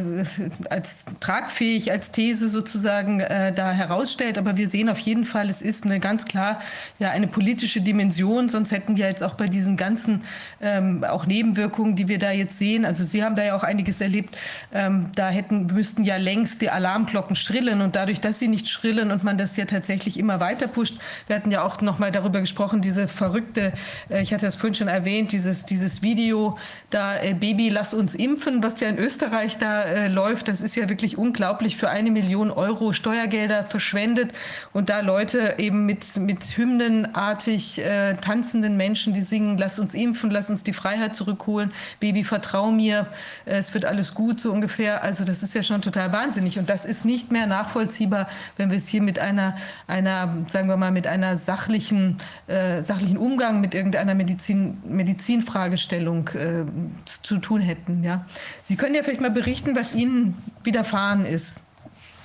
als 0.69 1.05
tragfähig, 1.19 1.91
als 1.91 2.09
These 2.11 2.49
sozusagen 2.49 3.19
äh, 3.19 3.53
da 3.53 3.71
herausstellt. 3.71 4.39
Aber 4.39 4.57
wir 4.57 4.67
sehen 4.67 4.89
auf 4.89 4.97
jeden 4.97 5.25
Fall, 5.25 5.47
es 5.49 5.61
ist 5.61 5.85
eine 5.85 5.99
ganz 5.99 6.25
klar 6.25 6.59
ja 6.97 7.11
eine 7.11 7.27
politische 7.27 7.81
Dimension. 7.81 8.49
Sonst 8.49 8.71
hätten 8.71 8.97
wir 8.97 9.05
jetzt 9.07 9.23
auch 9.23 9.35
bei 9.35 9.45
diesen 9.45 9.77
ganzen 9.77 10.23
ähm, 10.59 11.03
auch 11.03 11.27
Nebenwirkungen, 11.27 11.95
die 11.95 12.07
wir 12.07 12.17
da 12.17 12.31
jetzt 12.31 12.57
sehen. 12.57 12.83
Also 12.83 13.03
Sie 13.03 13.23
haben 13.23 13.35
da 13.35 13.43
ja 13.43 13.55
auch 13.55 13.63
einiges 13.63 14.01
erlebt. 14.01 14.35
Ähm, 14.73 15.11
da 15.15 15.29
hätten 15.29 15.67
müssten 15.67 16.03
ja 16.03 16.17
längst 16.17 16.61
die 16.61 16.71
Alarmglocken 16.71 17.35
schrillen 17.35 17.81
und 17.81 17.95
dadurch, 17.95 18.21
dass 18.21 18.39
sie 18.39 18.47
nicht 18.47 18.67
schrillen 18.67 19.11
und 19.11 19.23
man 19.23 19.37
das 19.37 19.55
ja 19.55 19.65
tatsächlich 19.65 20.17
immer 20.17 20.39
weiter 20.39 20.67
pusht. 20.67 20.97
Wir 21.27 21.35
hatten 21.35 21.51
ja 21.51 21.63
auch 21.63 21.79
noch 21.81 21.99
mal 21.99 22.11
darüber 22.11 22.39
gesprochen, 22.39 22.81
diese 22.81 23.07
verrückte, 23.07 23.73
äh, 24.09 24.23
ich 24.23 24.33
hatte 24.33 24.47
das 24.47 24.55
vorhin 24.55 24.73
schon 24.73 24.87
erwähnt, 24.87 25.31
dieses 25.31 25.65
dieses 25.65 26.01
Video 26.01 26.57
da 26.89 27.21
äh, 27.21 27.35
Baby, 27.35 27.69
lass 27.69 27.93
uns 27.93 28.15
impfen, 28.15 28.63
was 28.63 28.79
ja 28.79 28.94
in 28.95 29.03
Österreich 29.03 29.57
da 29.57 29.83
äh, 29.83 30.07
läuft, 30.07 30.47
das 30.47 30.61
ist 30.61 30.75
ja 30.75 30.87
wirklich 30.87 31.17
unglaublich 31.17 31.75
für 31.75 31.89
eine 31.89 32.11
Million 32.11 32.51
Euro 32.51 32.93
Steuergelder 32.93 33.65
verschwendet 33.65 34.31
und 34.71 34.89
da 34.89 35.01
Leute 35.01 35.55
eben 35.57 35.85
mit, 35.85 36.15
mit 36.17 36.43
hymnenartig 36.43 37.79
äh, 37.79 38.15
tanzenden 38.15 38.77
Menschen, 38.77 39.13
die 39.13 39.21
singen, 39.21 39.57
lass 39.57 39.79
uns 39.79 39.93
impfen, 39.93 40.31
lass 40.31 40.49
uns 40.49 40.63
die 40.63 40.73
Freiheit 40.73 41.15
zurückholen, 41.15 41.71
Baby, 41.99 42.23
vertrau 42.23 42.71
mir, 42.71 43.07
äh, 43.45 43.57
es 43.57 43.73
wird 43.73 43.85
alles 43.85 44.13
gut, 44.13 44.39
so 44.39 44.51
ungefähr. 44.51 45.03
Also 45.03 45.25
das 45.25 45.43
ist 45.43 45.53
ja 45.53 45.63
schon 45.63 45.81
total 45.81 46.11
wahnsinnig 46.13 46.57
und 46.57 46.69
das 46.69 46.85
ist 46.85 47.03
nicht 47.03 47.31
mehr 47.31 47.47
nachvollziehbar, 47.47 48.27
wenn 48.55 48.69
wir 48.69 48.77
es 48.77 48.87
hier 48.87 49.01
mit 49.01 49.19
einer, 49.19 49.55
einer 49.87 50.45
sagen 50.47 50.69
wir 50.69 50.77
mal, 50.77 50.91
mit 50.91 51.07
einer 51.07 51.35
sachlichen, 51.35 52.17
äh, 52.47 52.81
sachlichen 52.81 53.17
Umgang 53.17 53.59
mit 53.59 53.75
irgendeiner 53.75 54.15
Medizin, 54.15 54.77
Medizinfragestellung 54.87 56.29
äh, 56.29 56.63
zu, 57.05 57.37
tun 57.39 57.59
hätten. 57.59 58.03
Ja. 58.03 58.25
Sie 58.61 58.75
können 58.75 58.84
ja 58.93 59.03
vielleicht 59.03 59.21
mal 59.21 59.31
berichten, 59.31 59.75
was 59.75 59.95
Ihnen 59.95 60.35
widerfahren 60.63 61.25
ist. 61.25 61.61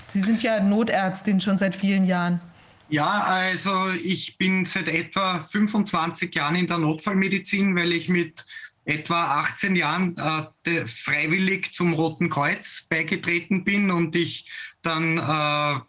Sie 0.07 0.21
sind 0.21 0.43
ja 0.43 0.61
Notärztin 0.61 1.41
schon 1.41 1.59
seit 1.59 1.77
vielen 1.77 2.07
Jahren. 2.07 2.41
Ja, 2.89 3.21
also 3.21 3.91
ich 4.03 4.37
bin 4.37 4.65
seit 4.65 4.89
etwa 4.89 5.45
25 5.45 6.35
Jahren 6.35 6.57
in 6.57 6.67
der 6.67 6.79
Notfallmedizin, 6.79 7.77
weil 7.77 7.93
ich 7.93 8.09
mit 8.09 8.45
etwa 8.85 9.43
18 9.43 9.77
Jahren 9.77 10.17
äh, 10.17 10.87
freiwillig 10.87 11.73
zum 11.73 11.93
Roten 11.93 12.29
Kreuz 12.29 12.87
beigetreten 12.91 13.63
bin 13.63 13.93
und 13.93 14.17
ich 14.17 14.51
dann 14.83 15.19
äh, 15.19 15.81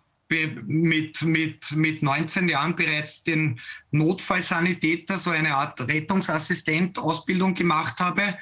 mit, 0.68 1.22
mit, 1.24 1.72
mit 1.72 2.04
19 2.04 2.48
Jahren 2.48 2.76
bereits 2.76 3.24
den 3.24 3.60
Notfallsanitäter, 3.90 5.18
so 5.18 5.32
eine 5.32 5.56
Art 5.56 5.82
Rettungsassistent 5.82 7.00
Ausbildung 7.00 7.56
gemacht 7.56 8.00
habe 8.00 8.38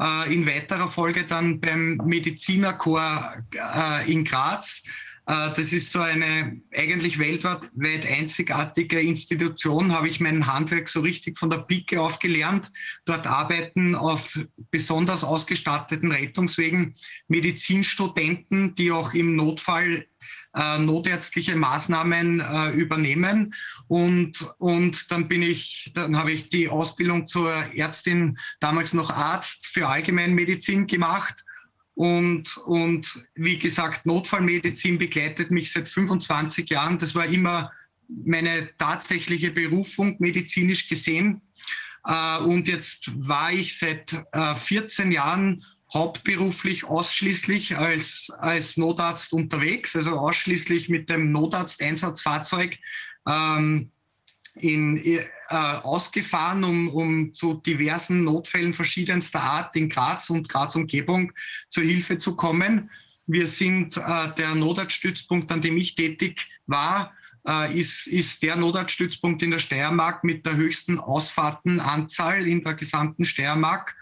äh, 0.00 0.32
in 0.32 0.46
weiterer 0.46 0.90
Folge 0.90 1.24
dann 1.24 1.60
beim 1.60 1.96
Medizinerchor 2.04 3.36
äh, 3.54 4.10
in 4.10 4.24
Graz. 4.24 4.82
Äh, 5.26 5.50
das 5.56 5.72
ist 5.72 5.90
so 5.90 6.00
eine 6.00 6.60
eigentlich 6.74 7.18
weltweit 7.18 8.06
einzigartige 8.06 9.00
Institution, 9.00 9.92
habe 9.92 10.08
ich 10.08 10.20
mein 10.20 10.46
Handwerk 10.46 10.88
so 10.88 11.00
richtig 11.00 11.38
von 11.38 11.50
der 11.50 11.58
Pike 11.58 12.00
auf 12.00 12.18
gelernt. 12.18 12.70
Dort 13.04 13.26
arbeiten 13.26 13.94
auf 13.94 14.38
besonders 14.70 15.24
ausgestatteten 15.24 16.12
Rettungswegen 16.12 16.94
Medizinstudenten, 17.28 18.74
die 18.74 18.92
auch 18.92 19.14
im 19.14 19.36
Notfall 19.36 20.06
äh, 20.54 20.78
notärztliche 20.78 21.56
Maßnahmen 21.56 22.40
äh, 22.40 22.70
übernehmen. 22.70 23.54
Und, 23.88 24.46
und 24.58 25.10
dann 25.10 25.28
bin 25.28 25.42
ich, 25.42 25.90
dann 25.94 26.16
habe 26.16 26.32
ich 26.32 26.48
die 26.48 26.68
Ausbildung 26.68 27.26
zur 27.26 27.52
Ärztin, 27.74 28.38
damals 28.60 28.92
noch 28.92 29.10
Arzt 29.10 29.66
für 29.66 29.88
Allgemeinmedizin 29.88 30.86
gemacht. 30.86 31.44
Und, 31.94 32.56
und 32.58 33.20
wie 33.34 33.58
gesagt, 33.58 34.06
Notfallmedizin 34.06 34.98
begleitet 34.98 35.50
mich 35.50 35.72
seit 35.72 35.88
25 35.88 36.70
Jahren. 36.70 36.98
Das 36.98 37.14
war 37.14 37.26
immer 37.26 37.70
meine 38.08 38.68
tatsächliche 38.78 39.50
Berufung, 39.50 40.16
medizinisch 40.18 40.88
gesehen. 40.88 41.40
Äh, 42.06 42.38
und 42.38 42.68
jetzt 42.68 43.10
war 43.16 43.52
ich 43.52 43.78
seit 43.78 44.14
14 44.56 45.10
äh, 45.10 45.14
Jahren 45.14 45.64
hauptberuflich 45.94 46.84
ausschließlich 46.84 47.78
als, 47.78 48.30
als 48.38 48.76
Notarzt 48.76 49.32
unterwegs, 49.32 49.94
also 49.94 50.18
ausschließlich 50.18 50.88
mit 50.88 51.08
dem 51.08 51.32
Notarzt-Einsatzfahrzeug 51.32 52.76
ähm, 53.28 53.90
in, 54.56 54.96
äh, 54.96 55.24
ausgefahren, 55.48 56.64
um, 56.64 56.88
um 56.88 57.34
zu 57.34 57.54
diversen 57.54 58.24
Notfällen 58.24 58.74
verschiedenster 58.74 59.40
Art 59.40 59.74
in 59.76 59.88
Graz 59.88 60.30
und 60.30 60.48
Graz-Umgebung 60.48 61.32
zur 61.70 61.84
Hilfe 61.84 62.18
zu 62.18 62.36
kommen. 62.36 62.90
Wir 63.26 63.46
sind 63.46 63.96
äh, 63.96 64.34
der 64.36 64.54
Notarztstützpunkt, 64.54 65.50
an 65.50 65.62
dem 65.62 65.76
ich 65.76 65.94
tätig 65.94 66.48
war, 66.66 67.12
äh, 67.46 67.78
ist, 67.78 68.06
ist 68.06 68.42
der 68.42 68.56
Notarztstützpunkt 68.56 69.42
in 69.42 69.50
der 69.50 69.58
Steiermark 69.58 70.24
mit 70.24 70.46
der 70.46 70.56
höchsten 70.56 70.98
Ausfahrtenanzahl 70.98 72.46
in 72.46 72.62
der 72.62 72.74
gesamten 72.74 73.24
Steiermark. 73.24 73.96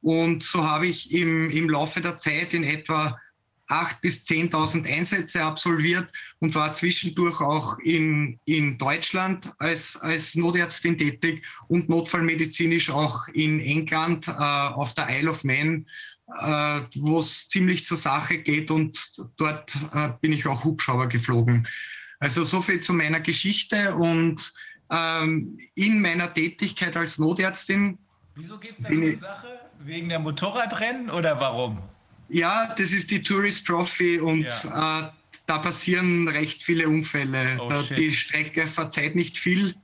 Und 0.00 0.42
so 0.42 0.62
habe 0.64 0.86
ich 0.86 1.12
im, 1.12 1.50
im 1.50 1.68
Laufe 1.68 2.00
der 2.00 2.18
Zeit 2.18 2.54
in 2.54 2.64
etwa 2.64 3.18
8.000 3.68 4.00
bis 4.00 4.22
10.000 4.22 4.90
Einsätze 4.90 5.42
absolviert 5.42 6.10
und 6.38 6.54
war 6.54 6.72
zwischendurch 6.72 7.40
auch 7.40 7.78
in, 7.80 8.40
in 8.46 8.78
Deutschland 8.78 9.52
als, 9.58 9.96
als 9.96 10.34
Notärztin 10.34 10.96
tätig 10.96 11.44
und 11.68 11.88
notfallmedizinisch 11.88 12.88
auch 12.88 13.28
in 13.28 13.60
England 13.60 14.26
äh, 14.28 14.32
auf 14.32 14.94
der 14.94 15.08
Isle 15.10 15.30
of 15.30 15.44
Man 15.44 15.84
äh, 16.28 16.80
wo 16.96 17.20
es 17.20 17.48
ziemlich 17.48 17.86
zur 17.86 17.96
Sache 17.96 18.38
geht 18.38 18.70
und 18.70 19.12
dort 19.36 19.74
äh, 19.94 20.10
bin 20.20 20.32
ich 20.32 20.46
auch 20.46 20.64
Hubschrauber 20.64 21.06
geflogen. 21.06 21.66
Also 22.20 22.44
so 22.44 22.60
viel 22.60 22.80
zu 22.80 22.92
meiner 22.92 23.20
Geschichte 23.20 23.94
und 23.94 24.52
ähm, 24.90 25.58
in 25.74 26.00
meiner 26.00 26.32
Tätigkeit 26.32 26.96
als 26.96 27.18
Notärztin. 27.18 27.98
Wieso 28.34 28.58
geht 28.58 28.76
es 28.76 28.84
da 28.84 28.88
um 28.90 29.16
Sache? 29.16 29.67
Wegen 29.80 30.08
der 30.08 30.18
Motorradrennen 30.18 31.10
oder 31.10 31.40
warum? 31.40 31.78
Ja, 32.28 32.74
das 32.74 32.92
ist 32.92 33.10
die 33.10 33.22
Tourist 33.22 33.66
Trophy 33.66 34.18
und 34.20 34.42
ja. 34.42 35.00
äh, 35.00 35.10
da 35.46 35.58
passieren 35.58 36.28
recht 36.28 36.62
viele 36.62 36.88
Unfälle. 36.88 37.58
Oh, 37.60 37.82
die 37.94 38.12
Strecke 38.12 38.66
verzeiht 38.66 39.14
nicht 39.14 39.38
viel 39.38 39.74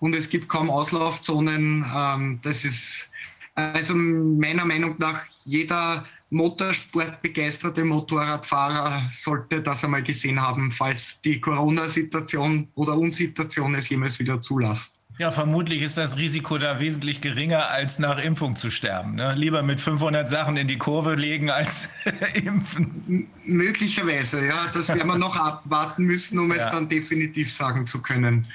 und 0.00 0.14
es 0.14 0.28
gibt 0.28 0.48
kaum 0.48 0.70
Auslaufzonen. 0.70 1.84
Ähm, 1.94 2.40
das 2.42 2.64
ist 2.64 3.10
also 3.54 3.94
meiner 3.94 4.64
Meinung 4.64 4.96
nach 4.98 5.22
jeder 5.44 6.04
motorsportbegeisterte 6.30 7.84
Motorradfahrer 7.84 9.08
sollte 9.10 9.62
das 9.62 9.82
einmal 9.82 10.02
gesehen 10.02 10.40
haben, 10.40 10.70
falls 10.70 11.20
die 11.22 11.40
Corona-Situation 11.40 12.68
oder 12.74 12.96
Unsituation 12.96 13.74
es 13.74 13.88
jemals 13.88 14.18
wieder 14.18 14.42
zulässt. 14.42 14.97
Ja, 15.18 15.32
vermutlich 15.32 15.82
ist 15.82 15.96
das 15.96 16.16
Risiko 16.16 16.58
da 16.58 16.78
wesentlich 16.78 17.20
geringer, 17.20 17.70
als 17.70 17.98
nach 17.98 18.22
Impfung 18.22 18.54
zu 18.54 18.70
sterben. 18.70 19.16
Ne? 19.16 19.34
Lieber 19.34 19.64
mit 19.64 19.80
500 19.80 20.28
Sachen 20.28 20.56
in 20.56 20.68
die 20.68 20.78
Kurve 20.78 21.16
legen, 21.16 21.50
als 21.50 21.88
impfen. 22.34 23.02
M 23.08 23.28
möglicherweise, 23.44 24.46
ja. 24.46 24.68
Das 24.72 24.88
werden 24.88 25.08
wir 25.08 25.18
noch 25.18 25.34
abwarten 25.40 26.04
müssen, 26.04 26.38
um 26.38 26.50
ja. 26.50 26.58
es 26.58 26.70
dann 26.70 26.88
definitiv 26.88 27.52
sagen 27.52 27.84
zu 27.84 28.00
können. 28.00 28.46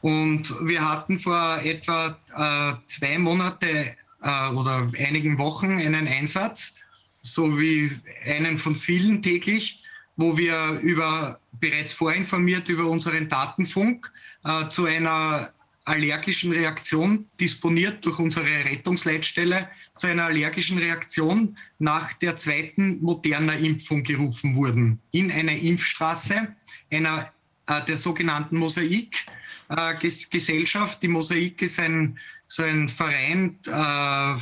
Und 0.00 0.54
wir 0.62 0.88
hatten 0.88 1.18
vor 1.18 1.58
etwa 1.64 2.16
äh, 2.36 2.74
zwei 2.86 3.18
Monate 3.18 3.96
äh, 4.22 4.48
oder 4.50 4.88
einigen 4.96 5.38
Wochen 5.38 5.80
einen 5.80 6.06
Einsatz, 6.06 6.74
so 7.22 7.58
wie 7.58 7.90
einen 8.24 8.58
von 8.58 8.76
vielen 8.76 9.24
täglich, 9.24 9.82
wo 10.14 10.38
wir 10.38 10.78
über, 10.82 11.40
bereits 11.58 11.92
vorinformiert 11.92 12.68
über 12.68 12.86
unseren 12.86 13.28
Datenfunk 13.28 14.12
äh, 14.44 14.68
zu 14.68 14.84
einer 14.84 15.50
allergischen 15.86 16.52
Reaktion, 16.52 17.26
disponiert 17.40 18.04
durch 18.04 18.18
unsere 18.18 18.44
Rettungsleitstelle, 18.46 19.70
zu 19.96 20.08
einer 20.08 20.24
allergischen 20.24 20.78
Reaktion 20.78 21.56
nach 21.78 22.12
der 22.14 22.34
zweiten 22.36 23.00
Moderna-Impfung 23.02 24.02
gerufen 24.02 24.56
wurden. 24.56 24.98
In 25.12 25.30
einer 25.30 25.52
Impfstraße, 25.52 26.48
einer 26.90 27.32
äh, 27.66 27.84
der 27.84 27.96
sogenannten 27.96 28.58
Mosaik-Gesellschaft. 28.58 30.96
Äh, 30.96 31.00
Die 31.02 31.08
Mosaik 31.08 31.62
ist 31.62 31.78
ein, 31.78 32.18
so 32.48 32.64
ein 32.64 32.88
Verein 32.88 33.56
äh, 33.66 34.34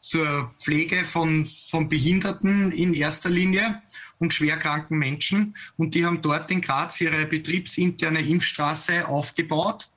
zur 0.00 0.52
Pflege 0.58 1.06
von, 1.06 1.46
von 1.70 1.88
Behinderten 1.88 2.70
in 2.70 2.92
erster 2.92 3.30
Linie 3.30 3.80
und 4.18 4.34
schwerkranken 4.34 4.98
Menschen. 4.98 5.56
Und 5.78 5.94
die 5.94 6.04
haben 6.04 6.20
dort 6.20 6.50
in 6.50 6.60
Graz 6.60 7.00
ihre 7.00 7.24
betriebsinterne 7.24 8.20
Impfstraße 8.20 9.08
aufgebaut 9.08 9.88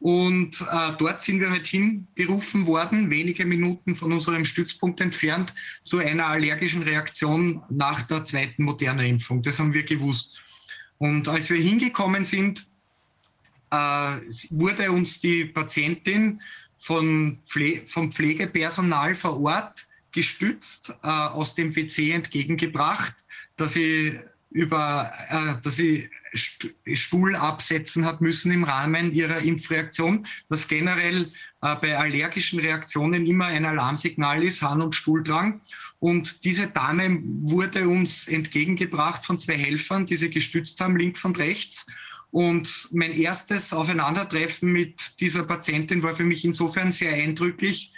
und 0.00 0.60
äh, 0.60 0.92
dort 0.98 1.22
sind 1.22 1.40
wir 1.40 1.50
halt 1.50 1.66
hinberufen 1.66 2.66
worden, 2.66 3.10
wenige 3.10 3.44
Minuten 3.44 3.96
von 3.96 4.12
unserem 4.12 4.44
Stützpunkt 4.44 5.00
entfernt, 5.00 5.52
zu 5.84 5.98
einer 5.98 6.26
allergischen 6.26 6.82
Reaktion 6.82 7.62
nach 7.68 8.02
der 8.02 8.24
zweiten 8.24 8.62
modernen 8.62 9.04
Impfung. 9.04 9.42
Das 9.42 9.58
haben 9.58 9.74
wir 9.74 9.82
gewusst. 9.82 10.40
Und 10.98 11.26
als 11.26 11.50
wir 11.50 11.60
hingekommen 11.60 12.24
sind, 12.24 12.66
äh, 13.70 13.76
wurde 14.50 14.92
uns 14.92 15.20
die 15.20 15.44
Patientin 15.46 16.40
von 16.78 17.38
Pfle 17.46 17.82
vom 17.86 18.12
Pflegepersonal 18.12 19.14
vor 19.16 19.40
Ort 19.40 19.86
gestützt 20.12 20.90
äh, 21.02 21.08
aus 21.08 21.54
dem 21.54 21.74
WC 21.74 22.12
entgegengebracht, 22.12 23.16
dass 23.56 23.72
sie 23.72 24.18
über, 24.50 25.12
äh, 25.28 25.60
dass 25.62 25.76
sie 25.76 26.08
Stuhl 26.34 27.36
absetzen 27.36 28.04
hat 28.04 28.20
müssen 28.20 28.52
im 28.52 28.64
Rahmen 28.64 29.12
ihrer 29.12 29.38
Impfreaktion, 29.38 30.26
was 30.48 30.68
generell 30.68 31.32
äh, 31.62 31.76
bei 31.76 31.96
allergischen 31.96 32.60
Reaktionen 32.60 33.26
immer 33.26 33.46
ein 33.46 33.64
Alarmsignal 33.64 34.42
ist, 34.42 34.62
Harn- 34.62 34.82
und 34.82 34.94
Stuhldrang. 34.94 35.60
Und 35.98 36.44
diese 36.44 36.68
Dame 36.68 37.20
wurde 37.22 37.88
uns 37.88 38.28
entgegengebracht 38.28 39.26
von 39.26 39.40
zwei 39.40 39.56
Helfern, 39.56 40.06
die 40.06 40.16
sie 40.16 40.30
gestützt 40.30 40.80
haben, 40.80 40.96
links 40.96 41.24
und 41.24 41.38
rechts. 41.38 41.86
Und 42.30 42.88
mein 42.92 43.12
erstes 43.12 43.72
Aufeinandertreffen 43.72 44.70
mit 44.70 45.20
dieser 45.20 45.44
Patientin 45.44 46.02
war 46.02 46.14
für 46.14 46.24
mich 46.24 46.44
insofern 46.44 46.92
sehr 46.92 47.12
eindrücklich 47.12 47.92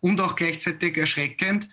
und 0.00 0.20
auch 0.20 0.36
gleichzeitig 0.36 0.96
erschreckend, 0.96 1.68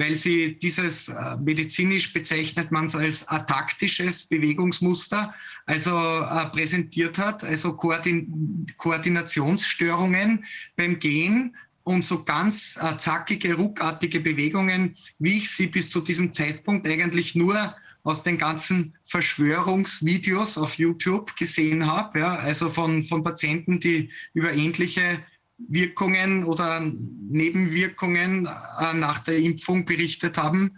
weil 0.00 0.16
sie 0.16 0.58
dieses 0.58 1.08
äh, 1.08 1.36
medizinisch 1.44 2.10
bezeichnet 2.14 2.72
man 2.72 2.86
es 2.86 2.96
als 2.96 3.28
ataktisches 3.28 4.24
Bewegungsmuster, 4.24 5.34
also 5.66 5.90
äh, 5.90 6.46
präsentiert 6.46 7.18
hat, 7.18 7.44
also 7.44 7.74
Koordin 7.74 8.66
Koordinationsstörungen 8.78 10.42
beim 10.76 10.98
Gehen 10.98 11.54
und 11.84 12.06
so 12.06 12.24
ganz 12.24 12.78
äh, 12.80 12.96
zackige, 12.96 13.54
ruckartige 13.54 14.20
Bewegungen, 14.20 14.96
wie 15.18 15.36
ich 15.36 15.50
sie 15.50 15.66
bis 15.66 15.90
zu 15.90 16.00
diesem 16.00 16.32
Zeitpunkt 16.32 16.88
eigentlich 16.88 17.34
nur 17.34 17.74
aus 18.02 18.22
den 18.22 18.38
ganzen 18.38 18.94
Verschwörungsvideos 19.04 20.56
auf 20.56 20.78
YouTube 20.78 21.36
gesehen 21.36 21.84
habe, 21.84 22.20
ja, 22.20 22.36
also 22.36 22.70
von, 22.70 23.04
von 23.04 23.22
Patienten, 23.22 23.80
die 23.80 24.08
über 24.32 24.50
ähnliche 24.54 25.22
Wirkungen 25.68 26.44
oder 26.44 26.80
Nebenwirkungen 26.80 28.46
äh, 28.46 28.92
nach 28.94 29.20
der 29.20 29.38
Impfung 29.38 29.84
berichtet 29.84 30.36
haben. 30.36 30.76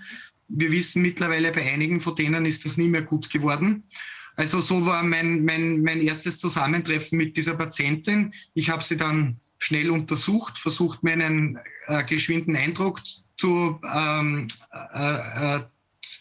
Wir 0.48 0.70
wissen 0.70 1.02
mittlerweile, 1.02 1.52
bei 1.52 1.72
einigen 1.72 2.00
von 2.00 2.16
denen 2.16 2.44
ist 2.44 2.64
das 2.64 2.76
nie 2.76 2.88
mehr 2.88 3.02
gut 3.02 3.30
geworden. 3.30 3.84
Also 4.36 4.60
so 4.60 4.86
war 4.86 5.02
mein, 5.02 5.44
mein, 5.44 5.82
mein 5.82 6.00
erstes 6.00 6.38
Zusammentreffen 6.38 7.18
mit 7.18 7.36
dieser 7.36 7.54
Patientin. 7.54 8.32
Ich 8.54 8.70
habe 8.70 8.82
sie 8.82 8.96
dann 8.96 9.38
schnell 9.58 9.90
untersucht, 9.90 10.58
versucht 10.58 11.02
mir 11.02 11.12
einen 11.12 11.58
äh, 11.86 12.02
geschwinden 12.04 12.56
Eindruck 12.56 13.00
zu, 13.36 13.80
ähm, 13.94 14.48
äh, 14.94 15.56
äh, 15.56 15.60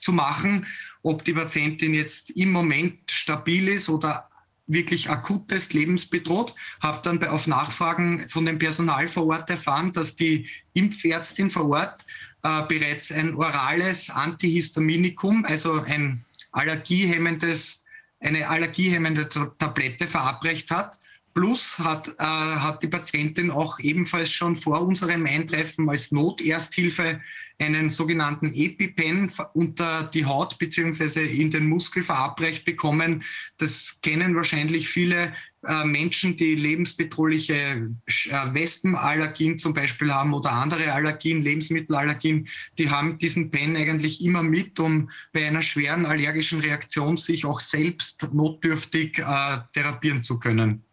zu 0.01 0.11
machen, 0.11 0.65
ob 1.03 1.23
die 1.25 1.33
Patientin 1.33 1.93
jetzt 1.93 2.29
im 2.31 2.51
Moment 2.51 3.09
stabil 3.09 3.67
ist 3.67 3.89
oder 3.89 4.27
wirklich 4.67 5.09
akut 5.09 5.51
ist, 5.51 5.73
lebensbedroht. 5.73 6.55
Habe 6.81 7.01
dann 7.03 7.19
bei, 7.19 7.29
auf 7.29 7.47
Nachfragen 7.47 8.27
von 8.29 8.45
dem 8.45 8.59
Personal 8.59 9.07
vor 9.07 9.27
Ort 9.27 9.49
erfahren, 9.49 9.93
dass 9.93 10.15
die 10.15 10.47
Impfärztin 10.73 11.49
vor 11.49 11.69
Ort 11.69 12.05
äh, 12.43 12.63
bereits 12.63 13.11
ein 13.11 13.35
orales 13.35 14.09
Antihistaminikum, 14.09 15.45
also 15.45 15.81
ein 15.81 16.25
allergiehemmendes, 16.51 17.83
eine 18.19 18.47
allergiehemmende 18.47 19.29
Tablette 19.57 20.07
verabreicht 20.07 20.71
hat. 20.71 20.97
Plus 21.33 21.79
hat, 21.79 22.07
äh, 22.07 22.23
hat 22.23 22.83
die 22.83 22.87
Patientin 22.87 23.51
auch 23.51 23.79
ebenfalls 23.79 24.31
schon 24.31 24.55
vor 24.55 24.81
unserem 24.81 25.25
Eintreffen 25.25 25.89
als 25.89 26.11
Notersthilfe 26.11 27.21
einen 27.61 27.89
sogenannten 27.89 28.53
EpiPen 28.53 29.31
unter 29.53 30.03
die 30.03 30.25
Haut 30.25 30.57
beziehungsweise 30.57 31.21
in 31.21 31.51
den 31.51 31.67
Muskel 31.67 32.03
verabreicht 32.03 32.65
bekommen. 32.65 33.23
Das 33.57 33.99
kennen 34.01 34.35
wahrscheinlich 34.35 34.89
viele 34.89 35.33
äh, 35.67 35.85
Menschen, 35.85 36.35
die 36.37 36.55
lebensbedrohliche 36.55 37.53
äh, 37.53 38.53
Wespenallergien 38.53 39.59
zum 39.59 39.73
Beispiel 39.73 40.11
haben 40.11 40.33
oder 40.33 40.51
andere 40.51 40.91
Allergien, 40.91 41.43
Lebensmittelallergien, 41.43 42.47
die 42.79 42.89
haben 42.89 43.19
diesen 43.19 43.51
Pen 43.51 43.75
eigentlich 43.75 44.23
immer 44.23 44.41
mit, 44.41 44.79
um 44.79 45.09
bei 45.33 45.45
einer 45.45 45.61
schweren 45.61 46.05
allergischen 46.05 46.61
Reaktion 46.61 47.17
sich 47.17 47.45
auch 47.45 47.59
selbst 47.59 48.27
notdürftig 48.33 49.19
äh, 49.19 49.57
therapieren 49.73 50.23
zu 50.23 50.39
können. 50.39 50.83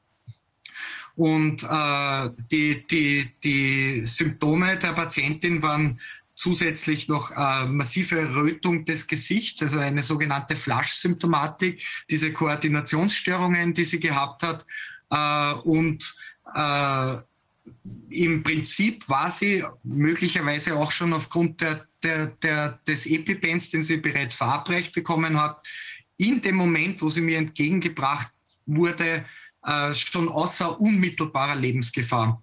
Und 1.19 1.65
äh, 1.65 2.31
die, 2.53 2.87
die, 2.87 3.29
die 3.43 4.03
Symptome 4.07 4.77
der 4.77 4.93
Patientin 4.93 5.61
waren 5.63 5.99
zusätzlich 6.37 7.09
noch 7.09 7.33
äh, 7.33 7.67
massive 7.67 8.37
Rötung 8.37 8.85
des 8.85 9.05
Gesichts, 9.09 9.61
also 9.61 9.81
eine 9.81 10.03
sogenannte 10.03 10.55
Flash-Symptomatik, 10.55 11.85
diese 12.09 12.33
Koordinationsstörungen, 12.33 13.75
die 13.75 13.85
sie 13.85 13.99
gehabt 13.99 14.45
hat. 14.45 14.65
Äh, 15.11 15.55
und 15.69 16.15
äh, 16.55 17.17
im 18.11 18.45
Prinzip 18.45 19.09
war 19.09 19.33
sie 19.33 19.65
möglicherweise 19.83 20.77
auch 20.77 20.93
schon 20.93 21.13
aufgrund 21.13 21.61
der, 21.61 21.85
der, 22.05 22.29
der, 22.29 22.79
des 22.87 23.07
EpiPens, 23.07 23.71
den 23.71 23.83
sie 23.83 23.97
bereits 23.97 24.37
verabreicht 24.37 24.95
bekommen 24.95 25.37
hat, 25.37 25.67
in 26.17 26.41
dem 26.43 26.55
Moment, 26.55 27.03
wo 27.03 27.09
sie 27.09 27.23
mir 27.23 27.39
entgegengebracht 27.39 28.33
wurde, 28.67 29.25
äh, 29.65 29.93
schon 29.95 30.29
außer 30.29 30.81
unmittelbarer 30.81 31.57
Lebensgefahr. 31.57 32.43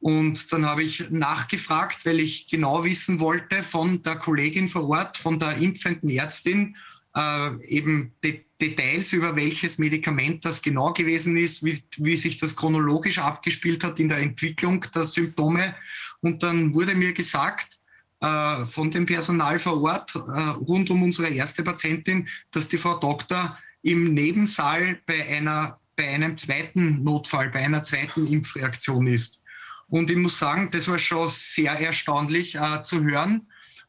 Und 0.00 0.50
dann 0.52 0.64
habe 0.64 0.82
ich 0.82 1.10
nachgefragt, 1.10 2.06
weil 2.06 2.20
ich 2.20 2.48
genau 2.48 2.84
wissen 2.84 3.20
wollte 3.20 3.62
von 3.62 4.02
der 4.02 4.16
Kollegin 4.16 4.68
vor 4.68 4.88
Ort, 4.88 5.18
von 5.18 5.38
der 5.38 5.56
impfenden 5.58 6.08
Ärztin, 6.08 6.76
äh, 7.14 7.66
eben 7.66 8.12
De 8.24 8.44
Details 8.60 9.14
über 9.14 9.34
welches 9.36 9.78
Medikament 9.78 10.44
das 10.44 10.60
genau 10.60 10.92
gewesen 10.92 11.34
ist, 11.36 11.64
wie, 11.64 11.82
wie 11.96 12.16
sich 12.16 12.36
das 12.36 12.54
chronologisch 12.54 13.18
abgespielt 13.18 13.82
hat 13.82 13.98
in 13.98 14.10
der 14.10 14.18
Entwicklung 14.18 14.84
der 14.94 15.04
Symptome. 15.04 15.74
Und 16.20 16.42
dann 16.42 16.74
wurde 16.74 16.94
mir 16.94 17.14
gesagt, 17.14 17.80
äh, 18.20 18.66
von 18.66 18.90
dem 18.90 19.06
Personal 19.06 19.58
vor 19.58 19.82
Ort 19.82 20.14
äh, 20.14 20.18
rund 20.18 20.90
um 20.90 21.02
unsere 21.02 21.30
erste 21.30 21.62
Patientin, 21.62 22.28
dass 22.50 22.68
die 22.68 22.76
Frau 22.76 22.98
Doktor 22.98 23.58
im 23.80 24.12
Nebensaal 24.12 25.00
bei 25.06 25.26
einer 25.26 25.79
bei 26.00 26.08
einem 26.08 26.34
zweiten 26.38 27.04
Notfall, 27.04 27.50
bei 27.50 27.60
einer 27.60 27.82
zweiten 27.82 28.26
Impfreaktion 28.26 29.06
ist. 29.06 29.42
Und 29.88 30.10
ich 30.10 30.16
muss 30.16 30.38
sagen, 30.38 30.70
das 30.72 30.88
war 30.88 30.98
schon 30.98 31.28
sehr 31.28 31.78
erstaunlich 31.78 32.54
äh, 32.54 32.82
zu 32.84 33.04
hören. 33.04 33.46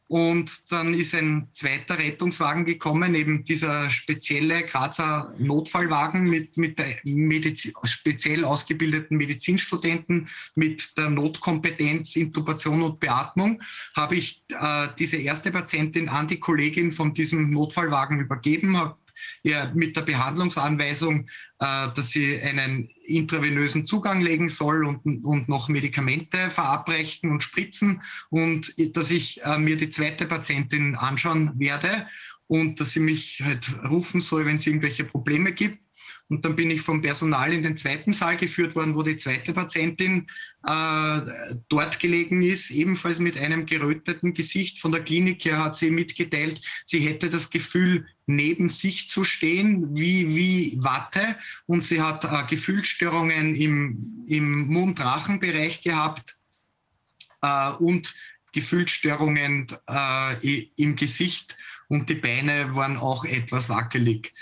Und 0.08 0.70
dann 0.74 0.94
ist 0.94 1.16
ein 1.16 1.48
zweiter 1.54 1.98
Rettungswagen 1.98 2.66
gekommen, 2.66 3.16
eben 3.16 3.46
dieser 3.46 3.90
spezielle 3.90 4.64
Grazer 4.64 5.34
Notfallwagen 5.38 6.30
mit, 6.30 6.58
mit 6.58 6.78
der 6.78 6.98
Medizin, 7.06 7.72
speziell 7.86 8.44
ausgebildeten 8.44 9.16
Medizinstudenten 9.16 10.28
mit 10.56 10.98
der 10.98 11.10
Notkompetenz 11.10 12.18
Intubation 12.18 12.84
und 12.84 13.00
Beatmung. 13.00 13.62
Habe 13.96 14.16
ich 14.16 14.42
äh, 14.50 14.90
diese 15.00 15.16
erste 15.16 15.50
Patientin 15.50 16.10
an 16.10 16.28
die 16.28 16.42
Kollegin 16.42 16.92
von 16.92 17.14
diesem 17.14 17.50
Notfallwagen 17.52 18.20
übergeben, 18.20 18.76
habe 18.76 18.98
ja, 19.44 19.72
mit 19.74 19.96
der 19.96 20.02
Behandlungsanweisung, 20.02 21.28
äh, 21.60 21.88
dass 21.96 22.10
sie 22.10 22.42
einen 22.42 22.90
intravenösen 23.06 23.86
Zugang 23.86 24.22
legen 24.22 24.50
soll 24.50 24.86
und, 24.86 25.26
und 25.26 25.50
noch 25.50 25.70
Medikamente 25.70 26.50
verabreichen 26.50 27.32
und 27.32 27.44
spritzen 27.44 28.02
und 28.30 28.74
dass 28.96 29.12
ich 29.12 29.44
äh, 29.44 29.58
mir 29.58 29.78
die 29.78 29.90
zweite 29.90 30.26
Patientin 30.26 30.96
anschauen 30.96 31.52
werde 31.60 32.08
und 32.48 32.80
dass 32.82 32.92
sie 32.92 33.00
mich 33.00 33.42
halt 33.44 33.74
rufen 33.90 34.20
soll, 34.20 34.46
wenn 34.46 34.58
es 34.58 34.68
irgendwelche 34.68 35.06
Probleme 35.06 35.54
gibt. 35.54 35.80
Und 36.32 36.46
dann 36.46 36.56
bin 36.56 36.72
ich 36.72 36.80
vom 36.80 37.02
Personal 37.02 37.52
in 37.52 37.62
den 37.62 37.76
zweiten 37.76 38.14
Saal 38.14 38.38
geführt 38.38 38.74
worden, 38.74 38.96
wo 38.96 39.04
die 39.04 39.18
zweite 39.18 39.52
Patientin 39.52 40.28
äh, 40.66 41.22
dort 41.68 42.00
gelegen 42.00 42.42
ist, 42.42 42.72
ebenfalls 42.72 43.20
mit 43.20 43.38
einem 43.38 43.66
geröteten 43.66 44.34
Gesicht. 44.34 44.80
Von 44.80 44.94
der 44.94 45.04
Klinik 45.04 45.44
her 45.44 45.62
hat 45.62 45.76
sie 45.76 45.92
mitgeteilt, 45.92 46.62
sie 46.86 47.02
hätte 47.02 47.30
das 47.30 47.50
Gefühl, 47.50 48.08
neben 48.28 48.70
sich 48.70 49.10
zu 49.10 49.26
stehen, 49.26 49.94
wie, 49.94 50.34
wie 50.34 50.78
Watte. 50.82 51.36
Und 51.66 51.84
sie 51.84 52.02
hat 52.02 52.24
äh, 52.24 52.48
Gefühlsstörungen 52.50 53.54
im, 53.54 54.24
im 54.26 54.68
Mund-Rachen-Bereich 54.68 55.82
gehabt 55.82 56.38
äh, 57.42 57.72
und 57.72 58.16
Gefühlsstörungen 58.54 59.68
äh, 59.90 60.60
im 60.78 60.96
Gesicht 60.96 61.58
und 61.90 62.08
die 62.08 62.16
Beine 62.16 62.74
waren 62.74 62.96
auch 62.96 63.26
etwas 63.26 63.68
wackelig. 63.68 64.34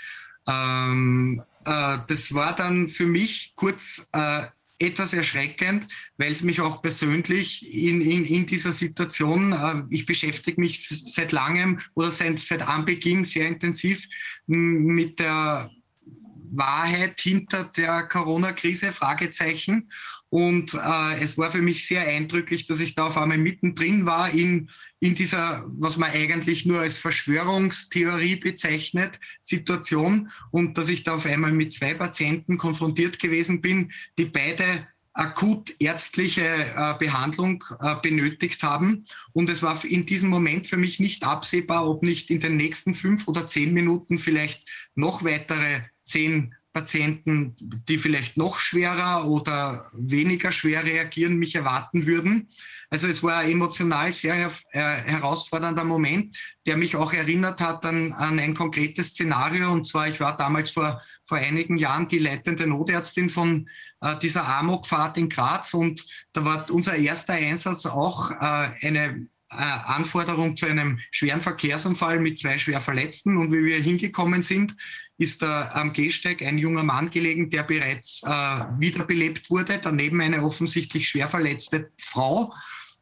Ähm, 0.46 1.42
äh, 1.64 1.98
das 2.06 2.34
war 2.34 2.54
dann 2.54 2.88
für 2.88 3.06
mich 3.06 3.52
kurz 3.54 4.08
äh, 4.12 4.46
etwas 4.78 5.12
erschreckend, 5.12 5.86
weil 6.16 6.32
es 6.32 6.42
mich 6.42 6.60
auch 6.60 6.80
persönlich 6.80 7.70
in, 7.72 8.00
in, 8.00 8.24
in 8.24 8.46
dieser 8.46 8.72
Situation, 8.72 9.52
äh, 9.52 9.82
ich 9.90 10.06
beschäftige 10.06 10.60
mich 10.60 10.88
seit 10.88 11.32
langem 11.32 11.80
oder 11.94 12.10
seit, 12.10 12.40
seit 12.40 12.62
Anbeginn 12.62 13.24
sehr 13.24 13.46
intensiv 13.46 14.06
mit 14.46 15.20
der 15.20 15.70
Wahrheit 16.52 17.20
hinter 17.20 17.64
der 17.64 18.04
Corona-Krise, 18.04 18.92
Fragezeichen. 18.92 19.90
Und 20.30 20.74
äh, 20.74 21.20
es 21.20 21.36
war 21.36 21.50
für 21.50 21.60
mich 21.60 21.86
sehr 21.86 22.06
eindrücklich, 22.06 22.64
dass 22.66 22.78
ich 22.78 22.94
da 22.94 23.08
auf 23.08 23.16
einmal 23.16 23.38
mittendrin 23.38 24.06
war 24.06 24.30
in, 24.30 24.70
in 25.00 25.16
dieser, 25.16 25.64
was 25.66 25.96
man 25.96 26.12
eigentlich 26.12 26.64
nur 26.64 26.80
als 26.80 26.96
Verschwörungstheorie 26.96 28.36
bezeichnet, 28.36 29.18
Situation 29.40 30.30
und 30.52 30.78
dass 30.78 30.88
ich 30.88 31.02
da 31.02 31.16
auf 31.16 31.26
einmal 31.26 31.52
mit 31.52 31.72
zwei 31.72 31.94
Patienten 31.94 32.58
konfrontiert 32.58 33.18
gewesen 33.18 33.60
bin, 33.60 33.92
die 34.18 34.26
beide 34.26 34.86
akut 35.14 35.74
ärztliche 35.80 36.44
äh, 36.44 36.94
Behandlung 36.98 37.64
äh, 37.80 37.96
benötigt 38.00 38.62
haben. 38.62 39.04
Und 39.32 39.50
es 39.50 39.62
war 39.62 39.84
in 39.84 40.06
diesem 40.06 40.30
Moment 40.30 40.68
für 40.68 40.76
mich 40.76 41.00
nicht 41.00 41.24
absehbar, 41.24 41.88
ob 41.88 42.04
nicht 42.04 42.30
in 42.30 42.38
den 42.38 42.56
nächsten 42.56 42.94
fünf 42.94 43.26
oder 43.26 43.48
zehn 43.48 43.74
Minuten 43.74 44.18
vielleicht 44.18 44.68
noch 44.94 45.24
weitere 45.24 45.82
zehn 46.04 46.54
Patienten, 46.72 47.56
die 47.88 47.98
vielleicht 47.98 48.36
noch 48.36 48.58
schwerer 48.58 49.26
oder 49.26 49.90
weniger 49.92 50.52
schwer 50.52 50.84
reagieren, 50.84 51.36
mich 51.36 51.54
erwarten 51.54 52.06
würden. 52.06 52.48
Also 52.90 53.08
es 53.08 53.22
war 53.22 53.38
ein 53.38 53.50
emotional 53.50 54.12
sehr 54.12 54.34
her 54.34 54.52
äh, 54.72 54.80
herausfordernder 54.80 55.84
Moment, 55.84 56.36
der 56.66 56.76
mich 56.76 56.96
auch 56.96 57.12
erinnert 57.12 57.60
hat 57.60 57.84
an, 57.84 58.12
an 58.12 58.38
ein 58.38 58.54
konkretes 58.54 59.08
Szenario. 59.08 59.72
Und 59.72 59.86
zwar, 59.86 60.08
ich 60.08 60.20
war 60.20 60.36
damals 60.36 60.70
vor, 60.70 61.00
vor 61.24 61.38
einigen 61.38 61.76
Jahren 61.76 62.08
die 62.08 62.18
leitende 62.18 62.66
Notärztin 62.66 63.30
von 63.30 63.68
äh, 64.00 64.16
dieser 64.18 64.46
Amokfahrt 64.46 65.18
in 65.18 65.28
Graz 65.28 65.74
und 65.74 66.04
da 66.32 66.44
war 66.44 66.70
unser 66.70 66.96
erster 66.96 67.34
Einsatz 67.34 67.86
auch 67.86 68.30
äh, 68.30 68.36
eine 68.86 69.28
Anforderung 69.50 70.56
zu 70.56 70.66
einem 70.66 71.00
schweren 71.10 71.40
Verkehrsunfall 71.40 72.20
mit 72.20 72.38
zwei 72.38 72.58
schwer 72.58 72.80
Verletzten. 72.80 73.36
Und 73.36 73.52
wie 73.52 73.64
wir 73.64 73.80
hingekommen 73.80 74.42
sind, 74.42 74.76
ist 75.18 75.42
da 75.42 75.70
am 75.74 75.92
Gehsteig 75.92 76.42
ein 76.42 76.56
junger 76.56 76.82
Mann 76.82 77.10
gelegen, 77.10 77.50
der 77.50 77.64
bereits 77.64 78.22
äh, 78.24 78.28
wiederbelebt 78.28 79.50
wurde. 79.50 79.78
Daneben 79.82 80.20
eine 80.20 80.42
offensichtlich 80.42 81.08
schwer 81.08 81.28
verletzte 81.28 81.90
Frau. 81.98 82.54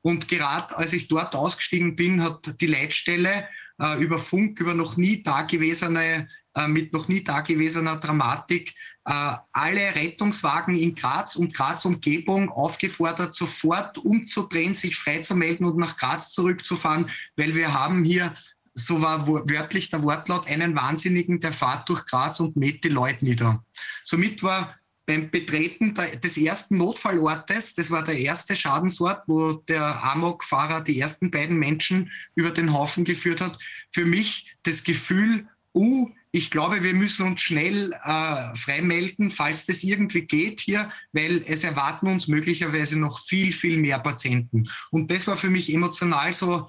Und 0.02 0.28
gerade 0.28 0.76
als 0.76 0.92
ich 0.92 1.08
dort 1.08 1.34
ausgestiegen 1.34 1.96
bin, 1.96 2.22
hat 2.22 2.60
die 2.60 2.66
Leitstelle 2.66 3.48
äh, 3.80 4.02
über 4.02 4.18
Funk, 4.18 4.60
über 4.60 4.74
noch 4.74 4.96
nie 4.96 5.22
dagewesene, 5.22 6.28
äh, 6.54 6.68
mit 6.68 6.92
noch 6.92 7.08
nie 7.08 7.22
dagewesener 7.22 7.96
Dramatik 7.96 8.74
äh, 9.04 9.36
alle 9.52 9.94
Rettungswagen 9.94 10.76
in 10.76 10.94
Graz 10.94 11.36
und 11.36 11.54
Graz 11.54 11.84
Umgebung 11.84 12.50
aufgefordert, 12.50 13.34
sofort 13.34 13.96
umzudrehen, 13.98 14.74
sich 14.74 14.96
freizumelden 14.96 15.66
und 15.66 15.78
nach 15.78 15.96
Graz 15.96 16.32
zurückzufahren, 16.32 17.08
weil 17.36 17.54
wir 17.54 17.72
haben 17.72 18.04
hier 18.04 18.34
so 18.74 19.02
war 19.02 19.26
wörtlich 19.26 19.90
der 19.90 20.02
Wortlaut, 20.02 20.46
einen 20.46 20.76
Wahnsinnigen, 20.76 21.40
der 21.40 21.52
fahrt 21.52 21.88
durch 21.88 22.04
Graz 22.06 22.38
und 22.38 22.56
mäht 22.56 22.84
die 22.84 22.90
Leute 22.90 23.24
nieder. 23.24 23.64
Somit 24.04 24.42
war 24.42 24.77
beim 25.08 25.30
Betreten 25.30 25.94
des 26.22 26.36
ersten 26.36 26.76
Notfallortes, 26.76 27.74
das 27.74 27.90
war 27.90 28.04
der 28.04 28.18
erste 28.18 28.54
Schadensort, 28.54 29.22
wo 29.26 29.54
der 29.54 30.04
Amok-Fahrer 30.04 30.82
die 30.82 31.00
ersten 31.00 31.30
beiden 31.30 31.56
Menschen 31.56 32.12
über 32.34 32.50
den 32.50 32.74
Haufen 32.74 33.06
geführt 33.06 33.40
hat, 33.40 33.58
für 33.90 34.04
mich 34.04 34.54
das 34.64 34.84
Gefühl, 34.84 35.48
uh, 35.74 36.10
ich 36.30 36.50
glaube, 36.50 36.82
wir 36.82 36.92
müssen 36.92 37.26
uns 37.26 37.40
schnell 37.40 37.94
äh, 38.04 38.54
freimelden, 38.54 39.30
falls 39.30 39.64
das 39.64 39.82
irgendwie 39.82 40.26
geht 40.26 40.60
hier, 40.60 40.92
weil 41.12 41.42
es 41.46 41.64
erwarten 41.64 42.08
uns 42.08 42.28
möglicherweise 42.28 42.98
noch 42.98 43.24
viel, 43.24 43.50
viel 43.50 43.78
mehr 43.78 43.98
Patienten. 44.00 44.68
Und 44.90 45.10
das 45.10 45.26
war 45.26 45.38
für 45.38 45.48
mich 45.48 45.72
emotional 45.72 46.34
so 46.34 46.68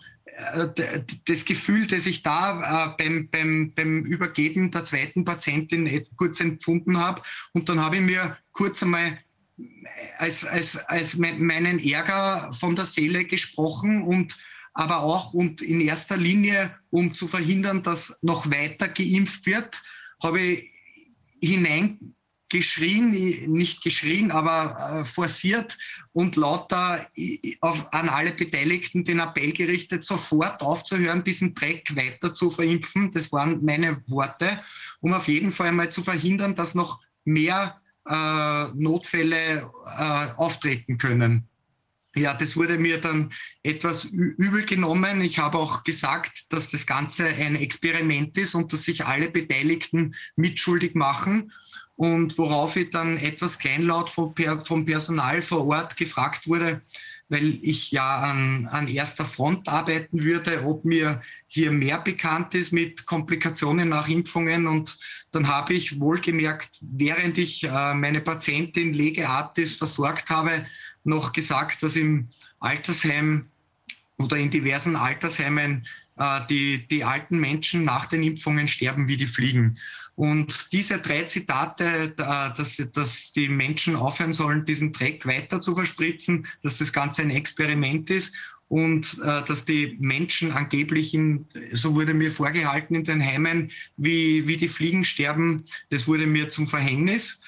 das 1.28 1.45
Gefühl, 1.45 1.88
das 1.88 2.06
ich 2.06 2.24
da 2.24 2.94
äh, 2.95 2.95
beim, 2.98 3.30
beim, 3.30 3.74
beim 3.76 4.06
Übergeben 4.06 4.72
der 4.72 4.86
zweiten 4.86 5.26
Patientin 5.26 6.06
kurz 6.16 6.40
empfunden 6.40 6.98
habe. 6.98 7.22
Und 7.53 7.70
dann 7.70 7.80
habe 7.80 7.98
ich 7.98 8.02
mir 8.02 8.38
kurz 8.52 8.82
einmal 8.82 9.20
als, 10.18 10.45
als, 10.45 10.78
als 10.78 11.18
meinen 11.18 11.80
Ärger 11.80 12.52
von 12.53 12.76
der 12.76 12.86
Seele 12.86 13.26
gesprochen 13.26 14.03
und 14.03 14.38
aber 14.74 14.99
auch 14.99 15.34
und 15.34 15.61
in 15.61 15.82
erster 15.82 16.16
Linie, 16.16 16.74
um 16.90 17.14
zu 17.14 17.28
verhindern, 17.28 17.84
dass 17.84 18.18
noch 18.22 18.49
weiter 18.49 18.88
geimpft 18.88 19.45
wird, 19.45 19.82
habe 20.22 20.40
ich 20.40 20.72
hinein 21.41 22.16
geschrien, 22.49 23.11
nicht 23.52 23.84
geschrien, 23.84 24.32
aber 24.32 25.02
äh, 25.02 25.06
forciert 25.06 25.78
und 26.20 26.36
lauter 26.36 27.08
auf, 27.62 27.94
an 27.94 28.10
alle 28.10 28.32
Beteiligten 28.32 29.06
den 29.06 29.22
Appell 29.22 29.54
gerichtet, 29.54 30.04
sofort 30.04 30.60
aufzuhören, 30.62 31.24
diesen 31.24 31.56
Dreck 31.56 31.96
weiter 31.96 32.34
zu 32.34 32.52
verimpfen. 32.52 33.14
Das 33.14 33.32
waren 33.32 33.64
meine 33.64 34.04
Worte, 34.08 34.60
um 35.00 35.14
auf 35.14 35.30
jeden 35.30 35.54
Fall 35.54 35.72
mal 35.72 35.90
zu 35.90 36.04
verhindern, 36.04 36.56
dass 36.56 36.76
noch 36.76 37.00
mehr 37.24 37.80
äh, 38.06 38.68
Notfälle 38.74 39.72
äh, 39.98 40.28
auftreten 40.36 40.98
können. 40.98 41.48
Ja, 42.16 42.34
das 42.34 42.58
wurde 42.58 42.78
mir 42.78 43.00
dann 43.00 43.32
etwas 43.64 44.04
übel 44.04 44.66
genommen. 44.66 45.22
Ich 45.22 45.40
habe 45.40 45.58
auch 45.58 45.86
gesagt, 45.86 46.52
dass 46.52 46.70
das 46.70 46.86
Ganze 46.86 47.28
ein 47.28 47.56
Experiment 47.56 48.36
ist 48.36 48.56
und 48.56 48.74
dass 48.74 48.84
sich 48.84 49.06
alle 49.06 49.30
Beteiligten 49.30 50.16
mitschuldig 50.36 50.96
machen 50.96 51.54
und 52.00 52.38
worauf 52.38 52.78
ich 52.78 52.92
dann 52.92 53.18
etwas 53.18 53.60
kleinlaut 53.60 54.10
vom, 54.10 54.34
Personal 54.34 55.42
vor 55.42 55.68
Ort 55.68 55.98
gefragt 55.98 56.48
wurde, 56.48 56.80
weil 57.28 57.60
ich 57.62 57.92
ja 57.92 58.22
an, 58.22 58.68
an 58.68 58.88
erster 58.88 59.26
Front 59.26 59.68
arbeiten 59.68 60.24
würde, 60.24 60.66
ob 60.66 60.86
mir 60.86 61.22
hier 61.48 61.74
mehr 61.74 62.00
bekannt 62.00 62.56
ist 62.56 62.72
mit 62.72 63.06
Komplikationen 63.06 63.90
nach 63.90 64.08
Impfungen. 64.08 64.66
Und 64.66 64.98
dann 65.34 65.50
habe 65.50 65.74
ich 65.74 66.00
wohlgemerkt, 66.00 66.80
während 66.80 67.38
ich 67.38 67.66
äh, 67.66 67.94
meine 67.94 68.22
Patientin 68.22 68.94
Legeartis 68.94 69.74
versorgt 69.74 70.30
habe, 70.30 70.66
noch 71.04 71.34
gesagt, 71.34 71.84
dass 71.84 71.98
im 71.98 72.30
Altersheim 72.62 73.50
oder 74.18 74.38
in 74.38 74.52
diversen 74.52 74.96
Altersheimen 74.96 75.86
äh, 76.16 76.40
die, 76.50 76.88
die 76.88 77.04
alten 77.04 77.40
Menschen 77.40 77.84
nach 77.84 78.06
den 78.06 78.24
Impfungen 78.24 78.70
sterben 78.70 79.10
wie 79.10 79.18
die 79.18 79.28
Fliegen. 79.28 79.78
Und 80.20 80.74
diese 80.74 80.98
drei 81.00 81.24
Zitate, 81.24 82.10
dass, 82.10 82.76
dass 82.91 83.32
die 83.32 83.48
Menschen 83.48 83.96
aufhören 83.96 84.34
sollen, 84.34 84.66
diesen 84.66 84.91
Dreck 84.91 85.26
weiter 85.26 85.62
zu 85.62 85.74
verspritzen, 85.74 86.46
dass 86.62 86.78
das 86.78 86.91
Ganze 86.91 87.22
ein 87.22 87.30
Experiment 87.30 88.10
ist 88.10 88.36
und 88.68 89.18
äh, 89.24 89.41
dass 89.46 89.64
die 89.64 89.96
Menschen 90.02 90.52
angeblich, 90.52 91.14
in, 91.14 91.46
so 91.72 91.96
wurde 91.96 92.14
mir 92.14 92.34
vorgehalten, 92.34 92.96
in 92.96 93.06
den 93.06 93.24
Heimen 93.24 93.72
wie, 93.96 94.46
wie 94.46 94.58
die 94.58 94.68
Fliegen 94.68 95.06
sterben, 95.06 95.64
das 95.90 96.06
wurde 96.06 96.28
mir 96.28 96.50
zum 96.50 96.68
Verhängnis. 96.68 97.39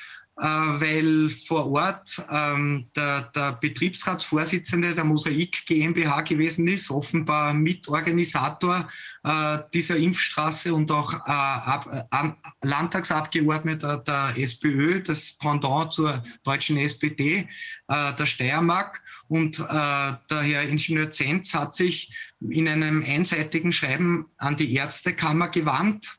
Äh, 0.41 0.45
weil 0.45 1.29
vor 1.29 1.71
Ort 1.71 2.19
ähm, 2.31 2.87
der, 2.95 3.21
der, 3.35 3.51
Betriebsratsvorsitzende 3.51 4.95
der 4.95 5.03
Mosaik 5.03 5.67
GmbH 5.67 6.21
gewesen 6.21 6.67
ist, 6.67 6.89
offenbar 6.89 7.53
Mitorganisator 7.53 8.89
äh, 9.23 9.59
dieser 9.71 9.97
Impfstraße 9.97 10.73
und 10.73 10.89
auch 10.91 11.13
äh, 11.13 11.29
Ab 11.29 12.07
äh, 12.11 12.65
Landtagsabgeordneter 12.65 13.97
der 13.99 14.33
SPÖ, 14.35 15.03
das 15.03 15.33
Pendant 15.33 15.93
zur 15.93 16.23
deutschen 16.43 16.77
SPD, 16.77 17.47
äh, 17.87 18.13
der 18.15 18.25
Steiermark. 18.25 18.99
Und 19.27 19.59
äh, 19.59 19.63
der 19.63 20.41
Herr 20.41 20.63
Ingenieur 20.63 21.11
Zenz 21.11 21.53
hat 21.53 21.75
sich 21.75 22.17
in 22.39 22.67
einem 22.67 23.03
einseitigen 23.03 23.71
Schreiben 23.71 24.25
an 24.37 24.55
die 24.55 24.73
Ärztekammer 24.73 25.49
gewandt 25.49 26.17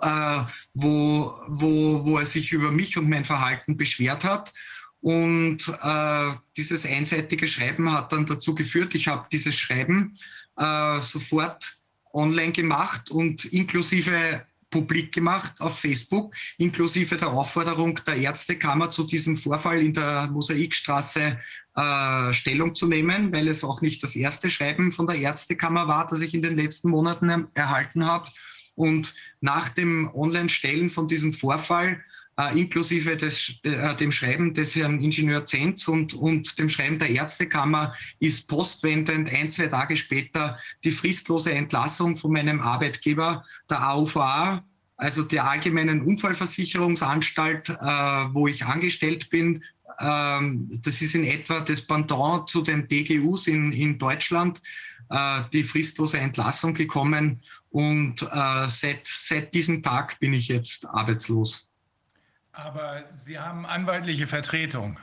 äh, 0.00 0.42
wo, 0.74 1.34
wo, 1.48 2.04
wo 2.04 2.18
er 2.18 2.26
sich 2.26 2.52
über 2.52 2.70
mich 2.70 2.96
und 2.96 3.08
mein 3.08 3.24
Verhalten 3.24 3.76
beschwert 3.76 4.24
hat. 4.24 4.52
Und 5.00 5.68
äh, 5.82 6.30
dieses 6.56 6.84
einseitige 6.86 7.46
Schreiben 7.46 7.92
hat 7.92 8.12
dann 8.12 8.26
dazu 8.26 8.54
geführt, 8.54 8.94
ich 8.94 9.08
habe 9.08 9.28
dieses 9.30 9.56
Schreiben 9.56 10.18
äh, 10.56 11.00
sofort 11.00 11.78
online 12.12 12.52
gemacht 12.52 13.10
und 13.10 13.44
inklusive 13.44 14.44
publik 14.70 15.12
gemacht 15.12 15.60
auf 15.60 15.78
Facebook, 15.78 16.34
inklusive 16.58 17.16
der 17.16 17.28
Aufforderung 17.28 18.00
der 18.06 18.16
Ärztekammer 18.16 18.90
zu 18.90 19.04
diesem 19.04 19.36
Vorfall 19.36 19.80
in 19.80 19.94
der 19.94 20.28
Mosaikstraße 20.30 21.38
äh, 21.76 22.32
Stellung 22.32 22.74
zu 22.74 22.86
nehmen, 22.86 23.32
weil 23.32 23.48
es 23.48 23.62
auch 23.62 23.80
nicht 23.80 24.02
das 24.02 24.16
erste 24.16 24.50
Schreiben 24.50 24.92
von 24.92 25.06
der 25.06 25.16
Ärztekammer 25.16 25.88
war, 25.88 26.06
das 26.06 26.20
ich 26.20 26.34
in 26.34 26.42
den 26.42 26.56
letzten 26.56 26.90
Monaten 26.90 27.48
erhalten 27.54 28.06
habe. 28.06 28.28
Und 28.76 29.14
nach 29.40 29.70
dem 29.70 30.08
Online-Stellen 30.14 30.90
von 30.90 31.08
diesem 31.08 31.32
Vorfall, 31.32 32.00
äh, 32.38 32.58
inklusive 32.58 33.16
des, 33.16 33.58
äh, 33.62 33.96
dem 33.96 34.12
Schreiben 34.12 34.54
des 34.54 34.76
Herrn 34.76 35.00
Ingenieur 35.00 35.44
Zenz 35.44 35.88
und, 35.88 36.14
und 36.14 36.58
dem 36.58 36.68
Schreiben 36.68 36.98
der 36.98 37.10
Ärztekammer, 37.10 37.94
ist 38.20 38.46
postwendend 38.48 39.32
ein, 39.32 39.50
zwei 39.50 39.66
Tage 39.68 39.96
später 39.96 40.58
die 40.84 40.90
fristlose 40.90 41.52
Entlassung 41.52 42.14
von 42.14 42.32
meinem 42.32 42.60
Arbeitgeber, 42.60 43.44
der 43.70 43.88
AUVA, 43.88 44.62
also 44.98 45.22
der 45.22 45.48
Allgemeinen 45.48 46.02
Unfallversicherungsanstalt, 46.02 47.70
äh, 47.70 47.74
wo 47.74 48.46
ich 48.46 48.64
angestellt 48.64 49.30
bin, 49.30 49.62
ähm, 49.98 50.68
das 50.82 51.00
ist 51.00 51.14
in 51.14 51.24
etwa 51.24 51.60
das 51.60 51.80
Pendant 51.80 52.48
zu 52.48 52.62
den 52.62 52.86
DGUs 52.88 53.46
in, 53.46 53.72
in 53.72 53.98
Deutschland, 53.98 54.60
die 55.52 55.62
fristlose 55.62 56.18
Entlassung 56.18 56.74
gekommen 56.74 57.40
und 57.70 58.22
äh, 58.22 58.68
seit, 58.68 59.06
seit 59.06 59.54
diesem 59.54 59.82
Tag 59.82 60.18
bin 60.18 60.32
ich 60.32 60.48
jetzt 60.48 60.86
arbeitslos. 60.86 61.68
Aber 62.52 63.04
Sie 63.10 63.38
haben 63.38 63.66
anwaltliche 63.66 64.26
Vertretung. 64.26 64.98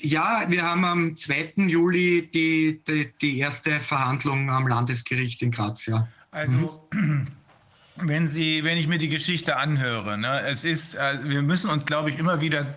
Ja, 0.00 0.44
wir 0.48 0.62
haben 0.62 0.84
am 0.84 1.16
2. 1.16 1.54
Juli 1.68 2.28
die, 2.34 2.82
die, 2.86 3.12
die 3.22 3.38
erste 3.38 3.80
Verhandlung 3.80 4.50
am 4.50 4.66
Landesgericht 4.66 5.40
in 5.42 5.50
Graz. 5.50 5.86
Ja. 5.86 6.08
Also, 6.30 6.88
mhm. 6.92 7.28
wenn, 7.96 8.26
Sie, 8.26 8.64
wenn 8.64 8.76
ich 8.76 8.88
mir 8.88 8.98
die 8.98 9.08
Geschichte 9.08 9.56
anhöre, 9.56 10.18
ne, 10.18 10.42
es 10.42 10.64
ist, 10.64 10.94
äh, 10.94 11.20
wir 11.22 11.40
müssen 11.40 11.70
uns, 11.70 11.86
glaube 11.86 12.10
ich, 12.10 12.18
immer 12.18 12.40
wieder 12.40 12.74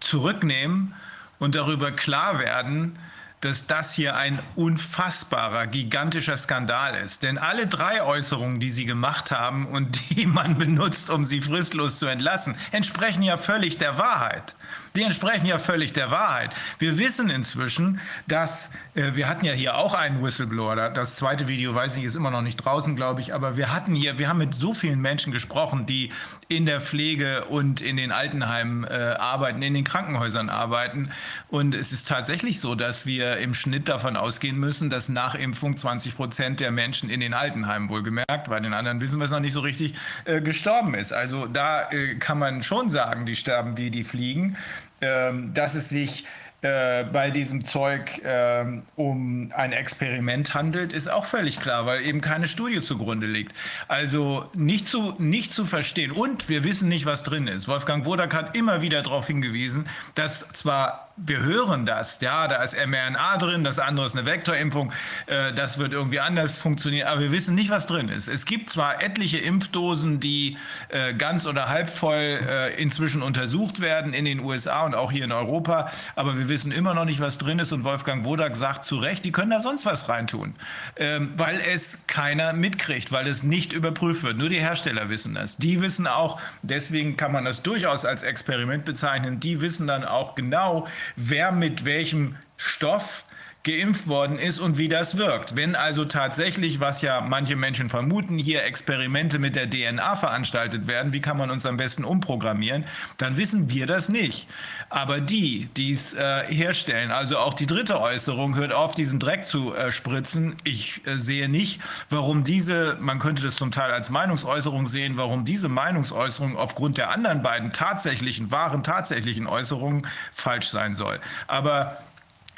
zurücknehmen 0.00 0.94
und 1.38 1.54
darüber 1.54 1.90
klar 1.90 2.38
werden, 2.38 2.98
dass 3.40 3.66
das 3.66 3.94
hier 3.94 4.16
ein 4.16 4.40
unfassbarer, 4.54 5.66
gigantischer 5.66 6.36
Skandal 6.36 6.96
ist. 6.96 7.22
Denn 7.22 7.38
alle 7.38 7.66
drei 7.66 8.02
Äußerungen, 8.02 8.60
die 8.60 8.70
Sie 8.70 8.86
gemacht 8.86 9.30
haben 9.30 9.66
und 9.66 10.00
die 10.10 10.26
man 10.36 10.58
benutzt, 10.58 11.10
um 11.10 11.24
sie 11.24 11.40
fristlos 11.40 11.98
zu 11.98 12.06
entlassen, 12.06 12.56
entsprechen 12.72 13.22
ja 13.22 13.36
völlig 13.36 13.78
der 13.78 13.98
Wahrheit 13.98 14.54
die 14.96 15.02
entsprechen 15.02 15.46
ja 15.46 15.58
völlig 15.58 15.92
der 15.92 16.10
Wahrheit. 16.10 16.54
Wir 16.78 16.98
wissen 16.98 17.28
inzwischen, 17.30 18.00
dass 18.26 18.72
äh, 18.94 19.14
wir 19.14 19.28
hatten 19.28 19.44
ja 19.44 19.52
hier 19.52 19.76
auch 19.76 19.94
einen 19.94 20.24
Whistleblower. 20.24 20.90
Das 20.90 21.16
zweite 21.16 21.48
Video, 21.48 21.74
weiß 21.74 21.96
ich, 21.96 22.04
ist 22.04 22.14
immer 22.14 22.30
noch 22.30 22.42
nicht 22.42 22.56
draußen, 22.56 22.96
glaube 22.96 23.20
ich. 23.20 23.34
Aber 23.34 23.56
wir 23.56 23.72
hatten 23.72 23.94
hier, 23.94 24.18
wir 24.18 24.28
haben 24.28 24.38
mit 24.38 24.54
so 24.54 24.72
vielen 24.74 25.00
Menschen 25.00 25.32
gesprochen, 25.32 25.86
die 25.86 26.10
in 26.48 26.64
der 26.64 26.80
Pflege 26.80 27.44
und 27.46 27.80
in 27.80 27.96
den 27.96 28.12
Altenheimen 28.12 28.84
äh, 28.84 29.16
arbeiten, 29.18 29.62
in 29.62 29.74
den 29.74 29.84
Krankenhäusern 29.84 30.48
arbeiten. 30.48 31.10
Und 31.48 31.74
es 31.74 31.92
ist 31.92 32.08
tatsächlich 32.08 32.60
so, 32.60 32.74
dass 32.74 33.04
wir 33.04 33.38
im 33.38 33.52
Schnitt 33.52 33.88
davon 33.88 34.16
ausgehen 34.16 34.58
müssen, 34.58 34.88
dass 34.88 35.08
nach 35.08 35.34
Impfung 35.34 35.76
20 35.76 36.16
Prozent 36.16 36.60
der 36.60 36.70
Menschen 36.70 37.10
in 37.10 37.20
den 37.20 37.34
Altenheimen 37.34 37.88
wohlgemerkt, 37.88 38.48
bei 38.48 38.60
den 38.60 38.72
anderen 38.72 39.00
wissen 39.00 39.18
wir 39.18 39.24
es 39.24 39.30
noch 39.30 39.40
nicht 39.40 39.52
so 39.52 39.60
richtig, 39.60 39.94
äh, 40.24 40.40
gestorben 40.40 40.94
ist. 40.94 41.12
Also 41.12 41.46
da 41.46 41.90
äh, 41.90 42.14
kann 42.14 42.38
man 42.38 42.62
schon 42.62 42.88
sagen, 42.88 43.26
die 43.26 43.36
sterben 43.36 43.76
wie 43.76 43.90
die 43.90 44.04
fliegen 44.04 44.56
ähm, 45.00 45.52
dass 45.54 45.74
es 45.74 45.88
sich 45.88 46.24
äh, 46.62 47.04
bei 47.04 47.30
diesem 47.30 47.64
Zeug 47.64 48.18
äh, 48.24 48.64
um 48.96 49.52
ein 49.54 49.72
Experiment 49.72 50.54
handelt, 50.54 50.92
ist 50.92 51.08
auch 51.08 51.24
völlig 51.26 51.60
klar, 51.60 51.84
weil 51.86 52.02
eben 52.02 52.20
keine 52.20 52.48
Studie 52.48 52.80
zugrunde 52.80 53.26
liegt. 53.26 53.54
Also 53.88 54.48
nicht 54.54 54.86
zu, 54.86 55.14
nicht 55.18 55.52
zu 55.52 55.64
verstehen. 55.64 56.12
Und 56.12 56.48
wir 56.48 56.64
wissen 56.64 56.88
nicht, 56.88 57.04
was 57.04 57.22
drin 57.22 57.46
ist. 57.46 57.68
Wolfgang 57.68 58.06
Wodak 58.06 58.34
hat 58.34 58.56
immer 58.56 58.80
wieder 58.80 59.02
darauf 59.02 59.26
hingewiesen, 59.26 59.86
dass 60.14 60.48
zwar 60.48 61.05
wir 61.16 61.42
hören 61.42 61.86
das, 61.86 62.20
ja, 62.20 62.46
da 62.46 62.62
ist 62.62 62.76
mRNA 62.76 63.38
drin, 63.38 63.64
das 63.64 63.78
andere 63.78 64.06
ist 64.06 64.16
eine 64.16 64.26
Vektorimpfung, 64.26 64.92
äh, 65.26 65.52
das 65.54 65.78
wird 65.78 65.92
irgendwie 65.92 66.20
anders 66.20 66.58
funktionieren, 66.58 67.08
aber 67.08 67.20
wir 67.20 67.32
wissen 67.32 67.54
nicht, 67.54 67.70
was 67.70 67.86
drin 67.86 68.08
ist. 68.08 68.28
Es 68.28 68.44
gibt 68.44 68.68
zwar 68.68 69.02
etliche 69.02 69.38
Impfdosen, 69.38 70.20
die 70.20 70.58
äh, 70.88 71.14
ganz 71.14 71.46
oder 71.46 71.68
halb 71.68 71.88
voll 71.88 72.16
äh, 72.16 72.74
inzwischen 72.80 73.22
untersucht 73.22 73.80
werden 73.80 74.12
in 74.12 74.26
den 74.26 74.40
USA 74.40 74.84
und 74.84 74.94
auch 74.94 75.10
hier 75.10 75.24
in 75.24 75.32
Europa, 75.32 75.90
aber 76.16 76.36
wir 76.36 76.48
wissen 76.48 76.70
immer 76.70 76.94
noch 76.94 77.06
nicht, 77.06 77.20
was 77.20 77.38
drin 77.38 77.58
ist 77.58 77.72
und 77.72 77.84
Wolfgang 77.84 78.24
Wodak 78.24 78.54
sagt 78.54 78.84
zu 78.84 78.98
Recht, 78.98 79.24
die 79.24 79.32
können 79.32 79.50
da 79.50 79.60
sonst 79.60 79.86
was 79.86 80.08
reintun, 80.10 80.54
ähm, 80.96 81.32
weil 81.36 81.60
es 81.60 82.06
keiner 82.06 82.52
mitkriegt, 82.52 83.10
weil 83.10 83.26
es 83.26 83.42
nicht 83.42 83.72
überprüft 83.72 84.22
wird. 84.22 84.36
Nur 84.36 84.50
die 84.50 84.60
Hersteller 84.60 85.08
wissen 85.08 85.34
das. 85.34 85.56
Die 85.56 85.80
wissen 85.80 86.06
auch, 86.06 86.40
deswegen 86.62 87.16
kann 87.16 87.32
man 87.32 87.46
das 87.46 87.62
durchaus 87.62 88.04
als 88.04 88.22
Experiment 88.22 88.84
bezeichnen, 88.84 89.40
die 89.40 89.62
wissen 89.62 89.86
dann 89.86 90.04
auch 90.04 90.34
genau, 90.34 90.86
wer 91.14 91.52
mit 91.52 91.84
welchem 91.84 92.36
Stoff 92.56 93.24
geimpft 93.66 94.06
worden 94.06 94.38
ist 94.38 94.60
und 94.60 94.78
wie 94.78 94.88
das 94.88 95.18
wirkt. 95.18 95.56
Wenn 95.56 95.74
also 95.74 96.04
tatsächlich, 96.04 96.78
was 96.78 97.02
ja 97.02 97.20
manche 97.20 97.56
Menschen 97.56 97.88
vermuten, 97.88 98.38
hier 98.38 98.62
Experimente 98.62 99.40
mit 99.40 99.56
der 99.56 99.68
DNA 99.68 100.14
veranstaltet 100.14 100.86
werden, 100.86 101.12
wie 101.12 101.20
kann 101.20 101.36
man 101.36 101.50
uns 101.50 101.66
am 101.66 101.76
besten 101.76 102.04
umprogrammieren, 102.04 102.84
dann 103.18 103.36
wissen 103.36 103.68
wir 103.68 103.88
das 103.88 104.08
nicht. 104.08 104.48
Aber 104.88 105.20
die, 105.20 105.68
die 105.76 105.90
es 105.90 106.14
äh, 106.14 106.44
herstellen, 106.46 107.10
also 107.10 107.38
auch 107.38 107.54
die 107.54 107.66
dritte 107.66 108.00
Äußerung, 108.00 108.54
hört 108.54 108.70
auf, 108.70 108.94
diesen 108.94 109.18
Dreck 109.18 109.44
zu 109.44 109.74
äh, 109.74 109.90
spritzen. 109.90 110.54
Ich 110.62 111.04
äh, 111.04 111.18
sehe 111.18 111.48
nicht, 111.48 111.80
warum 112.08 112.44
diese, 112.44 112.96
man 113.00 113.18
könnte 113.18 113.42
das 113.42 113.56
zum 113.56 113.72
Teil 113.72 113.90
als 113.90 114.10
Meinungsäußerung 114.10 114.86
sehen, 114.86 115.16
warum 115.16 115.44
diese 115.44 115.68
Meinungsäußerung 115.68 116.56
aufgrund 116.56 116.98
der 116.98 117.10
anderen 117.10 117.42
beiden 117.42 117.72
tatsächlichen, 117.72 118.52
wahren, 118.52 118.84
tatsächlichen 118.84 119.48
Äußerungen 119.48 120.06
falsch 120.32 120.68
sein 120.68 120.94
soll. 120.94 121.18
Aber 121.48 121.98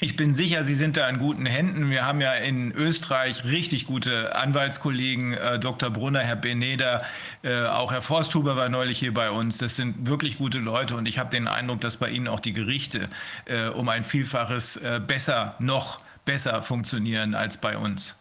ich 0.01 0.15
bin 0.15 0.33
sicher, 0.33 0.63
Sie 0.63 0.75
sind 0.75 0.97
da 0.97 1.09
in 1.09 1.19
guten 1.19 1.45
Händen. 1.45 1.91
Wir 1.91 2.07
haben 2.07 2.21
ja 2.21 2.35
in 2.35 2.71
Österreich 2.73 3.45
richtig 3.45 3.87
gute 3.87 4.35
Anwaltskollegen, 4.37 5.35
äh, 5.35 5.59
Dr. 5.59 5.91
Brunner, 5.91 6.21
Herr 6.21 6.37
Beneder, 6.37 7.03
äh, 7.43 7.65
auch 7.65 7.91
Herr 7.91 8.03
Forsthuber 8.03 8.57
war 8.57 8.69
neulich 8.69 8.99
hier 8.99 9.13
bei 9.13 9.31
uns. 9.31 9.59
Das 9.59 9.75
sind 9.75 10.09
wirklich 10.09 10.39
gute 10.39 10.61
Leute 10.61 10.95
und 10.95 11.07
ich 11.07 11.19
habe 11.19 11.31
den 11.31 11.49
Eindruck, 11.49 11.81
dass 11.81 11.97
bei 11.97 12.11
Ihnen 12.11 12.29
auch 12.29 12.39
die 12.39 12.53
Gerichte 12.53 13.09
äh, 13.47 13.69
um 13.69 13.89
ein 13.89 14.05
Vielfaches 14.05 14.77
äh, 14.77 15.01
besser, 15.05 15.57
noch 15.59 16.01
besser 16.25 16.63
funktionieren 16.63 17.35
als 17.35 17.57
bei 17.57 17.77
uns. 17.77 18.17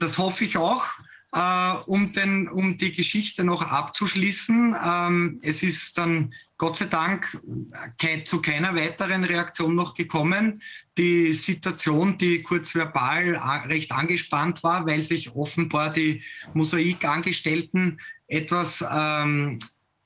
Das 0.00 0.18
hoffe 0.18 0.44
ich 0.44 0.56
auch. 0.56 0.86
Äh, 1.34 1.72
um, 1.84 2.10
den, 2.12 2.48
um 2.48 2.78
die 2.78 2.92
Geschichte 2.92 3.44
noch 3.44 3.60
abzuschließen. 3.60 4.74
Ähm, 4.82 5.38
es 5.42 5.62
ist 5.62 5.98
dann 5.98 6.32
Gott 6.56 6.78
sei 6.78 6.86
Dank 6.86 7.38
ke 7.98 8.24
zu 8.24 8.40
keiner 8.40 8.74
weiteren 8.74 9.24
Reaktion 9.24 9.74
noch 9.74 9.92
gekommen. 9.92 10.62
Die 10.96 11.34
Situation, 11.34 12.16
die 12.16 12.42
kurz 12.42 12.74
verbal 12.74 13.36
recht 13.68 13.92
angespannt 13.92 14.62
war, 14.62 14.86
weil 14.86 15.02
sich 15.02 15.34
offenbar 15.36 15.92
die 15.92 16.22
Mosaikangestellten 16.54 18.00
etwas 18.28 18.82
ähm, 18.90 19.58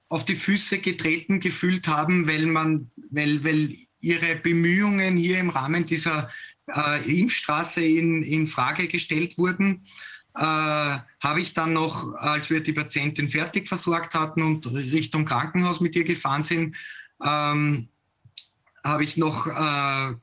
auf 0.08 0.24
die 0.24 0.36
Füße 0.36 0.78
getreten 0.78 1.38
gefühlt 1.38 1.86
haben, 1.86 2.26
weil 2.26 2.46
man, 2.46 2.90
weil, 3.10 3.44
weil 3.44 3.76
ihre 4.00 4.34
Bemühungen 4.34 5.16
hier 5.16 5.38
im 5.38 5.50
Rahmen 5.50 5.86
dieser 5.86 6.28
äh, 6.66 7.20
Impfstraße 7.20 7.80
in, 7.80 8.24
in 8.24 8.48
Frage 8.48 8.88
gestellt 8.88 9.38
wurden 9.38 9.84
äh, 10.34 10.98
habe 11.22 11.40
ich 11.40 11.54
dann 11.54 11.72
noch, 11.72 12.14
als 12.14 12.50
wir 12.50 12.60
die 12.60 12.72
Patientin 12.72 13.30
fertig 13.30 13.68
versorgt 13.68 14.14
hatten 14.14 14.42
und 14.42 14.66
Richtung 14.72 15.24
Krankenhaus 15.24 15.80
mit 15.80 15.94
ihr 15.94 16.04
gefahren 16.04 16.42
sind, 16.42 16.76
ähm, 17.24 17.88
habe 18.84 19.04
ich 19.04 19.16
noch 19.16 19.46
äh, 19.46 20.14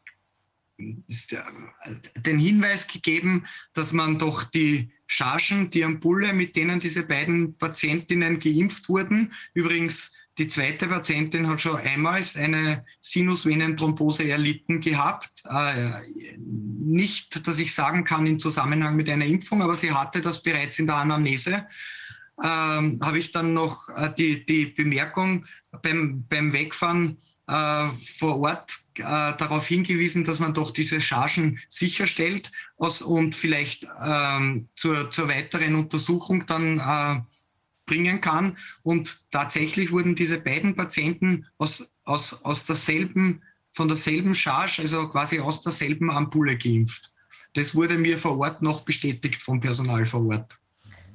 den 0.77 2.39
Hinweis 2.39 2.87
gegeben, 2.87 3.45
dass 3.73 3.93
man 3.93 4.19
doch 4.19 4.43
die 4.43 4.91
Chargen, 5.07 5.71
die 5.71 5.83
Ampulle, 5.83 6.33
mit 6.33 6.55
denen 6.55 6.81
diese 6.81 7.03
beiden 7.03 7.57
Patientinnen 7.57 8.39
geimpft 8.39 8.89
wurden, 8.89 9.33
übrigens 9.53 10.11
die 10.39 10.47
zweite 10.47 10.87
Patientin 10.87 11.47
hat 11.47 11.59
schon 11.59 11.75
einmal 11.75 12.23
eine 12.35 12.85
Sinusvenenthrombose 13.01 14.23
erlitten 14.23 14.79
gehabt. 14.79 15.43
Äh, 15.43 15.91
nicht, 16.37 17.45
dass 17.45 17.59
ich 17.59 17.75
sagen 17.75 18.05
kann 18.05 18.25
im 18.25 18.39
Zusammenhang 18.39 18.95
mit 18.95 19.09
einer 19.09 19.25
Impfung, 19.25 19.61
aber 19.61 19.75
sie 19.75 19.91
hatte 19.91 20.21
das 20.21 20.41
bereits 20.41 20.79
in 20.79 20.87
der 20.87 20.95
Anamnese. 20.95 21.67
Ähm, 22.41 22.99
Habe 23.03 23.19
ich 23.19 23.33
dann 23.33 23.53
noch 23.53 23.89
äh, 23.89 24.13
die, 24.17 24.45
die 24.45 24.67
Bemerkung 24.67 25.45
beim, 25.81 26.25
beim 26.29 26.53
Wegfahren 26.53 27.17
äh, 27.47 27.87
vor 28.17 28.39
Ort 28.39 28.79
äh, 28.95 29.01
darauf 29.01 29.67
hingewiesen, 29.67 30.23
dass 30.23 30.39
man 30.39 30.53
doch 30.53 30.71
diese 30.71 31.01
Chargen 31.01 31.59
sicherstellt 31.67 32.49
aus, 32.77 33.01
und 33.01 33.35
vielleicht 33.35 33.85
ähm, 34.05 34.69
zur, 34.75 35.11
zur 35.11 35.27
weiteren 35.27 35.75
Untersuchung 35.75 36.45
dann 36.45 36.79
äh, 36.79 37.21
bringen 37.89 38.21
kann. 38.21 38.57
Und 38.83 39.25
tatsächlich 39.31 39.91
wurden 39.91 40.15
diese 40.15 40.39
beiden 40.39 40.75
Patienten 40.75 41.45
aus, 41.57 41.91
aus, 42.05 42.45
aus 42.45 42.65
derselben, 42.65 43.41
von 43.73 43.87
derselben 43.87 44.33
Charge, 44.35 44.83
also 44.83 45.09
quasi 45.09 45.39
aus 45.39 45.61
derselben 45.61 46.09
Ampulle 46.09 46.57
geimpft. 46.57 47.11
Das 47.55 47.75
wurde 47.75 47.97
mir 47.97 48.17
vor 48.17 48.37
Ort 48.37 48.61
noch 48.61 48.81
bestätigt 48.81 49.41
vom 49.41 49.59
Personal 49.59 50.05
vor 50.05 50.25
Ort. 50.27 50.59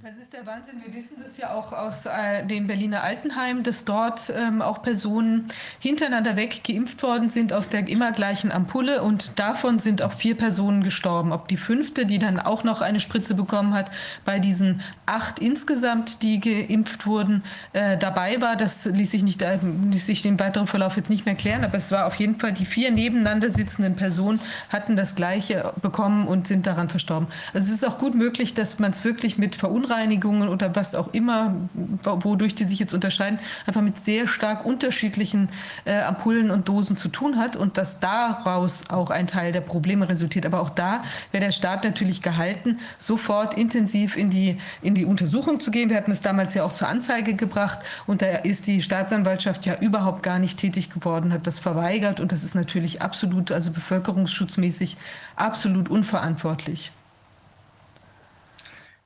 Das 0.04 0.18
ist 0.18 0.34
der 0.34 0.44
Wahnsinn. 0.44 0.82
Wir 0.84 0.92
wissen 0.92 1.16
das 1.22 1.38
ja 1.38 1.54
auch 1.54 1.72
aus 1.72 2.04
äh, 2.04 2.44
dem 2.44 2.66
Berliner 2.66 3.02
Altenheim, 3.02 3.62
dass 3.62 3.86
dort 3.86 4.30
ähm, 4.36 4.60
auch 4.60 4.82
Personen 4.82 5.48
hintereinander 5.78 6.36
weg 6.36 6.60
geimpft 6.62 7.02
worden 7.02 7.30
sind 7.30 7.54
aus 7.54 7.70
der 7.70 7.88
immer 7.88 8.12
gleichen 8.12 8.52
Ampulle 8.52 9.02
und 9.02 9.38
davon 9.38 9.78
sind 9.78 10.02
auch 10.02 10.12
vier 10.12 10.36
Personen 10.36 10.84
gestorben. 10.84 11.32
Ob 11.32 11.48
die 11.48 11.56
fünfte, 11.56 12.04
die 12.04 12.18
dann 12.18 12.38
auch 12.38 12.64
noch 12.64 12.82
eine 12.82 13.00
Spritze 13.00 13.34
bekommen 13.34 13.72
hat, 13.72 13.90
bei 14.26 14.38
diesen 14.38 14.82
acht 15.06 15.38
insgesamt, 15.38 16.22
die 16.22 16.38
geimpft 16.38 17.06
wurden, 17.06 17.42
äh, 17.72 17.96
dabei 17.96 18.42
war, 18.42 18.56
das 18.56 18.84
ließ 18.84 19.10
sich, 19.10 19.22
nicht, 19.22 19.40
äh, 19.40 19.58
ließ 19.90 20.04
sich 20.04 20.20
den 20.20 20.38
weiteren 20.38 20.66
Verlauf 20.66 20.98
jetzt 20.98 21.08
nicht 21.08 21.24
mehr 21.24 21.34
klären, 21.34 21.64
aber 21.64 21.78
es 21.78 21.90
war 21.90 22.06
auf 22.06 22.16
jeden 22.16 22.38
Fall, 22.38 22.52
die 22.52 22.66
vier 22.66 22.90
nebeneinander 22.90 23.48
sitzenden 23.48 23.96
Personen 23.96 24.38
hatten 24.68 24.96
das 24.96 25.14
Gleiche 25.14 25.72
bekommen 25.80 26.28
und 26.28 26.46
sind 26.46 26.66
daran 26.66 26.90
verstorben. 26.90 27.28
Also 27.54 27.68
es 27.68 27.76
ist 27.76 27.88
auch 27.88 27.96
gut 27.96 28.14
möglich, 28.14 28.52
dass 28.52 28.78
man 28.78 28.90
es 28.90 29.02
wirklich 29.02 29.38
mit 29.38 29.54
Verunreinigungen 29.54 29.93
Verunreinigungen 29.94 30.48
oder 30.48 30.74
was 30.74 30.94
auch 30.94 31.12
immer, 31.12 31.54
wodurch 32.02 32.54
die 32.54 32.64
sich 32.64 32.78
jetzt 32.78 32.94
unterscheiden, 32.94 33.38
einfach 33.66 33.80
mit 33.80 33.98
sehr 33.98 34.26
stark 34.26 34.66
unterschiedlichen 34.66 35.48
äh, 35.84 36.00
Ampullen 36.00 36.50
und 36.50 36.68
Dosen 36.68 36.96
zu 36.96 37.08
tun 37.08 37.36
hat 37.36 37.56
und 37.56 37.76
dass 37.76 38.00
daraus 38.00 38.84
auch 38.90 39.10
ein 39.10 39.26
Teil 39.26 39.52
der 39.52 39.60
Probleme 39.60 40.08
resultiert. 40.08 40.46
Aber 40.46 40.60
auch 40.60 40.70
da 40.70 41.04
wäre 41.30 41.44
der 41.44 41.52
Staat 41.52 41.84
natürlich 41.84 42.22
gehalten, 42.22 42.78
sofort 42.98 43.54
intensiv 43.54 44.16
in 44.16 44.30
die, 44.30 44.58
in 44.82 44.94
die 44.94 45.04
Untersuchung 45.04 45.60
zu 45.60 45.70
gehen. 45.70 45.90
Wir 45.90 45.96
hatten 45.96 46.10
es 46.10 46.22
damals 46.22 46.54
ja 46.54 46.64
auch 46.64 46.72
zur 46.72 46.88
Anzeige 46.88 47.34
gebracht 47.34 47.78
und 48.06 48.22
da 48.22 48.26
ist 48.38 48.66
die 48.66 48.82
Staatsanwaltschaft 48.82 49.64
ja 49.66 49.78
überhaupt 49.80 50.22
gar 50.22 50.38
nicht 50.38 50.58
tätig 50.58 50.90
geworden, 50.90 51.32
hat 51.32 51.46
das 51.46 51.58
verweigert 51.58 52.20
und 52.20 52.32
das 52.32 52.42
ist 52.42 52.54
natürlich 52.54 53.00
absolut, 53.00 53.52
also 53.52 53.70
bevölkerungsschutzmäßig 53.70 54.96
absolut 55.36 55.88
unverantwortlich. 55.88 56.92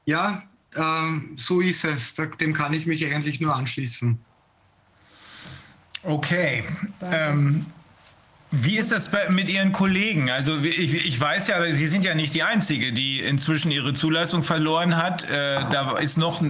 Ja, 0.07 0.48
ähm, 0.77 1.35
so 1.37 1.61
ist 1.61 1.85
es. 1.85 2.15
Dem 2.15 2.53
kann 2.53 2.73
ich 2.73 2.87
mich 2.87 3.05
eigentlich 3.07 3.41
nur 3.41 3.55
anschließen. 3.55 4.19
Okay. 6.03 6.65
Ähm, 7.03 7.67
wie 8.51 8.79
ist 8.79 8.93
das 8.93 9.11
bei, 9.11 9.29
mit 9.29 9.51
Ihren 9.51 9.73
Kollegen? 9.73 10.31
Also 10.31 10.57
ich, 10.59 11.07
ich, 11.07 11.21
weiß 11.21 11.49
ja, 11.49 11.71
Sie 11.71 11.87
sind 11.87 12.03
ja 12.03 12.15
nicht 12.15 12.35
die 12.35 12.43
Einzige, 12.43 12.93
die 12.93 13.21
inzwischen 13.21 13.71
ihre 13.71 13.93
Zulassung 13.93 14.43
verloren 14.43 14.97
hat. 14.97 15.25
Äh, 15.25 15.67
da 15.71 15.99
ist 15.99 16.17
noch, 16.17 16.43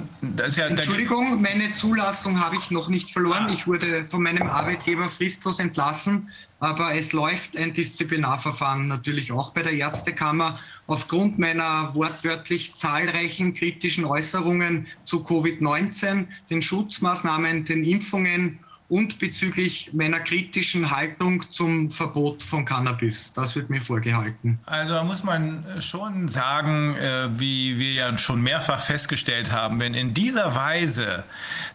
ist 0.47 0.57
ja, 0.57 0.69
Entschuldigung, 0.69 1.43
meine 1.43 1.73
Zulassung 1.73 2.39
habe 2.39 2.55
ich 2.55 2.71
noch 2.71 2.89
nicht 2.89 3.11
verloren. 3.11 3.47
Ah. 3.49 3.53
Ich 3.53 3.67
wurde 3.67 4.05
von 4.05 4.23
meinem 4.23 4.49
Arbeitgeber 4.49 5.11
fristlos 5.11 5.59
entlassen, 5.59 6.31
aber 6.61 6.95
es 6.95 7.13
läuft 7.13 7.57
ein 7.57 7.75
Disziplinarverfahren 7.75 8.87
natürlich 8.87 9.33
auch 9.33 9.51
bei 9.51 9.65
der 9.65 9.73
Ärztekammer 9.73 10.61
aufgrund 10.87 11.41
meiner 11.41 11.93
wortwörtlich 11.95 12.77
zahlreichen 12.77 13.55
kritischen 13.55 14.05
Äußerungen 14.05 14.87
zu 15.05 15.25
Covid-19, 15.25 16.27
den 16.49 16.63
Schutzmaßnahmen, 16.63 17.65
den 17.65 17.83
Impfungen 17.83 18.61
und 18.89 19.19
bezüglich 19.19 19.91
meiner 19.93 20.21
kritischen 20.21 20.91
Haltung 20.91 21.45
zum 21.51 21.91
Verbot 21.91 22.43
von 22.43 22.65
Cannabis. 22.65 23.33
Das 23.35 23.55
wird 23.55 23.69
mir 23.69 23.83
vorgehalten. 23.83 24.59
Also 24.65 24.95
da 24.95 25.05
muss 25.05 25.23
man 25.23 25.65
schon 25.81 26.29
sagen, 26.29 26.97
äh, 26.97 27.29
wie 27.39 27.79
wir 27.79 27.93
ja 27.93 28.19
schon 28.19 28.43
mehrfach 28.43 28.81
festgestellt 28.81 29.53
haben, 29.53 29.79
wenn 29.79 29.95
in 29.95 30.15
dieser 30.15 30.55
Weise 30.55 31.25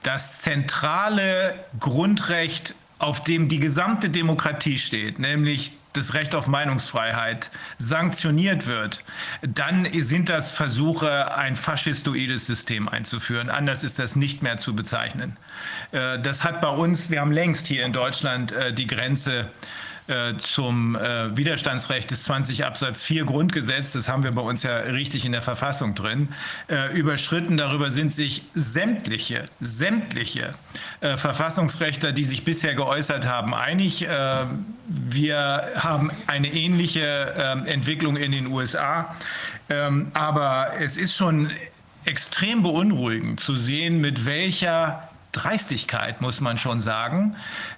das 0.01 0.41
zentrale 0.41 1.65
Grundrecht, 1.79 2.75
auf 2.97 3.23
dem 3.23 3.47
die 3.47 3.59
gesamte 3.59 4.09
Demokratie 4.09 4.77
steht, 4.77 5.19
nämlich 5.19 5.73
das 5.93 6.13
Recht 6.13 6.35
auf 6.35 6.47
Meinungsfreiheit 6.47 7.51
sanktioniert 7.77 8.67
wird, 8.67 9.03
dann 9.41 9.87
sind 9.93 10.29
das 10.29 10.51
Versuche, 10.51 11.35
ein 11.37 11.55
faschistoides 11.55 12.45
System 12.45 12.89
einzuführen. 12.89 13.49
Anders 13.49 13.83
ist 13.83 13.99
das 13.99 14.15
nicht 14.15 14.41
mehr 14.41 14.57
zu 14.57 14.75
bezeichnen. 14.75 15.37
Äh, 15.91 16.19
das 16.19 16.43
hat 16.43 16.61
bei 16.61 16.69
uns, 16.69 17.09
wir 17.09 17.21
haben 17.21 17.31
längst 17.31 17.67
hier 17.67 17.85
in 17.85 17.93
Deutschland 17.93 18.51
äh, 18.51 18.73
die 18.73 18.87
Grenze 18.87 19.51
äh, 20.07 20.35
zum 20.37 20.95
äh, 20.95 21.35
Widerstandsrecht 21.37 22.11
des 22.11 22.23
20 22.23 22.65
Absatz 22.65 23.03
4 23.03 23.25
Grundgesetz, 23.25 23.93
das 23.93 24.09
haben 24.09 24.23
wir 24.23 24.31
bei 24.31 24.41
uns 24.41 24.63
ja 24.63 24.77
richtig 24.77 25.25
in 25.25 25.31
der 25.31 25.41
Verfassung 25.41 25.95
drin, 25.95 26.29
äh, 26.67 26.93
überschritten. 26.97 27.57
Darüber 27.57 27.89
sind 27.89 28.13
sich 28.13 28.43
sämtliche, 28.53 29.45
sämtliche 29.59 30.53
äh, 31.01 31.17
Verfassungsrechtler, 31.17 32.11
die 32.11 32.23
sich 32.23 32.43
bisher 32.43 32.75
geäußert 32.75 33.25
haben, 33.25 33.53
einig. 33.53 34.05
Äh, 34.05 34.45
wir 34.87 35.71
haben 35.77 36.11
eine 36.27 36.51
ähnliche 36.53 37.33
ähm, 37.37 37.65
Entwicklung 37.65 38.17
in 38.17 38.31
den 38.31 38.47
USA. 38.47 39.15
Ähm, 39.69 40.11
aber 40.13 40.73
es 40.79 40.97
ist 40.97 41.15
schon 41.15 41.49
extrem 42.05 42.63
beunruhigend 42.63 43.39
zu 43.39 43.55
sehen, 43.55 44.01
mit 44.01 44.25
welcher 44.25 45.09
Dreistigkeit, 45.33 46.21
muss 46.21 46.39
man 46.39 46.57
schon 46.57 46.79
sagen, 46.79 47.35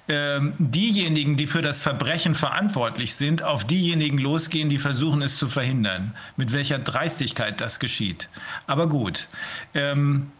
ähm, 0.07 0.53
diejenigen, 0.59 1.37
die 1.37 1.47
für 1.47 1.61
das 1.61 1.81
Verbrechen 1.81 2.35
verantwortlich 2.35 3.15
sind, 3.15 3.41
auf 3.41 3.65
diejenigen 3.65 4.19
losgehen, 4.19 4.69
die 4.69 4.77
versuchen, 4.77 5.21
es 5.23 5.37
zu 5.37 5.47
verhindern. 5.47 6.15
Mit 6.37 6.53
welcher 6.53 6.77
Dreistigkeit 6.77 7.59
das 7.59 7.79
geschieht. 7.79 8.29
Aber 8.67 8.87
gut. 8.87 9.27
Ähm, 9.73 10.31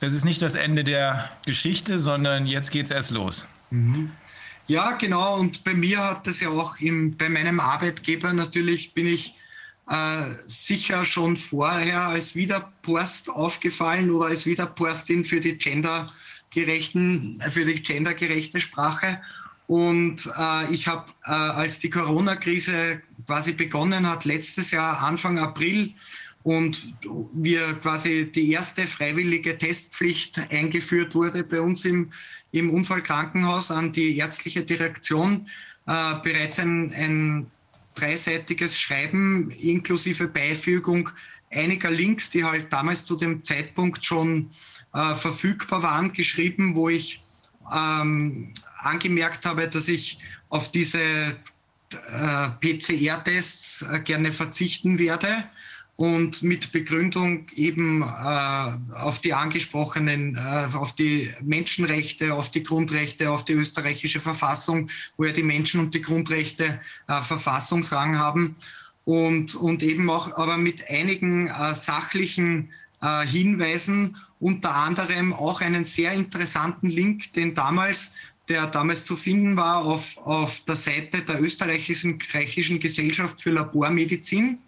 das 0.00 0.12
ist 0.12 0.24
nicht 0.24 0.42
das 0.42 0.54
Ende 0.54 0.84
der 0.84 1.30
Geschichte, 1.46 1.98
sondern 1.98 2.46
jetzt 2.46 2.70
geht 2.70 2.84
es 2.84 2.90
erst 2.90 3.10
los. 3.10 3.48
Mhm. 3.70 4.12
Ja, 4.66 4.92
genau. 4.92 5.38
Und 5.38 5.64
bei 5.64 5.74
mir 5.74 5.98
hat 5.98 6.26
das 6.26 6.40
ja 6.40 6.48
auch 6.50 6.78
im, 6.78 7.16
bei 7.16 7.28
meinem 7.28 7.60
Arbeitgeber 7.60 8.32
natürlich 8.32 8.94
bin 8.94 9.06
ich 9.06 9.34
äh, 9.88 10.30
sicher 10.46 11.04
schon 11.04 11.36
vorher 11.36 12.02
als 12.02 12.34
Wiederpost 12.34 13.28
aufgefallen 13.28 14.10
oder 14.10 14.26
als 14.26 14.46
Wiederpostin 14.46 15.24
für 15.24 15.40
die 15.40 15.58
Gender 15.58 16.12
gerechten, 16.54 17.42
für 17.50 17.64
die 17.64 17.82
gendergerechte 17.82 18.60
Sprache. 18.60 19.20
Und 19.66 20.30
äh, 20.38 20.72
ich 20.72 20.86
habe, 20.86 21.10
äh, 21.24 21.30
als 21.30 21.78
die 21.78 21.90
Corona-Krise 21.90 23.02
quasi 23.26 23.52
begonnen 23.52 24.08
hat, 24.08 24.24
letztes 24.24 24.70
Jahr, 24.70 25.02
Anfang 25.02 25.38
April, 25.38 25.92
und 26.44 26.94
wir 27.32 27.72
quasi 27.74 28.30
die 28.30 28.52
erste 28.52 28.86
freiwillige 28.86 29.56
Testpflicht 29.56 30.38
eingeführt 30.50 31.14
wurde 31.14 31.42
bei 31.42 31.58
uns 31.58 31.86
im, 31.86 32.12
im 32.52 32.68
Unfallkrankenhaus 32.68 33.70
an 33.70 33.92
die 33.92 34.18
ärztliche 34.18 34.62
Direktion, 34.62 35.48
äh, 35.86 36.14
bereits 36.22 36.58
ein, 36.58 36.92
ein 36.92 37.50
dreiseitiges 37.94 38.78
Schreiben 38.78 39.50
inklusive 39.52 40.28
Beifügung 40.28 41.08
einiger 41.50 41.90
Links, 41.90 42.30
die 42.30 42.44
halt 42.44 42.70
damals 42.70 43.06
zu 43.06 43.16
dem 43.16 43.42
Zeitpunkt 43.44 44.04
schon 44.04 44.50
äh, 44.94 45.14
verfügbar 45.14 45.82
waren, 45.82 46.12
geschrieben, 46.12 46.74
wo 46.74 46.88
ich 46.88 47.22
ähm, 47.74 48.52
angemerkt 48.78 49.46
habe, 49.46 49.68
dass 49.68 49.88
ich 49.88 50.18
auf 50.48 50.70
diese 50.70 51.00
äh, 51.00 52.48
PCR-Tests 52.60 53.82
äh, 53.82 54.00
gerne 54.00 54.32
verzichten 54.32 54.98
werde 54.98 55.44
und 55.96 56.42
mit 56.42 56.72
Begründung 56.72 57.46
eben 57.54 58.02
äh, 58.02 58.06
auf 58.94 59.20
die 59.20 59.32
angesprochenen, 59.32 60.36
äh, 60.36 60.74
auf 60.74 60.94
die 60.94 61.32
Menschenrechte, 61.42 62.34
auf 62.34 62.50
die 62.50 62.64
Grundrechte, 62.64 63.30
auf 63.30 63.44
die 63.44 63.52
österreichische 63.52 64.20
Verfassung, 64.20 64.90
wo 65.16 65.24
ja 65.24 65.32
die 65.32 65.44
Menschen 65.44 65.80
und 65.80 65.94
die 65.94 66.02
Grundrechte 66.02 66.80
äh, 67.08 67.22
Verfassungsrang 67.22 68.18
haben 68.18 68.56
und, 69.04 69.54
und 69.54 69.82
eben 69.82 70.10
auch 70.10 70.36
aber 70.36 70.56
mit 70.56 70.88
einigen 70.90 71.46
äh, 71.46 71.74
sachlichen 71.74 72.72
äh, 73.00 73.26
Hinweisen, 73.26 74.16
unter 74.44 74.74
anderem 74.74 75.32
auch 75.32 75.62
einen 75.62 75.86
sehr 75.86 76.12
interessanten 76.12 76.88
Link, 76.88 77.32
den 77.32 77.54
damals 77.54 78.10
der 78.50 78.66
damals 78.66 79.06
zu 79.06 79.16
finden 79.16 79.56
war 79.56 79.86
auf, 79.86 80.18
auf 80.18 80.60
der 80.66 80.76
Seite 80.76 81.22
der 81.22 81.40
österreichischen 81.40 82.18
Gesellschaft 82.78 83.40
für 83.40 83.50
Labormedizin. 83.50 84.58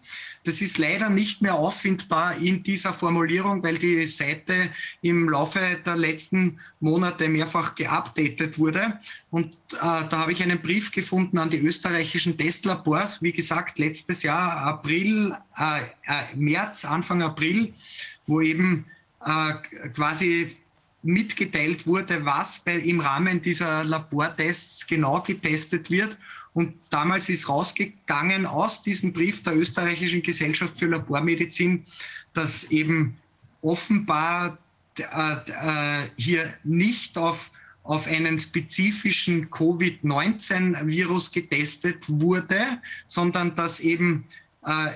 Das 0.45 0.63
ist 0.63 0.79
leider 0.79 1.11
nicht 1.11 1.43
mehr 1.43 1.57
auffindbar 1.57 2.39
in 2.39 2.63
dieser 2.63 2.95
Formulierung, 2.95 3.63
weil 3.63 3.77
die 3.77 4.07
Seite 4.07 4.71
im 5.03 5.29
Laufe 5.29 5.61
der 5.85 5.97
letzten 5.97 6.59
Monate 6.81 7.29
mehrfach 7.29 7.75
geupdatet 7.75 8.59
wurde. 8.59 8.99
Und 9.31 9.53
äh, 9.73 9.79
da 9.81 10.11
habe 10.11 10.33
ich 10.33 10.43
einen 10.43 10.63
Brief 10.63 10.91
gefunden 10.91 11.37
an 11.37 11.51
die 11.51 11.59
österreichischen 11.59 12.39
Testlabors. 12.39 13.21
Wie 13.21 13.33
gesagt, 13.33 13.79
letztes 13.79 14.23
Jahr, 14.23 14.57
April, 14.59 15.37
äh, 15.59 15.81
äh, 16.05 16.37
März, 16.37 16.87
Anfang 16.87 17.21
April, 17.23 17.75
wo 18.27 18.41
eben 18.41 18.87
äh, 19.27 19.89
quasi 19.91 20.57
mitgeteilt 21.03 21.87
wurde, 21.87 22.25
was 22.25 22.59
bei, 22.61 22.77
im 22.77 23.01
Rahmen 23.01 23.43
dieser 23.43 23.85
Labortests 23.85 24.87
genau 24.87 25.21
getestet 25.21 25.91
wird. 25.91 26.17
Und 26.55 26.75
damals 26.91 27.29
ist 27.29 27.49
rausgegangen 27.49 28.47
aus 28.47 28.83
diesem 28.83 29.13
Brief 29.13 29.43
der 29.43 29.57
österreichischen 29.57 30.23
Gesellschaft 30.23 30.79
für 30.79 30.87
Labormedizin, 30.87 31.85
dass 32.33 32.65
eben 32.65 33.17
offenbar 33.63 34.59
äh, 34.99 35.03
äh, 35.03 36.09
hier 36.17 36.55
nicht 36.65 37.19
auf, 37.19 37.51
auf 37.83 38.07
einen 38.07 38.39
spezifischen 38.39 39.51
Covid-19-Virus 39.51 41.31
getestet 41.31 42.05
wurde, 42.09 42.81
sondern 43.07 43.55
dass 43.55 43.81
eben 43.81 44.25
äh, 44.65 44.89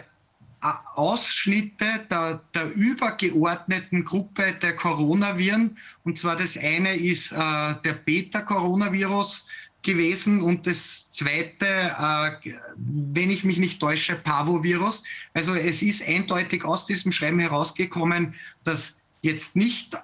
Ausschnitte 0.60 2.06
der, 2.10 2.40
der, 2.54 2.70
übergeordneten 2.74 4.04
Gruppe 4.04 4.52
der 4.60 4.76
Coronaviren. 4.76 5.78
Und 6.04 6.18
zwar 6.18 6.36
das 6.36 6.56
eine 6.58 6.96
ist 6.96 7.32
äh, 7.32 7.36
der 7.36 7.94
Beta-Coronavirus 8.04 9.46
gewesen 9.82 10.42
und 10.42 10.66
das 10.66 11.10
zweite, 11.10 11.66
äh, 11.66 12.52
wenn 12.76 13.30
ich 13.30 13.44
mich 13.44 13.58
nicht 13.58 13.80
täusche, 13.80 14.16
Pavovirus. 14.16 15.04
Also 15.32 15.54
es 15.54 15.82
ist 15.82 16.06
eindeutig 16.06 16.64
aus 16.64 16.86
diesem 16.86 17.12
Schreiben 17.12 17.38
herausgekommen, 17.38 18.34
dass 18.64 18.96
jetzt 19.22 19.56
nicht 19.56 19.96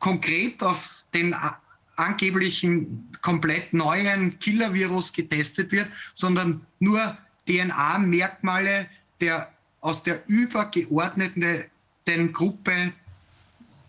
konkret 0.00 0.62
auf 0.62 1.04
den 1.14 1.34
angeblichen 1.96 3.08
komplett 3.22 3.72
neuen 3.72 4.38
Killer-Virus 4.38 5.12
getestet 5.12 5.70
wird, 5.70 5.88
sondern 6.14 6.66
nur 6.80 7.16
DNA-Merkmale 7.46 8.88
der 9.20 9.52
aus 9.80 10.02
der 10.02 10.22
übergeordneten 10.28 11.64
Gruppe 12.32 12.92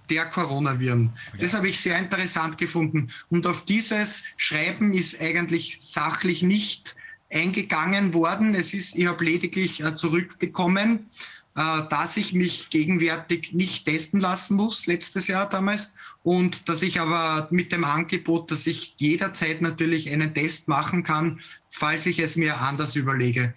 der 0.09 0.25
Coronaviren. 0.25 1.11
Ja. 1.33 1.39
Das 1.39 1.53
habe 1.53 1.69
ich 1.69 1.79
sehr 1.79 1.97
interessant 1.97 2.57
gefunden. 2.57 3.09
Und 3.29 3.47
auf 3.47 3.65
dieses 3.65 4.23
Schreiben 4.37 4.93
ist 4.93 5.19
eigentlich 5.19 5.77
sachlich 5.79 6.43
nicht 6.43 6.95
eingegangen 7.31 8.13
worden. 8.13 8.53
Es 8.53 8.73
ist, 8.73 8.95
ich 8.95 9.07
habe 9.07 9.23
lediglich 9.23 9.81
äh, 9.81 9.95
zurückbekommen, 9.95 11.09
äh, 11.55 11.83
dass 11.89 12.17
ich 12.17 12.33
mich 12.33 12.69
gegenwärtig 12.69 13.53
nicht 13.53 13.85
testen 13.85 14.19
lassen 14.19 14.55
muss, 14.55 14.85
letztes 14.85 15.27
Jahr 15.27 15.49
damals. 15.49 15.93
Und 16.23 16.69
dass 16.69 16.81
ich 16.81 16.99
aber 16.99 17.47
mit 17.49 17.71
dem 17.71 17.83
Angebot, 17.83 18.51
dass 18.51 18.67
ich 18.67 18.93
jederzeit 18.97 19.61
natürlich 19.61 20.11
einen 20.11 20.33
Test 20.33 20.67
machen 20.67 21.03
kann, 21.03 21.39
falls 21.71 22.05
ich 22.05 22.19
es 22.19 22.35
mir 22.35 22.59
anders 22.59 22.95
überlege. 22.95 23.53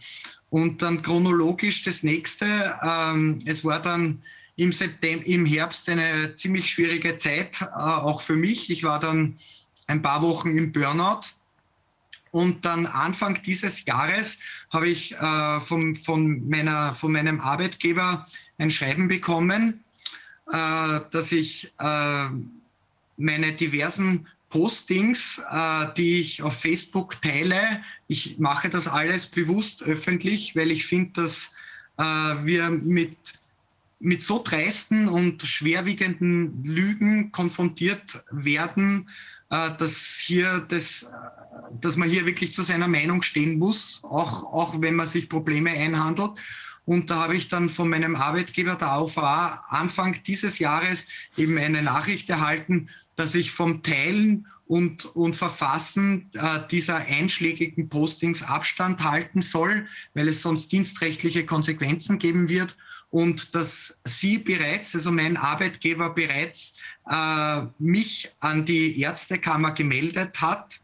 Und 0.55 0.83
dann 0.83 1.03
chronologisch 1.03 1.83
das 1.83 2.05
nächste. 2.05 2.77
Ähm, 2.81 3.41
es 3.45 3.65
war 3.65 3.83
dann 3.83 4.23
im, 4.55 4.71
September, 4.71 5.27
im 5.27 5.45
Herbst 5.45 5.89
eine 5.89 6.37
ziemlich 6.37 6.71
schwierige 6.71 7.17
Zeit, 7.17 7.61
äh, 7.61 7.65
auch 7.75 8.21
für 8.21 8.37
mich. 8.37 8.71
Ich 8.71 8.85
war 8.85 9.01
dann 9.01 9.35
ein 9.89 10.01
paar 10.01 10.23
Wochen 10.23 10.57
im 10.57 10.71
Burnout. 10.71 11.23
Und 12.31 12.65
dann 12.65 12.87
Anfang 12.87 13.43
dieses 13.43 13.85
Jahres 13.85 14.39
habe 14.71 14.89
ich 14.89 15.17
äh, 15.17 15.59
vom, 15.59 15.97
von, 15.97 16.49
meiner, 16.49 16.95
von 16.95 17.11
meinem 17.11 17.41
Arbeitgeber 17.41 18.25
ein 18.59 18.71
Schreiben 18.71 19.09
bekommen, 19.09 19.83
äh, 20.53 21.01
dass 21.11 21.33
ich 21.33 21.73
äh, 21.81 22.29
meine 23.17 23.53
diversen 23.55 24.29
Postings, 24.55 25.43
äh, 25.51 25.87
die 25.97 26.21
ich 26.21 26.41
auf 26.41 26.61
Facebook 26.61 27.21
teile. 27.21 27.83
Ich 28.07 28.39
mache 28.39 28.69
das 28.69 28.87
alles 28.87 29.27
bewusst 29.27 29.83
öffentlich, 29.83 30.55
weil 30.55 30.71
ich 30.71 30.87
finde, 30.87 31.23
dass 31.23 31.51
äh, 31.99 32.03
wir 32.03 32.71
mit, 32.71 33.17
mit 33.99 34.23
so 34.23 34.41
dreisten 34.41 35.09
und 35.09 35.43
schwerwiegenden 35.43 36.63
Lügen 36.63 37.33
konfrontiert 37.33 38.23
werden, 38.31 39.09
äh, 39.51 39.71
dass, 39.77 40.23
hier 40.25 40.65
das, 40.69 41.11
dass 41.81 41.97
man 41.97 42.09
hier 42.09 42.25
wirklich 42.25 42.55
zu 42.55 42.63
seiner 42.63 42.87
Meinung 42.87 43.23
stehen 43.23 43.59
muss, 43.59 44.03
auch, 44.05 44.45
auch 44.45 44.81
wenn 44.81 44.95
man 44.95 45.09
sich 45.09 45.29
Probleme 45.29 45.71
einhandelt. 45.71 46.31
Und 46.85 47.11
da 47.11 47.23
habe 47.23 47.37
ich 47.37 47.49
dann 47.49 47.71
von 47.71 47.89
meinem 47.89 48.15
Arbeitgeber 48.15 48.77
der 48.77 48.93
AUVA 48.93 49.65
Anfang 49.71 50.23
dieses 50.23 50.61
Jahres 50.61 51.09
eben 51.37 51.59
eine 51.59 51.83
Nachricht 51.83 52.31
erhalten, 52.31 52.89
dass 53.17 53.35
ich 53.35 53.53
vom 53.53 53.83
Teilen 53.83 54.47
und, 54.67 55.05
und 55.05 55.37
Verfassen 55.37 56.31
äh, 56.35 56.61
dieser 56.71 56.97
einschlägigen 56.97 57.89
Postings 57.89 58.43
Abstand 58.43 59.03
halten 59.05 59.43
soll, 59.43 59.87
weil 60.15 60.29
es 60.29 60.43
sonst 60.43 60.73
dienstrechtliche 60.73 61.45
Konsequenzen 61.45 62.19
geben 62.19 62.49
wird 62.49 62.77
und 63.15 63.55
dass 63.55 64.01
Sie 64.05 64.39
bereits, 64.39 64.93
also 64.95 65.13
mein 65.13 65.37
Arbeitgeber 65.37 66.11
bereits 66.11 66.75
äh, 67.09 67.63
mich 67.79 68.29
an 68.41 68.65
die 68.65 69.01
Ärztekammer 69.01 69.71
gemeldet 69.71 70.41
hat. 70.41 70.81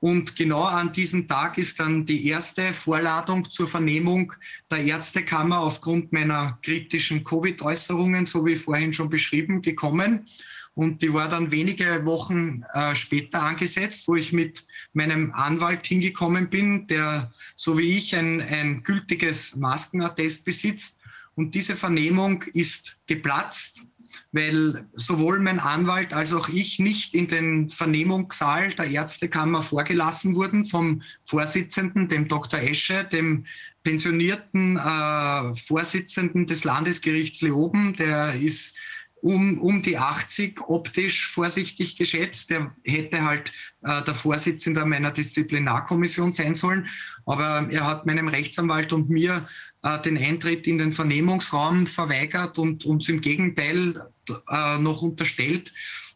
Und 0.00 0.34
genau 0.34 0.62
an 0.62 0.92
diesem 0.92 1.28
Tag 1.28 1.56
ist 1.56 1.78
dann 1.78 2.04
die 2.04 2.26
erste 2.26 2.72
Vorladung 2.72 3.48
zur 3.50 3.68
Vernehmung 3.68 4.32
der 4.70 4.78
Ärztekammer 4.78 5.60
aufgrund 5.60 6.12
meiner 6.12 6.58
kritischen 6.62 7.22
Covid-Äußerungen, 7.22 8.26
so 8.26 8.44
wie 8.44 8.56
vorhin 8.56 8.92
schon 8.92 9.08
beschrieben, 9.08 9.62
gekommen. 9.62 10.26
Und 10.78 11.02
die 11.02 11.12
war 11.12 11.28
dann 11.28 11.50
wenige 11.50 12.06
Wochen 12.06 12.62
äh, 12.72 12.94
später 12.94 13.42
angesetzt, 13.42 14.06
wo 14.06 14.14
ich 14.14 14.32
mit 14.32 14.64
meinem 14.92 15.32
Anwalt 15.32 15.84
hingekommen 15.84 16.50
bin, 16.50 16.86
der 16.86 17.32
so 17.56 17.76
wie 17.78 17.98
ich 17.98 18.14
ein, 18.14 18.40
ein 18.40 18.84
gültiges 18.84 19.56
Maskenattest 19.56 20.44
besitzt. 20.44 20.96
Und 21.34 21.56
diese 21.56 21.74
Vernehmung 21.74 22.44
ist 22.54 22.96
geplatzt, 23.08 23.82
weil 24.30 24.86
sowohl 24.94 25.40
mein 25.40 25.58
Anwalt 25.58 26.14
als 26.14 26.32
auch 26.32 26.48
ich 26.48 26.78
nicht 26.78 27.12
in 27.12 27.26
den 27.26 27.70
Vernehmungssaal 27.70 28.72
der 28.74 28.88
Ärztekammer 28.88 29.64
vorgelassen 29.64 30.36
wurden 30.36 30.64
vom 30.64 31.02
Vorsitzenden, 31.24 32.06
dem 32.06 32.28
Dr. 32.28 32.60
Esche, 32.60 33.02
dem 33.02 33.46
pensionierten 33.82 34.76
äh, 34.76 35.56
Vorsitzenden 35.56 36.46
des 36.46 36.62
Landesgerichts 36.62 37.40
Leoben. 37.40 37.96
Der 37.96 38.40
ist 38.40 38.76
um, 39.22 39.58
um 39.58 39.82
die 39.82 39.98
80 39.98 40.60
optisch 40.68 41.28
vorsichtig 41.28 41.96
geschätzt. 41.96 42.50
Der 42.50 42.74
hätte 42.84 43.22
halt 43.24 43.52
äh, 43.82 44.02
der 44.02 44.14
Vorsitzende 44.14 44.84
meiner 44.84 45.10
Disziplinarkommission 45.10 46.32
sein 46.32 46.54
sollen. 46.54 46.88
Aber 47.26 47.68
er 47.70 47.86
hat 47.86 48.06
meinem 48.06 48.28
Rechtsanwalt 48.28 48.92
und 48.92 49.10
mir 49.10 49.48
äh, 49.82 50.00
den 50.02 50.18
Eintritt 50.18 50.66
in 50.66 50.78
den 50.78 50.92
Vernehmungsraum 50.92 51.86
verweigert 51.86 52.58
und 52.58 52.84
uns 52.84 53.08
im 53.08 53.20
Gegenteil 53.20 54.08
äh, 54.50 54.78
noch 54.78 55.02
unterstellt, 55.02 55.72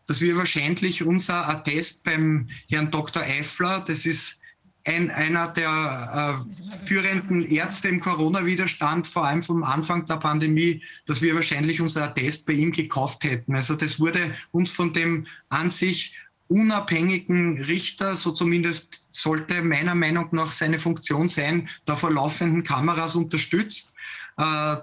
dass 0.07 0.21
wir 0.21 0.37
wahrscheinlich 0.37 1.03
unser 1.03 1.49
Attest 1.49 2.05
beim 2.05 2.49
Herrn 2.69 2.91
Dr. 2.91 3.23
Eifler, 3.23 3.85
das 3.87 4.05
ist 4.05 4.42
ein, 4.85 5.11
einer 5.11 5.49
der 5.49 6.45
äh, 6.45 6.87
führenden 6.87 7.47
Ärzte 7.47 7.89
im 7.89 8.01
Corona-Widerstand, 8.01 9.07
vor 9.07 9.27
allem 9.27 9.43
vom 9.43 9.63
Anfang 9.65 10.07
der 10.07 10.17
Pandemie, 10.17 10.83
dass 11.07 11.23
wir 11.23 11.35
wahrscheinlich 11.35 11.81
unser 11.81 12.05
Attest 12.05 12.47
bei 12.47 12.55
ihm 12.55 12.73
gekauft 12.73 13.25
hätten. 13.25 13.55
Also 13.55 13.75
das 13.75 14.01
wurde 14.01 14.35
uns 14.51 14.71
von 14.71 14.93
dem 14.93 15.27
an 15.49 15.71
sich 15.71 16.17
unabhängigen 16.49 17.63
Richter, 17.63 18.15
so 18.15 18.31
zumindest 18.31 19.09
sollte 19.11 19.63
meiner 19.63 19.95
Meinung 19.95 20.29
nach 20.33 20.53
seine 20.53 20.79
Funktion 20.79 21.29
sein, 21.29 21.69
da 21.87 21.97
vor 21.97 22.13
laufenden 22.13 22.63
Kameras 22.63 23.15
unterstützt. 23.15 23.95
Äh, 24.37 24.77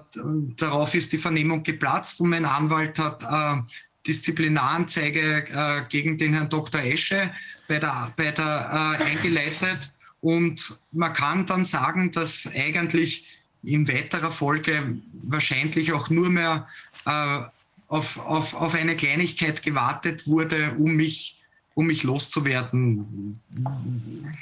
darauf 0.56 0.94
ist 0.94 1.12
die 1.12 1.18
Vernehmung 1.18 1.62
geplatzt 1.62 2.20
und 2.20 2.30
mein 2.30 2.44
Anwalt 2.44 2.98
hat 2.98 3.22
äh, 3.22 3.62
Disziplinaranzeige 4.06 5.46
äh, 5.48 5.82
gegen 5.88 6.16
den 6.16 6.34
Herrn 6.34 6.48
Dr. 6.48 6.80
Esche 6.80 7.30
bei 7.68 7.78
der, 7.78 8.12
bei 8.16 8.30
der 8.30 8.98
äh, 9.00 9.04
eingeleitet. 9.04 9.92
Und 10.20 10.78
man 10.92 11.12
kann 11.12 11.46
dann 11.46 11.64
sagen, 11.64 12.12
dass 12.12 12.50
eigentlich 12.54 13.26
in 13.62 13.86
weiterer 13.88 14.30
Folge 14.30 14.96
wahrscheinlich 15.12 15.92
auch 15.92 16.08
nur 16.10 16.30
mehr 16.30 16.66
äh, 17.06 17.40
auf, 17.88 18.18
auf, 18.18 18.54
auf 18.54 18.74
eine 18.74 18.96
Kleinigkeit 18.96 19.62
gewartet 19.62 20.26
wurde, 20.26 20.74
um 20.78 20.92
mich, 20.92 21.40
um 21.74 21.86
mich 21.86 22.02
loszuwerden. 22.02 23.40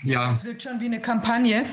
Ja. 0.05 0.33
Es 0.33 0.45
wirkt 0.45 0.63
schon 0.63 0.81
wie 0.81 0.87
eine 0.87 1.01
Kampagne. 1.01 1.65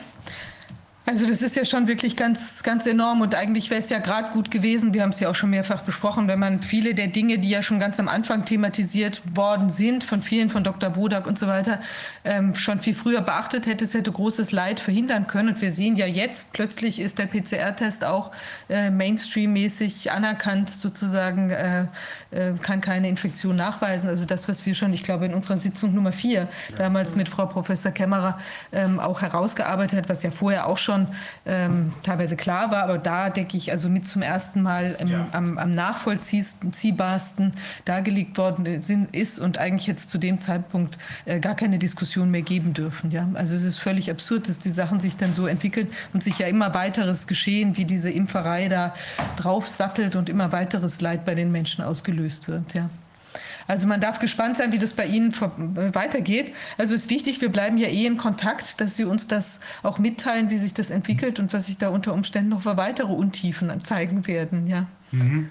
Also 1.07 1.27
das 1.27 1.43
ist 1.43 1.55
ja 1.55 1.65
schon 1.65 1.87
wirklich 1.87 2.15
ganz, 2.15 2.63
ganz 2.63 2.87
enorm 2.87 3.21
und 3.21 3.35
eigentlich 3.35 3.69
wäre 3.69 3.79
es 3.79 3.89
ja 3.89 3.99
gerade 3.99 4.31
gut 4.33 4.49
gewesen, 4.49 4.91
wir 4.95 5.03
haben 5.03 5.11
es 5.11 5.19
ja 5.19 5.29
auch 5.29 5.35
schon 5.35 5.51
mehrfach 5.51 5.83
besprochen, 5.83 6.27
wenn 6.27 6.39
man 6.39 6.61
viele 6.61 6.95
der 6.95 7.07
Dinge, 7.07 7.37
die 7.37 7.47
ja 7.47 7.61
schon 7.61 7.79
ganz 7.79 7.99
am 7.99 8.07
Anfang 8.07 8.43
thematisiert 8.43 9.21
worden 9.35 9.69
sind, 9.69 10.03
von 10.03 10.23
vielen, 10.23 10.49
von 10.49 10.63
Dr. 10.63 10.95
Wodak 10.95 11.27
und 11.27 11.37
so 11.37 11.45
weiter, 11.45 11.79
ähm, 12.23 12.55
schon 12.55 12.79
viel 12.79 12.95
früher 12.95 13.21
beachtet 13.21 13.67
hätte, 13.67 13.85
es 13.85 13.93
hätte 13.93 14.11
großes 14.11 14.51
Leid 14.51 14.79
verhindern 14.79 15.27
können. 15.27 15.49
Und 15.49 15.61
wir 15.61 15.71
sehen 15.71 15.95
ja 15.95 16.07
jetzt, 16.07 16.53
plötzlich 16.53 16.99
ist 16.99 17.19
der 17.19 17.27
PCR-Test 17.27 18.03
auch 18.03 18.31
äh, 18.67 18.89
Mainstream-mäßig 18.89 20.11
anerkannt, 20.11 20.71
sozusagen, 20.71 21.51
äh, 21.51 21.85
äh, 22.31 22.53
kann 22.63 22.81
keine 22.81 23.09
Infektion 23.09 23.55
nachweisen. 23.55 24.09
Also 24.09 24.25
das, 24.25 24.49
was 24.49 24.65
wir 24.65 24.73
schon, 24.73 24.91
ich 24.91 25.03
glaube, 25.03 25.27
in 25.27 25.35
unserer 25.35 25.57
Sitzung 25.57 25.93
Nummer 25.93 26.11
vier 26.11 26.47
ja. 26.69 26.75
damals 26.77 27.15
mit 27.15 27.29
Frau 27.29 27.45
Professor 27.45 27.91
Kämmerer 27.91 28.39
ähm, 28.71 28.99
auch 28.99 29.21
herausgearbeitet 29.21 29.99
hat, 29.99 30.09
was 30.09 30.23
ja 30.23 30.31
vorher 30.31 30.65
auch 30.65 30.77
schon 30.77 30.94
schon 30.95 31.07
ähm, 31.45 31.93
teilweise 32.03 32.35
klar 32.35 32.71
war, 32.71 32.83
aber 32.83 32.97
da 32.97 33.29
denke 33.29 33.57
ich 33.57 33.71
also 33.71 33.89
mit 33.89 34.07
zum 34.07 34.21
ersten 34.21 34.61
Mal 34.61 34.95
im, 34.99 35.07
ja. 35.07 35.27
am, 35.31 35.57
am 35.57 35.75
nachvollziehbarsten 35.75 37.53
dargelegt 37.85 38.37
worden 38.37 38.65
ist 38.65 39.39
und 39.39 39.57
eigentlich 39.57 39.87
jetzt 39.87 40.09
zu 40.09 40.17
dem 40.17 40.41
Zeitpunkt 40.41 40.97
äh, 41.25 41.39
gar 41.39 41.55
keine 41.55 41.79
Diskussion 41.79 42.31
mehr 42.31 42.41
geben 42.41 42.73
dürfen. 42.73 43.11
Ja? 43.11 43.27
Also 43.33 43.55
es 43.55 43.63
ist 43.63 43.77
völlig 43.77 44.09
absurd, 44.09 44.49
dass 44.49 44.59
die 44.59 44.71
Sachen 44.71 44.99
sich 44.99 45.17
dann 45.17 45.33
so 45.33 45.47
entwickeln 45.47 45.89
und 46.13 46.23
sich 46.23 46.39
ja 46.39 46.47
immer 46.47 46.73
weiteres 46.73 47.27
Geschehen, 47.27 47.77
wie 47.77 47.85
diese 47.85 48.09
Impferei 48.09 48.67
da 48.69 48.93
drauf 49.37 49.67
sattelt 49.67 50.15
und 50.15 50.29
immer 50.29 50.51
weiteres 50.51 51.01
Leid 51.01 51.25
bei 51.25 51.35
den 51.35 51.51
Menschen 51.51 51.83
ausgelöst 51.83 52.47
wird. 52.47 52.73
Ja. 52.73 52.89
Also 53.67 53.87
man 53.87 53.99
darf 53.99 54.19
gespannt 54.19 54.57
sein, 54.57 54.71
wie 54.71 54.79
das 54.79 54.93
bei 54.93 55.05
Ihnen 55.05 55.31
äh, 55.31 55.95
weitergeht. 55.95 56.53
Also 56.77 56.93
es 56.93 57.05
ist 57.05 57.09
wichtig, 57.09 57.41
wir 57.41 57.49
bleiben 57.49 57.77
ja 57.77 57.87
eh 57.87 58.05
in 58.05 58.17
Kontakt, 58.17 58.79
dass 58.79 58.95
Sie 58.95 59.05
uns 59.05 59.27
das 59.27 59.59
auch 59.83 59.97
mitteilen, 59.97 60.49
wie 60.49 60.57
sich 60.57 60.73
das 60.73 60.89
entwickelt 60.89 61.39
und 61.39 61.53
was 61.53 61.65
sich 61.65 61.77
da 61.77 61.89
unter 61.89 62.13
Umständen 62.13 62.49
noch 62.49 62.61
für 62.61 62.77
weitere 62.77 63.11
Untiefen 63.11 63.83
zeigen 63.83 64.27
werden. 64.27 64.67
Ja. 64.67 64.87
Mhm. 65.11 65.49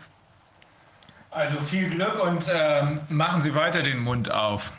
Also 1.31 1.59
viel 1.61 1.91
Glück 1.91 2.23
und 2.23 2.49
ähm, 2.53 3.01
machen 3.09 3.41
Sie 3.41 3.55
weiter 3.55 3.83
den 3.83 3.99
Mund 3.99 4.31
auf. 4.31 4.73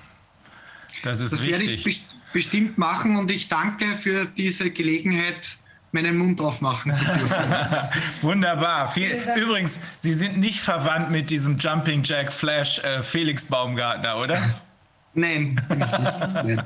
Das 1.03 1.19
ist 1.19 1.33
das 1.33 1.41
wichtig. 1.41 1.59
werde 1.59 1.73
ich 1.73 2.07
bestimmt 2.31 2.77
machen 2.77 3.17
und 3.17 3.29
ich 3.29 3.49
danke 3.49 3.85
für 3.97 4.25
diese 4.25 4.71
Gelegenheit, 4.71 5.57
meinen 5.95 6.17
Mund 6.17 6.39
aufmachen 6.41 6.93
zu 6.93 7.03
dürfen. 7.03 7.29
Wunderbar. 8.21 8.89
Viel, 8.89 9.17
übrigens, 9.35 9.79
Sie 9.99 10.13
sind 10.13 10.37
nicht 10.37 10.59
verwandt 10.59 11.09
mit 11.09 11.29
diesem 11.29 11.57
Jumping 11.57 12.03
Jack 12.03 12.31
Flash 12.31 12.79
äh, 12.79 13.01
Felix 13.01 13.45
Baumgartner, 13.45 14.17
oder? 14.17 14.37
Nein. 15.15 15.59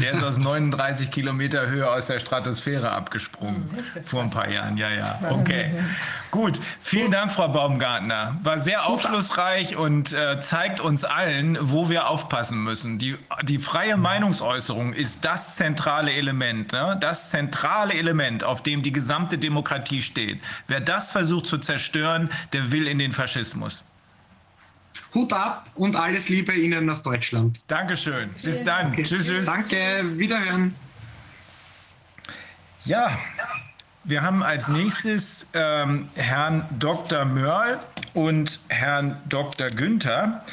Der 0.00 0.12
ist 0.12 0.22
aus 0.22 0.38
39 0.38 1.10
Kilometer 1.10 1.66
Höhe 1.66 1.90
aus 1.90 2.06
der 2.06 2.20
Stratosphäre 2.20 2.90
abgesprungen. 2.92 3.68
Oh, 3.74 4.00
vor 4.04 4.22
ein 4.22 4.30
paar 4.30 4.48
Jahren, 4.48 4.76
ja, 4.76 4.90
ja. 4.90 5.18
Okay. 5.30 5.72
Gut, 6.30 6.60
vielen 6.80 7.10
Dank, 7.10 7.32
Frau 7.32 7.48
Baumgartner. 7.48 8.36
War 8.42 8.58
sehr 8.58 8.86
aufschlussreich 8.86 9.76
und 9.76 10.12
äh, 10.12 10.40
zeigt 10.40 10.80
uns 10.80 11.04
allen, 11.04 11.56
wo 11.60 11.88
wir 11.88 12.08
aufpassen 12.08 12.62
müssen. 12.62 12.98
Die, 12.98 13.16
die 13.42 13.58
freie 13.58 13.96
Meinungsäußerung 13.96 14.92
ist 14.92 15.24
das 15.24 15.56
zentrale 15.56 16.12
Element, 16.12 16.72
ne? 16.72 16.98
das 17.00 17.30
zentrale 17.30 17.94
Element, 17.94 18.44
auf 18.44 18.62
dem 18.62 18.82
die 18.82 18.92
gesamte 18.92 19.38
Demokratie 19.38 20.02
steht. 20.02 20.40
Wer 20.68 20.80
das 20.80 21.10
versucht 21.10 21.46
zu 21.46 21.58
zerstören, 21.58 22.30
der 22.52 22.70
will 22.70 22.86
in 22.86 22.98
den 22.98 23.12
Faschismus. 23.12 23.84
Hut 25.16 25.32
ab 25.32 25.66
und 25.76 25.96
alles 25.96 26.28
Liebe 26.28 26.52
Ihnen 26.52 26.84
nach 26.84 26.98
Deutschland. 26.98 27.58
Dankeschön. 27.68 28.28
Bis 28.42 28.62
dann. 28.62 28.92
Okay. 28.92 29.02
Tschüss, 29.02 29.26
tschüss. 29.26 29.46
Danke, 29.46 30.04
wiederhören. 30.18 30.74
Ja, 32.84 33.18
wir 34.04 34.22
haben 34.22 34.42
als 34.42 34.68
nächstes 34.68 35.46
ähm, 35.54 36.08
Herrn 36.16 36.66
Dr. 36.78 37.24
Mörl 37.24 37.80
und 38.12 38.60
Herrn 38.68 39.16
Dr. 39.28 39.68
Günther, 39.68 40.44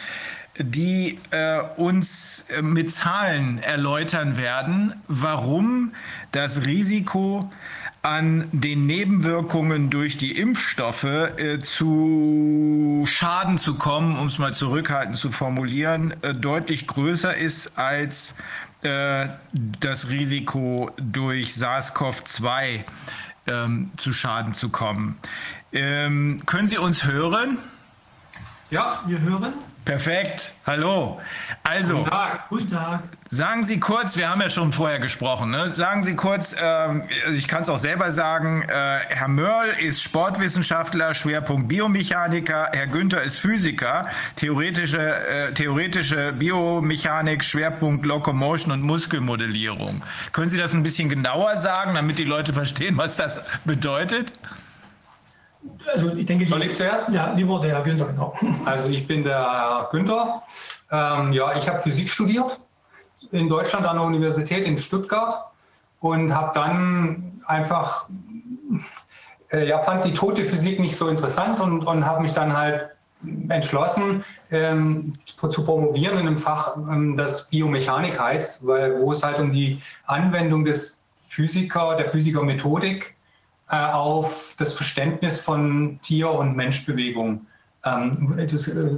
die 0.58 1.18
äh, 1.32 1.62
uns 1.78 2.46
äh, 2.50 2.62
mit 2.62 2.92
Zahlen 2.92 3.60
erläutern 3.60 4.38
werden, 4.38 4.94
warum 5.08 5.94
das 6.32 6.66
Risiko 6.66 7.50
an 8.04 8.50
den 8.52 8.86
Nebenwirkungen 8.86 9.90
durch 9.90 10.18
die 10.18 10.38
Impfstoffe 10.38 11.06
äh, 11.06 11.60
zu 11.60 13.04
Schaden 13.08 13.58
zu 13.58 13.76
kommen, 13.76 14.20
um 14.20 14.28
es 14.28 14.38
mal 14.38 14.54
zurückhaltend 14.54 15.16
zu 15.16 15.32
formulieren, 15.32 16.14
äh, 16.22 16.34
deutlich 16.34 16.86
größer 16.86 17.36
ist 17.36 17.78
als 17.80 18.36
äh, 18.84 19.30
das 19.54 20.10
Risiko 20.10 20.92
durch 20.98 21.54
SARS-CoV-2 21.54 22.84
ähm, 23.48 23.92
zu 23.96 24.12
Schaden 24.12 24.54
zu 24.54 24.70
kommen. 24.70 25.18
Ähm, 25.72 26.42
können 26.46 26.68
Sie 26.68 26.78
uns 26.78 27.06
hören? 27.06 27.58
Ja, 28.70 29.02
wir 29.08 29.22
hören. 29.22 29.54
Perfekt. 29.86 30.54
Hallo. 30.66 31.20
Also, 31.64 31.98
guten 31.98 32.10
Tag. 32.10 32.50
Guten 32.50 32.70
Tag. 32.70 33.04
Sagen 33.30 33.64
Sie 33.64 33.80
kurz, 33.80 34.16
wir 34.16 34.30
haben 34.30 34.40
ja 34.40 34.50
schon 34.50 34.72
vorher 34.72 35.00
gesprochen, 35.00 35.52
ne? 35.52 35.70
sagen 35.70 36.04
Sie 36.04 36.16
kurz, 36.16 36.56
ähm, 36.62 37.04
ich 37.34 37.48
kann 37.48 37.64
es 37.64 37.70
auch 37.70 37.80
selber 37.80 38.12
sagen, 38.12 38.62
äh, 38.62 39.00
Herr 39.10 39.28
Mörl 39.28 39.70
ist 39.80 40.02
Sportwissenschaftler, 40.04 41.14
Schwerpunkt 41.14 41.68
Biomechaniker, 41.68 42.70
Herr 42.72 42.88
Günther 42.88 43.24
ist 43.24 43.40
Physiker, 43.40 44.08
theoretische, 44.36 45.00
äh, 45.00 45.52
theoretische 45.54 46.32
Biomechanik, 46.34 47.44
Schwerpunkt 47.44 48.06
Locomotion 48.06 48.72
und 48.72 48.84
Muskelmodellierung. 48.84 50.04
Können 50.32 50.50
Sie 50.50 50.58
das 50.58 50.74
ein 50.74 50.84
bisschen 50.84 51.10
genauer 51.10 51.58
sagen, 51.58 51.96
damit 51.96 52.20
die 52.20 52.24
Leute 52.24 52.54
verstehen, 52.54 52.98
was 52.98 53.18
das 53.18 53.42
bedeutet? 53.66 54.32
Also 55.92 56.14
ich 56.14 56.26
denke, 56.26 56.46
soll 56.48 56.64
ich 56.64 56.76
zuerst? 56.76 57.10
Ja, 57.10 57.34
lieber 57.34 57.60
der 57.60 57.76
Herr 57.76 57.84
Günther, 57.84 58.06
genau. 58.06 58.34
Also 58.66 58.88
ich 58.88 59.06
bin 59.08 59.24
der 59.24 59.40
Herr 59.40 59.90
Günther. 59.92 60.44
Ähm, 60.92 61.34
ja, 61.34 61.56
ich 61.56 61.68
habe 61.68 61.80
Physik 61.80 62.10
studiert 62.10 62.60
in 63.32 63.50
Deutschland 63.50 63.86
an 63.86 63.98
der 63.98 64.06
Universität 64.06 64.66
in 64.66 64.78
Stuttgart 64.78 65.46
und 66.00 66.34
habe 66.34 66.52
dann 66.54 67.42
einfach, 67.46 68.08
äh, 69.52 69.68
ja, 69.68 69.80
fand 69.80 70.06
die 70.06 70.14
tote 70.14 70.46
Physik 70.46 70.80
nicht 70.80 70.96
so 70.96 71.08
interessant 71.08 71.60
und, 71.60 71.86
und 71.86 72.06
habe 72.06 72.22
mich 72.22 72.34
dann 72.34 72.56
halt 72.56 72.90
entschlossen, 73.50 74.24
ähm, 74.52 75.14
zu 75.26 75.64
promovieren 75.64 76.20
in 76.20 76.28
einem 76.28 76.38
Fach, 76.38 76.76
ähm, 76.78 77.16
das 77.16 77.50
Biomechanik 77.50 78.20
heißt, 78.20 78.66
weil, 78.66 79.00
wo 79.00 79.12
es 79.12 79.24
halt 79.24 79.40
um 79.40 79.52
die 79.52 79.82
Anwendung 80.06 80.66
des 80.66 81.04
Physiker, 81.28 81.96
der 81.96 82.06
Physikermethodik 82.08 83.13
auf 83.74 84.56
das 84.58 84.74
Verständnis 84.74 85.40
von 85.40 86.00
Tier- 86.02 86.32
und 86.32 86.56
Menschbewegung, 86.56 87.48
ähm, 87.86 88.38
äh, 88.38 88.48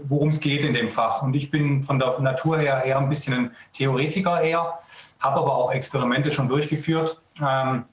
worum 0.07 0.29
es 0.29 0.39
geht 0.39 0.63
in 0.63 0.73
dem 0.73 0.89
Fach. 0.89 1.21
Und 1.21 1.35
ich 1.35 1.49
bin 1.49 1.83
von 1.83 1.99
der 1.99 2.19
Natur 2.19 2.59
her 2.59 2.83
eher 2.83 2.99
ein 2.99 3.09
bisschen 3.09 3.33
ein 3.33 3.51
Theoretiker 3.73 4.41
eher, 4.41 4.79
habe 5.19 5.39
aber 5.39 5.55
auch 5.55 5.71
Experimente 5.71 6.31
schon 6.31 6.49
durchgeführt, 6.49 7.21
ähm, 7.41 7.85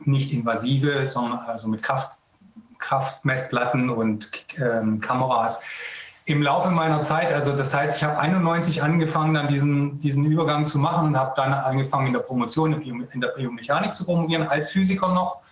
nicht 0.00 0.32
invasive, 0.32 1.06
sondern 1.06 1.38
also 1.40 1.68
mit 1.68 1.82
Kraft, 1.82 2.16
Kraftmessplatten 2.78 3.88
und 3.88 4.30
ähm, 4.58 5.00
Kameras. 5.00 5.62
Im 6.26 6.42
Laufe 6.42 6.70
meiner 6.70 7.02
Zeit, 7.02 7.32
also 7.32 7.56
das 7.56 7.72
heißt, 7.72 7.98
ich 7.98 8.02
habe 8.02 8.18
91 8.18 8.82
angefangen, 8.82 9.34
dann 9.34 9.46
diesen, 9.46 10.00
diesen 10.00 10.24
Übergang 10.24 10.66
zu 10.66 10.78
machen 10.78 11.06
und 11.06 11.16
habe 11.16 11.32
dann 11.36 11.52
angefangen 11.52 12.08
in 12.08 12.12
der 12.14 12.20
Promotion 12.20 12.82
in 12.82 13.20
der 13.20 13.28
Biomechanik 13.28 13.94
zu 13.94 14.04
promovieren, 14.04 14.48
als 14.48 14.70
Physiker 14.70 15.14
noch 15.14 15.45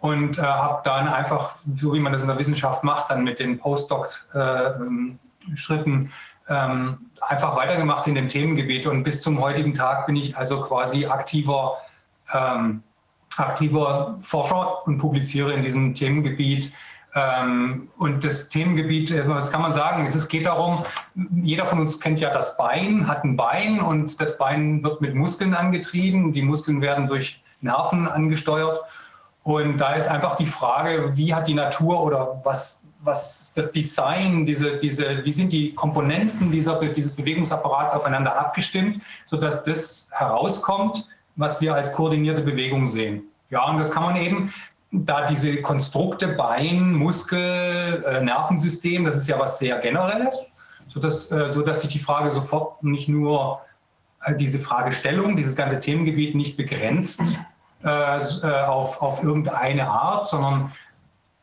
und 0.00 0.38
äh, 0.38 0.42
habe 0.42 0.80
dann 0.84 1.08
einfach, 1.08 1.56
so 1.74 1.92
wie 1.92 2.00
man 2.00 2.12
das 2.12 2.22
in 2.22 2.28
der 2.28 2.38
Wissenschaft 2.38 2.82
macht, 2.84 3.10
dann 3.10 3.22
mit 3.22 3.38
den 3.38 3.58
Postdoc-Schritten 3.58 6.10
äh, 6.48 6.48
ähm, 6.48 6.98
einfach 7.20 7.54
weitergemacht 7.56 8.06
in 8.06 8.14
dem 8.14 8.28
Themengebiet. 8.28 8.86
Und 8.86 9.04
bis 9.04 9.20
zum 9.20 9.40
heutigen 9.40 9.74
Tag 9.74 10.06
bin 10.06 10.16
ich 10.16 10.36
also 10.36 10.60
quasi 10.60 11.06
aktiver, 11.06 11.76
ähm, 12.32 12.82
aktiver 13.36 14.16
Forscher 14.20 14.86
und 14.86 14.98
publiziere 14.98 15.52
in 15.52 15.62
diesem 15.62 15.94
Themengebiet. 15.94 16.72
Ähm, 17.14 17.88
und 17.98 18.24
das 18.24 18.48
Themengebiet, 18.48 19.10
äh, 19.10 19.28
was 19.28 19.52
kann 19.52 19.62
man 19.62 19.72
sagen? 19.72 20.06
Es 20.06 20.28
geht 20.28 20.46
darum, 20.46 20.84
jeder 21.42 21.66
von 21.66 21.80
uns 21.80 22.00
kennt 22.00 22.20
ja 22.20 22.30
das 22.30 22.56
Bein, 22.56 23.06
hat 23.06 23.24
ein 23.24 23.36
Bein 23.36 23.80
und 23.80 24.20
das 24.20 24.38
Bein 24.38 24.82
wird 24.82 25.00
mit 25.00 25.14
Muskeln 25.14 25.54
angetrieben. 25.54 26.32
Die 26.32 26.42
Muskeln 26.42 26.80
werden 26.80 27.06
durch 27.06 27.42
Nerven 27.60 28.08
angesteuert. 28.08 28.80
Und 29.50 29.78
da 29.78 29.94
ist 29.94 30.06
einfach 30.06 30.36
die 30.36 30.46
Frage, 30.46 31.10
wie 31.16 31.34
hat 31.34 31.48
die 31.48 31.54
Natur 31.54 32.00
oder 32.04 32.40
was, 32.44 32.88
was 33.00 33.52
das 33.52 33.72
Design, 33.72 34.46
diese, 34.46 34.76
diese, 34.78 35.24
wie 35.24 35.32
sind 35.32 35.52
die 35.52 35.74
Komponenten 35.74 36.52
dieser, 36.52 36.78
dieses 36.80 37.16
Bewegungsapparats 37.16 37.92
aufeinander 37.94 38.38
abgestimmt, 38.38 39.02
sodass 39.26 39.64
das 39.64 40.08
herauskommt, 40.12 41.08
was 41.34 41.60
wir 41.60 41.74
als 41.74 41.92
koordinierte 41.92 42.42
Bewegung 42.42 42.86
sehen. 42.86 43.24
Ja, 43.50 43.68
und 43.68 43.78
das 43.78 43.90
kann 43.90 44.04
man 44.04 44.16
eben, 44.16 44.54
da 44.92 45.26
diese 45.26 45.60
Konstrukte 45.62 46.28
Bein, 46.28 46.92
Muskel, 46.92 48.04
äh, 48.06 48.20
Nervensystem, 48.22 49.04
das 49.04 49.16
ist 49.16 49.28
ja 49.28 49.36
was 49.40 49.58
sehr 49.58 49.80
Generelles, 49.80 50.38
sodass, 50.86 51.28
äh, 51.32 51.52
sodass 51.52 51.80
sich 51.80 51.90
die 51.90 51.98
Frage 51.98 52.30
sofort 52.30 52.84
nicht 52.84 53.08
nur 53.08 53.62
äh, 54.24 54.36
diese 54.36 54.60
Fragestellung, 54.60 55.34
dieses 55.36 55.56
ganze 55.56 55.80
Themengebiet 55.80 56.36
nicht 56.36 56.56
begrenzt 56.56 57.22
auf, 57.86 59.00
auf 59.00 59.22
irgendeine 59.22 59.88
Art, 59.88 60.28
sondern 60.28 60.72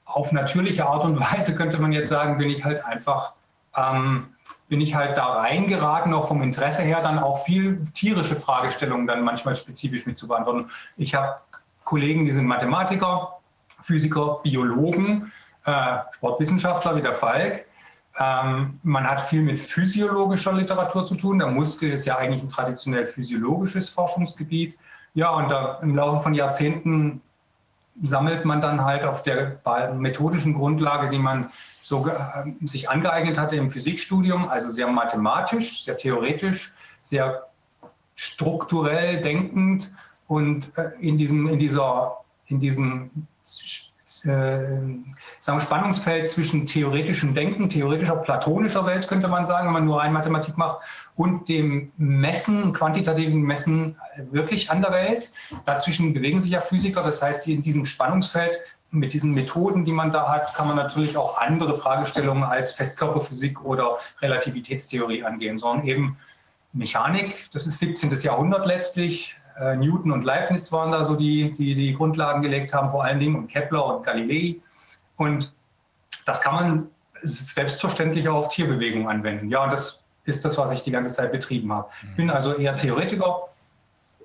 auf 0.05 0.31
natürliche 0.31 0.85
Art 0.85 1.03
und 1.03 1.19
Weise 1.33 1.53
könnte 1.53 1.79
man 1.79 1.91
jetzt 1.91 2.09
sagen, 2.09 2.37
bin 2.37 2.49
ich 2.49 2.63
halt 2.63 2.83
einfach, 2.83 3.33
ähm, 3.75 4.27
bin 4.67 4.81
ich 4.81 4.95
halt 4.95 5.17
da 5.17 5.41
reingeraten, 5.41 6.13
auch 6.13 6.27
vom 6.27 6.41
Interesse 6.41 6.81
her, 6.81 7.01
dann 7.01 7.19
auch 7.19 7.43
viel 7.43 7.83
tierische 7.93 8.35
Fragestellungen 8.35 9.07
dann 9.07 9.23
manchmal 9.23 9.55
spezifisch 9.55 10.05
mit 10.05 10.17
zu 10.17 10.27
beantworten. 10.27 10.69
Ich 10.97 11.15
habe 11.15 11.37
Kollegen, 11.83 12.25
die 12.25 12.33
sind 12.33 12.45
Mathematiker, 12.45 13.39
Physiker, 13.81 14.39
Biologen, 14.43 15.31
äh, 15.65 15.99
Sportwissenschaftler 16.15 16.95
wie 16.97 17.01
der 17.01 17.13
Falk. 17.13 17.65
Ähm, 18.19 18.79
man 18.83 19.07
hat 19.07 19.21
viel 19.21 19.41
mit 19.41 19.59
physiologischer 19.59 20.53
Literatur 20.53 21.05
zu 21.05 21.15
tun. 21.15 21.39
Der 21.39 21.47
Muskel 21.47 21.93
ist 21.93 22.05
ja 22.05 22.17
eigentlich 22.17 22.41
ein 22.41 22.49
traditionell 22.49 23.05
physiologisches 23.05 23.89
Forschungsgebiet. 23.89 24.77
Ja, 25.17 25.31
und 25.31 25.49
da 25.49 25.79
im 25.81 25.95
Laufe 25.95 26.21
von 26.21 26.35
Jahrzehnten 26.35 27.23
sammelt 28.03 28.45
man 28.45 28.61
dann 28.61 28.85
halt 28.85 29.03
auf 29.03 29.23
der 29.23 29.57
methodischen 29.95 30.53
Grundlage, 30.53 31.09
die 31.09 31.17
man 31.17 31.49
so 31.79 32.07
äh, 32.07 32.67
sich 32.67 32.87
angeeignet 32.87 33.35
hatte 33.35 33.55
im 33.55 33.71
Physikstudium, 33.71 34.47
also 34.47 34.69
sehr 34.69 34.85
mathematisch, 34.85 35.83
sehr 35.83 35.97
theoretisch, 35.97 36.71
sehr 37.01 37.47
strukturell 38.13 39.19
denkend 39.23 39.91
und 40.27 40.77
äh, 40.77 40.91
in, 40.99 41.17
diesem, 41.17 41.47
in, 41.47 41.57
dieser, 41.57 42.17
in 42.45 42.59
diesem 42.59 43.09
äh, 44.23 44.67
sagen, 45.39 45.59
Spannungsfeld 45.59 46.29
zwischen 46.29 46.65
theoretischem 46.65 47.33
Denken, 47.33 47.69
theoretischer 47.69 48.15
platonischer 48.15 48.85
Welt, 48.85 49.07
könnte 49.07 49.27
man 49.27 49.45
sagen, 49.45 49.67
wenn 49.67 49.73
man 49.73 49.85
nur 49.85 49.99
rein 49.99 50.13
Mathematik 50.13 50.57
macht, 50.57 50.79
und 51.15 51.49
dem 51.49 51.91
Messen, 51.97 52.73
quantitativen 52.73 53.41
Messen 53.41 53.97
wirklich 54.31 54.69
an 54.69 54.81
der 54.81 54.91
Welt. 54.91 55.31
Dazwischen 55.65 56.13
bewegen 56.13 56.39
sich 56.39 56.51
ja 56.51 56.61
Physiker, 56.61 57.03
das 57.03 57.21
heißt, 57.21 57.47
in 57.47 57.61
diesem 57.61 57.85
Spannungsfeld 57.85 58.59
mit 58.91 59.13
diesen 59.13 59.33
Methoden, 59.33 59.83
die 59.83 59.91
man 59.91 60.11
da 60.11 60.29
hat, 60.29 60.53
kann 60.53 60.67
man 60.67 60.77
natürlich 60.77 61.17
auch 61.17 61.37
andere 61.37 61.75
Fragestellungen 61.75 62.43
als 62.43 62.71
Festkörperphysik 62.73 63.63
oder 63.63 63.97
Relativitätstheorie 64.21 65.23
angehen, 65.23 65.57
sondern 65.57 65.85
eben 65.85 66.17
Mechanik, 66.73 67.49
das 67.51 67.67
ist 67.67 67.79
17. 67.79 68.11
Jahrhundert 68.21 68.65
letztlich, 68.65 69.35
äh, 69.59 69.75
Newton 69.75 70.11
und 70.11 70.23
Leibniz 70.23 70.71
waren 70.71 70.91
da 70.91 71.03
so 71.03 71.15
die, 71.15 71.53
die 71.53 71.73
die 71.73 71.93
Grundlagen 71.93 72.41
gelegt 72.41 72.73
haben, 72.73 72.91
vor 72.91 73.03
allen 73.03 73.19
Dingen, 73.19 73.35
und 73.35 73.47
Kepler 73.47 73.85
und 73.85 74.05
Galilei. 74.05 74.57
Und 75.17 75.53
das 76.25 76.41
kann 76.41 76.55
man 76.55 76.87
selbstverständlich 77.23 78.27
auch 78.29 78.45
auf 78.45 78.49
Tierbewegungen 78.49 79.07
anwenden. 79.07 79.49
Ja, 79.49 79.67
das 79.67 80.05
ist 80.25 80.45
das, 80.45 80.57
was 80.57 80.71
ich 80.71 80.83
die 80.83 80.91
ganze 80.91 81.11
Zeit 81.11 81.31
betrieben 81.31 81.71
habe. 81.71 81.89
Ich 82.03 82.15
bin 82.15 82.29
also 82.29 82.53
eher 82.53 82.75
Theoretiker 82.75 83.49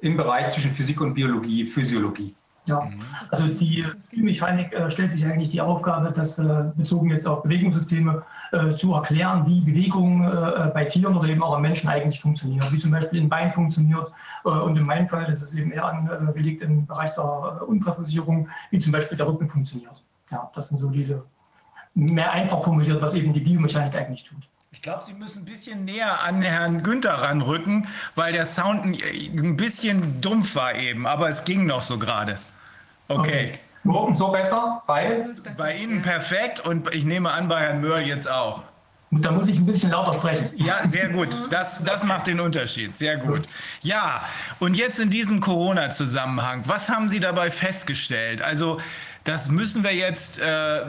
im 0.00 0.16
Bereich 0.16 0.50
zwischen 0.50 0.70
Physik 0.70 1.00
und 1.00 1.14
Biologie, 1.14 1.66
Physiologie. 1.66 2.34
Ja, 2.64 2.88
also 3.30 3.48
die 3.48 3.84
Spielmechanik 4.06 4.72
äh, 4.72 4.88
stellt 4.88 5.12
sich 5.12 5.26
eigentlich 5.26 5.50
die 5.50 5.60
Aufgabe, 5.60 6.12
das 6.12 6.38
äh, 6.38 6.64
bezogen 6.76 7.10
jetzt 7.10 7.26
auf 7.26 7.42
Bewegungssysteme 7.42 8.22
äh, 8.52 8.76
zu 8.76 8.94
erklären, 8.94 9.44
wie 9.46 9.62
Bewegung 9.62 10.22
äh, 10.22 10.70
bei 10.72 10.84
Tieren 10.84 11.16
oder 11.16 11.28
eben 11.28 11.42
auch 11.42 11.56
am 11.56 11.62
Menschen 11.62 11.88
eigentlich 11.88 12.20
funktioniert, 12.20 12.70
wie 12.70 12.78
zum 12.78 12.92
Beispiel 12.92 13.20
ein 13.20 13.28
Bein 13.28 13.52
funktioniert. 13.52 14.12
Äh, 14.44 14.48
und 14.50 14.76
in 14.76 14.84
meinem 14.84 15.08
Fall 15.08 15.28
ist 15.28 15.42
es 15.42 15.54
eben 15.54 15.72
eher 15.72 15.86
angelegt 15.86 16.62
im 16.62 16.86
Bereich 16.86 17.12
der 17.14 17.66
Unfallversicherung, 17.66 18.48
wie 18.70 18.78
zum 18.78 18.92
Beispiel 18.92 19.16
der 19.16 19.26
Rücken 19.26 19.48
funktioniert. 19.48 20.04
Ja, 20.32 20.50
das 20.54 20.68
sind 20.68 20.78
so 20.78 20.88
diese 20.88 21.22
mehr 21.94 22.32
einfach 22.32 22.64
formuliert, 22.64 23.00
was 23.02 23.14
eben 23.14 23.32
die 23.32 23.40
Biomechanik 23.40 23.94
eigentlich 23.94 24.24
tut. 24.24 24.38
Ich 24.70 24.80
glaube, 24.80 25.04
Sie 25.04 25.12
müssen 25.12 25.42
ein 25.42 25.44
bisschen 25.44 25.84
näher 25.84 26.22
an 26.22 26.40
Herrn 26.40 26.82
Günther 26.82 27.12
ranrücken, 27.12 27.86
weil 28.14 28.32
der 28.32 28.46
Sound 28.46 28.86
ein 28.86 29.56
bisschen 29.56 30.22
dumpf 30.22 30.56
war 30.56 30.74
eben, 30.74 31.06
aber 31.06 31.28
es 31.28 31.44
ging 31.44 31.66
noch 31.66 31.82
so 31.82 31.98
gerade. 31.98 32.38
Okay. 33.08 33.52
okay. 33.84 34.14
So 34.14 34.30
besser? 34.30 34.82
Bei? 34.86 35.26
Bei 35.58 35.76
Ihnen 35.76 36.00
perfekt 36.00 36.60
und 36.60 36.92
ich 36.94 37.04
nehme 37.04 37.30
an, 37.30 37.48
bei 37.48 37.60
Herrn 37.60 37.82
Mörl 37.82 38.02
jetzt 38.02 38.30
auch. 38.30 38.62
Da 39.10 39.30
muss 39.30 39.46
ich 39.46 39.58
ein 39.58 39.66
bisschen 39.66 39.90
lauter 39.90 40.14
sprechen. 40.14 40.50
Ja, 40.54 40.86
sehr 40.86 41.10
gut. 41.10 41.36
Das, 41.50 41.84
das 41.84 42.02
macht 42.02 42.28
den 42.28 42.40
Unterschied. 42.40 42.96
Sehr 42.96 43.18
gut. 43.18 43.42
Ja, 43.82 44.22
und 44.58 44.74
jetzt 44.74 44.98
in 45.00 45.10
diesem 45.10 45.40
Corona-Zusammenhang, 45.40 46.62
was 46.64 46.88
haben 46.88 47.10
Sie 47.10 47.20
dabei 47.20 47.50
festgestellt? 47.50 48.40
Also, 48.40 48.78
das 49.24 49.48
müssen 49.48 49.84
wir 49.84 49.94
jetzt, 49.94 50.40
äh, 50.40 50.80
äh, 50.80 50.86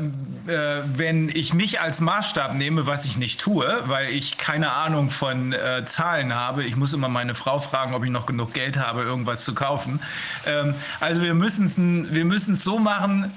wenn 0.96 1.30
ich 1.30 1.54
mich 1.54 1.82
als 1.82 2.02
Maßstab 2.02 2.56
nehme, 2.56 2.88
was 2.88 3.06
ich 3.06 3.18
nicht 3.18 3.40
tue, 3.40 3.82
weil 3.86 4.10
ich 4.10 4.38
keine 4.38 4.72
Ahnung 4.72 5.12
von 5.12 5.54
äh, 5.54 5.86
Zahlen 5.86 6.34
habe. 6.34 6.64
Ich 6.64 6.76
muss 6.76 6.94
immer 6.94 7.10
meine 7.10 7.36
Frau 7.36 7.60
fragen, 7.60 7.94
ob 7.94 8.04
ich 8.04 8.10
noch 8.10 8.26
genug 8.26 8.54
Geld 8.54 8.78
habe, 8.78 9.04
irgendwas 9.04 9.44
zu 9.44 9.54
kaufen. 9.54 10.00
Ähm, 10.48 10.74
also 11.00 11.22
wir 11.22 11.36
müssen 11.36 11.66
es 11.66 11.78
wir 11.78 12.56
so 12.56 12.80
machen, 12.80 13.32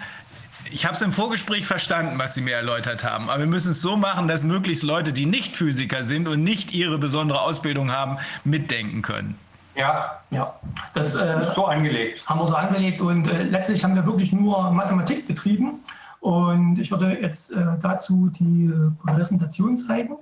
ich 0.70 0.85
habe 0.85 0.94
es 0.94 1.02
im 1.02 1.12
Vorgespräch 1.12 1.66
verstanden, 1.66 2.18
was 2.18 2.35
Sie 2.35 2.40
mir 2.40 2.56
erläutert 2.56 3.05
haben. 3.05 3.31
Aber 3.31 3.40
wir 3.40 3.47
müssen 3.47 3.73
es 3.73 3.81
so 3.81 3.97
machen, 3.97 4.27
dass 4.27 4.43
möglichst 4.43 4.82
Leute, 4.82 5.12
die 5.12 5.27
nicht 5.27 5.56
Physiker 5.56 6.05
sind 6.05 6.27
und 6.27 6.43
nicht 6.43 6.73
ihre 6.73 6.98
besondere 6.98 7.40
Ausbildung 7.40 7.93
haben, 7.93 8.18
mitdenken 8.44 9.02
können. 9.02 9.39
Ja, 9.77 10.20
ja. 10.31 10.55
Das 10.94 11.15
äh, 11.15 11.40
ist 11.43 11.55
so 11.55 11.66
angelegt. 11.66 12.27
Haben 12.27 12.40
wir 12.40 12.48
so 12.48 12.55
angelegt 12.55 13.01
und 13.01 13.28
äh, 13.28 13.43
letztlich 13.43 13.85
haben 13.85 13.94
wir 13.94 14.07
wirklich 14.07 14.32
nur 14.32 14.70
Mathematik 14.70 15.27
betrieben. 15.27 15.85
Und 16.20 16.78
ich 16.78 16.90
würde 16.90 17.19
jetzt 17.20 17.53
äh, 17.53 17.62
dazu 17.82 18.31
die 18.39 18.66
äh, 18.66 19.07
Präsentation 19.07 19.77
zeigen. 19.77 20.16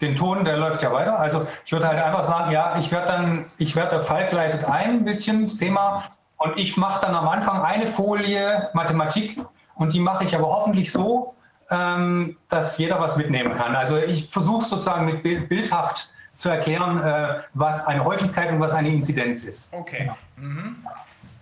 Den 0.00 0.14
Ton, 0.14 0.44
der 0.44 0.58
läuft 0.58 0.82
ja 0.82 0.92
weiter. 0.92 1.18
Also 1.18 1.46
ich 1.64 1.72
würde 1.72 1.88
halt 1.88 1.98
einfach 1.98 2.22
sagen, 2.22 2.52
ja, 2.52 2.78
ich 2.78 2.92
werde 2.92 3.06
dann, 3.06 3.44
ich 3.56 3.74
werde, 3.74 3.96
der 3.96 4.00
Falk 4.02 4.30
leitet 4.32 4.64
ein, 4.64 4.90
ein 4.90 5.04
bisschen 5.04 5.46
das 5.46 5.56
Thema 5.56 6.04
und 6.36 6.58
ich 6.58 6.76
mache 6.76 7.00
dann 7.00 7.14
am 7.14 7.26
Anfang 7.26 7.62
eine 7.62 7.86
Folie 7.86 8.68
Mathematik 8.74 9.38
und 9.76 9.94
die 9.94 10.00
mache 10.00 10.24
ich 10.24 10.36
aber 10.36 10.48
hoffentlich 10.48 10.92
so, 10.92 11.34
ähm, 11.70 12.36
dass 12.50 12.76
jeder 12.76 13.00
was 13.00 13.16
mitnehmen 13.16 13.54
kann. 13.56 13.74
Also 13.74 13.96
ich 13.96 14.28
versuche 14.28 14.66
sozusagen 14.66 15.06
mit 15.06 15.48
bildhaft 15.48 16.13
zu 16.44 16.50
erklären, 16.50 17.02
äh, 17.02 17.40
was 17.54 17.86
eine 17.86 18.04
Häufigkeit 18.04 18.52
und 18.52 18.60
was 18.60 18.74
eine 18.74 18.90
Inzidenz 18.90 19.44
ist. 19.44 19.72
Okay. 19.72 20.10
Mhm. 20.36 20.76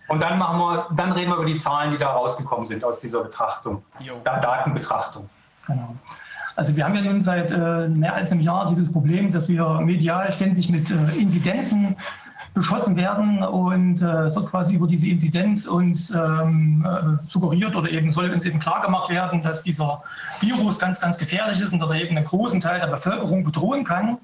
Und 0.06 0.20
dann 0.20 0.38
machen 0.38 0.60
wir, 0.60 0.86
dann 0.94 1.10
reden 1.10 1.30
wir 1.30 1.38
über 1.38 1.46
die 1.46 1.56
Zahlen, 1.56 1.90
die 1.90 1.98
da 1.98 2.12
rausgekommen 2.12 2.68
sind 2.68 2.84
aus 2.84 3.00
dieser 3.00 3.24
Betrachtung, 3.24 3.82
da 4.22 4.38
Datenbetrachtung. 4.38 5.28
Genau. 5.66 5.96
Also 6.54 6.76
wir 6.76 6.84
haben 6.84 6.94
ja 6.94 7.00
nun 7.00 7.20
seit 7.20 7.50
äh, 7.50 7.88
mehr 7.88 8.14
als 8.14 8.30
einem 8.30 8.42
Jahr 8.42 8.68
dieses 8.68 8.92
Problem, 8.92 9.32
dass 9.32 9.48
wir 9.48 9.80
medial 9.80 10.30
ständig 10.30 10.70
mit 10.70 10.88
äh, 10.88 11.18
Inzidenzen 11.18 11.96
beschossen 12.54 12.94
werden 12.96 13.42
und 13.42 14.02
äh, 14.02 14.34
wird 14.34 14.50
quasi 14.50 14.74
über 14.74 14.86
diese 14.86 15.08
Inzidenz 15.08 15.66
uns 15.66 16.10
ähm, 16.10 16.86
äh, 16.86 17.28
suggeriert 17.28 17.74
oder 17.74 17.90
eben 17.90 18.12
soll 18.12 18.30
uns 18.30 18.44
eben 18.44 18.60
klargemacht 18.60 19.10
werden, 19.10 19.42
dass 19.42 19.64
dieser 19.64 20.02
Virus 20.40 20.78
ganz, 20.78 21.00
ganz 21.00 21.18
gefährlich 21.18 21.60
ist 21.60 21.72
und 21.72 21.80
dass 21.80 21.90
er 21.90 22.02
eben 22.02 22.16
einen 22.16 22.26
großen 22.26 22.60
Teil 22.60 22.78
der 22.78 22.88
Bevölkerung 22.88 23.42
bedrohen 23.42 23.82
kann. 23.82 24.18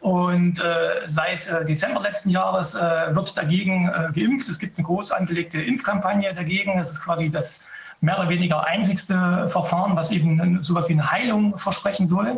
Und 0.00 0.60
äh, 0.60 1.08
seit 1.08 1.48
äh, 1.48 1.64
Dezember 1.64 2.00
letzten 2.00 2.30
Jahres 2.30 2.74
äh, 2.74 2.78
wird 3.14 3.36
dagegen 3.36 3.88
äh, 3.88 4.12
geimpft. 4.14 4.48
Es 4.48 4.58
gibt 4.58 4.78
eine 4.78 4.86
groß 4.86 5.10
angelegte 5.10 5.60
Impfkampagne 5.60 6.32
dagegen. 6.34 6.78
Das 6.78 6.92
ist 6.92 7.04
quasi 7.04 7.30
das 7.30 7.66
mehr 8.00 8.18
oder 8.18 8.28
weniger 8.28 8.64
einzigste 8.64 9.48
Verfahren, 9.48 9.96
was 9.96 10.12
eben 10.12 10.62
sowas 10.62 10.88
wie 10.88 10.92
eine 10.92 11.10
Heilung 11.10 11.58
versprechen 11.58 12.06
soll. 12.06 12.36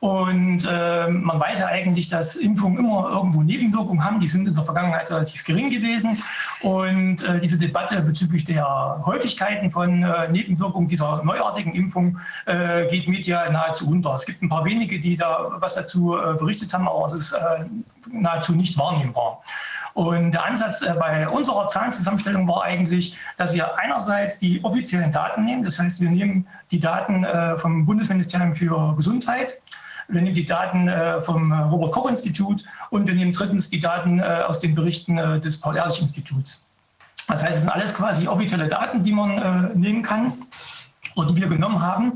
Und 0.00 0.66
äh, 0.70 1.08
man 1.08 1.40
weiß 1.40 1.60
ja 1.60 1.66
eigentlich, 1.66 2.08
dass 2.08 2.36
Impfungen 2.36 2.78
immer 2.78 3.08
irgendwo 3.10 3.42
Nebenwirkungen 3.42 4.04
haben. 4.04 4.20
Die 4.20 4.26
sind 4.26 4.46
in 4.46 4.54
der 4.54 4.64
Vergangenheit 4.64 5.10
relativ 5.10 5.44
gering 5.44 5.70
gewesen. 5.70 6.22
Und 6.60 7.22
äh, 7.22 7.40
diese 7.40 7.58
Debatte 7.58 8.02
bezüglich 8.02 8.44
der 8.44 9.02
Häufigkeiten 9.06 9.70
von 9.70 10.02
äh, 10.02 10.28
Nebenwirkungen 10.28 10.88
dieser 10.88 11.22
neuartigen 11.24 11.74
Impfung 11.74 12.18
äh, 12.44 12.86
geht 12.88 13.08
medial 13.08 13.50
nahezu 13.52 13.88
unter. 13.88 14.14
Es 14.14 14.26
gibt 14.26 14.42
ein 14.42 14.48
paar 14.48 14.64
wenige, 14.64 15.00
die 15.00 15.16
da 15.16 15.52
was 15.58 15.74
dazu 15.74 16.16
äh, 16.16 16.34
berichtet 16.34 16.74
haben, 16.74 16.86
aber 16.86 17.06
es 17.06 17.14
ist 17.14 17.32
äh, 17.32 17.64
nahezu 18.10 18.52
nicht 18.52 18.78
wahrnehmbar. 18.78 19.40
Und 19.94 20.32
der 20.32 20.44
Ansatz 20.44 20.82
äh, 20.82 20.92
bei 20.98 21.28
unserer 21.28 21.68
Zahlenzusammenstellung 21.68 22.46
war 22.48 22.64
eigentlich, 22.64 23.16
dass 23.36 23.54
wir 23.54 23.78
einerseits 23.78 24.40
die 24.40 24.62
offiziellen 24.64 25.12
Daten 25.12 25.44
nehmen. 25.44 25.64
Das 25.64 25.78
heißt, 25.78 26.00
wir 26.00 26.10
nehmen 26.10 26.46
die 26.72 26.80
Daten 26.80 27.24
äh, 27.24 27.56
vom 27.58 27.86
Bundesministerium 27.86 28.52
für 28.52 28.94
Gesundheit. 28.96 29.62
Wir 30.08 30.20
nehmen 30.20 30.34
die 30.34 30.44
Daten 30.44 30.88
äh, 30.88 31.22
vom 31.22 31.52
Robert-Koch-Institut 31.52 32.64
und 32.90 33.06
wir 33.06 33.14
nehmen 33.14 33.32
drittens 33.32 33.70
die 33.70 33.80
Daten 33.80 34.20
aus 34.20 34.60
den 34.60 34.74
Berichten 34.74 35.16
des 35.40 35.60
Paul-Ehrlich-Instituts. 35.60 36.68
Das 37.28 37.42
heißt, 37.42 37.54
es 37.54 37.62
sind 37.62 37.70
alles 37.70 37.94
quasi 37.94 38.28
offizielle 38.28 38.68
Daten, 38.68 39.02
die 39.02 39.12
man 39.12 39.72
nehmen 39.74 40.02
kann 40.02 40.34
oder 41.16 41.32
die 41.32 41.40
wir 41.40 41.48
genommen 41.48 41.80
haben 41.80 42.12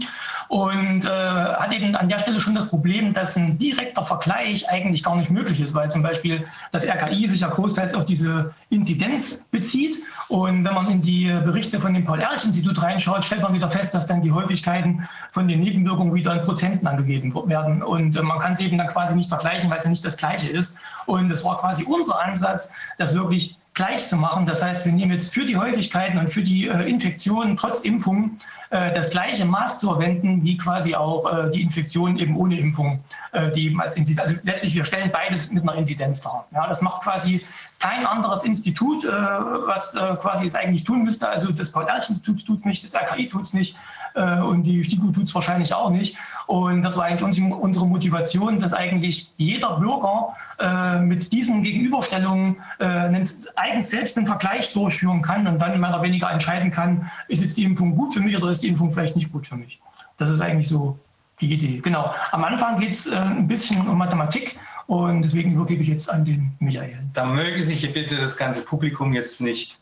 und 0.49 1.05
äh, 1.05 1.09
hat 1.09 1.73
eben 1.73 1.95
an 1.95 2.09
der 2.09 2.19
Stelle 2.19 2.41
schon 2.41 2.55
das 2.55 2.69
Problem, 2.69 3.13
dass 3.13 3.37
ein 3.37 3.59
direkter 3.59 4.05
Vergleich 4.05 4.69
eigentlich 4.71 5.03
gar 5.03 5.17
nicht 5.17 5.31
möglich 5.31 5.61
ist, 5.61 5.75
weil 5.75 5.91
zum 5.91 6.03
Beispiel 6.03 6.47
das 6.73 6.87
RKI 6.87 7.29
sich 7.29 7.43
ja 7.43 7.49
großteils 7.49 7.95
auf 7.95 8.07
diese 8.07 8.55
Inzidenz 8.71 9.47
bezieht. 9.51 9.97
Und 10.29 10.65
wenn 10.65 10.75
man 10.75 10.91
in 10.91 11.03
die 11.03 11.27
Berichte 11.45 11.79
von 11.81 11.93
dem 11.93 12.05
Paul-Ehrlich-Institut 12.05 12.83
reinschaut, 12.83 13.25
stellt 13.25 13.43
man 13.43 13.55
wieder 13.55 13.71
fest, 13.71 13.95
dass 13.95 14.07
dann 14.07 14.23
die 14.23 14.33
Häufigkeiten 14.33 15.07
von 15.33 15.49
den 15.49 15.61
Nebenwirkungen 15.61 16.15
wieder 16.15 16.35
in 16.35 16.43
Prozenten 16.43 16.87
angegeben 16.87 17.35
werden. 17.49 17.83
Und 17.83 18.17
äh, 18.17 18.23
man 18.23 18.39
kann 18.39 18.53
es 18.53 18.61
eben 18.61 18.79
dann 18.79 18.89
quasi 18.89 19.15
nicht 19.15 19.29
vergleichen, 19.29 19.69
weil 19.71 19.79
es 19.79 19.85
ja 19.85 19.91
nicht 19.91 20.05
das 20.05 20.17
Gleiche 20.17 20.51
ist. 20.51 20.79
Und 21.05 21.31
es 21.31 21.45
war 21.45 21.59
quasi 21.59 21.85
unser 21.85 22.23
Ansatz, 22.23 22.73
das 22.97 23.15
wirklich 23.15 23.59
gleich 23.75 24.07
zu 24.09 24.17
machen. 24.17 24.47
Das 24.47 24.63
heißt, 24.63 24.85
wir 24.85 24.93
nehmen 24.93 25.13
jetzt 25.13 25.33
für 25.33 25.45
die 25.45 25.57
Häufigkeiten 25.57 26.19
und 26.19 26.31
für 26.31 26.43
die 26.43 26.67
äh, 26.67 26.89
Infektionen 26.89 27.57
trotz 27.57 27.83
Impfung 27.83 28.39
das 28.71 29.11
gleiche 29.11 29.45
Maß 29.45 29.81
zu 29.81 29.89
verwenden, 29.89 30.43
wie 30.43 30.57
quasi 30.57 30.95
auch 30.95 31.25
äh, 31.33 31.51
die 31.51 31.63
Infektionen 31.63 32.19
eben 32.19 32.37
ohne 32.37 32.59
Impfung, 32.59 33.03
äh, 33.33 33.51
die 33.53 33.67
eben 33.67 33.81
als 33.81 33.97
Inzidenz, 33.97 34.29
also 34.29 34.41
letztlich 34.45 34.75
wir 34.75 34.85
stellen 34.85 35.11
beides 35.11 35.51
mit 35.51 35.63
einer 35.63 35.75
Inzidenz 35.75 36.21
dar. 36.23 36.47
Ja, 36.53 36.67
das 36.67 36.83
macht 36.83 37.03
quasi 37.03 37.45
kein 37.79 38.07
anderes 38.07 38.45
Institut, 38.45 39.05
äh, 39.05 39.09
was 39.09 39.95
äh, 39.95 40.17
quasi 40.21 40.47
es 40.47 40.55
eigentlich 40.55 40.85
tun 40.85 41.05
müsste. 41.05 41.29
Also 41.29 41.53
das 41.53 41.71
Paul-Ehrlich-Institut 41.71 42.45
tut 42.45 42.59
es 42.59 42.65
nicht, 42.65 42.85
das 42.85 42.95
RKI 42.95 43.29
tut 43.29 43.43
es 43.43 43.53
nicht 43.53 43.77
äh, 44.15 44.41
und 44.41 44.65
die 44.65 44.83
STIKO 44.83 45.13
tut 45.13 45.25
es 45.25 45.35
wahrscheinlich 45.35 45.73
auch 45.73 45.91
nicht. 45.91 46.17
Und 46.47 46.83
das 46.83 46.97
war 46.97 47.05
eigentlich 47.05 47.41
unsere 47.41 47.87
Motivation, 47.87 48.59
dass 48.59 48.73
eigentlich 48.73 49.31
jeder 49.37 49.79
Bürger 49.79 50.35
äh, 50.59 50.99
mit 51.01 51.33
diesen 51.33 51.63
Gegenüberstellungen 51.63 52.57
äh, 52.79 52.85
einen, 52.85 53.29
eigens 53.57 53.91
selbst 53.91 54.17
einen 54.17 54.27
Vergleich 54.27 54.73
durchführen 54.73 55.23
kann 55.23 55.47
und 55.47 55.59
dann 55.59 55.79
mehr 55.79 55.91
oder 55.91 56.03
weniger 56.03 56.31
entscheiden 56.31 56.71
kann, 56.71 57.11
ist 57.29 57.43
jetzt 57.43 57.57
die 57.57 57.65
Impfung 57.65 57.95
gut 57.95 58.13
für 58.13 58.21
mich 58.21 58.37
oder 58.37 58.51
ist 58.51 58.63
die 58.63 58.69
Impfung 58.69 58.91
vielleicht 58.91 59.17
nicht 59.17 59.33
gut 59.33 59.47
für 59.47 59.57
mich. 59.57 59.81
Das 60.17 60.31
ist 60.31 60.41
eigentlich 60.41 60.69
so 60.69 60.99
die 61.41 61.53
Idee. 61.53 61.79
Genau. 61.79 62.13
Am 62.33 62.45
Anfang 62.45 62.81
geht 62.81 62.91
es 62.91 63.07
äh, 63.07 63.17
ein 63.17 63.47
bisschen 63.47 63.87
um 63.87 63.99
Mathematik. 63.99 64.59
Und 64.89 65.21
deswegen 65.21 65.53
übergebe 65.53 65.83
ich 65.83 65.91
jetzt 65.91 66.11
an 66.11 66.25
den 66.25 66.57
Michael. 66.61 66.99
Da 67.13 67.27
möge 67.27 67.63
sich 67.63 67.93
bitte 67.93 68.17
das 68.17 68.39
ganze 68.39 68.65
Publikum 68.65 69.13
jetzt 69.13 69.39
nicht 69.39 69.79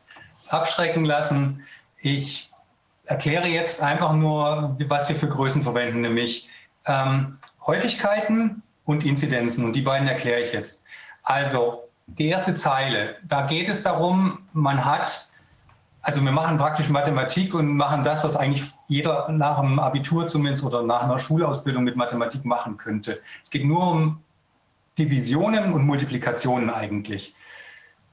abschrecken 0.49 1.05
lassen. 1.05 1.63
Ich 2.01 2.51
erkläre 3.05 3.47
jetzt 3.47 3.81
einfach 3.81 4.13
nur, 4.15 4.77
was 4.89 5.09
wir 5.09 5.15
für 5.15 5.29
Größen 5.29 5.63
verwenden, 5.63 6.01
nämlich 6.01 6.49
ähm, 6.87 7.39
Häufigkeiten 7.65 8.65
und 8.85 9.07
Inzidenzen. 9.07 9.65
Und 9.65 9.75
die 9.75 9.83
beiden 9.83 10.09
erkläre 10.09 10.41
ich 10.41 10.53
jetzt. 10.53 10.85
Also 11.23 11.85
die 12.09 12.27
erste 12.27 12.57
Zeile, 12.57 13.15
da 13.23 13.47
geht 13.47 13.69
es 13.69 13.85
darum, 13.85 14.41
man 14.55 14.85
hat, 14.85 15.31
also 16.03 16.21
wir 16.25 16.33
machen 16.33 16.57
praktisch 16.57 16.89
Mathematik 16.89 17.55
und 17.55 17.77
machen 17.77 18.03
das, 18.03 18.25
was 18.25 18.35
eigentlich 18.35 18.65
jeder 18.89 19.29
nach 19.29 19.61
dem 19.61 19.79
Abitur 19.79 20.27
zumindest 20.27 20.65
oder 20.65 20.83
nach 20.83 21.05
einer 21.05 21.21
Schulausbildung 21.21 21.85
mit 21.85 21.95
Mathematik 21.95 22.45
machen 22.45 22.77
könnte. 22.77 23.21
Es 23.45 23.51
geht 23.51 23.65
nur 23.65 23.87
um 23.87 24.21
Divisionen 24.99 25.73
und 25.73 25.85
Multiplikationen 25.87 26.71
eigentlich. 26.71 27.35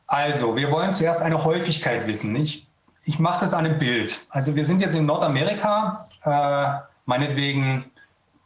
Also, 0.08 0.56
wir 0.56 0.70
wollen 0.72 0.94
zuerst 0.94 1.22
eine 1.22 1.44
Häufigkeit 1.44 2.08
wissen. 2.08 2.36
Ich, 2.36 2.68
ich 3.06 3.20
mache 3.20 3.42
das 3.42 3.54
an 3.54 3.66
einem 3.66 3.80
Bild. 3.80 4.26
Also 4.30 4.56
wir 4.56 4.66
sind 4.66 4.82
jetzt 4.82 4.96
in 4.96 5.06
Nordamerika, 5.06 6.08
äh, 6.24 6.66
meinetwegen 7.06 7.86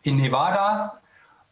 in 0.03 0.17
Nevada, 0.17 0.99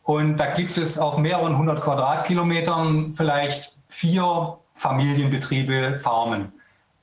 und 0.03 0.38
da 0.38 0.53
gibt 0.53 0.78
es 0.78 0.99
auf 0.99 1.18
mehreren 1.18 1.57
hundert 1.57 1.82
Quadratkilometern 1.82 3.16
vielleicht 3.18 3.76
vier 3.90 4.57
Familienbetriebe, 4.76 5.98
Farmen, 5.98 6.52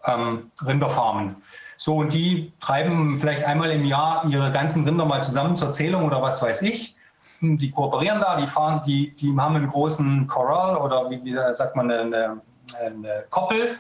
ähm, 0.05 0.53
Rinderfarmen. 0.65 1.35
So, 1.77 1.97
und 1.97 2.13
die 2.13 2.53
treiben 2.61 3.17
vielleicht 3.17 3.45
einmal 3.45 3.73
im 3.73 3.85
Jahr 3.85 4.25
ihre 4.29 4.53
ganzen 4.53 4.85
Rinder 4.85 5.05
mal 5.05 5.21
zusammen 5.21 5.57
zur 5.57 5.73
Zählung 5.73 6.05
oder 6.05 6.23
was 6.23 6.41
weiß 6.41 6.63
ich 6.63 6.95
die 7.43 7.71
kooperieren 7.71 8.21
da, 8.21 8.37
die 8.37 8.47
fahren, 8.47 8.83
die, 8.87 9.15
die 9.17 9.35
haben 9.37 9.57
einen 9.57 9.69
großen 9.69 10.27
Corral 10.27 10.77
oder 10.77 11.11
wie, 11.11 11.23
wie 11.25 11.35
sagt 11.53 11.77
man, 11.77 11.91
eine, 11.91 12.41
eine 12.81 13.25
Koppel. 13.31 13.79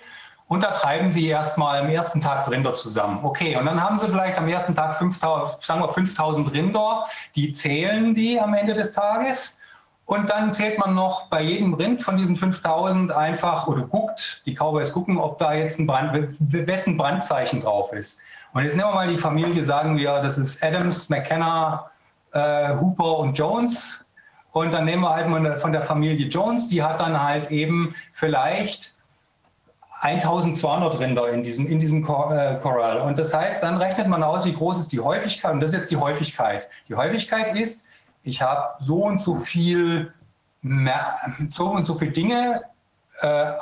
Und 0.48 0.62
da 0.62 0.72
treiben 0.72 1.12
sie 1.12 1.28
erstmal 1.28 1.80
am 1.80 1.88
ersten 1.88 2.20
Tag 2.20 2.50
Rinder 2.50 2.74
zusammen. 2.74 3.20
Okay, 3.22 3.56
und 3.56 3.64
dann 3.64 3.82
haben 3.82 3.96
sie 3.96 4.06
vielleicht 4.06 4.36
am 4.36 4.48
ersten 4.48 4.74
Tag 4.74 4.98
5000, 4.98 5.62
sagen 5.62 5.80
wir 5.80 5.88
5000 5.88 6.52
Rinder, 6.52 7.06
die 7.34 7.52
zählen 7.54 8.14
die 8.14 8.38
am 8.38 8.52
Ende 8.52 8.74
des 8.74 8.92
Tages. 8.92 9.58
Und 10.04 10.28
dann 10.28 10.52
zählt 10.52 10.78
man 10.78 10.94
noch 10.94 11.28
bei 11.28 11.40
jedem 11.40 11.72
Rind 11.72 12.02
von 12.02 12.18
diesen 12.18 12.36
5000 12.36 13.12
einfach 13.12 13.66
oder 13.66 13.82
guckt, 13.82 14.42
die 14.44 14.54
Cowboys 14.54 14.92
gucken, 14.92 15.16
ob 15.16 15.38
da 15.38 15.54
jetzt 15.54 15.78
ein 15.78 15.86
Brand, 15.86 16.12
wessen 16.38 16.98
Brandzeichen 16.98 17.62
drauf 17.62 17.92
ist. 17.94 18.20
Und 18.52 18.64
jetzt 18.64 18.76
nehmen 18.76 18.90
wir 18.90 18.94
mal 18.94 19.08
die 19.08 19.16
Familie, 19.16 19.64
sagen 19.64 19.96
wir, 19.96 20.20
das 20.20 20.36
ist 20.36 20.62
Adams, 20.62 21.08
McKenna, 21.08 21.90
äh, 22.32 22.74
Hooper 22.76 23.18
und 23.18 23.36
Jones. 23.38 24.04
Und 24.52 24.72
dann 24.72 24.84
nehmen 24.84 25.02
wir 25.02 25.10
halt 25.10 25.28
mal 25.28 25.56
von 25.56 25.72
der 25.72 25.82
Familie 25.82 26.26
Jones, 26.26 26.68
die 26.68 26.82
hat 26.82 27.00
dann 27.00 27.20
halt 27.22 27.50
eben 27.50 27.94
vielleicht 28.12 28.94
1200 30.02 30.98
Rinder 30.98 31.30
in 31.30 31.42
diesem, 31.44 31.68
in 31.68 31.78
diesem. 31.78 32.04
Äh, 32.04 32.58
und 33.00 33.18
das 33.18 33.32
heißt, 33.32 33.62
dann 33.62 33.76
rechnet 33.76 34.08
man 34.08 34.22
aus, 34.22 34.44
wie 34.44 34.52
groß 34.52 34.80
ist 34.80 34.92
die 34.92 35.00
Häufigkeit. 35.00 35.52
Und 35.52 35.60
das 35.60 35.72
ist 35.72 35.78
jetzt 35.78 35.90
die 35.92 35.96
Häufigkeit. 35.96 36.68
Die 36.88 36.96
Häufigkeit 36.96 37.54
ist, 37.54 37.88
ich 38.24 38.42
habe 38.42 38.74
so 38.80 39.04
und 39.04 39.20
so 39.20 39.36
viel, 39.36 40.12
so 41.48 41.70
und 41.70 41.84
so 41.84 41.94
viele 41.94 42.10
Dinge 42.10 42.62
äh, 43.20 43.52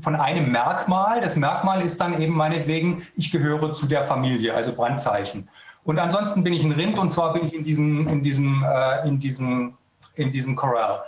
von 0.00 0.16
einem 0.16 0.50
Merkmal. 0.50 1.20
Das 1.20 1.36
Merkmal 1.36 1.82
ist 1.82 2.00
dann 2.00 2.20
eben 2.20 2.34
meinetwegen, 2.34 3.06
ich 3.14 3.30
gehöre 3.30 3.74
zu 3.74 3.86
der 3.86 4.04
Familie, 4.04 4.54
also 4.54 4.74
Brandzeichen. 4.74 5.48
Und 5.88 5.98
ansonsten 5.98 6.44
bin 6.44 6.52
ich 6.52 6.62
ein 6.62 6.72
Rind 6.72 6.98
und 6.98 7.10
zwar 7.10 7.32
bin 7.32 7.46
ich 7.46 7.54
in 7.54 7.64
diesem, 7.64 8.06
in 8.08 8.22
diesem, 8.22 8.62
äh, 8.62 9.08
in 9.08 9.18
diesem, 9.18 9.78
in 10.16 10.30
diesem 10.30 10.54
Corral. 10.54 11.00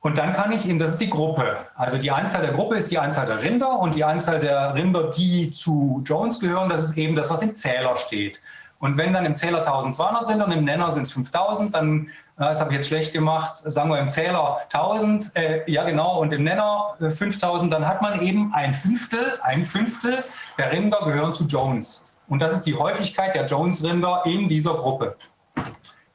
Und 0.00 0.16
dann 0.16 0.32
kann 0.32 0.50
ich 0.50 0.66
eben, 0.66 0.78
das 0.78 0.92
ist 0.92 1.02
die 1.02 1.10
Gruppe. 1.10 1.58
Also 1.74 1.98
die 1.98 2.10
Anzahl 2.10 2.40
der 2.40 2.54
Gruppe 2.54 2.76
ist 2.76 2.90
die 2.90 2.96
Anzahl 2.98 3.26
der 3.26 3.42
Rinder 3.42 3.78
und 3.78 3.94
die 3.94 4.02
Anzahl 4.02 4.40
der 4.40 4.74
Rinder, 4.74 5.10
die 5.10 5.50
zu 5.50 6.02
Jones 6.06 6.40
gehören, 6.40 6.70
das 6.70 6.84
ist 6.84 6.96
eben 6.96 7.14
das, 7.14 7.28
was 7.28 7.42
im 7.42 7.54
Zähler 7.54 7.96
steht. 7.96 8.40
Und 8.78 8.96
wenn 8.96 9.12
dann 9.12 9.26
im 9.26 9.36
Zähler 9.36 9.58
1200 9.58 10.26
sind 10.26 10.40
und 10.40 10.52
im 10.52 10.64
Nenner 10.64 10.90
sind 10.90 11.02
es 11.02 11.12
5000, 11.12 11.74
dann, 11.74 12.08
das 12.38 12.62
habe 12.62 12.70
ich 12.70 12.78
jetzt 12.78 12.88
schlecht 12.88 13.12
gemacht, 13.12 13.58
sagen 13.58 13.90
wir 13.90 13.98
im 13.98 14.08
Zähler 14.08 14.60
1000, 14.72 15.32
äh, 15.34 15.70
ja 15.70 15.84
genau, 15.84 16.18
und 16.18 16.32
im 16.32 16.44
Nenner 16.44 16.94
5000, 16.98 17.70
äh, 17.70 17.76
dann 17.76 17.86
hat 17.86 18.00
man 18.00 18.22
eben 18.22 18.54
ein 18.54 18.72
Fünftel, 18.72 19.38
ein 19.42 19.66
Fünftel 19.66 20.24
der 20.56 20.72
Rinder 20.72 21.00
gehören 21.04 21.34
zu 21.34 21.44
Jones. 21.44 22.03
Und 22.28 22.40
das 22.40 22.52
ist 22.52 22.62
die 22.64 22.74
Häufigkeit 22.74 23.34
der 23.34 23.46
Jones-Rinder 23.46 24.22
in 24.26 24.48
dieser 24.48 24.74
Gruppe. 24.74 25.16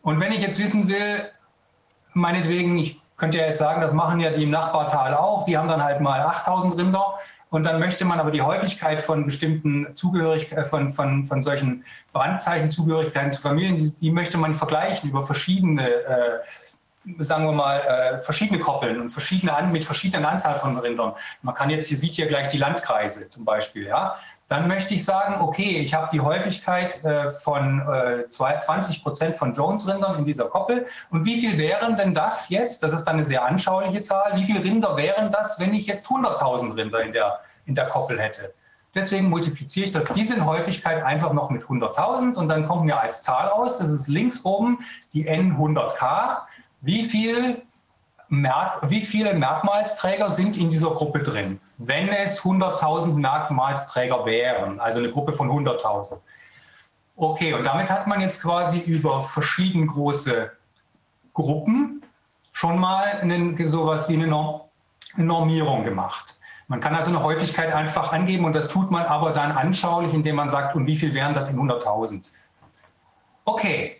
Und 0.02 0.20
wenn 0.20 0.32
ich 0.32 0.42
jetzt 0.42 0.60
wissen 0.60 0.88
will, 0.88 1.30
meinetwegen, 2.14 2.78
ich 2.78 3.00
könnte 3.18 3.38
ja 3.38 3.46
jetzt 3.46 3.60
sagen, 3.60 3.82
das 3.82 3.94
machen 3.94 4.20
ja 4.20 4.32
die 4.32 4.44
im 4.44 4.50
Nachbartal 4.50 5.14
auch, 5.14 5.46
die 5.46 5.58
haben 5.58 5.68
dann 5.68 5.84
halt 5.84 6.02
mal 6.02 6.22
8000 6.22 6.78
Rinder. 6.78 7.16
Und 7.52 7.64
dann 7.64 7.80
möchte 7.80 8.06
man 8.06 8.20
aber 8.20 8.30
die 8.32 8.44
Häufigkeit 8.44 9.02
von 9.02 9.26
bestimmten 9.26 9.96
Zugehörigkeiten, 9.96 10.64
äh, 10.64 10.68
von, 10.68 10.92
von, 10.92 11.26
von 11.26 11.42
solchen 11.42 11.84
Brandzeichenzugehörigkeiten 12.14 13.32
zu 13.32 13.42
Familien, 13.42 13.78
die, 13.78 13.96
die, 13.96 14.12
möchte 14.12 14.38
man 14.38 14.54
vergleichen 14.54 15.10
über 15.10 15.26
verschiedene, 15.26 15.90
äh, 15.90 16.40
sagen 17.18 17.46
wir 17.46 17.52
mal, 17.52 17.80
äh, 17.80 18.22
verschiedene 18.22 18.60
Koppeln 18.60 19.02
und 19.02 19.10
verschiedene, 19.10 19.52
mit 19.72 19.84
verschiedenen 19.84 20.26
Anzahl 20.26 20.60
von 20.60 20.78
Rindern. 20.78 21.14
Man 21.42 21.56
kann 21.56 21.72
jetzt, 21.72 21.88
hier 21.88 21.98
sieht 21.98 22.14
hier 22.14 22.28
gleich 22.28 22.50
die 22.50 22.60
Landkreise 22.60 23.30
zum 23.30 23.46
Beispiel, 23.46 23.88
ja 23.88 24.16
dann 24.50 24.68
möchte 24.68 24.96
ich 24.96 25.06
sagen, 25.06 25.42
okay, 25.42 25.78
ich 25.78 25.94
habe 25.94 26.10
die 26.12 26.20
Häufigkeit 26.20 27.04
äh, 27.04 27.30
von 27.30 27.82
äh, 27.88 28.28
20 28.30 29.04
Prozent 29.04 29.38
von 29.38 29.54
Jones-Rindern 29.54 30.18
in 30.18 30.26
dieser 30.26 30.46
Koppel. 30.46 30.88
Und 31.12 31.24
wie 31.24 31.40
viel 31.40 31.58
wären 31.60 31.96
denn 31.98 32.16
das 32.16 32.50
jetzt? 32.50 32.82
Das 32.82 32.92
ist 32.92 33.04
dann 33.04 33.16
eine 33.16 33.24
sehr 33.24 33.46
anschauliche 33.46 34.02
Zahl. 34.02 34.36
Wie 34.36 34.44
viele 34.44 34.64
Rinder 34.64 34.98
wären 34.98 35.32
das, 35.32 35.60
wenn 35.60 35.74
ich 35.74 35.86
jetzt 35.86 36.08
100.000 36.08 36.76
Rinder 36.76 37.02
in 37.04 37.14
der, 37.14 37.40
in 37.68 37.76
der 37.76 37.86
Koppel 37.86 38.20
hätte? 38.20 38.52
Deswegen 38.96 39.30
multipliziere 39.30 39.86
ich 39.86 39.92
das, 39.92 40.12
diese 40.14 40.44
Häufigkeit 40.44 41.04
einfach 41.04 41.32
noch 41.32 41.52
mit 41.52 41.64
100.000 41.64 42.34
und 42.34 42.48
dann 42.48 42.68
kommt 42.68 42.86
mir 42.86 43.00
als 43.00 43.22
Zahl 43.22 43.50
aus, 43.50 43.78
das 43.78 43.92
ist 43.92 44.08
links 44.08 44.44
oben 44.44 44.80
die 45.14 45.30
N100K. 45.30 46.40
Wie 46.82 47.06
viel 47.06 47.62
Merk 48.30 48.90
wie 48.90 49.02
viele 49.02 49.34
Merkmalsträger 49.34 50.30
sind 50.32 50.58
in 50.58 50.70
dieser 50.70 50.90
Gruppe 50.92 51.20
drin, 51.20 51.60
wenn 51.80 52.10
es 52.10 52.42
100.000 52.42 53.14
Merkmalsträger 53.14 54.26
wären, 54.26 54.80
also 54.80 55.00
eine 55.00 55.10
Gruppe 55.10 55.34
von 55.34 55.50
100.000. 55.50 56.18
Okay, 57.16 57.54
und 57.54 57.64
damit 57.64 57.90
hat 57.90 58.06
man 58.06 58.22
jetzt 58.22 58.42
quasi 58.42 58.80
über 58.80 59.24
verschieden 59.24 59.88
große 59.88 60.52
Gruppen 61.34 62.04
schon 62.52 62.78
mal 62.78 63.22
einen, 63.22 63.68
sowas 63.68 64.08
wie 64.10 64.14
eine, 64.14 64.28
Normierung 65.16 65.86
gemacht. 65.86 66.38
Man 66.68 66.82
kann 66.82 66.94
also 66.94 67.10
eine 67.10 67.24
Häufigkeit 67.24 67.74
einfach 67.74 68.14
angeben 68.14 68.46
und 68.46 68.54
das 68.54 68.68
tut 68.68 68.92
man 68.92 69.04
aber 69.06 69.32
dann 69.32 69.52
anschaulich, 69.52 70.14
indem 70.14 70.36
man 70.36 70.52
sagt, 70.52 70.76
und 70.76 70.86
wie 70.86 70.96
viel 70.96 71.16
wären 71.16 71.34
das 71.34 71.52
in 71.52 71.58
100.000? 71.58 72.30
Okay, 73.46 73.99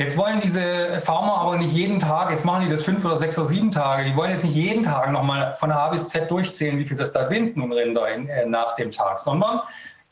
Jetzt 0.00 0.16
wollen 0.16 0.40
diese 0.40 1.00
Farmer 1.00 1.38
aber 1.38 1.58
nicht 1.58 1.72
jeden 1.72 1.98
Tag, 1.98 2.30
jetzt 2.30 2.44
machen 2.44 2.64
die 2.64 2.70
das 2.70 2.84
fünf 2.84 3.04
oder 3.04 3.16
sechs 3.16 3.36
oder 3.36 3.48
sieben 3.48 3.72
Tage, 3.72 4.04
die 4.08 4.14
wollen 4.14 4.30
jetzt 4.30 4.44
nicht 4.44 4.54
jeden 4.54 4.84
Tag 4.84 5.10
nochmal 5.10 5.56
von 5.56 5.72
A 5.72 5.88
bis 5.88 6.08
Z 6.08 6.30
durchzählen, 6.30 6.78
wie 6.78 6.84
viel 6.84 6.96
das 6.96 7.12
da 7.12 7.26
sind, 7.26 7.56
nun 7.56 7.72
Rinder 7.72 8.08
in, 8.08 8.28
äh, 8.28 8.46
nach 8.46 8.76
dem 8.76 8.92
Tag, 8.92 9.18
sondern 9.18 9.60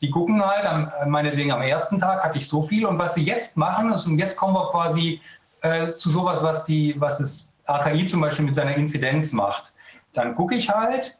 die 0.01 0.11
gucken 0.11 0.45
halt, 0.45 0.65
am, 0.65 0.91
meinetwegen 1.09 1.53
am 1.53 1.61
ersten 1.61 1.99
Tag 1.99 2.21
hatte 2.21 2.37
ich 2.37 2.49
so 2.49 2.61
viel 2.61 2.85
und 2.85 2.99
was 2.99 3.13
sie 3.13 3.23
jetzt 3.23 3.55
machen, 3.55 3.93
ist, 3.93 4.05
und 4.05 4.19
jetzt 4.19 4.35
kommen 4.35 4.55
wir 4.55 4.69
quasi 4.71 5.21
äh, 5.61 5.93
zu 5.93 6.09
sowas, 6.09 6.43
was, 6.43 6.65
die, 6.65 6.93
was 6.99 7.19
das 7.19 7.53
AKI 7.65 8.07
zum 8.07 8.19
Beispiel 8.19 8.43
mit 8.43 8.55
seiner 8.55 8.75
Inzidenz 8.75 9.31
macht. 9.31 9.73
Dann 10.11 10.35
gucke 10.35 10.55
ich 10.55 10.69
halt, 10.69 11.17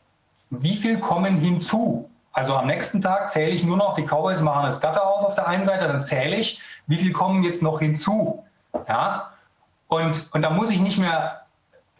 wie 0.50 0.76
viel 0.76 1.00
kommen 1.00 1.40
hinzu. 1.40 2.10
Also 2.34 2.54
am 2.54 2.68
nächsten 2.68 3.02
Tag 3.02 3.32
zähle 3.32 3.52
ich 3.52 3.64
nur 3.64 3.78
noch, 3.78 3.96
die 3.96 4.04
Cowboys 4.04 4.42
machen 4.42 4.66
das 4.66 4.82
Gatter 4.82 5.06
auf 5.06 5.26
auf 5.26 5.36
der 5.36 5.48
einen 5.48 5.64
Seite, 5.64 5.88
dann 5.88 6.04
zähle 6.04 6.36
ich, 6.36 6.60
wie 6.86 6.98
viel 6.98 7.14
kommen 7.14 7.44
jetzt 7.44 7.64
noch 7.64 7.80
hinzu. 7.80 8.44
Ja? 8.88 9.32
Und, 9.88 10.30
und 10.34 10.42
da 10.42 10.50
muss 10.50 10.70
ich 10.70 10.80
nicht 10.80 10.98
mehr 10.98 11.42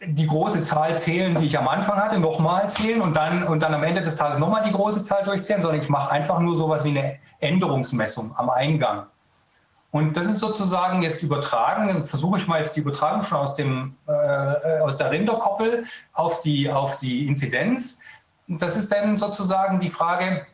die 0.00 0.26
große 0.26 0.62
Zahl 0.62 0.96
zählen, 0.96 1.34
die 1.34 1.46
ich 1.46 1.58
am 1.58 1.66
Anfang 1.66 1.96
hatte, 1.96 2.18
nochmal 2.18 2.70
zählen 2.70 3.00
und 3.00 3.14
dann, 3.14 3.44
und 3.44 3.60
dann 3.60 3.74
am 3.74 3.82
Ende 3.82 4.02
des 4.02 4.16
Tages 4.16 4.38
nochmal 4.38 4.62
die 4.64 4.72
große 4.72 5.02
Zahl 5.02 5.24
durchzählen, 5.24 5.60
sondern 5.60 5.80
ich 5.80 5.88
mache 5.88 6.10
einfach 6.10 6.38
nur 6.38 6.54
sowas 6.54 6.84
wie 6.84 6.90
eine 6.90 7.18
Änderungsmessung 7.40 8.32
am 8.36 8.50
Eingang. 8.50 9.06
Und 9.90 10.16
das 10.16 10.26
ist 10.26 10.38
sozusagen 10.38 11.02
jetzt 11.02 11.22
übertragen, 11.22 11.88
dann 11.88 12.04
versuche 12.04 12.38
ich 12.38 12.46
mal 12.46 12.58
jetzt 12.58 12.76
die 12.76 12.80
Übertragung 12.80 13.22
schon 13.24 13.38
aus, 13.38 13.54
dem, 13.54 13.96
äh, 14.06 14.80
aus 14.80 14.98
der 14.98 15.10
Rinderkoppel 15.10 15.86
auf 16.12 16.42
die, 16.42 16.70
auf 16.70 16.98
die 16.98 17.26
Inzidenz. 17.26 18.02
Das 18.46 18.76
ist 18.76 18.92
dann 18.92 19.16
sozusagen 19.16 19.80
die 19.80 19.88
Frage, 19.88 20.46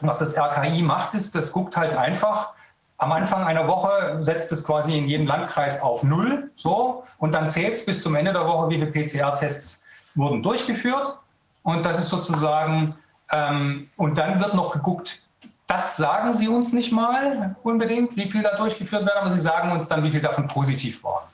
was 0.00 0.18
das 0.18 0.36
RKI 0.36 0.82
macht, 0.82 1.14
ist, 1.14 1.34
das 1.34 1.50
guckt 1.50 1.76
halt 1.76 1.96
einfach, 1.96 2.52
am 2.98 3.12
Anfang 3.12 3.44
einer 3.44 3.66
Woche 3.66 4.18
setzt 4.20 4.52
es 4.52 4.64
quasi 4.64 4.96
in 4.96 5.08
jedem 5.08 5.26
Landkreis 5.26 5.82
auf 5.82 6.02
Null, 6.02 6.50
so, 6.56 7.04
und 7.18 7.32
dann 7.32 7.50
zählt 7.50 7.74
es 7.74 7.84
bis 7.84 8.02
zum 8.02 8.14
Ende 8.14 8.32
der 8.32 8.46
Woche, 8.46 8.70
wie 8.70 8.74
viele 8.78 8.86
PCR-Tests 8.86 9.84
wurden 10.14 10.42
durchgeführt. 10.42 11.18
Und 11.62 11.84
das 11.84 11.98
ist 11.98 12.08
sozusagen, 12.08 12.94
ähm, 13.32 13.88
und 13.96 14.16
dann 14.16 14.40
wird 14.40 14.54
noch 14.54 14.72
geguckt, 14.72 15.22
das 15.66 15.96
sagen 15.96 16.34
sie 16.34 16.46
uns 16.46 16.72
nicht 16.72 16.92
mal 16.92 17.56
unbedingt, 17.62 18.16
wie 18.16 18.30
viel 18.30 18.42
da 18.42 18.56
durchgeführt 18.56 19.06
werden, 19.06 19.18
aber 19.18 19.30
sie 19.30 19.40
sagen 19.40 19.72
uns 19.72 19.88
dann, 19.88 20.04
wie 20.04 20.10
viel 20.10 20.20
davon 20.20 20.46
positiv 20.46 21.02
waren. 21.02 21.24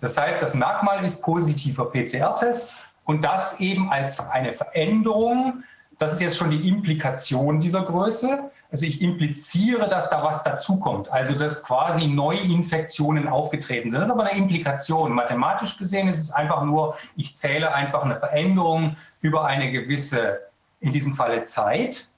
Das 0.00 0.16
heißt, 0.16 0.42
das 0.42 0.54
Merkmal 0.54 1.04
ist 1.04 1.22
positiver 1.22 1.90
PCR-Test 1.90 2.74
und 3.04 3.22
das 3.22 3.60
eben 3.60 3.90
als 3.90 4.28
eine 4.30 4.54
Veränderung. 4.54 5.62
Das 5.98 6.14
ist 6.14 6.20
jetzt 6.20 6.36
schon 6.36 6.50
die 6.50 6.68
Implikation 6.68 7.60
dieser 7.60 7.82
Größe. 7.82 8.50
Also 8.70 8.84
ich 8.84 9.00
impliziere, 9.00 9.88
dass 9.88 10.10
da 10.10 10.22
was 10.24 10.42
dazukommt, 10.42 11.10
also 11.10 11.34
dass 11.34 11.62
quasi 11.62 12.06
Neuinfektionen 12.06 13.28
aufgetreten 13.28 13.90
sind. 13.90 14.00
Das 14.00 14.08
ist 14.08 14.12
aber 14.12 14.24
eine 14.24 14.38
Implikation. 14.38 15.12
Mathematisch 15.12 15.78
gesehen 15.78 16.08
ist 16.08 16.18
es 16.18 16.32
einfach 16.32 16.64
nur, 16.64 16.96
ich 17.16 17.36
zähle 17.36 17.72
einfach 17.72 18.02
eine 18.02 18.18
Veränderung 18.18 18.96
über 19.20 19.44
eine 19.44 19.70
gewisse, 19.70 20.40
in 20.80 20.92
diesem 20.92 21.14
Falle 21.14 21.44
Zeit. 21.44 22.08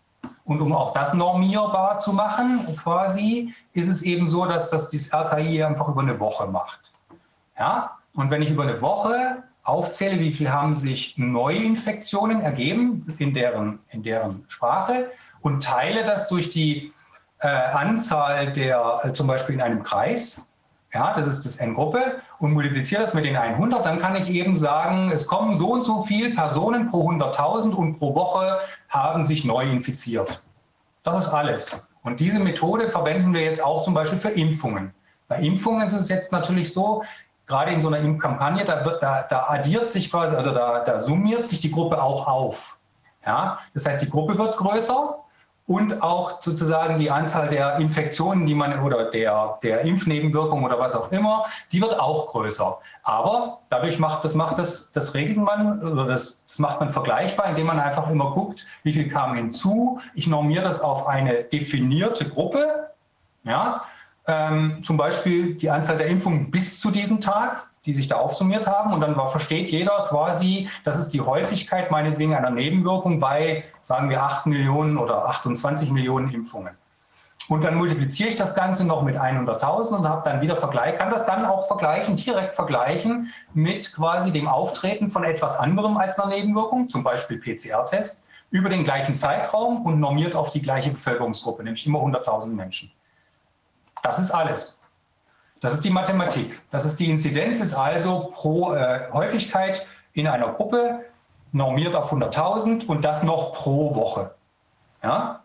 Und 0.44 0.62
um 0.62 0.72
auch 0.72 0.94
das 0.94 1.12
normierbar 1.12 1.98
zu 1.98 2.12
machen, 2.12 2.60
quasi, 2.82 3.54
ist 3.74 3.88
es 3.88 4.02
eben 4.02 4.26
so, 4.26 4.46
dass 4.46 4.70
das 4.70 4.88
dieses 4.88 5.12
RKI 5.12 5.62
einfach 5.62 5.88
über 5.88 6.00
eine 6.00 6.18
Woche 6.18 6.46
macht. 6.46 6.92
Ja? 7.58 7.98
Und 8.14 8.30
wenn 8.30 8.42
ich 8.42 8.50
über 8.50 8.62
eine 8.62 8.80
Woche 8.80 9.42
aufzähle, 9.62 10.18
wie 10.18 10.32
viel 10.32 10.50
haben 10.50 10.74
sich 10.74 11.18
Neuinfektionen 11.18 12.40
ergeben 12.40 13.14
in 13.18 13.34
deren, 13.34 13.80
in 13.90 14.02
deren 14.02 14.44
Sprache 14.48 15.10
und 15.40 15.62
teile 15.62 16.04
das 16.04 16.28
durch 16.28 16.50
die 16.50 16.92
äh, 17.40 17.48
Anzahl 17.48 18.52
der, 18.52 19.00
äh, 19.04 19.12
zum 19.12 19.26
Beispiel 19.26 19.54
in 19.54 19.60
einem 19.60 19.82
Kreis, 19.82 20.52
ja, 20.92 21.14
das 21.14 21.26
ist 21.26 21.44
das 21.44 21.58
N-Gruppe, 21.58 22.20
und 22.38 22.52
multipliziere 22.52 23.02
das 23.02 23.14
mit 23.14 23.24
den 23.24 23.36
100, 23.36 23.84
dann 23.84 23.98
kann 23.98 24.16
ich 24.16 24.28
eben 24.30 24.56
sagen, 24.56 25.10
es 25.12 25.26
kommen 25.26 25.56
so 25.56 25.72
und 25.72 25.84
so 25.84 26.02
viele 26.02 26.34
Personen 26.34 26.88
pro 26.88 27.10
100.000 27.10 27.74
und 27.74 27.98
pro 27.98 28.14
Woche 28.14 28.60
haben 28.88 29.24
sich 29.24 29.44
neu 29.44 29.64
infiziert. 29.64 30.42
Das 31.02 31.26
ist 31.26 31.32
alles. 31.32 31.78
Und 32.02 32.20
diese 32.20 32.38
Methode 32.38 32.90
verwenden 32.90 33.34
wir 33.34 33.42
jetzt 33.42 33.62
auch 33.62 33.82
zum 33.82 33.94
Beispiel 33.94 34.18
für 34.18 34.30
Impfungen. 34.30 34.94
Bei 35.26 35.40
Impfungen 35.40 35.86
ist 35.86 35.92
es 35.92 36.08
jetzt 36.08 36.32
natürlich 36.32 36.72
so, 36.72 37.02
gerade 37.46 37.72
in 37.72 37.80
so 37.80 37.88
einer 37.88 37.98
Impfkampagne, 37.98 38.64
da, 38.64 38.84
wird, 38.84 39.02
da, 39.02 39.26
da 39.28 39.46
addiert 39.48 39.90
sich 39.90 40.10
quasi, 40.10 40.36
also 40.36 40.52
da, 40.52 40.84
da 40.84 40.98
summiert 40.98 41.46
sich 41.46 41.60
die 41.60 41.70
Gruppe 41.70 42.02
auch 42.02 42.26
auf. 42.26 42.78
Ja? 43.26 43.58
Das 43.74 43.84
heißt, 43.84 44.00
die 44.00 44.08
Gruppe 44.08 44.38
wird 44.38 44.56
größer 44.56 45.18
und 45.68 46.02
auch 46.02 46.40
sozusagen 46.40 46.98
die 46.98 47.10
Anzahl 47.10 47.50
der 47.50 47.76
Infektionen, 47.76 48.46
die 48.46 48.54
man 48.54 48.82
oder 48.82 49.10
der, 49.10 49.58
der 49.62 49.82
Impfnebenwirkungen 49.82 50.64
oder 50.64 50.78
was 50.78 50.96
auch 50.96 51.12
immer, 51.12 51.44
die 51.72 51.82
wird 51.82 52.00
auch 52.00 52.28
größer. 52.28 52.78
Aber 53.02 53.58
dadurch 53.68 53.98
macht 53.98 54.24
das, 54.24 54.34
macht 54.34 54.58
das, 54.58 54.90
das 54.92 55.14
regelt 55.14 55.36
man 55.36 55.82
oder 55.82 56.06
das, 56.06 56.46
das 56.46 56.58
macht 56.58 56.80
man 56.80 56.90
vergleichbar, 56.90 57.50
indem 57.50 57.66
man 57.66 57.78
einfach 57.78 58.08
immer 58.10 58.30
guckt, 58.30 58.64
wie 58.82 58.94
viel 58.94 59.08
kam 59.08 59.36
hinzu. 59.36 60.00
Ich 60.14 60.26
normiere 60.26 60.64
das 60.64 60.80
auf 60.80 61.06
eine 61.06 61.44
definierte 61.44 62.26
Gruppe. 62.26 62.88
Ja, 63.44 63.84
ähm, 64.26 64.82
zum 64.82 64.96
Beispiel 64.96 65.54
die 65.54 65.68
Anzahl 65.68 65.98
der 65.98 66.06
Impfungen 66.06 66.50
bis 66.50 66.80
zu 66.80 66.90
diesem 66.90 67.20
Tag 67.20 67.67
die 67.88 67.94
sich 67.94 68.06
da 68.06 68.16
aufsummiert 68.16 68.66
haben. 68.66 68.92
Und 68.92 69.00
dann 69.00 69.16
war, 69.16 69.28
versteht 69.28 69.70
jeder 69.70 70.06
quasi, 70.10 70.68
das 70.84 70.98
ist 70.98 71.14
die 71.14 71.22
Häufigkeit 71.22 71.90
meinetwegen 71.90 72.34
einer 72.34 72.50
Nebenwirkung 72.50 73.18
bei, 73.18 73.64
sagen 73.80 74.10
wir, 74.10 74.22
8 74.22 74.44
Millionen 74.44 74.98
oder 74.98 75.24
28 75.24 75.90
Millionen 75.90 76.30
Impfungen. 76.30 76.76
Und 77.48 77.64
dann 77.64 77.76
multipliziere 77.76 78.28
ich 78.28 78.36
das 78.36 78.54
Ganze 78.54 78.84
noch 78.84 79.00
mit 79.00 79.16
100.000 79.16 79.96
und 79.96 80.06
habe 80.06 80.20
dann 80.28 80.42
wieder 80.42 80.58
Vergleich, 80.58 80.96
kann 80.96 81.08
das 81.08 81.24
dann 81.24 81.46
auch 81.46 81.66
vergleichen, 81.66 82.16
direkt 82.16 82.56
vergleichen 82.56 83.32
mit 83.54 83.90
quasi 83.94 84.32
dem 84.32 84.48
Auftreten 84.48 85.10
von 85.10 85.24
etwas 85.24 85.58
anderem 85.58 85.96
als 85.96 86.18
einer 86.18 86.34
Nebenwirkung, 86.34 86.90
zum 86.90 87.02
Beispiel 87.02 87.38
PCR-Test, 87.38 88.26
über 88.50 88.68
den 88.68 88.84
gleichen 88.84 89.16
Zeitraum 89.16 89.86
und 89.86 89.98
normiert 89.98 90.34
auf 90.34 90.52
die 90.52 90.60
gleiche 90.60 90.90
Bevölkerungsgruppe, 90.90 91.64
nämlich 91.64 91.86
immer 91.86 92.00
100.000 92.00 92.48
Menschen. 92.48 92.92
Das 94.02 94.18
ist 94.18 94.30
alles. 94.30 94.77
Das 95.60 95.74
ist 95.74 95.84
die 95.84 95.90
Mathematik. 95.90 96.60
Das 96.70 96.84
ist 96.84 97.00
die 97.00 97.10
Inzidenz, 97.10 97.60
ist 97.60 97.74
also 97.74 98.30
pro 98.32 98.74
äh, 98.74 99.10
Häufigkeit 99.12 99.86
in 100.12 100.26
einer 100.26 100.48
Gruppe 100.52 101.04
normiert 101.52 101.94
auf 101.94 102.12
100.000 102.12 102.86
und 102.86 103.04
das 103.04 103.22
noch 103.22 103.52
pro 103.52 103.94
Woche. 103.94 104.34
Ja? 105.02 105.40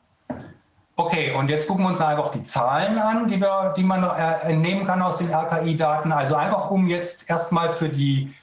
Okay, 0.96 1.32
und 1.32 1.50
jetzt 1.50 1.68
gucken 1.68 1.86
wir 1.86 1.90
uns 1.90 2.02
einfach 2.02 2.30
die 2.32 2.44
Zahlen 2.44 3.00
an, 3.00 3.28
die, 3.28 3.40
wir, 3.40 3.74
die 3.76 3.84
man 3.84 4.04
äh, 4.04 4.52
entnehmen 4.52 4.86
kann 4.86 5.02
aus 5.02 5.18
den 5.18 5.34
RKI-Daten. 5.34 6.12
Also 6.12 6.36
einfach 6.36 6.70
um 6.70 6.88
jetzt 6.88 7.30
erstmal 7.30 7.70
für 7.70 7.90
die 7.90 8.34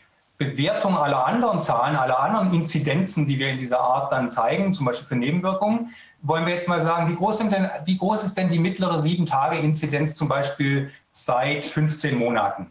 Bewertung 0.40 0.96
aller 0.96 1.26
anderen 1.26 1.60
Zahlen, 1.60 1.96
aller 1.96 2.18
anderen 2.18 2.54
Inzidenzen, 2.54 3.26
die 3.26 3.38
wir 3.38 3.50
in 3.50 3.58
dieser 3.58 3.78
Art 3.78 4.10
dann 4.10 4.30
zeigen, 4.30 4.72
zum 4.72 4.86
Beispiel 4.86 5.06
für 5.06 5.16
Nebenwirkungen, 5.16 5.94
wollen 6.22 6.46
wir 6.46 6.54
jetzt 6.54 6.66
mal 6.66 6.80
sagen, 6.80 7.10
wie 7.10 7.14
groß, 7.14 7.40
denn, 7.50 7.68
wie 7.84 7.98
groß 7.98 8.24
ist 8.24 8.38
denn 8.38 8.48
die 8.48 8.58
mittlere 8.58 8.96
7-Tage-Inzidenz 8.96 10.14
zum 10.14 10.28
Beispiel 10.28 10.90
seit 11.12 11.66
15 11.66 12.16
Monaten? 12.16 12.70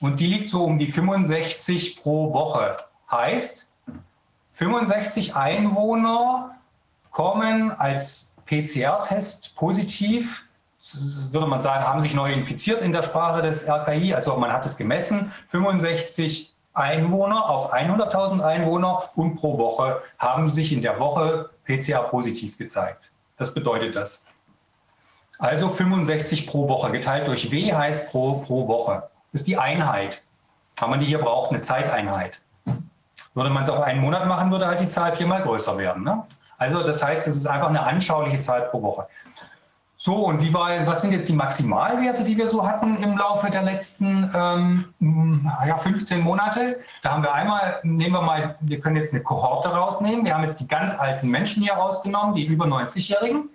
Und 0.00 0.20
die 0.20 0.26
liegt 0.26 0.48
so 0.48 0.64
um 0.64 0.78
die 0.78 0.90
65 0.90 2.00
pro 2.00 2.32
Woche. 2.32 2.78
Heißt, 3.10 3.70
65 4.54 5.36
Einwohner 5.36 6.52
kommen 7.10 7.72
als 7.72 8.34
PCR-Test 8.46 9.54
positiv, 9.56 10.46
würde 11.30 11.46
man 11.46 11.60
sagen, 11.60 11.86
haben 11.86 12.00
sich 12.00 12.14
neu 12.14 12.32
infiziert 12.32 12.80
in 12.80 12.90
der 12.90 13.02
Sprache 13.02 13.42
des 13.42 13.68
RKI, 13.68 14.14
also 14.14 14.34
man 14.38 14.50
hat 14.50 14.64
es 14.64 14.78
gemessen, 14.78 15.30
65 15.48 16.51
Einwohner 16.74 17.48
auf 17.48 17.72
100.000 17.72 18.42
Einwohner 18.42 19.10
und 19.14 19.36
pro 19.36 19.58
Woche 19.58 20.02
haben 20.18 20.48
sich 20.48 20.72
in 20.72 20.82
der 20.82 20.98
Woche 20.98 21.50
PCR 21.64 22.04
positiv 22.04 22.56
gezeigt. 22.56 23.12
Das 23.36 23.52
bedeutet 23.52 23.94
das. 23.94 24.26
Also 25.38 25.68
65 25.68 26.46
pro 26.46 26.68
Woche 26.68 26.92
geteilt 26.92 27.26
durch 27.26 27.50
W 27.50 27.74
heißt 27.74 28.10
pro, 28.10 28.34
pro 28.40 28.68
Woche. 28.68 29.08
Das 29.32 29.42
ist 29.42 29.48
die 29.48 29.58
Einheit. 29.58 30.22
Wenn 30.80 30.90
man 30.90 31.00
die 31.00 31.06
hier 31.06 31.18
braucht, 31.18 31.50
eine 31.50 31.60
Zeiteinheit. 31.60 32.40
Würde 33.34 33.50
man 33.50 33.64
es 33.64 33.70
auf 33.70 33.80
einen 33.80 34.00
Monat 34.00 34.26
machen, 34.26 34.50
würde 34.50 34.66
halt 34.66 34.80
die 34.80 34.88
Zahl 34.88 35.14
viermal 35.14 35.42
größer 35.42 35.76
werden. 35.78 36.04
Ne? 36.04 36.22
Also 36.58 36.82
das 36.82 37.02
heißt, 37.02 37.26
es 37.26 37.36
ist 37.36 37.46
einfach 37.46 37.68
eine 37.68 37.82
anschauliche 37.82 38.40
Zahl 38.40 38.62
pro 38.62 38.82
Woche. 38.82 39.08
So, 40.04 40.16
und 40.16 40.42
wie 40.42 40.52
war, 40.52 40.84
was 40.84 41.02
sind 41.02 41.12
jetzt 41.12 41.28
die 41.28 41.32
Maximalwerte, 41.32 42.24
die 42.24 42.36
wir 42.36 42.48
so 42.48 42.66
hatten 42.66 43.00
im 43.04 43.16
Laufe 43.16 43.48
der 43.52 43.62
letzten 43.62 44.28
ähm, 44.34 45.44
ja, 45.64 45.78
15 45.78 46.20
Monate? 46.20 46.80
Da 47.02 47.12
haben 47.12 47.22
wir 47.22 47.32
einmal, 47.32 47.78
nehmen 47.84 48.10
wir 48.10 48.22
mal, 48.22 48.56
wir 48.62 48.80
können 48.80 48.96
jetzt 48.96 49.14
eine 49.14 49.22
Kohorte 49.22 49.68
rausnehmen. 49.68 50.24
Wir 50.24 50.34
haben 50.34 50.42
jetzt 50.42 50.58
die 50.58 50.66
ganz 50.66 50.98
alten 50.98 51.28
Menschen 51.28 51.62
hier 51.62 51.74
rausgenommen, 51.74 52.34
die 52.34 52.44
über 52.44 52.64
90-Jährigen. 52.64 53.48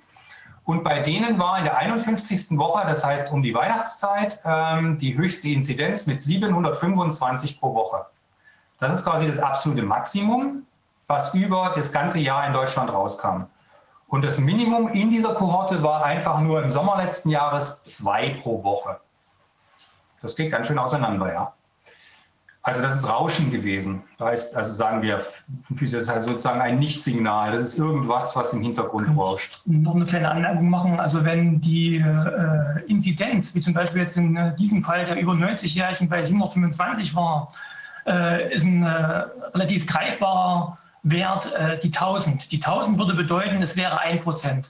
Und 0.64 0.86
bei 0.86 1.02
denen 1.02 1.38
war 1.38 1.58
in 1.58 1.66
der 1.66 1.76
51. 1.80 2.58
Woche, 2.58 2.88
das 2.88 3.04
heißt 3.04 3.30
um 3.34 3.44
die 3.44 3.54
Weihnachtszeit, 3.54 4.40
ähm, 4.46 4.98
die 4.98 5.18
höchste 5.18 5.50
Inzidenz 5.50 6.08
mit 6.08 6.22
725 6.22 7.60
pro 7.60 7.76
Woche. 7.76 8.06
Das 8.80 8.94
ist 8.94 9.04
quasi 9.04 9.28
das 9.28 9.40
absolute 9.40 9.84
Maximum, 9.84 10.66
was 11.08 11.34
über 11.34 11.74
das 11.76 11.92
ganze 11.92 12.22
Jahr 12.22 12.48
in 12.48 12.54
Deutschland 12.54 12.90
rauskam. 12.90 13.48
Und 14.08 14.24
das 14.24 14.40
Minimum 14.40 14.88
in 14.90 15.10
dieser 15.10 15.34
Kohorte 15.34 15.84
war 15.84 16.06
einfach 16.06 16.40
nur 16.40 16.64
im 16.64 16.72
Sommer 16.72 16.98
letzten 16.98 17.30
Jahres 17.30 17.84
zwei 17.84 18.30
pro 18.42 18.64
Woche. 18.64 19.00
Das 20.22 20.36
geht 20.36 20.52
ganz 20.52 20.68
schön 20.68 20.80
auseinander, 20.80 21.32
ja. 21.32 21.54
Also 22.68 22.82
das 22.82 22.98
ist 22.98 23.10
Rauschen 23.10 23.50
gewesen. 23.50 24.04
Da 24.18 24.32
ist, 24.32 24.54
also 24.54 24.74
sagen 24.74 25.02
wir, 25.02 25.22
das 25.70 25.94
ist 25.94 26.26
sozusagen 26.26 26.60
ein 26.60 26.80
Nichtsignal. 26.80 27.54
Das 27.54 27.62
ist 27.62 27.80
irgendwas, 27.80 28.36
was 28.36 28.52
im 28.52 28.62
Hintergrund 28.62 29.18
rauscht. 29.18 29.62
Noch 29.66 29.96
eine 29.96 30.06
kleine 30.06 30.30
Anmerkung 30.30 30.70
machen. 30.70 31.00
Also 31.00 31.24
wenn 31.24 31.62
die 31.62 31.96
äh, 31.96 32.84
Inzidenz, 32.88 33.56
wie 33.56 33.62
zum 33.62 33.74
Beispiel 33.74 34.02
jetzt 34.02 34.18
in 34.18 34.36
äh, 34.36 34.54
diesem 34.58 34.84
Fall 34.84 35.06
der 35.06 35.18
über 35.18 35.32
90-Jährigen 35.32 36.10
bei 36.10 36.22
725 36.24 37.16
war, 37.16 37.54
äh, 38.06 38.54
ist 38.54 38.66
ein 38.66 38.84
äh, 38.84 38.90
relativ 39.54 39.88
greifbarer 39.88 40.78
Wert 41.12 41.54
äh, 41.54 41.80
die 41.80 41.88
1000. 41.88 42.52
Die 42.52 42.58
1000 42.58 42.98
würde 42.98 43.14
bedeuten, 43.14 43.62
es 43.62 43.76
wäre 43.76 44.02
1%. 44.02 44.66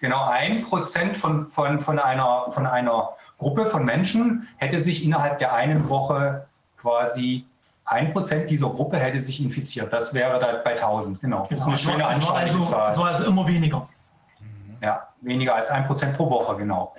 Genau, 0.00 0.22
1% 0.22 1.14
von, 1.14 1.46
von, 1.48 1.80
von, 1.80 1.98
einer, 1.98 2.46
von 2.50 2.66
einer 2.66 3.10
Gruppe 3.38 3.66
von 3.66 3.84
Menschen 3.84 4.48
hätte 4.56 4.80
sich 4.80 5.04
innerhalb 5.04 5.38
der 5.38 5.54
einen 5.54 5.88
Woche 5.88 6.46
quasi 6.76 7.46
ein 7.86 8.12
Prozent 8.12 8.50
dieser 8.50 8.68
Gruppe 8.68 8.98
hätte 8.98 9.20
sich 9.20 9.42
infiziert. 9.42 9.92
Das 9.92 10.14
wäre 10.14 10.38
da 10.38 10.60
bei 10.64 10.72
1000, 10.72 11.20
genau. 11.20 11.46
Das 11.50 11.60
ist 11.60 11.66
eine 11.66 11.76
schöne 11.76 11.96
es 11.96 12.02
war 12.02 12.08
anschauliche 12.10 12.58
also, 12.58 12.64
Zahl. 12.64 12.90
es 12.90 12.98
war 12.98 13.06
also 13.06 13.24
immer 13.24 13.46
weniger. 13.46 13.88
Ja, 14.82 15.08
weniger 15.20 15.54
als 15.54 15.68
ein 15.68 15.86
Prozent 15.86 16.16
pro 16.16 16.28
Woche, 16.30 16.56
genau. 16.56 16.94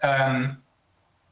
Ähm, 0.00 0.58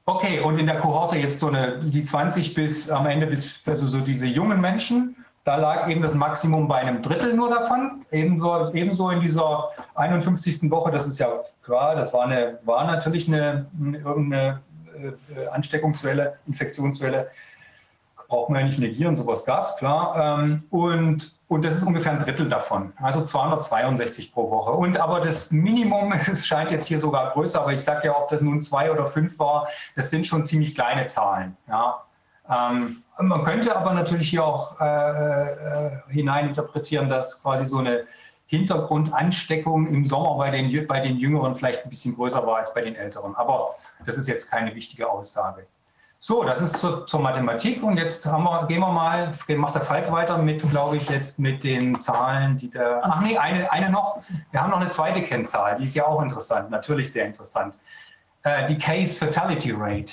okay, 0.04 0.40
und 0.40 0.58
in 0.58 0.66
der 0.66 0.78
Kohorte 0.78 1.18
jetzt 1.18 1.40
so 1.40 1.48
eine, 1.48 1.78
die 1.78 2.02
20 2.02 2.54
bis 2.54 2.90
am 2.90 3.06
Ende 3.06 3.26
bis, 3.26 3.62
also 3.66 3.86
so 3.86 4.00
diese 4.00 4.26
jungen 4.26 4.60
Menschen, 4.60 5.16
da 5.46 5.54
lag 5.54 5.88
eben 5.88 6.02
das 6.02 6.14
Maximum 6.14 6.66
bei 6.66 6.78
einem 6.78 7.02
Drittel 7.02 7.32
nur 7.32 7.48
davon. 7.48 8.04
Ebenso, 8.10 8.74
ebenso 8.74 9.10
in 9.10 9.20
dieser 9.20 9.70
51. 9.94 10.68
Woche, 10.72 10.90
das 10.90 11.06
ist 11.06 11.20
ja 11.20 11.28
klar, 11.62 11.94
das 11.94 12.12
war, 12.12 12.24
eine, 12.24 12.58
war 12.64 12.84
natürlich 12.84 13.28
eine, 13.28 13.66
irgendeine 13.80 14.60
äh, 14.96 15.46
Ansteckungswelle, 15.52 16.36
Infektionswelle. 16.48 17.28
Braucht 18.26 18.50
man 18.50 18.62
ja 18.62 18.66
nicht 18.66 18.80
negieren, 18.80 19.16
sowas 19.16 19.44
gab 19.44 19.62
es, 19.62 19.76
klar. 19.76 20.40
Ähm, 20.40 20.64
und, 20.70 21.38
und 21.46 21.64
das 21.64 21.76
ist 21.76 21.84
ungefähr 21.84 22.10
ein 22.10 22.18
Drittel 22.18 22.48
davon, 22.48 22.92
also 23.00 23.22
262 23.22 24.32
pro 24.32 24.50
Woche. 24.50 24.72
Und 24.72 24.98
aber 24.98 25.20
das 25.20 25.52
Minimum, 25.52 26.12
es 26.28 26.44
scheint 26.44 26.72
jetzt 26.72 26.86
hier 26.86 26.98
sogar 26.98 27.30
größer, 27.30 27.60
aber 27.60 27.72
ich 27.72 27.82
sage 27.82 28.08
ja, 28.08 28.18
ob 28.18 28.26
das 28.30 28.40
nun 28.40 28.62
zwei 28.62 28.90
oder 28.90 29.06
fünf 29.06 29.38
war, 29.38 29.68
das 29.94 30.10
sind 30.10 30.26
schon 30.26 30.44
ziemlich 30.44 30.74
kleine 30.74 31.06
Zahlen. 31.06 31.56
Ja. 31.68 32.02
Ähm, 32.50 33.02
man 33.18 33.42
könnte 33.42 33.76
aber 33.76 33.92
natürlich 33.92 34.30
hier 34.30 34.44
auch 34.44 34.80
äh, 34.80 34.84
äh, 34.84 35.90
hineininterpretieren, 36.08 37.08
dass 37.08 37.42
quasi 37.42 37.66
so 37.66 37.78
eine 37.78 38.04
Hintergrundansteckung 38.46 39.88
im 39.88 40.04
Sommer 40.04 40.36
bei 40.36 40.50
den, 40.50 40.86
bei 40.86 41.00
den 41.00 41.16
Jüngeren 41.16 41.54
vielleicht 41.54 41.84
ein 41.84 41.90
bisschen 41.90 42.14
größer 42.14 42.46
war 42.46 42.58
als 42.58 42.72
bei 42.72 42.82
den 42.82 42.94
Älteren. 42.94 43.34
Aber 43.34 43.74
das 44.04 44.16
ist 44.16 44.28
jetzt 44.28 44.50
keine 44.50 44.74
wichtige 44.74 45.10
Aussage. 45.10 45.66
So, 46.18 46.44
das 46.44 46.60
ist 46.60 46.78
zur, 46.78 47.06
zur 47.06 47.20
Mathematik 47.20 47.82
und 47.82 47.98
jetzt 47.98 48.24
wir, 48.24 48.66
gehen 48.66 48.80
wir 48.80 48.90
mal, 48.90 49.32
macht 49.48 49.74
der 49.74 49.82
Falk 49.82 50.10
weiter 50.10 50.38
mit, 50.38 50.62
glaube 50.70 50.96
ich, 50.96 51.08
jetzt 51.10 51.38
mit 51.38 51.62
den 51.62 52.00
Zahlen, 52.00 52.56
die 52.58 52.70
der, 52.70 53.00
ach 53.04 53.20
nee, 53.20 53.36
eine, 53.36 53.70
eine 53.70 53.90
noch, 53.90 54.22
wir 54.50 54.62
haben 54.62 54.70
noch 54.70 54.80
eine 54.80 54.88
zweite 54.88 55.22
Kennzahl, 55.22 55.76
die 55.76 55.84
ist 55.84 55.94
ja 55.94 56.06
auch 56.06 56.22
interessant, 56.22 56.70
natürlich 56.70 57.12
sehr 57.12 57.26
interessant. 57.26 57.74
Äh, 58.44 58.66
die 58.66 58.78
Case 58.78 59.18
Fatality 59.18 59.72
Rate 59.72 60.12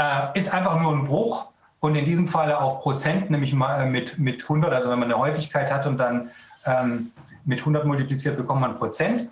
äh, 0.00 0.38
ist 0.38 0.52
einfach 0.52 0.80
nur 0.80 0.92
ein 0.92 1.04
Bruch 1.04 1.46
und 1.80 1.94
in 1.94 2.04
diesem 2.04 2.26
Falle 2.26 2.58
auf 2.58 2.80
Prozent, 2.80 3.30
nämlich 3.30 3.52
mal 3.52 3.82
äh, 3.82 3.86
mit, 3.86 4.18
mit 4.18 4.42
100, 4.42 4.72
also 4.72 4.90
wenn 4.90 4.98
man 4.98 5.12
eine 5.12 5.20
Häufigkeit 5.20 5.70
hat 5.70 5.86
und 5.86 5.98
dann 5.98 6.30
ähm, 6.64 7.12
mit 7.44 7.60
100 7.60 7.84
multipliziert, 7.84 8.36
bekommt 8.36 8.62
man 8.62 8.78
Prozent. 8.78 9.28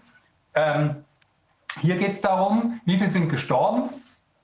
Ähm, 0.55 0.97
hier 1.81 1.97
geht 1.97 2.13
es 2.13 2.21
darum, 2.21 2.81
wie 2.85 2.97
viele 2.97 3.11
sind 3.11 3.29
gestorben 3.31 3.91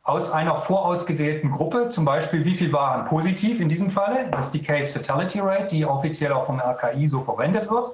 aus 0.03 0.31
einer 0.31 0.57
vorausgewählten 0.57 1.51
Gruppe, 1.51 1.89
zum 1.89 2.05
Beispiel 2.05 2.45
wie 2.45 2.55
viel 2.55 2.73
waren 2.73 3.07
positiv 3.07 3.61
in 3.61 3.69
diesem 3.69 3.91
Falle, 3.91 4.29
das 4.31 4.47
ist 4.47 4.55
die 4.55 4.63
Case 4.63 4.93
Fatality 4.93 5.41
Rate, 5.41 5.69
die 5.69 5.87
offiziell 5.87 6.33
auch 6.33 6.45
vom 6.45 6.61
RKI 6.61 7.09
so 7.09 7.23
verwendet 7.23 7.71
wird. 7.71 7.91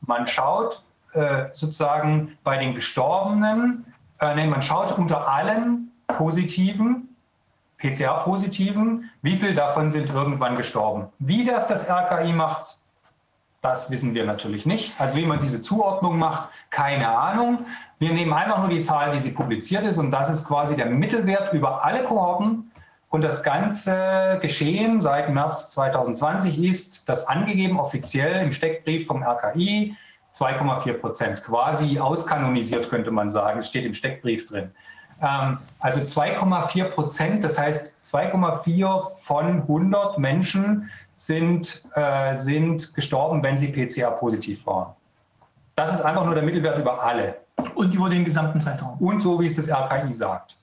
Man 0.00 0.26
schaut 0.28 0.82
äh, 1.12 1.46
sozusagen 1.54 2.38
bei 2.44 2.56
den 2.56 2.74
Gestorbenen, 2.74 3.84
äh, 4.20 4.34
nee, 4.36 4.46
man 4.46 4.62
schaut 4.62 4.96
unter 4.96 5.26
allen 5.28 5.90
Positiven, 6.06 7.09
PCR-Positiven, 7.80 9.10
wie 9.22 9.36
viel 9.36 9.54
davon 9.54 9.90
sind 9.90 10.10
irgendwann 10.10 10.56
gestorben. 10.56 11.08
Wie 11.18 11.44
das 11.44 11.66
das 11.66 11.90
RKI 11.90 12.32
macht, 12.32 12.78
das 13.62 13.90
wissen 13.90 14.14
wir 14.14 14.24
natürlich 14.24 14.64
nicht. 14.64 14.94
Also 14.98 15.16
wie 15.16 15.26
man 15.26 15.40
diese 15.40 15.60
Zuordnung 15.60 16.18
macht, 16.18 16.48
keine 16.70 17.08
Ahnung. 17.08 17.66
Wir 17.98 18.12
nehmen 18.12 18.32
einfach 18.32 18.58
nur 18.58 18.70
die 18.70 18.80
Zahl, 18.80 19.12
wie 19.12 19.18
sie 19.18 19.32
publiziert 19.32 19.84
ist 19.84 19.98
und 19.98 20.10
das 20.10 20.30
ist 20.30 20.48
quasi 20.48 20.76
der 20.76 20.86
Mittelwert 20.86 21.52
über 21.52 21.84
alle 21.84 22.04
Kohorten. 22.04 22.70
Und 23.10 23.22
das 23.22 23.42
ganze 23.42 24.38
Geschehen 24.40 25.00
seit 25.00 25.30
März 25.30 25.72
2020 25.72 26.62
ist 26.62 27.08
das 27.08 27.26
angegeben 27.26 27.80
offiziell 27.80 28.42
im 28.44 28.52
Steckbrief 28.52 29.06
vom 29.06 29.22
RKI 29.22 29.96
2,4 30.34 30.92
Prozent. 30.94 31.44
Quasi 31.44 31.98
auskanonisiert 31.98 32.88
könnte 32.88 33.10
man 33.10 33.28
sagen, 33.28 33.62
steht 33.62 33.84
im 33.84 33.94
Steckbrief 33.94 34.46
drin. 34.46 34.70
Ähm, 35.22 35.58
also 35.80 36.00
2,4 36.00 36.84
Prozent, 36.84 37.44
das 37.44 37.58
heißt 37.58 37.96
2,4 38.04 39.02
von 39.22 39.62
100 39.62 40.18
Menschen 40.18 40.88
sind, 41.16 41.82
äh, 41.94 42.34
sind 42.34 42.94
gestorben, 42.94 43.42
wenn 43.42 43.58
sie 43.58 43.68
PCR-positiv 43.68 44.64
waren. 44.66 44.94
Das 45.76 45.92
ist 45.94 46.00
einfach 46.02 46.24
nur 46.24 46.34
der 46.34 46.42
Mittelwert 46.44 46.78
über 46.78 47.02
alle. 47.02 47.36
Und 47.74 47.92
über 47.92 48.08
den 48.08 48.24
gesamten 48.24 48.60
Zeitraum. 48.60 48.96
Und 48.98 49.20
so, 49.22 49.38
wie 49.38 49.46
es 49.46 49.56
das 49.56 49.68
RKI 49.70 50.10
sagt. 50.12 50.56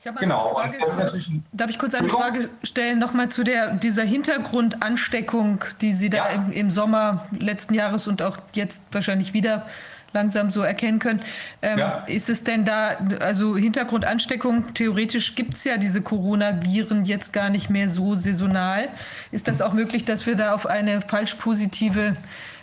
Ich 0.00 0.06
habe 0.06 0.18
Genau. 0.20 0.56
eine 0.56 0.72
Frage. 0.72 1.18
Darf 1.52 1.68
ich 1.70 1.78
kurz 1.78 1.94
eine? 1.94 2.08
Frage 2.08 2.48
stellen, 2.62 2.98
nochmal 2.98 3.28
zu 3.28 3.44
der, 3.44 3.74
dieser 3.74 4.04
Hintergrundansteckung, 4.04 5.64
die 5.82 5.92
Sie 5.92 6.08
da 6.08 6.16
Ja. 6.18 6.26
im, 6.28 6.52
im 6.52 6.70
Sommer 6.70 7.26
letzten 7.38 7.74
Jahres 7.74 8.06
und 8.08 8.22
auch 8.22 8.38
jetzt 8.52 8.92
wahrscheinlich 8.94 9.34
wieder 9.34 9.66
langsam 10.12 10.50
so 10.50 10.62
erkennen 10.62 10.98
können. 10.98 11.20
Ähm, 11.62 11.78
Ja. 11.78 12.04
Ist 12.06 12.28
es 12.28 12.44
denn 12.44 12.64
da, 12.64 12.98
also 13.20 13.56
Hintergrundansteckung, 13.56 14.74
theoretisch 14.74 15.34
gibt 15.34 15.54
es 15.54 15.64
ja 15.64 15.76
diese 15.76 16.02
Coronaviren 16.02 17.04
jetzt 17.04 17.32
gar 17.32 17.50
nicht 17.50 17.70
mehr 17.70 17.90
so 17.90 18.14
saisonal. 18.14 18.88
Ist 19.32 19.48
das 19.48 19.60
auch 19.60 19.72
möglich, 19.72 20.04
dass 20.04 20.26
wir 20.26 20.36
da 20.36 20.54
auf 20.54 20.66
eine 20.66 21.00
falsch 21.02 21.34
positive 21.34 22.16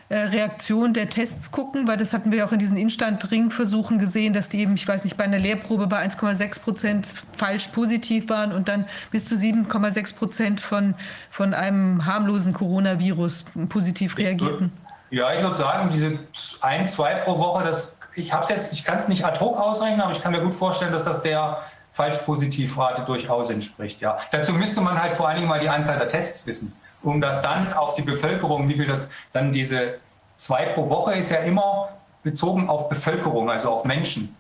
äh, 0.08 0.18
Reaktion 0.18 0.94
der 0.94 1.10
Tests 1.10 1.52
gucken, 1.52 1.88
weil 1.88 1.98
das 1.98 2.14
hatten 2.14 2.32
wir 2.32 2.46
auch 2.46 2.52
in 2.52 2.60
diesen 2.60 2.78
Instand-Ring-Versuchen 2.78 3.98
gesehen, 3.98 4.34
dass 4.34 4.50
die 4.50 4.60
eben, 4.60 4.76
ich 4.76 4.88
weiß 4.88 5.04
nicht, 5.04 5.18
bei 5.18 5.24
einer 5.24 5.40
Lehrprobe 5.40 5.88
bei 5.88 6.06
1,6 6.06 6.62
Prozent 6.62 7.08
falsch 7.36 7.70
positiv 7.70 8.30
waren 8.30 8.52
und 8.52 8.68
dann 8.68 8.86
bis 9.10 9.26
zu 9.26 9.34
7,6 9.34 10.16
Prozent 10.16 10.60
von, 10.60 10.94
von 11.32 11.56
einem 11.56 12.06
harmlosen 12.06 12.54
Coronavirus 12.54 13.46
positiv 13.68 14.20
reagierten. 14.20 14.72
Ja, 14.76 14.85
ich 15.10 15.20
würde 15.20 15.56
sagen, 15.56 15.90
diese 15.92 16.20
ein, 16.62 16.88
zwei 16.88 17.16
pro 17.16 17.38
Woche, 17.38 17.64
das, 17.64 17.98
ich 18.16 18.34
habe 18.34 18.46
jetzt, 18.50 18.74
ich 18.74 18.84
kann 18.84 18.98
es 18.98 19.08
nicht 19.08 19.26
ad 19.26 19.40
hoc 19.40 19.60
ausrechnen, 19.60 20.02
aber 20.02 20.12
ich 20.12 20.22
kann 20.22 20.32
mir 20.32 20.42
gut 20.42 20.56
vorstellen, 20.56 20.92
dass 20.92 21.06
das 21.06 21.22
der 21.22 21.62
Falsch-Positiv-Rate 21.94 23.04
durchaus 23.04 23.50
entspricht. 23.50 24.02
Ja. 24.02 24.18
Dazu 24.32 24.54
müsste 24.54 24.82
man 24.82 25.02
halt 25.02 25.16
vor 25.16 25.28
allen 25.28 25.38
Dingen 25.38 25.48
mal 25.48 25.60
die 25.60 25.70
Anzahl 25.70 25.98
der 25.98 26.10
Tests 26.10 26.46
wissen, 26.48 26.76
um 27.04 27.22
das 27.22 27.42
dann 27.42 27.74
auf 27.74 27.96
die 27.96 28.02
Bevölkerung, 28.02 28.68
wie 28.68 28.76
viel 28.76 28.88
das 28.88 29.12
dann 29.32 29.54
diese 29.54 29.96
zwei 30.38 30.66
pro 30.68 30.90
Woche 30.90 31.14
ist 31.14 31.32
ja 31.32 31.40
immer 31.40 31.90
bezogen 32.24 32.68
auf 32.68 32.90
Bevölkerung, 32.90 33.50
also 33.50 33.70
auf 33.70 33.86
Menschen. 33.86 34.36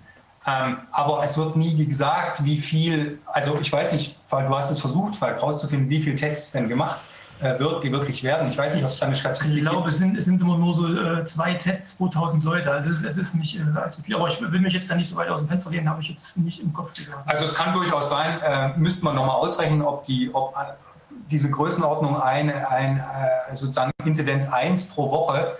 Ähm, 0.47 0.77
aber 0.91 1.23
es 1.23 1.37
wird 1.37 1.55
nie 1.55 1.85
gesagt, 1.85 2.43
wie 2.43 2.59
viel, 2.59 3.19
also 3.25 3.57
ich 3.61 3.71
weiß 3.71 3.93
nicht, 3.93 4.17
du 4.29 4.55
hast 4.55 4.71
es 4.71 4.79
versucht, 4.79 5.15
Falk, 5.15 5.41
rauszufinden, 5.41 5.89
wie 5.89 6.01
viele 6.01 6.15
Tests 6.15 6.51
denn 6.51 6.67
gemacht 6.67 6.99
äh, 7.41 7.59
wird, 7.59 7.83
die 7.83 7.91
wirklich 7.91 8.23
werden. 8.23 8.49
Ich 8.49 8.57
weiß 8.57 8.75
nicht, 8.75 8.83
ob 8.83 8.89
es 8.89 8.99
da 8.99 9.07
eine 9.07 9.15
Statistik 9.15 9.57
Ich 9.57 9.61
glaube, 9.61 9.89
es 9.89 9.97
sind, 9.97 10.17
es 10.17 10.25
sind 10.25 10.41
immer 10.41 10.57
nur 10.57 10.73
so 10.73 10.87
äh, 10.87 11.25
zwei 11.25 11.53
Tests 11.55 11.95
pro 11.95 12.05
1000 12.05 12.43
Leute. 12.43 12.71
Also 12.71 12.89
es 12.89 12.97
ist, 12.97 13.05
es 13.05 13.17
ist 13.17 13.35
nicht 13.35 13.59
äh, 13.59 13.77
allzu 13.77 14.01
viel. 14.01 14.15
Aber 14.15 14.27
ich 14.27 14.41
will 14.41 14.61
mich 14.61 14.73
jetzt 14.73 14.89
da 14.89 14.95
nicht 14.95 15.09
so 15.09 15.15
weit 15.15 15.29
aus 15.29 15.41
dem 15.41 15.49
Fenster 15.49 15.71
lehnen, 15.71 15.89
habe 15.89 16.01
ich 16.01 16.09
jetzt 16.09 16.37
nicht 16.37 16.61
im 16.61 16.71
Kopf. 16.71 16.93
gesagt. 16.93 17.17
Also 17.25 17.45
es 17.45 17.55
kann 17.55 17.73
durchaus 17.73 18.09
sein, 18.09 18.39
äh, 18.41 18.77
müsste 18.77 19.03
man 19.03 19.15
nochmal 19.15 19.35
ausrechnen, 19.35 19.81
ob, 19.81 20.05
die, 20.05 20.29
ob 20.33 20.55
äh, 20.55 20.73
diese 21.29 21.49
Größenordnung 21.49 22.21
eine, 22.21 22.69
ein, 22.69 22.97
äh, 22.99 23.55
sozusagen 23.55 23.91
Inzidenz 24.05 24.47
1 24.47 24.89
pro 24.89 25.11
Woche, 25.11 25.57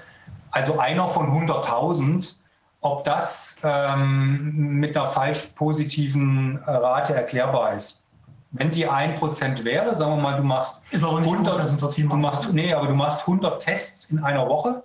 also 0.51 0.79
einer 0.79 1.09
von 1.09 1.27
100.000, 1.29 2.35
ob 2.79 3.03
das 3.03 3.59
ähm, 3.63 4.79
mit 4.79 4.95
einer 4.95 5.07
falsch 5.07 5.47
positiven 5.55 6.57
Rate 6.65 7.15
erklärbar 7.15 7.73
ist. 7.73 8.04
Wenn 8.57 8.71
die 8.71 8.87
1% 8.87 9.63
wäre, 9.63 9.95
sagen 9.95 10.15
wir 10.15 10.21
mal, 10.21 10.37
du 10.37 10.43
machst 10.43 10.81
Ist 10.91 11.03
aber 11.03 11.19
nicht 11.19 11.31
100, 11.31 11.53
groß, 11.53 11.61
dass 11.61 11.71
unser 11.71 11.91
Team 11.91 12.09
du 12.09 12.15
machst, 12.15 12.53
nee, 12.53 12.73
aber 12.73 12.87
du 12.87 12.93
machst 12.93 13.21
100 13.21 13.61
Tests 13.61 14.11
in 14.11 14.23
einer 14.23 14.47
Woche, 14.47 14.81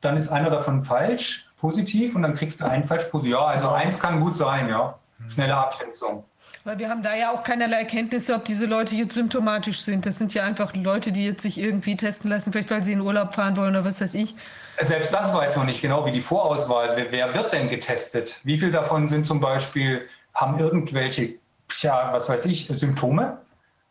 dann 0.00 0.16
ist 0.16 0.30
einer 0.30 0.50
davon 0.50 0.84
falsch, 0.84 1.50
positiv 1.58 2.14
und 2.14 2.22
dann 2.22 2.34
kriegst 2.34 2.60
du 2.60 2.64
einen 2.64 2.84
falsch 2.84 3.04
positiv. 3.04 3.32
Ja, 3.34 3.44
also 3.44 3.68
eins 3.70 4.00
kann 4.00 4.20
gut 4.20 4.36
sein, 4.36 4.68
ja. 4.68 4.98
Schnelle 5.28 5.56
Abschätzung. 5.56 6.24
Weil 6.64 6.78
wir 6.78 6.88
haben 6.88 7.02
da 7.02 7.14
ja 7.14 7.30
auch 7.30 7.42
keinerlei 7.42 7.80
Erkenntnisse, 7.80 8.34
ob 8.34 8.46
diese 8.46 8.64
Leute 8.64 8.96
jetzt 8.96 9.14
symptomatisch 9.14 9.82
sind. 9.82 10.06
Das 10.06 10.16
sind 10.16 10.32
ja 10.32 10.44
einfach 10.44 10.74
Leute, 10.74 11.12
die 11.12 11.26
jetzt 11.26 11.42
sich 11.42 11.58
irgendwie 11.58 11.96
testen 11.96 12.30
lassen, 12.30 12.52
vielleicht 12.52 12.70
weil 12.70 12.82
sie 12.82 12.92
in 12.92 13.02
Urlaub 13.02 13.34
fahren 13.34 13.56
wollen 13.58 13.70
oder 13.76 13.84
was 13.84 14.00
weiß 14.00 14.14
ich. 14.14 14.34
Selbst 14.80 15.12
das 15.12 15.32
weiß 15.32 15.56
man 15.56 15.66
nicht 15.66 15.82
genau, 15.82 16.06
wie 16.06 16.12
die 16.12 16.22
Vorauswahl, 16.22 16.96
wer, 16.96 17.12
wer 17.12 17.34
wird 17.34 17.52
denn 17.52 17.68
getestet? 17.68 18.40
Wie 18.44 18.58
viel 18.58 18.70
davon 18.70 19.08
sind 19.08 19.26
zum 19.26 19.40
Beispiel, 19.40 20.08
haben 20.34 20.58
irgendwelche, 20.58 21.34
ja, 21.82 22.12
was 22.12 22.28
weiß 22.28 22.46
ich, 22.46 22.68
Symptome? 22.74 23.38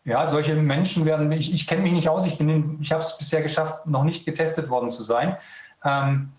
Ja, 0.06 0.26
solche 0.26 0.56
Menschen 0.56 1.06
werden, 1.06 1.32
ich, 1.32 1.54
ich 1.54 1.66
kenne 1.66 1.82
mich 1.84 1.94
nicht 1.94 2.10
aus, 2.10 2.26
ich, 2.26 2.38
bin 2.38 2.50
in- 2.50 2.78
ich 2.82 2.92
habe 2.92 3.02
es 3.02 3.18
bisher 3.18 3.42
geschafft, 3.42 3.86
noch 3.88 4.04
nicht 4.04 4.26
getestet 4.26 4.70
worden 4.70 4.92
zu 4.92 5.02
sein. 5.04 5.38
Ähm, 5.86 6.30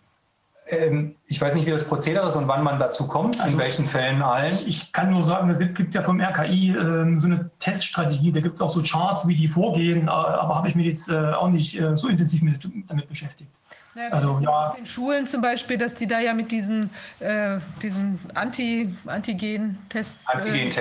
ähm, 0.66 1.14
ich 1.26 1.40
weiß 1.40 1.54
nicht, 1.54 1.66
wie 1.66 1.70
das 1.70 1.86
Prozedere 1.88 2.26
ist 2.26 2.36
und 2.36 2.48
wann 2.48 2.62
man 2.62 2.78
dazu 2.78 3.06
kommt, 3.06 3.36
in 3.36 3.42
Also- 3.42 3.58
welchen 3.58 3.86
Fällen 3.86 4.22
allen. 4.22 4.58
Ich 4.66 4.92
kann 4.92 5.10
nur 5.10 5.22
sagen, 5.24 5.48
es 5.50 5.58
gibt 5.58 5.94
ja 5.94 6.02
vom 6.02 6.20
RKI 6.20 6.70
ähm, 6.76 7.20
so 7.20 7.26
eine 7.26 7.50
Teststrategie, 7.58 8.32
da 8.32 8.40
gibt 8.40 8.56
es 8.56 8.60
auch 8.62 8.70
so 8.70 8.82
Charts, 8.82 9.26
wie 9.28 9.34
die 9.34 9.48
vorgehen, 9.48 10.08
äh, 10.08 10.10
aber 10.10 10.54
habe 10.56 10.68
ich 10.68 10.74
mich 10.74 10.86
jetzt 10.86 11.08
äh, 11.10 11.32
auch 11.32 11.48
nicht 11.48 11.78
äh, 11.80 11.96
so 11.96 12.08
intensiv 12.08 12.42
mit, 12.42 12.66
damit 12.88 13.08
beschäftigt. 13.08 13.50
Ja, 13.96 14.08
also, 14.08 14.40
ja. 14.40 14.50
Aus 14.50 14.76
den 14.76 14.86
Schulen 14.86 15.26
zum 15.26 15.40
Beispiel, 15.40 15.78
dass 15.78 15.94
die 15.94 16.06
da 16.06 16.18
ja 16.18 16.34
mit 16.34 16.50
diesen, 16.50 16.90
äh, 17.20 17.58
diesen 17.80 18.18
Anti, 18.34 18.94
Antigen-Tests 19.06 20.26
Antigen 20.26 20.72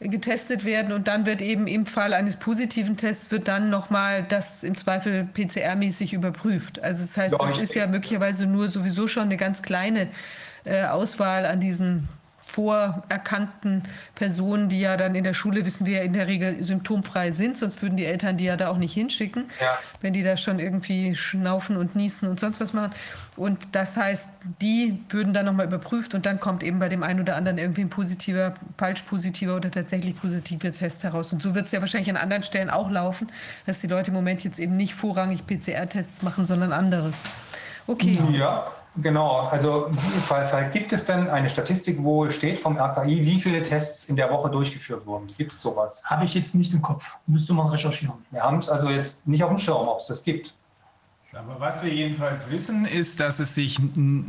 äh, 0.00 0.08
getestet 0.08 0.64
werden 0.64 0.92
und 0.92 1.08
dann 1.08 1.26
wird 1.26 1.40
eben 1.40 1.66
im 1.66 1.84
Fall 1.86 2.14
eines 2.14 2.36
positiven 2.36 2.96
Tests 2.96 3.30
wird 3.32 3.48
dann 3.48 3.70
nochmal 3.70 4.24
das 4.28 4.62
im 4.62 4.76
Zweifel 4.76 5.28
PCR-mäßig 5.34 6.12
überprüft. 6.14 6.80
Also 6.82 7.02
das 7.02 7.16
heißt, 7.16 7.36
es 7.48 7.58
ist 7.58 7.74
ja 7.74 7.86
möglicherweise 7.88 8.46
nur 8.46 8.68
sowieso 8.68 9.08
schon 9.08 9.24
eine 9.24 9.36
ganz 9.36 9.62
kleine 9.62 10.08
äh, 10.64 10.84
Auswahl 10.84 11.46
an 11.46 11.60
diesen 11.60 12.08
vorerkannten 12.50 13.84
Personen, 14.16 14.68
die 14.68 14.80
ja 14.80 14.96
dann 14.96 15.14
in 15.14 15.22
der 15.22 15.34
Schule, 15.34 15.64
wissen 15.64 15.86
wir 15.86 15.98
ja 15.98 16.02
in 16.02 16.12
der 16.12 16.26
Regel 16.26 16.62
symptomfrei 16.64 17.30
sind, 17.30 17.56
sonst 17.56 17.80
würden 17.80 17.96
die 17.96 18.04
Eltern 18.04 18.36
die 18.38 18.44
ja 18.44 18.56
da 18.56 18.68
auch 18.68 18.76
nicht 18.76 18.92
hinschicken, 18.92 19.44
ja. 19.60 19.78
wenn 20.00 20.12
die 20.12 20.22
da 20.22 20.36
schon 20.36 20.58
irgendwie 20.58 21.14
schnaufen 21.14 21.76
und 21.76 21.94
niesen 21.94 22.28
und 22.28 22.40
sonst 22.40 22.60
was 22.60 22.72
machen. 22.72 22.92
Und 23.36 23.68
das 23.72 23.96
heißt, 23.96 24.30
die 24.60 25.00
würden 25.08 25.32
dann 25.32 25.46
nochmal 25.46 25.66
überprüft 25.66 26.14
und 26.14 26.26
dann 26.26 26.40
kommt 26.40 26.62
eben 26.62 26.80
bei 26.80 26.88
dem 26.88 27.04
einen 27.04 27.20
oder 27.20 27.36
anderen 27.36 27.58
irgendwie 27.58 27.82
ein 27.82 27.90
positiver, 27.90 28.54
falsch 28.76 29.02
positiver 29.02 29.56
oder 29.56 29.70
tatsächlich 29.70 30.20
positiver 30.20 30.72
Test 30.72 31.04
heraus. 31.04 31.32
Und 31.32 31.42
so 31.42 31.54
wird 31.54 31.66
es 31.66 31.72
ja 31.72 31.80
wahrscheinlich 31.80 32.10
an 32.10 32.16
anderen 32.16 32.42
Stellen 32.42 32.68
auch 32.68 32.90
laufen, 32.90 33.30
dass 33.64 33.80
die 33.80 33.86
Leute 33.86 34.08
im 34.08 34.14
Moment 34.14 34.42
jetzt 34.42 34.58
eben 34.58 34.76
nicht 34.76 34.94
vorrangig 34.94 35.46
PCR-Tests 35.46 36.22
machen, 36.22 36.46
sondern 36.46 36.72
anderes. 36.72 37.22
Okay. 37.86 38.18
Ja, 38.32 38.70
Genau, 39.02 39.48
also 39.48 39.90
gibt 40.72 40.92
es 40.92 41.06
denn 41.06 41.28
eine 41.28 41.48
Statistik, 41.48 41.96
wo 42.02 42.28
steht 42.28 42.58
vom 42.58 42.76
RKI, 42.78 43.24
wie 43.24 43.40
viele 43.40 43.62
Tests 43.62 44.08
in 44.08 44.16
der 44.16 44.30
Woche 44.30 44.50
durchgeführt 44.50 45.06
wurden? 45.06 45.28
Gibt 45.38 45.52
es 45.52 45.60
sowas? 45.60 46.02
Habe 46.06 46.24
ich 46.24 46.34
jetzt 46.34 46.54
nicht 46.54 46.72
im 46.72 46.82
Kopf. 46.82 47.04
Müsste 47.26 47.52
man 47.52 47.68
recherchieren. 47.68 48.14
Wir 48.30 48.42
haben 48.42 48.58
es 48.58 48.68
also 48.68 48.90
jetzt 48.90 49.28
nicht 49.28 49.42
auf 49.44 49.50
dem 49.50 49.58
Schirm, 49.58 49.88
ob 49.88 50.00
es 50.00 50.08
das 50.08 50.24
gibt. 50.24 50.54
Aber 51.32 51.60
was 51.60 51.84
wir 51.84 51.94
jedenfalls 51.94 52.50
wissen, 52.50 52.86
ist, 52.86 53.20
dass 53.20 53.38
es 53.38 53.54
sich 53.54 53.78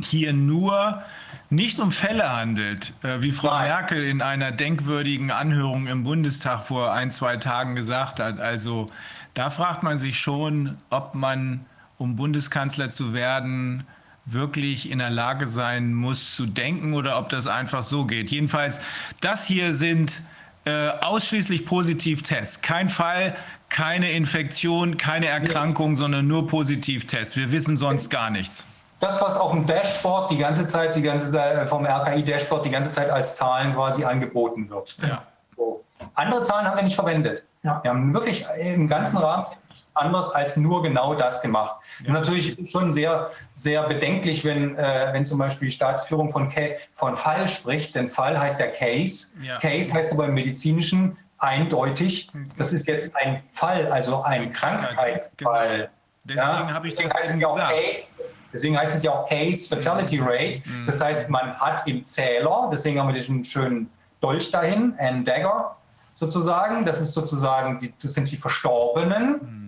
hier 0.02 0.32
nur 0.32 1.02
nicht 1.50 1.80
um 1.80 1.90
Fälle 1.90 2.32
handelt, 2.34 2.94
äh, 3.02 3.20
wie 3.20 3.32
Frau 3.32 3.50
Nein. 3.50 3.68
Merkel 3.68 4.04
in 4.04 4.22
einer 4.22 4.52
denkwürdigen 4.52 5.32
Anhörung 5.32 5.88
im 5.88 6.04
Bundestag 6.04 6.62
vor 6.62 6.92
ein, 6.92 7.10
zwei 7.10 7.38
Tagen 7.38 7.74
gesagt 7.74 8.20
hat. 8.20 8.38
Also 8.38 8.86
da 9.34 9.50
fragt 9.50 9.82
man 9.82 9.98
sich 9.98 10.20
schon, 10.20 10.76
ob 10.90 11.16
man, 11.16 11.66
um 11.98 12.14
Bundeskanzler 12.14 12.88
zu 12.88 13.12
werden, 13.12 13.84
wirklich 14.24 14.90
in 14.90 14.98
der 14.98 15.10
Lage 15.10 15.46
sein 15.46 15.94
muss 15.94 16.36
zu 16.36 16.46
denken 16.46 16.94
oder 16.94 17.18
ob 17.18 17.28
das 17.28 17.46
einfach 17.46 17.82
so 17.82 18.04
geht. 18.04 18.30
Jedenfalls, 18.30 18.80
das 19.20 19.46
hier 19.46 19.74
sind 19.74 20.22
äh, 20.64 20.90
ausschließlich 21.00 21.66
Positivtests. 21.66 22.60
Kein 22.62 22.88
Fall, 22.88 23.34
keine 23.68 24.10
Infektion, 24.10 24.96
keine 24.96 25.26
Erkrankung, 25.26 25.96
sondern 25.96 26.28
nur 26.28 26.46
Positivtests. 26.46 27.36
Wir 27.36 27.50
wissen 27.50 27.76
sonst 27.76 28.10
gar 28.10 28.30
nichts. 28.30 28.66
Das, 29.00 29.20
was 29.20 29.36
auf 29.36 29.50
dem 29.50 29.66
Dashboard 29.66 30.30
die 30.30 30.38
ganze 30.38 30.64
Zeit, 30.66 30.94
die 30.94 31.02
ganze 31.02 31.28
Zeit 31.30 31.56
äh, 31.56 31.66
vom 31.66 31.84
RKI-Dashboard 31.84 32.64
die 32.64 32.70
ganze 32.70 32.92
Zeit 32.92 33.10
als 33.10 33.34
Zahlen 33.34 33.74
quasi 33.74 34.04
angeboten 34.04 34.70
wird. 34.70 34.96
Ja. 35.02 35.22
So. 35.56 35.82
Andere 36.14 36.44
Zahlen 36.44 36.66
haben 36.66 36.76
wir 36.76 36.84
nicht 36.84 36.94
verwendet. 36.94 37.42
Ja. 37.64 37.80
Wir 37.82 37.90
haben 37.90 38.14
wirklich 38.14 38.46
im 38.60 38.88
ganzen 38.88 39.18
Rahmen 39.18 39.46
anders 39.94 40.34
als 40.34 40.56
nur 40.56 40.82
genau 40.82 41.14
das 41.14 41.42
gemacht. 41.42 41.76
Ja. 42.04 42.12
Natürlich 42.12 42.70
schon 42.70 42.90
sehr, 42.90 43.30
sehr 43.54 43.82
bedenklich, 43.84 44.44
wenn, 44.44 44.76
äh, 44.76 45.10
wenn 45.12 45.26
zum 45.26 45.38
Beispiel 45.38 45.68
die 45.68 45.74
Staatsführung 45.74 46.30
von, 46.30 46.50
von 46.94 47.16
Fall 47.16 47.48
spricht, 47.48 47.94
denn 47.94 48.08
Fall 48.08 48.38
heißt 48.38 48.60
ja 48.60 48.68
Case. 48.68 49.34
Ja. 49.42 49.58
Case 49.58 49.92
heißt 49.92 50.12
aber 50.12 50.26
im 50.26 50.34
medizinischen 50.34 51.16
eindeutig, 51.38 52.30
das 52.56 52.72
ist 52.72 52.86
jetzt 52.86 53.16
ein 53.16 53.42
Fall, 53.52 53.90
also 53.90 54.22
ein 54.22 54.52
Krankheitsfall. 54.52 55.78
Genau. 55.78 55.90
Deswegen 56.24 56.68
ja? 56.68 56.72
habe 56.72 56.86
ich 56.86 56.94
das 56.94 57.12
heißt 57.12 57.40
gesagt. 57.40 57.74
Case, 57.74 58.06
deswegen 58.52 58.78
heißt 58.78 58.94
es 58.94 59.02
ja 59.02 59.10
auch 59.10 59.28
Case 59.28 59.68
Fatality 59.68 60.18
mhm. 60.18 60.26
Rate. 60.28 60.62
Mhm. 60.64 60.86
Das 60.86 61.00
heißt, 61.00 61.28
man 61.28 61.58
hat 61.58 61.86
im 61.88 62.04
Zähler, 62.04 62.70
deswegen 62.72 63.00
haben 63.00 63.08
wir 63.08 63.14
diesen 63.14 63.44
schönen 63.44 63.90
Dolch 64.20 64.52
dahin, 64.52 64.94
ein 64.98 65.24
Dagger 65.24 65.76
sozusagen. 66.14 66.84
Das 66.84 67.00
ist 67.00 67.12
sozusagen, 67.12 67.80
die, 67.80 67.92
das 68.00 68.14
sind 68.14 68.30
die 68.30 68.36
Verstorbenen. 68.36 69.40
Mhm 69.42 69.61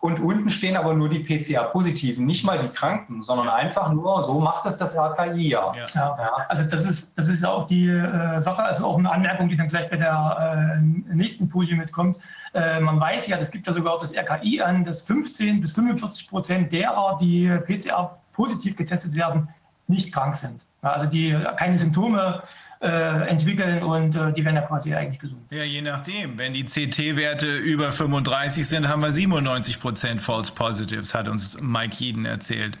und 0.00 0.20
unten 0.20 0.48
stehen 0.48 0.76
aber 0.76 0.94
nur 0.94 1.08
die 1.08 1.18
PCR-Positiven, 1.18 2.24
nicht 2.24 2.44
mal 2.44 2.58
die 2.58 2.68
Kranken, 2.68 3.22
sondern 3.22 3.48
einfach 3.48 3.92
nur, 3.92 4.24
so 4.24 4.38
macht 4.38 4.64
es 4.66 4.76
das 4.76 4.96
RKI 4.96 5.48
ja. 5.48 5.72
ja. 5.74 5.86
ja. 5.94 6.30
Also 6.48 6.62
das 6.64 6.84
ist, 6.84 7.18
das 7.18 7.28
ist 7.28 7.44
auch 7.44 7.66
die 7.66 7.88
äh, 7.88 8.40
Sache, 8.40 8.62
also 8.62 8.86
auch 8.86 8.98
eine 8.98 9.10
Anmerkung, 9.10 9.48
die 9.48 9.56
dann 9.56 9.68
gleich 9.68 9.90
bei 9.90 9.96
der 9.96 10.76
äh, 10.76 11.14
nächsten 11.14 11.50
Folie 11.50 11.74
mitkommt. 11.74 12.16
Äh, 12.54 12.78
man 12.78 13.00
weiß 13.00 13.26
ja, 13.26 13.36
das 13.38 13.50
gibt 13.50 13.66
ja 13.66 13.72
sogar 13.72 13.94
auch 13.94 14.00
das 14.00 14.14
RKI 14.14 14.62
an, 14.62 14.84
dass 14.84 15.02
15 15.02 15.60
bis 15.60 15.72
45 15.72 16.28
Prozent 16.28 16.72
derer, 16.72 17.18
die 17.20 17.48
PCR-positiv 17.66 18.76
getestet 18.76 19.16
werden, 19.16 19.48
nicht 19.88 20.12
krank 20.12 20.36
sind. 20.36 20.60
Also 20.80 21.06
die 21.06 21.36
keine 21.56 21.76
Symptome 21.76 22.42
äh, 22.44 22.46
entwickeln 22.86 23.82
und 23.82 24.14
äh, 24.14 24.32
die 24.32 24.44
werden 24.44 24.56
ja 24.56 24.62
quasi 24.62 24.94
eigentlich 24.94 25.18
gesund. 25.18 25.40
Ja, 25.50 25.64
je 25.64 25.82
nachdem. 25.82 26.38
Wenn 26.38 26.54
die 26.54 26.64
CT-Werte 26.64 27.56
über 27.56 27.90
35 27.90 28.66
sind, 28.66 28.88
haben 28.88 29.02
wir 29.02 29.10
97 29.10 29.80
Prozent 29.80 30.22
False 30.22 30.52
Positives, 30.52 31.14
hat 31.14 31.28
uns 31.28 31.60
Mike 31.60 31.96
Jeden 31.96 32.24
erzählt. 32.24 32.76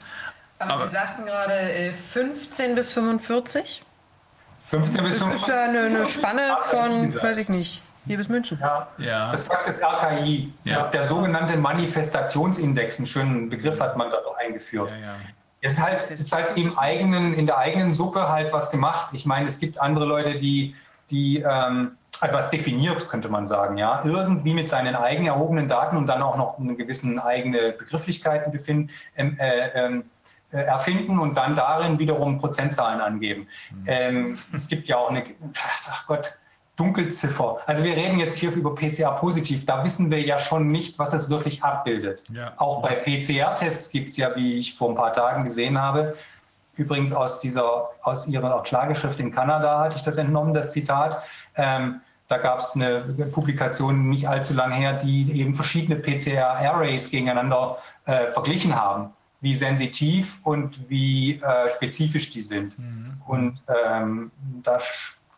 Aber, 0.60 0.74
Aber 0.74 0.86
Sie 0.86 0.92
sagten 0.92 1.24
gerade 1.24 1.52
äh, 1.52 1.92
15 1.92 2.74
bis 2.74 2.92
45? 2.92 3.82
15 4.70 5.04
bis 5.04 5.18
45. 5.18 5.32
Das 5.32 5.42
ist 5.42 5.48
ja 5.48 5.64
eine, 5.64 5.80
eine 5.80 6.06
Spanne 6.06 6.56
von, 6.62 7.14
weiß 7.22 7.38
ich 7.38 7.48
nicht. 7.48 7.82
Hier 8.06 8.16
bis 8.16 8.28
München. 8.28 8.58
Ja, 8.60 8.88
ja. 8.98 9.30
das 9.30 9.46
sagt 9.46 9.68
das 9.68 9.82
RKI. 9.82 10.50
Ja. 10.64 10.76
Das 10.76 10.90
der 10.90 11.04
sogenannte 11.04 11.56
Manifestationsindex, 11.58 12.98
einen 12.98 13.06
schönen 13.06 13.50
Begriff 13.50 13.78
hat 13.80 13.96
man 13.98 14.10
da 14.10 14.16
doch 14.22 14.36
eingeführt. 14.38 14.90
Ja, 14.90 15.16
ist 15.60 15.82
halt, 15.82 16.10
ist 16.10 16.32
halt 16.32 16.56
im 16.56 16.76
eigenen, 16.78 17.34
in 17.34 17.46
der 17.46 17.58
eigenen 17.58 17.92
Suppe 17.92 18.28
halt 18.28 18.52
was 18.52 18.70
gemacht. 18.70 19.10
Ich 19.12 19.26
meine, 19.26 19.46
es 19.46 19.58
gibt 19.58 19.80
andere 19.80 20.04
Leute, 20.04 20.38
die, 20.38 20.74
die 21.10 21.38
ähm, 21.38 21.92
etwas 22.20 22.50
definiert, 22.50 23.08
könnte 23.08 23.28
man 23.28 23.46
sagen, 23.46 23.78
ja, 23.78 24.02
irgendwie 24.04 24.54
mit 24.54 24.68
seinen 24.68 24.94
eigen 24.94 25.26
erhobenen 25.26 25.68
Daten 25.68 25.96
und 25.96 26.06
dann 26.06 26.22
auch 26.22 26.36
noch 26.36 26.58
eine 26.58 26.74
gewissen 26.74 27.18
eigene 27.18 27.72
Begrifflichkeiten 27.72 28.52
befinden, 28.52 28.90
ähm, 29.16 29.36
äh, 29.38 29.68
ähm, 29.74 30.04
äh, 30.50 30.62
erfinden 30.62 31.18
und 31.18 31.36
dann 31.36 31.54
darin 31.54 31.98
wiederum 31.98 32.38
Prozentzahlen 32.38 33.00
angeben. 33.00 33.46
Mhm. 33.70 33.84
Ähm, 33.86 34.38
es 34.52 34.68
gibt 34.68 34.88
ja 34.88 34.96
auch 34.96 35.10
eine, 35.10 35.24
ach 35.90 36.06
Gott, 36.06 36.38
Dunkelziffer. 36.78 37.58
Also 37.66 37.82
wir 37.82 37.96
reden 37.96 38.18
jetzt 38.20 38.38
hier 38.38 38.52
über 38.52 38.74
PCR-positiv. 38.74 39.66
Da 39.66 39.84
wissen 39.84 40.10
wir 40.10 40.22
ja 40.22 40.38
schon 40.38 40.68
nicht, 40.68 40.98
was 40.98 41.12
es 41.12 41.28
wirklich 41.28 41.62
abbildet. 41.62 42.22
Ja. 42.32 42.52
Auch 42.56 42.80
bei 42.80 42.94
PCR-Tests 42.94 43.90
gibt 43.90 44.10
es 44.12 44.16
ja, 44.16 44.34
wie 44.36 44.56
ich 44.56 44.74
vor 44.74 44.90
ein 44.90 44.94
paar 44.94 45.12
Tagen 45.12 45.44
gesehen 45.44 45.76
habe, 45.76 46.16
übrigens 46.78 47.12
aus 47.12 47.40
dieser, 47.40 47.90
aus 48.02 48.26
ihrer 48.28 48.62
Klageschrift 48.62 49.20
in 49.20 49.32
Kanada 49.32 49.80
hatte 49.80 49.96
ich 49.96 50.02
das 50.02 50.16
entnommen, 50.16 50.54
das 50.54 50.72
Zitat. 50.72 51.22
Ähm, 51.56 52.00
da 52.28 52.38
gab 52.38 52.60
es 52.60 52.74
eine 52.74 53.00
Publikation 53.32 54.08
nicht 54.08 54.28
allzu 54.28 54.54
lange 54.54 54.76
her, 54.76 54.92
die 54.94 55.40
eben 55.40 55.54
verschiedene 55.54 55.96
PCR-Arrays 55.96 57.10
gegeneinander 57.10 57.78
äh, 58.04 58.30
verglichen 58.32 58.76
haben, 58.76 59.10
wie 59.40 59.56
sensitiv 59.56 60.38
und 60.44 60.88
wie 60.88 61.40
äh, 61.40 61.68
spezifisch 61.70 62.30
die 62.30 62.42
sind. 62.42 62.78
Mhm. 62.78 63.22
Und 63.26 63.62
ähm, 63.84 64.30
da, 64.62 64.78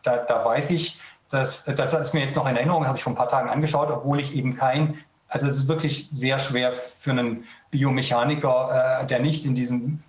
da, 0.03 0.17
da 0.17 0.45
weiß 0.45 0.71
ich, 0.71 0.99
das, 1.31 1.65
das 1.65 1.93
ist 1.93 2.13
mir 2.13 2.21
jetzt 2.21 2.35
noch 2.35 2.47
in 2.47 2.55
Erinnerung, 2.55 2.85
habe 2.85 2.97
ich 2.97 3.03
vor 3.03 3.13
ein 3.13 3.17
paar 3.17 3.29
Tagen 3.29 3.49
angeschaut, 3.49 3.89
obwohl 3.89 4.19
ich 4.19 4.35
eben 4.35 4.55
kein, 4.55 4.99
also 5.27 5.47
es 5.47 5.57
ist 5.57 5.67
wirklich 5.67 6.09
sehr 6.11 6.39
schwer 6.39 6.73
für 6.73 7.11
einen 7.11 7.45
Biomechaniker, 7.71 9.01
äh, 9.01 9.07
der 9.07 9.19
nicht 9.19 9.45
in 9.45 9.55
diesem 9.55 10.03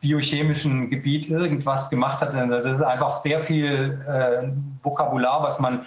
biochemischen 0.00 0.90
Gebiet 0.90 1.28
irgendwas 1.28 1.90
gemacht 1.90 2.20
hat. 2.20 2.34
Das 2.34 2.66
ist 2.66 2.82
einfach 2.82 3.12
sehr 3.12 3.40
viel 3.40 4.04
äh, 4.06 4.48
Vokabular, 4.82 5.42
was 5.42 5.60
man 5.60 5.86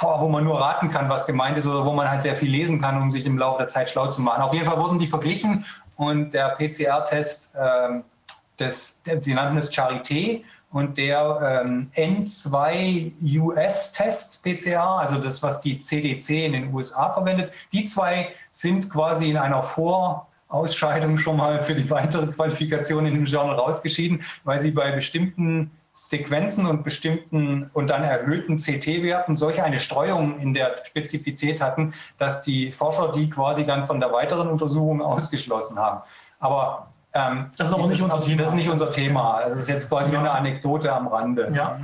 wo 0.00 0.28
man 0.28 0.44
nur 0.44 0.58
raten 0.58 0.88
kann, 0.88 1.10
was 1.10 1.26
gemeint 1.26 1.58
ist 1.58 1.66
oder 1.66 1.84
wo 1.84 1.92
man 1.92 2.08
halt 2.08 2.22
sehr 2.22 2.34
viel 2.34 2.50
lesen 2.50 2.80
kann, 2.80 2.96
um 3.02 3.10
sich 3.10 3.26
im 3.26 3.36
Laufe 3.36 3.58
der 3.58 3.68
Zeit 3.68 3.90
schlau 3.90 4.06
zu 4.06 4.22
machen. 4.22 4.42
Auf 4.42 4.54
jeden 4.54 4.64
Fall 4.64 4.78
wurden 4.78 4.98
die 4.98 5.06
verglichen 5.06 5.66
und 5.96 6.32
der 6.32 6.56
PCR-Test, 6.56 7.54
äh, 7.54 8.70
sie 8.70 9.34
nannten 9.34 9.58
es 9.58 9.70
Charité, 9.70 10.42
und 10.72 10.98
der 10.98 11.62
ähm, 11.64 11.90
N2 11.96 13.12
US-Test 13.40 14.42
PCR, 14.44 15.00
also 15.00 15.18
das, 15.18 15.42
was 15.42 15.60
die 15.60 15.80
CDC 15.80 16.46
in 16.46 16.52
den 16.52 16.74
USA 16.74 17.12
verwendet, 17.12 17.52
die 17.72 17.84
zwei 17.84 18.28
sind 18.50 18.88
quasi 18.88 19.30
in 19.30 19.36
einer 19.36 19.62
Vorausscheidung 19.62 21.18
schon 21.18 21.36
mal 21.38 21.60
für 21.60 21.74
die 21.74 21.90
weitere 21.90 22.28
Qualifikation 22.28 23.06
in 23.06 23.14
dem 23.14 23.24
Journal 23.24 23.56
rausgeschieden, 23.56 24.22
weil 24.44 24.60
sie 24.60 24.70
bei 24.70 24.92
bestimmten 24.92 25.72
Sequenzen 25.92 26.66
und 26.66 26.84
bestimmten 26.84 27.68
und 27.72 27.88
dann 27.88 28.04
erhöhten 28.04 28.58
CT-Werten 28.58 29.34
solche 29.34 29.64
eine 29.64 29.80
Streuung 29.80 30.38
in 30.38 30.54
der 30.54 30.84
Spezifität 30.84 31.60
hatten, 31.60 31.94
dass 32.16 32.42
die 32.42 32.70
Forscher 32.70 33.10
die 33.10 33.28
quasi 33.28 33.66
dann 33.66 33.86
von 33.86 33.98
der 33.98 34.12
weiteren 34.12 34.48
Untersuchung 34.48 35.02
ausgeschlossen 35.02 35.78
haben. 35.80 36.02
Aber 36.38 36.89
ähm, 37.12 37.50
das 37.56 37.68
ist 37.68 37.74
aber 37.74 37.88
nicht 37.88 38.02
unser 38.02 38.20
Thema. 38.20 38.42
Das 38.42 38.48
ist 38.50 38.54
nicht 38.54 38.68
unser 38.68 38.90
Thema. 38.90 39.42
Das 39.48 39.58
ist 39.58 39.68
jetzt 39.68 39.88
quasi 39.88 40.10
nur 40.10 40.20
eine 40.20 40.30
Anekdote 40.30 40.92
am 40.92 41.08
Rande. 41.08 41.50
Ja. 41.54 41.80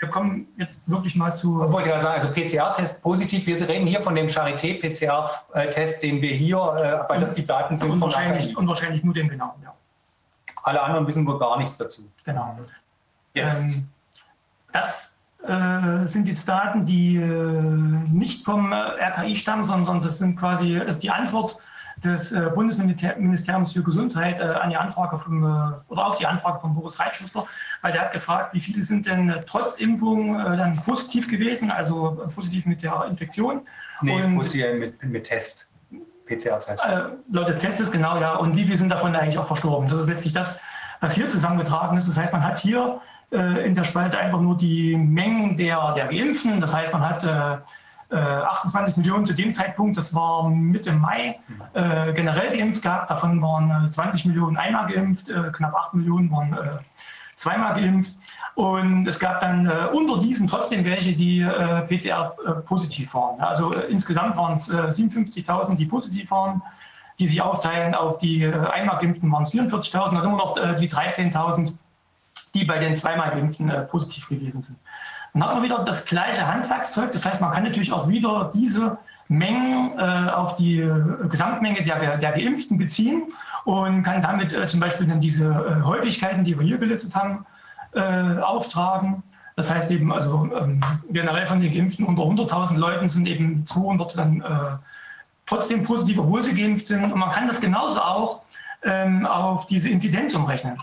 Wir 0.00 0.08
kommen 0.08 0.48
jetzt 0.58 0.88
wirklich 0.90 1.14
mal 1.16 1.34
zu. 1.34 1.64
Ich 1.64 1.72
wollte 1.72 1.88
ja 1.88 2.00
sagen, 2.00 2.20
also 2.20 2.28
PCR-Test 2.28 3.02
positiv. 3.02 3.46
Wir 3.46 3.68
reden 3.68 3.86
hier 3.86 4.02
von 4.02 4.14
dem 4.14 4.26
Charité-PCR-Test, 4.26 6.02
den 6.02 6.20
wir 6.20 6.32
hier, 6.32 6.56
äh, 6.56 7.08
weil 7.08 7.20
das 7.20 7.32
die 7.32 7.44
Daten 7.44 7.76
sind. 7.76 7.90
Und 7.90 8.00
wahrscheinlich, 8.00 8.56
und 8.56 8.66
wahrscheinlich 8.66 9.04
nur 9.04 9.14
dem 9.14 9.28
genau, 9.28 9.54
ja. 9.62 9.72
Alle 10.64 10.82
anderen 10.82 11.06
wissen 11.06 11.26
wohl 11.26 11.38
gar 11.38 11.58
nichts 11.58 11.78
dazu. 11.78 12.02
Genau. 12.24 12.58
Jetzt. 13.34 13.74
Ähm, 13.74 13.88
das 14.72 15.16
äh, 15.46 16.06
sind 16.06 16.26
jetzt 16.26 16.48
Daten, 16.48 16.84
die 16.84 17.16
äh, 17.16 17.20
nicht 18.10 18.44
vom 18.44 18.72
äh, 18.72 18.76
RKI 18.76 19.36
stammen, 19.36 19.64
sondern 19.64 20.02
das 20.02 20.18
sind 20.18 20.36
quasi 20.36 20.76
ist 20.76 21.02
die 21.02 21.10
Antwort 21.10 21.58
des 22.04 22.32
äh, 22.32 22.50
Bundesministeriums 22.54 23.72
für 23.72 23.82
Gesundheit 23.82 24.38
äh, 24.38 24.42
an 24.42 24.70
die 24.70 24.76
Anfrage 24.76 25.18
vom, 25.18 25.44
äh, 25.44 25.92
oder 25.92 26.06
auf 26.06 26.16
die 26.16 26.26
Anfrage 26.26 26.60
von 26.60 26.74
Boris 26.74 26.98
Reitschuster, 27.00 27.46
weil 27.82 27.92
der 27.92 28.02
hat 28.02 28.12
gefragt, 28.12 28.54
wie 28.54 28.60
viele 28.60 28.82
sind 28.82 29.06
denn 29.06 29.34
trotz 29.46 29.74
Impfung 29.74 30.34
dann 30.34 30.76
positiv 30.76 31.28
gewesen, 31.28 31.70
also 31.70 32.28
positiv 32.34 32.66
mit 32.66 32.82
der 32.82 33.06
Infektion. 33.08 33.62
Nee, 34.02 34.22
und, 34.22 34.36
positiv 34.36 34.66
mit, 34.78 35.02
mit 35.02 35.24
Test. 35.24 35.70
PCR-Test. 36.26 36.84
Äh, 36.86 37.02
laut 37.30 37.48
des 37.48 37.58
Testes, 37.58 37.90
genau, 37.90 38.18
ja. 38.18 38.36
Und 38.36 38.56
wie 38.56 38.64
viele 38.64 38.78
sind 38.78 38.88
davon 38.88 39.14
eigentlich 39.14 39.38
auch 39.38 39.46
verstorben? 39.46 39.88
Das 39.88 40.00
ist 40.00 40.08
letztlich 40.08 40.32
das, 40.32 40.62
was 41.00 41.14
hier 41.14 41.28
zusammengetragen 41.28 41.98
ist. 41.98 42.08
Das 42.08 42.16
heißt, 42.16 42.32
man 42.32 42.42
hat 42.42 42.58
hier 42.58 43.00
äh, 43.30 43.66
in 43.66 43.74
der 43.74 43.84
Spalte 43.84 44.18
einfach 44.18 44.40
nur 44.40 44.56
die 44.56 44.96
Mengen 44.96 45.56
der, 45.56 45.92
der 45.94 46.06
Geimpften. 46.06 46.60
Das 46.60 46.74
heißt, 46.74 46.92
man 46.92 47.08
hat 47.08 47.24
äh, 47.24 47.58
28 48.10 48.96
äh, 48.96 49.00
Millionen 49.00 49.26
zu 49.26 49.34
dem 49.34 49.52
Zeitpunkt, 49.52 49.96
das 49.96 50.14
war 50.14 50.48
Mitte 50.48 50.92
Mai, 50.92 51.38
äh, 51.72 52.12
generell 52.12 52.56
geimpft 52.56 52.82
gehabt. 52.82 53.10
Davon 53.10 53.40
waren 53.42 53.90
20 53.90 54.24
äh, 54.24 54.28
Millionen 54.28 54.56
einmal 54.56 54.86
geimpft, 54.86 55.30
äh, 55.30 55.50
knapp 55.52 55.74
8 55.74 55.94
Millionen 55.94 56.30
waren 56.30 56.52
äh, 56.52 56.78
zweimal 57.36 57.74
geimpft. 57.74 58.12
Und 58.54 59.08
es 59.08 59.18
gab 59.18 59.40
dann 59.40 59.68
unter 59.88 60.18
diesen 60.20 60.46
trotzdem 60.46 60.84
welche, 60.84 61.12
die 61.12 61.44
PCR 61.44 62.36
positiv 62.68 63.12
waren. 63.12 63.40
Also 63.40 63.72
insgesamt 63.72 64.36
waren 64.36 64.52
es 64.52 64.72
57.000, 64.72 65.74
die 65.74 65.86
positiv 65.86 66.30
waren, 66.30 66.62
die 67.18 67.26
sich 67.26 67.42
aufteilen 67.42 67.96
auf 67.96 68.18
die 68.18 68.46
einmal 68.46 68.98
geimpften 69.00 69.32
waren 69.32 69.42
es 69.42 69.52
44.000 69.52 70.10
und 70.10 70.16
immer 70.18 70.36
noch 70.36 70.54
die 70.76 70.88
13.000, 70.88 71.72
die 72.54 72.64
bei 72.64 72.78
den 72.78 72.94
zweimal 72.94 73.32
geimpften 73.32 73.72
positiv 73.90 74.28
gewesen 74.28 74.62
sind. 74.62 74.78
Dann 75.34 75.42
hat 75.42 75.54
man 75.54 75.64
wieder 75.64 75.80
das 75.80 76.06
gleiche 76.06 76.46
Handwerkszeug. 76.46 77.10
Das 77.10 77.26
heißt, 77.26 77.40
man 77.40 77.50
kann 77.50 77.64
natürlich 77.64 77.92
auch 77.92 78.08
wieder 78.08 78.52
diese 78.54 78.96
Mengen 79.26 79.98
äh, 79.98 80.30
auf 80.30 80.56
die 80.56 80.78
äh, 80.78 81.28
Gesamtmenge 81.28 81.82
der, 81.82 82.18
der, 82.18 82.32
Geimpften 82.32 82.78
beziehen 82.78 83.24
und 83.64 84.04
kann 84.04 84.22
damit 84.22 84.52
äh, 84.52 84.66
zum 84.68 84.78
Beispiel 84.78 85.08
dann 85.08 85.20
diese 85.20 85.46
äh, 85.46 85.82
Häufigkeiten, 85.82 86.44
die 86.44 86.56
wir 86.56 86.64
hier 86.64 86.78
gelistet 86.78 87.16
haben, 87.16 87.44
äh, 87.94 88.38
auftragen. 88.40 89.24
Das 89.56 89.72
heißt 89.72 89.90
eben, 89.90 90.12
also 90.12 90.48
ähm, 90.56 90.80
generell 91.10 91.46
von 91.46 91.60
den 91.60 91.72
Geimpften 91.72 92.04
unter 92.04 92.22
100.000 92.22 92.76
Leuten 92.76 93.08
sind 93.08 93.26
eben 93.26 93.66
200 93.66 94.16
dann 94.16 94.40
äh, 94.40 94.44
trotzdem 95.46 95.82
positiv, 95.82 96.18
obwohl 96.18 96.42
sie 96.42 96.54
geimpft 96.54 96.86
sind. 96.86 97.04
Und 97.04 97.18
man 97.18 97.30
kann 97.30 97.48
das 97.48 97.60
genauso 97.60 98.00
auch 98.00 98.42
ähm, 98.84 99.26
auf 99.26 99.66
diese 99.66 99.88
Inzidenz 99.88 100.34
umrechnen. 100.34 100.76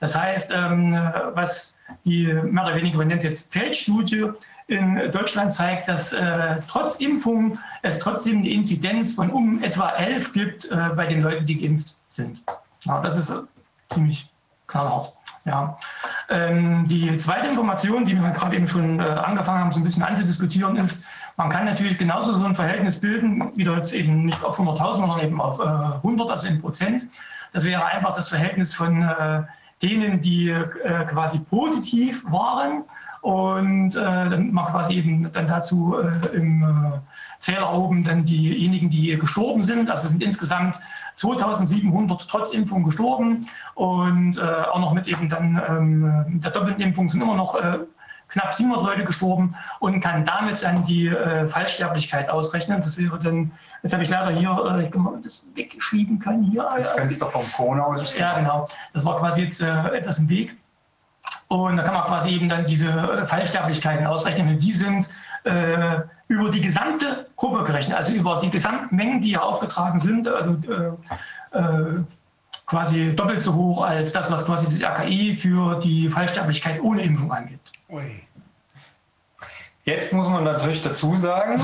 Das 0.00 0.16
heißt, 0.16 0.52
ähm, 0.54 0.92
was 1.34 1.78
die 2.04 2.26
mehr 2.26 2.64
oder 2.64 2.76
weniger, 2.76 2.98
wenn 2.98 3.10
es 3.10 3.24
jetzt 3.24 3.52
Feldstudie 3.52 4.30
in 4.68 4.96
Deutschland 5.12 5.54
zeigt, 5.54 5.88
dass 5.88 6.12
äh, 6.12 6.56
trotz 6.68 6.96
Impfung 6.96 7.58
es 7.82 7.98
trotzdem 7.98 8.38
eine 8.38 8.48
Inzidenz 8.48 9.14
von 9.14 9.30
um 9.30 9.62
etwa 9.62 9.90
11 9.90 10.32
gibt 10.32 10.70
äh, 10.70 10.90
bei 10.96 11.06
den 11.06 11.22
Leuten, 11.22 11.46
die 11.46 11.60
geimpft 11.60 11.94
sind. 12.08 12.42
Ja, 12.82 13.00
das 13.00 13.16
ist 13.16 13.30
äh, 13.30 13.38
ziemlich 13.90 14.28
knallhart. 14.66 15.12
Ja. 15.44 15.76
Ähm, 16.28 16.88
die 16.88 17.16
zweite 17.18 17.46
Information, 17.46 18.04
die 18.04 18.16
wir 18.16 18.30
gerade 18.30 18.56
eben 18.56 18.66
schon 18.66 19.00
angefangen 19.00 19.60
haben, 19.60 19.72
so 19.72 19.78
ein 19.78 19.84
bisschen 19.84 20.02
anzudiskutieren, 20.02 20.76
ist, 20.76 21.04
man 21.36 21.50
kann 21.50 21.66
natürlich 21.66 21.98
genauso 21.98 22.34
so 22.34 22.44
ein 22.44 22.56
Verhältnis 22.56 22.98
bilden, 22.98 23.56
wieder 23.56 23.76
jetzt 23.76 23.92
eben 23.92 24.24
nicht 24.24 24.42
auf 24.42 24.58
100.000, 24.58 24.94
sondern 24.94 25.20
eben 25.20 25.40
auf 25.40 25.60
100, 25.60 26.28
äh, 26.28 26.32
also 26.32 26.46
in 26.48 26.60
Prozent. 26.60 27.04
Das 27.52 27.64
wäre 27.64 27.84
einfach 27.84 28.14
das 28.14 28.28
Verhältnis 28.28 28.74
von 28.74 29.02
denen, 29.82 30.20
die 30.20 30.48
äh, 30.48 31.04
quasi 31.04 31.38
positiv 31.38 32.24
waren 32.30 32.84
und 33.20 33.96
äh, 33.96 34.00
dann 34.00 34.52
man 34.52 34.66
quasi 34.66 34.94
eben 34.94 35.30
dann 35.32 35.48
dazu 35.48 35.96
äh, 35.98 36.36
im 36.36 36.62
äh, 36.62 36.98
Zähler 37.40 37.72
oben 37.72 38.04
dann 38.04 38.24
diejenigen, 38.24 38.88
die 38.88 39.16
gestorben 39.18 39.62
sind. 39.62 39.90
Also 39.90 40.08
sind 40.08 40.22
insgesamt 40.22 40.78
2700 41.16 42.28
trotz 42.28 42.52
Impfung 42.52 42.84
gestorben 42.84 43.48
und 43.74 44.38
äh, 44.38 44.40
auch 44.40 44.78
noch 44.78 44.92
mit 44.92 45.08
eben 45.08 45.28
dann 45.28 45.60
ähm, 45.68 46.40
der 46.40 46.52
doppelten 46.52 46.82
Impfung 46.82 47.08
sind 47.08 47.20
immer 47.20 47.34
noch 47.34 47.60
äh, 47.60 47.78
knapp 48.28 48.54
700 48.54 48.84
Leute 48.84 49.04
gestorben 49.04 49.54
und 49.80 50.00
kann 50.00 50.24
damit 50.24 50.62
dann 50.62 50.84
die 50.84 51.08
äh, 51.08 51.46
Fallsterblichkeit 51.48 52.28
ausrechnen. 52.28 52.80
Das 52.82 52.98
wäre 52.98 53.18
dann, 53.18 53.52
jetzt 53.82 53.92
habe 53.92 54.02
ich 54.02 54.10
leider 54.10 54.30
hier, 54.30 54.50
äh, 54.50 54.90
das 55.22 55.48
wegschieben 55.54 56.18
kann 56.18 56.42
hier. 56.42 56.68
Das 56.76 56.90
Fenster 56.90 57.26
vom 57.26 57.44
Corona 57.52 57.84
aus. 57.84 58.18
Ja, 58.18 58.38
genau. 58.38 58.68
Das 58.92 59.04
war 59.04 59.18
quasi 59.18 59.42
jetzt 59.42 59.60
äh, 59.60 59.96
etwas 59.96 60.18
im 60.18 60.28
Weg. 60.28 60.56
Und 61.48 61.76
da 61.76 61.82
kann 61.84 61.94
man 61.94 62.04
quasi 62.04 62.30
eben 62.30 62.48
dann 62.48 62.66
diese 62.66 62.88
äh, 62.88 63.26
Fallsterblichkeiten 63.26 64.06
ausrechnen. 64.06 64.48
Und 64.48 64.58
die 64.58 64.72
sind 64.72 65.08
äh, 65.44 66.00
über 66.28 66.50
die 66.50 66.60
gesamte 66.60 67.26
Gruppe 67.36 67.62
gerechnet, 67.64 67.96
also 67.96 68.12
über 68.12 68.40
die 68.40 68.50
Gesamtmengen, 68.50 69.20
die 69.20 69.28
hier 69.28 69.44
aufgetragen 69.44 70.00
sind. 70.00 70.26
Also, 70.26 70.56
äh, 71.52 71.58
äh, 71.58 72.04
quasi 72.66 73.14
doppelt 73.14 73.42
so 73.42 73.54
hoch 73.54 73.82
als 73.82 74.12
das, 74.12 74.30
was 74.30 74.44
quasi 74.44 74.66
das 74.66 74.82
RKI 74.82 75.36
für 75.36 75.80
die 75.80 76.08
Fallsterblichkeit 76.08 76.80
ohne 76.82 77.02
Impfung 77.02 77.32
angibt. 77.32 77.72
Ui. 77.88 78.22
Jetzt 79.84 80.12
muss 80.12 80.28
man 80.28 80.42
natürlich 80.42 80.82
dazu 80.82 81.16
sagen, 81.16 81.62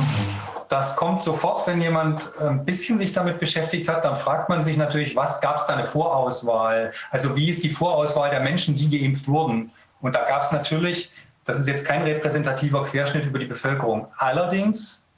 das 0.68 0.96
kommt 0.96 1.24
sofort, 1.24 1.66
wenn 1.66 1.82
jemand 1.82 2.30
ein 2.40 2.64
bisschen 2.64 2.96
sich 2.96 3.12
damit 3.12 3.40
beschäftigt 3.40 3.88
hat, 3.88 4.04
dann 4.04 4.14
fragt 4.14 4.48
man 4.48 4.62
sich 4.62 4.76
natürlich, 4.76 5.16
was 5.16 5.40
gab 5.40 5.56
es 5.56 5.66
da 5.66 5.74
eine 5.74 5.86
Vorauswahl? 5.86 6.92
Also 7.10 7.34
wie 7.34 7.50
ist 7.50 7.64
die 7.64 7.68
Vorauswahl 7.68 8.30
der 8.30 8.40
Menschen, 8.40 8.76
die 8.76 8.88
geimpft 8.88 9.26
wurden? 9.26 9.72
Und 10.00 10.14
da 10.14 10.24
gab 10.24 10.42
es 10.42 10.52
natürlich, 10.52 11.10
das 11.44 11.58
ist 11.58 11.66
jetzt 11.66 11.84
kein 11.84 12.02
repräsentativer 12.02 12.84
Querschnitt 12.84 13.26
über 13.26 13.40
die 13.40 13.46
Bevölkerung. 13.46 14.06
Allerdings 14.18 15.10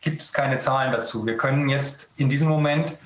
gibt 0.00 0.20
es 0.20 0.32
keine 0.32 0.58
Zahlen 0.58 0.90
dazu. 0.90 1.24
Wir 1.24 1.36
können 1.36 1.68
jetzt 1.68 2.12
in 2.16 2.28
diesem 2.28 2.48
Moment 2.48 2.98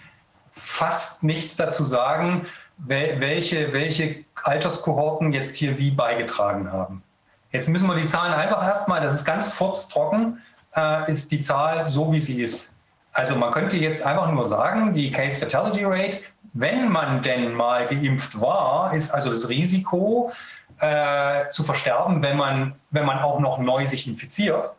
fast 0.56 1.22
nichts 1.22 1.56
dazu 1.56 1.84
sagen, 1.84 2.46
welche, 2.78 3.72
welche 3.72 4.24
Alterskohorten 4.42 5.32
jetzt 5.32 5.56
hier 5.56 5.78
wie 5.78 5.90
beigetragen 5.90 6.70
haben. 6.70 7.02
Jetzt 7.52 7.68
müssen 7.68 7.86
wir 7.86 7.94
die 7.94 8.06
Zahlen 8.06 8.34
einfach 8.34 8.62
erstmal, 8.62 9.00
das 9.00 9.14
ist 9.14 9.24
ganz 9.24 9.46
furztrocken, 9.46 10.42
äh, 10.74 11.10
ist 11.10 11.32
die 11.32 11.40
Zahl 11.40 11.88
so, 11.88 12.12
wie 12.12 12.20
sie 12.20 12.42
ist. 12.42 12.78
Also 13.12 13.34
man 13.34 13.50
könnte 13.50 13.78
jetzt 13.78 14.04
einfach 14.04 14.30
nur 14.30 14.44
sagen, 14.44 14.92
die 14.92 15.10
Case 15.10 15.38
Fatality 15.38 15.84
Rate, 15.84 16.18
wenn 16.52 16.90
man 16.90 17.22
denn 17.22 17.54
mal 17.54 17.86
geimpft 17.86 18.38
war, 18.38 18.92
ist 18.94 19.10
also 19.10 19.30
das 19.30 19.48
Risiko 19.48 20.32
äh, 20.80 21.48
zu 21.48 21.64
versterben, 21.64 22.22
wenn 22.22 22.36
man, 22.36 22.74
wenn 22.90 23.06
man 23.06 23.20
auch 23.20 23.40
noch 23.40 23.58
neu 23.58 23.86
sich 23.86 24.06
infiziert, 24.06 24.74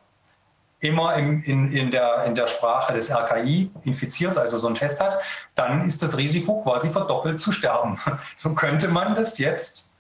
immer 0.80 1.16
im, 1.16 1.44
in, 1.44 1.72
in, 1.72 1.92
der, 1.92 2.26
in 2.26 2.36
der 2.36 2.48
Sprache 2.48 2.94
des 2.94 3.12
RKI 3.12 3.72
infiziert, 3.84 4.38
also 4.38 4.60
so 4.60 4.68
einen 4.68 4.76
Test 4.76 5.02
hat, 5.02 5.20
dann 5.56 5.86
ist 5.86 6.04
das 6.04 6.18
Risiko 6.18 6.62
quasi 6.62 6.90
verdoppelt 6.90 7.42
zu 7.42 7.52
sterben. 7.52 8.00
So 8.36 8.54
könnte 8.54 8.88
man 8.88 9.16
das 9.16 9.40
jetzt, 9.40 9.92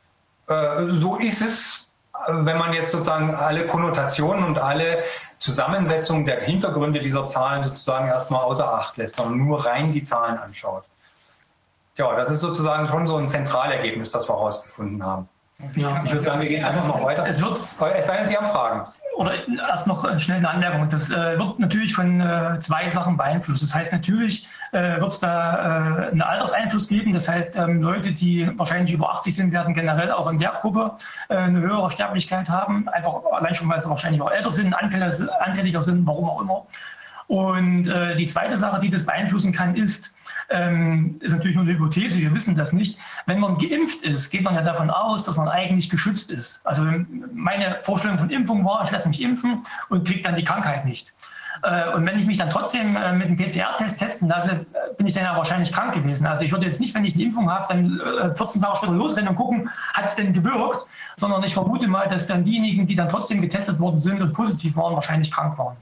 äh, 0.47 0.85
so 0.89 1.17
ist 1.17 1.41
es 1.41 1.87
wenn 2.27 2.57
man 2.57 2.73
jetzt 2.73 2.91
sozusagen 2.91 3.35
alle 3.35 3.65
Konnotationen 3.65 4.43
und 4.43 4.57
alle 4.57 5.03
Zusammensetzungen 5.39 6.25
der 6.25 6.41
Hintergründe 6.41 6.99
dieser 6.99 7.27
Zahlen 7.27 7.63
sozusagen 7.63 8.07
erstmal 8.07 8.41
außer 8.41 8.73
Acht 8.73 8.97
lässt, 8.97 9.15
sondern 9.15 9.37
nur 9.37 9.65
rein 9.65 9.91
die 9.91 10.03
Zahlen 10.03 10.37
anschaut. 10.37 10.83
Ja, 11.95 12.15
das 12.15 12.29
ist 12.29 12.41
sozusagen 12.41 12.87
schon 12.87 13.07
so 13.07 13.17
ein 13.17 13.27
Zentralergebnis, 13.27 14.11
das 14.11 14.27
wir 14.27 14.35
herausgefunden 14.35 15.03
haben. 15.03 15.29
Ja, 15.75 16.03
ich 16.03 16.11
würde 16.11 16.23
sagen, 16.23 16.41
wir 16.41 16.49
gehen 16.49 16.63
einfach 16.63 16.85
noch 16.85 17.03
weiter. 17.03 17.25
Es, 17.25 17.41
wird, 17.41 17.59
es 17.95 18.05
sei 18.05 18.17
denn, 18.17 18.27
Sie 18.27 18.37
haben 18.37 18.47
Fragen 18.47 18.87
oder 19.17 19.33
erst 19.67 19.87
noch 19.87 20.19
schnell 20.19 20.37
eine 20.37 20.49
Anmerkung. 20.49 20.89
Das 20.89 21.09
äh, 21.09 21.39
wird 21.39 21.57
natürlich 21.57 21.95
von 21.95 22.21
äh, 22.21 22.59
zwei 22.59 22.87
Sachen 22.89 23.17
beeinflusst. 23.17 23.63
Das 23.63 23.73
heißt, 23.73 23.91
natürlich 23.91 24.47
äh, 24.71 24.99
wird 24.99 25.11
es 25.11 25.19
da 25.19 26.05
äh, 26.05 26.11
einen 26.11 26.21
Alterseinfluss 26.21 26.87
geben. 26.87 27.13
Das 27.13 27.27
heißt, 27.27 27.55
ähm, 27.55 27.81
Leute, 27.81 28.11
die 28.11 28.47
wahrscheinlich 28.57 28.93
über 28.93 29.11
80 29.11 29.35
sind, 29.35 29.51
werden 29.51 29.73
generell 29.73 30.11
auch 30.11 30.29
in 30.29 30.37
der 30.37 30.51
Gruppe 30.51 30.91
äh, 31.29 31.35
eine 31.35 31.59
höhere 31.59 31.89
Sterblichkeit 31.89 32.47
haben. 32.47 32.87
Einfach 32.89 33.15
allein 33.31 33.55
schon, 33.55 33.67
weil 33.69 33.81
sie 33.81 33.89
wahrscheinlich 33.89 34.21
auch 34.21 34.31
älter 34.31 34.51
sind, 34.51 34.73
anfälliger 34.73 35.81
sind, 35.81 36.05
warum 36.05 36.29
auch 36.29 36.41
immer. 36.41 36.67
Und 37.25 37.87
äh, 37.87 38.15
die 38.15 38.27
zweite 38.27 38.55
Sache, 38.55 38.79
die 38.79 38.91
das 38.91 39.05
beeinflussen 39.05 39.51
kann, 39.51 39.75
ist, 39.75 40.15
ähm, 40.49 41.17
ist 41.21 41.33
natürlich 41.33 41.55
nur 41.55 41.65
eine 41.65 41.73
Hypothese, 41.73 42.19
wir 42.19 42.33
wissen 42.33 42.55
das 42.55 42.73
nicht. 42.73 42.97
Wenn 43.25 43.39
man 43.39 43.57
geimpft 43.57 44.03
ist, 44.03 44.29
geht 44.29 44.43
man 44.43 44.55
ja 44.55 44.61
davon 44.61 44.89
aus, 44.89 45.23
dass 45.23 45.35
man 45.35 45.47
eigentlich 45.47 45.89
geschützt 45.89 46.31
ist. 46.31 46.61
Also 46.65 46.85
meine 47.33 47.79
Vorstellung 47.83 48.17
von 48.17 48.29
Impfung 48.29 48.63
war, 48.65 48.83
ich 48.83 48.91
lasse 48.91 49.09
mich 49.09 49.21
impfen 49.21 49.65
und 49.89 50.07
kriege 50.07 50.21
dann 50.21 50.35
die 50.35 50.43
Krankheit 50.43 50.85
nicht. 50.85 51.13
Äh, 51.63 51.93
und 51.93 52.05
wenn 52.05 52.19
ich 52.19 52.25
mich 52.25 52.37
dann 52.37 52.49
trotzdem 52.49 52.95
äh, 52.95 53.13
mit 53.13 53.27
einem 53.27 53.37
PCR-Test 53.37 53.99
testen 53.99 54.29
lasse, 54.29 54.51
äh, 54.51 54.93
bin 54.97 55.07
ich 55.07 55.13
dann 55.13 55.23
ja 55.23 55.35
wahrscheinlich 55.35 55.71
krank 55.71 55.93
gewesen. 55.93 56.25
Also 56.27 56.43
ich 56.43 56.51
würde 56.51 56.65
jetzt 56.65 56.79
nicht, 56.79 56.93
wenn 56.95 57.05
ich 57.05 57.15
eine 57.15 57.23
Impfung 57.23 57.49
habe, 57.51 57.65
dann 57.69 58.35
14 58.35 58.61
Tage 58.61 58.77
später 58.77 58.93
losrennen 58.93 59.29
und 59.29 59.35
gucken, 59.35 59.69
hat 59.93 60.05
es 60.05 60.15
denn 60.15 60.33
gewirkt, 60.33 60.85
sondern 61.17 61.43
ich 61.43 61.53
vermute 61.53 61.87
mal, 61.87 62.07
dass 62.07 62.27
dann 62.27 62.43
diejenigen, 62.43 62.87
die 62.87 62.95
dann 62.95 63.09
trotzdem 63.09 63.41
getestet 63.41 63.79
worden 63.79 63.97
sind 63.97 64.21
und 64.21 64.33
positiv 64.33 64.75
waren, 64.75 64.95
wahrscheinlich 64.95 65.31
krank 65.31 65.57
waren. 65.57 65.77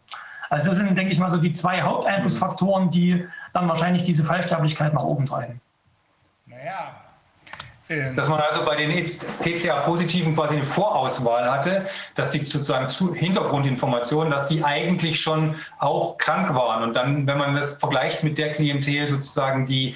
Also 0.50 0.68
das 0.68 0.78
sind, 0.78 0.96
denke 0.96 1.12
ich 1.12 1.20
mal, 1.20 1.32
so 1.32 1.38
die 1.38 1.54
zwei 1.54 1.82
Haupteinflussfaktoren, 1.82 2.92
die 2.92 3.26
dann 3.56 3.68
wahrscheinlich 3.68 4.04
diese 4.04 4.24
Fallsterblichkeit 4.24 4.94
nach 4.94 5.04
oben 5.04 5.26
treiben. 5.26 5.62
Naja, 6.46 6.96
Ähm. 7.88 8.16
Dass 8.16 8.30
man 8.30 8.40
also 8.40 8.66
bei 8.66 8.76
den 8.76 9.06
PCA-Positiven 9.44 10.34
quasi 10.34 10.56
eine 10.56 10.66
Vorauswahl 10.66 11.50
hatte, 11.52 11.86
dass 12.16 12.32
die 12.32 12.40
sozusagen 12.40 12.90
zu 12.90 13.14
Hintergrundinformationen, 13.14 14.32
dass 14.32 14.48
die 14.48 14.64
eigentlich 14.64 15.22
schon 15.22 15.56
auch 15.78 16.18
krank 16.18 16.54
waren. 16.56 16.82
Und 16.82 16.96
dann, 16.96 17.28
wenn 17.28 17.38
man 17.38 17.56
das 17.56 17.80
vergleicht 17.80 18.24
mit 18.24 18.40
der 18.40 18.54
Klientel 18.54 19.08
sozusagen, 19.08 19.68
die 19.68 19.96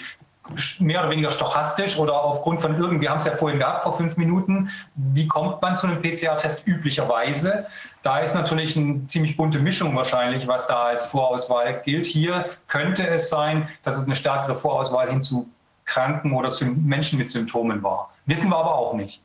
mehr 0.79 1.01
oder 1.01 1.09
weniger 1.09 1.29
stochastisch 1.31 1.97
oder 1.97 2.23
aufgrund 2.23 2.61
von 2.61 2.75
irgendwie, 2.75 3.01
wir 3.01 3.11
haben 3.11 3.19
es 3.19 3.25
ja 3.25 3.33
vorhin 3.33 3.59
gehabt 3.59 3.83
vor 3.83 3.93
fünf 3.93 4.17
Minuten, 4.17 4.69
wie 4.95 5.27
kommt 5.27 5.61
man 5.61 5.77
zu 5.77 5.87
einem 5.87 6.01
PCR-Test 6.01 6.67
üblicherweise? 6.67 7.67
Da 8.01 8.19
ist 8.19 8.33
natürlich 8.33 8.77
eine 8.77 9.05
ziemlich 9.07 9.35
bunte 9.35 9.59
Mischung 9.59 9.95
wahrscheinlich, 9.95 10.47
was 10.47 10.67
da 10.67 10.85
als 10.85 11.05
Vorauswahl 11.07 11.81
gilt. 11.83 12.05
Hier 12.05 12.49
könnte 12.67 13.05
es 13.05 13.29
sein, 13.29 13.67
dass 13.83 13.97
es 13.97 14.05
eine 14.05 14.15
stärkere 14.15 14.55
Vorauswahl 14.55 15.09
hin 15.09 15.21
zu 15.21 15.49
Kranken 15.85 16.33
oder 16.33 16.51
zu 16.51 16.65
Menschen 16.65 17.19
mit 17.19 17.31
Symptomen 17.31 17.83
war. 17.83 18.13
Wissen 18.25 18.49
wir 18.49 18.57
aber 18.57 18.75
auch 18.75 18.93
nicht. 18.93 19.21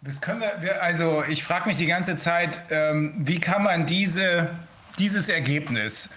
Das 0.00 0.20
können 0.20 0.42
wir, 0.60 0.82
also 0.82 1.24
ich 1.24 1.44
frage 1.44 1.66
mich 1.68 1.76
die 1.76 1.86
ganze 1.86 2.16
Zeit, 2.16 2.60
ähm, 2.70 3.14
wie 3.18 3.40
kann 3.40 3.62
man 3.62 3.86
diese, 3.86 4.50
dieses 4.98 5.28
Ergebnis 5.28 6.10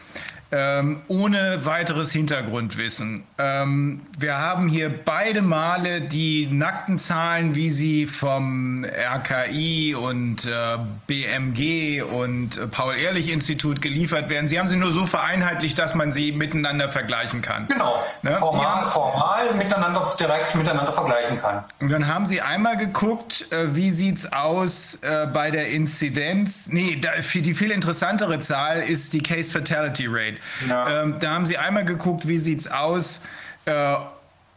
ähm, 0.52 1.02
ohne 1.08 1.66
weiteres 1.66 2.12
Hintergrundwissen. 2.12 3.24
Ähm, 3.38 4.02
wir 4.18 4.38
haben 4.38 4.68
hier 4.68 4.90
beide 4.90 5.42
Male 5.42 6.02
die 6.02 6.48
nackten 6.48 7.00
Zahlen, 7.00 7.56
wie 7.56 7.70
sie 7.70 8.08
vom 8.08 8.86
RKI 8.86 9.96
und 9.96 10.46
äh, 10.46 10.78
BMG 11.08 12.04
und 12.04 12.58
äh, 12.58 12.68
Paul-Ehrlich-Institut 12.68 13.82
geliefert 13.82 14.30
werden. 14.30 14.48
Sie 14.48 14.58
haben 14.58 14.68
sie 14.68 14.78
nur 14.78 14.92
so 14.92 15.06
vereinheitlicht, 15.06 15.78
dass 15.78 15.96
man 15.96 16.12
sie 16.12 16.32
miteinander 16.32 16.88
vergleichen 16.88 17.42
kann. 17.42 17.68
Genau, 17.68 18.04
ne? 18.22 18.38
formal, 18.38 18.66
haben, 18.66 18.90
formal 18.90 19.56
miteinander, 19.56 20.16
direkt 20.20 20.56
miteinander 20.56 20.94
vergleichen 20.94 21.40
kann. 21.42 21.64
Und 21.80 21.92
dann 21.92 22.08
haben 22.08 22.26
Sie 22.26 22.42
einmal 22.42 22.78
geguckt, 22.78 23.52
äh, 23.52 23.76
wie 23.76 23.92
sieht 23.92 24.18
es 24.18 24.32
aus 24.32 24.96
äh, 25.02 25.28
bei 25.28 25.52
der 25.52 25.68
Inzidenz. 25.70 26.70
Nee, 26.70 26.98
da, 27.02 27.10
die 27.18 27.54
viel 27.54 27.72
interessantere 27.72 28.40
Zahl 28.40 28.82
ist 28.82 29.14
die 29.14 29.22
Case 29.22 29.52
Fatality 29.52 30.08
Rate. 30.08 30.37
Ja. 30.70 31.04
Ähm, 31.04 31.16
da 31.20 31.34
haben 31.34 31.46
sie 31.46 31.58
einmal 31.58 31.86
geguckt, 31.86 32.28
wie 32.28 32.38
sieht 32.38 32.62
es 32.62 32.72
aus 32.72 33.22
äh, 33.66 33.96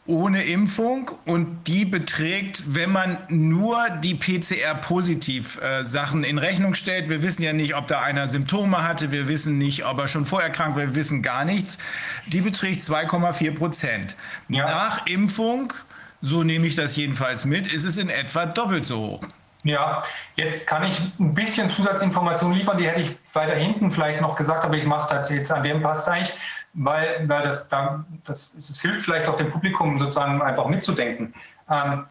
ohne 0.07 0.45
Impfung 0.45 1.11
und 1.25 1.69
die 1.69 1.85
beträgt, 1.85 2.75
wenn 2.75 2.91
man 2.91 3.19
nur 3.29 3.91
die 4.03 4.15
PCR-Positiv-Sachen 4.15 6.25
äh, 6.25 6.29
in 6.29 6.39
Rechnung 6.39 6.75
stellt. 6.75 7.09
Wir 7.09 7.23
wissen 7.23 7.43
ja 7.43 7.53
nicht, 7.53 7.77
ob 7.77 7.87
da 7.87 8.01
einer 8.01 8.27
Symptome 8.29 8.83
hatte, 8.83 9.13
wir 9.13 9.29
wissen 9.29 9.59
nicht, 9.59 9.85
ob 9.85 9.99
er 9.99 10.09
schon 10.09 10.27
vorher 10.27 10.51
krank 10.51 10.75
war, 10.75 10.83
wir 10.83 10.97
wissen 10.97 11.23
gar 11.23 11.45
nichts. 11.45 11.79
Die 12.27 12.41
beträgt 12.41 12.83
2,4 12.83 13.55
Prozent. 13.55 14.17
Ja. 14.49 14.67
Nach 14.67 15.07
Impfung, 15.07 15.73
so 16.21 16.43
nehme 16.43 16.67
ich 16.67 16.75
das 16.75 16.97
jedenfalls 16.97 17.45
mit, 17.45 17.73
ist 17.73 17.85
es 17.85 17.97
in 17.97 18.09
etwa 18.09 18.47
doppelt 18.47 18.87
so 18.87 18.99
hoch. 18.99 19.21
Ja, 19.63 20.03
jetzt 20.37 20.67
kann 20.67 20.85
ich 20.85 20.99
ein 21.19 21.35
bisschen 21.35 21.69
Zusatzinformationen 21.69 22.57
liefern, 22.57 22.79
die 22.79 22.89
hätte 22.89 23.01
ich 23.01 23.17
weiter 23.35 23.55
hinten 23.55 23.91
vielleicht 23.91 24.21
noch 24.23 24.37
gesagt, 24.37 24.65
aber 24.65 24.77
ich 24.77 24.87
mache 24.87 25.15
es 25.15 25.29
jetzt 25.29 25.53
an 25.53 25.63
dem 25.63 25.83
passt 25.83 26.09
eigentlich, 26.09 26.35
weil, 26.73 27.29
weil 27.29 27.43
das, 27.43 27.69
das, 27.69 28.57
das, 28.57 28.81
hilft 28.81 29.05
vielleicht 29.05 29.29
auch 29.29 29.37
dem 29.37 29.51
Publikum 29.51 29.99
sozusagen 29.99 30.41
einfach 30.41 30.67
mitzudenken. 30.67 31.35
Ähm, 31.69 32.07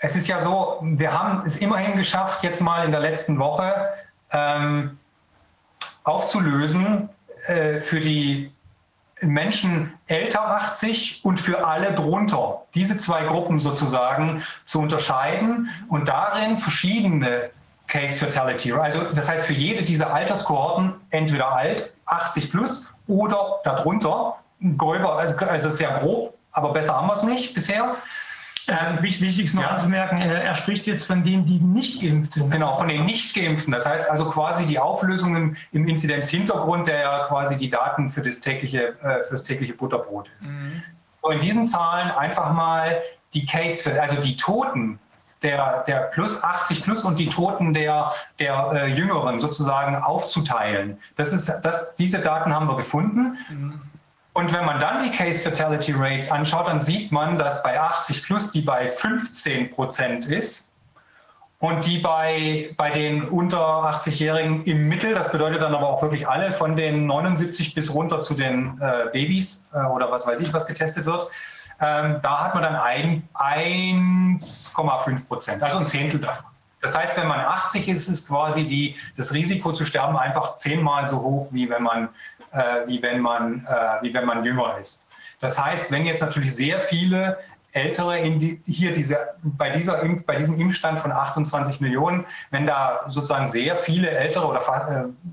es 0.00 0.16
ist 0.16 0.28
ja 0.28 0.40
so, 0.40 0.80
wir 0.82 1.12
haben 1.12 1.46
es 1.46 1.58
immerhin 1.58 1.96
geschafft, 1.96 2.42
jetzt 2.42 2.60
mal 2.60 2.84
in 2.84 2.90
der 2.90 3.00
letzten 3.00 3.38
Woche 3.38 3.88
ähm, 4.30 4.98
aufzulösen 6.04 7.08
äh, 7.46 7.80
für 7.80 8.00
die 8.00 8.52
Menschen 9.22 9.92
älter 10.06 10.44
80 10.44 11.20
und 11.24 11.40
für 11.40 11.66
alle 11.66 11.92
drunter, 11.92 12.62
diese 12.74 12.98
zwei 12.98 13.24
Gruppen 13.24 13.58
sozusagen 13.58 14.42
zu 14.64 14.80
unterscheiden 14.80 15.70
und 15.88 16.08
darin 16.08 16.58
verschiedene 16.58 17.50
Case 17.86 18.24
Fatality, 18.24 18.72
also 18.72 19.00
das 19.14 19.28
heißt 19.28 19.44
für 19.44 19.52
jede 19.52 19.82
dieser 19.82 20.12
Alterskohorten 20.12 20.94
entweder 21.10 21.52
alt, 21.52 21.94
80 22.06 22.50
plus 22.50 22.94
oder 23.06 23.60
darunter, 23.64 24.36
gröber, 24.76 25.18
also, 25.18 25.44
also 25.44 25.70
sehr 25.70 25.98
grob, 25.98 26.34
aber 26.52 26.72
besser 26.72 26.94
haben 26.94 27.08
wir 27.08 27.14
es 27.14 27.22
nicht 27.22 27.54
bisher. 27.54 27.96
Ähm, 28.68 29.02
wichtig 29.02 29.38
ist 29.40 29.54
noch 29.54 29.62
ja. 29.62 29.70
anzumerken, 29.70 30.20
er 30.20 30.54
spricht 30.54 30.86
jetzt 30.86 31.06
von 31.06 31.24
denen, 31.24 31.46
die 31.46 31.58
nicht 31.58 32.00
geimpft 32.00 32.34
sind. 32.34 32.50
Genau, 32.50 32.76
von 32.76 32.88
den 32.88 33.04
nicht 33.04 33.34
geimpften. 33.34 33.72
Das 33.72 33.86
heißt 33.86 34.10
also 34.10 34.26
quasi 34.26 34.66
die 34.66 34.78
Auflösung 34.78 35.34
im, 35.36 35.56
im 35.72 35.88
Inzidenzhintergrund, 35.88 36.86
der 36.86 37.00
ja 37.00 37.24
quasi 37.24 37.56
die 37.56 37.70
Daten 37.70 38.10
für 38.10 38.22
das 38.22 38.40
tägliche, 38.40 38.96
äh, 39.02 39.24
für 39.24 39.32
das 39.32 39.42
tägliche 39.42 39.74
Butterbrot 39.74 40.30
ist. 40.38 40.52
Mhm. 40.52 40.82
Und 41.22 41.32
in 41.34 41.40
diesen 41.40 41.66
Zahlen 41.66 42.10
einfach 42.10 42.52
mal 42.52 43.02
die 43.34 43.46
Case, 43.46 44.00
also 44.00 44.20
die 44.20 44.36
Toten 44.36 44.98
der, 45.42 45.82
der 45.84 46.10
plus 46.12 46.42
80 46.42 46.84
plus 46.84 47.04
und 47.04 47.18
die 47.18 47.28
Toten 47.28 47.74
der, 47.74 48.12
der 48.38 48.72
äh, 48.72 48.86
Jüngeren 48.88 49.40
sozusagen 49.40 49.96
aufzuteilen. 49.96 50.98
Das 51.16 51.32
ist, 51.32 51.50
das, 51.62 51.96
diese 51.96 52.20
Daten 52.20 52.54
haben 52.54 52.68
wir 52.68 52.76
gefunden. 52.76 53.38
Mhm. 53.48 53.80
Und 54.34 54.52
wenn 54.52 54.64
man 54.64 54.80
dann 54.80 55.04
die 55.04 55.10
Case 55.10 55.44
Fatality 55.44 55.92
Rates 55.92 56.30
anschaut, 56.30 56.66
dann 56.66 56.80
sieht 56.80 57.12
man, 57.12 57.38
dass 57.38 57.62
bei 57.62 57.78
80 57.78 58.24
plus 58.24 58.50
die 58.50 58.62
bei 58.62 58.88
15 58.88 59.72
Prozent 59.72 60.24
ist 60.26 60.80
und 61.58 61.86
die 61.86 61.98
bei, 61.98 62.70
bei 62.76 62.90
den 62.90 63.28
unter 63.28 63.60
80-Jährigen 63.60 64.64
im 64.64 64.88
Mittel, 64.88 65.14
das 65.14 65.30
bedeutet 65.30 65.62
dann 65.62 65.74
aber 65.74 65.88
auch 65.88 66.02
wirklich 66.02 66.26
alle 66.26 66.52
von 66.52 66.76
den 66.76 67.06
79 67.06 67.74
bis 67.74 67.94
runter 67.94 68.22
zu 68.22 68.34
den 68.34 68.80
äh, 68.80 69.10
Babys 69.12 69.68
äh, 69.74 69.84
oder 69.84 70.10
was 70.10 70.26
weiß 70.26 70.40
ich, 70.40 70.52
was 70.52 70.66
getestet 70.66 71.04
wird, 71.04 71.28
ähm, 71.80 72.16
da 72.22 72.44
hat 72.44 72.54
man 72.54 72.62
dann 72.62 72.74
1,5 72.74 75.28
Prozent, 75.28 75.62
also 75.62 75.78
ein 75.78 75.86
Zehntel 75.86 76.20
davon. 76.20 76.46
Das 76.82 76.98
heißt, 76.98 77.16
wenn 77.16 77.28
man 77.28 77.38
80 77.38 77.86
ist, 77.86 78.08
ist 78.08 78.28
quasi 78.28 78.66
die, 78.66 78.96
das 79.16 79.32
Risiko 79.32 79.72
zu 79.72 79.84
sterben 79.84 80.16
einfach 80.16 80.56
zehnmal 80.56 81.06
so 81.06 81.22
hoch, 81.22 81.48
wie 81.52 81.70
wenn 81.70 81.84
man 81.84 82.08
äh, 82.52 82.86
wie, 82.86 83.02
wenn 83.02 83.20
man, 83.20 83.66
äh, 83.66 84.02
wie 84.02 84.14
wenn 84.14 84.24
man 84.24 84.44
jünger 84.44 84.78
ist. 84.80 85.10
Das 85.40 85.62
heißt, 85.62 85.90
wenn 85.90 86.06
jetzt 86.06 86.20
natürlich 86.20 86.54
sehr 86.54 86.80
viele 86.80 87.38
Ältere 87.72 88.22
die, 88.38 88.60
hier 88.66 88.92
diese, 88.92 89.18
bei, 89.42 89.70
dieser 89.70 90.00
Impf, 90.02 90.26
bei 90.26 90.36
diesem 90.36 90.60
Impfstand 90.60 91.00
von 91.00 91.10
28 91.10 91.80
Millionen, 91.80 92.26
wenn 92.50 92.66
da 92.66 93.00
sozusagen 93.06 93.46
sehr 93.46 93.76
viele 93.76 94.10
Ältere 94.10 94.46
oder, 94.46 94.60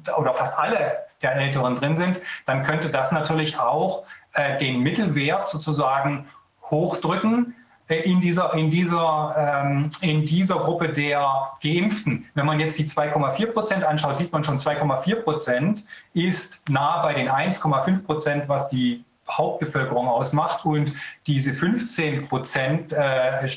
äh, 0.08 0.12
oder 0.12 0.34
fast 0.34 0.58
alle 0.58 0.98
der 1.22 1.36
Älteren 1.36 1.76
drin 1.76 1.98
sind, 1.98 2.22
dann 2.46 2.64
könnte 2.64 2.90
das 2.90 3.12
natürlich 3.12 3.60
auch 3.60 4.06
äh, 4.34 4.58
den 4.58 4.82
Mittelwert 4.82 5.50
sozusagen 5.50 6.28
hochdrücken 6.72 7.56
in 7.96 8.22
dieser, 8.22 8.54
in, 8.54 8.70
dieser, 8.70 9.64
ähm, 9.66 9.90
in 10.02 10.26
dieser 10.26 10.60
Gruppe 10.60 10.90
der 10.90 11.54
Geimpften. 11.62 12.28
Wenn 12.36 12.46
man 12.46 12.60
jetzt 12.60 12.78
die 12.78 12.86
2,4 12.86 13.48
Prozent 13.48 13.84
anschaut, 13.84 14.18
sieht 14.18 14.32
man 14.32 14.44
schon, 14.44 14.58
2,4 14.58 15.16
Prozent 15.24 15.86
ist 16.14 16.70
nah 16.70 17.02
bei 17.02 17.14
den 17.14 17.30
1,5 17.30 18.06
Prozent, 18.06 18.44
was 18.48 18.70
die 18.70 19.04
Hauptbevölkerung 19.30 20.08
ausmacht. 20.08 20.66
Und 20.66 20.94
diese 21.26 21.54
15 21.54 22.28
Prozent 22.28 22.94
äh, 22.94 23.48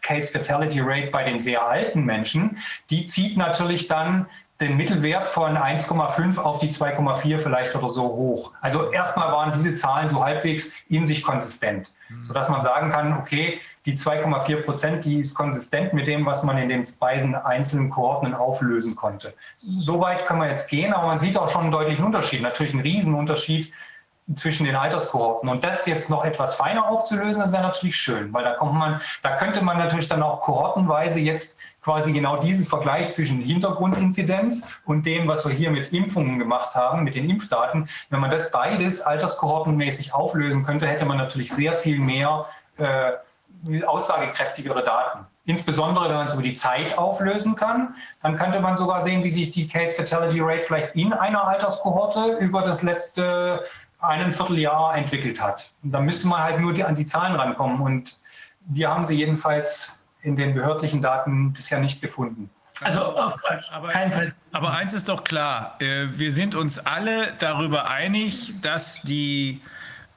Case 0.00 0.32
Fatality 0.32 0.80
Rate 0.80 1.10
bei 1.10 1.24
den 1.24 1.40
sehr 1.40 1.64
alten 1.64 2.04
Menschen, 2.04 2.58
die 2.90 3.04
zieht 3.04 3.36
natürlich 3.36 3.88
dann 3.88 4.26
den 4.60 4.76
Mittelwert 4.76 5.28
von 5.28 5.56
1,5 5.56 6.38
auf 6.38 6.58
die 6.58 6.72
2,4 6.72 7.38
vielleicht 7.38 7.76
oder 7.76 7.88
so 7.88 8.02
hoch. 8.02 8.52
Also 8.60 8.90
erstmal 8.90 9.30
waren 9.30 9.52
diese 9.52 9.76
Zahlen 9.76 10.08
so 10.08 10.24
halbwegs 10.24 10.72
in 10.88 11.06
sich 11.06 11.22
konsistent, 11.22 11.92
mhm. 12.08 12.24
sodass 12.24 12.48
man 12.48 12.62
sagen 12.62 12.90
kann, 12.90 13.16
okay, 13.18 13.60
die 13.86 13.96
2,4 13.96 14.62
Prozent, 14.62 15.04
die 15.04 15.20
ist 15.20 15.34
konsistent 15.34 15.92
mit 15.92 16.08
dem, 16.08 16.26
was 16.26 16.42
man 16.42 16.58
in 16.58 16.68
den 16.68 16.84
beiden 16.98 17.36
einzelnen 17.36 17.88
Kohorten 17.88 18.34
auflösen 18.34 18.96
konnte. 18.96 19.32
Soweit 19.58 20.26
kann 20.26 20.38
man 20.38 20.50
jetzt 20.50 20.68
gehen, 20.68 20.92
aber 20.92 21.06
man 21.06 21.20
sieht 21.20 21.36
auch 21.36 21.48
schon 21.48 21.62
einen 21.62 21.72
deutlichen 21.72 22.04
Unterschied, 22.04 22.42
natürlich 22.42 22.72
einen 22.72 22.82
Riesenunterschied 22.82 23.72
zwischen 24.34 24.66
den 24.66 24.76
Alterskohorten. 24.76 25.48
Und 25.48 25.64
das 25.64 25.86
jetzt 25.86 26.10
noch 26.10 26.24
etwas 26.24 26.54
feiner 26.54 26.86
aufzulösen, 26.86 27.40
das 27.40 27.52
wäre 27.52 27.62
natürlich 27.62 27.96
schön, 27.96 28.32
weil 28.32 28.44
da 28.44 28.54
kommt 28.54 28.74
man, 28.74 29.00
da 29.22 29.36
könnte 29.36 29.62
man 29.62 29.78
natürlich 29.78 30.08
dann 30.08 30.22
auch 30.22 30.42
kohortenweise 30.42 31.18
jetzt 31.18 31.58
quasi 31.88 32.12
genau 32.12 32.36
diesen 32.36 32.66
Vergleich 32.66 33.08
zwischen 33.12 33.40
Hintergrundinzidenz 33.40 34.68
und 34.84 35.06
dem, 35.06 35.26
was 35.26 35.48
wir 35.48 35.54
hier 35.54 35.70
mit 35.70 35.90
Impfungen 35.90 36.38
gemacht 36.38 36.74
haben, 36.74 37.02
mit 37.02 37.14
den 37.14 37.30
Impfdaten, 37.30 37.88
wenn 38.10 38.20
man 38.20 38.30
das 38.30 38.50
beides 38.50 39.00
alterskohortenmäßig 39.00 40.12
auflösen 40.12 40.64
könnte, 40.64 40.86
hätte 40.86 41.06
man 41.06 41.16
natürlich 41.16 41.50
sehr 41.50 41.72
viel 41.72 41.98
mehr 41.98 42.44
äh, 42.76 43.12
aussagekräftigere 43.86 44.84
Daten. 44.84 45.24
Insbesondere, 45.46 46.10
wenn 46.10 46.16
man 46.16 46.26
es 46.26 46.34
über 46.34 46.42
die 46.42 46.52
Zeit 46.52 46.98
auflösen 46.98 47.54
kann, 47.54 47.94
dann 48.20 48.36
könnte 48.36 48.60
man 48.60 48.76
sogar 48.76 49.00
sehen, 49.00 49.24
wie 49.24 49.30
sich 49.30 49.50
die 49.50 49.66
Case 49.66 49.96
Fatality 49.96 50.40
Rate 50.40 50.64
vielleicht 50.64 50.94
in 50.94 51.14
einer 51.14 51.48
Alterskohorte 51.48 52.36
über 52.38 52.60
das 52.60 52.82
letzte 52.82 53.64
einen 54.00 54.30
Vierteljahr 54.30 54.94
entwickelt 54.94 55.40
hat. 55.40 55.70
Und 55.82 55.92
da 55.92 56.00
müsste 56.00 56.28
man 56.28 56.42
halt 56.42 56.60
nur 56.60 56.74
die, 56.74 56.84
an 56.84 56.96
die 56.96 57.06
Zahlen 57.06 57.34
rankommen. 57.34 57.80
Und 57.80 58.18
wir 58.66 58.90
haben 58.90 59.06
sie 59.06 59.14
jedenfalls 59.14 59.97
in 60.22 60.36
den 60.36 60.54
behördlichen 60.54 61.02
Daten 61.02 61.52
bisher 61.52 61.80
nicht 61.80 62.00
gefunden. 62.00 62.50
Also 62.80 63.00
auf 63.00 63.34
aber, 63.72 63.88
keinen 63.88 64.12
Fall. 64.12 64.34
Aber 64.52 64.72
eins 64.72 64.92
ist 64.92 65.08
doch 65.08 65.24
klar, 65.24 65.76
äh, 65.80 66.06
wir 66.12 66.30
sind 66.30 66.54
uns 66.54 66.78
alle 66.78 67.34
darüber 67.38 67.90
einig, 67.90 68.54
dass 68.62 69.02
die 69.02 69.60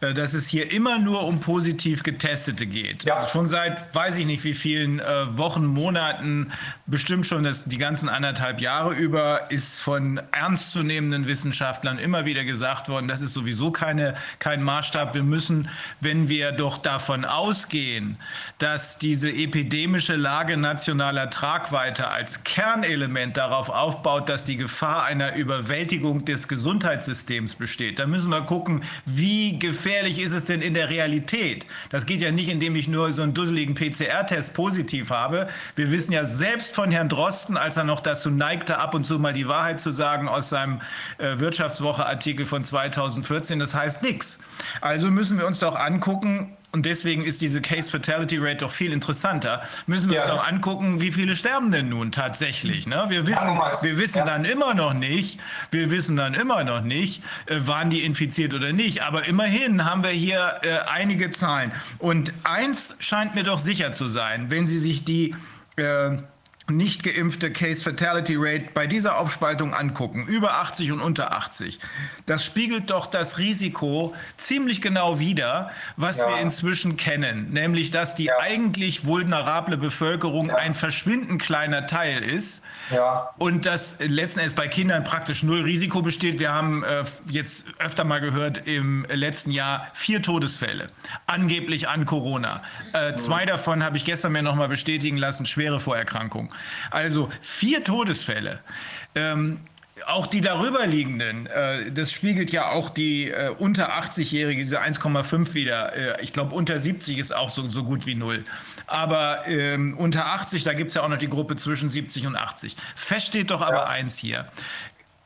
dass 0.01 0.33
es 0.33 0.47
hier 0.47 0.71
immer 0.71 0.97
nur 0.97 1.25
um 1.25 1.39
positiv 1.39 2.01
Getestete 2.01 2.65
geht. 2.65 3.03
Ja. 3.03 3.17
Also 3.17 3.29
schon 3.29 3.45
seit, 3.45 3.93
weiß 3.93 4.17
ich 4.17 4.25
nicht 4.25 4.43
wie 4.43 4.55
vielen 4.55 4.99
äh, 4.99 5.37
Wochen, 5.37 5.65
Monaten, 5.65 6.51
bestimmt 6.87 7.27
schon 7.27 7.43
das, 7.43 7.65
die 7.65 7.77
ganzen 7.77 8.09
anderthalb 8.09 8.61
Jahre 8.61 8.95
über, 8.95 9.51
ist 9.51 9.79
von 9.79 10.19
ernstzunehmenden 10.31 11.27
Wissenschaftlern 11.27 11.99
immer 11.99 12.25
wieder 12.25 12.43
gesagt 12.43 12.89
worden, 12.89 13.07
das 13.07 13.21
ist 13.21 13.33
sowieso 13.33 13.69
keine, 13.69 14.15
kein 14.39 14.63
Maßstab. 14.63 15.13
Wir 15.13 15.21
müssen, 15.21 15.69
wenn 15.99 16.27
wir 16.27 16.51
doch 16.51 16.79
davon 16.79 17.23
ausgehen, 17.23 18.17
dass 18.57 18.97
diese 18.97 19.31
epidemische 19.31 20.15
Lage 20.15 20.57
nationaler 20.57 21.29
Tragweite 21.29 22.07
als 22.07 22.43
Kernelement 22.43 23.37
darauf 23.37 23.69
aufbaut, 23.69 24.29
dass 24.29 24.45
die 24.45 24.57
Gefahr 24.57 25.03
einer 25.03 25.35
Überwältigung 25.35 26.25
des 26.25 26.47
Gesundheitssystems 26.47 27.53
besteht, 27.53 27.99
dann 27.99 28.09
müssen 28.09 28.31
wir 28.31 28.41
gucken, 28.41 28.81
wie 29.05 29.59
gefährlich 29.59 29.90
gefährlich 29.91 30.19
ist 30.19 30.31
es 30.31 30.45
denn 30.45 30.61
in 30.61 30.73
der 30.73 30.89
Realität? 30.89 31.65
Das 31.89 32.05
geht 32.05 32.21
ja 32.21 32.31
nicht, 32.31 32.47
indem 32.47 32.77
ich 32.77 32.87
nur 32.87 33.11
so 33.11 33.23
einen 33.23 33.33
dusseligen 33.33 33.75
PCR-Test 33.75 34.53
positiv 34.53 35.09
habe. 35.09 35.49
Wir 35.75 35.91
wissen 35.91 36.13
ja 36.13 36.23
selbst 36.23 36.73
von 36.73 36.91
Herrn 36.91 37.09
Drosten, 37.09 37.57
als 37.57 37.75
er 37.75 37.83
noch 37.83 37.99
dazu 37.99 38.29
neigte, 38.29 38.77
ab 38.77 38.95
und 38.95 39.05
zu 39.05 39.19
mal 39.19 39.33
die 39.33 39.49
Wahrheit 39.49 39.81
zu 39.81 39.91
sagen 39.91 40.29
aus 40.29 40.47
seinem 40.47 40.79
äh, 41.17 41.39
Wirtschaftswoche-Artikel 41.39 42.45
von 42.45 42.63
2014, 42.63 43.59
das 43.59 43.75
heißt 43.75 44.01
nichts. 44.01 44.39
Also 44.79 45.07
müssen 45.07 45.37
wir 45.37 45.45
uns 45.45 45.59
doch 45.59 45.75
angucken, 45.75 46.55
und 46.73 46.85
deswegen 46.85 47.25
ist 47.25 47.41
diese 47.41 47.61
Case-Fatality-Rate 47.61 48.57
doch 48.57 48.71
viel 48.71 48.93
interessanter. 48.93 49.61
Müssen 49.87 50.09
wir 50.09 50.17
ja. 50.17 50.23
uns 50.23 50.31
auch 50.31 50.47
angucken, 50.47 51.01
wie 51.01 51.11
viele 51.11 51.35
sterben 51.35 51.71
denn 51.71 51.89
nun 51.89 52.11
tatsächlich. 52.13 52.87
Ne? 52.87 53.05
Wir 53.09 53.27
wissen, 53.27 53.59
wir 53.81 53.97
wissen 53.97 54.19
ja. 54.19 54.25
dann 54.25 54.45
immer 54.45 54.73
noch 54.73 54.93
nicht, 54.93 55.39
wir 55.71 55.91
wissen 55.91 56.15
dann 56.15 56.33
immer 56.33 56.63
noch 56.63 56.81
nicht, 56.81 57.23
äh, 57.47 57.57
waren 57.67 57.89
die 57.89 58.03
infiziert 58.03 58.53
oder 58.53 58.71
nicht. 58.71 59.03
Aber 59.03 59.27
immerhin 59.27 59.83
haben 59.83 60.03
wir 60.03 60.11
hier 60.11 60.61
äh, 60.63 60.89
einige 60.89 61.31
Zahlen. 61.31 61.73
Und 61.99 62.31
eins 62.43 62.95
scheint 62.99 63.35
mir 63.35 63.43
doch 63.43 63.59
sicher 63.59 63.91
zu 63.91 64.07
sein, 64.07 64.49
wenn 64.49 64.65
Sie 64.65 64.79
sich 64.79 65.03
die 65.03 65.35
äh, 65.75 66.17
nicht 66.69 67.03
geimpfte 67.03 67.51
Case 67.51 67.83
Fatality 67.83 68.35
Rate 68.37 68.69
bei 68.73 68.87
dieser 68.87 69.17
Aufspaltung 69.17 69.73
angucken, 69.73 70.25
über 70.27 70.53
80 70.55 70.91
und 70.91 71.01
unter 71.01 71.31
80, 71.33 71.79
das 72.25 72.45
spiegelt 72.45 72.89
doch 72.89 73.07
das 73.07 73.37
Risiko 73.37 74.13
ziemlich 74.37 74.81
genau 74.81 75.19
wider, 75.19 75.71
was 75.97 76.19
ja. 76.19 76.29
wir 76.29 76.37
inzwischen 76.37 76.97
kennen, 76.97 77.51
nämlich 77.51 77.91
dass 77.91 78.15
die 78.15 78.25
ja. 78.25 78.39
eigentlich 78.39 79.05
vulnerable 79.05 79.77
Bevölkerung 79.77 80.49
ja. 80.49 80.55
ein 80.55 80.73
verschwindend 80.73 81.41
kleiner 81.41 81.87
Teil 81.87 82.23
ist 82.23 82.63
und 83.37 83.65
dass 83.65 83.97
letzten 83.99 84.41
Endes 84.41 84.53
bei 84.53 84.67
Kindern 84.67 85.03
praktisch 85.03 85.43
null 85.43 85.61
Risiko 85.61 86.01
besteht. 86.01 86.39
Wir 86.39 86.51
haben 86.51 86.83
äh, 86.83 87.03
jetzt 87.29 87.65
öfter 87.79 88.03
mal 88.03 88.19
gehört 88.21 88.67
im 88.67 89.05
letzten 89.09 89.51
Jahr 89.51 89.87
vier 89.93 90.21
Todesfälle, 90.21 90.87
angeblich 91.27 91.87
an 91.87 92.05
Corona. 92.05 92.61
Äh, 92.93 93.15
zwei 93.15 93.45
davon 93.45 93.83
habe 93.83 93.97
ich 93.97 94.05
gestern 94.05 94.31
mir 94.31 94.41
noch 94.41 94.55
mal 94.55 94.69
bestätigen 94.69 95.17
lassen, 95.17 95.45
schwere 95.45 95.79
Vorerkrankungen. 95.79 96.51
Also 96.89 97.31
vier 97.41 97.83
Todesfälle. 97.83 98.59
Ähm, 99.15 99.59
auch 100.07 100.27
die 100.27 100.41
darüberliegenden, 100.41 101.47
äh, 101.47 101.91
das 101.91 102.11
spiegelt 102.11 102.51
ja 102.51 102.69
auch 102.69 102.89
die 102.89 103.29
äh, 103.29 103.49
unter 103.57 103.91
80-Jährige, 103.99 104.61
diese 104.61 104.81
1,5 104.81 105.53
wieder. 105.53 105.95
Äh, 105.95 106.23
ich 106.23 106.33
glaube, 106.33 106.55
unter 106.55 106.79
70 106.79 107.19
ist 107.19 107.35
auch 107.35 107.49
so, 107.49 107.69
so 107.69 107.83
gut 107.83 108.05
wie 108.05 108.15
null. 108.15 108.43
Aber 108.87 109.47
ähm, 109.47 109.97
unter 109.97 110.27
80, 110.27 110.63
da 110.63 110.73
gibt 110.73 110.89
es 110.89 110.95
ja 110.95 111.03
auch 111.03 111.09
noch 111.09 111.17
die 111.17 111.29
Gruppe 111.29 111.55
zwischen 111.55 111.89
70 111.89 112.27
und 112.27 112.35
80. 112.35 112.75
Fest 112.95 113.27
steht 113.27 113.51
doch 113.51 113.61
aber 113.61 113.75
ja. 113.75 113.85
eins 113.85 114.17
hier. 114.17 114.47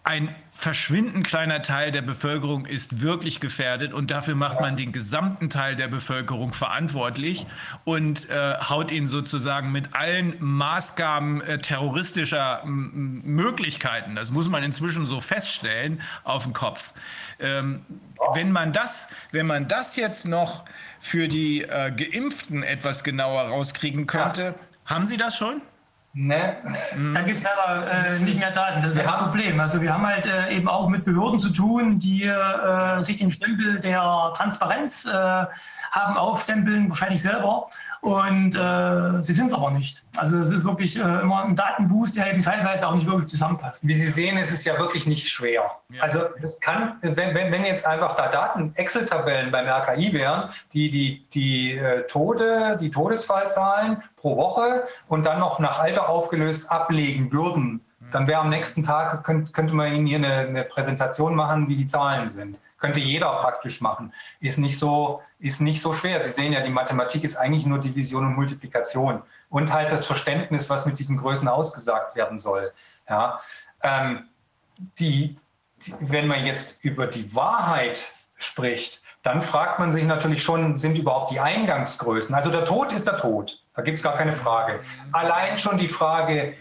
Ein 0.04 0.34
verschwindend 0.58 1.28
kleiner 1.28 1.62
Teil 1.62 1.92
der 1.92 2.02
Bevölkerung 2.02 2.66
ist 2.66 3.02
wirklich 3.02 3.40
gefährdet 3.40 3.94
und 3.94 4.10
dafür 4.10 4.36
macht 4.36 4.62
man 4.62 4.78
den 4.78 4.94
gesamten 4.94 5.50
Teil 5.50 5.76
der 5.76 5.90
Bevölkerung 5.90 6.54
verantwortlich 6.54 7.46
und 7.84 8.30
äh, 8.30 8.56
haut 8.58 8.90
ihn 8.90 9.06
sozusagen 9.06 9.72
mit 9.72 9.94
allen 9.94 10.34
Maßgaben 10.40 11.42
äh, 11.42 11.60
terroristischer 11.60 12.64
Möglichkeiten, 12.66 14.16
das 14.16 14.32
muss 14.32 14.48
man 14.48 14.64
inzwischen 14.64 15.06
so 15.06 15.20
feststellen, 15.20 16.02
auf 16.24 16.44
den 16.44 16.54
Kopf. 16.54 16.94
Ähm, 17.40 17.86
wenn, 18.34 18.52
man 18.52 18.72
das, 18.72 19.10
wenn 19.32 19.46
man 19.46 19.68
das 19.68 19.98
jetzt 19.98 20.26
noch 20.26 20.64
für 21.02 21.28
die 21.28 21.64
äh, 21.64 21.92
Geimpften 21.92 22.64
etwas 22.64 23.04
genauer 23.04 23.44
rauskriegen 23.50 24.08
könnte, 24.08 24.44
ja. 24.44 24.56
haben 24.86 25.06
Sie 25.06 25.18
das 25.18 25.38
schon? 25.38 25.62
Ne, 26.18 26.56
da 27.14 27.24
gibt 27.24 27.40
es 27.40 27.44
leider 27.44 27.92
äh, 27.92 28.20
nicht 28.20 28.40
mehr 28.40 28.52
Daten. 28.52 28.82
Das 28.82 28.96
ist 28.96 29.06
das 29.06 29.18
Problem. 29.18 29.60
Also 29.60 29.82
wir 29.82 29.94
haben 29.94 30.08
halt 30.08 30.26
äh, 30.26 30.56
eben 30.56 30.70
auch 30.70 30.88
mit 30.88 31.04
Behörden 31.04 31.40
zu 31.40 31.50
tun, 31.50 32.00
die 32.00 32.24
äh, 32.24 33.04
sich 33.04 33.18
den 33.18 33.34
Stempel 33.34 33.82
der 33.82 34.32
Transparenz 34.38 35.04
äh, 35.04 35.12
haben 35.12 36.16
aufstempeln, 36.16 36.88
wahrscheinlich 36.88 37.22
selber. 37.22 37.70
Und 38.06 38.54
äh, 38.54 39.24
sie 39.24 39.34
sind 39.34 39.48
es 39.48 39.54
aber 39.54 39.72
nicht. 39.72 40.06
Also 40.16 40.38
es 40.38 40.52
ist 40.52 40.64
wirklich 40.64 40.96
äh, 40.96 41.02
immer 41.02 41.44
ein 41.44 41.56
Datenboost, 41.56 42.16
der 42.16 42.32
eben 42.32 42.44
teilweise 42.44 42.88
auch 42.88 42.94
nicht 42.94 43.08
wirklich 43.08 43.26
zusammenpasst. 43.26 43.88
Wie 43.88 43.96
Sie 43.96 44.10
sehen, 44.10 44.38
ist 44.38 44.52
es 44.52 44.64
ja 44.64 44.78
wirklich 44.78 45.08
nicht 45.08 45.28
schwer. 45.28 45.72
Ja. 45.90 46.04
Also 46.04 46.20
das 46.40 46.60
kann, 46.60 46.98
wenn, 47.02 47.34
wenn 47.34 47.66
jetzt 47.66 47.88
einfach 47.88 48.16
da 48.16 48.28
Daten, 48.28 48.74
Excel-Tabellen 48.76 49.50
beim 49.50 49.68
RKI 49.68 50.14
wären, 50.14 50.52
die 50.72 50.92
die, 50.92 51.26
die 51.34 51.80
äh, 51.80 52.06
Tode, 52.06 52.78
die 52.80 52.92
Todesfallzahlen 52.92 54.04
pro 54.18 54.38
Woche 54.38 54.84
und 55.08 55.26
dann 55.26 55.40
noch 55.40 55.58
nach 55.58 55.80
Alter 55.80 56.08
aufgelöst 56.08 56.70
ablegen 56.70 57.34
würden, 57.34 57.82
dann 58.12 58.28
wäre 58.28 58.42
am 58.42 58.50
nächsten 58.50 58.84
Tag, 58.84 59.24
könnt, 59.24 59.52
könnte 59.52 59.74
man 59.74 59.92
Ihnen 59.92 60.06
hier 60.06 60.20
eine, 60.20 60.48
eine 60.48 60.64
Präsentation 60.64 61.34
machen, 61.34 61.70
wie 61.70 61.76
die 61.76 61.88
Zahlen 61.88 62.30
sind 62.30 62.60
könnte 62.78 63.00
jeder 63.00 63.32
praktisch 63.42 63.82
machen. 63.82 64.14
Ist 64.40 64.58
nicht 64.58 64.78
so, 64.78 65.22
ist 65.40 65.62
nicht 65.62 65.82
so 65.82 65.94
schwer. 65.94 66.24
Sie 66.24 66.32
sehen 66.32 66.54
ja, 66.54 66.62
die 66.62 66.70
Mathematik 66.70 67.24
ist 67.24 67.36
eigentlich 67.36 67.66
nur 67.66 67.80
Division 67.80 68.26
und 68.26 68.36
Multiplikation 68.36 69.22
und 69.50 69.72
halt 69.72 69.92
das 69.92 70.06
Verständnis, 70.06 70.70
was 70.70 70.86
mit 70.86 71.00
diesen 71.00 71.18
Größen 71.18 71.48
ausgesagt 71.48 72.16
werden 72.16 72.40
soll. 72.40 72.74
Ja, 73.10 73.42
ähm, 73.82 74.28
die, 75.00 75.38
wenn 76.00 76.28
man 76.28 76.46
jetzt 76.46 76.84
über 76.84 77.08
die 77.08 77.34
Wahrheit 77.34 78.06
spricht, 78.38 79.02
dann 79.24 79.42
fragt 79.42 79.80
man 79.80 79.92
sich 79.92 80.04
natürlich 80.04 80.44
schon, 80.44 80.78
sind 80.78 80.98
überhaupt 80.98 81.32
die 81.32 81.40
Eingangsgrößen? 81.40 82.36
Also 82.36 82.52
der 82.52 82.66
Tod 82.66 82.92
ist 82.92 83.08
der 83.08 83.18
Tod, 83.18 83.60
da 83.76 83.82
gibt 83.82 83.98
es 83.98 84.04
gar 84.04 84.14
keine 84.14 84.34
Frage. 84.34 84.82
Allein 85.14 85.58
schon 85.58 85.78
die 85.78 85.88
Frage, 85.88 86.56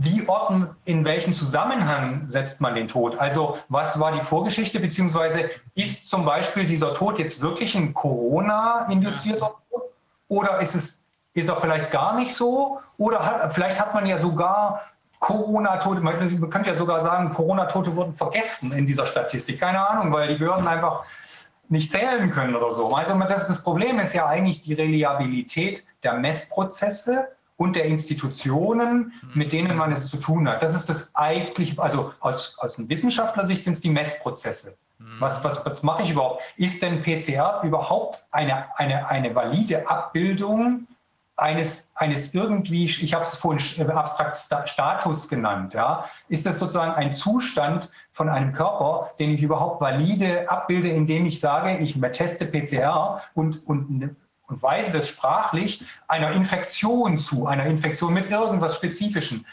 wie 0.00 0.26
orten, 0.26 0.68
in 0.84 1.04
welchem 1.04 1.34
Zusammenhang 1.34 2.26
setzt 2.26 2.60
man 2.60 2.74
den 2.74 2.88
Tod? 2.88 3.18
Also 3.18 3.58
was 3.68 4.00
war 4.00 4.12
die 4.12 4.20
Vorgeschichte, 4.20 4.80
beziehungsweise 4.80 5.50
ist 5.74 6.08
zum 6.08 6.24
Beispiel 6.24 6.64
dieser 6.64 6.94
Tod 6.94 7.18
jetzt 7.18 7.42
wirklich 7.42 7.74
ein 7.74 7.92
Corona-induzierter 7.92 9.52
Tod? 9.70 9.82
Oder 10.28 10.60
ist, 10.60 10.74
es, 10.74 11.08
ist 11.34 11.48
er 11.48 11.56
vielleicht 11.56 11.90
gar 11.90 12.16
nicht 12.16 12.34
so? 12.34 12.80
Oder 12.96 13.24
hat, 13.24 13.52
vielleicht 13.52 13.80
hat 13.80 13.94
man 13.94 14.06
ja 14.06 14.16
sogar 14.16 14.82
Corona-Tote, 15.18 16.00
man 16.00 16.18
könnte 16.50 16.70
ja 16.70 16.74
sogar 16.74 17.00
sagen, 17.00 17.30
Corona-Tote 17.30 17.94
wurden 17.94 18.14
vergessen 18.14 18.72
in 18.72 18.86
dieser 18.86 19.06
Statistik. 19.06 19.60
Keine 19.60 19.86
Ahnung, 19.86 20.12
weil 20.12 20.28
die 20.28 20.34
Behörden 20.36 20.66
einfach 20.66 21.04
nicht 21.68 21.90
zählen 21.90 22.30
können 22.30 22.56
oder 22.56 22.70
so. 22.70 22.94
Also 22.94 23.14
das, 23.14 23.46
das 23.46 23.62
Problem 23.62 24.00
ist 24.00 24.14
ja 24.14 24.26
eigentlich 24.26 24.62
die 24.62 24.74
Reliabilität 24.74 25.84
der 26.02 26.14
Messprozesse 26.14 27.28
und 27.62 27.76
der 27.76 27.84
Institutionen, 27.84 29.12
mhm. 29.22 29.30
mit 29.34 29.52
denen 29.52 29.76
man 29.76 29.92
es 29.92 30.08
zu 30.08 30.16
tun 30.16 30.48
hat. 30.48 30.62
Das 30.62 30.74
ist 30.74 30.88
das 30.88 31.14
eigentlich, 31.14 31.78
also 31.78 32.12
aus, 32.18 32.58
aus 32.58 32.76
Wissenschaftler-Sicht 32.88 33.62
sind 33.62 33.74
es 33.74 33.80
die 33.80 33.90
Messprozesse. 33.90 34.76
Mhm. 34.98 35.20
Was, 35.20 35.44
was, 35.44 35.64
was 35.64 35.84
mache 35.84 36.02
ich 36.02 36.10
überhaupt? 36.10 36.42
Ist 36.56 36.82
denn 36.82 37.02
PCR 37.02 37.60
überhaupt 37.62 38.24
eine, 38.32 38.66
eine, 38.78 39.08
eine 39.08 39.32
valide 39.32 39.88
Abbildung 39.88 40.88
eines, 41.36 41.92
eines 41.94 42.34
irgendwie, 42.34 42.84
ich 42.84 43.14
habe 43.14 43.24
es 43.24 43.36
vorhin 43.36 43.90
abstrakt 43.90 44.36
Status 44.68 45.28
genannt, 45.28 45.72
ja? 45.72 46.04
ist 46.28 46.44
das 46.44 46.58
sozusagen 46.58 46.92
ein 46.92 47.14
Zustand 47.14 47.90
von 48.10 48.28
einem 48.28 48.52
Körper, 48.52 49.12
den 49.18 49.30
ich 49.30 49.42
überhaupt 49.42 49.80
valide 49.80 50.50
abbilde, 50.50 50.88
indem 50.88 51.26
ich 51.26 51.40
sage, 51.40 51.78
ich 51.78 51.98
teste 52.12 52.44
PCR 52.44 53.22
und, 53.34 53.66
und 53.66 54.16
und 54.52 54.62
weise 54.62 54.92
das 54.92 55.08
sprachlich 55.08 55.84
einer 56.08 56.32
Infektion 56.32 57.18
zu, 57.18 57.46
einer 57.46 57.66
Infektion 57.66 58.12
mit 58.12 58.30
irgendwas 58.30 58.76
Spezifischem. 58.76 59.44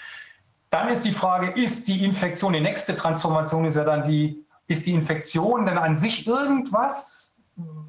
Dann 0.70 0.90
ist 0.90 1.04
die 1.06 1.12
Frage, 1.12 1.52
ist 1.52 1.88
die 1.88 2.04
Infektion, 2.04 2.54
die 2.54 2.60
nächste 2.60 2.96
Transformation 2.96 3.66
ist 3.66 3.76
ja 3.76 3.84
dann 3.84 4.08
die, 4.08 4.46
ist 4.68 4.86
die 4.86 4.94
Infektion 4.94 5.66
denn 5.66 5.78
an 5.78 5.96
sich 5.96 6.28
irgendwas, 6.28 7.36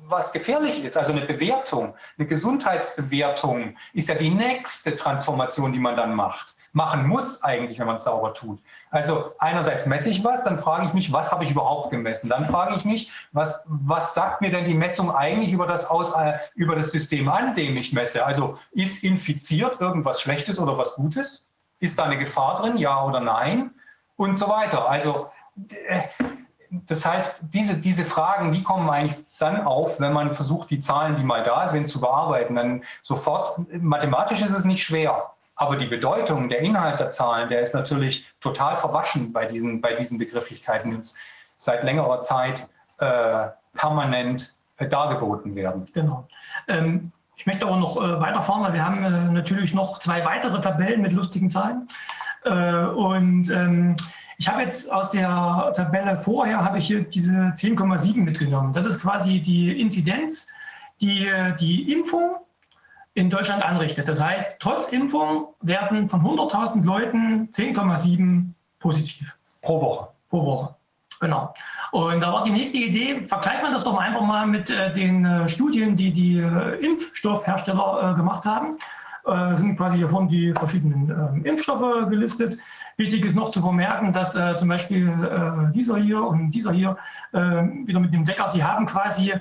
was 0.09 0.33
gefährlich 0.33 0.83
ist? 0.83 0.97
Also 0.97 1.13
eine 1.13 1.27
Bewertung, 1.27 1.95
eine 2.19 2.27
Gesundheitsbewertung 2.27 3.77
ist 3.93 4.09
ja 4.09 4.15
die 4.15 4.31
nächste 4.31 4.97
Transformation, 4.97 5.73
die 5.73 5.79
man 5.79 5.97
dann 5.97 6.15
macht 6.15 6.57
machen 6.73 7.07
muss 7.07 7.43
eigentlich, 7.43 7.79
wenn 7.79 7.87
man 7.87 7.97
es 7.97 8.05
sauber 8.05 8.35
tut. 8.35 8.61
Also 8.91 9.33
einerseits 9.39 9.87
messe 9.87 10.11
ich 10.11 10.25
was, 10.25 10.43
dann 10.43 10.59
frage 10.59 10.87
ich 10.87 10.93
mich, 10.93 11.13
was 11.13 11.31
habe 11.31 11.45
ich 11.45 11.53
überhaupt 11.53 11.91
gemessen? 11.91 12.29
Dann 12.29 12.47
frage 12.47 12.75
ich 12.75 12.85
mich, 12.85 13.13
was, 13.31 13.65
was 13.69 14.15
sagt 14.15 14.41
mir 14.41 14.51
denn 14.51 14.65
die 14.65 14.75
Messung 14.75 15.15
eigentlich 15.15 15.53
über 15.53 15.67
das, 15.67 15.89
Aus, 15.89 16.13
äh, 16.15 16.39
über 16.57 16.75
das 16.75 16.91
System 16.91 17.29
an, 17.29 17.55
dem 17.55 17.77
ich 17.77 17.93
messe? 17.93 18.27
Also 18.27 18.59
ist 18.73 19.05
infiziert 19.05 19.81
irgendwas 19.81 20.21
Schlechtes 20.21 20.59
oder 20.59 20.77
was 20.77 20.97
Gutes? 20.97 21.49
Ist 21.79 21.99
da 21.99 22.05
eine 22.05 22.19
Gefahr 22.19 22.61
drin, 22.61 22.77
ja 22.77 23.05
oder 23.05 23.21
nein? 23.21 23.71
Und 24.17 24.39
so 24.39 24.49
weiter. 24.49 24.89
Also 24.89 25.31
äh, 25.69 26.03
das 26.71 27.05
heißt, 27.05 27.43
diese, 27.53 27.77
diese 27.77 28.05
Fragen, 28.05 28.53
die 28.53 28.63
kommen 28.63 28.91
eigentlich 28.91 29.25
dann 29.39 29.67
auf, 29.67 30.01
wenn 30.01 30.13
man 30.13 30.35
versucht, 30.35 30.71
die 30.71 30.81
Zahlen, 30.81 31.17
die 31.17 31.25
mal 31.25 31.43
da 31.43 31.69
sind, 31.69 31.89
zu 31.89 32.01
bearbeiten. 32.01 32.55
Dann 32.57 32.85
sofort, 33.03 33.59
mathematisch 33.81 34.41
ist 34.41 34.53
es 34.53 34.65
nicht 34.65 34.85
schwer, 34.85 35.33
aber 35.61 35.77
die 35.77 35.87
Bedeutung, 35.87 36.49
der 36.49 36.61
Inhalt 36.61 37.01
der 37.01 37.11
Zahlen, 37.11 37.51
der 37.51 37.61
ist 37.61 37.75
natürlich 37.75 38.27
total 38.41 38.79
verwaschen 38.79 39.31
bei 39.31 39.45
diesen, 39.45 39.83
bei 39.83 39.93
diesen 39.93 40.19
Begrifflichkeiten, 40.19 40.91
die 40.91 41.09
seit 41.59 41.85
längerer 41.85 42.23
Zeit 42.23 42.67
äh, 42.97 43.49
permanent 43.75 44.55
äh, 44.79 44.89
dargeboten 44.89 45.55
werden. 45.55 45.87
Genau. 45.93 46.27
Ähm, 46.67 47.13
ich 47.37 47.45
möchte 47.45 47.67
aber 47.67 47.77
noch 47.77 47.99
äh, 47.99 48.21
weiterfahren, 48.21 48.63
weil 48.63 48.73
wir 48.73 48.87
haben 48.87 49.05
äh, 49.05 49.33
natürlich 49.33 49.75
noch 49.75 49.99
zwei 49.99 50.25
weitere 50.25 50.63
Tabellen 50.63 51.03
mit 51.03 51.13
lustigen 51.13 51.51
Zahlen. 51.51 51.89
Äh, 52.45 52.85
und 52.85 53.51
ähm, 53.51 53.97
ich 54.39 54.49
habe 54.49 54.63
jetzt 54.63 54.91
aus 54.91 55.11
der 55.11 55.75
Tabelle 55.77 56.23
vorher, 56.23 56.65
habe 56.65 56.79
ich 56.79 56.87
hier 56.87 57.03
diese 57.03 57.33
10,7 57.33 58.17
mitgenommen. 58.17 58.73
Das 58.73 58.87
ist 58.87 59.03
quasi 59.03 59.41
die 59.41 59.79
Inzidenz, 59.79 60.49
die 61.03 61.31
die 61.61 61.93
Impfung 61.93 62.37
in 63.15 63.31
Deutschland 63.31 63.65
anrichtet. 63.65 64.09
Das 64.09 64.23
heißt, 64.23 64.61
trotz 64.61 64.93
Impfung 64.93 65.49
werden 65.61 66.09
von 66.09 66.23
100.000 66.23 66.85
Leuten 66.85 67.49
10,7 67.53 68.53
positiv. 68.79 69.37
Pro 69.63 69.81
Woche. 69.81 70.09
Pro 70.29 70.47
Woche. 70.47 70.75
Genau. 71.21 71.53
Und 71.93 72.21
da 72.21 72.33
war 72.33 72.45
die 72.45 72.51
nächste 72.51 72.79
Idee, 72.79 73.23
vergleicht 73.25 73.63
man 73.63 73.73
das 73.73 73.85
doch 73.85 73.99
einfach 73.99 74.23
mal 74.23 74.47
mit 74.47 74.71
äh, 74.71 74.93
den 74.95 75.25
äh, 75.25 75.49
Studien, 75.49 75.95
die 75.95 76.13
die 76.13 76.39
äh, 76.39 76.85
Impfstoffhersteller 76.85 78.13
äh, 78.13 78.17
gemacht 78.17 78.47
haben. 78.47 78.79
Äh, 79.27 79.57
sind 79.57 79.77
quasi 79.77 79.99
hier 79.99 80.09
vorne 80.09 80.29
die 80.29 80.53
verschiedenen 80.55 81.11
ähm, 81.11 81.45
Impfstoffe 81.45 82.09
gelistet. 82.09 82.59
Wichtig 82.97 83.25
ist 83.27 83.37
noch 83.37 83.51
zu 83.51 83.61
vermerken, 83.61 84.15
dass 84.15 84.35
äh, 84.35 84.57
zum 84.57 84.69
Beispiel 84.69 85.71
dieser 85.75 85.99
hier 85.99 86.23
und 86.23 86.51
dieser 86.53 86.73
hier 86.73 86.97
wieder 87.33 88.01
mit 88.01 88.13
dem 88.13 88.25
Decker, 88.25 88.51
die 88.53 88.65
haben 88.65 88.87
quasi 88.87 89.33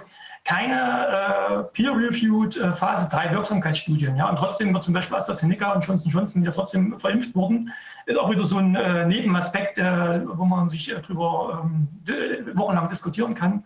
keine 0.49 1.69
peer-reviewed 1.73 2.55
Phase 2.75 3.07
3 3.11 3.31
Wirksamkeitsstudien. 3.33 4.15
Ja? 4.15 4.29
Und 4.29 4.37
trotzdem 4.37 4.73
wird 4.73 4.83
zum 4.83 4.95
Beispiel 4.95 5.17
AstraZeneca 5.17 5.73
und 5.73 5.85
Johnson 5.85 6.11
Johnson 6.11 6.43
ja 6.43 6.51
trotzdem 6.51 6.99
verimpft 6.99 7.35
worden 7.35 7.71
ist 8.09 8.17
auch 8.17 8.29
wieder 8.31 8.43
so 8.43 8.57
ein 8.57 8.75
äh, 8.75 9.05
Nebenaspekt, 9.05 9.77
äh, 9.77 10.21
wo 10.27 10.45
man 10.45 10.69
sich 10.69 10.91
äh, 10.91 10.99
drüber 10.99 11.63
ähm, 11.63 12.57
wochenlang 12.57 12.89
diskutieren 12.89 13.35
kann, 13.35 13.63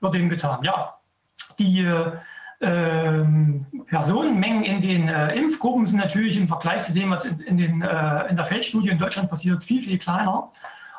wird 0.00 0.14
dem 0.14 0.28
getan. 0.28 0.62
Ja, 0.62 0.94
die 1.58 1.88
ähm, 2.60 3.66
Personenmengen 3.86 4.64
in 4.64 4.80
den 4.82 5.08
äh, 5.08 5.34
Impfgruppen 5.34 5.86
sind 5.86 5.98
natürlich 5.98 6.36
im 6.36 6.48
Vergleich 6.48 6.82
zu 6.82 6.92
dem, 6.92 7.10
was 7.10 7.24
in, 7.24 7.40
in, 7.40 7.56
den, 7.56 7.82
äh, 7.82 8.26
in 8.28 8.36
der 8.36 8.44
Feldstudie 8.44 8.90
in 8.90 8.98
Deutschland 8.98 9.30
passiert, 9.30 9.64
viel, 9.64 9.80
viel 9.80 9.98
kleiner. 9.98 10.52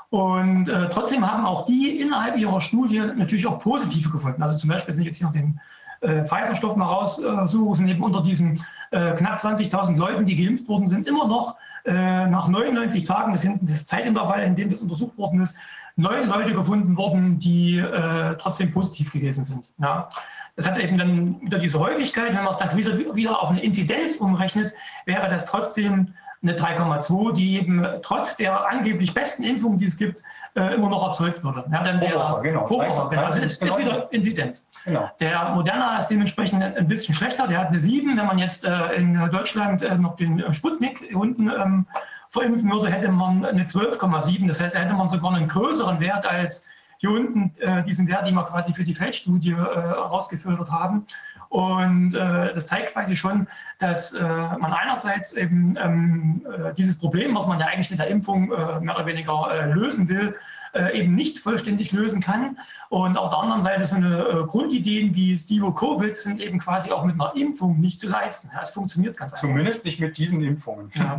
Und 0.09 0.69
äh, 0.69 0.89
trotzdem 0.89 1.29
haben 1.29 1.45
auch 1.45 1.65
die 1.65 1.99
innerhalb 1.99 2.37
ihrer 2.37 2.61
Studie 2.61 2.99
natürlich 2.99 3.45
auch 3.45 3.59
positive 3.59 4.09
gefunden. 4.09 4.41
Also 4.41 4.57
zum 4.57 4.69
Beispiel 4.69 4.93
sind 4.93 5.05
jetzt 5.05 5.17
hier 5.17 5.27
noch 5.27 5.33
den 5.33 5.59
äh, 6.01 6.25
Pfizer-Stoff 6.25 6.75
mal 6.75 6.85
raussuchen, 6.85 7.75
sind 7.75 7.87
eben 7.89 8.03
unter 8.03 8.21
diesen 8.21 8.63
knapp 8.91 9.37
20.000 9.37 9.97
Leuten, 9.97 10.25
die 10.25 10.35
geimpft 10.35 10.67
worden 10.67 10.87
sind, 10.87 11.05
immer 11.05 11.27
noch 11.27 11.57
äh, 11.85 12.27
nach 12.27 12.47
99 12.47 13.05
Tagen, 13.05 13.31
das 13.31 13.43
ist 13.43 13.59
das 13.61 13.87
Zeitintervall, 13.87 14.43
in 14.43 14.55
dem 14.55 14.69
das 14.69 14.79
untersucht 14.79 15.17
worden 15.17 15.41
ist, 15.41 15.57
neun 15.95 16.27
Leute 16.27 16.53
gefunden 16.53 16.97
worden, 16.97 17.39
die 17.39 17.77
äh, 17.77 18.35
trotzdem 18.37 18.71
positiv 18.71 19.11
gewesen 19.11 19.45
sind. 19.45 19.65
Ja. 19.79 20.09
Das 20.55 20.69
hat 20.69 20.77
eben 20.77 20.97
dann 20.97 21.41
wieder 21.41 21.57
diese 21.57 21.79
Häufigkeit, 21.79 22.35
wenn 22.35 22.43
man 22.43 22.53
es 22.53 22.57
dann 22.57 22.75
wieder 22.75 23.41
auf 23.41 23.49
eine 23.49 23.61
Inzidenz 23.61 24.17
umrechnet, 24.17 24.73
wäre 25.05 25.29
das 25.29 25.45
trotzdem 25.45 26.13
eine 26.41 26.55
3,2, 26.55 27.33
die 27.33 27.57
eben 27.57 27.85
trotz 28.01 28.37
der 28.37 28.67
angeblich 28.69 29.13
besten 29.13 29.43
Impfung, 29.43 29.77
die 29.77 29.85
es 29.85 29.97
gibt, 29.97 30.23
äh, 30.55 30.73
immer 30.73 30.89
noch 30.89 31.05
erzeugt 31.05 31.43
würde. 31.43 31.63
Ja, 31.71 31.83
dann 31.83 31.99
der, 31.99 32.15
Woche, 32.15 32.41
genau. 32.41 32.65
Pro 32.65 32.79
Woche, 32.79 33.09
genau. 33.09 33.23
Also 33.23 33.39
ist, 33.39 33.61
ist 33.61 33.77
wieder 33.77 34.11
Inzidenz. 34.11 34.67
Genau. 34.85 35.09
Der 35.19 35.49
Moderna 35.49 35.99
ist 35.99 36.07
dementsprechend 36.07 36.63
ein 36.63 36.87
bisschen 36.87 37.13
schlechter. 37.13 37.47
Der 37.47 37.59
hat 37.59 37.67
eine 37.67 37.79
7. 37.79 38.17
Wenn 38.17 38.25
man 38.25 38.39
jetzt 38.39 38.65
äh, 38.65 38.93
in 38.93 39.15
Deutschland 39.31 39.83
äh, 39.83 39.95
noch 39.95 40.15
den 40.15 40.53
Sputnik 40.53 41.03
unten 41.13 41.49
ähm, 41.49 41.85
verimpfen 42.29 42.71
würde, 42.71 42.89
hätte 42.89 43.11
man 43.11 43.45
eine 43.45 43.63
12,7. 43.63 44.47
Das 44.47 44.59
heißt, 44.59 44.75
da 44.75 44.79
hätte 44.79 44.93
man 44.93 45.07
sogar 45.07 45.33
einen 45.33 45.47
größeren 45.47 45.99
Wert 45.99 46.25
als 46.25 46.67
hier 46.97 47.11
unten 47.11 47.53
äh, 47.59 47.83
diesen 47.83 48.07
Wert, 48.07 48.27
den 48.27 48.35
wir 48.35 48.43
quasi 48.43 48.73
für 48.73 48.83
die 48.83 48.93
Feldstudie 48.93 49.51
äh, 49.51 49.55
haben. 49.55 51.05
Und 51.49 52.13
äh, 52.13 52.53
das 52.53 52.67
zeigt 52.67 52.93
quasi 52.93 53.15
schon, 53.15 53.47
dass 53.79 54.13
äh, 54.13 54.21
man 54.21 54.71
einerseits 54.71 55.33
eben 55.33 55.75
ähm, 55.81 56.45
äh, 56.45 56.73
dieses 56.75 56.99
Problem, 56.99 57.35
was 57.35 57.47
man 57.47 57.59
ja 57.59 57.65
eigentlich 57.65 57.89
mit 57.89 57.99
der 57.99 58.07
Impfung 58.07 58.51
äh, 58.51 58.79
mehr 58.79 58.95
oder 58.95 59.07
weniger 59.07 59.49
äh, 59.51 59.71
lösen 59.71 60.07
will, 60.07 60.35
äh, 60.73 60.99
eben 60.99 61.15
nicht 61.15 61.39
vollständig 61.39 61.91
lösen 61.91 62.21
kann. 62.21 62.59
Und 62.89 63.17
auf 63.17 63.31
der 63.31 63.39
anderen 63.39 63.61
Seite 63.61 63.83
so 63.85 63.95
eine 63.95 64.45
Grundideen 64.47 65.15
wie 65.15 65.35
Zero 65.37 65.73
Covid 65.73 66.15
sind 66.15 66.39
eben 66.39 66.59
quasi 66.59 66.91
auch 66.91 67.03
mit 67.03 67.15
einer 67.15 67.35
Impfung 67.35 67.79
nicht 67.79 67.99
zu 67.99 68.07
leisten. 68.07 68.51
Ja, 68.53 68.61
es 68.61 68.69
funktioniert 68.69 69.17
ganz 69.17 69.33
einfach. 69.33 69.47
Zumindest 69.47 69.83
nicht 69.85 69.99
mit 69.99 70.19
diesen 70.19 70.43
Impfungen. 70.43 70.91
Ja. 70.93 71.17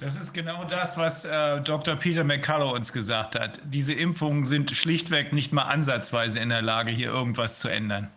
Das 0.00 0.16
ist 0.16 0.32
genau 0.32 0.64
das, 0.64 0.96
was 0.96 1.24
äh, 1.24 1.60
Dr. 1.60 1.94
Peter 1.94 2.24
McCullough 2.24 2.74
uns 2.74 2.92
gesagt 2.92 3.38
hat. 3.38 3.60
Diese 3.64 3.94
Impfungen 3.94 4.44
sind 4.44 4.72
schlichtweg 4.72 5.32
nicht 5.32 5.52
mal 5.52 5.62
ansatzweise 5.62 6.40
in 6.40 6.48
der 6.48 6.62
Lage, 6.62 6.90
hier 6.90 7.10
irgendwas 7.10 7.60
zu 7.60 7.68
ändern. 7.68 8.10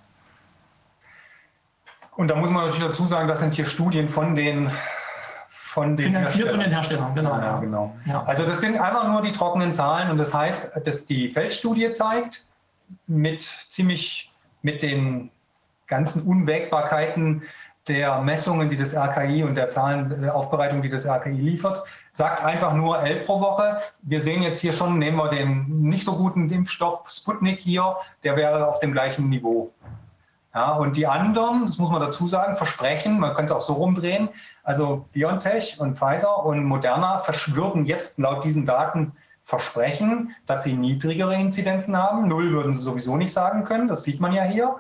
Und 2.18 2.30
da 2.30 2.36
muss 2.36 2.50
man 2.50 2.66
natürlich 2.66 2.86
dazu 2.86 3.06
sagen, 3.06 3.28
das 3.28 3.40
sind 3.40 3.54
hier 3.54 3.66
Studien 3.66 4.10
von 4.10 4.36
den 4.36 4.72
von 5.50 5.98
den 5.98 6.06
Finanziert 6.06 6.50
von 6.52 6.62
den 6.62 6.72
Herstellern, 6.72 7.14
genau. 7.14 7.38
Ja, 7.38 7.60
genau. 7.60 7.96
Ja. 8.06 8.24
Also 8.24 8.46
das 8.46 8.62
sind 8.62 8.80
einfach 8.80 9.10
nur 9.10 9.22
die 9.22 9.34
trockenen 9.34 9.74
Zahlen 9.74 10.10
und 10.10 10.18
das 10.18 10.34
heißt, 10.34 10.72
dass 10.88 11.06
die 11.06 11.30
Feldstudie 11.30 11.92
zeigt, 11.92 12.48
mit 13.08 13.42
ziemlich 13.42 14.32
mit 14.62 14.82
den 14.82 15.32
ganzen 15.88 16.22
Unwägbarkeiten 16.24 17.44
der 17.90 18.22
Messungen, 18.22 18.70
die 18.70 18.78
das 18.78 18.96
RKI 18.96 19.44
und 19.44 19.56
der 19.56 19.70
Zahlenaufbereitung, 19.70 20.82
die 20.82 20.90
das 20.90 21.06
RKI 21.06 21.34
liefert, 21.34 21.86
sagt 22.14 22.44
einfach 22.44 22.74
nur 22.74 23.00
11 23.02 23.26
pro 23.26 23.42
Woche. 23.42 23.82
Wir 24.02 24.22
sehen 24.22 24.42
jetzt 24.42 24.62
hier 24.62 24.74
schon, 24.74 24.98
nehmen 24.98 25.18
wir 25.18 25.30
den 25.30 25.66
nicht 25.82 26.04
so 26.06 26.16
guten 26.16 26.50
Impfstoff 26.50 27.04
Sputnik 27.10 27.60
hier, 27.60 27.98
der 28.24 28.38
wäre 28.38 28.68
auf 28.68 28.80
dem 28.80 28.92
gleichen 28.94 29.30
Niveau. 29.30 29.72
Ja, 30.56 30.72
und 30.72 30.96
die 30.96 31.06
anderen, 31.06 31.66
das 31.66 31.78
muss 31.78 31.92
man 31.92 32.00
dazu 32.00 32.30
sagen, 32.30 32.56
versprechen, 32.56 33.20
man 33.20 33.34
könnte 33.34 33.52
es 33.52 33.58
auch 33.58 33.62
so 33.62 33.74
rumdrehen, 33.74 34.30
also 34.64 35.06
BioNTech 35.12 35.82
und 35.82 35.98
Pfizer 35.98 36.46
und 36.46 36.64
Moderna 36.64 37.20
verschwürden 37.20 37.86
jetzt 37.86 38.18
laut 38.20 38.46
diesen 38.46 38.66
Daten 38.66 39.12
versprechen, 39.44 40.34
dass 40.48 40.64
sie 40.64 40.74
niedrigere 40.74 41.36
Inzidenzen 41.36 41.98
haben. 41.98 42.30
Null 42.30 42.52
würden 42.52 42.74
sie 42.74 42.80
sowieso 42.80 43.18
nicht 43.18 43.34
sagen 43.34 43.66
können, 43.66 43.90
das 43.90 44.06
sieht 44.06 44.22
man 44.22 44.32
ja 44.32 44.44
hier. 44.44 44.78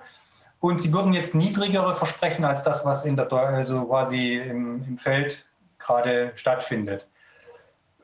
Und 0.61 0.81
sie 0.81 0.93
würden 0.93 1.11
jetzt 1.11 1.35
niedrigere 1.35 1.93
versprechen 1.93 2.45
als 2.45 2.63
das, 2.63 2.85
was 2.85 3.05
in 3.05 3.17
der, 3.17 3.31
also 3.31 3.83
quasi 3.83 4.37
im, 4.37 4.81
im 4.87 4.97
Feld 4.97 5.45
gerade 5.77 6.31
stattfindet. 6.35 7.05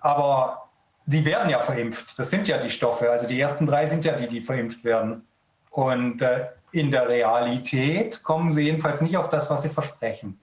Aber 0.01 0.69
die 1.05 1.23
werden 1.23 1.49
ja 1.49 1.61
verimpft. 1.61 2.19
Das 2.19 2.29
sind 2.29 2.49
ja 2.49 2.57
die 2.57 2.69
Stoffe. 2.69 3.09
Also 3.09 3.27
die 3.27 3.39
ersten 3.39 3.65
drei 3.65 3.85
sind 3.85 4.03
ja 4.03 4.11
die, 4.11 4.27
die 4.27 4.41
verimpft 4.41 4.83
werden. 4.83 5.25
Und 5.71 6.21
äh, 6.21 6.47
in 6.71 6.91
der 6.91 7.07
Realität 7.07 8.23
kommen 8.23 8.51
sie 8.51 8.61
jedenfalls 8.63 9.01
nicht 9.01 9.17
auf 9.17 9.29
das, 9.29 9.49
was 9.49 9.63
sie 9.63 9.69
versprechen. 9.69 10.39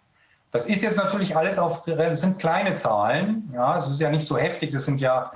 Das 0.50 0.66
ist 0.66 0.82
jetzt 0.82 0.96
natürlich 0.96 1.36
alles 1.36 1.58
auf, 1.58 1.84
das 1.84 2.22
sind 2.22 2.38
kleine 2.38 2.74
Zahlen, 2.74 3.50
ja, 3.52 3.76
es 3.76 3.88
ist 3.88 4.00
ja 4.00 4.10
nicht 4.10 4.26
so 4.26 4.38
heftig, 4.38 4.72
das 4.72 4.86
sind 4.86 4.98
ja, 4.98 5.30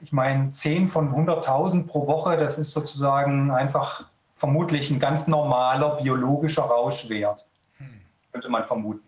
ich 0.00 0.10
meine, 0.10 0.50
10 0.50 0.88
von 0.88 1.14
100.000 1.14 1.86
pro 1.86 2.06
Woche, 2.06 2.38
das 2.38 2.56
ist 2.56 2.72
sozusagen 2.72 3.50
einfach 3.50 4.06
vermutlich 4.36 4.90
ein 4.90 5.00
ganz 5.00 5.28
normaler 5.28 5.96
biologischer 5.96 6.62
Rauschwert, 6.62 7.46
hm. 7.76 8.00
könnte 8.32 8.48
man 8.48 8.64
vermuten. 8.64 9.02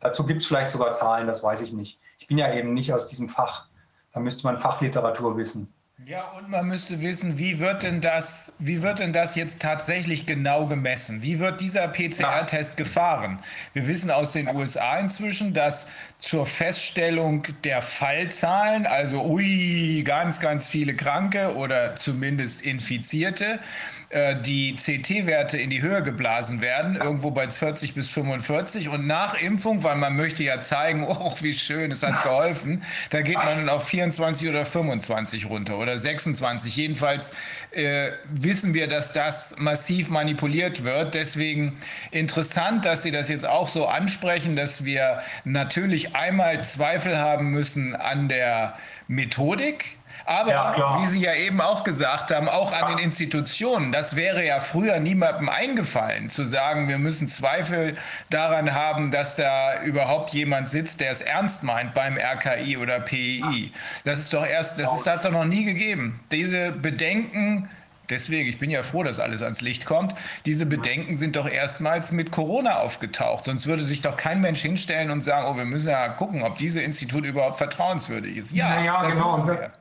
Dazu 0.00 0.26
gibt 0.26 0.42
es 0.42 0.48
vielleicht 0.48 0.72
sogar 0.72 0.92
Zahlen, 0.92 1.26
das 1.26 1.42
weiß 1.42 1.62
ich 1.62 1.72
nicht. 1.72 1.98
Ich 2.18 2.26
bin 2.26 2.36
ja 2.36 2.52
eben 2.52 2.74
nicht 2.74 2.92
aus 2.92 3.06
diesem 3.06 3.30
Fach, 3.30 3.68
da 4.12 4.20
müsste 4.20 4.46
man 4.46 4.58
Fachliteratur 4.58 5.38
wissen. 5.38 5.72
Ja, 6.06 6.32
und 6.32 6.48
man 6.48 6.66
müsste 6.66 7.00
wissen, 7.00 7.38
wie 7.38 7.60
wird 7.60 7.84
denn 7.84 8.00
das, 8.00 8.54
wie 8.58 8.82
wird 8.82 8.98
denn 8.98 9.12
das 9.12 9.36
jetzt 9.36 9.62
tatsächlich 9.62 10.26
genau 10.26 10.66
gemessen? 10.66 11.22
Wie 11.22 11.38
wird 11.38 11.60
dieser 11.60 11.86
PCR-Test 11.86 12.76
gefahren? 12.76 13.38
Wir 13.72 13.86
wissen 13.86 14.10
aus 14.10 14.32
den 14.32 14.48
USA 14.48 14.98
inzwischen, 14.98 15.54
dass 15.54 15.86
zur 16.18 16.46
Feststellung 16.46 17.46
der 17.62 17.82
Fallzahlen, 17.82 18.86
also 18.86 19.24
ui, 19.24 20.02
ganz, 20.04 20.40
ganz 20.40 20.68
viele 20.68 20.96
Kranke 20.96 21.54
oder 21.54 21.94
zumindest 21.94 22.62
Infizierte, 22.62 23.60
die 24.42 24.76
CT-Werte 24.76 25.56
in 25.56 25.70
die 25.70 25.80
Höhe 25.80 26.02
geblasen 26.02 26.60
werden, 26.60 26.96
irgendwo 26.96 27.30
bei 27.30 27.50
40 27.50 27.94
bis 27.94 28.10
45 28.10 28.90
und 28.90 29.06
nach 29.06 29.40
Impfung, 29.40 29.82
weil 29.84 29.96
man 29.96 30.16
möchte 30.16 30.42
ja 30.42 30.60
zeigen, 30.60 31.04
oh, 31.08 31.34
wie 31.40 31.54
schön, 31.54 31.90
es 31.90 32.02
hat 32.02 32.22
geholfen, 32.22 32.82
da 33.10 33.22
geht 33.22 33.36
man 33.36 33.58
dann 33.58 33.68
auf 33.68 33.88
24 33.88 34.48
oder 34.48 34.64
25 34.64 35.48
runter 35.48 35.78
oder 35.78 35.96
26. 35.96 36.76
Jedenfalls 36.76 37.32
äh, 37.70 38.10
wissen 38.30 38.74
wir, 38.74 38.86
dass 38.86 39.12
das 39.12 39.56
massiv 39.58 40.10
manipuliert 40.10 40.84
wird. 40.84 41.14
Deswegen 41.14 41.78
interessant, 42.10 42.84
dass 42.84 43.02
Sie 43.02 43.10
das 43.10 43.28
jetzt 43.28 43.46
auch 43.46 43.68
so 43.68 43.86
ansprechen, 43.86 44.56
dass 44.56 44.84
wir 44.84 45.22
natürlich 45.44 46.14
einmal 46.14 46.62
Zweifel 46.64 47.18
haben 47.18 47.50
müssen 47.50 47.96
an 47.96 48.28
der 48.28 48.76
Methodik, 49.08 49.96
Aber 50.24 50.50
ja, 50.50 51.00
wie 51.00 51.06
Sie 51.06 51.20
ja 51.20 51.34
eben 51.34 51.60
auch 51.60 51.84
gesagt 51.84 52.30
haben, 52.30 52.48
auch 52.48 52.72
an 52.72 52.96
den 52.96 52.98
Institutionen, 52.98 53.92
das 53.92 54.16
wäre 54.16 54.44
ja 54.44 54.60
früher 54.60 55.00
niemandem 55.00 55.48
eingefallen, 55.48 56.28
zu 56.28 56.44
sagen, 56.44 56.88
wir 56.88 56.98
müssen 56.98 57.28
Zweifel 57.28 57.94
daran 58.30 58.74
haben, 58.74 59.10
dass 59.10 59.36
da 59.36 59.82
überhaupt 59.82 60.30
jemand 60.30 60.68
sitzt, 60.68 61.00
der 61.00 61.10
es 61.10 61.20
ernst 61.20 61.62
meint 61.62 61.94
beim 61.94 62.16
RKI 62.16 62.76
oder 62.76 63.00
PEI. 63.00 63.70
Das 64.04 64.18
ist 64.18 64.32
doch 64.32 64.46
erst, 64.46 64.78
das 64.78 64.94
ist, 64.94 65.06
das 65.06 65.22
doch 65.22 65.32
noch 65.32 65.44
nie 65.44 65.64
gegeben. 65.64 66.20
Diese 66.30 66.72
Bedenken, 66.72 67.68
Deswegen, 68.10 68.46
ich 68.46 68.58
bin 68.58 68.68
ja 68.68 68.82
froh, 68.82 69.04
dass 69.04 69.18
alles 69.18 69.40
ans 69.40 69.62
Licht 69.62 69.86
kommt. 69.86 70.14
Diese 70.44 70.66
Bedenken 70.66 71.14
sind 71.14 71.34
doch 71.34 71.48
erstmals 71.48 72.12
mit 72.12 72.30
Corona 72.30 72.80
aufgetaucht. 72.80 73.44
Sonst 73.44 73.66
würde 73.66 73.86
sich 73.86 74.02
doch 74.02 74.18
kein 74.18 74.42
Mensch 74.42 74.60
hinstellen 74.60 75.10
und 75.10 75.22
sagen, 75.22 75.46
oh, 75.48 75.56
wir 75.56 75.64
müssen 75.64 75.88
ja 75.88 76.08
gucken, 76.08 76.42
ob 76.42 76.58
diese 76.58 76.82
Institut 76.82 77.24
überhaupt 77.24 77.56
vertrauenswürdig 77.56 78.36
ist. 78.36 78.52
Ja, 78.52 78.68
naja, 78.70 79.02
das 79.02 79.14
genau. 79.14 79.38
müssen 79.38 79.48
wir. 79.48 79.72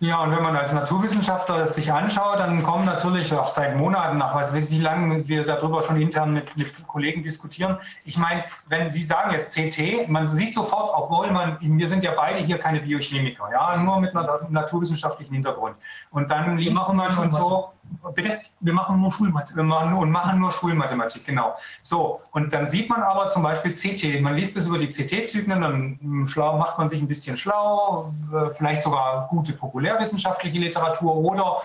Ja, 0.00 0.22
und 0.22 0.30
wenn 0.30 0.44
man 0.44 0.54
als 0.54 0.72
Naturwissenschaftler 0.72 1.58
das 1.58 1.74
sich 1.74 1.92
anschaut, 1.92 2.38
dann 2.38 2.62
kommen 2.62 2.84
natürlich 2.84 3.32
auch 3.34 3.48
seit 3.48 3.76
Monaten 3.76 4.18
nach, 4.18 4.32
weiß 4.32 4.54
ich 4.54 4.70
wie 4.70 4.78
lange 4.78 5.26
wir 5.26 5.44
darüber 5.44 5.82
schon 5.82 6.00
intern 6.00 6.32
mit, 6.34 6.56
mit 6.56 6.86
Kollegen 6.86 7.24
diskutieren. 7.24 7.78
Ich 8.04 8.16
meine, 8.16 8.44
wenn 8.68 8.90
Sie 8.90 9.02
sagen 9.02 9.32
jetzt 9.32 9.56
CT, 9.56 10.08
man 10.08 10.28
sieht 10.28 10.54
sofort, 10.54 10.92
obwohl 10.94 11.32
man, 11.32 11.58
wir 11.60 11.88
sind 11.88 12.04
ja 12.04 12.12
beide 12.14 12.38
hier 12.38 12.58
keine 12.58 12.80
Biochemiker, 12.80 13.50
ja, 13.50 13.76
nur 13.76 14.00
mit 14.00 14.14
einem 14.14 14.28
naturwissenschaftlichen 14.50 15.34
Hintergrund. 15.34 15.74
Und 16.10 16.30
dann 16.30 16.58
liefern 16.58 16.96
man 16.96 17.18
und 17.18 17.34
so, 17.34 17.72
Bitte? 18.14 18.40
Wir 18.60 18.72
machen 18.72 19.00
nur 19.00 19.12
Schulmathematik. 19.12 19.56
Und 19.56 20.10
machen 20.10 20.40
nur 20.40 20.52
Schulmathematik, 20.52 21.24
genau. 21.24 21.56
So, 21.82 22.20
und 22.32 22.52
dann 22.52 22.68
sieht 22.68 22.88
man 22.88 23.02
aber 23.02 23.28
zum 23.28 23.42
Beispiel 23.42 23.72
CT. 23.72 24.20
Man 24.22 24.34
liest 24.34 24.56
es 24.56 24.66
über 24.66 24.78
die 24.78 24.88
CT-Zyklen, 24.88 25.60
dann 25.60 25.98
hm, 26.00 26.28
schlau, 26.28 26.58
macht 26.58 26.78
man 26.78 26.88
sich 26.88 27.00
ein 27.00 27.08
bisschen 27.08 27.36
schlau, 27.36 28.12
äh, 28.32 28.54
vielleicht 28.54 28.82
sogar 28.82 29.28
gute 29.28 29.52
populärwissenschaftliche 29.52 30.58
Literatur 30.58 31.16
oder 31.16 31.62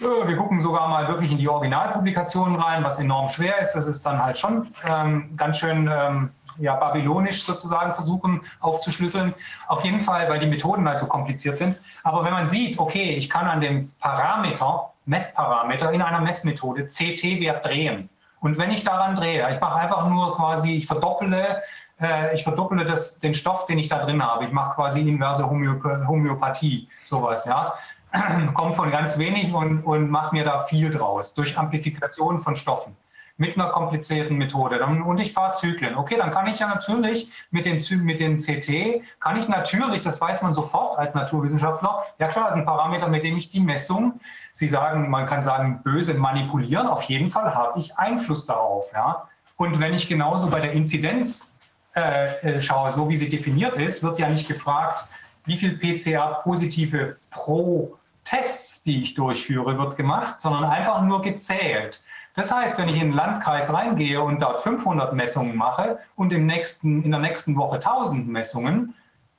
äh, 0.00 0.28
wir 0.28 0.36
gucken 0.36 0.60
sogar 0.60 0.88
mal 0.88 1.08
wirklich 1.08 1.32
in 1.32 1.38
die 1.38 1.48
Originalpublikationen 1.48 2.60
rein, 2.60 2.84
was 2.84 2.98
enorm 2.98 3.28
schwer 3.28 3.60
ist. 3.60 3.74
Das 3.74 3.86
ist 3.86 4.04
dann 4.04 4.22
halt 4.22 4.38
schon 4.38 4.68
ähm, 4.86 5.36
ganz 5.36 5.58
schön 5.58 5.90
ähm, 5.92 6.30
ja, 6.58 6.74
babylonisch 6.74 7.42
sozusagen 7.42 7.94
versuchen 7.94 8.40
aufzuschlüsseln. 8.60 9.34
Auf 9.68 9.84
jeden 9.84 10.00
Fall, 10.00 10.28
weil 10.28 10.38
die 10.38 10.46
Methoden 10.46 10.88
halt 10.88 10.98
so 10.98 11.06
kompliziert 11.06 11.58
sind. 11.58 11.78
Aber 12.02 12.24
wenn 12.24 12.32
man 12.32 12.48
sieht, 12.48 12.78
okay, 12.78 13.14
ich 13.14 13.28
kann 13.28 13.46
an 13.46 13.60
dem 13.60 13.92
Parameter 14.00 14.90
Messparameter 15.06 15.92
in 15.92 16.02
einer 16.02 16.20
Messmethode 16.20 16.88
CT-Wert 16.88 17.64
drehen. 17.64 18.10
Und 18.40 18.58
wenn 18.58 18.70
ich 18.70 18.84
daran 18.84 19.16
drehe, 19.16 19.48
ich 19.50 19.60
mache 19.60 19.80
einfach 19.80 20.08
nur 20.08 20.36
quasi, 20.36 20.76
ich 20.76 20.86
verdopple, 20.86 21.62
äh, 22.00 22.34
ich 22.34 22.42
verdopple 22.42 22.84
das, 22.84 23.18
den 23.18 23.34
Stoff, 23.34 23.66
den 23.66 23.78
ich 23.78 23.88
da 23.88 23.98
drin 23.98 24.22
habe. 24.22 24.44
Ich 24.44 24.52
mache 24.52 24.74
quasi 24.74 25.00
inverse 25.00 25.48
Homöop 25.48 25.82
Homöopathie, 26.06 26.88
sowas, 27.06 27.46
ja. 27.46 27.74
Komme 28.54 28.74
von 28.74 28.90
ganz 28.90 29.18
wenig 29.18 29.52
und, 29.52 29.82
und 29.82 30.10
mache 30.10 30.34
mir 30.34 30.44
da 30.44 30.60
viel 30.60 30.90
draus 30.90 31.34
durch 31.34 31.56
Amplifikation 31.56 32.40
von 32.40 32.54
Stoffen 32.56 32.96
mit 33.38 33.56
einer 33.56 33.68
komplizierten 33.68 34.36
Methode. 34.36 34.82
Und 34.84 35.18
ich 35.18 35.32
fahre 35.32 35.52
Zyklen. 35.52 35.94
Okay, 35.94 36.16
dann 36.16 36.30
kann 36.30 36.46
ich 36.46 36.58
ja 36.58 36.68
natürlich 36.68 37.30
mit 37.50 37.66
dem, 37.66 37.80
mit 38.04 38.18
dem 38.18 38.38
CT, 38.38 39.02
kann 39.20 39.36
ich 39.36 39.48
natürlich, 39.48 40.02
das 40.02 40.20
weiß 40.20 40.42
man 40.42 40.54
sofort 40.54 40.98
als 40.98 41.14
Naturwissenschaftler, 41.14 42.04
ja 42.18 42.28
klar, 42.28 42.46
das 42.46 42.54
ist 42.54 42.60
ein 42.60 42.66
Parameter, 42.66 43.08
mit 43.08 43.24
dem 43.24 43.36
ich 43.36 43.50
die 43.50 43.60
Messung, 43.60 44.20
Sie 44.58 44.68
sagen, 44.68 45.10
man 45.10 45.26
kann 45.26 45.42
sagen, 45.42 45.82
böse 45.84 46.14
manipulieren, 46.14 46.86
auf 46.86 47.02
jeden 47.02 47.28
Fall 47.28 47.54
habe 47.54 47.78
ich 47.78 47.98
Einfluss 47.98 48.46
darauf. 48.46 48.90
Ja? 48.94 49.28
Und 49.58 49.80
wenn 49.80 49.92
ich 49.92 50.08
genauso 50.08 50.48
bei 50.48 50.60
der 50.60 50.72
Inzidenz 50.72 51.58
äh, 51.94 52.24
äh 52.40 52.62
schaue, 52.62 52.90
so 52.90 53.06
wie 53.10 53.18
sie 53.18 53.28
definiert 53.28 53.76
ist, 53.76 54.02
wird 54.02 54.18
ja 54.18 54.30
nicht 54.30 54.48
gefragt, 54.48 55.10
wie 55.44 55.58
viel 55.58 55.76
PCA-positive 55.76 57.16
pro 57.30 57.98
Tests, 58.24 58.82
die 58.82 59.02
ich 59.02 59.14
durchführe, 59.14 59.76
wird 59.76 59.96
gemacht, 59.96 60.40
sondern 60.40 60.64
einfach 60.64 61.02
nur 61.02 61.20
gezählt. 61.20 62.02
Das 62.36 62.54
heißt, 62.54 62.78
wenn 62.78 62.88
ich 62.88 62.96
in 62.96 63.08
den 63.08 63.12
Landkreis 63.12 63.72
reingehe 63.72 64.20
und 64.20 64.40
dort 64.42 64.60
500 64.60 65.14
Messungen 65.14 65.56
mache 65.56 65.98
und 66.16 66.32
im 66.32 66.46
nächsten, 66.46 67.02
in 67.02 67.10
der 67.10 67.20
nächsten 67.20 67.56
Woche 67.56 67.76
1000 67.76 68.28
Messungen, 68.28 68.94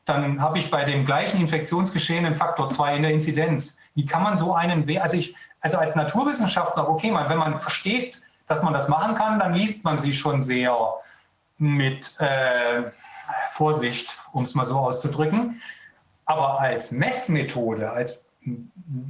dann 0.06 0.42
habe 0.42 0.58
ich 0.58 0.72
bei 0.72 0.84
dem 0.84 1.06
gleichen 1.06 1.40
Infektionsgeschehen 1.40 2.26
einen 2.26 2.36
Faktor 2.36 2.70
2 2.70 2.96
in 2.96 3.02
der 3.04 3.12
Inzidenz. 3.12 3.80
Wie 3.94 4.06
kann 4.06 4.24
man 4.24 4.38
so 4.38 4.54
einen, 4.56 4.90
also 5.00 5.16
ich, 5.16 5.36
also 5.62 5.78
als 5.78 5.96
Naturwissenschaftler, 5.96 6.90
okay, 6.90 7.12
man, 7.12 7.30
wenn 7.30 7.38
man 7.38 7.60
versteht, 7.60 8.20
dass 8.48 8.64
man 8.64 8.74
das 8.74 8.88
machen 8.88 9.14
kann, 9.14 9.38
dann 9.38 9.54
liest 9.54 9.84
man 9.84 10.00
sie 10.00 10.14
schon 10.14 10.42
sehr 10.42 10.76
mit 11.60 12.20
äh, 12.20 12.84
Vorsicht, 13.52 14.10
um 14.32 14.44
es 14.44 14.56
mal 14.56 14.66
so 14.66 14.80
auszudrücken. 14.80 15.62
Aber 16.26 16.60
als 16.60 16.92
Messmethode, 16.92 17.92
als 17.92 18.27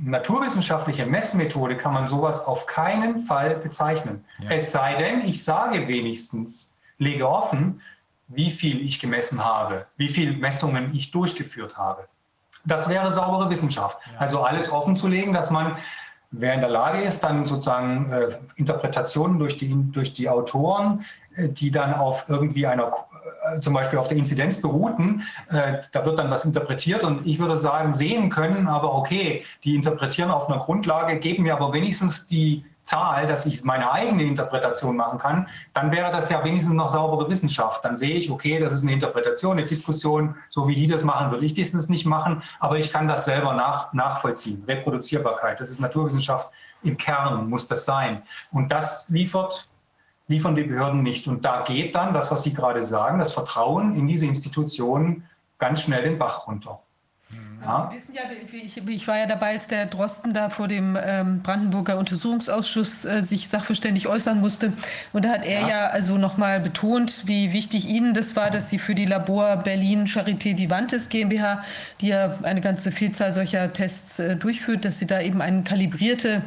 naturwissenschaftliche 0.03 1.05
Messmethode 1.05 1.77
kann 1.77 1.93
man 1.93 2.07
sowas 2.07 2.45
auf 2.45 2.65
keinen 2.65 3.25
Fall 3.25 3.55
bezeichnen. 3.55 4.25
Ja. 4.39 4.51
Es 4.51 4.71
sei 4.71 4.95
denn, 4.95 5.25
ich 5.25 5.43
sage 5.43 5.87
wenigstens, 5.87 6.79
lege 6.97 7.29
offen, 7.29 7.81
wie 8.27 8.51
viel 8.51 8.81
ich 8.81 8.99
gemessen 8.99 9.43
habe, 9.43 9.85
wie 9.97 10.09
viele 10.09 10.35
Messungen 10.35 10.93
ich 10.93 11.11
durchgeführt 11.11 11.77
habe. 11.77 12.07
Das 12.65 12.89
wäre 12.89 13.11
saubere 13.11 13.49
Wissenschaft. 13.49 13.99
Ja. 14.11 14.19
Also 14.19 14.43
alles 14.43 14.71
offen 14.71 14.95
zu 14.95 15.07
legen, 15.07 15.31
dass 15.31 15.51
man, 15.51 15.77
wer 16.31 16.53
in 16.53 16.59
der 16.59 16.69
Lage 16.69 17.01
ist, 17.03 17.23
dann 17.23 17.45
sozusagen 17.45 18.11
äh, 18.11 18.37
Interpretationen 18.55 19.39
durch 19.39 19.57
die, 19.57 19.73
durch 19.91 20.13
die 20.13 20.27
Autoren, 20.27 21.05
äh, 21.35 21.47
die 21.47 21.71
dann 21.71 21.93
auf 21.93 22.25
irgendwie 22.27 22.67
einer 22.67 22.91
zum 23.59 23.73
Beispiel 23.73 23.99
auf 23.99 24.07
der 24.07 24.17
Inzidenz 24.17 24.61
beruhten, 24.61 25.23
äh, 25.49 25.81
da 25.91 26.05
wird 26.05 26.19
dann 26.19 26.29
was 26.29 26.45
interpretiert 26.45 27.03
und 27.03 27.25
ich 27.25 27.39
würde 27.39 27.55
sagen, 27.55 27.93
sehen 27.93 28.29
können, 28.29 28.67
aber 28.67 28.93
okay, 28.93 29.43
die 29.63 29.75
interpretieren 29.75 30.31
auf 30.31 30.49
einer 30.49 30.59
Grundlage, 30.59 31.19
geben 31.19 31.43
mir 31.43 31.55
aber 31.55 31.73
wenigstens 31.73 32.25
die 32.25 32.65
Zahl, 32.87 33.27
dass 33.27 33.45
ich 33.45 33.63
meine 33.65 33.91
eigene 33.91 34.23
Interpretation 34.23 34.95
machen 34.95 35.19
kann, 35.19 35.47
dann 35.73 35.91
wäre 35.91 36.09
das 36.09 36.29
ja 36.29 36.43
wenigstens 36.43 36.73
noch 36.73 36.87
saubere 36.87 37.29
Wissenschaft. 37.29 37.83
Dann 37.83 37.97
sehe 37.97 38.15
ich, 38.15 38.31
okay, 38.31 38.59
das 38.59 38.71
ist 38.71 38.83
eine 38.83 38.93
Interpretation, 38.93 39.57
eine 39.57 39.67
Diskussion, 39.67 40.35
so 40.47 40.69
wie 40.69 40.75
die 40.75 40.87
das 40.87 41.03
machen, 41.03 41.29
würde 41.31 41.45
ich 41.45 41.53
das 41.53 41.89
nicht 41.89 42.05
machen, 42.05 42.43
aber 42.59 42.77
ich 42.77 42.91
kann 42.91 43.09
das 43.09 43.25
selber 43.25 43.53
nach, 43.53 43.91
nachvollziehen. 43.91 44.63
Reproduzierbarkeit, 44.65 45.59
das 45.59 45.69
ist 45.69 45.81
Naturwissenschaft 45.81 46.49
im 46.83 46.95
Kern, 46.95 47.49
muss 47.49 47.67
das 47.67 47.83
sein. 47.83 48.23
Und 48.51 48.71
das 48.71 49.09
liefert 49.09 49.67
liefern 50.27 50.55
die 50.55 50.63
Behörden 50.63 51.03
nicht. 51.03 51.27
Und 51.27 51.45
da 51.45 51.63
geht 51.63 51.95
dann 51.95 52.13
das, 52.13 52.31
was 52.31 52.43
Sie 52.43 52.53
gerade 52.53 52.83
sagen, 52.83 53.19
das 53.19 53.31
Vertrauen 53.31 53.95
in 53.95 54.07
diese 54.07 54.25
Institutionen 54.25 55.23
ganz 55.57 55.81
schnell 55.81 56.03
den 56.03 56.17
Bach 56.17 56.47
runter. 56.47 56.79
Ja. 57.61 57.89
Wir 57.89 57.97
wissen 57.97 58.13
ja, 58.13 58.21
ich, 58.53 58.77
ich, 58.77 59.07
war 59.07 59.17
ja 59.17 59.25
dabei, 59.25 59.53
als 59.53 59.67
der 59.67 59.87
Drosten 59.87 60.33
da 60.33 60.49
vor 60.49 60.67
dem 60.67 60.97
ähm, 61.01 61.41
Brandenburger 61.41 61.97
Untersuchungsausschuss 61.97 63.03
äh, 63.03 63.23
sich 63.23 63.49
sachverständig 63.49 64.07
äußern 64.07 64.39
musste. 64.39 64.73
Und 65.11 65.25
da 65.25 65.29
hat 65.29 65.45
er 65.45 65.61
ja, 65.61 65.67
ja 65.67 65.85
also 65.87 66.17
nochmal 66.17 66.59
betont, 66.59 67.23
wie 67.25 67.53
wichtig 67.53 67.87
Ihnen 67.89 68.13
das 68.13 68.35
war, 68.35 68.51
dass 68.51 68.69
Sie 68.69 68.77
für 68.77 68.95
die 68.95 69.05
Labor 69.05 69.57
Berlin 69.57 70.05
Charité 70.05 70.57
Vivantes 70.57 71.09
GmbH, 71.09 71.63
die 71.99 72.09
ja 72.09 72.37
eine 72.43 72.61
ganze 72.61 72.91
Vielzahl 72.91 73.31
solcher 73.31 73.73
Tests 73.73 74.19
äh, 74.19 74.35
durchführt, 74.35 74.85
dass 74.85 74.99
Sie 74.99 75.07
da 75.07 75.19
eben 75.19 75.41
eine 75.41 75.63
kalibrierte 75.63 76.43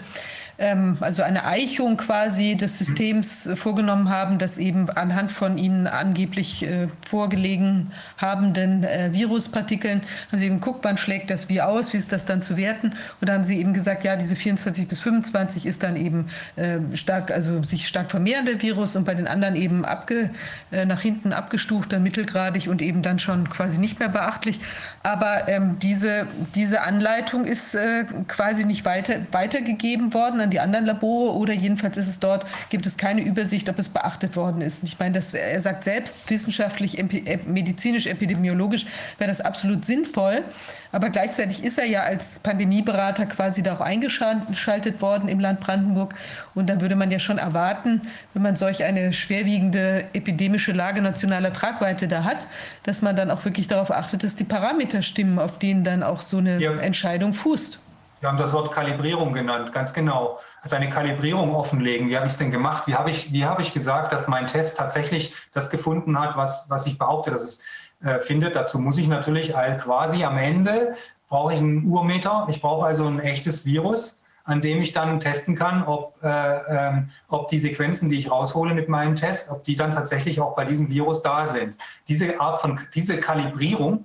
ähm, 0.60 0.98
also 1.00 1.22
eine 1.22 1.46
Eichung 1.46 1.96
quasi 1.96 2.54
des 2.54 2.78
Systems 2.78 3.46
äh, 3.46 3.56
vorgenommen 3.56 4.10
haben, 4.10 4.38
das 4.38 4.58
eben 4.58 4.90
anhand 4.90 5.32
von 5.32 5.56
ihnen 5.56 5.86
angeblich 5.86 6.62
äh, 6.62 6.88
vorgelegen 7.04 7.92
habenden 8.18 8.84
äh, 8.84 9.08
Viruspartikeln, 9.12 10.02
haben 10.30 10.38
sie 10.38 10.46
eben 10.46 10.60
guckt, 10.60 10.84
wann 10.84 10.98
schlägt 10.98 11.30
das 11.30 11.48
wie 11.48 11.62
aus, 11.62 11.94
wie 11.94 11.96
ist 11.96 12.12
das 12.12 12.26
dann 12.26 12.42
zu 12.42 12.58
werten? 12.58 12.92
Und 13.20 13.28
da 13.28 13.32
haben 13.32 13.44
sie 13.44 13.58
eben 13.58 13.72
gesagt, 13.72 14.04
ja, 14.04 14.16
diese 14.16 14.36
24 14.36 14.86
bis 14.86 15.00
25 15.00 15.64
ist 15.64 15.82
dann 15.82 15.96
eben 15.96 16.28
äh, 16.56 16.78
stark, 16.94 17.30
also 17.30 17.62
sich 17.62 17.88
stark 17.88 18.10
vermehrender 18.10 18.60
Virus 18.60 18.96
und 18.96 19.04
bei 19.04 19.14
den 19.14 19.26
anderen 19.26 19.56
eben 19.56 19.86
abge, 19.86 20.30
äh, 20.72 20.84
nach 20.84 21.00
hinten 21.00 21.32
abgestuft, 21.32 21.92
dann 21.92 22.02
mittelgradig 22.02 22.68
und 22.68 22.82
eben 22.82 23.00
dann 23.00 23.18
schon 23.18 23.48
quasi 23.48 23.78
nicht 23.78 23.98
mehr 23.98 24.10
beachtlich. 24.10 24.60
Aber 25.02 25.48
ähm, 25.48 25.78
diese, 25.78 26.26
diese 26.54 26.82
Anleitung 26.82 27.46
ist 27.46 27.74
äh, 27.74 28.04
quasi 28.28 28.66
nicht 28.66 28.84
weiter, 28.84 29.14
weitergegeben 29.32 30.12
worden 30.12 30.40
an 30.40 30.49
die 30.50 30.60
anderen 30.60 30.84
Labore 30.84 31.36
oder 31.36 31.52
jedenfalls 31.52 31.96
ist 31.96 32.08
es 32.08 32.20
dort, 32.20 32.44
gibt 32.68 32.86
es 32.86 32.96
keine 32.96 33.22
Übersicht, 33.22 33.68
ob 33.68 33.78
es 33.78 33.88
beachtet 33.88 34.36
worden 34.36 34.60
ist. 34.60 34.84
Ich 34.84 34.98
meine, 34.98 35.14
das, 35.14 35.34
er 35.34 35.60
sagt 35.60 35.84
selbst, 35.84 36.28
wissenschaftlich, 36.28 37.02
medizinisch, 37.46 38.06
epidemiologisch 38.06 38.86
wäre 39.18 39.28
das 39.28 39.40
absolut 39.40 39.84
sinnvoll. 39.84 40.44
Aber 40.92 41.10
gleichzeitig 41.10 41.62
ist 41.62 41.78
er 41.78 41.86
ja 41.86 42.02
als 42.02 42.40
Pandemieberater 42.40 43.26
quasi 43.26 43.62
da 43.62 43.76
auch 43.76 43.80
eingeschaltet 43.80 45.00
worden 45.00 45.28
im 45.28 45.38
Land 45.38 45.60
Brandenburg. 45.60 46.14
Und 46.54 46.68
da 46.68 46.80
würde 46.80 46.96
man 46.96 47.10
ja 47.10 47.18
schon 47.18 47.38
erwarten, 47.38 48.02
wenn 48.34 48.42
man 48.42 48.56
solch 48.56 48.82
eine 48.82 49.12
schwerwiegende 49.12 50.04
epidemische 50.12 50.72
Lage 50.72 51.00
nationaler 51.00 51.52
Tragweite 51.52 52.08
da 52.08 52.24
hat, 52.24 52.46
dass 52.82 53.02
man 53.02 53.14
dann 53.14 53.30
auch 53.30 53.44
wirklich 53.44 53.68
darauf 53.68 53.90
achtet, 53.90 54.24
dass 54.24 54.34
die 54.34 54.44
Parameter 54.44 55.02
stimmen, 55.02 55.38
auf 55.38 55.58
denen 55.58 55.84
dann 55.84 56.02
auch 56.02 56.22
so 56.22 56.38
eine 56.38 56.60
ja. 56.60 56.74
Entscheidung 56.74 57.32
fußt. 57.34 57.78
Wir 58.20 58.28
haben 58.28 58.38
das 58.38 58.52
Wort 58.52 58.70
Kalibrierung 58.70 59.32
genannt, 59.32 59.72
ganz 59.72 59.92
genau. 59.94 60.38
Also 60.60 60.76
eine 60.76 60.90
Kalibrierung 60.90 61.54
offenlegen. 61.54 62.08
Wie 62.08 62.16
habe 62.16 62.26
ich 62.26 62.32
es 62.32 62.38
denn 62.38 62.50
gemacht? 62.50 62.86
Wie 62.86 62.94
habe 62.94 63.10
ich, 63.10 63.32
wie 63.32 63.46
habe 63.46 63.62
ich 63.62 63.72
gesagt, 63.72 64.12
dass 64.12 64.28
mein 64.28 64.46
Test 64.46 64.76
tatsächlich 64.76 65.34
das 65.52 65.70
gefunden 65.70 66.18
hat, 66.18 66.36
was, 66.36 66.68
was 66.68 66.86
ich 66.86 66.98
behaupte, 66.98 67.30
dass 67.30 67.42
es 67.42 67.62
äh, 68.02 68.20
findet. 68.20 68.56
Dazu 68.56 68.78
muss 68.78 68.96
ich 68.96 69.08
natürlich 69.08 69.52
quasi 69.52 70.24
am 70.24 70.38
Ende 70.38 70.96
brauche 71.28 71.54
ich 71.54 71.60
einen 71.60 71.86
Urmeter. 71.86 72.46
Ich 72.50 72.60
brauche 72.60 72.86
also 72.86 73.06
ein 73.06 73.20
echtes 73.20 73.64
Virus, 73.64 74.20
an 74.44 74.60
dem 74.60 74.82
ich 74.82 74.92
dann 74.92 75.20
testen 75.20 75.54
kann, 75.54 75.84
ob, 75.84 76.16
äh, 76.22 76.28
ähm, 76.28 77.10
ob 77.28 77.48
die 77.48 77.58
Sequenzen, 77.58 78.08
die 78.08 78.16
ich 78.16 78.30
raushole 78.30 78.74
mit 78.74 78.88
meinem 78.88 79.16
Test, 79.16 79.50
ob 79.50 79.64
die 79.64 79.76
dann 79.76 79.90
tatsächlich 79.90 80.40
auch 80.40 80.56
bei 80.56 80.64
diesem 80.64 80.88
Virus 80.88 81.22
da 81.22 81.46
sind. 81.46 81.76
Diese 82.08 82.40
Art 82.40 82.60
von, 82.60 82.80
diese 82.94 83.18
Kalibrierung, 83.18 84.04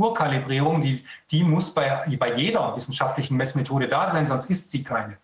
Urkalibrierung, 0.00 0.82
die, 0.82 1.04
die 1.30 1.44
muss 1.44 1.72
bei, 1.74 2.02
bei 2.18 2.34
jeder 2.34 2.74
wissenschaftlichen 2.74 3.36
Messmethode 3.36 3.88
da 3.88 4.08
sein, 4.08 4.26
sonst 4.26 4.50
ist 4.50 4.70
sie 4.70 4.82
keine. 4.82 5.18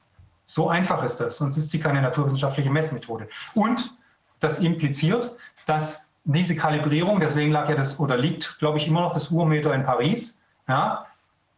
So 0.44 0.68
einfach 0.68 1.02
ist 1.02 1.16
das, 1.16 1.38
sonst 1.38 1.56
ist 1.56 1.70
sie 1.70 1.80
keine 1.80 2.00
naturwissenschaftliche 2.02 2.70
Messmethode. 2.70 3.28
Und 3.54 3.96
das 4.40 4.60
impliziert, 4.60 5.32
dass 5.66 6.10
diese 6.24 6.56
Kalibrierung, 6.56 7.20
deswegen 7.20 7.52
lag 7.52 7.68
ja 7.68 7.74
das 7.74 7.98
oder 7.98 8.16
liegt, 8.16 8.58
glaube 8.58 8.78
ich, 8.78 8.86
immer 8.86 9.00
noch 9.00 9.14
das 9.14 9.30
Urmeter 9.30 9.74
in 9.74 9.84
Paris, 9.84 10.42
ja, 10.68 11.06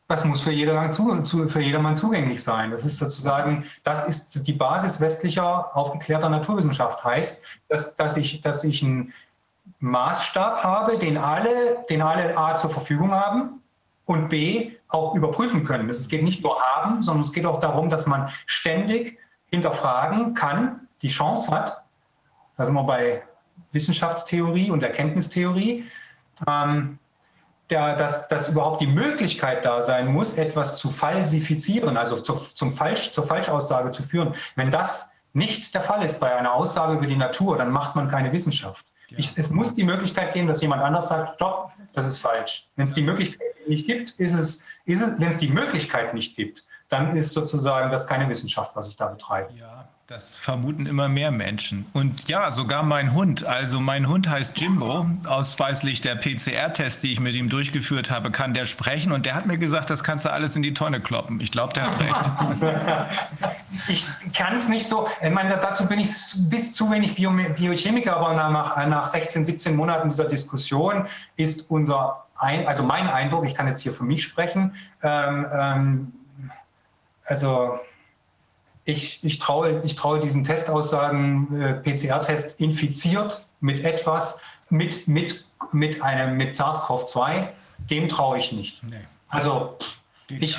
das 0.09 0.25
muss 0.25 0.41
für 0.41 0.53
jedermann, 0.53 1.97
zugänglich 1.97 2.43
sein. 2.43 2.71
Das 2.71 2.83
ist 2.83 2.97
sozusagen, 2.97 3.67
das 3.85 4.09
ist 4.09 4.47
die 4.47 4.55
Basis 4.55 5.03
westlicher 5.03 5.77
aufgeklärter 5.77 6.31
Naturwissenschaft. 6.31 7.05
Heißt, 7.05 7.45
dass, 7.69 7.95
dass, 7.95 8.17
ich, 8.17 8.41
dass 8.41 8.65
ich 8.65 8.83
einen 8.83 9.13
Maßstab 9.81 10.63
habe, 10.63 10.99
den 10.99 11.17
alle, 11.17 11.85
den 11.89 12.03
alle 12.03 12.37
A 12.37 12.57
zur 12.57 12.71
Verfügung 12.71 13.13
haben 13.13 13.63
und 14.07 14.29
B 14.29 14.73
auch 14.89 15.15
überprüfen 15.15 15.65
können. 15.65 15.89
Es 15.89 16.09
geht 16.09 16.23
nicht 16.23 16.43
nur 16.43 16.61
haben, 16.61 17.03
sondern 17.03 17.23
es 17.23 17.33
geht 17.33 17.47
auch 17.47 17.61
darum, 17.61 17.91
dass 17.91 18.07
man 18.07 18.31
ständig 18.47 19.19
hinterfragen 19.47 20.35
kann, 20.35 20.89
die 21.03 21.09
Chance 21.09 21.53
hat. 21.53 21.83
Da 22.57 22.65
sind 22.65 22.75
wir 22.75 22.85
bei 22.85 23.23
Wissenschaftstheorie 23.73 24.71
und 24.71 24.83
Erkenntnistheorie. 24.83 25.85
Ähm, 26.47 26.99
der, 27.71 27.97
dass, 27.97 28.29
dass 28.29 28.49
überhaupt 28.49 28.81
die 28.81 28.87
Möglichkeit 28.87 29.65
da 29.65 29.81
sein 29.81 30.13
muss, 30.13 30.39
etwas 30.39 30.79
zu 30.79 30.91
falsifizieren, 30.91 31.97
also 31.97 32.21
zu, 32.21 32.35
zum 32.35 32.73
Falsch, 32.73 33.13
zur 33.13 33.25
Falschaussage 33.25 33.91
zu 33.91 34.03
führen. 34.03 34.35
Wenn 34.57 34.71
das 34.71 35.13
nicht 35.35 35.75
der 35.75 35.83
Fall 35.83 36.03
ist 36.03 36.19
bei 36.19 36.35
einer 36.35 36.55
Aussage 36.55 36.95
über 36.95 37.07
die 37.07 37.17
Natur, 37.17 37.59
dann 37.59 37.71
macht 37.71 37.95
man 37.95 38.09
keine 38.09 38.33
Wissenschaft. 38.33 38.87
Ich, 39.17 39.33
es 39.37 39.51
muss 39.51 39.75
die 39.75 39.85
Möglichkeit 39.85 40.35
geben, 40.35 40.49
dass 40.49 40.61
jemand 40.61 40.83
anders 40.83 41.09
sagt, 41.09 41.35
stopp, 41.37 41.73
das 41.95 42.07
ist 42.07 42.19
falsch. 42.19 42.69
Wenn 42.77 42.85
es 42.85 42.93
die 42.93 43.03
Möglichkeit 43.03 43.47
nicht 43.67 43.87
gibt, 43.87 44.11
ist 44.19 44.35
es, 44.35 44.65
ist 44.85 45.03
es 45.03 45.19
wenn 45.19 45.29
es 45.29 45.39
die 45.39 45.49
Möglichkeit 45.49 46.15
nicht 46.15 46.37
gibt, 46.37 46.67
dann 46.89 47.17
ist 47.17 47.33
sozusagen 47.33 47.91
das 47.91 48.07
keine 48.07 48.29
Wissenschaft, 48.29 48.75
was 48.77 48.89
ich 48.89 48.97
da 48.97 49.07
betreibe. 49.07 49.53
Ja. 49.55 49.78
Das 50.09 50.35
vermuten 50.37 50.87
immer 50.87 51.11
mehr 51.11 51.31
Menschen. 51.31 51.85
Und 51.93 52.31
ja, 52.31 52.51
sogar 52.51 52.83
mein 52.83 53.13
Hund. 53.13 53.45
Also 53.45 53.79
mein 53.79 54.09
Hund 54.09 54.27
heißt 54.27 54.59
Jimbo. 54.59 55.07
Ausweislich 55.27 56.01
der 56.01 56.15
PCR-Test, 56.15 57.03
die 57.03 57.13
ich 57.13 57.21
mit 57.21 57.35
ihm 57.35 57.51
durchgeführt 57.51 58.11
habe, 58.11 58.31
kann 58.31 58.55
der 58.55 58.65
sprechen. 58.65 59.13
Und 59.13 59.27
der 59.27 59.35
hat 59.35 59.45
mir 59.45 59.59
gesagt, 59.59 59.91
das 59.91 60.03
kannst 60.03 60.25
du 60.25 60.33
alles 60.33 60.57
in 60.57 60.63
die 60.63 60.73
Tonne 60.73 61.03
kloppen. 61.03 61.43
Ich 61.43 61.53
glaube, 61.53 61.75
der 61.75 61.89
hat 61.89 62.01
recht. 62.01 62.31
ich 63.89 64.07
kann 64.33 64.55
es 64.55 64.71
nicht 64.71 64.89
so. 64.89 65.11
Ich 65.23 65.31
meine, 65.31 65.59
dazu 65.59 65.87
bin 65.87 65.99
ich 65.99 66.09
bis 66.49 66.73
zu 66.73 66.91
wenig 66.91 67.15
Bio 67.15 67.31
Biochemiker, 67.31 68.17
aber 68.17 68.33
nach, 68.33 68.79
nach 68.87 69.07
16, 69.07 69.45
17 69.45 69.77
Monaten 69.77 70.09
dieser 70.09 70.25
Diskussion 70.25 71.07
ist 71.37 71.71
unser, 71.71 72.25
ein, 72.39 72.67
also 72.67 72.83
mein 72.83 73.11
Eindruck, 73.11 73.45
ich 73.45 73.55
kann 73.55 73.67
jetzt 73.67 73.83
hier 73.83 73.93
für 73.93 74.05
mich 74.05 74.25
sprechen, 74.25 74.75
ähm, 75.03 75.47
ähm, 75.53 76.13
also 77.27 77.79
ich, 78.89 79.23
ich, 79.23 79.39
traue, 79.39 79.83
ich 79.85 79.97
traue 79.97 80.19
diesen 80.19 80.45
Testaussagen, 80.45 81.61
äh, 81.61 81.75
PCR-Test 81.75 82.59
infiziert 82.59 83.47
mit 83.61 83.85
etwas, 83.85 84.41
mit, 84.71 85.07
mit, 85.07 85.45
mit, 85.73 86.01
einem, 86.01 86.39
mit 86.39 86.57
SARS-CoV-2, 86.57 87.49
dem 87.91 88.09
traue 88.09 88.39
ich 88.39 88.51
nicht. 88.53 88.83
Nee. 88.83 88.97
Also 89.29 89.77
ich, 90.31 90.59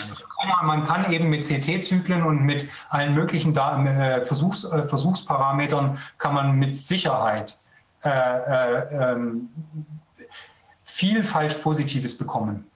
man 0.62 0.86
kann 0.86 1.12
eben 1.12 1.30
mit 1.30 1.48
CT-Zyklen 1.48 2.22
und 2.22 2.44
mit 2.44 2.70
allen 2.90 3.16
möglichen 3.16 3.56
Daten, 3.56 3.88
äh, 3.88 4.24
Versuchs, 4.28 4.64
äh, 4.64 4.84
Versuchsparametern 4.84 5.98
kann 6.20 6.36
man 6.36 6.56
mit 6.60 6.76
Sicherheit 6.76 7.58
äh, 8.04 8.10
äh 8.10 9.12
ähm, 9.12 9.50
viel 10.84 11.24
falsch 11.24 11.56
Positives 11.56 12.16
bekommen. 12.16 12.70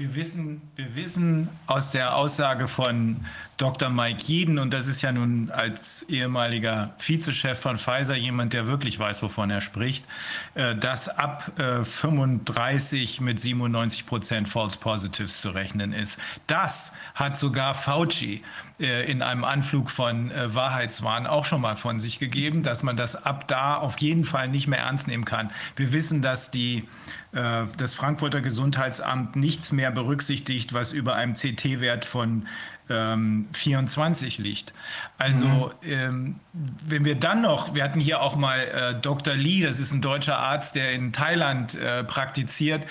Wir 0.00 0.14
wissen, 0.14 0.62
wir 0.76 0.94
wissen 0.94 1.50
aus 1.66 1.90
der 1.90 2.16
Aussage 2.16 2.68
von 2.68 3.22
Dr. 3.60 3.90
Mike 3.90 4.22
Jeden, 4.24 4.58
und 4.58 4.72
das 4.72 4.86
ist 4.86 5.02
ja 5.02 5.12
nun 5.12 5.50
als 5.50 6.02
ehemaliger 6.08 6.94
Vizechef 6.98 7.58
von 7.58 7.76
Pfizer 7.76 8.16
jemand, 8.16 8.54
der 8.54 8.66
wirklich 8.66 8.98
weiß, 8.98 9.22
wovon 9.22 9.50
er 9.50 9.60
spricht, 9.60 10.06
äh, 10.54 10.74
dass 10.74 11.10
ab 11.10 11.52
35 11.58 13.20
äh, 13.20 13.22
mit 13.22 13.38
97 13.38 14.06
Prozent 14.06 14.48
False 14.48 14.78
Positives 14.78 15.42
zu 15.42 15.50
rechnen 15.50 15.92
ist. 15.92 16.18
Das 16.46 16.94
hat 17.14 17.36
sogar 17.36 17.74
Fauci 17.74 18.42
äh, 18.78 19.10
in 19.10 19.20
einem 19.20 19.44
Anflug 19.44 19.90
von 19.90 20.32
Wahrheitswahn 20.34 21.26
auch 21.26 21.44
schon 21.44 21.60
mal 21.60 21.76
von 21.76 21.98
sich 21.98 22.18
gegeben, 22.18 22.62
dass 22.62 22.82
man 22.82 22.96
das 22.96 23.14
ab 23.14 23.46
da 23.46 23.76
auf 23.76 23.98
jeden 23.98 24.24
Fall 24.24 24.48
nicht 24.48 24.68
mehr 24.68 24.78
ernst 24.78 25.06
nehmen 25.06 25.26
kann. 25.26 25.50
Wir 25.76 25.92
wissen, 25.92 26.22
dass 26.22 26.50
die 26.50 26.88
das 27.32 27.94
Frankfurter 27.94 28.40
Gesundheitsamt 28.40 29.36
nichts 29.36 29.70
mehr 29.70 29.92
berücksichtigt, 29.92 30.72
was 30.72 30.90
über 30.90 31.14
einem 31.14 31.34
CT-Wert 31.34 32.04
von 32.04 32.48
ähm, 32.90 33.48
24 33.52 34.38
liegt. 34.38 34.74
Also 35.18 35.46
mhm. 35.46 35.90
ähm, 35.90 36.40
wenn 36.86 37.04
wir 37.04 37.14
dann 37.14 37.42
noch, 37.42 37.74
wir 37.74 37.84
hatten 37.84 38.00
hier 38.00 38.20
auch 38.20 38.36
mal 38.36 38.58
äh, 38.58 39.00
Dr. 39.00 39.34
Lee, 39.34 39.62
das 39.62 39.78
ist 39.78 39.92
ein 39.92 40.02
deutscher 40.02 40.38
Arzt, 40.38 40.74
der 40.74 40.92
in 40.92 41.12
Thailand 41.12 41.74
äh, 41.76 42.04
praktiziert, 42.04 42.84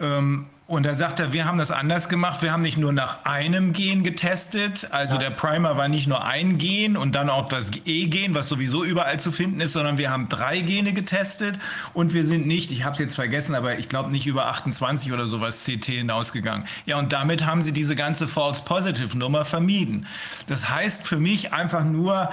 ähm, 0.00 0.46
und 0.68 0.82
da 0.82 0.92
sagt 0.92 1.18
er, 1.18 1.32
wir 1.32 1.46
haben 1.46 1.56
das 1.56 1.70
anders 1.70 2.10
gemacht. 2.10 2.42
Wir 2.42 2.52
haben 2.52 2.60
nicht 2.60 2.76
nur 2.76 2.92
nach 2.92 3.24
einem 3.24 3.72
Gen 3.72 4.02
getestet. 4.02 4.86
Also 4.90 5.14
ja. 5.14 5.20
der 5.20 5.30
Primer 5.30 5.78
war 5.78 5.88
nicht 5.88 6.06
nur 6.06 6.22
ein 6.26 6.58
Gen 6.58 6.98
und 6.98 7.14
dann 7.14 7.30
auch 7.30 7.48
das 7.48 7.70
E-Gen, 7.86 8.34
was 8.34 8.48
sowieso 8.48 8.84
überall 8.84 9.18
zu 9.18 9.32
finden 9.32 9.62
ist, 9.62 9.72
sondern 9.72 9.96
wir 9.96 10.10
haben 10.10 10.28
drei 10.28 10.60
Gene 10.60 10.92
getestet 10.92 11.58
und 11.94 12.12
wir 12.12 12.22
sind 12.22 12.46
nicht, 12.46 12.70
ich 12.70 12.84
habe 12.84 12.92
es 12.92 12.98
jetzt 12.98 13.14
vergessen, 13.14 13.54
aber 13.54 13.78
ich 13.78 13.88
glaube 13.88 14.10
nicht 14.10 14.26
über 14.26 14.48
28 14.48 15.10
oder 15.10 15.26
sowas 15.26 15.64
CT 15.64 15.86
hinausgegangen. 15.86 16.66
Ja, 16.84 16.98
und 16.98 17.14
damit 17.14 17.46
haben 17.46 17.62
sie 17.62 17.72
diese 17.72 17.96
ganze 17.96 18.28
False 18.28 18.62
Positive 18.62 19.16
Nummer 19.16 19.46
vermieden. 19.46 20.06
Das 20.48 20.68
heißt 20.68 21.06
für 21.06 21.16
mich 21.16 21.54
einfach 21.54 21.82
nur, 21.82 22.28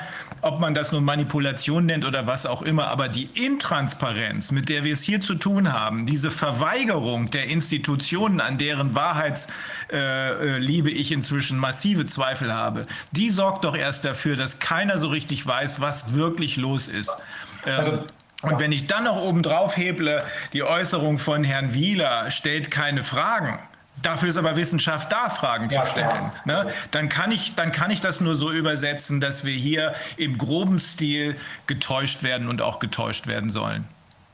ob 0.45 0.61
man 0.61 0.73
das 0.73 0.91
nun 0.91 1.03
Manipulation 1.03 1.85
nennt 1.85 2.05
oder 2.05 2.27
was 2.27 2.45
auch 2.45 2.61
immer, 2.61 2.87
aber 2.87 3.09
die 3.09 3.29
Intransparenz, 3.33 4.51
mit 4.51 4.69
der 4.69 4.83
wir 4.83 4.93
es 4.93 5.01
hier 5.01 5.19
zu 5.19 5.35
tun 5.35 5.73
haben, 5.73 6.05
diese 6.05 6.31
Verweigerung 6.31 7.31
der 7.31 7.47
Institution, 7.47 7.75
Institutionen, 7.85 8.41
an 8.41 8.57
deren 8.57 8.95
Wahrheitsliebe 8.95 10.89
äh, 10.89 10.93
ich 10.93 11.11
inzwischen 11.11 11.57
massive 11.57 12.05
Zweifel 12.05 12.53
habe, 12.53 12.83
die 13.11 13.29
sorgt 13.29 13.63
doch 13.63 13.75
erst 13.75 14.05
dafür, 14.05 14.35
dass 14.35 14.59
keiner 14.59 14.97
so 14.97 15.07
richtig 15.07 15.45
weiß, 15.45 15.81
was 15.81 16.13
wirklich 16.13 16.57
los 16.57 16.87
ist. 16.87 17.17
Ähm, 17.65 17.77
also, 17.77 18.03
und 18.41 18.59
wenn 18.59 18.71
ich 18.71 18.87
dann 18.87 19.05
noch 19.05 19.17
oben 19.17 19.43
drauf 19.43 19.75
heble, 19.75 20.21
die 20.53 20.63
Äußerung 20.63 21.17
von 21.17 21.43
Herrn 21.43 21.73
Wieler 21.73 22.29
stellt 22.31 22.69
keine 22.69 23.03
Fragen, 23.03 23.59
Dafür 24.05 24.29
ist 24.29 24.37
aber 24.37 24.55
Wissenschaft 24.55 25.11
da, 25.11 25.29
Fragen 25.29 25.67
ja, 25.69 25.81
zu 25.81 25.89
stellen. 25.89 26.31
Ne? 26.45 26.71
Dann, 26.91 27.09
kann 27.09 27.31
ich, 27.31 27.55
dann 27.55 27.71
kann 27.71 27.89
ich 27.89 28.01
das 28.01 28.21
nur 28.21 28.35
so 28.35 28.51
übersetzen, 28.51 29.19
dass 29.19 29.43
wir 29.43 29.53
hier 29.53 29.95
im 30.15 30.37
groben 30.37 30.77
Stil 30.77 31.35
getäuscht 31.65 32.21
werden 32.21 32.47
und 32.47 32.61
auch 32.61 32.77
getäuscht 32.77 33.25
werden 33.25 33.49
sollen. 33.49 33.85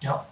Ja, 0.02 0.26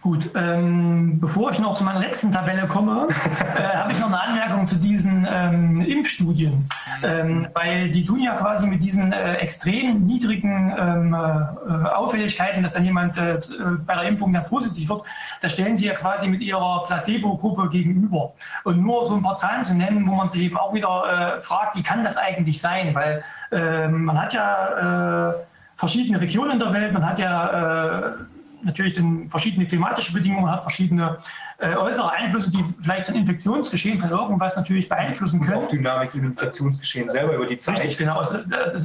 Gut, 0.00 0.30
ähm, 0.36 1.18
bevor 1.18 1.50
ich 1.50 1.58
noch 1.58 1.76
zu 1.76 1.82
meiner 1.82 1.98
letzten 1.98 2.30
Tabelle 2.30 2.68
komme, 2.68 3.08
äh, 3.56 3.76
habe 3.78 3.90
ich 3.90 3.98
noch 3.98 4.06
eine 4.06 4.20
Anmerkung 4.20 4.64
zu 4.64 4.76
diesen 4.76 5.26
ähm, 5.28 5.80
Impfstudien. 5.80 6.68
Ähm, 7.02 7.48
weil 7.52 7.90
die 7.90 8.04
tun 8.04 8.20
ja 8.20 8.36
quasi 8.36 8.68
mit 8.68 8.80
diesen 8.80 9.12
äh, 9.12 9.34
extrem 9.34 10.06
niedrigen 10.06 10.72
ähm, 10.78 11.14
äh, 11.14 11.88
Auffälligkeiten, 11.88 12.62
dass 12.62 12.74
dann 12.74 12.84
jemand 12.84 13.18
äh, 13.18 13.40
bei 13.84 13.94
der 13.96 14.04
Impfung 14.04 14.32
dann 14.32 14.44
positiv 14.44 14.88
wird, 14.88 15.02
da 15.40 15.48
stellen 15.48 15.76
sie 15.76 15.86
ja 15.86 15.94
quasi 15.94 16.28
mit 16.28 16.42
ihrer 16.42 16.84
Placebo-Gruppe 16.86 17.68
gegenüber. 17.68 18.34
Und 18.62 18.80
nur 18.80 19.04
so 19.04 19.16
ein 19.16 19.22
paar 19.22 19.36
Zahlen 19.36 19.64
zu 19.64 19.74
nennen, 19.74 20.06
wo 20.06 20.14
man 20.14 20.28
sich 20.28 20.42
eben 20.42 20.56
auch 20.56 20.72
wieder 20.72 21.38
äh, 21.38 21.42
fragt, 21.42 21.76
wie 21.76 21.82
kann 21.82 22.04
das 22.04 22.16
eigentlich 22.16 22.60
sein? 22.60 22.94
Weil 22.94 23.24
ähm, 23.50 24.04
man 24.04 24.20
hat 24.20 24.32
ja 24.32 25.30
äh, 25.30 25.34
verschiedene 25.76 26.20
Regionen 26.20 26.60
der 26.60 26.72
Welt, 26.72 26.92
man 26.92 27.04
hat 27.04 27.18
ja 27.18 28.14
natürlich 28.62 28.94
dann 28.94 29.28
verschiedene 29.30 29.66
klimatische 29.66 30.12
Bedingungen 30.12 30.50
hat, 30.50 30.62
verschiedene 30.62 31.18
äh, 31.58 31.74
äußere 31.74 32.10
Einflüsse, 32.10 32.50
die 32.50 32.64
vielleicht 32.82 33.08
ein 33.08 33.16
Infektionsgeschehen 33.16 33.98
von 33.98 34.10
irgendwas 34.10 34.56
natürlich 34.56 34.88
beeinflussen 34.88 35.40
können. 35.44 35.64
Auch 35.64 35.68
Dynamik 35.68 36.14
im 36.14 36.24
Infektionsgeschehen 36.24 37.08
selber 37.08 37.34
über 37.34 37.46
die 37.46 37.58
Zeit. 37.58 37.78
Richtig, 37.78 37.98
genau. 37.98 38.18
Also, 38.18 38.38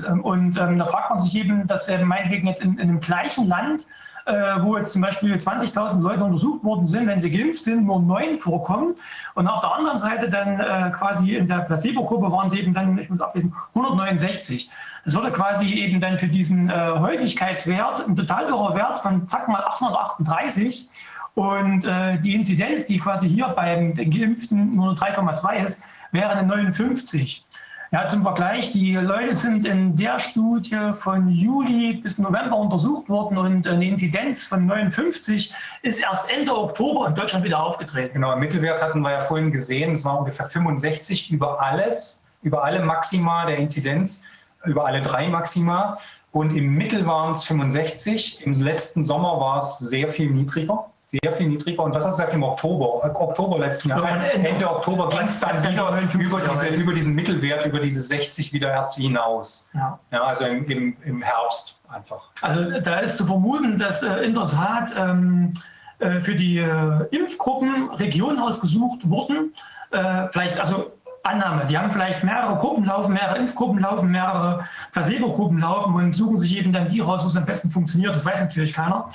ähm, 0.07 0.21
und 0.21 0.57
ähm, 0.57 0.79
da 0.79 0.85
fragt 0.85 1.09
man 1.09 1.19
sich 1.19 1.35
eben, 1.35 1.67
dass 1.67 1.87
äh, 1.87 2.03
meinetwegen 2.03 2.47
jetzt 2.47 2.63
in, 2.63 2.73
in 2.73 2.89
einem 2.89 2.99
gleichen 2.99 3.47
Land 3.47 3.83
äh, 3.83 3.85
wo 4.25 4.77
jetzt 4.77 4.93
zum 4.93 5.01
Beispiel 5.01 5.35
20.000 5.35 6.01
Leute 6.01 6.23
untersucht 6.23 6.63
worden 6.63 6.85
sind, 6.85 7.07
wenn 7.07 7.19
sie 7.19 7.31
geimpft 7.31 7.63
sind, 7.63 7.85
nur 7.85 8.01
neun 8.01 8.39
vorkommen. 8.39 8.95
Und 9.35 9.47
auf 9.47 9.61
der 9.61 9.73
anderen 9.75 9.97
Seite 9.97 10.29
dann 10.29 10.59
äh, 10.59 10.91
quasi 10.91 11.35
in 11.35 11.47
der 11.47 11.59
Placebo-Gruppe 11.59 12.31
waren 12.31 12.49
sie 12.49 12.59
eben 12.59 12.73
dann, 12.73 12.97
ich 12.97 13.09
muss 13.09 13.21
ablesen, 13.21 13.53
169. 13.69 14.69
Das 15.05 15.13
würde 15.13 15.31
quasi 15.31 15.65
eben 15.73 15.99
dann 15.99 16.17
für 16.17 16.27
diesen 16.27 16.69
äh, 16.69 16.73
Häufigkeitswert 16.73 18.07
ein 18.07 18.15
total 18.15 18.47
irrer 18.47 18.75
Wert 18.75 18.99
von 18.99 19.27
zack 19.27 19.47
mal 19.47 19.63
838. 19.63 20.89
Und 21.35 21.85
äh, 21.85 22.19
die 22.19 22.35
Inzidenz, 22.35 22.85
die 22.85 22.99
quasi 22.99 23.27
hier 23.27 23.47
bei 23.49 23.75
den 23.75 23.95
Geimpften 24.09 24.71
nur 24.75 24.93
3,2 24.93 25.65
ist, 25.65 25.83
wäre 26.11 26.29
eine 26.29 26.47
59. 26.47 27.45
Ja, 27.93 28.07
zum 28.07 28.23
Vergleich, 28.23 28.71
die 28.71 28.95
Leute 28.95 29.35
sind 29.35 29.67
in 29.67 29.95
der 29.95 30.17
Studie 30.17 30.93
von 30.95 31.29
Juli 31.29 31.93
bis 31.93 32.17
November 32.17 32.57
untersucht 32.57 33.07
worden 33.07 33.37
und 33.37 33.67
eine 33.67 33.87
Inzidenz 33.87 34.45
von 34.45 34.65
59 34.65 35.53
ist 35.83 36.01
erst 36.01 36.27
Ende 36.27 36.57
Oktober 36.57 37.07
in 37.07 37.13
Deutschland 37.13 37.45
wieder 37.45 37.63
aufgetreten. 37.63 38.15
Genau, 38.15 38.35
Mittelwert 38.35 38.81
hatten 38.81 39.01
wir 39.01 39.11
ja 39.11 39.21
vorhin 39.21 39.51
gesehen, 39.51 39.91
es 39.91 40.03
war 40.03 40.17
ungefähr 40.17 40.47
65 40.47 41.29
über 41.29 41.61
alles, 41.61 42.27
über 42.41 42.63
alle 42.63 42.83
Maxima 42.83 43.45
der 43.45 43.57
Inzidenz, 43.57 44.25
über 44.65 44.87
alle 44.87 45.03
drei 45.03 45.27
Maxima. 45.27 45.99
Und 46.31 46.55
im 46.55 46.73
Mittel 46.73 47.05
waren 47.05 47.33
es 47.33 47.43
65. 47.43 48.43
Im 48.43 48.53
letzten 48.53 49.03
Sommer 49.03 49.39
war 49.39 49.59
es 49.59 49.77
sehr 49.77 50.09
viel 50.09 50.31
niedriger 50.31 50.89
sehr 51.03 51.33
viel 51.33 51.49
niedriger. 51.49 51.83
Und 51.83 51.93
das 51.93 52.05
ist 52.05 52.15
seit 52.15 52.33
im 52.33 52.43
Oktober, 52.43 53.03
Oktober 53.03 53.59
letzten 53.59 53.89
Jahres. 53.89 54.09
Ende, 54.33 54.49
Ende 54.49 54.69
Oktober 54.69 55.09
ging 55.09 55.25
es 55.25 55.39
dann 55.39 55.61
wieder 55.61 55.89
über, 56.13 56.39
diese, 56.39 56.67
über 56.67 56.93
diesen 56.93 57.13
Mittelwert, 57.13 57.65
über 57.65 57.79
diese 57.79 58.01
60 58.01 58.53
wieder 58.53 58.71
erst 58.71 58.95
hinaus. 58.95 59.69
Ja. 59.73 59.99
ja 60.11 60.23
also 60.23 60.45
im, 60.45 60.65
im, 60.65 60.95
im, 61.03 61.21
Herbst 61.21 61.79
einfach. 61.89 62.29
Also 62.41 62.79
da 62.79 62.99
ist 62.99 63.17
zu 63.17 63.25
vermuten, 63.25 63.77
dass 63.77 64.01
äh, 64.01 64.23
in 64.23 64.33
der 64.33 64.47
Tat 64.47 64.93
ähm, 64.97 65.53
äh, 65.99 66.21
für 66.21 66.35
die 66.35 66.57
äh, 66.57 67.05
Impfgruppen 67.11 67.91
Regionen 67.91 68.39
ausgesucht 68.39 69.07
wurden. 69.09 69.53
Äh, 69.91 70.27
vielleicht, 70.31 70.59
also 70.59 70.93
Annahme, 71.23 71.65
die 71.65 71.77
haben 71.77 71.91
vielleicht 71.91 72.23
mehrere 72.23 72.57
Gruppen 72.57 72.85
laufen, 72.85 73.13
mehrere 73.13 73.37
Impfgruppen 73.37 73.79
laufen, 73.79 74.09
mehrere 74.09 74.65
Placebo-Gruppen 74.91 75.59
laufen 75.59 75.95
und 75.95 76.13
suchen 76.13 76.37
sich 76.37 76.57
eben 76.57 76.73
dann 76.73 76.87
die 76.87 76.99
raus, 76.99 77.23
wo 77.23 77.27
es 77.29 77.37
am 77.37 77.45
besten 77.45 77.71
funktioniert. 77.71 78.15
Das 78.15 78.25
weiß 78.25 78.41
natürlich 78.41 78.73
keiner. 78.73 79.09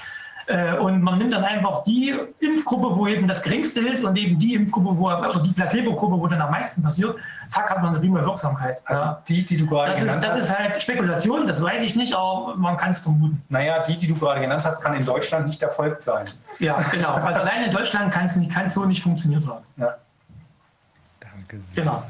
Äh, 0.49 0.79
und 0.79 1.03
man 1.03 1.19
nimmt 1.19 1.35
dann 1.35 1.45
einfach 1.45 1.85
die 1.85 2.19
Impfgruppe, 2.41 2.97
wo 2.97 3.07
eben 3.07 3.29
das 3.29 3.43
geringste 3.43 3.81
ist 3.81 4.03
und 4.03 4.17
eben 4.17 4.39
die 4.39 4.55
Impfgruppe, 4.55 4.97
wo, 4.97 5.11
oder 5.11 5.41
die 5.41 5.53
Placebo-Gruppe, 5.53 6.19
wo 6.19 6.27
dann 6.27 6.41
am 6.41 6.51
meisten 6.51 6.83
passiert. 6.83 7.17
Zack, 7.51 7.69
hat 7.69 7.83
man 7.83 7.91
eine 7.91 8.01
prima 8.01 8.23
Wirksamkeit. 8.23 8.81
Also 8.87 9.17
die, 9.29 9.45
die 9.45 9.59
du 9.59 9.67
gerade 9.67 9.91
das 9.91 10.01
genannt 10.01 10.25
ist, 10.25 10.31
Das 10.31 10.41
ist 10.41 10.59
halt 10.59 10.83
Spekulation, 10.83 11.47
das 11.47 11.63
weiß 11.63 11.83
ich 11.83 11.97
nicht, 11.97 12.15
aber 12.15 12.57
man 12.57 12.79
kann 12.79 12.91
es 12.91 13.01
vermuten. 13.01 13.43
Naja, 13.51 13.85
die, 13.85 13.99
die 13.99 14.07
du 14.07 14.15
gerade 14.15 14.41
genannt 14.41 14.65
hast, 14.65 14.81
kann 14.81 14.95
in 14.95 15.05
Deutschland 15.05 15.49
nicht 15.49 15.63
erfolgt 15.63 16.03
sein. 16.03 16.25
Ja, 16.61 16.79
genau. 16.91 17.13
Also 17.13 17.41
allein 17.41 17.65
in 17.65 17.71
Deutschland 17.73 18.11
kann 18.11 18.25
es 18.25 18.75
so 18.75 18.87
nicht 18.87 19.03
funktioniert 19.03 19.47
haben. 19.47 19.65
Ja. 19.77 19.97
Danke 21.21 21.61
sehr. 21.61 21.85
Genau. 21.85 22.03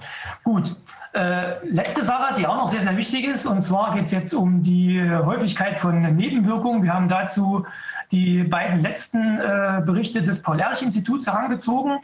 Gut. 0.45 0.77
Äh, 1.13 1.67
letzte 1.67 2.05
Sache, 2.05 2.35
die 2.35 2.47
auch 2.47 2.57
noch 2.57 2.69
sehr, 2.69 2.83
sehr 2.83 2.97
wichtig 2.97 3.25
ist, 3.25 3.47
und 3.47 3.63
zwar 3.63 3.95
geht 3.95 4.05
es 4.05 4.11
jetzt 4.13 4.33
um 4.33 4.63
die 4.63 5.03
Häufigkeit 5.11 5.81
von 5.81 6.03
Nebenwirkungen. 6.15 6.85
Wir 6.85 6.93
haben 6.95 7.09
dazu 7.09 7.67
die 8.11 8.43
beiden 8.45 8.81
letzten 8.81 9.39
äh, 9.39 9.83
Berichte 9.85 10.23
des 10.23 10.43
Paul-Ehrlich-Instituts 10.43 11.27
herangezogen. 11.27 11.99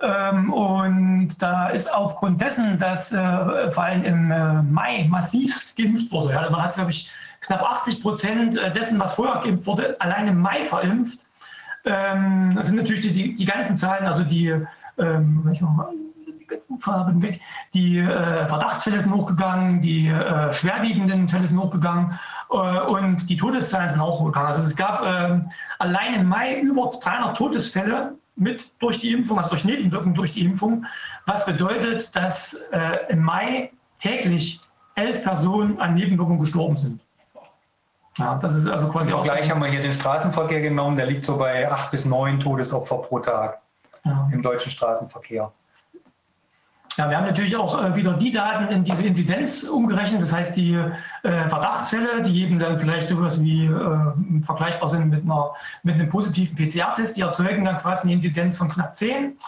Ähm, 0.00 0.52
und 0.52 1.42
da 1.42 1.68
ist 1.70 1.92
aufgrund 1.92 2.40
dessen, 2.40 2.78
dass 2.78 3.12
äh, 3.12 3.72
vor 3.72 3.82
allem 3.82 4.04
im 4.04 4.30
äh, 4.30 4.62
Mai 4.62 5.06
massivst 5.08 5.76
geimpft 5.76 6.12
wurde, 6.12 6.34
ja, 6.34 6.48
man 6.50 6.62
hat, 6.62 6.74
glaube 6.74 6.90
ich, 6.90 7.10
knapp 7.40 7.62
80 7.62 8.02
Prozent 8.02 8.56
äh, 8.56 8.72
dessen, 8.72 9.00
was 9.00 9.14
vorher 9.14 9.42
geimpft 9.42 9.66
wurde, 9.66 10.00
allein 10.00 10.28
im 10.28 10.40
Mai 10.40 10.62
verimpft. 10.62 11.18
Ähm, 11.84 12.52
das 12.54 12.68
sind 12.68 12.76
natürlich 12.76 13.02
die, 13.02 13.12
die, 13.12 13.34
die 13.34 13.44
ganzen 13.44 13.74
Zahlen, 13.74 14.06
also 14.06 14.22
die, 14.22 14.54
ähm, 14.98 15.42
die 17.74 17.98
äh, 17.98 18.46
Verdachtsfälle 18.46 19.00
sind 19.00 19.12
hochgegangen, 19.12 19.80
die 19.82 20.08
äh, 20.08 20.52
schwerwiegenden 20.52 21.28
Fälle 21.28 21.46
sind 21.46 21.58
hochgegangen. 21.58 22.18
Äh, 22.50 22.56
und 22.56 23.28
die 23.28 23.36
Todeszahlen 23.36 23.90
sind 23.90 24.00
auch 24.00 24.20
hochgegangen. 24.20 24.48
Also 24.48 24.62
es 24.62 24.76
gab 24.76 25.02
ähm, 25.04 25.50
allein 25.78 26.14
im 26.14 26.28
Mai 26.28 26.60
über 26.60 26.90
300 26.90 27.36
Todesfälle 27.36 28.14
mit 28.36 28.70
durch 28.80 29.00
die 29.00 29.12
Impfung, 29.12 29.38
also 29.38 29.50
durch 29.50 29.64
Nebenwirkungen 29.64 30.14
durch 30.14 30.32
die 30.32 30.44
Impfung, 30.44 30.86
was 31.26 31.44
bedeutet, 31.44 32.14
dass 32.14 32.54
äh, 32.72 32.98
im 33.08 33.22
Mai 33.22 33.70
täglich 34.00 34.60
elf 34.94 35.22
Personen 35.22 35.80
an 35.80 35.94
Nebenwirkungen 35.94 36.40
gestorben 36.40 36.76
sind. 36.76 37.00
Ja, 38.16 38.36
das 38.36 38.54
ist 38.54 38.68
also 38.68 38.88
quasi 38.88 39.12
auch. 39.12 39.22
Gleich 39.22 39.48
haben 39.48 39.60
wir 39.60 39.68
hier 39.68 39.82
den 39.82 39.92
Straßenverkehr 39.92 40.60
genommen, 40.60 40.96
der 40.96 41.06
liegt 41.06 41.24
so 41.24 41.36
bei 41.36 41.70
acht 41.70 41.90
bis 41.92 42.04
neun 42.04 42.40
Todesopfer 42.40 42.98
pro 42.98 43.20
Tag 43.20 43.60
ja. 44.04 44.28
im 44.32 44.42
deutschen 44.42 44.72
Straßenverkehr. 44.72 45.52
Ja, 46.98 47.08
wir 47.08 47.16
haben 47.16 47.26
natürlich 47.26 47.54
auch 47.54 47.80
äh, 47.80 47.94
wieder 47.94 48.14
die 48.14 48.32
Daten 48.32 48.72
in 48.72 48.82
diese 48.82 49.06
Inzidenz 49.06 49.62
umgerechnet, 49.62 50.20
das 50.20 50.32
heißt 50.32 50.56
die 50.56 50.74
äh, 50.74 50.90
Verdachtsfälle, 51.22 52.22
die 52.22 52.42
eben 52.42 52.58
dann 52.58 52.80
vielleicht 52.80 53.08
sowas 53.08 53.40
wie 53.40 53.66
äh, 53.66 54.42
vergleichbar 54.42 54.88
sind 54.88 55.08
mit, 55.08 55.22
einer, 55.22 55.52
mit 55.84 55.94
einem 55.94 56.08
positiven 56.08 56.56
PCR-Test, 56.56 57.16
die 57.16 57.20
erzeugen 57.20 57.64
dann 57.64 57.78
quasi 57.78 58.02
eine 58.02 58.14
Inzidenz 58.14 58.56
von 58.56 58.68
knapp 58.68 58.96
10. 58.96 59.38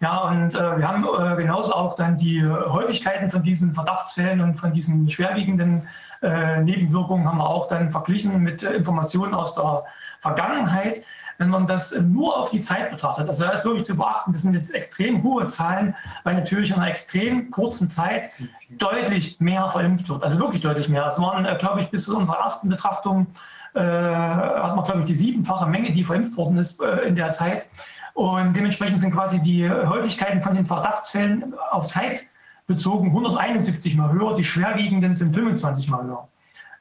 Ja, 0.00 0.20
und 0.20 0.54
äh, 0.54 0.78
wir 0.78 0.88
haben 0.88 1.04
äh, 1.04 1.36
genauso 1.36 1.74
auch 1.74 1.96
dann 1.96 2.16
die 2.16 2.42
Häufigkeiten 2.42 3.30
von 3.30 3.42
diesen 3.42 3.74
Verdachtsfällen 3.74 4.40
und 4.40 4.54
von 4.54 4.72
diesen 4.72 5.10
schwerwiegenden 5.10 5.86
äh, 6.22 6.62
Nebenwirkungen 6.62 7.28
haben 7.28 7.38
wir 7.38 7.48
auch 7.48 7.68
dann 7.68 7.90
verglichen 7.90 8.42
mit 8.42 8.62
Informationen 8.62 9.34
aus 9.34 9.54
der 9.54 9.84
Vergangenheit 10.20 11.02
wenn 11.38 11.50
man 11.50 11.66
das 11.66 11.98
nur 11.98 12.38
auf 12.38 12.50
die 12.50 12.60
Zeit 12.60 12.90
betrachtet. 12.90 13.28
Also 13.28 13.44
da 13.44 13.50
ist 13.50 13.64
wirklich 13.64 13.84
zu 13.84 13.96
beachten, 13.96 14.32
das 14.32 14.42
sind 14.42 14.54
jetzt 14.54 14.74
extrem 14.74 15.22
hohe 15.22 15.46
Zahlen, 15.48 15.94
weil 16.24 16.34
natürlich 16.34 16.70
in 16.70 16.76
einer 16.76 16.88
extrem 16.88 17.50
kurzen 17.50 17.90
Zeit 17.90 18.42
deutlich 18.78 19.40
mehr 19.40 19.68
verimpft 19.70 20.08
wird. 20.08 20.22
Also 20.22 20.38
wirklich 20.38 20.62
deutlich 20.62 20.88
mehr. 20.88 21.06
Es 21.06 21.20
waren, 21.20 21.44
äh, 21.44 21.56
glaube 21.58 21.80
ich, 21.80 21.88
bis 21.90 22.04
zu 22.04 22.16
unserer 22.16 22.38
ersten 22.38 22.68
Betrachtung 22.68 23.26
äh, 23.74 23.80
hat 23.80 24.74
man, 24.76 24.84
glaube 24.84 25.00
ich, 25.00 25.06
die 25.06 25.14
siebenfache 25.14 25.66
Menge, 25.66 25.92
die 25.92 26.04
verimpft 26.04 26.36
worden 26.36 26.58
ist 26.58 26.80
äh, 26.80 27.06
in 27.06 27.16
der 27.16 27.30
Zeit. 27.30 27.68
Und 28.14 28.54
dementsprechend 28.54 29.00
sind 29.00 29.12
quasi 29.12 29.38
die 29.40 29.68
Häufigkeiten 29.68 30.40
von 30.40 30.54
den 30.54 30.64
Verdachtsfällen 30.64 31.52
auf 31.70 31.86
Zeit 31.86 32.24
bezogen 32.66 33.08
171 33.08 33.94
mal 33.96 34.10
höher, 34.10 34.34
die 34.34 34.44
schwerwiegenden 34.44 35.14
sind 35.14 35.34
25 35.34 35.90
mal 35.90 36.04
höher. 36.04 36.28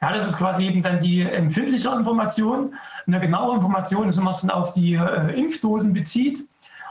Ja, 0.01 0.14
das 0.14 0.27
ist 0.27 0.38
quasi 0.38 0.65
eben 0.65 0.82
dann 0.82 0.99
die 0.99 1.22
empfindliche 1.22 1.90
Information. 1.90 2.75
Eine 3.07 3.19
genaue 3.19 3.56
Information 3.56 4.09
ist, 4.09 4.17
wenn 4.17 4.25
man 4.25 4.33
es 4.33 4.41
dann 4.41 4.51
auf 4.51 4.74
die 4.74 4.95
äh, 4.95 5.40
Impfdosen 5.40 5.93
bezieht. 5.93 6.40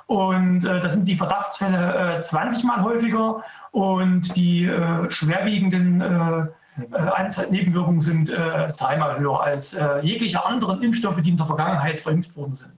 Und 0.07 0.65
äh, 0.65 0.81
das 0.81 0.94
sind 0.94 1.07
die 1.07 1.16
Verdachtsfälle 1.16 2.18
äh, 2.18 2.20
20 2.20 2.65
Mal 2.65 2.83
häufiger 2.83 3.42
und 3.73 4.34
die 4.36 4.66
äh, 4.66 5.10
schwerwiegenden 5.10 6.00
äh, 6.00 6.47
äh, 6.92 7.50
Nebenwirkungen 7.50 8.00
sind 8.00 8.28
dreimal 8.31 9.20
höher 9.20 9.41
als 9.41 9.76
jegliche 10.02 10.44
anderen 10.44 10.83
Impfstoffe, 10.83 11.23
die 11.23 11.31
in 11.31 11.36
der 11.36 11.47
Vergangenheit 11.47 12.00
verimpft 12.00 12.36
worden 12.36 12.57
sind. 12.57 12.73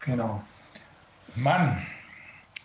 Genau. 0.00 0.42
Mann, 1.34 1.78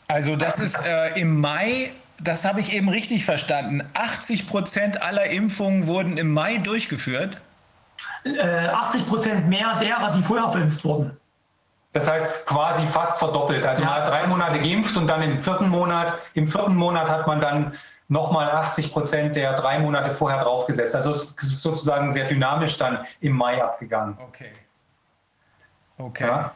also 0.10 0.36
das 0.36 0.60
ist 0.60 0.84
im 1.16 1.40
Mai 1.40 1.92
das 2.22 2.46
habe 2.46 2.60
ich 2.60 2.74
eben 2.74 2.90
richtig 2.90 3.26
verstanden. 3.26 3.88
80 3.94 4.48
Prozent 4.48 5.02
aller 5.02 5.26
Impfungen 5.26 5.88
wurden 5.88 6.18
im 6.18 6.34
Mai 6.34 6.58
durchgeführt. 6.58 7.42
Äh, 8.24 8.68
80 8.68 9.08
Prozent 9.08 9.48
mehr 9.48 9.78
derer, 9.80 10.12
die 10.12 10.24
vorher 10.24 10.50
verimpft 10.50 10.84
wurden. 10.84 11.18
Das 11.94 12.10
heißt 12.10 12.46
quasi 12.46 12.86
fast 12.88 13.18
verdoppelt. 13.18 13.66
Also 13.66 13.82
ja. 13.82 13.90
man 13.90 14.02
hat 14.02 14.08
drei 14.10 14.28
Monate 14.28 14.60
geimpft 14.60 14.96
und 14.96 15.08
dann 15.08 15.22
im 15.24 15.42
vierten 15.44 15.70
Monat, 15.70 16.14
im 16.34 16.48
vierten 16.48 16.76
Monat 16.76 17.10
hat 17.10 17.26
man 17.26 17.42
dann 17.42 17.74
nochmal 18.10 18.52
80 18.52 18.92
Prozent 18.92 19.36
der 19.36 19.54
drei 19.54 19.80
Monate 19.80 20.12
vorher 20.12 20.44
draufgesetzt. 20.44 20.96
Also 20.96 21.12
es 21.12 21.36
ist 21.42 21.60
sozusagen 21.62 22.10
sehr 22.12 22.28
dynamisch 22.28 22.78
dann 22.78 23.06
im 23.22 23.34
Mai 23.34 23.64
abgegangen. 23.64 24.18
Okay. 24.20 24.52
Okay. 25.98 26.28
Ja. 26.28 26.52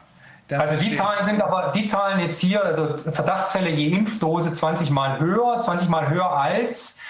Also 0.50 0.76
die 0.76 0.92
Zahlen 0.92 1.24
sind 1.24 1.40
aber, 1.40 1.72
die 1.74 1.86
Zahlen 1.86 2.20
jetzt 2.20 2.38
hier, 2.38 2.62
also 2.62 2.98
Verdachtsfälle 2.98 3.70
je 3.70 3.88
Impfdose 3.88 4.52
20 4.52 4.90
mal 4.90 5.18
höher, 5.18 5.58
20 5.60 5.88
mal 5.88 6.10
höher 6.10 6.30
als 6.30 7.00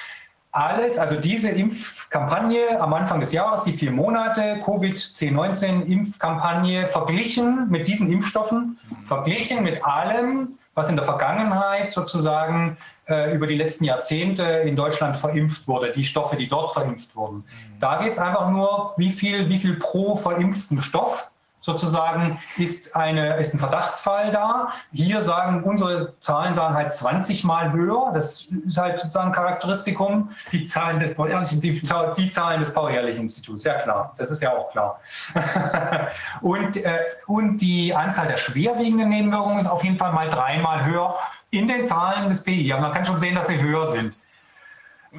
alles, 0.53 0.99
also 0.99 1.17
diese 1.17 1.49
Impfkampagne 1.49 2.81
am 2.81 2.95
Anfang 2.95 3.19
des 3.19 3.33
Jahres, 3.33 3.65
die 3.65 3.73
vier 3.73 3.91
Monate 3.91 4.61
Covid-19-Impfkampagne 4.65 6.87
verglichen 6.87 7.69
mit 7.71 7.89
diesen 7.89 8.13
Impfstoffen, 8.13 8.79
verglichen 9.07 9.65
mit 9.65 9.85
allem, 9.85 10.57
was 10.75 10.89
in 10.91 10.95
der 10.95 11.05
Vergangenheit 11.05 11.91
sozusagen 11.93 12.77
äh, 13.09 13.35
über 13.35 13.49
die 13.49 13.57
letzten 13.57 13.83
Jahrzehnte 13.85 14.45
in 14.45 14.77
Deutschland 14.77 15.17
verimpft 15.17 15.67
wurde, 15.67 15.91
die 15.93 16.05
Stoffe, 16.05 16.37
die 16.37 16.47
dort 16.47 16.71
verimpft 16.73 17.17
wurden. 17.17 17.39
Mhm. 17.39 17.81
Da 17.81 18.01
geht 18.01 18.13
es 18.13 18.21
einfach 18.21 18.49
nur, 18.51 18.93
wie 18.97 19.11
viel, 19.11 19.49
wie 19.49 19.59
viel 19.59 19.75
pro 19.75 20.15
verimpften 20.15 20.81
Stoff 20.83 21.33
sozusagen 21.65 22.39
ist, 22.59 22.95
eine, 22.95 23.39
ist 23.39 23.55
ein 23.55 23.59
Verdachtsfall 23.59 24.31
da. 24.33 24.69
Hier 24.93 25.23
sagen 25.23 25.65
unsere 25.65 26.13
Zahlen 26.21 26.55
sagen 26.55 26.75
halt 26.75 26.93
20 26.93 27.43
Mal 27.45 27.73
höher. 27.73 28.11
Das 28.13 28.53
ist 28.67 28.77
halt 28.77 28.99
sozusagen 28.99 29.33
Charakteristikum. 29.33 30.29
Die 30.53 30.67
Zahlen 30.67 30.99
des 30.99 31.15
Paul-Ehrlich-Instituts. 31.15 32.17
Die, 32.17 32.29
Zahlen 32.29 32.61
des 32.61 32.75
Paul-Ehrlich-Instituts, 32.75 33.65
ja 33.65 33.79
klar. 33.79 34.15
Das 34.19 34.31
ist 34.31 34.43
ja 34.43 34.53
auch 34.53 34.71
klar. 34.73 35.01
und, 36.43 36.77
äh, 36.77 36.99
und 37.27 37.57
die 37.57 37.95
Anzahl 37.95 38.29
der 38.29 38.37
schwerwiegenden 38.37 39.09
Nebenwirkungen 39.09 39.61
ist 39.61 39.67
auf 39.67 39.83
jeden 39.83 39.97
Fall 39.97 40.13
mal 40.13 40.29
dreimal 40.29 40.85
höher 40.85 41.15
in 41.51 41.67
den 41.67 41.87
Zahlen 41.87 42.29
des 42.29 42.45
BI. 42.45 42.71
Aber 42.75 42.83
man 42.83 42.93
kann 42.93 43.07
schon 43.07 43.19
sehen, 43.19 43.37
dass 43.37 43.47
sie 43.47 43.59
höher 43.59 43.87
sind. 43.87 44.19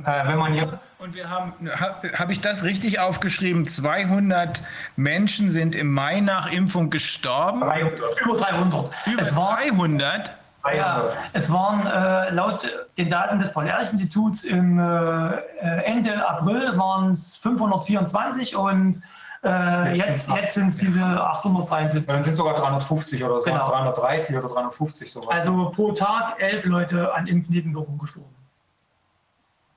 Äh, 0.03 0.27
wenn 0.27 0.37
man 0.37 0.53
jetzt. 0.53 0.81
Und 0.99 1.13
wir 1.13 1.29
haben, 1.29 1.53
habe 1.79 2.11
hab 2.17 2.29
ich 2.31 2.41
das 2.41 2.63
richtig 2.63 2.99
aufgeschrieben? 2.99 3.65
200 3.65 4.63
Menschen 4.95 5.49
sind 5.49 5.75
im 5.75 5.93
Mai 5.93 6.21
nach 6.21 6.51
Impfung 6.51 6.89
gestorben. 6.89 7.61
300, 7.61 8.21
über 8.21 8.37
300. 8.37 8.91
Über 9.05 9.21
es 9.21 9.29
300? 9.33 10.31
Ja, 10.75 11.09
es 11.33 11.51
waren 11.51 11.85
äh, 11.85 12.31
laut 12.31 12.67
den 12.97 13.09
Daten 13.09 13.37
des 13.39 13.53
Paul-Ehrlich-Instituts 13.53 14.43
im 14.45 14.79
äh, 14.79 15.37
Ende 15.83 16.27
April 16.27 16.75
waren 16.75 17.11
es 17.11 17.35
524 17.35 18.55
und 18.55 18.99
äh, 19.43 19.95
jetzt, 19.95 20.27
jetzt 20.27 20.55
sind 20.55 20.69
es 20.69 20.77
diese 20.77 21.03
873. 21.03 22.07
Dann 22.07 22.23
sind 22.23 22.31
es 22.31 22.37
sogar 22.39 22.55
350 22.55 23.23
oder 23.23 23.39
so, 23.39 23.45
Genau. 23.45 23.69
330 23.69 24.37
oder 24.37 24.49
350 24.49 25.11
sowas. 25.11 25.29
Also 25.29 25.71
pro 25.75 25.91
Tag 25.91 26.41
elf 26.41 26.65
Leute 26.65 27.13
an 27.13 27.27
Impfnebenwirkungen 27.27 27.99
gestorben. 27.99 28.34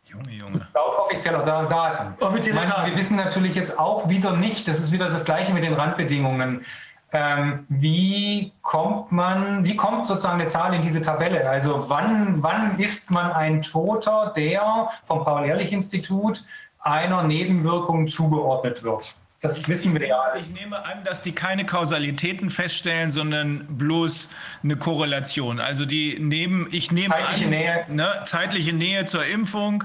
Junge, 0.08 0.30
Junge. 0.30 0.66
Laut 0.74 0.98
offizieller 0.98 1.42
Da- 1.42 1.64
Daten. 1.66 2.22
Offizielle 2.24 2.66
Daten. 2.66 2.90
Wir 2.90 2.98
wissen 2.98 3.16
natürlich 3.16 3.54
jetzt 3.54 3.78
auch 3.78 4.08
wieder 4.08 4.32
nicht, 4.36 4.66
das 4.66 4.78
ist 4.78 4.90
wieder 4.92 5.10
das 5.10 5.24
Gleiche 5.24 5.52
mit 5.52 5.64
den 5.64 5.74
Randbedingungen. 5.74 6.64
Ähm, 7.12 7.64
wie 7.68 8.52
kommt 8.62 9.12
man, 9.12 9.64
wie 9.64 9.76
kommt 9.76 10.06
sozusagen 10.06 10.40
eine 10.40 10.46
Zahl 10.46 10.74
in 10.74 10.82
diese 10.82 11.00
Tabelle? 11.00 11.48
Also 11.48 11.88
wann, 11.88 12.42
wann 12.42 12.78
ist 12.78 13.10
man 13.10 13.32
ein 13.32 13.62
Toter, 13.62 14.32
der 14.36 14.90
vom 15.06 15.24
Paul-Ehrlich-Institut 15.24 16.44
einer 16.80 17.22
Nebenwirkung 17.22 18.08
zugeordnet 18.08 18.82
wird? 18.82 19.14
Das 19.40 19.68
wissen 19.68 19.94
wir 19.94 20.04
ja. 20.06 20.34
Ich 20.36 20.50
nehme 20.50 20.84
an, 20.84 21.04
dass 21.04 21.22
die 21.22 21.30
keine 21.32 21.64
Kausalitäten 21.64 22.50
feststellen, 22.50 23.10
sondern 23.10 23.66
bloß 23.68 24.30
eine 24.64 24.76
Korrelation. 24.76 25.60
Also 25.60 25.84
die 25.84 26.16
neben, 26.18 26.66
ich 26.72 26.90
nehme 26.90 27.14
Zeitliche 27.14 27.44
an, 27.44 27.50
Nähe. 27.50 27.84
Ne, 27.88 28.20
zeitliche 28.24 28.72
Nähe 28.72 29.04
zur 29.04 29.24
Impfung. 29.24 29.84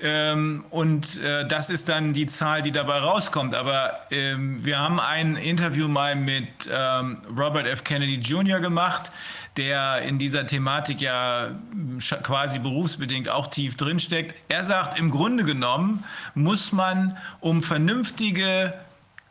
Ähm, 0.00 0.64
und 0.70 1.22
äh, 1.22 1.46
das 1.46 1.70
ist 1.70 1.88
dann 1.88 2.12
die 2.12 2.26
Zahl, 2.26 2.62
die 2.62 2.72
dabei 2.72 2.98
rauskommt. 2.98 3.54
Aber 3.54 3.98
ähm, 4.10 4.64
wir 4.64 4.78
haben 4.78 5.00
ein 5.00 5.36
Interview 5.36 5.88
mal 5.88 6.14
mit 6.14 6.48
ähm, 6.70 7.18
Robert 7.36 7.66
F. 7.66 7.84
Kennedy 7.84 8.14
Jr. 8.20 8.60
gemacht, 8.60 9.10
der 9.56 10.02
in 10.02 10.18
dieser 10.18 10.46
Thematik 10.46 11.00
ja 11.00 11.52
sch- 11.98 12.20
quasi 12.22 12.58
berufsbedingt 12.58 13.28
auch 13.28 13.46
tief 13.46 13.76
drinsteckt. 13.76 14.34
Er 14.48 14.64
sagt, 14.64 14.98
im 14.98 15.10
Grunde 15.10 15.44
genommen 15.44 16.04
muss 16.34 16.72
man, 16.72 17.16
um 17.40 17.62
vernünftige 17.62 18.74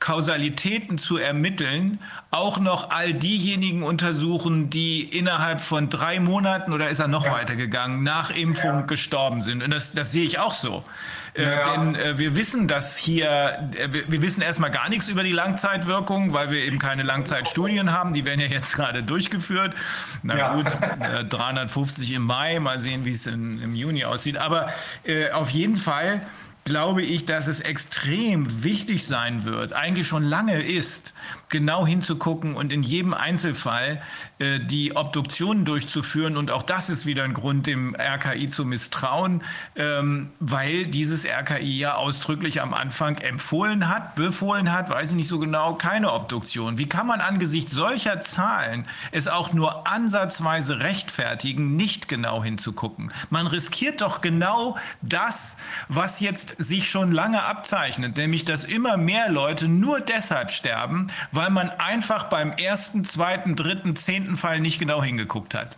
Kausalitäten 0.03 0.98
zu 0.98 1.15
ermitteln, 1.17 1.98
auch 2.30 2.59
noch 2.59 2.90
all 2.90 3.14
diejenigen 3.14 3.83
untersuchen, 3.83 4.69
die 4.69 5.01
innerhalb 5.01 5.61
von 5.61 5.88
drei 5.88 6.19
Monaten 6.19 6.73
oder 6.73 6.90
ist 6.90 6.99
er 6.99 7.07
noch 7.07 7.25
weitergegangen, 7.30 8.03
nach 8.03 8.30
Impfung 8.30 8.85
gestorben 8.85 9.41
sind. 9.41 9.64
Und 9.64 9.72
das, 9.72 9.93
das 9.93 10.11
sehe 10.11 10.25
ich 10.25 10.40
auch 10.40 10.53
so. 10.53 10.83
Äh, 11.35 11.43
Ja. 11.43 11.64
Denn 11.77 11.95
äh, 11.95 12.17
wir 12.17 12.35
wissen, 12.35 12.67
dass 12.67 12.98
hier, 12.98 13.69
äh, 13.77 13.93
wir, 13.93 14.11
wir 14.11 14.22
wissen 14.22 14.41
erstmal 14.41 14.72
gar 14.72 14.90
nichts 14.90 15.07
über 15.07 15.23
die 15.23 15.32
Langzeitwirkung, 15.32 16.33
weil 16.33 16.51
wir 16.51 16.59
eben 16.65 16.80
keine 16.80 17.03
Langzeitstudien 17.03 17.93
haben. 17.93 18.14
Die 18.14 18.25
werden 18.25 18.41
ja 18.41 18.48
jetzt 18.48 18.75
gerade 18.75 19.03
durchgeführt. 19.03 19.73
Na 20.22 20.38
Ja. 20.38 20.53
gut, 20.56 20.67
äh, 20.99 21.23
350 21.23 22.11
im 22.11 22.23
Mai, 22.23 22.59
mal 22.59 22.77
sehen, 22.82 23.06
wie 23.06 23.11
es 23.11 23.25
im 23.25 23.73
Juni 23.73 24.03
aussieht. 24.03 24.35
Aber 24.35 24.67
äh, 25.06 25.32
auf 25.32 25.49
jeden 25.49 25.77
Fall 25.77 26.19
glaube 26.66 27.03
ich, 27.03 27.25
dass 27.25 27.48
es 27.48 27.59
extrem 27.59 28.64
wichtig 28.64 29.06
sein 29.06 29.43
wird, 29.43 29.74
eigentlich 29.74 30.08
schon 30.08 30.24
lange 30.24 30.64
ist, 30.64 31.14
genau 31.53 31.85
hinzugucken 31.85 32.56
und 32.56 32.73
in 32.73 32.82
jedem 32.82 33.14
Einzelfall 33.14 34.01
äh, 34.40 34.59
die 34.59 34.95
Obduktionen 34.95 35.65
durchzuführen. 35.65 36.35
Und 36.35 36.49
auch 36.49 36.64
das 36.64 36.90
ist 36.90 37.06
wieder 37.06 37.23
ein 37.23 37.35
Grund, 37.35 37.67
dem 37.67 37.95
RKI 37.95 38.48
zu 38.48 38.65
misstrauen, 38.65 39.43
ähm, 39.75 40.32
weil 40.40 40.88
dieses 40.88 41.25
RKI 41.25 41.77
ja 41.77 41.93
ausdrücklich 41.95 42.59
am 42.59 42.73
Anfang 42.73 43.19
empfohlen 43.19 43.88
hat, 43.88 44.15
befohlen 44.15 44.73
hat, 44.73 44.90
weiß 44.90 45.11
ich 45.11 45.15
nicht 45.15 45.27
so 45.27 45.38
genau, 45.38 45.75
keine 45.75 46.11
Obduktion. 46.11 46.80
Wie 46.80 46.90
kann 46.90 47.06
man 47.06 47.22
angesichts 47.22 47.72
solcher 47.72 48.19
Zahlen 48.19 48.85
es 49.11 49.27
auch 49.27 49.53
nur 49.53 49.88
ansatzweise 49.88 50.80
rechtfertigen, 50.80 51.75
nicht 51.75 52.07
genau 52.07 52.43
hinzugucken? 52.43 53.14
Man 53.30 53.45
riskiert 53.45 54.01
doch 54.01 54.22
genau 54.22 54.75
das, 55.03 55.57
was 55.88 56.19
jetzt 56.19 56.56
sich 56.57 56.90
schon 56.90 57.11
lange 57.11 57.43
abzeichnet, 57.43 58.17
nämlich 58.17 58.43
dass 58.43 58.64
immer 58.64 58.98
mehr 58.98 59.30
Leute 59.30 59.67
nur 59.67 60.01
deshalb 60.01 60.49
sterben, 60.49 61.07
weil 61.32 61.42
man 61.49 61.69
einfach 61.72 62.25
beim 62.25 62.51
ersten, 62.51 63.03
zweiten, 63.03 63.55
dritten, 63.55 63.95
zehnten 63.95 64.35
Fall 64.35 64.59
nicht 64.59 64.80
genau 64.80 65.01
hingeguckt 65.01 65.55
hat. 65.55 65.77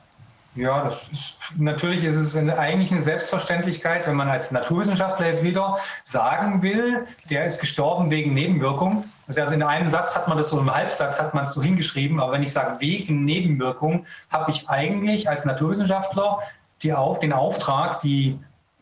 Ja, 0.56 0.88
ist, 1.12 1.38
natürlich 1.58 2.06
ist 2.06 2.16
es 2.16 2.38
eigentlich 2.38 2.92
eine 2.92 3.02
Selbstverständlichkeit, 3.02 4.08
wenn 4.08 4.16
man 4.16 4.30
als 4.30 4.52
Naturwissenschaftler 4.52 5.28
jetzt 5.28 5.44
wieder 5.44 5.80
sagen 6.06 6.62
will, 6.62 7.06
der 7.30 7.46
ist 7.46 7.60
gestorben 7.60 8.10
wegen 8.10 8.34
Nebenwirkung. 8.34 9.04
Also 9.28 9.42
in 9.42 9.64
einem 9.64 9.88
Satz 9.88 10.16
hat 10.16 10.30
man 10.30 10.38
das 10.38 10.50
so, 10.50 10.60
im 10.60 10.74
Halbsatz 10.74 11.20
hat 11.20 11.34
man 11.34 11.44
es 11.44 11.54
so 11.54 11.62
hingeschrieben, 11.62 12.22
aber 12.22 12.34
wenn 12.34 12.44
ich 12.44 12.54
sage 12.54 12.80
wegen 12.80 13.26
Nebenwirkung, 13.26 14.06
habe 14.30 14.52
ich 14.52 14.70
eigentlich 14.70 15.28
als 15.28 15.44
Naturwissenschaftler 15.44 16.40
die 16.84 16.94
auf, 16.94 17.20
den 17.20 17.34
Auftrag, 17.34 18.00
die 18.02 18.38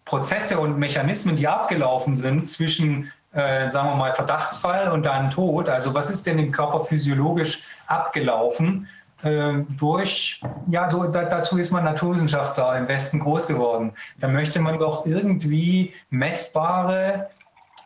Prozesse 0.05 0.59
und 0.59 0.77
Mechanismen, 0.77 1.35
die 1.35 1.47
abgelaufen 1.47 2.15
sind 2.15 2.49
zwischen, 2.49 3.11
äh, 3.33 3.69
sagen 3.69 3.89
wir 3.89 3.95
mal, 3.95 4.13
Verdachtsfall 4.13 4.91
und 4.91 5.05
dann 5.05 5.31
Tod, 5.31 5.69
also 5.69 5.93
was 5.93 6.09
ist 6.09 6.25
denn 6.25 6.39
im 6.39 6.51
Körper 6.51 6.85
physiologisch 6.85 7.63
abgelaufen, 7.87 8.87
äh, 9.23 9.53
durch, 9.79 10.41
ja, 10.67 10.89
so, 10.89 11.05
da, 11.05 11.23
dazu 11.23 11.57
ist 11.57 11.71
man 11.71 11.85
Naturwissenschaftler 11.85 12.77
im 12.77 12.87
Westen 12.87 13.19
groß 13.19 13.47
geworden. 13.47 13.93
Da 14.19 14.27
möchte 14.27 14.59
man 14.59 14.79
doch 14.79 15.05
irgendwie 15.05 15.93
messbare 16.09 17.29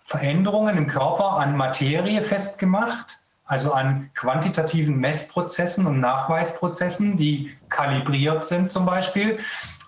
Veränderungen 0.06 0.78
im 0.78 0.88
Körper 0.88 1.38
an 1.38 1.56
Materie 1.56 2.22
festgemacht, 2.22 3.20
also 3.46 3.72
an 3.72 4.10
quantitativen 4.16 4.98
Messprozessen 4.98 5.86
und 5.86 6.00
Nachweisprozessen, 6.00 7.18
die 7.18 7.56
kalibriert 7.70 8.46
sind 8.46 8.72
zum 8.72 8.86
Beispiel. 8.86 9.40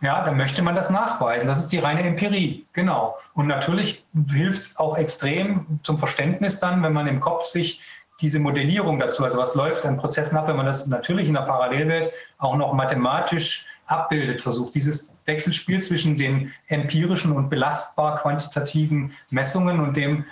Ja, 0.02 0.24
dann 0.24 0.38
möchte 0.38 0.62
man 0.62 0.76
das 0.76 0.90
nachweisen. 0.90 1.48
Das 1.48 1.60
ist 1.60 1.72
die 1.74 1.80
reine 1.80 2.04
Empirie, 2.04 2.66
genau. 2.72 3.18
Und 3.34 3.48
natürlich 3.48 4.06
hilft 4.30 4.62
es 4.62 4.78
auch 4.78 4.98
extrem 4.98 5.80
zum 5.84 5.98
Verständnis 5.98 6.60
dann, 6.60 6.82
wenn 6.84 6.94
man 6.94 7.08
im 7.08 7.20
Kopf 7.20 7.46
sich 7.46 7.82
diese 8.22 8.40
Modellierung 8.40 9.00
dazu, 9.00 9.24
also 9.24 9.38
was 9.38 9.56
läuft 9.56 9.86
an 9.86 9.98
Prozessen 9.98 10.38
ab, 10.38 10.48
wenn 10.48 10.56
man 10.56 10.66
das 10.66 10.88
natürlich 10.88 11.28
in 11.28 11.34
der 11.34 11.42
Parallelwelt 11.42 12.12
auch 12.38 12.56
noch 12.56 12.74
mathematisch 12.74 13.66
abbildet, 13.88 14.42
versucht. 14.42 14.76
Dieses 14.76 15.18
Wechselspiel 15.26 15.82
zwischen 15.82 16.18
den 16.18 16.54
empirischen 16.68 17.32
und 17.32 17.50
belastbar 17.50 18.18
quantitativen 18.18 19.14
Messungen 19.32 19.80
und 19.80 19.96
dem 19.96 20.26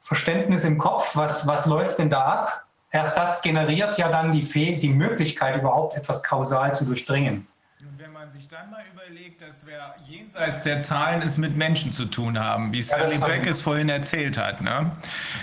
Verständnis 0.00 0.64
im 0.64 0.78
Kopf, 0.78 1.16
was, 1.16 1.46
was 1.46 1.66
läuft 1.66 1.98
denn 1.98 2.10
da 2.10 2.24
ab? 2.24 2.64
Erst 2.90 3.16
das 3.16 3.40
generiert 3.40 3.96
ja 3.96 4.10
dann 4.10 4.32
die, 4.32 4.44
Fäh 4.44 4.76
die 4.76 4.88
Möglichkeit, 4.90 5.58
überhaupt 5.58 5.96
etwas 5.96 6.22
kausal 6.22 6.74
zu 6.74 6.84
durchdringen. 6.84 7.46
Man 8.22 8.30
sich 8.30 8.46
dann 8.46 8.70
mal 8.70 8.84
überlegt, 8.94 9.42
dass 9.42 9.66
wir 9.66 9.80
jenseits 10.06 10.62
der 10.62 10.78
Zahlen 10.78 11.22
es 11.22 11.38
mit 11.38 11.56
Menschen 11.56 11.90
zu 11.90 12.04
tun 12.04 12.38
haben, 12.38 12.72
wie 12.72 12.80
Sally 12.80 13.18
das 13.18 13.26
Beck 13.28 13.44
es 13.48 13.60
vorhin 13.60 13.88
erzählt 13.88 14.38
hat. 14.38 14.60
Ne? 14.60 14.92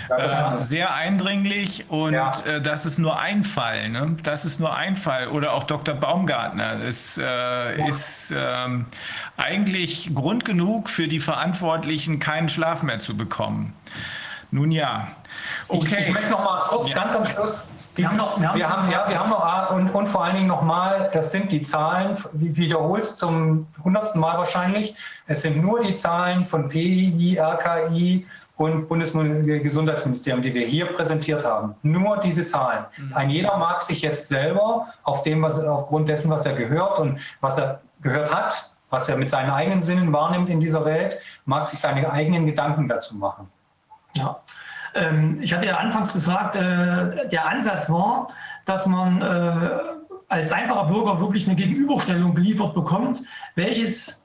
Ja, 0.08 0.54
äh, 0.54 0.56
sehr 0.56 0.94
eindringlich 0.94 1.90
und 1.90 2.14
Ja. 2.14 2.32
äh, 2.46 2.62
das 2.62 2.86
ist 2.86 2.96
nur 2.98 3.20
ein 3.20 3.44
Fall. 3.44 3.90
Ne? 3.90 4.16
Das 4.22 4.46
ist 4.46 4.60
nur 4.60 4.74
ein 4.74 4.96
Fall. 4.96 5.28
Oder 5.28 5.52
auch 5.52 5.64
Dr. 5.64 5.94
Baumgartner. 5.94 6.76
Das 6.76 7.18
äh, 7.18 7.86
ist 7.86 8.32
ähm, 8.34 8.86
eigentlich 9.36 10.14
Grund 10.14 10.46
genug 10.46 10.88
für 10.88 11.06
die 11.06 11.20
Verantwortlichen, 11.20 12.18
keinen 12.18 12.48
Schlaf 12.48 12.82
mehr 12.82 12.98
zu 12.98 13.14
bekommen. 13.14 13.74
Nun 14.52 14.70
ja. 14.72 15.08
Ich, 15.68 15.74
ich 15.84 15.92
Okay. 15.92 16.10
möchte 16.12 16.30
noch 16.30 16.42
mal 16.44 16.60
kurz 16.68 16.88
Ja. 16.88 16.94
ganz 16.94 17.14
am 17.14 17.26
Schluss. 17.26 17.68
Wir 18.00 18.08
haben 18.10 18.18
dieses- 18.18 18.36
noch- 18.38 18.40
wir 18.40 18.48
haben 18.48 18.58
wir 18.58 18.66
noch- 18.68 18.76
haben, 18.76 18.90
ja, 18.90 19.08
wir 19.08 19.18
haben 19.18 19.30
noch, 19.30 19.44
ah, 19.44 19.66
und, 19.66 19.90
und 19.90 20.06
vor 20.08 20.24
allen 20.24 20.36
Dingen 20.36 20.48
nochmal, 20.48 21.10
das 21.12 21.30
sind 21.32 21.50
die 21.52 21.62
Zahlen, 21.62 22.16
wie 22.32 22.56
wiederholst 22.56 23.18
zum 23.18 23.66
hundertsten 23.84 24.20
Mal 24.20 24.36
wahrscheinlich, 24.38 24.94
es 25.26 25.42
sind 25.42 25.62
nur 25.62 25.82
die 25.82 25.94
Zahlen 25.94 26.44
von 26.46 26.68
PI, 26.68 27.38
RKI 27.38 28.26
und 28.56 28.88
Bundesgesundheitsministerium, 28.88 30.42
die 30.42 30.52
wir 30.54 30.66
hier 30.66 30.86
präsentiert 30.86 31.44
haben. 31.44 31.74
Nur 31.82 32.18
diese 32.18 32.44
Zahlen. 32.46 32.84
Ein 33.14 33.30
jeder 33.30 33.56
mag 33.56 33.82
sich 33.82 34.02
jetzt 34.02 34.28
selber 34.28 34.88
auf 35.02 35.22
dem, 35.22 35.42
was, 35.42 35.62
aufgrund 35.64 36.08
dessen, 36.08 36.30
was 36.30 36.44
er 36.46 36.54
gehört 36.54 36.98
und 36.98 37.18
was 37.40 37.58
er 37.58 37.80
gehört 38.02 38.34
hat, 38.34 38.70
was 38.90 39.08
er 39.08 39.16
mit 39.16 39.30
seinen 39.30 39.50
eigenen 39.50 39.82
Sinnen 39.82 40.12
wahrnimmt 40.12 40.50
in 40.50 40.60
dieser 40.60 40.84
Welt, 40.84 41.18
mag 41.44 41.66
sich 41.68 41.78
seine 41.78 42.10
eigenen 42.10 42.44
Gedanken 42.46 42.88
dazu 42.88 43.16
machen. 43.16 43.48
Ja. 44.14 44.36
Ähm, 44.94 45.38
ich 45.42 45.52
hatte 45.52 45.66
ja 45.66 45.76
anfangs 45.76 46.12
gesagt, 46.12 46.56
äh, 46.56 47.28
der 47.28 47.48
Ansatz 47.48 47.90
war, 47.90 48.28
dass 48.66 48.86
man 48.86 49.22
äh, 49.22 49.70
als 50.28 50.52
einfacher 50.52 50.84
Bürger 50.84 51.20
wirklich 51.20 51.46
eine 51.46 51.56
Gegenüberstellung 51.56 52.34
geliefert 52.34 52.74
bekommt, 52.74 53.20
welches, 53.54 54.24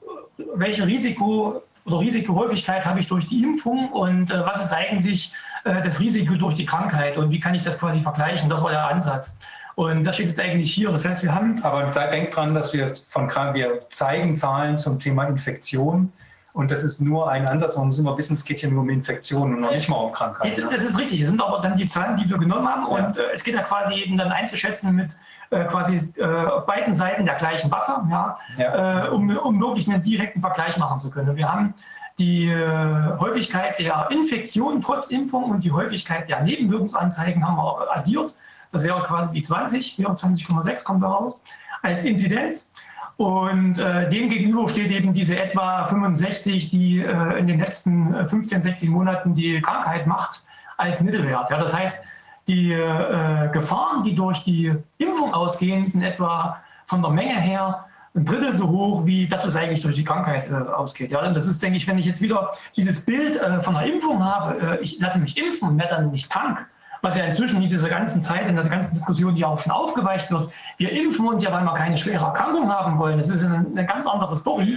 welche 0.54 0.86
Risiko 0.86 1.62
oder 1.84 2.00
Risikohäufigkeit 2.00 2.84
habe 2.84 3.00
ich 3.00 3.08
durch 3.08 3.26
die 3.28 3.42
Impfung 3.42 3.90
und 3.90 4.30
äh, 4.30 4.44
was 4.44 4.64
ist 4.64 4.72
eigentlich 4.72 5.32
das 5.64 5.98
Risiko 5.98 6.34
durch 6.34 6.54
die 6.54 6.64
Krankheit 6.64 7.16
und 7.16 7.32
wie 7.32 7.40
kann 7.40 7.52
ich 7.56 7.64
das 7.64 7.80
quasi 7.80 7.98
vergleichen. 8.00 8.48
Das 8.48 8.62
war 8.62 8.70
der 8.70 8.86
Ansatz. 8.86 9.36
Und 9.74 10.04
das 10.04 10.14
steht 10.14 10.28
jetzt 10.28 10.40
eigentlich 10.40 10.72
hier. 10.72 10.92
Das 10.92 11.04
heißt, 11.04 11.24
wir 11.24 11.34
haben 11.34 11.60
Aber 11.64 11.90
denkt 11.90 12.36
dran, 12.36 12.54
dass 12.54 12.72
wir 12.72 12.92
von 13.08 13.26
krank, 13.26 13.54
wir 13.54 13.80
zeigen 13.90 14.36
Zahlen 14.36 14.78
zum 14.78 15.00
Thema 15.00 15.24
Infektion 15.24 16.12
Und 16.56 16.70
das 16.70 16.82
ist 16.82 17.02
nur 17.02 17.30
ein 17.30 17.46
Ansatz. 17.46 17.76
Man 17.76 17.88
muss 17.88 17.98
immer 17.98 18.16
wissen, 18.16 18.32
es 18.32 18.42
geht 18.42 18.60
hier 18.60 18.70
nur 18.70 18.80
um 18.80 18.88
Infektionen 18.88 19.56
und 19.56 19.60
noch 19.60 19.72
nicht 19.72 19.90
mal 19.90 19.96
um 19.96 20.10
Krankheiten. 20.10 20.70
Das 20.70 20.82
ist 20.82 20.98
richtig. 20.98 21.20
Das 21.20 21.28
sind 21.28 21.42
aber 21.42 21.60
dann 21.60 21.76
die 21.76 21.86
Zahlen, 21.86 22.16
die 22.16 22.30
wir 22.30 22.38
genommen 22.38 22.66
haben. 22.66 22.86
Und 22.86 23.18
äh, 23.18 23.32
es 23.34 23.44
geht 23.44 23.54
ja 23.54 23.62
quasi 23.62 23.92
eben 24.00 24.16
dann 24.16 24.32
einzuschätzen 24.32 24.96
mit 24.96 25.14
äh, 25.50 25.64
quasi 25.66 26.00
äh, 26.16 26.24
auf 26.24 26.64
beiden 26.64 26.94
Seiten 26.94 27.26
der 27.26 27.34
gleichen 27.34 27.70
Waffe, 27.70 28.00
ja, 28.10 28.38
ja. 28.56 29.04
Äh, 29.04 29.08
um, 29.10 29.36
um 29.36 29.60
wirklich 29.60 29.86
einen 29.86 30.02
direkten 30.02 30.40
Vergleich 30.40 30.78
machen 30.78 30.98
zu 30.98 31.10
können. 31.10 31.36
Wir 31.36 31.52
haben 31.52 31.74
die 32.18 32.48
äh, 32.48 33.18
Häufigkeit 33.20 33.78
der 33.78 34.08
Infektion 34.10 34.80
trotz 34.80 35.10
Impfung 35.10 35.50
und 35.50 35.62
die 35.62 35.72
Häufigkeit 35.72 36.26
der 36.26 36.40
Nebenwirkungsanzeigen 36.40 37.46
haben 37.46 37.58
wir 37.58 37.94
addiert. 37.94 38.34
Das 38.72 38.82
wäre 38.82 39.02
quasi 39.02 39.30
die 39.34 39.42
20, 39.42 39.96
24,6 39.98 40.84
kommt 40.84 41.02
da 41.02 41.08
raus, 41.08 41.38
als 41.82 42.02
Inzidenz. 42.04 42.72
Und 43.16 43.78
äh, 43.78 44.10
dem 44.10 44.28
gegenüber 44.28 44.68
steht 44.68 44.90
eben 44.90 45.14
diese 45.14 45.40
etwa 45.40 45.86
65, 45.86 46.70
die 46.70 47.00
äh, 47.00 47.38
in 47.38 47.46
den 47.46 47.60
letzten 47.60 48.14
15, 48.28 48.60
16 48.60 48.90
Monaten 48.90 49.34
die 49.34 49.60
Krankheit 49.62 50.06
macht, 50.06 50.44
als 50.76 51.00
Mittelwert. 51.00 51.50
Ja, 51.50 51.58
das 51.58 51.74
heißt, 51.74 52.04
die 52.46 52.72
äh, 52.72 53.48
Gefahren, 53.52 54.04
die 54.04 54.14
durch 54.14 54.44
die 54.44 54.72
Impfung 54.98 55.32
ausgehen, 55.32 55.86
sind 55.86 56.02
etwa 56.02 56.60
von 56.86 57.02
der 57.02 57.10
Menge 57.10 57.40
her 57.40 57.86
ein 58.14 58.24
Drittel 58.24 58.54
so 58.54 58.68
hoch, 58.68 59.04
wie 59.04 59.26
das, 59.26 59.46
was 59.46 59.56
eigentlich 59.56 59.82
durch 59.82 59.96
die 59.96 60.04
Krankheit 60.04 60.50
äh, 60.50 60.54
ausgeht. 60.54 61.10
Ja, 61.10 61.30
das 61.30 61.46
ist, 61.46 61.62
denke 61.62 61.76
ich, 61.76 61.86
wenn 61.86 61.98
ich 61.98 62.06
jetzt 62.06 62.22
wieder 62.22 62.52
dieses 62.74 63.04
Bild 63.04 63.36
äh, 63.36 63.60
von 63.62 63.76
einer 63.76 63.92
Impfung 63.92 64.24
habe, 64.24 64.78
äh, 64.78 64.82
ich 64.82 64.98
lasse 64.98 65.18
mich 65.18 65.36
impfen 65.36 65.68
und 65.68 65.78
werde 65.78 65.96
dann 65.96 66.10
nicht 66.10 66.30
krank, 66.30 66.66
was 67.06 67.16
ja 67.16 67.24
inzwischen 67.24 67.62
in 67.62 67.68
dieser 67.68 67.88
ganzen 67.88 68.20
Zeit, 68.20 68.48
in 68.48 68.56
der 68.56 68.64
ganzen 68.64 68.94
Diskussion, 68.94 69.34
die 69.36 69.44
auch 69.44 69.58
schon 69.60 69.70
aufgeweicht 69.70 70.30
wird, 70.30 70.50
wir 70.78 70.90
impfen 70.90 71.26
uns 71.28 71.42
ja, 71.44 71.52
weil 71.52 71.62
wir 71.62 71.74
keine 71.74 71.96
schwere 71.96 72.24
Erkrankung 72.24 72.68
haben 72.70 72.98
wollen. 72.98 73.18
Das 73.18 73.28
ist 73.28 73.44
eine, 73.44 73.58
eine 73.58 73.86
ganz 73.86 74.06
andere 74.06 74.36
Story. 74.36 74.76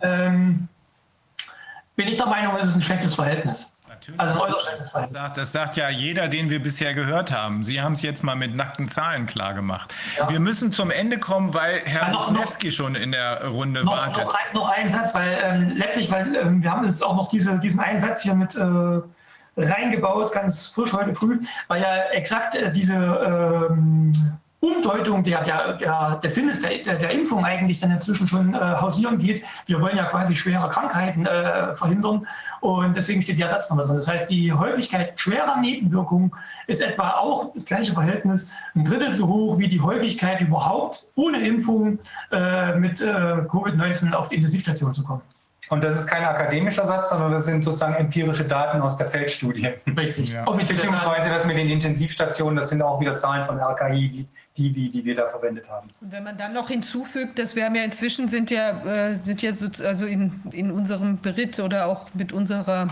Ja, 0.00 0.08
ja. 0.08 0.26
Ähm, 0.26 0.68
bin 1.94 2.08
ich 2.08 2.16
der 2.16 2.26
Meinung, 2.26 2.56
es 2.58 2.66
ist 2.66 2.74
ein 2.74 2.82
schlechtes 2.82 3.14
Verhältnis. 3.14 3.72
Natürlich. 3.88 4.18
Also 4.18 4.46
das, 4.94 5.10
sagt, 5.12 5.36
das 5.36 5.52
sagt 5.52 5.76
ja 5.76 5.88
jeder, 5.88 6.26
den 6.26 6.50
wir 6.50 6.60
bisher 6.60 6.94
gehört 6.94 7.30
haben. 7.30 7.62
Sie 7.62 7.80
haben 7.80 7.92
es 7.92 8.02
jetzt 8.02 8.24
mal 8.24 8.34
mit 8.34 8.56
nackten 8.56 8.88
Zahlen 8.88 9.26
klar 9.26 9.54
gemacht. 9.54 9.94
Ja. 10.18 10.28
Wir 10.28 10.40
müssen 10.40 10.72
zum 10.72 10.90
Ende 10.90 11.18
kommen, 11.18 11.54
weil 11.54 11.82
Herr 11.84 12.08
ja, 12.08 12.14
Wisniewski 12.14 12.72
schon 12.72 12.96
in 12.96 13.12
der 13.12 13.46
Runde 13.46 13.84
noch, 13.84 13.92
wartet. 13.92 14.24
Noch, 14.24 14.34
ein, 14.34 14.54
noch 14.54 14.68
einen 14.68 14.88
Satz, 14.88 15.14
weil 15.14 15.38
ähm, 15.40 15.76
letztlich, 15.76 16.10
weil 16.10 16.34
ähm, 16.34 16.60
wir 16.60 16.72
haben 16.72 16.84
jetzt 16.86 17.04
auch 17.04 17.14
noch 17.14 17.28
diese, 17.28 17.60
diesen 17.60 17.78
einen 17.78 18.00
Satz 18.00 18.22
hier 18.22 18.34
mit 18.34 18.56
äh, 18.56 19.00
reingebaut, 19.56 20.32
ganz 20.32 20.66
frisch 20.68 20.92
heute 20.92 21.14
früh, 21.14 21.40
weil 21.68 21.82
ja 21.82 22.04
exakt 22.10 22.54
äh, 22.54 22.72
diese 22.72 22.94
ähm, 22.94 24.12
Umdeutung 24.62 25.24
der, 25.24 25.42
der, 25.42 25.72
der, 25.72 26.20
des 26.22 26.36
Sinnes 26.36 26.62
der, 26.62 26.96
der, 26.96 27.10
Impfung 27.10 27.44
eigentlich 27.44 27.80
dann 27.80 27.90
inzwischen 27.90 28.28
schon 28.28 28.54
äh, 28.54 28.58
hausieren 28.58 29.18
geht. 29.18 29.42
Wir 29.66 29.80
wollen 29.80 29.96
ja 29.96 30.04
quasi 30.04 30.36
schwere 30.36 30.68
Krankheiten 30.68 31.26
äh, 31.26 31.74
verhindern 31.74 32.28
und 32.60 32.96
deswegen 32.96 33.20
steht 33.20 33.40
der 33.40 33.48
Satz 33.48 33.68
nochmal 33.68 33.86
drin. 33.86 33.96
Das 33.96 34.06
heißt, 34.06 34.30
die 34.30 34.52
Häufigkeit 34.52 35.18
schwerer 35.18 35.60
Nebenwirkungen 35.60 36.30
ist 36.68 36.80
etwa 36.80 37.10
auch 37.10 37.52
das 37.54 37.66
gleiche 37.66 37.92
Verhältnis, 37.92 38.52
ein 38.76 38.84
Drittel 38.84 39.10
so 39.10 39.26
hoch 39.26 39.58
wie 39.58 39.66
die 39.66 39.80
Häufigkeit 39.80 40.40
überhaupt 40.40 41.10
ohne 41.16 41.44
Impfung 41.44 41.98
äh, 42.30 42.76
mit 42.76 43.00
äh, 43.00 43.04
Covid-19 43.04 44.12
auf 44.12 44.28
die 44.28 44.36
Intensivstation 44.36 44.94
zu 44.94 45.02
kommen. 45.02 45.22
Und 45.72 45.82
das 45.82 45.94
ist 45.94 46.06
kein 46.06 46.22
akademischer 46.22 46.84
Satz, 46.84 47.08
sondern 47.08 47.32
das 47.32 47.46
sind 47.46 47.64
sozusagen 47.64 47.94
empirische 47.94 48.44
Daten 48.44 48.82
aus 48.82 48.98
der 48.98 49.06
Feldstudie. 49.06 49.70
Richtig. 49.96 50.34
Ja. 50.34 50.44
Beziehungsweise 50.44 51.30
das 51.30 51.46
mit 51.46 51.56
den 51.56 51.70
Intensivstationen, 51.70 52.56
das 52.56 52.68
sind 52.68 52.82
auch 52.82 53.00
wieder 53.00 53.16
Zahlen 53.16 53.42
von 53.44 53.58
RKI, 53.58 54.10
die 54.10 54.26
die, 54.56 54.70
die, 54.70 54.90
die 54.90 55.04
wir 55.04 55.14
da 55.14 55.28
verwendet 55.28 55.68
haben. 55.70 55.88
Und 56.00 56.12
wenn 56.12 56.24
man 56.24 56.36
dann 56.36 56.52
noch 56.52 56.68
hinzufügt, 56.68 57.38
dass 57.38 57.56
wir 57.56 57.64
haben 57.64 57.74
ja 57.74 57.84
inzwischen 57.84 58.28
sind 58.28 58.50
ja, 58.50 58.84
äh, 58.84 59.16
sind 59.16 59.40
ja 59.40 59.52
so, 59.54 59.68
also 59.82 60.04
in, 60.04 60.42
in 60.50 60.70
unserem 60.70 61.20
Beritt 61.20 61.58
oder 61.58 61.86
auch 61.86 62.08
mit 62.12 62.34
unserer 62.34 62.88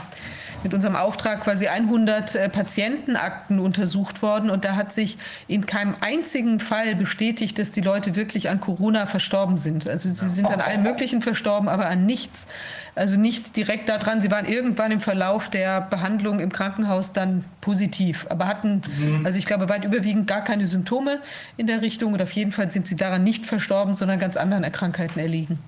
mit 0.62 0.74
unserem 0.74 0.96
Auftrag 0.96 1.42
quasi 1.42 1.68
100 1.68 2.34
äh, 2.34 2.48
Patientenakten 2.48 3.58
untersucht 3.58 4.22
worden 4.22 4.50
und 4.50 4.64
da 4.64 4.76
hat 4.76 4.92
sich 4.92 5.18
in 5.48 5.66
keinem 5.66 5.96
einzigen 6.00 6.60
Fall 6.60 6.94
bestätigt, 6.94 7.58
dass 7.58 7.72
die 7.72 7.80
Leute 7.80 8.16
wirklich 8.16 8.50
an 8.50 8.60
Corona 8.60 9.06
verstorben 9.06 9.56
sind. 9.56 9.88
Also 9.88 10.08
sie 10.08 10.28
sind 10.28 10.46
an 10.46 10.60
allem 10.60 10.82
Möglichen 10.82 11.22
verstorben, 11.22 11.68
aber 11.68 11.86
an 11.86 12.06
nichts. 12.06 12.46
Also 12.94 13.16
nicht 13.16 13.56
direkt 13.56 13.88
daran. 13.88 14.20
Sie 14.20 14.30
waren 14.30 14.46
irgendwann 14.46 14.90
im 14.90 15.00
Verlauf 15.00 15.48
der 15.48 15.80
Behandlung 15.80 16.40
im 16.40 16.52
Krankenhaus 16.52 17.12
dann 17.12 17.44
positiv, 17.60 18.26
aber 18.28 18.46
hatten, 18.46 18.82
mhm. 18.98 19.24
also 19.24 19.38
ich 19.38 19.46
glaube, 19.46 19.68
weit 19.68 19.84
überwiegend 19.84 20.26
gar 20.26 20.42
keine 20.42 20.66
Symptome 20.66 21.20
in 21.56 21.66
der 21.66 21.82
Richtung 21.82 22.12
und 22.12 22.20
auf 22.20 22.32
jeden 22.32 22.52
Fall 22.52 22.70
sind 22.70 22.86
sie 22.86 22.96
daran 22.96 23.22
nicht 23.22 23.46
verstorben, 23.46 23.94
sondern 23.94 24.18
ganz 24.18 24.36
anderen 24.36 24.64
Erkrankheiten 24.64 25.20
erliegen. 25.20 25.58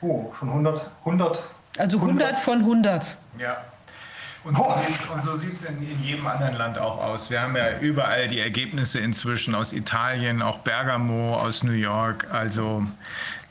Oh, 0.00 0.32
schon 0.38 0.48
100, 0.48 0.90
100. 1.04 1.42
Also 1.78 1.98
100, 1.98 2.26
100 2.26 2.38
von 2.38 2.58
100. 2.58 3.16
Ja. 3.38 3.56
Und 4.44 4.56
so 5.22 5.36
sieht 5.36 5.54
es 5.54 5.64
in, 5.64 5.76
in, 5.88 6.02
jedem 6.02 6.26
anderen 6.26 6.56
Land 6.56 6.78
auch 6.78 7.02
aus. 7.02 7.30
Wir 7.30 7.42
haben 7.42 7.56
ja 7.56 7.78
überall 7.78 8.26
die 8.26 8.40
Ergebnisse 8.40 8.98
inzwischen 8.98 9.54
aus 9.54 9.72
Italien, 9.72 10.42
auch 10.42 10.58
Bergamo, 10.58 11.36
aus 11.36 11.62
New 11.62 11.72
York. 11.72 12.26
Also 12.32 12.84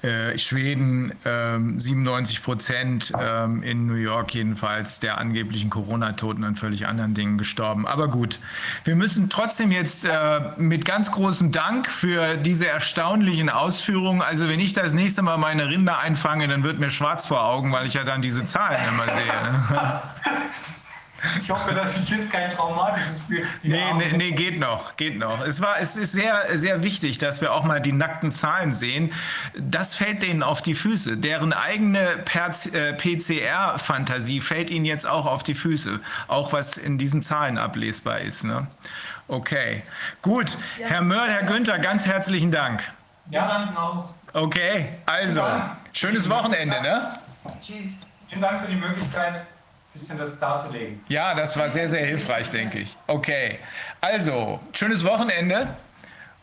äh, 0.01 0.37
Schweden 0.37 1.11
äh, 1.25 1.59
97 1.77 2.43
Prozent, 2.43 3.13
äh, 3.17 3.43
in 3.43 3.85
New 3.85 3.93
York 3.93 4.33
jedenfalls, 4.33 4.99
der 4.99 5.19
angeblichen 5.19 5.69
Corona-Toten 5.69 6.43
an 6.43 6.55
völlig 6.55 6.87
anderen 6.87 7.13
Dingen 7.13 7.37
gestorben. 7.37 7.85
Aber 7.87 8.09
gut, 8.09 8.39
wir 8.83 8.95
müssen 8.95 9.29
trotzdem 9.29 9.71
jetzt 9.71 10.03
äh, 10.03 10.41
mit 10.57 10.85
ganz 10.85 11.11
großem 11.11 11.51
Dank 11.51 11.87
für 11.87 12.35
diese 12.37 12.67
erstaunlichen 12.67 13.49
Ausführungen. 13.49 14.23
Also 14.23 14.49
wenn 14.49 14.59
ich 14.59 14.73
das 14.73 14.93
nächste 14.93 15.21
Mal 15.21 15.37
meine 15.37 15.69
Rinder 15.69 15.99
einfange, 15.99 16.47
dann 16.47 16.63
wird 16.63 16.79
mir 16.79 16.89
schwarz 16.89 17.27
vor 17.27 17.43
Augen, 17.43 17.71
weil 17.71 17.85
ich 17.85 17.93
ja 17.93 18.03
dann 18.03 18.21
diese 18.21 18.43
Zahlen 18.43 18.81
immer 18.89 19.05
sehe. 19.05 20.01
Ich 21.41 21.49
hoffe, 21.49 21.73
dass 21.73 21.97
ich 21.97 22.09
jetzt 22.09 22.31
kein 22.31 22.49
traumatisches 22.49 23.19
Bild. 23.21 23.45
Nee, 23.63 23.93
nee, 23.93 24.17
nee, 24.17 24.31
geht 24.31 24.59
noch, 24.59 24.95
geht 24.97 25.19
noch. 25.19 25.45
Es, 25.45 25.61
war, 25.61 25.79
es 25.79 25.95
ist 25.95 26.13
sehr, 26.13 26.57
sehr 26.57 26.83
wichtig, 26.83 27.17
dass 27.17 27.41
wir 27.41 27.53
auch 27.53 27.63
mal 27.63 27.79
die 27.79 27.91
nackten 27.91 28.31
Zahlen 28.31 28.71
sehen. 28.71 29.13
Das 29.57 29.93
fällt 29.93 30.23
denen 30.23 30.43
auf 30.43 30.61
die 30.61 30.75
Füße. 30.75 31.17
Deren 31.17 31.53
eigene 31.53 32.23
PCR-Fantasie 32.25 34.37
äh, 34.37 34.41
fällt 34.41 34.71
ihnen 34.71 34.85
jetzt 34.85 35.05
auch 35.05 35.25
auf 35.25 35.43
die 35.43 35.53
Füße. 35.53 35.99
Auch 36.27 36.53
was 36.53 36.77
in 36.77 36.97
diesen 36.97 37.21
Zahlen 37.21 37.57
ablesbar 37.57 38.21
ist. 38.21 38.43
Ne? 38.43 38.67
Okay, 39.27 39.83
gut. 40.21 40.57
Ja. 40.79 40.87
Herr 40.87 41.01
Mörl, 41.01 41.29
Herr 41.29 41.43
Günther, 41.43 41.79
ganz 41.79 42.07
herzlichen 42.07 42.51
Dank. 42.51 42.81
Ja, 43.29 43.47
danke 43.47 43.79
auch. 43.79 44.09
Okay, 44.33 44.89
also, 45.05 45.43
schönes 45.93 46.29
Wochenende. 46.29 46.81
Ne? 46.81 47.09
Tschüss. 47.61 48.01
Vielen 48.29 48.41
Dank 48.41 48.61
für 48.61 48.69
die 48.69 48.77
Möglichkeit 48.77 49.45
bisschen 49.93 50.17
das 50.17 50.39
darzulegen. 50.39 51.03
Ja, 51.07 51.33
das 51.33 51.57
war 51.57 51.69
sehr, 51.69 51.89
sehr 51.89 52.05
hilfreich, 52.05 52.49
denke 52.49 52.79
ich. 52.79 52.95
Okay, 53.07 53.59
also, 53.99 54.59
schönes 54.73 55.03
Wochenende. 55.03 55.67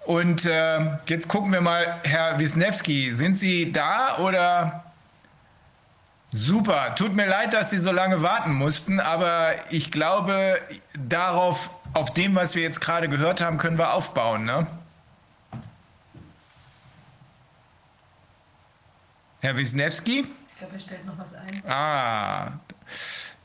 Und 0.05 0.47
äh, 0.47 0.81
jetzt 1.07 1.28
gucken 1.28 1.52
wir 1.52 1.60
mal, 1.60 2.01
Herr 2.05 2.39
Wisniewski, 2.39 3.12
sind 3.12 3.36
Sie 3.36 3.70
da 3.73 4.18
oder? 4.18 4.85
Super, 6.31 6.94
tut 6.94 7.15
mir 7.15 7.27
leid, 7.27 7.55
dass 7.55 7.70
Sie 7.70 7.78
so 7.78 7.91
lange 7.91 8.23
warten 8.23 8.52
mussten, 8.52 9.01
aber 9.01 9.55
ich 9.70 9.91
glaube, 9.91 10.60
darauf, 10.94 11.70
auf 11.94 12.12
dem, 12.12 12.35
was 12.35 12.55
wir 12.55 12.62
jetzt 12.62 12.81
gerade 12.81 13.09
gehört 13.09 13.41
haben, 13.41 13.57
können 13.57 13.78
wir 13.78 13.94
aufbauen. 13.94 14.44
Ne? 14.44 14.67
Herr 19.41 19.57
Wisniewski? 19.57 20.27
Ich 20.49 20.59
glaube, 20.59 20.75
er 20.75 20.81
stellt 20.81 21.07
noch 21.07 21.18
was 21.18 21.35
ein. 21.35 21.62
Ah, 21.67 22.52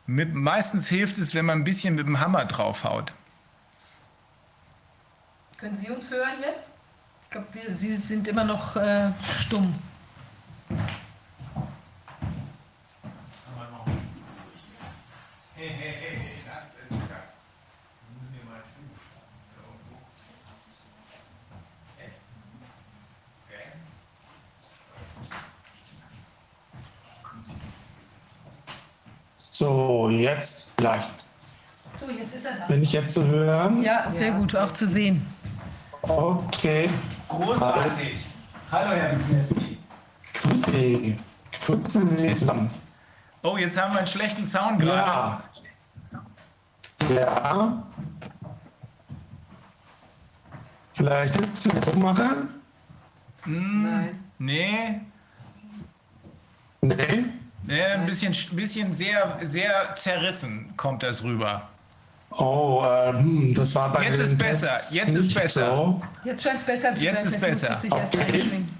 mit, 0.05 0.33
meistens 0.33 0.87
hilft 0.87 1.17
es, 1.17 1.33
wenn 1.33 1.45
man 1.45 1.59
ein 1.59 1.63
bisschen 1.63 1.95
mit 1.95 2.07
dem 2.07 2.19
Hammer 2.19 2.45
draufhaut. 2.45 3.13
Können 5.57 5.75
Sie 5.75 5.89
uns 5.89 6.09
hören 6.11 6.41
jetzt? 6.41 6.71
Ich 7.23 7.29
glaube, 7.29 7.47
Sie 7.73 7.95
sind 7.95 8.27
immer 8.27 8.43
noch 8.43 8.75
äh, 8.75 9.11
stumm. 9.39 9.73
Hey, 15.55 15.69
hey, 15.69 15.92
So, 29.53 30.09
jetzt 30.09 30.71
vielleicht. 30.75 31.11
So, 31.99 32.09
jetzt 32.09 32.35
ist 32.35 32.43
er 32.43 32.55
da. 32.57 32.65
Bin 32.65 32.81
ich 32.81 32.91
jetzt 32.91 33.13
zu 33.13 33.23
hören? 33.23 33.83
Ja, 33.83 34.11
sehr 34.11 34.29
ja. 34.29 34.37
gut, 34.39 34.55
auch 34.55 34.71
zu 34.71 34.87
sehen. 34.87 35.23
Okay. 36.01 36.89
Großartig. 37.29 38.17
Hallo, 38.71 38.89
Herr 38.89 39.11
Wisniewski. 39.15 39.77
Grüße 40.33 40.71
Sie. 40.71 41.19
Grüße 41.67 42.07
Sie 42.07 42.33
zusammen. 42.33 42.67
Oh, 43.43 43.55
jetzt 43.55 43.79
haben 43.79 43.93
wir 43.93 43.99
einen 43.99 44.07
schlechten 44.07 44.43
Sound 44.43 44.79
gerade. 44.79 45.43
Ja. 47.07 47.15
Ja. 47.15 47.83
Vielleicht 50.93 51.35
hilft 51.35 51.57
es, 51.57 51.69
wenn 51.69 51.77
ich 51.77 51.85
so 51.85 51.93
mache? 51.93 52.29
Hm, 53.43 53.83
Nein. 53.83 54.23
Nee. 54.39 55.01
Nee? 56.81 57.25
Ja, 57.67 57.93
ein 57.93 58.05
bisschen, 58.05 58.35
bisschen 58.55 58.91
sehr, 58.91 59.39
sehr 59.41 59.95
zerrissen 59.95 60.73
kommt 60.75 61.01
das 61.03 61.23
rüber. 61.23 61.69
Oh, 62.31 62.83
ähm, 62.85 63.53
das 63.53 63.73
war 63.75 63.91
bei 63.93 64.05
Jetzt 64.05 64.17
den 64.17 64.25
ist 64.25 64.37
besser, 64.37 64.67
Tests 64.67 64.93
jetzt 64.95 65.15
ist 65.15 65.33
besser. 65.33 65.67
So. 65.75 66.01
Jetzt 66.25 66.43
scheint 66.43 66.57
es 66.59 66.65
besser 66.65 66.95
zu 66.95 67.03
Jetzt 67.03 67.17
sein. 67.23 67.27
ist 67.27 67.35
Vielleicht 67.39 67.53
muss 67.53 67.61
besser. 67.61 67.73
es 67.73 67.81
sich 67.81 67.93
erst 67.93 68.15
Okay. 68.15 68.23
einschwingen. 68.41 68.77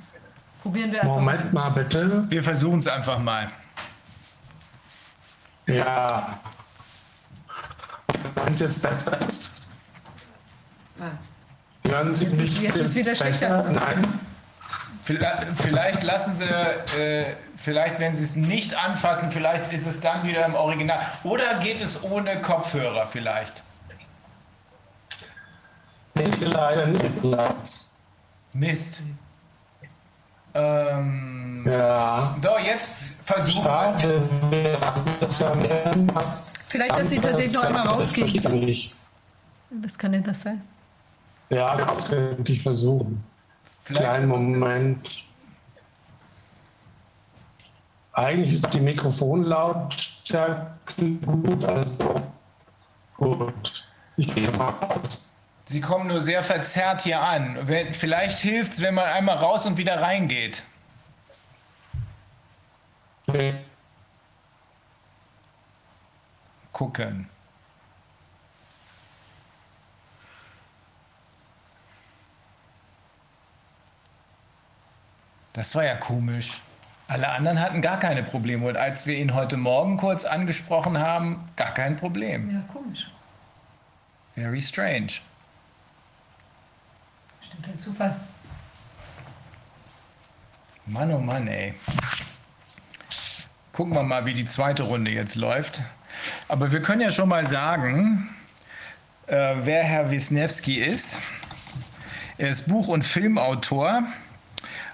Probieren 0.64 0.92
wir 0.92 1.02
einfach 1.02 1.16
Moment 1.16 1.54
mal. 1.54 1.70
mal 1.70 1.84
bitte. 1.84 2.26
Wir 2.30 2.44
versuchen 2.44 2.80
es 2.80 2.88
einfach 2.88 3.20
mal. 3.20 3.48
Ja. 5.68 6.40
Wenn 8.46 8.54
es 8.54 8.60
jetzt 8.60 8.82
besser 8.82 9.20
ist. 9.28 9.52
Hören 11.86 12.16
Sie 12.16 12.26
Jetzt 12.26 12.34
ist- 12.34 12.40
mich 12.40 12.62
jetzt 12.62 12.76
ist 12.78 12.96
wieder 12.96 13.16
schlechter. 13.16 13.64
Nein. 13.70 14.20
Vielleicht, 15.04 15.44
vielleicht 15.62 16.04
lassen 16.04 16.34
Sie, 16.34 16.46
äh, 16.46 17.36
vielleicht 17.64 18.00
wenn 18.00 18.14
Sie 18.14 18.24
es 18.24 18.36
nicht 18.36 18.76
anfassen, 18.76 19.32
vielleicht 19.32 19.72
ist 19.72 19.88
es 19.88 20.02
dann 20.02 20.26
wieder 20.26 20.46
im 20.46 20.54
Original. 20.54 21.00
Oder 21.24 21.56
geht 21.60 21.80
es 21.82 22.04
ohne 22.04 22.42
Kopfhörer 22.42 23.08
vielleicht? 23.08 23.64
Nee, 26.16 26.26
leider 26.42 26.88
nicht. 26.88 27.88
Mist. 28.54 29.02
Ähm, 30.54 31.66
Ja. 31.68 32.38
so, 32.44 32.58
jetzt 32.64 33.16
versuchen 33.26 33.64
wir. 33.64 33.64
Schade, 33.64 34.30
wir 34.52 34.78
das 35.20 35.40
ja 35.40 35.56
mehrmals. 35.56 36.44
Vielleicht, 36.68 36.92
dass 36.92 37.10
Sie 37.10 37.20
tatsächlich 37.20 37.54
noch 37.54 37.64
einmal 37.64 37.88
rausgehen. 37.88 38.92
Was 39.82 39.98
kann 39.98 40.12
denn 40.12 40.24
das 40.24 40.42
sein? 40.42 40.62
Ja, 41.50 41.76
das 41.78 42.08
könnte 42.08 42.52
ich 42.52 42.62
versuchen. 42.62 43.24
Vielleicht, 43.84 44.04
Kleinen 44.04 44.28
Moment. 44.28 45.24
Eigentlich 48.14 48.54
ist 48.54 48.74
die 48.74 48.80
Mikrofonlautstärke 48.80 50.70
gut, 51.26 51.66
also 51.66 52.22
gut. 53.18 53.86
Ich 54.18 54.34
gehe 54.34 54.52
mal 54.52 54.70
raus. 54.70 55.28
Sie 55.66 55.82
kommen 55.82 56.08
nur 56.08 56.22
sehr 56.22 56.44
verzerrt 56.44 57.02
hier 57.02 57.22
an. 57.22 57.68
Vielleicht 57.92 58.40
hilft 58.40 58.74
es, 58.74 58.82
wenn 58.82 58.94
man 58.94 59.06
einmal 59.06 59.38
raus 59.38 59.66
und 59.66 59.78
wieder 59.78 60.00
reingeht. 60.00 60.62
Okay. 63.26 63.56
Gucken. 66.72 67.28
Das 75.54 75.74
war 75.74 75.86
ja 75.86 75.96
komisch. 75.96 76.62
Alle 77.14 77.30
anderen 77.30 77.60
hatten 77.60 77.84
gar 77.84 78.00
keine 78.00 78.24
Probleme. 78.24 78.66
Und 78.66 78.76
als 78.76 79.06
wir 79.06 79.16
ihn 79.16 79.36
heute 79.36 79.56
Morgen 79.56 79.98
kurz 79.98 80.26
angesprochen 80.26 80.98
haben, 80.98 81.48
gar 81.56 81.72
kein 81.72 81.96
Problem. 81.96 82.50
Ja, 82.50 82.64
komisch. 82.74 83.08
Very 84.34 84.60
strange. 84.60 85.20
Bestimmt 87.40 87.68
ein 87.68 87.78
Zufall. 87.78 88.16
Mann, 90.88 91.14
oh 91.14 91.20
Mann, 91.20 91.48
ey. 91.48 91.76
Gucken 93.74 93.94
wir 93.94 94.02
mal, 94.02 94.26
wie 94.26 94.34
die 94.34 94.46
zweite 94.46 94.82
Runde 94.82 95.12
jetzt 95.12 95.36
läuft. 95.36 95.82
Aber 96.48 96.72
wir 96.72 96.82
können 96.82 97.02
ja 97.02 97.12
schon 97.12 97.30
mal 97.30 97.46
sagen, 97.46 98.28
äh, 99.28 99.54
wer 99.60 99.84
Herr 99.84 100.10
Wisniewski 100.10 100.82
ist. 100.82 101.20
Er 102.40 102.50
ist 102.50 102.68
Buch- 102.68 102.88
und 102.88 103.06
Filmautor, 103.06 104.02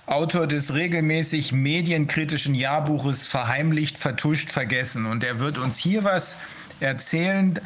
Autor 0.09 0.47
des 0.47 0.73
regelmäßig 0.73 1.51
medienkritischen 1.51 2.55
Jahrbuches 2.55 3.27
Verheimlicht, 3.27 3.99
Vertuscht, 3.99 4.49
Vergessen. 4.49 5.05
Und 5.05 5.23
er 5.23 5.38
wird 5.38 5.59
uns 5.59 5.77
hier 5.77 6.03
was 6.03 6.38
erzählen. 6.79 7.59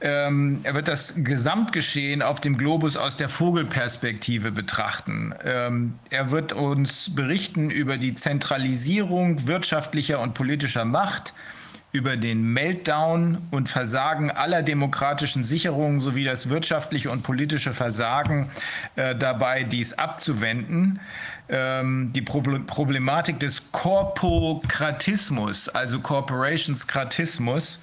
Ähm, 0.00 0.60
er 0.62 0.74
wird 0.74 0.88
das 0.88 1.14
Gesamtgeschehen 1.16 2.22
auf 2.22 2.40
dem 2.40 2.56
Globus 2.56 2.96
aus 2.96 3.16
der 3.18 3.28
Vogelperspektive 3.28 4.50
betrachten. 4.50 5.34
Ähm, 5.44 5.98
er 6.08 6.30
wird 6.30 6.54
uns 6.54 7.14
berichten 7.14 7.70
über 7.70 7.98
die 7.98 8.14
Zentralisierung 8.14 9.46
wirtschaftlicher 9.46 10.20
und 10.20 10.32
politischer 10.32 10.86
Macht, 10.86 11.34
über 11.92 12.16
den 12.16 12.52
Meltdown 12.52 13.38
und 13.50 13.68
Versagen 13.68 14.30
aller 14.30 14.62
demokratischen 14.62 15.42
Sicherungen 15.42 15.98
sowie 15.98 16.24
das 16.24 16.48
wirtschaftliche 16.48 17.10
und 17.10 17.22
politische 17.22 17.72
Versagen 17.72 18.48
äh, 18.94 19.16
dabei, 19.16 19.64
dies 19.64 19.94
abzuwenden. 19.94 21.00
Ähm, 21.52 22.12
die 22.14 22.22
Proble 22.22 22.60
Problematik 22.60 23.40
des 23.40 23.72
Korpokratismus, 23.72 25.68
also 25.68 25.98
Corporationskratismus, 26.00 27.80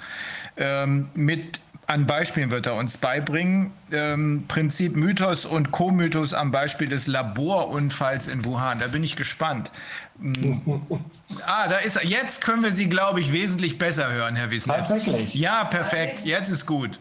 ähm, 0.55 1.09
mit 1.13 1.59
an 1.87 2.05
Beispielen 2.05 2.49
wird 2.51 2.65
er 2.65 2.75
uns 2.75 2.97
beibringen. 2.97 3.71
Ähm, 3.91 4.45
Prinzip 4.47 4.95
Mythos 4.95 5.45
und 5.45 5.71
Co-Mythos 5.71 6.33
am 6.33 6.51
Beispiel 6.51 6.87
des 6.89 7.07
Laborunfalls 7.07 8.27
in 8.27 8.43
Wuhan. 8.45 8.79
Da 8.79 8.87
bin 8.87 9.03
ich 9.03 9.15
gespannt. 9.15 9.71
Ah, 11.45 11.67
da 11.67 11.77
ist 11.77 11.95
er. 11.95 12.05
Jetzt 12.05 12.43
können 12.43 12.63
wir 12.63 12.71
Sie, 12.71 12.89
glaube 12.89 13.19
ich, 13.21 13.31
wesentlich 13.31 13.77
besser 13.77 14.11
hören, 14.11 14.35
Herr 14.35 14.49
Wissner. 14.49 14.75
Tatsächlich? 14.77 15.33
Ja, 15.33 15.63
perfekt. 15.65 16.25
Jetzt 16.25 16.49
ist 16.49 16.65
gut. 16.65 16.99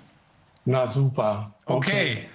Na 0.65 0.87
super. 0.87 1.53
Okay. 1.65 2.29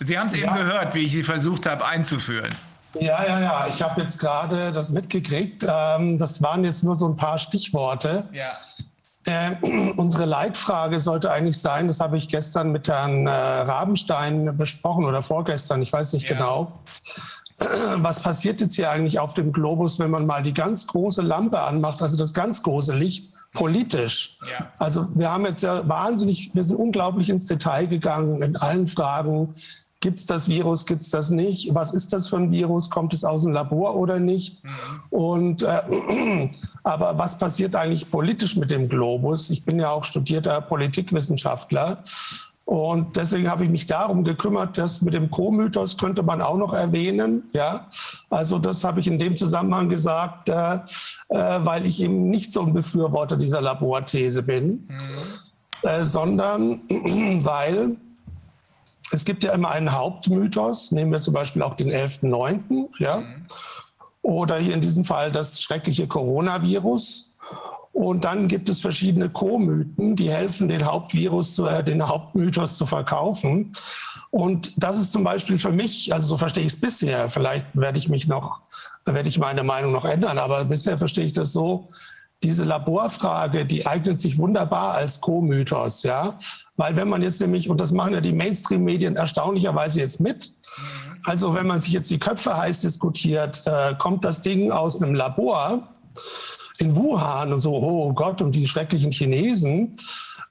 Sie 0.00 0.16
haben 0.18 0.28
es 0.28 0.34
eben 0.34 0.44
Ja. 0.46 0.56
gehört, 0.56 0.94
wie 0.94 1.00
ich 1.00 1.12
Sie 1.12 1.24
versucht 1.24 1.66
habe 1.66 1.84
einzuführen. 1.84 2.54
Ja, 3.00 3.24
ja, 3.24 3.40
ja. 3.40 3.66
Ich 3.68 3.82
habe 3.82 4.00
jetzt 4.00 4.18
gerade 4.18 4.72
das 4.72 4.90
mitgekriegt. 4.90 5.66
Ähm, 5.68 6.18
das 6.18 6.42
waren 6.42 6.64
jetzt 6.64 6.84
nur 6.84 6.94
so 6.94 7.06
ein 7.08 7.16
paar 7.16 7.38
Stichworte. 7.38 8.28
Ja. 8.32 8.50
Äh, 9.26 9.56
unsere 9.96 10.24
Leitfrage 10.24 11.00
sollte 11.00 11.30
eigentlich 11.30 11.58
sein, 11.58 11.88
das 11.88 12.00
habe 12.00 12.16
ich 12.16 12.28
gestern 12.28 12.72
mit 12.72 12.88
Herrn 12.88 13.26
äh, 13.26 13.30
Rabenstein 13.30 14.56
besprochen 14.56 15.04
oder 15.04 15.22
vorgestern, 15.22 15.82
ich 15.82 15.92
weiß 15.92 16.14
nicht 16.14 16.28
Ja. 16.28 16.34
genau. 16.36 16.72
Was 17.96 18.20
passiert 18.20 18.60
jetzt 18.60 18.76
hier 18.76 18.88
eigentlich 18.90 19.18
auf 19.18 19.34
dem 19.34 19.52
Globus, 19.52 19.98
wenn 19.98 20.10
man 20.12 20.26
mal 20.26 20.44
die 20.44 20.54
ganz 20.54 20.86
große 20.86 21.22
Lampe 21.22 21.60
anmacht, 21.60 22.00
also 22.02 22.16
das 22.16 22.32
ganz 22.32 22.62
große 22.62 22.94
Licht, 22.94 23.34
politisch? 23.52 24.38
Ja. 24.48 24.66
Also 24.78 25.08
wir 25.14 25.30
haben 25.30 25.44
jetzt 25.44 25.62
ja 25.62 25.86
wahnsinnig, 25.88 26.52
wir 26.54 26.62
sind 26.62 26.76
unglaublich 26.76 27.28
ins 27.30 27.46
Detail 27.46 27.86
gegangen 27.86 28.42
in 28.42 28.56
allen 28.56 28.86
Fragen. 28.86 29.54
Gibt 30.00 30.20
es 30.20 30.26
das 30.26 30.48
Virus, 30.48 30.86
gibt 30.86 31.02
es 31.02 31.10
das 31.10 31.30
nicht? 31.30 31.74
Was 31.74 31.92
ist 31.92 32.12
das 32.12 32.28
für 32.28 32.36
ein 32.36 32.52
Virus? 32.52 32.88
Kommt 32.88 33.12
es 33.14 33.24
aus 33.24 33.42
dem 33.42 33.52
Labor 33.52 33.96
oder 33.96 34.20
nicht? 34.20 34.62
Und 35.10 35.64
äh, 35.64 36.50
aber 36.84 37.18
was 37.18 37.36
passiert 37.36 37.74
eigentlich 37.74 38.08
politisch 38.08 38.54
mit 38.56 38.70
dem 38.70 38.88
Globus? 38.88 39.50
Ich 39.50 39.64
bin 39.64 39.80
ja 39.80 39.90
auch 39.90 40.04
studierter 40.04 40.60
Politikwissenschaftler. 40.60 42.04
Und 42.64 43.16
deswegen 43.16 43.48
habe 43.48 43.64
ich 43.64 43.70
mich 43.70 43.86
darum 43.86 44.24
gekümmert, 44.24 44.76
dass 44.76 45.00
mit 45.00 45.14
dem 45.14 45.30
Co-Mythos 45.30 45.96
könnte 45.96 46.22
man 46.22 46.42
auch 46.42 46.58
noch 46.58 46.74
erwähnen. 46.74 47.44
Ja, 47.52 47.88
also 48.28 48.58
das 48.58 48.84
habe 48.84 49.00
ich 49.00 49.06
in 49.06 49.18
dem 49.18 49.36
Zusammenhang 49.36 49.88
gesagt, 49.88 50.50
äh, 50.50 50.74
äh, 50.74 51.64
weil 51.64 51.86
ich 51.86 52.02
eben 52.02 52.28
nicht 52.28 52.52
so 52.52 52.60
ein 52.60 52.74
Befürworter 52.74 53.38
dieser 53.38 53.62
Laborthese 53.62 54.42
bin, 54.42 54.86
äh, 55.82 56.04
sondern 56.04 56.82
weil 57.44 57.96
es 59.12 59.24
gibt 59.24 59.44
ja 59.44 59.52
immer 59.52 59.70
einen 59.70 59.92
Hauptmythos, 59.92 60.92
nehmen 60.92 61.12
wir 61.12 61.20
zum 61.20 61.34
Beispiel 61.34 61.62
auch 61.62 61.74
den 61.74 61.90
11.9., 61.90 62.88
ja, 62.98 63.22
oder 64.22 64.58
hier 64.58 64.74
in 64.74 64.80
diesem 64.80 65.04
Fall 65.04 65.32
das 65.32 65.62
schreckliche 65.62 66.06
Coronavirus. 66.06 67.32
Und 67.92 68.24
dann 68.24 68.46
gibt 68.46 68.68
es 68.68 68.80
verschiedene 68.80 69.28
Co-Mythen, 69.28 70.14
die 70.14 70.30
helfen, 70.30 70.68
den 70.68 70.84
Hauptvirus, 70.84 71.54
zu, 71.54 71.66
äh, 71.66 71.82
den 71.82 72.06
Hauptmythos 72.06 72.76
zu 72.76 72.86
verkaufen. 72.86 73.72
Und 74.30 74.72
das 74.76 75.00
ist 75.00 75.12
zum 75.12 75.24
Beispiel 75.24 75.58
für 75.58 75.72
mich, 75.72 76.12
also 76.12 76.26
so 76.26 76.36
verstehe 76.36 76.64
ich 76.64 76.74
es 76.74 76.80
bisher, 76.80 77.28
vielleicht 77.30 77.66
werde 77.72 77.98
ich 77.98 78.08
mich 78.08 78.28
noch, 78.28 78.60
werde 79.04 79.28
ich 79.28 79.38
meine 79.38 79.64
Meinung 79.64 79.92
noch 79.92 80.04
ändern, 80.04 80.38
aber 80.38 80.64
bisher 80.66 80.98
verstehe 80.98 81.24
ich 81.24 81.32
das 81.32 81.52
so, 81.52 81.88
diese 82.42 82.64
Laborfrage, 82.64 83.66
die 83.66 83.86
eignet 83.86 84.20
sich 84.20 84.38
wunderbar 84.38 84.94
als 84.94 85.20
Co-Mythos, 85.20 86.02
ja. 86.02 86.36
Weil 86.78 86.94
wenn 86.94 87.08
man 87.08 87.22
jetzt 87.22 87.40
nämlich, 87.40 87.68
und 87.68 87.80
das 87.80 87.90
machen 87.90 88.14
ja 88.14 88.20
die 88.20 88.32
Mainstream-Medien 88.32 89.16
erstaunlicherweise 89.16 89.98
jetzt 89.98 90.20
mit, 90.20 90.54
also 91.24 91.52
wenn 91.52 91.66
man 91.66 91.80
sich 91.80 91.92
jetzt 91.92 92.08
die 92.10 92.20
Köpfe 92.20 92.56
heiß 92.56 92.78
diskutiert, 92.78 93.60
äh, 93.66 93.94
kommt 93.98 94.24
das 94.24 94.42
Ding 94.42 94.70
aus 94.70 95.02
einem 95.02 95.14
Labor 95.14 95.88
in 96.78 96.94
Wuhan 96.94 97.52
und 97.52 97.60
so, 97.60 97.74
oh 97.74 98.12
Gott, 98.12 98.40
und 98.42 98.54
die 98.54 98.68
schrecklichen 98.68 99.10
Chinesen, 99.10 99.96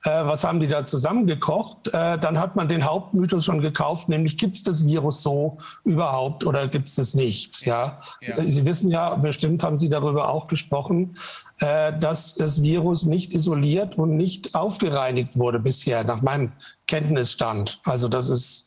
was 0.10 0.44
haben 0.44 0.60
die 0.60 0.68
da 0.68 0.86
zusammengekocht? 0.86 1.94
Äh, 1.94 2.18
dann 2.18 2.40
hat 2.40 2.56
man 2.56 2.68
den 2.68 2.86
Hauptmythos 2.86 3.46
schon 3.46 3.62
gekauft, 3.62 4.10
nämlich 4.10 4.38
gibt 4.38 4.56
es 4.56 4.64
das 4.64 4.86
Virus 4.86 5.22
so 5.22 5.58
überhaupt 5.84 6.46
oder 6.46 6.68
gibt 6.68 6.88
es 6.88 6.98
es 6.98 7.14
nicht? 7.14 7.66
Ja? 7.66 7.98
Ja. 8.22 8.36
Sie 8.36 8.66
wissen 8.66 8.90
ja, 8.92 9.16
bestimmt 9.16 9.64
haben 9.64 9.78
Sie 9.78 9.90
darüber 9.90 10.30
auch 10.30 10.48
gesprochen, 10.48 11.18
äh, 11.60 11.98
dass 12.00 12.36
das 12.36 12.62
Virus 12.62 13.06
nicht 13.06 13.34
isoliert 13.34 13.98
und 13.98 14.16
nicht 14.16 14.56
aufgereinigt 14.56 15.38
wurde 15.38 15.60
bisher, 15.60 16.04
nach 16.04 16.22
meinem 16.22 16.52
Kenntnisstand. 16.88 17.80
Also 17.84 18.08
das 18.08 18.30
ist 18.30 18.67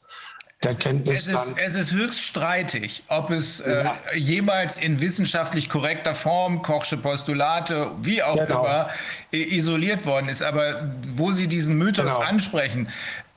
der 0.63 0.75
Kenntnis 0.75 1.27
es 1.27 1.49
ist. 1.49 1.55
Es 1.59 1.75
ist 1.75 1.93
höchst 1.93 2.21
streitig, 2.21 3.03
ob 3.09 3.31
es 3.31 3.61
äh, 3.61 3.85
jemals 4.15 4.77
in 4.77 5.01
wissenschaftlich 5.01 5.69
korrekter 5.71 6.15
Form, 6.15 6.61
Kochsche 6.63 6.99
Postulate, 6.99 7.93
wie 8.03 8.23
auch 8.23 8.37
Genau. 8.37 8.65
immer, 8.65 8.91
isoliert 9.31 10.05
worden 10.05 10.29
ist. 10.29 10.43
Aber 10.43 10.91
wo 11.15 11.33
Sie 11.33 11.47
diesen 11.47 11.79
Mythos 11.79 12.05
Genau. 12.05 12.19
ansprechen, 12.19 12.89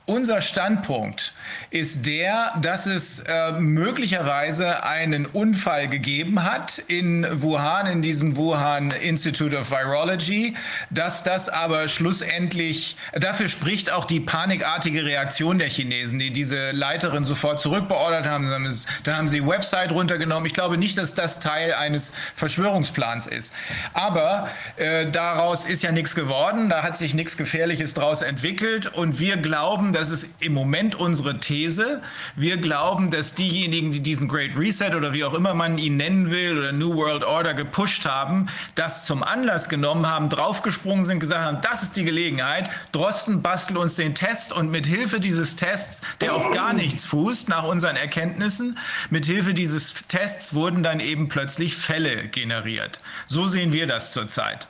unser 0.06 0.42
Standpunkt 0.42 1.32
ist 1.70 2.04
der, 2.04 2.52
dass 2.60 2.84
es 2.84 3.20
äh, 3.20 3.52
möglicherweise 3.52 4.82
einen 4.82 5.24
Unfall 5.24 5.88
gegeben 5.88 6.44
hat 6.44 6.78
in 6.88 7.26
Wuhan, 7.42 7.86
in 7.86 8.02
diesem 8.02 8.36
Wuhan 8.36 8.90
Institute 8.90 9.56
of 9.56 9.70
Virology, 9.70 10.56
dass 10.90 11.22
das 11.22 11.48
aber 11.48 11.88
schlussendlich, 11.88 12.98
dafür 13.14 13.48
spricht 13.48 13.90
auch 13.90 14.04
die 14.04 14.20
panikartige 14.20 15.06
Reaktion 15.06 15.58
der 15.58 15.70
Chinesen, 15.70 16.18
die 16.18 16.30
diese 16.30 16.72
Leiterin 16.72 17.24
sofort 17.24 17.60
zurückbeordert 17.60 18.26
haben. 18.26 18.50
Dann 18.50 19.16
haben 19.16 19.28
sie 19.28 19.46
Website 19.46 19.90
runtergenommen. 19.90 20.44
Ich 20.44 20.54
glaube 20.54 20.76
nicht, 20.76 20.98
dass 20.98 21.14
das 21.14 21.40
Teil 21.40 21.72
eines 21.72 22.12
Verschwörungsplans 22.34 23.26
ist. 23.26 23.54
Aber 23.94 24.50
äh, 24.76 25.10
daraus 25.10 25.64
ist 25.64 25.82
ja 25.82 25.92
nichts 25.92 26.14
geworden, 26.14 26.68
da 26.68 26.82
hat 26.82 26.98
sich 26.98 27.14
nichts 27.14 27.38
Gefährliches 27.38 27.94
daraus 27.94 28.20
entwickelt 28.20 28.86
und 28.86 29.18
wir 29.18 29.38
glauben, 29.38 29.93
das 29.94 30.10
ist 30.10 30.28
im 30.40 30.52
Moment 30.52 30.94
unsere 30.94 31.38
These, 31.38 32.02
wir 32.36 32.56
glauben, 32.56 33.10
dass 33.10 33.34
diejenigen, 33.34 33.92
die 33.92 34.00
diesen 34.00 34.28
Great 34.28 34.56
Reset 34.56 34.94
oder 34.94 35.12
wie 35.12 35.24
auch 35.24 35.34
immer 35.34 35.54
man 35.54 35.78
ihn 35.78 35.96
nennen 35.96 36.30
will 36.30 36.58
oder 36.58 36.72
New 36.72 36.94
World 36.94 37.24
Order 37.24 37.54
gepusht 37.54 38.04
haben, 38.04 38.48
das 38.74 39.06
zum 39.06 39.22
Anlass 39.22 39.68
genommen 39.68 40.06
haben, 40.06 40.28
draufgesprungen 40.28 41.04
sind, 41.04 41.20
gesagt 41.20 41.44
haben, 41.44 41.58
das 41.62 41.82
ist 41.82 41.96
die 41.96 42.04
Gelegenheit, 42.04 42.68
Drosten 42.92 43.42
bastel 43.42 43.78
uns 43.78 43.94
den 43.94 44.14
Test 44.14 44.52
und 44.52 44.70
mit 44.70 44.86
Hilfe 44.86 45.20
dieses 45.20 45.56
Tests, 45.56 46.02
der 46.20 46.34
auf 46.34 46.50
gar 46.52 46.72
nichts 46.72 47.04
fußt, 47.04 47.48
nach 47.48 47.64
unseren 47.64 47.96
Erkenntnissen, 47.96 48.78
mit 49.10 49.24
Hilfe 49.24 49.54
dieses 49.54 49.94
Tests 50.08 50.54
wurden 50.54 50.82
dann 50.82 51.00
eben 51.00 51.28
plötzlich 51.28 51.76
Fälle 51.76 52.28
generiert. 52.28 52.98
So 53.26 53.46
sehen 53.46 53.72
wir 53.72 53.86
das 53.86 54.12
zurzeit. 54.12 54.66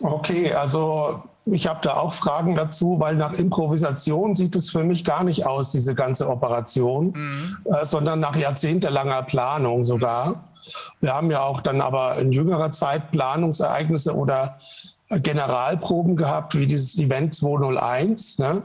Okay, 0.00 0.52
also 0.52 1.22
ich 1.44 1.66
habe 1.66 1.80
da 1.82 1.96
auch 1.96 2.12
Fragen 2.12 2.54
dazu, 2.54 3.00
weil 3.00 3.16
nach 3.16 3.32
Improvisation 3.34 4.34
sieht 4.34 4.54
es 4.54 4.70
für 4.70 4.84
mich 4.84 5.04
gar 5.04 5.24
nicht 5.24 5.46
aus, 5.46 5.70
diese 5.70 5.94
ganze 5.94 6.28
Operation, 6.28 7.14
äh, 7.64 7.84
sondern 7.84 8.20
nach 8.20 8.36
jahrzehntelanger 8.36 9.22
Planung 9.24 9.84
sogar. 9.84 10.44
Wir 11.00 11.14
haben 11.14 11.30
ja 11.30 11.42
auch 11.42 11.60
dann 11.60 11.80
aber 11.80 12.16
in 12.18 12.32
jüngerer 12.32 12.72
Zeit 12.72 13.10
Planungsereignisse 13.10 14.14
oder 14.14 14.58
äh, 15.08 15.20
Generalproben 15.20 16.16
gehabt, 16.16 16.54
wie 16.56 16.66
dieses 16.66 16.98
Event 16.98 17.34
201. 17.34 18.38
Ne? 18.38 18.62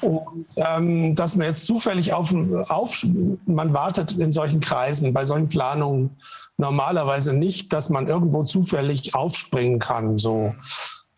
Und 0.00 0.46
ähm, 0.56 1.14
dass 1.14 1.36
man 1.36 1.48
jetzt 1.48 1.66
zufällig 1.66 2.14
auf, 2.14 2.34
auf, 2.68 3.04
man 3.46 3.74
wartet 3.74 4.12
in 4.12 4.32
solchen 4.32 4.60
Kreisen, 4.60 5.12
bei 5.12 5.24
solchen 5.24 5.48
Planungen 5.48 6.16
normalerweise 6.56 7.32
nicht, 7.32 7.72
dass 7.72 7.90
man 7.90 8.06
irgendwo 8.08 8.44
zufällig 8.44 9.14
aufspringen 9.14 9.78
kann. 9.78 10.18
So. 10.18 10.54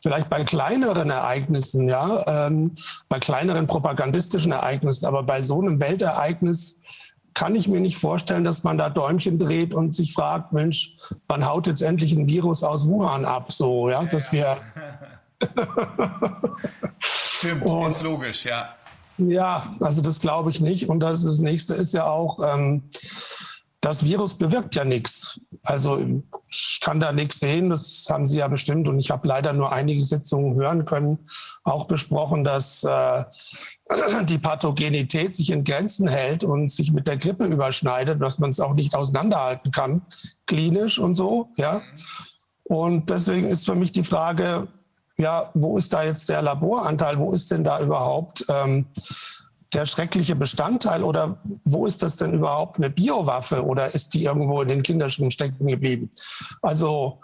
Vielleicht 0.03 0.31
bei 0.31 0.45
kleineren 0.45 1.11
Ereignissen, 1.11 1.89
ja, 1.89 2.47
ähm, 2.47 2.75
bei 3.09 3.19
kleineren 3.19 3.67
propagandistischen 3.67 4.53
Ereignissen, 4.53 5.07
aber 5.07 5.23
bei 5.23 5.43
so 5.43 5.61
einem 5.61 5.81
Weltereignis 5.81 6.79
kann 7.35 7.55
ich 7.55 7.69
mir 7.69 7.81
nicht 7.81 7.99
vorstellen, 7.99 8.45
dass 8.45 8.65
man 8.65 8.79
da 8.79 8.89
Däumchen 8.89 9.39
dreht 9.39 9.75
und 9.75 9.95
sich 9.95 10.15
fragt, 10.15 10.53
Mensch, 10.53 10.97
wann 11.29 11.45
haut 11.47 11.67
jetzt 11.67 11.83
endlich 11.83 12.13
ein 12.13 12.27
Virus 12.27 12.63
aus 12.63 12.89
Wuhan 12.89 13.27
ab? 13.27 13.53
So, 13.53 13.91
ja, 13.91 14.05
dass 14.05 14.33
wir 14.33 14.57
Stimmt, 17.01 17.63
Und- 17.65 17.91
ist 17.91 18.03
logisch, 18.03 18.45
ja. 18.47 18.71
Ja, 19.19 19.75
also 19.81 20.03
das 20.03 20.21
glaube 20.21 20.51
ich 20.51 20.61
nicht. 20.61 20.89
Und 20.91 21.01
das, 21.01 21.25
das 21.25 21.39
nächste 21.39 21.73
ist 21.75 21.95
ja 21.95 22.05
auch, 22.07 22.39
ähm, 22.47 22.83
das 23.87 24.05
Virus 24.05 24.35
bewirkt 24.35 24.75
ja 24.75 24.85
nichts. 24.85 25.41
Also 25.63 26.05
ich 26.51 26.81
kann 26.83 26.99
da 26.99 27.13
nichts 27.13 27.39
sehen, 27.39 27.71
das 27.71 28.09
haben 28.11 28.27
Sie 28.27 28.39
ja 28.39 28.49
bestimmt. 28.49 28.89
Und 28.89 28.99
ich 28.99 29.13
habe 29.13 29.29
leider 29.29 29.53
nur 29.53 29.71
einige 29.71 30.03
Sitzungen 30.03 30.57
hören 30.57 30.85
können, 30.87 31.21
auch 31.63 31.85
besprochen, 31.87 32.43
dass 32.43 32.83
äh, 32.83 33.25
die 34.25 34.39
Pathogenität 34.39 35.37
sich 35.37 35.53
in 35.53 35.63
Grenzen 35.63 36.09
hält 36.09 36.43
und 36.43 36.73
sich 36.73 36.91
mit 36.91 37.07
der 37.07 37.17
Grippe 37.17 37.45
überschneidet, 37.45 38.21
dass 38.21 38.41
man 38.41 38.51
es 38.51 38.59
auch 38.59 38.75
nicht 38.75 38.97
auseinanderhalten 38.97 39.71
kann, 39.71 40.03
klinisch 40.47 40.99
und 40.99 41.15
so. 41.15 41.47
Ja. 41.57 41.81
Und 42.65 43.09
deswegen 43.09 43.47
ist 43.47 43.67
für 43.67 43.77
mich 43.77 43.93
die 43.93 44.03
Frage, 44.03 44.67
ja, 45.17 45.49
wo 45.55 45.79
ist 45.79 45.93
da 45.93 46.03
jetzt 46.03 46.29
der 46.29 46.43
Laboranteil? 46.43 47.21
Wo 47.21 47.31
ist 47.31 47.53
denn 47.53 47.63
da 47.63 47.81
überhaupt 47.81 48.45
ähm, 48.49 48.87
der 49.73 49.85
schreckliche 49.85 50.37
Bestandteil? 50.37 51.03
Oder 51.03 51.39
wo 51.65 51.87
ist 51.87 52.03
das 52.03 52.17
denn 52.17 52.35
überhaupt 52.35 52.79
eine 52.79 52.91
Biowaffe? 52.91 53.65
Oder 53.65 53.95
ist 53.95 54.15
die 54.15 54.25
irgendwo 54.25 54.63
in 54.63 54.69
den 54.69 54.83
Kinderschuhen 54.83 55.31
stecken 55.31 55.67
geblieben? 55.67 56.11
Also, 56.63 57.21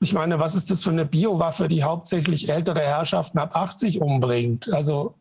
ich 0.00 0.12
meine, 0.12 0.38
was 0.38 0.54
ist 0.54 0.70
das 0.70 0.82
für 0.82 0.90
eine 0.90 1.06
Biowaffe, 1.06 1.68
die 1.68 1.82
hauptsächlich 1.82 2.50
ältere 2.50 2.80
Herrschaften 2.80 3.38
ab 3.38 3.56
80 3.56 4.00
umbringt? 4.00 4.72
Also, 4.74 5.14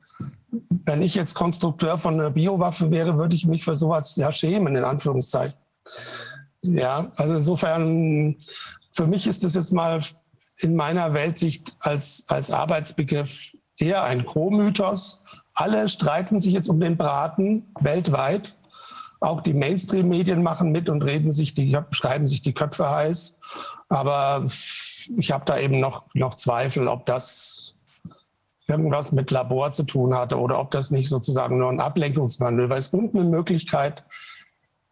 wenn 0.86 1.02
ich 1.02 1.16
jetzt 1.16 1.34
Konstrukteur 1.34 1.98
von 1.98 2.16
einer 2.16 2.30
Biowaffe 2.30 2.92
wäre, 2.92 3.18
würde 3.18 3.36
ich 3.36 3.46
mich 3.46 3.64
für 3.64 3.76
sowas 3.76 4.16
ja 4.16 4.32
schämen, 4.32 4.76
in 4.76 4.84
Anführungszeichen. 4.84 5.56
Ja, 6.62 7.12
also 7.16 7.36
insofern, 7.36 8.36
für 8.94 9.08
mich 9.08 9.28
ist 9.28 9.44
das 9.44 9.56
jetzt 9.56 9.72
mal 9.72 10.02
in 10.60 10.76
meiner 10.76 11.14
Weltsicht 11.14 11.74
als, 11.82 12.26
als 12.28 12.52
Arbeitsbegriff 12.52 13.52
eher 13.78 14.04
ein 14.04 14.26
Co-Mythos. 14.26 15.22
Alle 15.56 15.88
streiten 15.88 16.40
sich 16.40 16.54
jetzt 16.54 16.68
um 16.68 16.80
den 16.80 16.98
Braten 16.98 17.66
weltweit. 17.80 18.56
Auch 19.22 19.42
die 19.42 19.54
Mainstream-Medien 19.54 20.44
machen 20.44 20.72
mit 20.72 20.90
und 20.90 21.02
reden 21.02 21.32
sich 21.32 21.54
die, 21.54 21.76
schreiben 21.92 22.28
sich 22.28 22.42
die 22.42 22.54
Köpfe 22.54 22.90
heiß. 22.90 23.38
Aber 23.88 24.46
ich 25.18 25.32
habe 25.32 25.46
da 25.46 25.58
eben 25.58 25.80
noch, 25.80 26.14
noch 26.14 26.36
Zweifel, 26.36 26.88
ob 26.88 27.06
das 27.06 27.76
irgendwas 28.68 29.12
mit 29.12 29.32
Labor 29.32 29.72
zu 29.72 29.84
tun 29.84 30.14
hatte 30.14 30.40
oder 30.40 30.60
ob 30.60 30.72
das 30.72 30.92
nicht 30.92 31.08
sozusagen 31.08 31.58
nur 31.58 31.70
ein 31.70 31.80
Ablenkungsmanöver 31.80 32.78
ist 32.78 32.94
und 32.94 33.16
eine 33.16 33.24
Möglichkeit, 33.24 34.04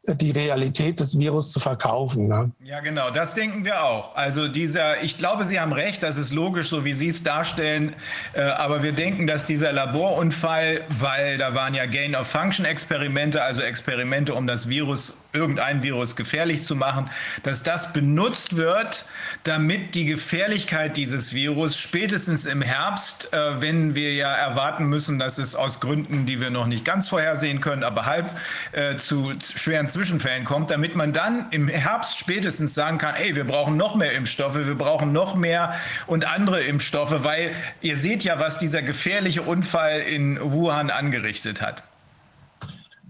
die 0.06 0.32
Realität 0.32 1.00
des 1.00 1.18
Virus 1.18 1.52
zu 1.52 1.62
verkaufen. 1.62 2.28
Ne? 2.28 2.52
Ja, 2.64 2.82
genau, 2.82 3.10
das 3.10 3.36
denken 3.36 3.64
wir 3.64 3.84
auch. 3.84 4.16
Also 4.16 4.50
dieser, 4.50 5.02
ich 5.02 5.18
glaube, 5.18 5.46
Sie 5.46 5.60
haben 5.60 5.72
recht, 5.72 6.04
das 6.04 6.18
ist 6.18 6.34
logisch, 6.34 6.68
so 6.68 6.84
wie 6.84 6.92
Sie 6.92 7.08
es 7.08 7.24
darstellen, 7.24 7.96
äh, 8.34 8.42
aber 8.42 8.84
wir 8.84 8.92
denken, 8.92 9.28
dass 9.28 9.46
dieser 9.46 9.72
Laborunfall, 9.72 10.82
weil 10.90 11.38
da 11.38 11.56
waren 11.56 11.74
ja 11.74 11.86
Gain-of-Function-Experimente, 11.86 13.42
also 13.42 13.62
Experimente, 13.62 14.34
um 14.34 14.46
das 14.46 14.68
Virus, 14.68 15.14
irgendein 15.34 15.82
Virus 15.82 16.16
gefährlich 16.16 16.62
zu 16.62 16.76
machen, 16.76 17.10
dass 17.42 17.64
das 17.64 17.92
benutzt 17.92 18.56
wird, 18.56 19.06
damit 19.44 19.96
die 19.96 20.06
Gefährlichkeit 20.06 20.96
dieses 20.96 21.34
Virus 21.34 21.78
spätestens 21.78 22.46
im 22.46 22.62
Herbst, 22.62 23.34
äh, 23.34 23.60
wenn 23.60 23.96
wir 23.96 24.14
ja 24.14 24.34
erwarten 24.34 24.86
müssen, 24.86 25.18
dass 25.18 25.40
es 25.40 25.56
aus 25.56 25.80
Gründen, 25.80 26.28
die 26.28 26.40
wir 26.40 26.52
noch 26.52 26.68
nicht 26.68 26.86
ganz 26.86 27.10
vorhersehen 27.10 27.62
können, 27.62 27.84
aber 27.84 28.06
halb 28.06 28.30
äh, 28.74 28.96
zu 28.96 29.34
schweren 29.56 29.90
Zwischenfällen 29.90 30.46
kommt, 30.46 30.70
damit 30.70 30.96
man 30.96 31.14
dann 31.14 31.48
im 31.50 31.68
Herbst 31.68 32.20
spätestens 32.20 32.76
sagen 32.76 33.00
kann, 33.00 33.16
ey, 33.16 33.36
wir 33.36 33.46
brauchen 33.46 33.76
noch 33.76 33.96
mehr 33.96 34.14
Impfstoffe, 34.14 34.56
wir 34.56 34.78
brauchen 34.78 35.12
noch 35.12 35.34
mehr 35.36 35.76
und 36.06 36.26
andere 36.26 36.62
Impfstoffe, 36.62 37.24
weil 37.24 37.56
ihr 37.82 37.98
seht 37.98 38.24
ja, 38.24 38.40
was 38.40 38.60
dieser 38.60 38.84
gefährliche 38.84 39.42
Unfall 39.42 40.02
in 40.02 40.40
Wuhan 40.40 40.92
angerichtet 40.92 41.62
hat. 41.62 41.84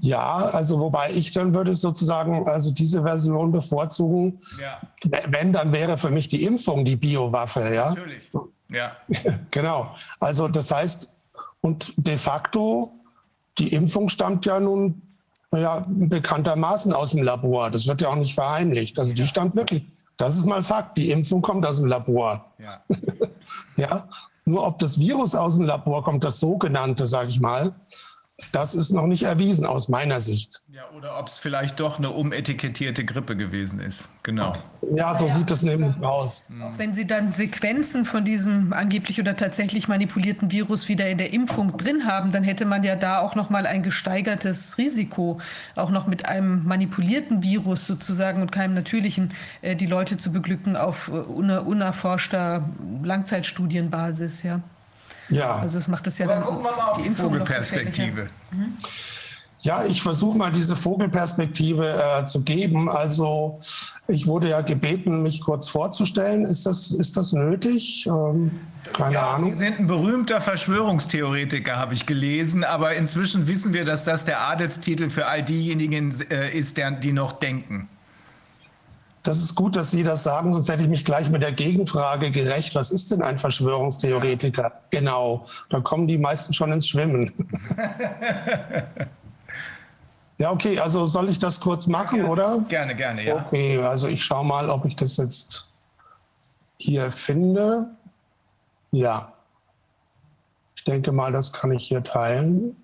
Ja, 0.03 0.35
also 0.35 0.81
wobei 0.81 1.11
ich 1.11 1.31
dann 1.31 1.55
würde 1.55 1.77
sozusagen 1.77 2.45
also 2.45 2.73
diese 2.73 3.03
Version 3.03 3.53
bevorzugen. 3.53 4.41
Ja. 4.59 4.81
Wenn, 5.29 5.53
dann 5.53 5.71
wäre 5.71 5.97
für 5.97 6.09
mich 6.09 6.27
die 6.27 6.43
Impfung 6.43 6.83
die 6.83 6.97
Biowaffe, 6.97 7.73
ja. 7.73 7.87
Natürlich. 7.87 8.29
Ja. 8.67 8.97
genau. 9.51 9.95
Also 10.19 10.49
das 10.49 10.71
heißt, 10.71 11.09
und 11.61 11.93
de 11.95 12.17
facto, 12.17 12.91
die 13.57 13.73
Impfung 13.73 14.09
stammt 14.09 14.45
ja 14.45 14.59
nun 14.59 15.01
ja, 15.53 15.85
bekanntermaßen 15.87 16.91
aus 16.91 17.11
dem 17.11 17.23
Labor. 17.23 17.71
Das 17.71 17.87
wird 17.87 18.01
ja 18.01 18.09
auch 18.09 18.17
nicht 18.17 18.33
verheimlicht. 18.33 18.99
Also 18.99 19.13
die 19.13 19.25
stammt 19.25 19.55
wirklich. 19.55 19.85
Das 20.17 20.35
ist 20.35 20.45
mal 20.45 20.63
Fakt. 20.63 20.97
Die 20.97 21.11
Impfung 21.11 21.41
kommt 21.41 21.65
aus 21.65 21.77
dem 21.77 21.85
Labor. 21.85 22.51
Ja. 22.59 22.81
ja. 23.77 24.09
Nur 24.43 24.67
ob 24.67 24.79
das 24.79 24.99
Virus 24.99 25.33
aus 25.33 25.53
dem 25.53 25.63
Labor 25.63 26.03
kommt, 26.03 26.25
das 26.25 26.41
sogenannte, 26.41 27.07
sage 27.07 27.29
ich 27.29 27.39
mal, 27.39 27.73
das 28.51 28.75
ist 28.75 28.91
noch 28.91 29.07
nicht 29.07 29.23
erwiesen 29.23 29.65
aus 29.65 29.89
meiner 29.89 30.21
Sicht. 30.21 30.61
Ja, 30.67 30.83
oder 30.97 31.19
ob 31.19 31.27
es 31.27 31.37
vielleicht 31.37 31.79
doch 31.79 31.97
eine 31.97 32.11
umetikettierte 32.11 33.05
Grippe 33.05 33.35
gewesen 33.35 33.79
ist. 33.79 34.09
Genau. 34.23 34.55
Ja, 34.91 35.15
so 35.15 35.27
sieht 35.29 35.49
es 35.51 35.63
nämlich 35.63 35.95
aus. 36.01 36.45
Auch 36.61 36.77
wenn 36.77 36.93
Sie 36.93 37.07
dann 37.07 37.33
Sequenzen 37.33 38.05
von 38.05 38.25
diesem 38.25 38.73
angeblich 38.73 39.19
oder 39.19 39.35
tatsächlich 39.35 39.87
manipulierten 39.87 40.51
Virus 40.51 40.87
wieder 40.87 41.09
in 41.09 41.17
der 41.17 41.33
Impfung 41.33 41.77
drin 41.77 42.05
haben, 42.05 42.31
dann 42.31 42.43
hätte 42.43 42.65
man 42.65 42.83
ja 42.83 42.95
da 42.95 43.19
auch 43.19 43.35
noch 43.35 43.49
mal 43.49 43.65
ein 43.65 43.83
gesteigertes 43.83 44.77
Risiko, 44.77 45.39
auch 45.75 45.89
noch 45.89 46.07
mit 46.07 46.27
einem 46.27 46.65
manipulierten 46.65 47.43
Virus 47.43 47.85
sozusagen 47.85 48.41
und 48.41 48.51
keinem 48.51 48.73
natürlichen, 48.73 49.33
äh, 49.61 49.75
die 49.75 49.87
Leute 49.87 50.17
zu 50.17 50.31
beglücken 50.31 50.75
auf 50.75 51.07
äh, 51.07 51.11
unerforschter 51.11 52.69
Langzeitstudienbasis, 53.03 54.43
ja. 54.43 54.61
Ja. 55.29 55.57
Also 55.57 55.77
das 55.77 55.87
macht 55.87 56.07
es 56.07 56.17
ja 56.17 56.25
Aber 56.25 56.35
dann 56.35 56.43
gucken 56.43 56.63
wir 56.63 56.71
mal 56.71 56.91
auf 56.91 57.01
die 57.01 57.09
noch 57.09 57.17
Vogelperspektive. 57.17 58.29
gefährlicher. 58.51 58.87
Ja, 59.63 59.85
ich 59.85 60.01
versuche 60.01 60.37
mal 60.37 60.51
diese 60.51 60.75
Vogelperspektive 60.75 61.87
äh, 62.19 62.25
zu 62.25 62.41
geben. 62.41 62.89
Also 62.89 63.61
ich 64.07 64.27
wurde 64.27 64.49
ja 64.49 64.59
gebeten, 64.59 65.23
mich 65.23 65.39
kurz 65.39 65.69
vorzustellen. 65.69 66.43
Ist 66.43 66.65
das, 66.65 66.91
ist 66.91 67.15
das 67.15 67.31
nötig? 67.31 68.05
Ähm, 68.05 68.59
keine 68.91 69.13
ja, 69.13 69.31
Ahnung. 69.31 69.53
Sie 69.53 69.59
sind 69.59 69.79
ein 69.79 69.87
berühmter 69.87 70.41
Verschwörungstheoretiker, 70.41 71.77
habe 71.77 71.93
ich 71.93 72.05
gelesen. 72.05 72.65
Aber 72.65 72.93
inzwischen 72.95 73.47
wissen 73.47 73.71
wir, 73.71 73.85
dass 73.85 74.03
das 74.03 74.25
der 74.25 74.41
Adelstitel 74.41 75.09
für 75.09 75.27
all 75.27 75.43
diejenigen 75.43 76.13
äh, 76.29 76.51
ist, 76.51 76.75
der, 76.75 76.91
die 76.91 77.13
noch 77.13 77.31
denken. 77.31 77.87
Das 79.23 79.37
ist 79.37 79.55
gut, 79.55 79.77
dass 79.77 79.89
Sie 79.91 80.03
das 80.03 80.23
sagen, 80.23 80.51
sonst 80.51 80.69
hätte 80.69 80.83
ich 80.83 80.89
mich 80.89 81.05
gleich 81.05 81.29
mit 81.29 81.41
der 81.41 81.53
Gegenfrage 81.53 82.29
gerecht. 82.29 82.75
Was 82.75 82.91
ist 82.91 83.11
denn 83.11 83.21
ein 83.21 83.37
Verschwörungstheoretiker? 83.37 84.81
Genau, 84.89 85.45
da 85.69 85.79
kommen 85.79 86.07
die 86.07 86.17
meisten 86.17 86.53
schon 86.53 86.71
ins 86.71 86.89
Schwimmen. 86.89 87.31
Ja, 90.39 90.51
okay, 90.51 90.79
also 90.79 91.05
soll 91.05 91.29
ich 91.29 91.39
das 91.39 91.59
kurz 91.59 91.87
machen, 91.87 92.17
gerne, 92.17 92.31
oder? 92.31 92.65
Gerne, 92.67 92.95
gerne, 92.95 93.23
ja. 93.23 93.45
Okay, 93.45 93.77
also 93.77 94.07
ich 94.07 94.25
schaue 94.25 94.43
mal, 94.43 94.69
ob 94.69 94.83
ich 94.83 94.95
das 94.95 95.17
jetzt 95.17 95.69
hier 96.77 97.11
finde. 97.11 97.87
Ja. 98.91 99.31
Ich 100.75 100.83
denke 100.83 101.11
mal, 101.11 101.31
das 101.31 101.53
kann 101.53 101.71
ich 101.71 101.87
hier 101.87 102.03
teilen. 102.03 102.75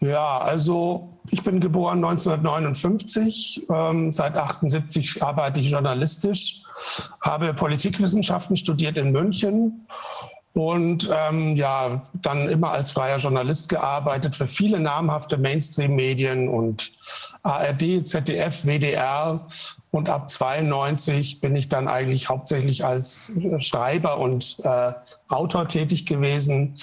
Ja, 0.00 0.38
also 0.38 1.08
ich 1.30 1.42
bin 1.42 1.60
geboren 1.60 2.04
1959. 2.04 3.66
Ähm, 3.70 4.12
seit 4.12 4.36
78 4.36 5.22
arbeite 5.22 5.60
ich 5.60 5.70
journalistisch, 5.70 6.62
habe 7.20 7.54
Politikwissenschaften 7.54 8.56
studiert 8.56 8.98
in 8.98 9.12
München 9.12 9.86
und 10.56 11.10
ähm, 11.12 11.54
ja, 11.54 12.00
dann 12.22 12.48
immer 12.48 12.70
als 12.70 12.90
freier 12.90 13.18
Journalist 13.18 13.68
gearbeitet 13.68 14.34
für 14.34 14.46
viele 14.46 14.80
namhafte 14.80 15.36
Mainstream-Medien 15.36 16.48
und 16.48 16.92
ARD, 17.42 18.06
ZDF, 18.06 18.64
WDR. 18.64 19.46
Und 19.90 20.08
ab 20.08 20.30
92 20.30 21.40
bin 21.40 21.56
ich 21.56 21.68
dann 21.68 21.88
eigentlich 21.88 22.30
hauptsächlich 22.30 22.84
als 22.84 23.32
Schreiber 23.58 24.18
und 24.18 24.56
äh, 24.64 24.92
Autor 25.28 25.68
tätig 25.68 26.06
gewesen 26.06 26.74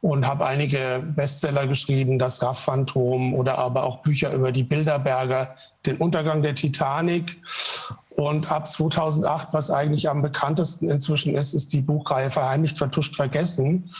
und 0.00 0.26
habe 0.26 0.46
einige 0.46 1.02
Bestseller 1.04 1.66
geschrieben, 1.66 2.18
das 2.18 2.42
Raff-Phantom 2.42 3.34
oder 3.34 3.58
aber 3.58 3.82
auch 3.82 3.98
Bücher 3.98 4.32
über 4.32 4.52
die 4.52 4.62
Bilderberger, 4.62 5.56
den 5.86 5.96
Untergang 5.96 6.42
der 6.42 6.54
Titanic. 6.54 7.36
Und 8.10 8.50
ab 8.50 8.70
2008, 8.70 9.48
was 9.52 9.70
eigentlich 9.70 10.08
am 10.08 10.22
bekanntesten 10.22 10.88
inzwischen 10.88 11.34
ist, 11.34 11.52
ist 11.52 11.72
die 11.72 11.80
Buchreihe 11.80 12.30
Verheimlicht, 12.30 12.78
Vertuscht, 12.78 13.16
Vergessen. 13.16 13.90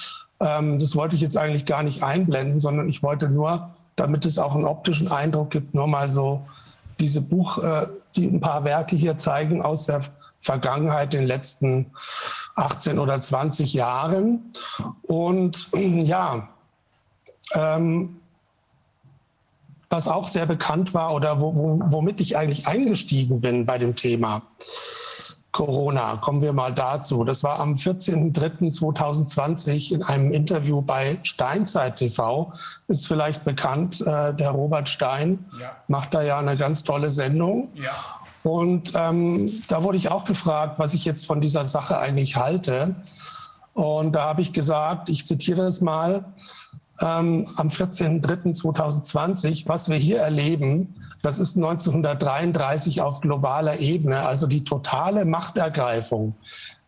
Ähm, 0.41 0.78
das 0.78 0.94
wollte 0.94 1.17
ich 1.17 1.23
jetzt 1.23 1.36
eigentlich 1.36 1.67
gar 1.67 1.83
nicht 1.83 2.02
einblenden, 2.02 2.60
sondern 2.60 2.89
ich 2.89 3.02
wollte 3.02 3.28
nur, 3.28 3.70
damit 3.97 4.25
es 4.25 4.39
auch 4.39 4.55
einen 4.55 4.67
optischen 4.67 5.10
Eindruck 5.10 5.51
gibt, 5.51 5.75
nur 5.75 5.89
mal 5.89 6.12
so 6.12 6.47
diese 7.01 7.20
Buch, 7.20 7.59
äh, 7.59 7.86
die 8.17 8.27
ein 8.27 8.41
paar 8.41 8.65
Werke 8.65 8.97
hier 8.97 9.18
zeigen 9.18 9.62
aus 9.62 9.86
der 9.86 10.01
Vergangenheit, 10.41 11.12
den 11.12 11.27
letzten 11.27 11.86
18 12.59 12.99
oder 12.99 13.20
20 13.20 13.73
Jahren. 13.73 14.53
Und 15.03 15.69
ja, 15.75 16.49
ähm, 17.55 18.17
was 19.91 20.09
auch 20.09 20.27
sehr 20.27 20.47
bekannt 20.47 20.93
war 20.93 21.15
oder 21.15 21.41
wo, 21.41 21.57
wo, 21.57 21.81
womit 21.85 22.20
ich 22.20 22.37
eigentlich 22.37 22.69
eingestiegen 22.69 23.41
bin 23.41 23.65
bei 23.65 23.78
dem 23.78 23.97
Thema 23.97 24.43
Corona. 25.53 26.19
Kommen 26.19 26.43
wir 26.43 26.53
mal 26.53 26.75
dazu. 26.75 27.25
Das 27.25 27.43
war 27.43 27.59
am 27.59 27.73
14.03.2020 27.75 29.95
in 29.95 30.03
einem 30.03 30.31
Interview 30.31 30.83
bei 30.83 31.17
Steinzeit 31.23 31.97
TV. 31.97 32.53
Ist 32.87 33.09
vielleicht 33.09 33.45
bekannt, 33.45 34.03
äh, 34.03 34.35
der 34.35 34.51
Robert 34.51 34.91
Stein 34.91 35.47
ja. 35.59 35.75
macht 35.89 36.15
da 36.15 36.23
ja 36.23 36.39
eine 36.39 36.57
ganz 36.57 36.85
tolle 36.85 37.11
Sendung. 37.11 37.70
Ja. 37.75 38.17
Und 38.42 38.92
ähm, 38.94 39.62
da 39.68 39.83
wurde 39.83 39.99
ich 39.99 40.10
auch 40.10 40.25
gefragt, 40.25 40.78
was 40.78 40.94
ich 40.94 41.05
jetzt 41.05 41.26
von 41.26 41.41
dieser 41.41 41.65
Sache 41.65 41.99
eigentlich 41.99 42.36
halte. 42.36 42.97
Und 43.75 44.12
da 44.12 44.25
habe 44.25 44.42
ich 44.42 44.52
gesagt, 44.52 45.10
ich 45.10 45.26
zitiere 45.26 45.62
es 45.62 45.81
mal, 45.81 46.25
ähm, 47.00 47.47
am 47.57 47.68
14.03.2020, 47.68 49.68
was 49.68 49.89
wir 49.89 49.97
hier 49.97 50.18
erleben, 50.18 50.94
das 51.23 51.39
ist 51.39 51.57
1933 51.57 53.02
auf 53.02 53.20
globaler 53.20 53.78
Ebene, 53.78 54.26
also 54.26 54.47
die 54.47 54.65
totale 54.65 55.25
Machtergreifung. 55.25 56.34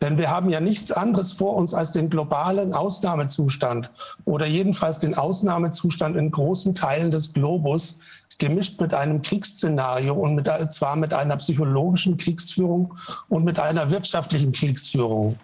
Denn 0.00 0.18
wir 0.18 0.30
haben 0.30 0.50
ja 0.50 0.60
nichts 0.60 0.92
anderes 0.92 1.32
vor 1.32 1.54
uns 1.54 1.74
als 1.74 1.92
den 1.92 2.10
globalen 2.10 2.74
Ausnahmezustand 2.74 3.90
oder 4.24 4.46
jedenfalls 4.46 4.98
den 4.98 5.14
Ausnahmezustand 5.14 6.16
in 6.16 6.30
großen 6.30 6.74
Teilen 6.74 7.10
des 7.10 7.32
Globus, 7.32 7.98
gemischt 8.40 8.80
mit 8.80 8.92
einem 8.92 9.22
Kriegsszenario 9.22 10.14
und 10.14 10.34
mit, 10.34 10.50
zwar 10.72 10.96
mit 10.96 11.14
einer 11.14 11.36
psychologischen 11.36 12.16
Kriegsführung 12.16 12.94
und 13.28 13.44
mit 13.44 13.60
einer 13.60 13.92
wirtschaftlichen 13.92 14.50
Kriegsführung. 14.50 15.38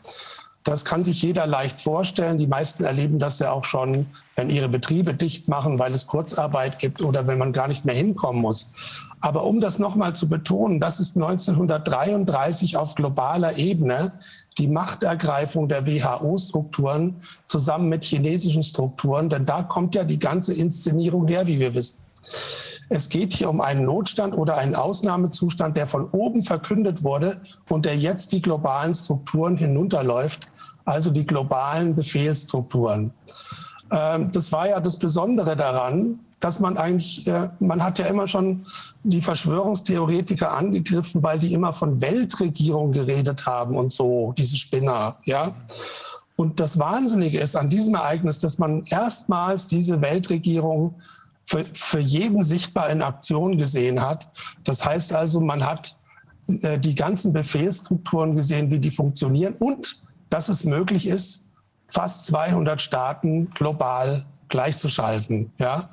Das 0.64 0.84
kann 0.84 1.04
sich 1.04 1.22
jeder 1.22 1.46
leicht 1.46 1.80
vorstellen. 1.80 2.38
Die 2.38 2.48
meisten 2.48 2.82
erleben 2.82 3.20
das 3.20 3.38
ja 3.38 3.52
auch 3.52 3.62
schon, 3.62 4.06
wenn 4.34 4.50
ihre 4.50 4.68
Betriebe 4.68 5.14
dicht 5.14 5.46
machen, 5.46 5.78
weil 5.78 5.94
es 5.94 6.08
Kurzarbeit 6.08 6.80
gibt 6.80 7.00
oder 7.00 7.28
wenn 7.28 7.38
man 7.38 7.52
gar 7.52 7.68
nicht 7.68 7.84
mehr 7.84 7.94
hinkommen 7.94 8.42
muss. 8.42 8.72
Aber 9.20 9.44
um 9.44 9.60
das 9.60 9.78
nochmal 9.78 10.16
zu 10.16 10.28
betonen, 10.28 10.80
das 10.80 10.98
ist 10.98 11.14
1933 11.16 12.76
auf 12.76 12.96
globaler 12.96 13.56
Ebene 13.58 14.12
die 14.58 14.66
Machtergreifung 14.66 15.68
der 15.68 15.86
WHO-Strukturen 15.86 17.22
zusammen 17.46 17.88
mit 17.88 18.04
chinesischen 18.04 18.64
Strukturen, 18.64 19.28
denn 19.28 19.46
da 19.46 19.62
kommt 19.62 19.94
ja 19.94 20.02
die 20.02 20.18
ganze 20.18 20.52
Inszenierung 20.52 21.28
her, 21.28 21.46
wie 21.46 21.60
wir 21.60 21.74
wissen. 21.74 21.98
Es 22.88 23.08
geht 23.08 23.32
hier 23.32 23.50
um 23.50 23.60
einen 23.60 23.84
Notstand 23.84 24.36
oder 24.36 24.56
einen 24.56 24.74
Ausnahmezustand, 24.74 25.76
der 25.76 25.86
von 25.86 26.08
oben 26.10 26.42
verkündet 26.42 27.02
wurde 27.02 27.40
und 27.68 27.84
der 27.84 27.96
jetzt 27.96 28.32
die 28.32 28.42
globalen 28.42 28.94
Strukturen 28.94 29.56
hinunterläuft, 29.56 30.48
also 30.84 31.10
die 31.10 31.26
globalen 31.26 31.96
Befehlsstrukturen. 31.96 33.12
Ähm, 33.90 34.30
das 34.32 34.52
war 34.52 34.68
ja 34.68 34.80
das 34.80 34.96
Besondere 34.98 35.56
daran, 35.56 36.20
dass 36.40 36.60
man 36.60 36.76
eigentlich, 36.76 37.26
äh, 37.26 37.48
man 37.60 37.82
hat 37.82 37.98
ja 37.98 38.06
immer 38.06 38.28
schon 38.28 38.66
die 39.02 39.22
Verschwörungstheoretiker 39.22 40.52
angegriffen, 40.52 41.22
weil 41.22 41.38
die 41.38 41.52
immer 41.52 41.72
von 41.72 42.00
Weltregierung 42.00 42.92
geredet 42.92 43.46
haben 43.46 43.76
und 43.76 43.90
so, 43.90 44.32
diese 44.36 44.56
Spinner, 44.56 45.16
ja. 45.24 45.54
Und 46.36 46.60
das 46.60 46.78
Wahnsinnige 46.78 47.40
ist 47.40 47.56
an 47.56 47.70
diesem 47.70 47.94
Ereignis, 47.94 48.38
dass 48.38 48.58
man 48.58 48.84
erstmals 48.84 49.66
diese 49.66 50.02
Weltregierung 50.02 50.96
für, 51.46 51.62
für 51.62 52.00
jeden 52.00 52.44
sichtbar 52.44 52.90
in 52.90 53.00
Aktion 53.00 53.56
gesehen 53.56 54.02
hat. 54.02 54.28
Das 54.64 54.84
heißt 54.84 55.14
also, 55.14 55.40
man 55.40 55.64
hat 55.64 55.96
äh, 56.62 56.78
die 56.78 56.94
ganzen 56.94 57.32
Befehlsstrukturen 57.32 58.36
gesehen, 58.36 58.70
wie 58.70 58.80
die 58.80 58.90
funktionieren 58.90 59.54
und 59.54 60.00
dass 60.28 60.48
es 60.48 60.64
möglich 60.64 61.06
ist, 61.06 61.44
fast 61.88 62.26
200 62.26 62.82
Staaten 62.82 63.48
global 63.50 64.26
gleichzuschalten. 64.48 65.52
Ja? 65.58 65.88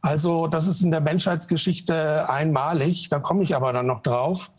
Also 0.00 0.46
das 0.46 0.68
ist 0.68 0.82
in 0.82 0.92
der 0.92 1.00
Menschheitsgeschichte 1.00 2.28
einmalig, 2.28 3.08
da 3.08 3.18
komme 3.18 3.42
ich 3.42 3.56
aber 3.56 3.72
dann 3.72 3.86
noch 3.86 4.02
drauf. 4.02 4.52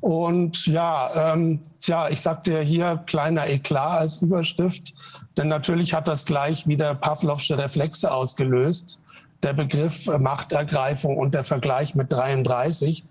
Und 0.00 0.66
ja, 0.66 1.34
ähm, 1.34 1.60
tja, 1.80 2.08
ich 2.08 2.20
sagte 2.20 2.52
ja 2.52 2.60
hier 2.60 3.02
kleiner 3.06 3.48
Eklat 3.48 4.00
als 4.00 4.22
Überschrift, 4.22 4.94
denn 5.36 5.48
natürlich 5.48 5.92
hat 5.92 6.08
das 6.08 6.24
gleich 6.24 6.66
wieder 6.66 6.94
Pavlovsche 6.94 7.58
Reflexe 7.58 8.12
ausgelöst 8.12 9.00
der 9.44 9.52
Begriff 9.52 10.06
Machtergreifung 10.06 11.16
und 11.18 11.34
der 11.34 11.44
Vergleich 11.44 11.94
mit 11.94 12.12
33. 12.12 13.04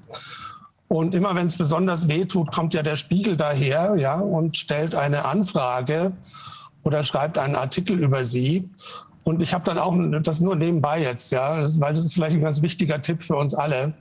Und 0.88 1.16
immer 1.16 1.34
wenn 1.36 1.48
es 1.48 1.58
besonders 1.58 2.08
weh 2.08 2.26
tut, 2.26 2.52
kommt 2.52 2.74
ja 2.74 2.84
der 2.84 2.98
Spiegel 2.98 3.38
daher 3.38 3.96
ja, 3.96 4.20
und 4.20 4.58
stellt 4.58 4.96
eine 4.96 5.26
Anfrage 5.26 6.12
oder 6.84 7.04
schreibt 7.04 7.40
einen 7.40 7.56
Artikel 7.56 8.00
über 8.00 8.26
sie. 8.26 8.70
Und 9.24 9.42
ich 9.42 9.54
habe 9.54 9.64
dann 9.64 9.78
auch 9.78 9.96
das 10.22 10.42
nur 10.42 10.56
nebenbei 10.56 11.02
jetzt, 11.02 11.32
ja, 11.32 11.58
weil 11.80 11.94
das 11.94 12.04
ist 12.04 12.14
vielleicht 12.14 12.36
ein 12.36 12.42
ganz 12.42 12.62
wichtiger 12.62 13.02
Tipp 13.02 13.22
für 13.22 13.38
uns 13.38 13.56
alle. 13.56 13.94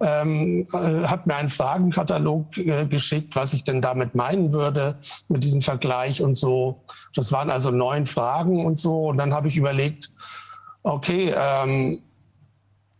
Ähm, 0.00 0.66
äh, 0.72 1.04
hat 1.04 1.26
mir 1.26 1.34
einen 1.34 1.50
Fragenkatalog 1.50 2.56
äh, 2.58 2.86
geschickt, 2.86 3.34
was 3.34 3.52
ich 3.54 3.64
denn 3.64 3.82
damit 3.82 4.14
meinen 4.14 4.52
würde 4.52 4.96
mit 5.28 5.42
diesem 5.42 5.62
Vergleich 5.62 6.22
und 6.22 6.38
so. 6.38 6.84
Das 7.14 7.32
waren 7.32 7.50
also 7.50 7.72
neun 7.72 8.06
Fragen 8.06 8.64
und 8.64 8.78
so. 8.78 9.08
Und 9.08 9.18
dann 9.18 9.34
habe 9.34 9.48
ich 9.48 9.56
überlegt, 9.56 10.12
okay, 10.82 11.32
ähm, 11.36 12.02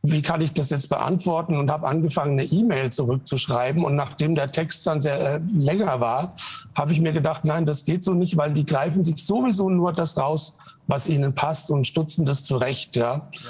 wie 0.03 0.23
kann 0.23 0.41
ich 0.41 0.53
das 0.53 0.71
jetzt 0.71 0.89
beantworten 0.89 1.57
und 1.57 1.71
habe 1.71 1.87
angefangen, 1.87 2.39
eine 2.39 2.45
E-Mail 2.45 2.91
zurückzuschreiben. 2.91 3.85
Und 3.85 3.97
nachdem 3.97 4.35
der 4.35 4.53
Text 4.53 4.87
dann 4.87 5.03
sehr 5.03 5.35
äh, 5.35 5.41
länger 5.53 6.01
war, 6.01 6.35
habe 6.75 6.93
ich 6.93 7.01
mir 7.01 7.13
gedacht, 7.13 7.45
nein, 7.45 7.67
das 7.67 7.85
geht 7.85 8.05
so 8.05 8.15
nicht, 8.15 8.37
weil 8.37 8.53
die 8.53 8.65
greifen 8.65 9.03
sich 9.03 9.25
sowieso 9.25 9.69
nur 9.69 9.93
das 9.93 10.17
raus, 10.17 10.57
was 10.87 11.09
ihnen 11.09 11.35
passt 11.35 11.71
und 11.71 11.87
stutzen 11.87 12.25
das 12.25 12.45
zurecht. 12.45 12.97
Ja. 12.97 13.29
ja. 13.33 13.41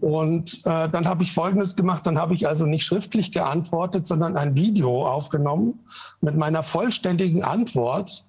Und 0.00 0.58
äh, 0.66 0.88
dann 0.90 1.06
habe 1.06 1.22
ich 1.22 1.32
Folgendes 1.32 1.74
gemacht, 1.74 2.06
dann 2.06 2.18
habe 2.18 2.34
ich 2.34 2.46
also 2.46 2.66
nicht 2.66 2.84
schriftlich 2.84 3.32
geantwortet, 3.32 4.06
sondern 4.06 4.36
ein 4.36 4.54
Video 4.54 5.06
aufgenommen 5.06 5.80
mit 6.20 6.36
meiner 6.36 6.62
vollständigen 6.62 7.42
Antwort 7.42 8.24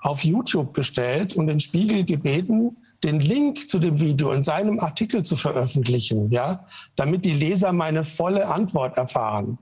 auf 0.00 0.24
YouTube 0.24 0.74
gestellt 0.74 1.34
und 1.34 1.46
den 1.46 1.60
Spiegel 1.60 2.04
gebeten, 2.04 2.76
den 3.04 3.20
Link 3.20 3.68
zu 3.68 3.78
dem 3.78 4.00
Video 4.00 4.32
in 4.32 4.42
seinem 4.42 4.80
Artikel 4.80 5.22
zu 5.22 5.36
veröffentlichen, 5.36 6.30
ja, 6.30 6.64
damit 6.96 7.24
die 7.24 7.32
Leser 7.32 7.72
meine 7.72 8.04
volle 8.04 8.48
Antwort 8.48 8.96
erfahren. 8.96 9.58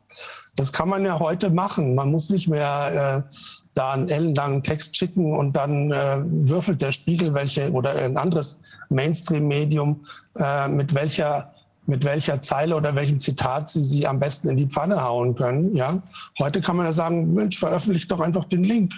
Das 0.56 0.72
kann 0.72 0.88
man 0.88 1.04
ja 1.04 1.18
heute 1.18 1.50
machen. 1.50 1.94
Man 1.94 2.12
muss 2.12 2.30
nicht 2.30 2.48
mehr 2.48 3.24
äh, 3.26 3.36
da 3.74 3.92
einen 3.92 4.08
ellenlangen 4.08 4.62
Text 4.62 4.96
schicken 4.96 5.36
und 5.36 5.54
dann 5.54 5.90
äh, 5.90 6.18
würfelt 6.24 6.80
der 6.80 6.92
Spiegel 6.92 7.34
welche 7.34 7.72
oder 7.72 7.96
ein 7.96 8.16
anderes 8.16 8.60
Mainstream-Medium 8.88 10.04
äh, 10.36 10.68
mit 10.68 10.94
welcher 10.94 11.50
mit 11.86 12.02
welcher 12.02 12.40
Zeile 12.40 12.76
oder 12.76 12.94
welchem 12.94 13.20
Zitat 13.20 13.68
sie 13.68 13.82
sie 13.82 14.06
am 14.06 14.18
besten 14.18 14.48
in 14.48 14.56
die 14.56 14.66
Pfanne 14.66 15.02
hauen 15.02 15.34
können. 15.34 15.76
Ja, 15.76 16.02
heute 16.38 16.62
kann 16.62 16.76
man 16.76 16.86
ja 16.86 16.92
sagen, 16.92 17.34
Mensch, 17.34 17.58
veröffentlicht 17.58 18.10
doch 18.10 18.20
einfach 18.20 18.44
den 18.44 18.64
Link. 18.64 18.94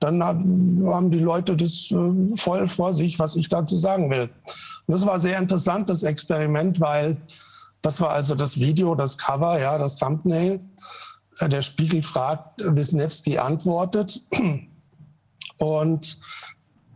Dann 0.00 0.22
haben 0.22 1.10
die 1.10 1.18
Leute 1.18 1.56
das 1.56 1.90
äh, 1.90 2.36
voll 2.36 2.68
vor 2.68 2.92
sich, 2.94 3.18
was 3.18 3.36
ich 3.36 3.48
dazu 3.48 3.76
sagen 3.76 4.10
will. 4.10 4.30
Und 4.86 4.92
das 4.92 5.06
war 5.06 5.18
sehr 5.20 5.38
interessant, 5.38 5.88
das 5.88 6.02
Experiment, 6.02 6.80
weil 6.80 7.16
das 7.80 8.00
war 8.00 8.10
also 8.10 8.34
das 8.34 8.58
Video, 8.58 8.94
das 8.94 9.16
Cover, 9.16 9.58
ja, 9.58 9.78
das 9.78 9.98
Thumbnail. 9.98 10.60
Äh, 11.40 11.48
der 11.48 11.62
Spiegel 11.62 12.02
fragt, 12.02 12.60
Wisniewski 12.64 13.38
antwortet. 13.38 14.24
Und 15.58 16.18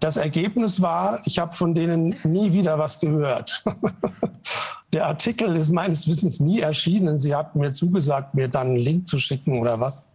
das 0.00 0.16
Ergebnis 0.16 0.80
war, 0.80 1.20
ich 1.24 1.38
habe 1.38 1.54
von 1.54 1.74
denen 1.74 2.16
nie 2.24 2.52
wieder 2.52 2.78
was 2.78 3.00
gehört. 3.00 3.64
Der 4.92 5.06
Artikel 5.06 5.54
ist 5.56 5.70
meines 5.70 6.08
Wissens 6.08 6.40
nie 6.40 6.60
erschienen. 6.60 7.18
Sie 7.18 7.34
hatten 7.34 7.60
mir 7.60 7.74
zugesagt, 7.74 8.34
mir 8.34 8.48
dann 8.48 8.68
einen 8.68 8.76
Link 8.76 9.08
zu 9.08 9.18
schicken 9.18 9.58
oder 9.58 9.80
was. 9.80 10.06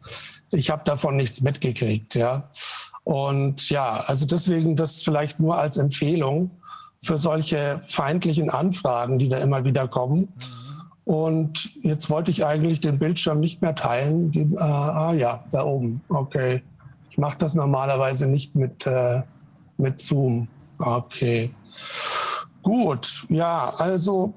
Ich 0.54 0.70
habe 0.70 0.84
davon 0.86 1.16
nichts 1.16 1.42
mitgekriegt. 1.42 2.16
Ja. 2.16 2.50
Und 3.04 3.70
ja, 3.70 4.04
also 4.08 4.26
deswegen 4.26 4.76
das 4.76 5.02
vielleicht 5.02 5.40
nur 5.40 5.58
als 5.58 5.78
Empfehlung 5.78 6.52
für 7.02 7.18
solche 7.18 7.80
feindlichen 7.84 8.50
Anfragen, 8.50 9.20
die 9.20 9.28
da 9.28 9.38
immer 9.38 9.66
wieder 9.66 9.88
kommen. 9.88 10.32
Und 11.06 11.84
jetzt 11.84 12.10
wollte 12.10 12.32
ich 12.32 12.46
eigentlich 12.46 12.80
den 12.80 12.98
Bildschirm 12.98 13.42
nicht 13.42 13.62
mehr 13.62 13.76
teilen. 13.76 14.56
Ah, 14.58 15.10
ah 15.10 15.14
ja, 15.14 15.44
da 15.52 15.66
oben. 15.66 16.02
Okay. 16.08 16.64
Ich 17.10 17.18
mache 17.18 17.38
das 17.40 17.56
normalerweise 17.56 18.28
nicht 18.28 18.56
mit, 18.56 18.88
äh, 18.88 19.22
mit 19.78 20.00
Zoom. 20.00 20.48
Okay. 20.80 21.54
Gut, 22.62 23.26
ja, 23.28 23.74
also 23.78 24.32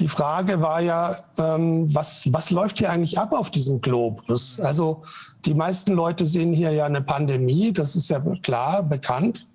die 0.00 0.08
Frage 0.08 0.62
war 0.62 0.80
ja, 0.80 1.14
ähm, 1.38 1.94
was, 1.94 2.32
was 2.32 2.50
läuft 2.50 2.78
hier 2.78 2.90
eigentlich 2.90 3.18
ab 3.18 3.32
auf 3.32 3.50
diesem 3.50 3.82
Globus? 3.82 4.58
Also 4.58 5.02
die 5.44 5.52
meisten 5.52 5.92
Leute 5.92 6.26
sehen 6.26 6.54
hier 6.54 6.72
ja 6.72 6.86
eine 6.86 7.02
Pandemie, 7.02 7.70
das 7.72 7.96
ist 7.96 8.08
ja 8.08 8.20
klar, 8.42 8.82
bekannt. 8.82 9.46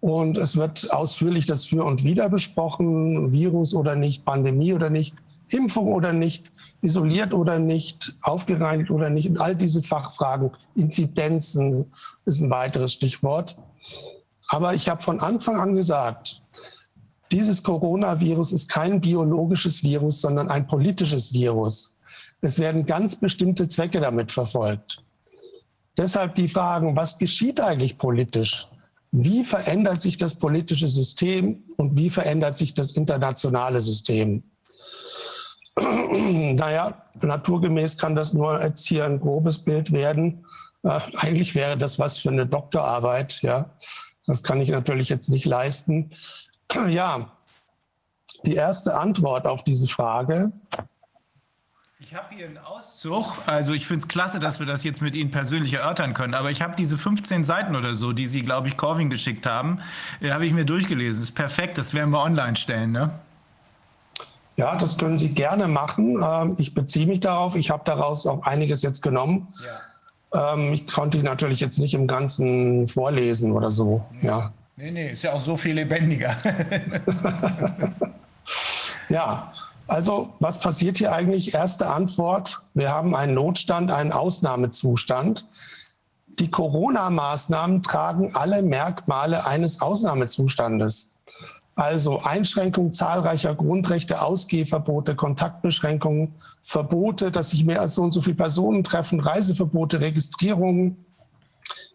Und 0.00 0.38
es 0.38 0.56
wird 0.56 0.92
ausführlich 0.92 1.46
das 1.46 1.66
Für 1.66 1.84
und 1.84 2.02
Wider 2.02 2.28
besprochen, 2.28 3.30
Virus 3.30 3.74
oder 3.74 3.94
nicht, 3.94 4.24
Pandemie 4.24 4.74
oder 4.74 4.90
nicht, 4.90 5.14
Impfung 5.50 5.92
oder 5.92 6.12
nicht, 6.12 6.50
isoliert 6.80 7.32
oder 7.32 7.60
nicht, 7.60 8.12
aufgereinigt 8.22 8.90
oder 8.90 9.08
nicht. 9.08 9.30
Und 9.30 9.40
all 9.40 9.54
diese 9.54 9.84
Fachfragen, 9.84 10.50
Inzidenzen 10.74 11.92
ist 12.24 12.40
ein 12.40 12.50
weiteres 12.50 12.92
Stichwort. 12.92 13.56
Aber 14.48 14.74
ich 14.74 14.88
habe 14.88 15.02
von 15.02 15.20
Anfang 15.20 15.56
an 15.60 15.76
gesagt, 15.76 16.42
dieses 17.32 17.62
Coronavirus 17.62 18.52
ist 18.52 18.70
kein 18.70 19.00
biologisches 19.00 19.82
Virus, 19.82 20.20
sondern 20.20 20.48
ein 20.48 20.66
politisches 20.66 21.32
Virus. 21.32 21.94
Es 22.40 22.58
werden 22.58 22.86
ganz 22.86 23.16
bestimmte 23.16 23.68
Zwecke 23.68 24.00
damit 24.00 24.30
verfolgt. 24.30 25.02
Deshalb 25.96 26.34
die 26.34 26.48
Fragen, 26.48 26.94
was 26.94 27.18
geschieht 27.18 27.60
eigentlich 27.60 27.96
politisch? 27.96 28.68
Wie 29.12 29.44
verändert 29.44 30.02
sich 30.02 30.18
das 30.18 30.34
politische 30.34 30.88
System 30.88 31.64
und 31.78 31.96
wie 31.96 32.10
verändert 32.10 32.56
sich 32.56 32.74
das 32.74 32.92
internationale 32.92 33.80
System? 33.80 34.42
naja, 35.76 37.02
naturgemäß 37.22 37.96
kann 37.96 38.14
das 38.14 38.32
nur 38.34 38.62
jetzt 38.62 38.86
hier 38.86 39.06
ein 39.06 39.20
grobes 39.20 39.58
Bild 39.58 39.92
werden. 39.92 40.44
Äh, 40.82 41.00
eigentlich 41.14 41.54
wäre 41.54 41.78
das 41.78 41.98
was 41.98 42.18
für 42.18 42.30
eine 42.30 42.46
Doktorarbeit. 42.46 43.40
Ja, 43.42 43.70
das 44.26 44.42
kann 44.42 44.60
ich 44.60 44.68
natürlich 44.68 45.08
jetzt 45.08 45.30
nicht 45.30 45.46
leisten. 45.46 46.10
Ja, 46.88 47.30
die 48.44 48.54
erste 48.54 48.96
Antwort 48.96 49.46
auf 49.46 49.64
diese 49.64 49.88
Frage. 49.88 50.52
Ich 51.98 52.14
habe 52.14 52.34
hier 52.34 52.46
einen 52.46 52.58
Auszug. 52.58 53.26
Also 53.46 53.72
ich 53.72 53.86
finde 53.86 54.02
es 54.02 54.08
klasse, 54.08 54.38
dass 54.38 54.60
wir 54.60 54.66
das 54.66 54.84
jetzt 54.84 55.02
mit 55.02 55.16
Ihnen 55.16 55.30
persönlich 55.30 55.72
erörtern 55.72 56.14
können. 56.14 56.34
Aber 56.34 56.50
ich 56.50 56.62
habe 56.62 56.76
diese 56.76 56.96
15 56.96 57.42
Seiten 57.42 57.74
oder 57.74 57.94
so, 57.94 58.12
die 58.12 58.26
Sie, 58.26 58.42
glaube 58.42 58.68
ich, 58.68 58.76
Corvin 58.76 59.10
geschickt 59.10 59.46
haben, 59.46 59.80
äh, 60.20 60.30
habe 60.30 60.46
ich 60.46 60.52
mir 60.52 60.64
durchgelesen. 60.64 61.20
Das 61.20 61.30
ist 61.30 61.34
perfekt. 61.34 61.78
Das 61.78 61.94
werden 61.94 62.10
wir 62.10 62.20
online 62.20 62.54
stellen, 62.56 62.92
ne? 62.92 63.10
Ja, 64.56 64.76
das 64.76 64.98
können 64.98 65.18
Sie 65.18 65.30
gerne 65.30 65.68
machen. 65.68 66.22
Ähm, 66.22 66.56
ich 66.58 66.74
beziehe 66.74 67.06
mich 67.06 67.20
darauf. 67.20 67.56
Ich 67.56 67.70
habe 67.70 67.82
daraus 67.84 68.26
auch 68.26 68.44
einiges 68.44 68.82
jetzt 68.82 69.02
genommen. 69.02 69.48
Ja. 70.32 70.54
Ähm, 70.54 70.74
ich 70.74 70.86
konnte 70.86 71.18
natürlich 71.18 71.60
jetzt 71.60 71.78
nicht 71.78 71.94
im 71.94 72.06
Ganzen 72.06 72.86
vorlesen 72.86 73.52
oder 73.52 73.72
so. 73.72 74.04
Ja. 74.22 74.52
Nee, 74.78 74.90
nee, 74.90 75.12
ist 75.12 75.22
ja 75.22 75.32
auch 75.32 75.40
so 75.40 75.56
viel 75.56 75.74
lebendiger. 75.74 76.36
ja, 79.08 79.50
also 79.86 80.28
was 80.40 80.60
passiert 80.60 80.98
hier 80.98 81.12
eigentlich? 81.12 81.54
Erste 81.54 81.90
Antwort, 81.90 82.60
wir 82.74 82.90
haben 82.90 83.16
einen 83.16 83.32
Notstand, 83.32 83.90
einen 83.90 84.12
Ausnahmezustand. 84.12 85.46
Die 86.38 86.50
Corona-Maßnahmen 86.50 87.82
tragen 87.82 88.36
alle 88.36 88.62
Merkmale 88.62 89.46
eines 89.46 89.80
Ausnahmezustandes. 89.80 91.14
Also 91.74 92.20
Einschränkung 92.20 92.92
zahlreicher 92.92 93.54
Grundrechte, 93.54 94.20
Ausgehverbote, 94.20 95.14
Kontaktbeschränkungen, 95.14 96.34
Verbote, 96.60 97.30
dass 97.30 97.50
sich 97.50 97.64
mehr 97.64 97.80
als 97.80 97.94
so 97.94 98.02
und 98.02 98.12
so 98.12 98.20
viele 98.20 98.36
Personen 98.36 98.84
treffen, 98.84 99.20
Reiseverbote, 99.20 100.00
Registrierungen, 100.00 101.02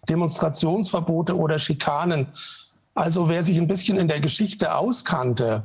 Demonstrationsverbote 0.10 1.38
oder 1.38 1.60
Schikanen. 1.60 2.28
Also 2.94 3.30
wer 3.30 3.44
sich 3.44 3.58
ein 3.58 3.68
bisschen 3.68 3.98
in 3.98 4.08
der 4.08 4.20
Geschichte 4.20 4.76
auskannte, 4.76 5.64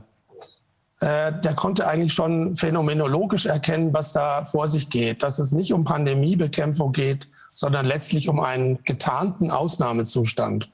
äh, 1.01 1.33
der 1.41 1.55
konnte 1.55 1.87
eigentlich 1.87 2.15
schon 2.15 2.57
phänomenologisch 2.57 3.47
erkennen, 3.47 3.93
was 3.93 4.13
da 4.13 4.45
vor 4.45 4.69
sich 4.69 4.89
geht, 4.89 5.23
dass 5.23 5.39
es 5.39 5.53
nicht 5.53 5.73
um 5.73 5.85
Pandemiebekämpfung 5.85 6.93
geht, 6.93 7.29
sondern 7.53 7.85
letztlich 7.85 8.29
um 8.29 8.41
einen 8.41 8.83
getarnten 8.85 9.51
Ausnahmezustand. 9.51 10.71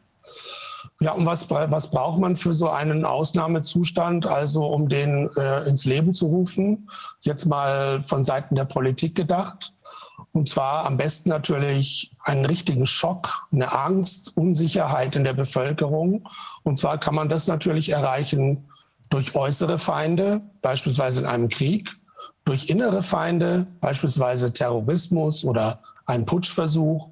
Ja, 1.00 1.12
und 1.12 1.26
was, 1.26 1.50
was 1.50 1.90
braucht 1.90 2.20
man 2.20 2.36
für 2.36 2.54
so 2.54 2.68
einen 2.68 3.04
Ausnahmezustand, 3.04 4.26
also 4.26 4.66
um 4.66 4.88
den 4.88 5.28
äh, 5.36 5.68
ins 5.68 5.84
Leben 5.84 6.14
zu 6.14 6.26
rufen? 6.26 6.88
Jetzt 7.22 7.46
mal 7.46 8.04
von 8.04 8.24
Seiten 8.24 8.54
der 8.54 8.66
Politik 8.66 9.16
gedacht. 9.16 9.72
Und 10.32 10.48
zwar 10.48 10.86
am 10.86 10.96
besten 10.96 11.28
natürlich 11.28 12.14
einen 12.22 12.44
richtigen 12.44 12.86
Schock, 12.86 13.46
eine 13.52 13.72
Angst, 13.72 14.36
Unsicherheit 14.36 15.16
in 15.16 15.24
der 15.24 15.34
Bevölkerung. 15.34 16.28
Und 16.62 16.78
zwar 16.78 16.98
kann 16.98 17.14
man 17.14 17.28
das 17.28 17.48
natürlich 17.48 17.90
erreichen 17.90 18.68
durch 19.10 19.34
äußere 19.34 19.78
Feinde, 19.78 20.40
beispielsweise 20.62 21.20
in 21.20 21.26
einem 21.26 21.48
Krieg, 21.48 21.90
durch 22.44 22.70
innere 22.70 23.02
Feinde, 23.02 23.66
beispielsweise 23.80 24.52
Terrorismus 24.52 25.44
oder 25.44 25.80
ein 26.06 26.24
Putschversuch 26.24 27.10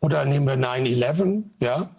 oder 0.00 0.24
nehmen 0.24 0.46
wir 0.46 0.54
9-11, 0.54 1.44
ja, 1.60 1.90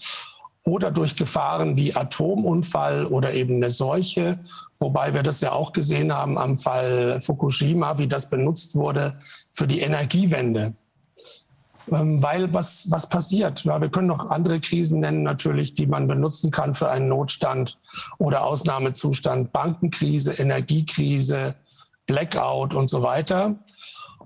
oder 0.63 0.91
durch 0.91 1.15
Gefahren 1.15 1.75
wie 1.75 1.95
Atomunfall 1.95 3.05
oder 3.07 3.33
eben 3.33 3.55
eine 3.55 3.71
Seuche, 3.71 4.39
wobei 4.79 5.13
wir 5.13 5.23
das 5.23 5.41
ja 5.41 5.53
auch 5.53 5.73
gesehen 5.73 6.13
haben 6.13 6.37
am 6.37 6.57
Fall 6.57 7.19
Fukushima, 7.19 7.97
wie 7.97 8.07
das 8.07 8.29
benutzt 8.29 8.75
wurde 8.75 9.17
für 9.51 9.67
die 9.67 9.79
Energiewende. 9.79 10.75
Ähm, 11.91 12.21
weil 12.21 12.53
was, 12.53 12.89
was 12.91 13.09
passiert? 13.09 13.63
Ja, 13.63 13.81
wir 13.81 13.89
können 13.89 14.07
noch 14.07 14.29
andere 14.29 14.59
Krisen 14.59 14.99
nennen 14.99 15.23
natürlich, 15.23 15.73
die 15.73 15.87
man 15.87 16.07
benutzen 16.07 16.51
kann 16.51 16.73
für 16.75 16.91
einen 16.91 17.07
Notstand 17.07 17.79
oder 18.19 18.45
Ausnahmezustand. 18.45 19.51
Bankenkrise, 19.51 20.33
Energiekrise, 20.33 21.55
Blackout 22.05 22.75
und 22.75 22.89
so 22.89 23.01
weiter. 23.01 23.55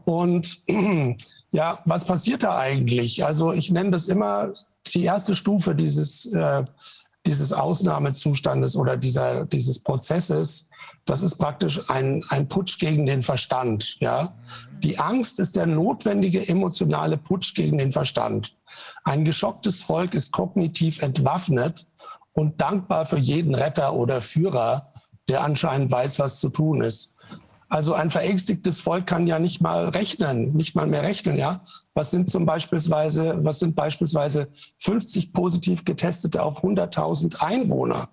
Und 0.04 0.64
ja, 1.52 1.80
was 1.86 2.06
passiert 2.06 2.44
da 2.44 2.58
eigentlich? 2.58 3.26
Also 3.26 3.54
ich 3.54 3.72
nenne 3.72 3.92
das 3.92 4.08
immer 4.08 4.52
die 4.94 5.04
erste 5.04 5.36
Stufe 5.36 5.76
dieses, 5.76 6.26
äh, 6.34 6.64
dieses 7.26 7.54
Ausnahmezustandes 7.54 8.76
oder 8.76 8.98
dieser, 8.98 9.46
dieses 9.46 9.80
Prozesses, 9.80 10.68
das 11.06 11.22
ist 11.22 11.38
praktisch 11.38 11.90
ein, 11.90 12.24
ein 12.30 12.48
Putsch 12.48 12.80
gegen 12.80 13.06
den 13.06 13.24
Verstand. 13.24 13.98
Ja? 14.00 14.36
Die 14.84 15.00
Angst 15.00 15.40
ist 15.40 15.56
der 15.56 15.66
notwendige 15.66 16.48
emotionale 16.48 17.18
Putsch 17.18 17.56
gegen 17.56 17.78
den 17.78 17.92
Verstand. 17.92 18.56
Ein 19.04 19.26
geschocktes 19.26 19.82
Volk 19.82 20.14
ist 20.14 20.32
kognitiv 20.32 21.02
entwaffnet 21.02 21.88
und 22.34 22.62
dankbar 22.62 23.06
für 23.06 23.18
jeden 23.18 23.56
Retter 23.56 23.94
oder 23.94 24.22
Führer, 24.22 24.92
der 25.28 25.44
anscheinend 25.44 25.92
weiß, 25.92 26.20
was 26.20 26.40
zu 26.40 26.50
tun 26.50 26.82
ist. 26.82 27.15
Also 27.68 27.94
ein 27.94 28.12
verängstigtes 28.12 28.80
Volk 28.82 29.08
kann 29.08 29.26
ja 29.26 29.40
nicht 29.40 29.60
mal 29.60 29.90
rechnen, 29.90 30.54
nicht 30.54 30.76
mal 30.76 30.86
mehr 30.86 31.04
rechnen, 31.04 31.38
ja. 31.38 31.62
Was 31.94 32.12
sind 32.12 32.30
zum 32.30 32.46
beispielsweise, 32.46 33.44
was 33.44 33.60
sind 33.60 33.76
beispielsweise 33.76 34.50
50 34.80 35.34
positiv 35.34 35.84
getestete 35.84 36.44
auf 36.44 36.64
100.000 36.64 37.42
Einwohner? 37.42 38.10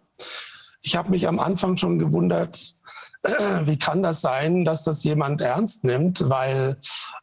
Ich 0.83 0.97
habe 0.97 1.11
mich 1.11 1.29
am 1.29 1.39
Anfang 1.39 1.77
schon 1.77 1.99
gewundert, 1.99 2.75
wie 3.65 3.79
kann 3.79 4.03
das 4.03 4.21
sein, 4.21 4.65
dass 4.65 4.85
das 4.85 5.05
jemand 5.05 5.43
ernst 5.43 5.85
nimmt, 5.85 6.29
weil 6.29 6.79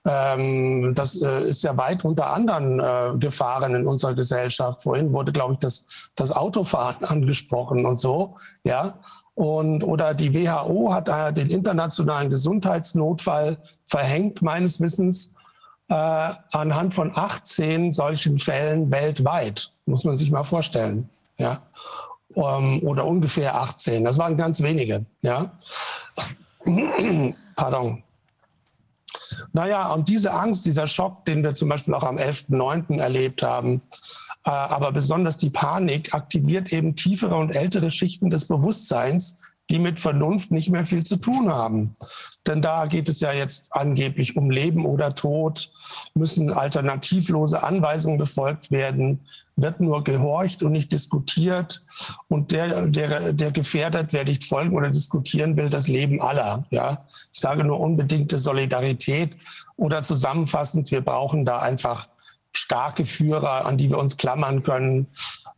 ähm, 0.05 0.93
das 0.95 1.21
äh, 1.21 1.41
ist 1.49 1.63
ja 1.63 1.75
weit 1.77 2.05
unter 2.05 2.27
anderen 2.27 2.79
äh, 2.79 3.17
Gefahren 3.17 3.75
in 3.75 3.85
unserer 3.85 4.13
Gesellschaft. 4.13 4.83
Vorhin 4.83 5.11
wurde, 5.11 5.33
glaube 5.33 5.53
ich, 5.53 5.59
das, 5.59 6.11
das 6.15 6.31
Autofahren 6.31 7.03
angesprochen 7.03 7.85
und 7.85 7.97
so, 7.97 8.37
ja. 8.63 8.99
Und, 9.39 9.85
oder 9.85 10.13
die 10.13 10.33
WHO 10.33 10.93
hat 10.93 11.07
äh, 11.07 11.31
den 11.31 11.49
internationalen 11.49 12.29
Gesundheitsnotfall 12.29 13.57
verhängt, 13.85 14.41
meines 14.41 14.81
Wissens, 14.81 15.33
äh, 15.89 15.93
anhand 16.51 16.93
von 16.93 17.13
18 17.15 17.93
solchen 17.93 18.37
Fällen 18.37 18.91
weltweit. 18.91 19.71
Muss 19.85 20.03
man 20.03 20.17
sich 20.17 20.29
mal 20.29 20.43
vorstellen. 20.43 21.09
Ja 21.37 21.61
ähm, 22.35 22.81
oder 22.83 23.05
ungefähr 23.05 23.55
18. 23.55 24.03
Das 24.03 24.17
waren 24.17 24.37
ganz 24.37 24.61
wenige. 24.61 25.05
Ja? 25.21 25.51
Pardon. 27.55 28.03
Naja, 29.53 29.93
und 29.93 30.09
diese 30.09 30.33
Angst, 30.33 30.65
dieser 30.65 30.87
Schock, 30.87 31.25
den 31.25 31.43
wir 31.43 31.55
zum 31.55 31.69
Beispiel 31.69 31.93
auch 31.93 32.03
am 32.03 32.17
11.09. 32.17 32.99
erlebt 32.99 33.41
haben, 33.41 33.81
aber 34.43 34.91
besonders 34.91 35.37
die 35.37 35.49
Panik 35.49 36.13
aktiviert 36.13 36.71
eben 36.71 36.95
tiefere 36.95 37.35
und 37.35 37.55
ältere 37.55 37.91
Schichten 37.91 38.29
des 38.29 38.45
Bewusstseins, 38.47 39.37
die 39.69 39.79
mit 39.79 39.99
Vernunft 39.99 40.51
nicht 40.51 40.69
mehr 40.69 40.85
viel 40.85 41.03
zu 41.03 41.17
tun 41.17 41.49
haben. 41.49 41.93
Denn 42.47 42.61
da 42.61 42.87
geht 42.87 43.07
es 43.07 43.19
ja 43.19 43.31
jetzt 43.31 43.73
angeblich 43.75 44.35
um 44.35 44.49
Leben 44.49 44.85
oder 44.85 45.13
Tod, 45.13 45.71
müssen 46.15 46.51
alternativlose 46.51 47.61
Anweisungen 47.61 48.17
befolgt 48.17 48.71
werden, 48.71 49.19
wird 49.55 49.79
nur 49.79 50.03
gehorcht 50.03 50.63
und 50.63 50.71
nicht 50.71 50.91
diskutiert. 50.91 51.83
Und 52.29 52.51
der, 52.51 52.87
der, 52.87 53.33
der 53.33 53.51
gefährdet, 53.51 54.11
wer 54.11 54.23
nicht 54.23 54.45
folgen 54.45 54.75
oder 54.75 54.89
diskutieren 54.89 55.55
will, 55.55 55.69
das 55.69 55.87
Leben 55.87 56.21
aller. 56.21 56.65
Ja? 56.71 57.05
Ich 57.31 57.39
sage 57.39 57.63
nur 57.63 57.79
unbedingte 57.79 58.37
Solidarität 58.37 59.35
oder 59.75 60.01
zusammenfassend, 60.01 60.89
wir 60.91 61.01
brauchen 61.01 61.45
da 61.45 61.59
einfach 61.59 62.08
starke 62.53 63.05
Führer, 63.05 63.65
an 63.65 63.77
die 63.77 63.89
wir 63.89 63.97
uns 63.97 64.17
klammern 64.17 64.63
können, 64.63 65.07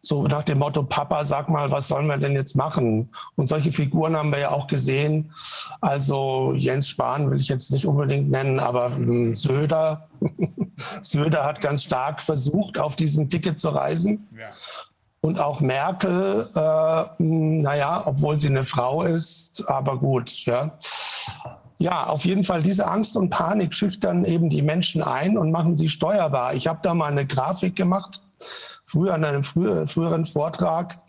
so 0.02 0.24
nach 0.24 0.44
dem 0.44 0.58
Motto, 0.58 0.84
Papa, 0.84 1.24
sag 1.26 1.48
mal, 1.48 1.70
was 1.70 1.88
sollen 1.88 2.08
wir 2.08 2.18
denn 2.18 2.34
jetzt 2.34 2.56
machen? 2.56 3.10
Und 3.36 3.50
solche 3.50 3.72
Figuren 3.72 4.16
haben 4.18 4.32
wir 4.32 4.40
ja 4.40 4.52
auch 4.52 4.66
gesehen. 4.66 5.32
Also 5.80 6.54
Jens 6.56 6.88
Spahn 6.90 7.30
will 7.30 7.40
ich 7.40 7.48
jetzt 7.48 7.72
nicht 7.72 7.86
unbedingt 7.86 8.32
nennen, 8.32 8.60
aber 8.60 8.96
hm, 8.96 9.36
Söder. 9.36 10.10
Söder 11.04 11.46
hat 11.46 11.62
ganz 11.62 11.84
stark 11.84 12.24
versucht, 12.24 12.80
auf 12.80 12.96
diesem 12.96 13.30
Ticket 13.30 13.60
zu 13.60 13.70
reisen. 13.70 14.28
Ja. 14.36 14.50
Und 15.22 15.40
auch 15.40 15.60
Merkel, 15.60 16.48
äh, 16.56 17.04
hm, 17.18 17.62
naja, 17.62 18.02
obwohl 18.06 18.40
sie 18.40 18.48
eine 18.48 18.64
Frau 18.64 19.04
ist, 19.04 19.64
aber 19.70 20.00
gut, 20.00 20.46
ja. 20.46 20.80
Ja, 21.82 22.06
auf 22.06 22.26
jeden 22.26 22.44
Fall, 22.44 22.62
diese 22.62 22.88
Angst 22.88 23.18
und 23.18 23.32
Panik 23.32 23.74
schüchtern 23.74 24.24
eben 24.24 24.52
die 24.52 24.62
Menschen 24.62 25.02
ein 25.02 25.36
und 25.36 25.50
machen 25.50 25.76
sie 25.76 25.90
steuerbar. 25.90 26.54
Ich 26.54 26.68
habe 26.68 26.80
da 26.84 26.94
mal 26.94 27.12
eine 27.12 27.26
Grafik 27.26 27.76
gemacht 27.76 28.22
früher 28.84 29.16
in 29.16 29.26
einem 29.26 29.44
frü 29.44 29.88
früheren 29.88 30.26
Vortrag 30.26 31.00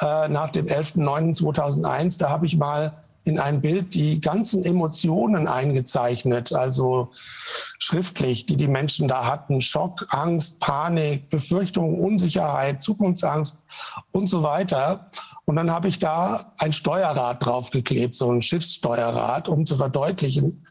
äh, 0.00 0.28
nach 0.28 0.50
dem 0.50 0.66
11.09.2001, 0.66 2.20
da 2.20 2.30
habe 2.30 2.46
ich 2.46 2.56
mal 2.56 2.92
in 3.24 3.38
ein 3.38 3.60
Bild 3.60 3.94
die 3.94 4.20
ganzen 4.20 4.64
Emotionen 4.64 5.46
eingezeichnet, 5.46 6.52
also 6.52 7.10
schriftlich, 7.12 8.46
die 8.46 8.56
die 8.56 8.68
Menschen 8.68 9.08
da 9.08 9.24
hatten. 9.26 9.60
Schock, 9.60 10.06
Angst, 10.10 10.60
Panik, 10.60 11.30
Befürchtung, 11.30 12.00
Unsicherheit, 12.00 12.82
Zukunftsangst 12.82 13.64
und 14.10 14.28
so 14.28 14.42
weiter. 14.42 15.10
Und 15.44 15.56
dann 15.56 15.70
habe 15.70 15.88
ich 15.88 15.98
da 15.98 16.52
ein 16.58 16.72
Steuerrad 16.72 17.44
draufgeklebt, 17.44 18.14
so 18.16 18.30
ein 18.30 18.42
Schiffssteuerrad, 18.42 19.48
um 19.48 19.66
zu 19.66 19.76
verdeutlichen, 19.76 20.62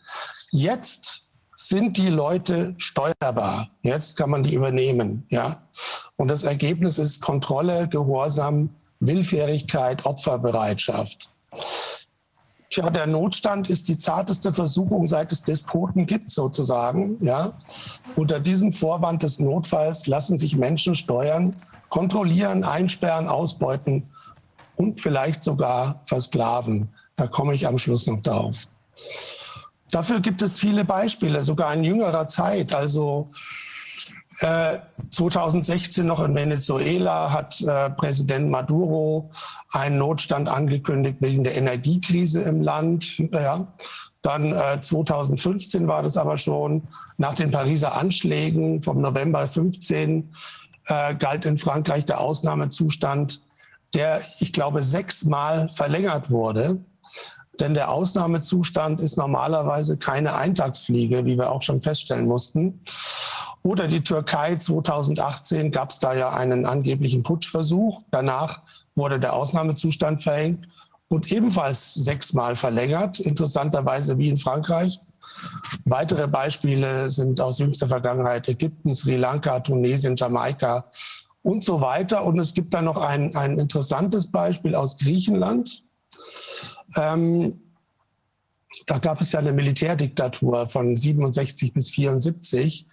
jetzt 0.52 1.30
sind 1.56 1.98
die 1.98 2.10
Leute 2.10 2.74
steuerbar. 2.80 3.70
Jetzt 3.82 4.18
kann 4.18 4.32
man 4.32 4.44
die 4.44 4.56
übernehmen, 4.56 5.26
ja. 5.30 5.62
Und 6.16 6.28
das 6.28 6.44
Ergebnis 6.44 6.98
ist 6.98 7.22
Kontrolle, 7.22 7.88
Gehorsam, 7.88 8.72
Willfährigkeit, 9.00 10.06
Opferbereitschaft. 10.06 11.30
Tja, 12.72 12.90
der 12.90 13.06
Notstand 13.06 13.70
ist 13.70 13.90
die 13.90 13.98
zarteste 13.98 14.54
Versuchung, 14.54 15.06
seit 15.06 15.34
es 15.34 15.44
Despoten 15.44 16.06
gibt, 16.06 16.32
sozusagen. 16.32 17.18
Ja? 17.20 17.52
Unter 18.16 18.40
diesem 18.40 18.72
Vorwand 18.72 19.24
des 19.24 19.40
Notfalls 19.40 20.08
lassen 20.08 20.38
sich 20.38 20.56
Menschen 20.56 20.96
steuern, 20.96 21.54
kontrollieren, 21.90 22.64
einsperren, 22.64 23.28
ausbeuten 23.28 24.10
und 24.78 25.02
vielleicht 25.02 25.44
sogar 25.44 26.02
versklaven. 26.06 26.88
Da 27.18 27.28
komme 27.28 27.54
ich 27.56 27.68
am 27.68 27.78
Schluss 27.78 28.08
noch 28.08 28.22
darauf. 28.22 28.68
Dafür 29.92 30.22
gibt 30.22 30.42
es 30.42 30.58
viele 30.58 30.86
Beispiele, 30.86 31.44
sogar 31.44 31.74
in 31.74 31.84
jüngerer 31.84 32.26
Zeit. 32.28 32.74
Also 32.74 33.30
2016 34.34 36.06
noch 36.06 36.24
in 36.24 36.34
Venezuela 36.34 37.32
hat 37.32 37.62
äh, 37.62 37.90
Präsident 37.90 38.50
Maduro 38.50 39.30
einen 39.72 39.98
Notstand 39.98 40.48
angekündigt 40.48 41.18
wegen 41.20 41.44
der 41.44 41.58
Energiekrise 41.58 42.42
im 42.42 42.62
Land. 42.62 43.18
Ja. 43.34 43.68
Dann 44.22 44.54
äh, 44.54 44.80
2015 44.80 45.88
war 45.88 46.04
das 46.04 46.16
aber 46.16 46.38
schon 46.38 46.88
nach 47.18 47.36
den 47.36 47.52
Pariser 47.52 47.96
Anschlägen 47.96 48.82
vom 48.82 49.02
November 49.02 49.48
15 49.48 50.34
äh, 50.88 51.16
galt 51.16 51.46
in 51.46 51.58
Frankreich 51.58 52.06
der 52.06 52.22
Ausnahmezustand, 52.22 53.42
der, 53.94 54.22
ich 54.40 54.54
glaube, 54.54 54.82
sechsmal 54.82 55.68
verlängert 55.70 56.30
wurde. 56.32 56.80
Denn 57.60 57.74
der 57.74 57.90
Ausnahmezustand 57.92 59.02
ist 59.02 59.18
normalerweise 59.18 59.98
keine 59.98 60.36
Eintagsfliege, 60.36 61.26
wie 61.26 61.38
wir 61.38 61.52
auch 61.52 61.62
schon 61.62 61.82
feststellen 61.82 62.28
mussten. 62.28 62.82
Oder 63.64 63.88
die 63.88 64.04
Türkei 64.04 64.56
2018 64.56 65.72
gab 65.72 65.92
es 65.92 66.00
da 66.00 66.14
ja 66.14 66.32
einen 66.32 66.66
angeblichen 66.66 67.24
Putschversuch. 67.24 68.04
Danach 68.10 68.62
wurde 68.96 69.20
der 69.20 69.34
Ausnahmezustand 69.34 70.24
verhängt 70.24 70.68
und 71.10 71.32
ebenfalls 71.32 71.94
sechsmal 71.94 72.56
verlängert, 72.56 73.20
interessanterweise 73.20 74.18
wie 74.18 74.30
in 74.30 74.38
Frankreich. 74.38 75.00
Weitere 75.86 76.28
Beispiele 76.28 77.12
sind 77.12 77.40
aus 77.42 77.60
jüngster 77.60 77.88
Vergangenheit 77.88 78.50
Ägypten, 78.50 78.96
Sri 78.96 79.18
Lanka, 79.18 79.60
Tunesien, 79.60 80.16
Jamaika 80.16 80.86
und 81.44 81.64
so 81.64 81.82
weiter. 81.82 82.26
Und 82.26 82.40
es 82.40 82.54
gibt 82.54 82.74
da 82.74 82.82
noch 82.82 82.98
ein, 82.98 83.36
ein 83.36 83.60
interessantes 83.60 84.32
Beispiel 84.32 84.74
aus 84.74 84.98
Griechenland. 84.98 85.84
Ähm, 86.98 87.60
da 88.88 88.98
gab 88.98 89.22
es 89.22 89.32
ja 89.32 89.40
eine 89.40 89.52
Militärdiktatur 89.52 90.68
von 90.68 90.98
67 90.98 91.74
bis 91.74 91.92
74. 91.92 92.88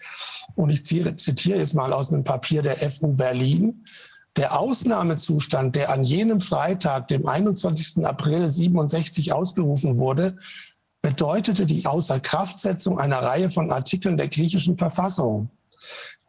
Und 0.58 0.70
ich 0.70 0.84
zitiere 0.84 1.58
jetzt 1.60 1.74
mal 1.74 1.92
aus 1.92 2.12
einem 2.12 2.24
Papier 2.24 2.62
der 2.62 2.74
FU 2.90 3.12
Berlin. 3.12 3.84
Der 4.34 4.58
Ausnahmezustand, 4.58 5.76
der 5.76 5.92
an 5.92 6.02
jenem 6.02 6.40
Freitag, 6.40 7.06
dem 7.06 7.28
21. 7.28 8.04
April 8.04 8.50
67 8.50 9.32
ausgerufen 9.32 9.98
wurde, 9.98 10.36
bedeutete 11.00 11.64
die 11.64 11.86
Außerkraftsetzung 11.86 12.98
einer 12.98 13.22
Reihe 13.22 13.50
von 13.50 13.70
Artikeln 13.70 14.16
der 14.16 14.26
griechischen 14.26 14.76
Verfassung. 14.76 15.48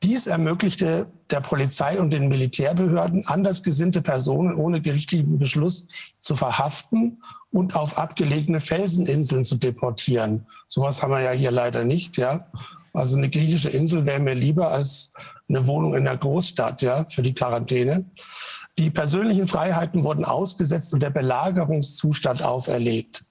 Dies 0.03 0.27
ermöglichte 0.27 1.07
der 1.31 1.41
Polizei 1.41 1.99
und 1.99 2.11
den 2.11 2.27
Militärbehörden, 2.27 3.25
andersgesinnte 3.25 4.03
Personen 4.03 4.53
ohne 4.53 4.79
gerichtlichen 4.79 5.39
Beschluss 5.39 5.87
zu 6.19 6.35
verhaften 6.35 7.23
und 7.51 7.75
auf 7.75 7.97
abgelegene 7.97 8.59
Felseninseln 8.59 9.43
zu 9.43 9.55
deportieren. 9.55 10.45
Sowas 10.67 11.01
haben 11.01 11.13
wir 11.13 11.21
ja 11.21 11.31
hier 11.31 11.51
leider 11.51 11.83
nicht, 11.83 12.15
ja. 12.17 12.45
Also 12.93 13.17
eine 13.17 13.29
griechische 13.29 13.69
Insel 13.69 14.05
wäre 14.05 14.19
mir 14.19 14.35
lieber 14.35 14.69
als 14.71 15.11
eine 15.47 15.65
Wohnung 15.67 15.95
in 15.95 16.05
der 16.05 16.17
Großstadt, 16.17 16.81
ja, 16.81 17.05
für 17.05 17.21
die 17.21 17.33
Quarantäne. 17.33 18.05
Die 18.77 18.89
persönlichen 18.89 19.47
Freiheiten 19.47 20.03
wurden 20.03 20.25
ausgesetzt 20.25 20.93
und 20.93 21.01
der 21.01 21.09
Belagerungszustand 21.09 22.43
auferlegt. 22.43 23.25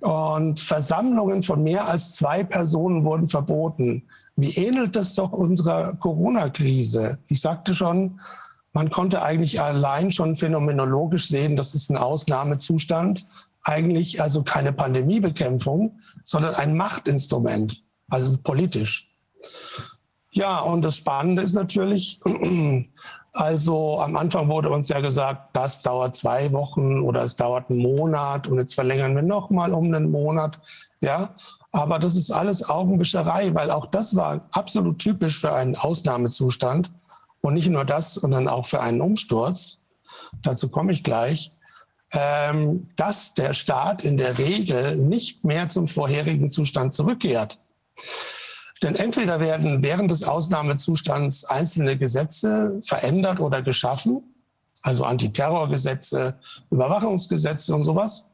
Und 0.00 0.60
Versammlungen 0.60 1.42
von 1.42 1.62
mehr 1.62 1.88
als 1.88 2.16
zwei 2.16 2.44
Personen 2.44 3.04
wurden 3.04 3.28
verboten. 3.28 4.08
Wie 4.36 4.54
ähnelt 4.54 4.94
das 4.94 5.14
doch 5.14 5.32
unserer 5.32 5.96
Corona-Krise? 5.96 7.18
Ich 7.28 7.40
sagte 7.40 7.74
schon, 7.74 8.20
man 8.72 8.90
konnte 8.90 9.22
eigentlich 9.22 9.62
allein 9.62 10.12
schon 10.12 10.36
phänomenologisch 10.36 11.28
sehen, 11.28 11.56
das 11.56 11.74
ist 11.74 11.90
ein 11.90 11.96
Ausnahmezustand. 11.96 13.24
Eigentlich 13.62 14.20
also 14.20 14.42
keine 14.42 14.72
Pandemiebekämpfung, 14.72 15.98
sondern 16.24 16.54
ein 16.56 16.76
Machtinstrument, 16.76 17.82
also 18.08 18.36
politisch. 18.36 19.08
Ja, 20.32 20.60
und 20.60 20.82
das 20.82 20.96
Spannende 20.96 21.42
ist 21.42 21.54
natürlich, 21.54 22.20
also 23.32 24.00
am 24.00 24.16
Anfang 24.16 24.48
wurde 24.48 24.70
uns 24.70 24.88
ja 24.88 25.00
gesagt, 25.00 25.56
das 25.56 25.80
dauert 25.82 26.14
zwei 26.14 26.52
Wochen 26.52 27.00
oder 27.00 27.22
es 27.22 27.36
dauert 27.36 27.70
einen 27.70 27.80
Monat 27.80 28.46
und 28.46 28.58
jetzt 28.58 28.74
verlängern 28.74 29.14
wir 29.14 29.22
nochmal 29.22 29.72
um 29.72 29.86
einen 29.86 30.10
Monat. 30.10 30.60
Ja, 31.00 31.34
aber 31.72 31.98
das 31.98 32.16
ist 32.16 32.30
alles 32.30 32.68
Augenwischerei, 32.68 33.54
weil 33.54 33.70
auch 33.70 33.86
das 33.86 34.16
war 34.16 34.48
absolut 34.52 34.98
typisch 34.98 35.38
für 35.38 35.52
einen 35.52 35.76
Ausnahmezustand. 35.76 36.92
Und 37.42 37.54
nicht 37.54 37.68
nur 37.68 37.84
das, 37.84 38.14
sondern 38.14 38.48
auch 38.48 38.66
für 38.66 38.80
einen 38.80 39.00
Umsturz. 39.00 39.78
Dazu 40.42 40.68
komme 40.68 40.92
ich 40.92 41.04
gleich. 41.04 41.52
ähm, 42.12 42.88
dass 42.96 43.34
der 43.34 43.52
Staat 43.52 44.04
in 44.04 44.16
der 44.16 44.38
Regel 44.38 44.96
nicht 44.96 45.44
mehr 45.44 45.68
zum 45.68 45.88
vorherigen 45.88 46.50
Zustand 46.50 46.94
zurückkehrt. 46.94 47.58
Denn 48.82 48.94
entweder 48.94 49.40
werden 49.40 49.82
während 49.82 50.10
des 50.10 50.24
Ausnahmezustands 50.24 51.44
einzelne 51.44 51.96
Gesetze 51.96 52.80
verändert 52.84 53.40
oder 53.40 53.62
geschaffen, 53.62 54.34
also 54.82 55.04
Antiterrorgesetze, 55.04 56.38
Überwachungsgesetze 56.70 57.74
und 57.74 57.84
sowas, 57.84 58.26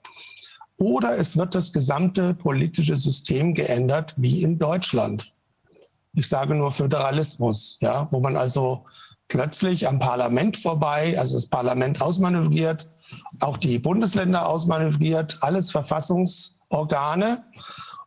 oder 0.79 1.19
es 1.19 1.37
wird 1.37 1.55
das 1.55 1.73
gesamte 1.73 2.35
politische 2.35 2.97
System 2.97 3.55
geändert, 3.55 4.15
wie 4.17 4.43
in 4.43 4.59
Deutschland. 4.59 5.33
Ich 6.15 6.29
sage 6.29 6.55
nur 6.55 6.71
Föderalismus, 6.71 7.79
ja, 7.81 8.09
wo 8.11 8.21
man 8.21 8.37
also 8.37 8.85
plötzlich 9.29 9.89
am 9.89 9.99
Parlament 9.99 10.59
vorbei, 10.59 11.19
also 11.19 11.37
das 11.37 11.47
Parlament 11.47 12.03
ausmanövriert, 12.03 12.91
auch 13.41 13.57
die 13.57 13.79
Bundesländer 13.79 14.47
ausmanövriert, 14.47 15.39
alles 15.41 15.71
Verfassungsorgane 15.71 17.45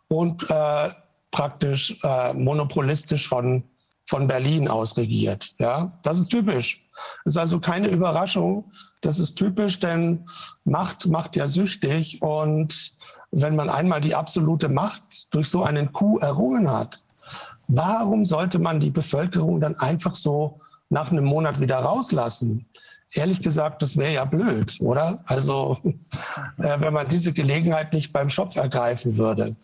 und 0.07 0.47
äh, 0.49 0.89
praktisch 1.35 1.97
äh, 2.01 2.33
monopolistisch 2.33 3.27
von, 3.27 3.61
von 4.05 4.25
Berlin 4.25 4.69
aus 4.69 4.95
regiert. 4.95 5.53
Ja, 5.59 5.99
das 6.01 6.19
ist 6.19 6.29
typisch. 6.29 6.81
Das 7.25 7.33
ist 7.33 7.37
also 7.37 7.59
keine 7.59 7.89
Überraschung. 7.89 8.71
Das 9.01 9.19
ist 9.19 9.35
typisch, 9.35 9.79
denn 9.79 10.25
Macht 10.63 11.07
macht 11.07 11.35
ja 11.35 11.49
süchtig. 11.49 12.21
Und 12.21 12.93
wenn 13.31 13.57
man 13.57 13.69
einmal 13.69 13.99
die 13.99 14.15
absolute 14.15 14.69
Macht 14.69 15.33
durch 15.33 15.49
so 15.49 15.63
einen 15.63 15.91
Coup 15.91 16.21
errungen 16.23 16.71
hat, 16.71 17.03
warum 17.67 18.23
sollte 18.23 18.57
man 18.57 18.79
die 18.79 18.91
Bevölkerung 18.91 19.59
dann 19.59 19.75
einfach 19.75 20.15
so 20.15 20.61
nach 20.87 21.11
einem 21.11 21.25
Monat 21.25 21.59
wieder 21.59 21.79
rauslassen? 21.79 22.65
Ehrlich 23.11 23.41
gesagt, 23.41 23.81
das 23.81 23.97
wäre 23.97 24.13
ja 24.13 24.23
blöd, 24.23 24.77
oder? 24.79 25.21
Also, 25.25 25.77
äh, 25.83 26.79
wenn 26.79 26.93
man 26.93 27.09
diese 27.09 27.33
Gelegenheit 27.33 27.91
nicht 27.91 28.13
beim 28.13 28.29
Schopf 28.29 28.55
ergreifen 28.55 29.17
würde. 29.17 29.57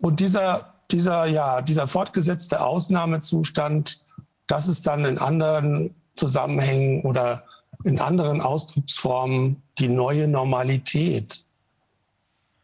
Und 0.00 0.20
dieser, 0.20 0.77
dieser, 0.90 1.26
ja, 1.26 1.62
dieser 1.62 1.86
fortgesetzte 1.86 2.62
Ausnahmezustand, 2.62 4.00
das 4.46 4.68
ist 4.68 4.86
dann 4.86 5.04
in 5.04 5.18
anderen 5.18 5.94
Zusammenhängen 6.16 7.02
oder 7.02 7.44
in 7.84 8.00
anderen 8.00 8.40
Ausdrucksformen 8.40 9.62
die 9.78 9.88
neue 9.88 10.26
Normalität. 10.26 11.44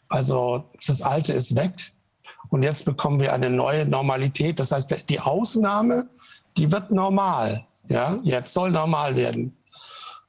Also 0.08 0.64
das 0.86 1.02
Alte 1.02 1.32
ist 1.32 1.56
weg 1.56 1.92
und 2.48 2.62
jetzt 2.62 2.84
bekommen 2.84 3.20
wir 3.20 3.32
eine 3.32 3.50
neue 3.50 3.86
Normalität. 3.86 4.58
Das 4.58 4.72
heißt, 4.72 5.08
die 5.08 5.20
Ausnahme, 5.20 6.08
die 6.56 6.70
wird 6.70 6.90
normal. 6.90 7.66
Ja, 7.88 8.18
jetzt 8.22 8.52
soll 8.52 8.70
normal 8.70 9.16
werden. 9.16 9.56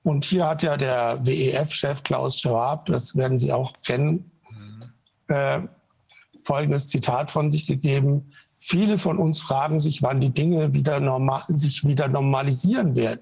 Und 0.03 0.25
hier 0.25 0.45
hat 0.45 0.61
ja 0.61 0.77
der 0.77 1.25
WEF-Chef 1.25 2.03
Klaus 2.03 2.39
Schwab, 2.39 2.85
das 2.87 3.15
werden 3.15 3.39
Sie 3.39 3.51
auch 3.51 3.73
kennen, 3.83 4.29
äh, 5.27 5.61
folgendes 6.45 6.87
Zitat 6.87 7.31
von 7.31 7.49
sich 7.49 7.67
gegeben. 7.67 8.31
Viele 8.57 8.97
von 8.97 9.17
uns 9.17 9.41
fragen 9.41 9.79
sich, 9.79 10.01
wann 10.01 10.21
die 10.21 10.33
Dinge 10.33 10.73
wieder 10.73 10.99
normal, 10.99 11.41
sich 11.47 11.85
wieder 11.85 12.07
normalisieren 12.07 12.95
werden. 12.95 13.21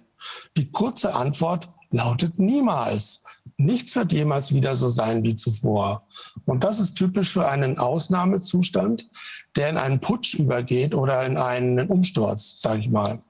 Die 0.58 0.70
kurze 0.70 1.16
Antwort 1.16 1.70
lautet 1.90 2.40
niemals. 2.40 3.24
Nichts 3.58 3.96
wird 3.96 4.12
jemals 4.12 4.54
wieder 4.54 4.76
so 4.76 4.90
sein 4.90 5.24
wie 5.24 5.36
zuvor. 5.36 6.08
Und 6.46 6.64
das 6.64 6.80
ist 6.80 6.96
typisch 6.96 7.32
für 7.32 7.48
einen 7.48 7.78
Ausnahmezustand, 7.78 9.08
der 9.56 9.70
in 9.70 9.78
einen 9.78 10.00
Putsch 10.00 10.34
übergeht 10.34 10.96
oder 10.96 11.26
in 11.26 11.38
einen 11.38 11.88
Umsturz, 11.88 12.60
sage 12.60 12.82
ich 12.82 12.90
mal. 12.90 13.22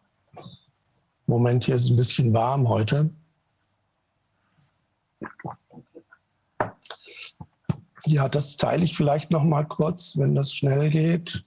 Moment, 1.26 1.66
hier 1.66 1.76
ist 1.76 1.86
es 1.86 1.90
ein 1.90 1.98
bisschen 1.98 2.34
warm 2.34 2.68
heute. 2.68 3.10
Ja, 8.06 8.28
das 8.28 8.58
teile 8.58 8.84
ich 8.84 8.98
vielleicht 8.98 9.32
noch 9.32 9.44
mal 9.44 9.64
kurz, 9.64 10.18
wenn 10.18 10.36
das 10.36 10.54
schnell 10.54 10.90
geht. 10.90 11.44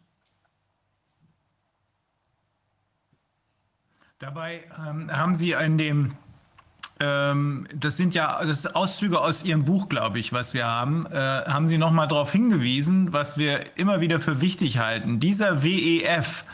Dabei 4.18 4.64
ähm, 4.88 5.10
haben 5.12 5.34
Sie 5.34 5.52
in 5.52 5.76
dem, 5.76 6.16
ähm, 7.00 7.68
das 7.74 7.98
sind 7.98 8.14
ja 8.14 8.42
das 8.42 8.74
Auszüge 8.74 9.20
aus 9.20 9.44
Ihrem 9.44 9.66
Buch, 9.66 9.90
glaube 9.90 10.18
ich, 10.18 10.32
was 10.32 10.54
wir 10.54 10.66
haben, 10.66 11.04
äh, 11.06 11.18
haben 11.18 11.68
Sie 11.68 11.76
noch 11.76 11.90
mal 11.90 12.06
darauf 12.06 12.32
hingewiesen, 12.32 13.12
was 13.12 13.36
wir 13.36 13.76
immer 13.76 14.00
wieder 14.00 14.18
für 14.18 14.40
wichtig 14.40 14.78
halten. 14.78 15.20
Dieser 15.20 15.62
WEF, 15.62 16.46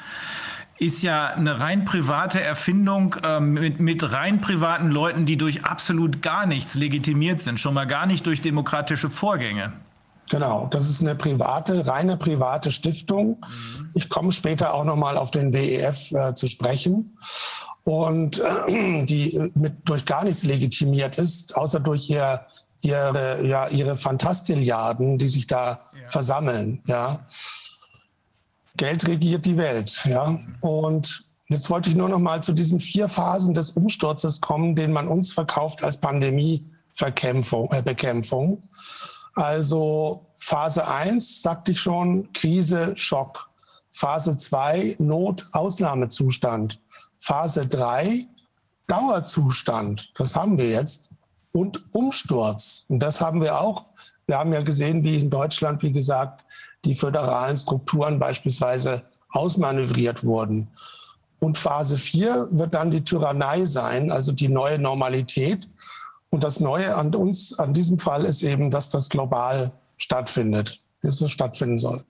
ist 0.83 1.03
ja 1.03 1.29
eine 1.29 1.61
rein 1.61 1.85
private 1.85 2.41
Erfindung 2.41 3.15
äh, 3.23 3.39
mit, 3.39 3.79
mit 3.79 4.13
rein 4.13 4.41
privaten 4.41 4.89
Leuten, 4.89 5.27
die 5.27 5.37
durch 5.37 5.65
absolut 5.65 6.23
gar 6.23 6.45
nichts 6.45 6.75
legitimiert 6.75 7.41
sind, 7.41 7.61
schon 7.61 7.75
mal 7.75 7.85
gar 7.85 8.07
nicht 8.07 8.27
durch 8.27 8.41
demokratische 8.41 9.09
Vorgänge. 9.09 9.73
Genau, 10.33 10.67
das 10.71 10.89
ist 10.89 11.03
eine 11.03 11.15
private, 11.15 11.87
reine 11.87 12.17
private 12.17 12.71
Stiftung. 12.71 13.37
Mhm. 13.37 13.91
Ich 13.93 14.09
komme 14.09 14.33
später 14.33 14.73
auch 14.73 14.85
nochmal 14.85 15.19
auf 15.19 15.31
den 15.31 15.53
WEF 15.53 16.11
äh, 16.13 16.35
zu 16.35 16.47
sprechen. 16.47 17.19
Und 17.85 18.39
äh, 18.39 19.05
die 19.05 19.39
mit, 19.55 19.87
durch 19.87 20.07
gar 20.07 20.25
nichts 20.25 20.43
legitimiert 20.43 21.19
ist, 21.19 21.55
außer 21.55 21.81
durch 21.81 22.09
ihr, 22.09 22.47
ihre, 22.81 23.45
ja, 23.47 23.69
ihre 23.69 23.95
Fantastilliarden, 23.95 25.19
die 25.19 25.29
sich 25.29 25.47
da 25.47 25.81
ja. 25.93 26.09
versammeln. 26.09 26.81
Ja. 26.87 27.27
Geld 28.79 29.07
regiert 29.07 29.45
die 29.45 29.59
Welt. 29.59 30.01
Ja. 30.07 30.39
Und 30.63 31.27
jetzt 31.49 31.69
wollte 31.69 31.91
ich 31.91 31.95
nur 31.95 32.09
noch 32.09 32.21
mal 32.21 32.43
zu 32.43 32.55
diesen 32.55 32.81
vier 32.81 33.09
Phasen 33.09 33.53
des 33.53 33.73
Umsturzes 33.73 34.41
kommen, 34.41 34.77
den 34.77 34.93
man 34.93 35.09
uns 35.09 35.31
verkauft 35.31 35.85
als 35.85 35.99
Pandemiebekämpfung. 35.99 37.71
Äh, 37.71 37.83
Bekämpfung. 37.83 38.63
Also 39.35 40.27
Phase 40.37 40.87
1, 40.87 41.43
sagte 41.43 41.73
ich 41.73 41.81
schon, 41.81 42.33
Krise, 42.33 42.97
Schock. 42.97 43.49
Phase 43.91 44.37
2, 44.37 44.97
Not, 44.99 45.45
Ausnahmezustand. 45.53 46.81
Phase 47.19 47.67
3, 47.67 48.27
Dauerzustand. 48.87 50.11
Das 50.17 50.35
haben 50.35 50.59
wir 50.59 50.71
jetzt. 50.71 51.11
Und 51.53 51.95
Umsturz. 51.95 52.87
Und 52.89 53.01
das 53.01 53.21
haben 53.21 53.41
wir 53.41 53.61
auch. 53.61 53.87
Wir 54.27 54.39
haben 54.39 54.53
ja 54.53 54.63
gesehen, 54.63 55.05
wie 55.05 55.21
in 55.21 55.31
Deutschland, 55.31 55.83
wie 55.83 55.93
gesagt, 55.93 56.45
die 56.85 56.95
föderalen 56.95 57.57
Strukturen 57.57 58.19
beispielsweise 58.19 59.03
ausmanövriert 59.31 60.25
wurden. 60.25 60.69
Und 61.39 61.59
Phase 61.59 61.97
4 61.97 62.49
wird 62.53 62.75
dann 62.75 62.91
die 62.91 63.05
Tyrannei 63.05 63.65
sein, 63.65 64.11
also 64.11 64.33
die 64.33 64.49
neue 64.49 64.79
Normalität. 64.79 65.69
Und 66.33 66.43
das 66.43 66.61
Neue 66.61 66.97
an 66.97 67.15
uns, 67.15 67.59
an 67.59 67.75
diesem 67.75 67.99
Fall 67.99 68.25
ist 68.25 68.43
eben, 68.43 68.71
dass 68.71 68.89
das 68.89 69.11
global 69.11 69.71
stattfindet, 69.99 70.81
dass 71.03 71.21
es 71.21 71.31
stattfinden 71.31 71.79
soll. 71.79 72.05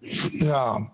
Ja. 0.00 0.86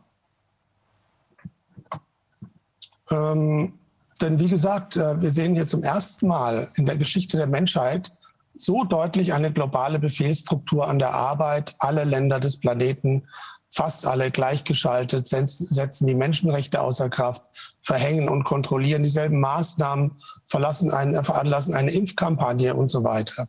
Ähm, 3.11 3.79
denn 4.23 4.39
wie 4.39 4.49
gesagt, 4.49 4.97
äh, 4.97 5.21
wir 5.21 5.31
sehen 5.31 5.55
hier 5.55 5.67
zum 5.67 5.83
ersten 5.83 6.27
Mal 6.27 6.73
in 6.77 6.87
der 6.87 6.97
Geschichte 6.97 7.37
der 7.37 7.49
Menschheit 7.49 8.11
so 8.55 8.85
deutlich 8.85 9.35
eine 9.35 9.53
globale 9.53 9.99
Befehlsstruktur 9.99 10.89
an 10.89 10.99
der 10.99 11.13
Arbeit. 11.13 11.75
Alle 11.81 12.05
Länder 12.05 12.41
des 12.41 12.61
Planeten 12.61 13.29
fast 13.73 14.07
alle 14.07 14.31
gleichgeschaltet, 14.31 15.27
setzen 15.27 16.07
die 16.07 16.15
Menschenrechte 16.15 16.83
außer 16.83 17.09
Kraft, 17.09 17.43
verhängen 17.81 18.29
und 18.29 18.45
kontrollieren 18.45 19.03
dieselben 19.03 19.41
Maßnahmen, 19.41 20.13
verlassen 20.47 20.93
einen, 20.93 21.25
veranlassen 21.25 21.75
eine 21.75 21.91
Impfkampagne 21.91 22.75
und 22.75 22.91
so 22.91 23.03
weiter. 23.03 23.49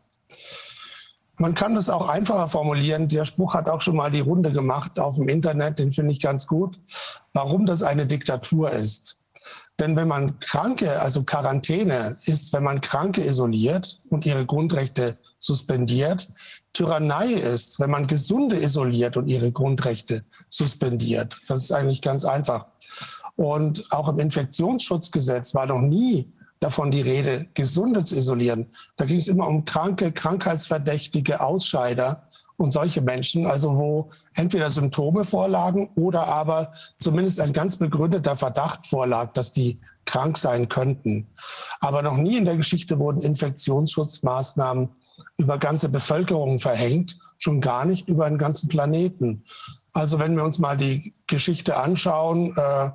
Man 1.38 1.56
kann 1.56 1.76
das 1.76 1.90
auch 1.90 2.08
einfacher 2.08 2.48
formulieren. 2.48 3.10
Der 3.10 3.26
Spruch 3.26 3.54
hat 3.54 3.68
auch 3.68 3.82
schon 3.82 3.98
mal 3.98 4.12
die 4.12 4.22
Runde 4.22 4.52
gemacht 4.52 4.98
auf 4.98 5.18
dem 5.18 5.28
Internet, 5.28 5.78
den 5.78 5.92
finde 5.92 6.14
ich 6.14 6.22
ganz 6.22 6.48
gut, 6.48 6.80
warum 7.34 7.66
das 7.66 7.84
eine 7.84 8.06
Diktatur 8.06 8.72
ist. 8.72 9.20
Denn 9.80 9.96
wenn 9.96 10.08
man 10.08 10.40
Kranke, 10.40 11.02
also 11.02 11.24
Quarantäne 11.24 12.16
ist, 12.28 12.54
wenn 12.54 12.64
man 12.64 12.80
Kranke 12.80 13.22
isoliert 13.26 14.00
und 14.10 14.26
ihre 14.26 14.46
Grundrechte 14.46 15.18
suspendiert, 15.40 16.30
Tyrannei 16.74 17.34
ist, 17.34 17.80
wenn 17.80 17.92
man 17.92 18.08
Gesunde 18.08 18.62
isoliert 18.62 19.16
und 19.16 19.28
ihre 19.28 19.52
Grundrechte 19.52 20.26
suspendiert. 20.50 21.38
Das 21.48 21.64
ist 21.64 21.72
eigentlich 21.72 22.02
ganz 22.02 22.26
einfach. 22.26 22.66
Und 23.36 23.92
auch 23.92 24.10
im 24.10 24.20
Infektionsschutzgesetz 24.20 25.54
war 25.54 25.68
noch 25.68 25.82
nie 25.82 26.32
davon 26.60 26.92
die 26.92 27.02
Rede, 27.02 27.48
Gesunde 27.54 28.04
zu 28.04 28.16
isolieren. 28.16 28.68
Da 28.96 29.06
ging 29.06 29.18
es 29.18 29.28
immer 29.28 29.48
um 29.48 29.66
kranke, 29.66 30.12
krankheitsverdächtige 30.12 31.42
Ausscheider 31.42 32.28
und 32.58 32.72
solche 32.72 33.02
Menschen, 33.02 33.46
also 33.46 33.76
wo 33.76 34.12
entweder 34.36 34.70
Symptome 34.70 35.26
vorlagen 35.26 35.90
oder 35.96 36.28
aber 36.28 36.72
zumindest 37.00 37.40
ein 37.40 37.54
ganz 37.54 37.76
begründeter 37.76 38.36
Verdacht 38.36 38.88
vorlag, 38.88 39.34
dass 39.34 39.52
die 39.52 39.80
krank 40.06 40.38
sein 40.38 40.70
könnten. 40.70 41.28
Aber 41.80 42.02
noch 42.02 42.18
nie 42.18 42.38
in 42.38 42.46
der 42.46 42.58
Geschichte 42.58 43.00
wurden 43.00 43.22
Infektionsschutzmaßnahmen 43.22 44.90
über 45.38 45.58
ganze 45.58 45.90
Bevölkerungen 45.90 46.60
verhängt, 46.60 47.18
schon 47.38 47.62
gar 47.62 47.86
nicht 47.86 48.08
über 48.08 48.26
einen 48.26 48.38
ganzen 48.38 48.70
Planeten. 48.70 49.44
Also 49.94 50.20
wenn 50.20 50.36
wir 50.36 50.44
uns 50.44 50.60
mal 50.60 50.78
die 50.78 51.14
Geschichte 51.28 51.78
anschauen, 51.78 52.56
äh, 52.58 52.92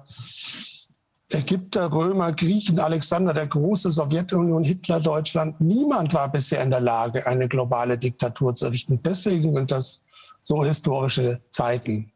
Ägypter, 1.31 1.93
Römer, 1.93 2.33
Griechen, 2.33 2.81
Alexander 2.81 3.35
der 3.35 3.47
Große, 3.47 3.91
Sowjetunion, 3.91 4.65
Hitler, 4.65 4.99
Deutschland. 4.99 5.61
Niemand 5.61 6.15
war 6.15 6.33
bisher 6.33 6.63
in 6.63 6.71
der 6.71 6.81
Lage, 6.81 7.27
eine 7.27 7.49
globale 7.49 7.99
Diktatur 7.99 8.55
zu 8.55 8.65
errichten. 8.65 9.01
Deswegen 9.03 9.55
sind 9.55 9.71
das 9.71 10.03
so 10.41 10.65
historische 10.65 11.43
Zeiten. 11.51 12.13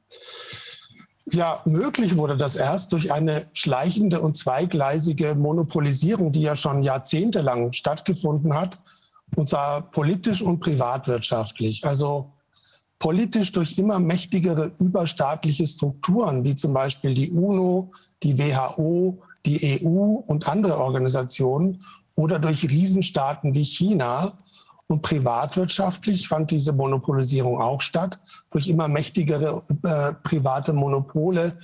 Ja, 1.27 1.61
möglich 1.67 2.17
wurde 2.17 2.37
das 2.37 2.57
erst 2.57 2.93
durch 2.93 3.13
eine 3.13 3.45
schleichende 3.53 4.21
und 4.21 4.37
zweigleisige 4.37 5.35
Monopolisierung, 5.35 6.33
die 6.33 6.41
ja 6.41 6.57
schon 6.57 6.83
jahrzehntelang 6.83 7.73
stattgefunden 7.73 8.55
hat, 8.55 8.79
und 9.37 9.49
zwar 9.49 9.91
politisch 9.91 10.43
und 10.43 10.61
privatwirtschaftlich. 10.61 11.85
Also 11.87 12.33
politisch 12.99 13.53
durch 13.53 13.79
immer 13.79 13.99
mächtigere 13.99 14.71
überstaatliche 14.79 15.67
Strukturen, 15.67 16.45
wie 16.45 16.55
zum 16.55 16.73
Beispiel 16.73 17.15
die 17.15 17.31
UNO, 17.31 17.93
die 18.23 18.39
WHO, 18.39 19.23
die 19.45 19.83
EU 19.83 20.23
und 20.27 20.49
andere 20.49 20.79
Organisationen 20.79 21.83
oder 22.15 22.39
durch 22.39 22.69
Riesenstaaten 22.69 23.55
wie 23.55 23.65
China, 23.65 24.33
und 24.93 25.01
privatwirtschaftlich 25.01 26.29
fand 26.29 26.51
diese 26.51 26.73
Monopolisierung 26.73 27.61
auch 27.61 27.81
statt 27.81 28.21
durch 28.51 28.69
immer 28.69 28.89
mächtigere 28.89 29.63
äh, 29.85 30.13
private 30.23 30.73
Monopole, 30.73 31.59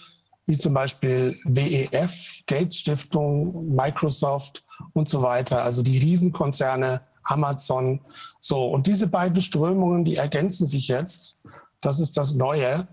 wie 0.46 0.56
zum 0.56 0.72
Beispiel 0.72 1.36
WEF, 1.44 2.42
Gates 2.46 2.78
Stiftung, 2.78 3.74
Microsoft 3.74 4.64
und 4.94 5.10
so 5.10 5.20
weiter. 5.20 5.62
Also 5.62 5.82
die 5.82 5.98
Riesenkonzerne, 5.98 7.02
Amazon. 7.30 8.00
So, 8.40 8.66
und 8.66 8.86
diese 8.86 9.06
beiden 9.06 9.40
Strömungen, 9.40 10.04
die 10.04 10.16
ergänzen 10.16 10.66
sich 10.66 10.88
jetzt. 10.88 11.38
Das 11.80 12.00
ist 12.00 12.16
das 12.16 12.34
Neue 12.34 12.88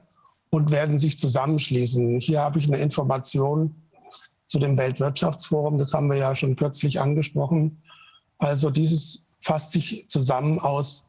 und 0.49 0.71
werden 0.71 0.97
sich 0.97 1.19
zusammenschließen. 1.19 2.19
Hier 2.19 2.41
habe 2.41 2.59
ich 2.59 2.67
eine 2.67 2.77
Information 2.77 3.75
zu 4.47 4.59
dem 4.59 4.77
Weltwirtschaftsforum. 4.77 5.77
Das 5.77 5.93
haben 5.93 6.09
wir 6.09 6.17
ja 6.17 6.35
schon 6.35 6.55
kürzlich 6.55 7.01
angesprochen. 7.01 7.81
Also 8.37 8.69
dieses 8.69 9.25
fasst 9.41 9.71
sich 9.71 10.07
zusammen 10.09 10.59
aus 10.59 11.05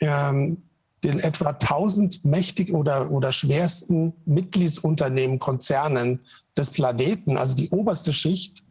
ähm, 0.00 0.62
den 1.04 1.20
etwa 1.20 1.50
1000 1.50 2.24
mächtig 2.24 2.72
oder, 2.72 3.10
oder 3.10 3.32
schwersten 3.32 4.14
Mitgliedsunternehmen, 4.24 5.38
Konzernen 5.38 6.20
des 6.56 6.70
Planeten, 6.70 7.36
also 7.36 7.54
die 7.54 7.68
oberste 7.70 8.12
Schicht. 8.12 8.64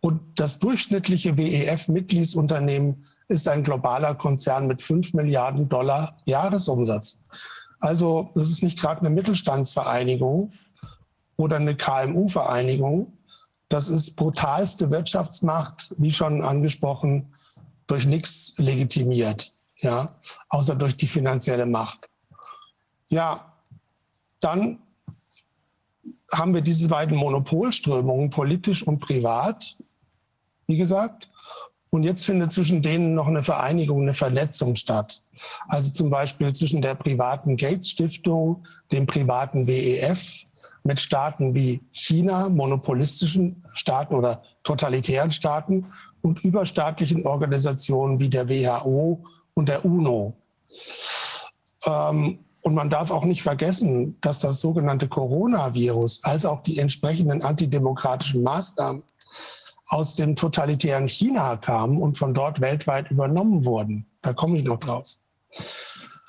Und 0.00 0.20
das 0.36 0.58
durchschnittliche 0.58 1.36
WEF-Mitgliedsunternehmen 1.36 3.04
ist 3.30 3.48
ein 3.48 3.62
globaler 3.62 4.14
Konzern 4.14 4.66
mit 4.66 4.82
5 4.82 5.14
Milliarden 5.14 5.68
Dollar 5.68 6.18
Jahresumsatz. 6.24 7.20
Also 7.80 8.30
das 8.34 8.50
ist 8.50 8.62
nicht 8.62 8.78
gerade 8.78 9.00
eine 9.00 9.10
Mittelstandsvereinigung 9.10 10.52
oder 11.36 11.56
eine 11.56 11.76
KMU-Vereinigung. 11.76 13.12
Das 13.68 13.88
ist 13.88 14.16
brutalste 14.16 14.90
Wirtschaftsmacht, 14.90 15.94
wie 15.96 16.10
schon 16.10 16.42
angesprochen, 16.42 17.32
durch 17.86 18.04
nichts 18.04 18.58
legitimiert, 18.58 19.52
ja, 19.76 20.14
außer 20.48 20.76
durch 20.76 20.96
die 20.96 21.08
finanzielle 21.08 21.66
Macht. 21.66 22.08
Ja, 23.08 23.52
dann 24.40 24.80
haben 26.32 26.54
wir 26.54 26.60
diese 26.60 26.88
beiden 26.88 27.16
Monopolströmungen, 27.16 28.30
politisch 28.30 28.86
und 28.86 29.00
privat, 29.00 29.76
wie 30.66 30.76
gesagt. 30.76 31.29
Und 31.90 32.04
jetzt 32.04 32.24
findet 32.24 32.52
zwischen 32.52 32.82
denen 32.82 33.14
noch 33.14 33.26
eine 33.26 33.42
Vereinigung, 33.42 34.02
eine 34.02 34.14
Vernetzung 34.14 34.76
statt. 34.76 35.22
Also 35.66 35.90
zum 35.90 36.08
Beispiel 36.08 36.52
zwischen 36.52 36.82
der 36.82 36.94
privaten 36.94 37.56
Gates 37.56 37.90
Stiftung, 37.90 38.64
dem 38.92 39.06
privaten 39.06 39.66
WEF, 39.66 40.44
mit 40.84 41.00
Staaten 41.00 41.54
wie 41.54 41.80
China, 41.92 42.48
monopolistischen 42.48 43.62
Staaten 43.74 44.14
oder 44.14 44.42
totalitären 44.62 45.30
Staaten 45.30 45.86
und 46.22 46.44
überstaatlichen 46.44 47.26
Organisationen 47.26 48.18
wie 48.18 48.28
der 48.28 48.48
WHO 48.48 49.24
und 49.54 49.68
der 49.68 49.84
UNO. 49.84 50.34
Ähm, 51.86 52.38
und 52.62 52.74
man 52.74 52.90
darf 52.90 53.10
auch 53.10 53.24
nicht 53.24 53.42
vergessen, 53.42 54.18
dass 54.20 54.38
das 54.38 54.60
sogenannte 54.60 55.08
Coronavirus 55.08 56.24
als 56.24 56.44
auch 56.44 56.62
die 56.62 56.78
entsprechenden 56.78 57.42
antidemokratischen 57.42 58.42
Maßnahmen 58.42 59.02
aus 59.90 60.14
dem 60.14 60.36
totalitären 60.36 61.08
China 61.08 61.56
kamen 61.56 62.00
und 62.00 62.16
von 62.16 62.32
dort 62.32 62.60
weltweit 62.60 63.10
übernommen 63.10 63.64
wurden. 63.64 64.06
Da 64.22 64.32
komme 64.32 64.56
ich 64.56 64.64
noch 64.64 64.78
drauf. 64.78 65.16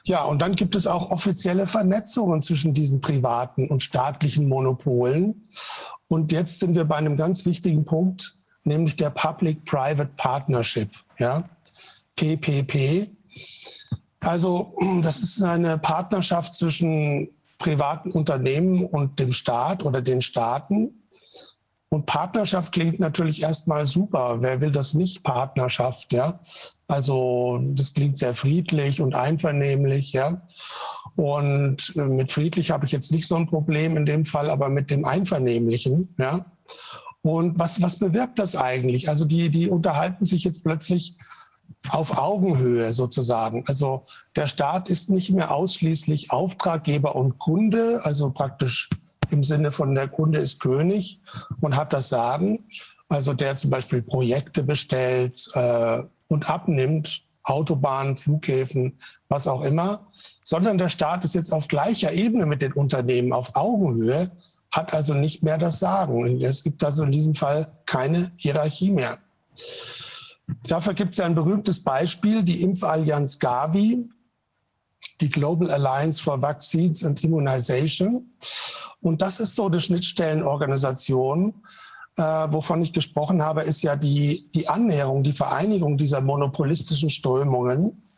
Ja, 0.04 0.24
und 0.24 0.42
dann 0.42 0.56
gibt 0.56 0.74
es 0.74 0.88
auch 0.88 1.12
offizielle 1.12 1.68
Vernetzungen 1.68 2.42
zwischen 2.42 2.74
diesen 2.74 3.02
privaten 3.02 3.68
und 3.68 3.84
staatlichen 3.84 4.50
Monopolen. 4.50 5.48
Und 6.08 6.32
jetzt 6.32 6.60
sind 6.60 6.74
wir 6.74 6.86
bei 6.86 6.96
einem 6.96 7.16
ganz 7.18 7.46
wichtigen 7.46 7.86
Punkt, 7.86 8.36
nämlich 8.64 8.96
der 8.96 9.12
Public-Private 9.12 10.12
Partnership, 10.18 10.90
ja, 11.20 11.48
PPP. 12.16 13.12
Also 14.22 14.76
das 15.04 15.20
ist 15.20 15.42
eine 15.44 15.78
Partnerschaft 15.78 16.56
zwischen 16.56 17.30
privaten 17.60 18.12
Unternehmen 18.12 18.86
und 18.86 19.20
dem 19.20 19.32
Staat 19.32 19.86
oder 19.86 20.02
den 20.02 20.22
Staaten. 20.22 21.01
Und 21.94 22.06
Partnerschaft 22.06 22.72
klingt 22.72 23.02
natürlich 23.02 23.44
erstmal 23.44 23.86
super. 23.86 24.38
Wer 24.40 24.62
will 24.62 24.72
das 24.72 24.94
nicht 24.94 25.24
Partnerschaft, 25.24 26.14
ja? 26.14 26.40
Also 26.88 27.60
das 27.62 27.94
klingt 27.94 28.18
sehr 28.18 28.34
friedlich 28.34 29.02
und 29.02 29.14
einvernehmlich, 29.14 30.14
ja. 30.14 30.42
Und 31.18 31.94
äh, 31.98 32.06
mit 32.06 32.32
friedlich 32.32 32.72
habe 32.72 32.86
ich 32.86 32.94
jetzt 32.94 33.12
nicht 33.12 33.28
so 33.28 33.36
ein 33.36 33.46
Problem 33.46 33.98
in 33.98 34.06
dem 34.06 34.24
Fall, 34.24 34.50
aber 34.50 34.70
mit 34.70 34.90
dem 34.90 35.04
Einvernehmlichen, 35.04 36.16
ja. 36.18 36.46
Und 37.24 37.60
was, 37.60 37.82
was 37.82 38.00
bewirkt 38.00 38.40
das 38.40 38.56
eigentlich? 38.56 39.10
Also 39.10 39.26
die, 39.26 39.50
die 39.50 39.68
unterhalten 39.68 40.26
sich 40.26 40.46
jetzt 40.46 40.64
plötzlich 40.64 41.18
auf 41.90 42.18
Augenhöhe 42.18 42.94
sozusagen. 42.94 43.66
Also 43.68 44.06
der 44.38 44.48
Staat 44.48 44.90
ist 44.90 45.10
nicht 45.10 45.30
mehr 45.32 45.54
ausschließlich 45.54 46.32
Auftraggeber 46.32 47.18
und 47.18 47.38
Kunde, 47.38 48.00
also 48.04 48.32
praktisch 48.32 48.90
im 49.32 49.44
Sinne 49.44 49.72
von 49.72 49.96
der 49.96 50.08
Kunde 50.08 50.40
ist 50.40 50.60
König 50.60 51.20
und 51.60 51.76
hat 51.76 51.94
das 51.94 52.10
Sagen. 52.10 52.60
Also 53.10 53.34
der 53.34 53.56
zum 53.58 53.70
Beispiel 53.70 54.02
Projekte 54.02 54.64
bestellt 54.64 55.50
äh, 55.54 56.04
und 56.28 56.50
abnimmt, 56.50 57.24
Autobahnen, 57.44 58.18
Flughäfen, 58.18 59.00
was 59.28 59.48
auch 59.48 59.64
immer, 59.64 60.08
sondern 60.44 60.78
der 60.78 60.90
Staat 60.90 61.26
ist 61.26 61.36
jetzt 61.36 61.52
auf 61.52 61.68
gleicher 61.68 62.14
Ebene 62.14 62.46
mit 62.46 62.62
den 62.62 62.74
Unternehmen, 62.74 63.34
auf 63.34 63.56
Augenhöhe 63.56 64.32
hat 64.72 64.94
also 64.94 65.14
nicht 65.14 65.44
mehr 65.44 65.58
das 65.58 65.80
Sagen. 65.80 66.42
Es 66.42 66.64
gibt 66.64 66.84
also 66.84 67.04
in 67.04 67.12
diesem 67.12 67.36
Fall 67.36 67.72
keine 67.86 68.32
Hierarchie 68.38 68.92
mehr. 68.92 69.18
Dafür 70.64 70.94
gibt 70.94 71.12
es 71.12 71.18
ja 71.18 71.26
ein 71.26 71.36
berühmtes 71.36 71.84
Beispiel, 71.84 72.44
die 72.44 72.62
Impfallianz 72.62 73.40
Gavi, 73.40 74.10
die 75.20 75.30
Global 75.30 75.72
Alliance 75.72 76.22
for 76.22 76.42
Vaccines 76.42 77.04
and 77.04 77.24
Immunization. 77.24 78.32
Und 79.02 79.22
das 79.22 79.40
ist 79.40 79.56
so 79.56 79.68
eine 79.68 79.80
Schnittstellenorganisation, 79.80 81.64
äh, 82.18 82.24
wovon 82.24 82.82
ich 82.82 82.94
gesprochen 82.94 83.42
habe, 83.42 83.62
ist 83.62 83.82
ja 83.84 83.96
die, 83.96 84.50
die 84.54 84.68
Annäherung, 84.68 85.24
die 85.24 85.34
Vereinigung 85.34 85.98
dieser 85.98 86.22
monopolistischen 86.22 87.10
Strömungen, 87.10 88.12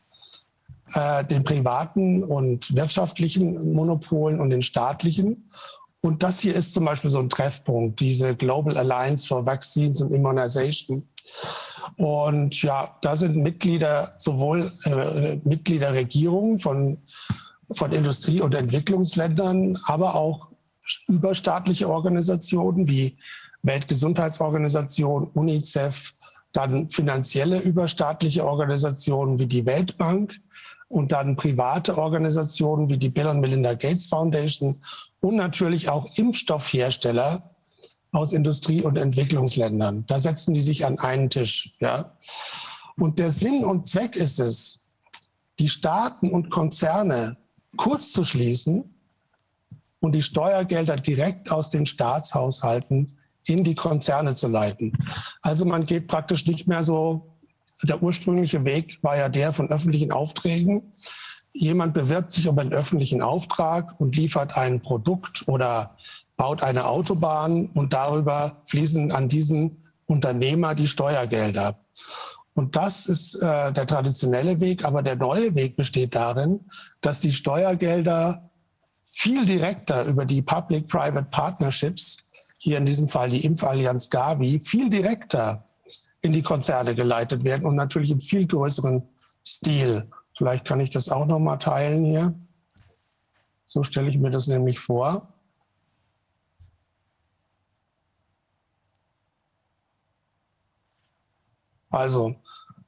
äh, 0.95 1.23
den 1.25 1.43
privaten 1.43 2.23
und 2.23 2.75
wirtschaftlichen 2.75 3.73
Monopolen 3.73 4.39
und 4.39 4.49
den 4.49 4.61
staatlichen. 4.61 5.49
Und 6.01 6.21
das 6.21 6.39
hier 6.39 6.55
ist 6.55 6.73
zum 6.73 6.85
Beispiel 6.85 7.09
so 7.09 7.19
ein 7.19 7.29
Treffpunkt, 7.29 7.99
diese 7.99 8.35
Global 8.35 8.77
Alliance 8.77 9.25
for 9.25 9.45
Vaccines 9.45 10.01
and 10.01 10.11
Immunization. 10.11 11.07
Und 11.97 12.61
ja, 12.61 12.95
da 13.01 13.15
sind 13.15 13.35
Mitglieder, 13.35 14.07
sowohl 14.19 14.71
äh, 14.85 15.39
Mitglieder 15.43 15.93
Regierungen 15.93 16.59
von, 16.59 16.97
von 17.75 17.91
Industrie- 17.91 18.41
und 18.41 18.55
Entwicklungsländern, 18.55 19.77
aber 19.85 20.15
auch 20.15 20.47
überstaatliche 21.07 21.89
Organisationen 21.89 22.87
wie 22.87 23.17
Weltgesundheitsorganisation, 23.61 25.27
UNICEF, 25.33 26.13
dann 26.51 26.89
finanzielle 26.89 27.59
überstaatliche 27.61 28.45
Organisationen 28.45 29.39
wie 29.39 29.47
die 29.47 29.65
Weltbank 29.65 30.39
und 30.87 31.11
dann 31.11 31.35
private 31.35 31.97
Organisationen 31.97 32.89
wie 32.89 32.97
die 32.97 33.09
Bill 33.09 33.27
und 33.27 33.39
Melinda 33.39 33.73
Gates 33.73 34.05
Foundation 34.05 34.81
und 35.21 35.35
natürlich 35.35 35.89
auch 35.89 36.15
Impfstoffhersteller 36.17 37.52
aus 38.13 38.31
Industrie- 38.31 38.83
und 38.83 38.97
Entwicklungsländern. 38.97 40.05
Da 40.07 40.19
setzen 40.19 40.53
die 40.53 40.61
sich 40.61 40.85
an 40.85 40.99
einen 40.99 41.29
Tisch. 41.29 41.75
Ja. 41.79 42.15
Und 42.95 43.19
der 43.19 43.31
Sinn 43.31 43.65
und 43.65 43.87
Zweck 43.87 44.15
ist 44.15 44.39
es, 44.39 44.79
die 45.59 45.67
Staaten 45.67 46.29
und 46.29 46.49
Konzerne 46.49 47.37
kurz 47.75 48.11
zu 48.11 48.23
schließen 48.23 48.95
und 49.99 50.13
die 50.13 50.21
Steuergelder 50.21 50.97
direkt 50.97 51.51
aus 51.51 51.69
den 51.69 51.85
Staatshaushalten 51.85 53.17
in 53.45 53.63
die 53.63 53.75
Konzerne 53.75 54.35
zu 54.35 54.47
leiten. 54.47 54.93
Also 55.41 55.65
man 55.65 55.85
geht 55.85 56.07
praktisch 56.07 56.45
nicht 56.45 56.67
mehr 56.67 56.83
so 56.83 57.33
der 57.83 58.01
ursprüngliche 58.01 58.63
Weg 58.63 58.99
war 59.01 59.17
ja 59.17 59.27
der 59.27 59.51
von 59.51 59.69
öffentlichen 59.69 60.11
Aufträgen. 60.11 60.93
jemand 61.55 61.93
bewirbt 61.93 62.31
sich 62.31 62.47
um 62.47 62.57
einen 62.57 62.73
öffentlichen 62.73 63.21
Auftrag 63.21 63.99
und 63.99 64.15
liefert 64.15 64.57
ein 64.57 64.81
Produkt 64.81 65.47
oder 65.47 65.95
baut 66.37 66.63
eine 66.63 66.85
Autobahn 66.85 67.67
und 67.73 67.93
darüber 67.93 68.61
fließen 68.65 69.11
an 69.11 69.29
diesen 69.29 69.83
Unternehmer 70.05 70.75
die 70.75 70.87
Steuergelder. 70.87 71.79
Und 72.55 72.75
das 72.75 73.07
ist 73.07 73.35
äh, 73.35 73.73
der 73.73 73.87
traditionelle 73.87 74.59
Weg, 74.59 74.85
aber 74.85 75.01
der 75.01 75.15
neue 75.15 75.55
Weg 75.55 75.75
besteht 75.75 76.15
darin, 76.15 76.61
dass 77.01 77.19
die 77.19 77.31
Steuergelder 77.31 78.49
viel 79.03 79.45
direkter 79.45 80.05
über 80.05 80.25
die 80.25 80.41
Public-Private 80.41 81.27
Partnerships, 81.29 82.17
hier 82.57 82.77
in 82.77 82.85
diesem 82.85 83.07
Fall 83.07 83.29
die 83.29 83.45
Impfallianz 83.45 84.09
Gavi, 84.09 84.59
viel 84.59 84.89
direkter 84.89 85.65
in 86.21 86.31
die 86.31 86.41
Konzerne 86.41 86.95
geleitet 86.95 87.43
werden 87.43 87.65
und 87.65 87.75
natürlich 87.75 88.11
im 88.11 88.21
viel 88.21 88.47
größeren 88.47 89.03
Stil. 89.45 90.09
Vielleicht 90.37 90.65
kann 90.65 90.79
ich 90.79 90.89
das 90.89 91.09
auch 91.09 91.25
noch 91.25 91.39
mal 91.39 91.57
teilen 91.57 92.05
hier. 92.05 92.33
So 93.65 93.83
stelle 93.83 94.09
ich 94.09 94.17
mir 94.17 94.29
das 94.29 94.47
nämlich 94.47 94.79
vor. 94.79 95.32
Also, 101.93 102.35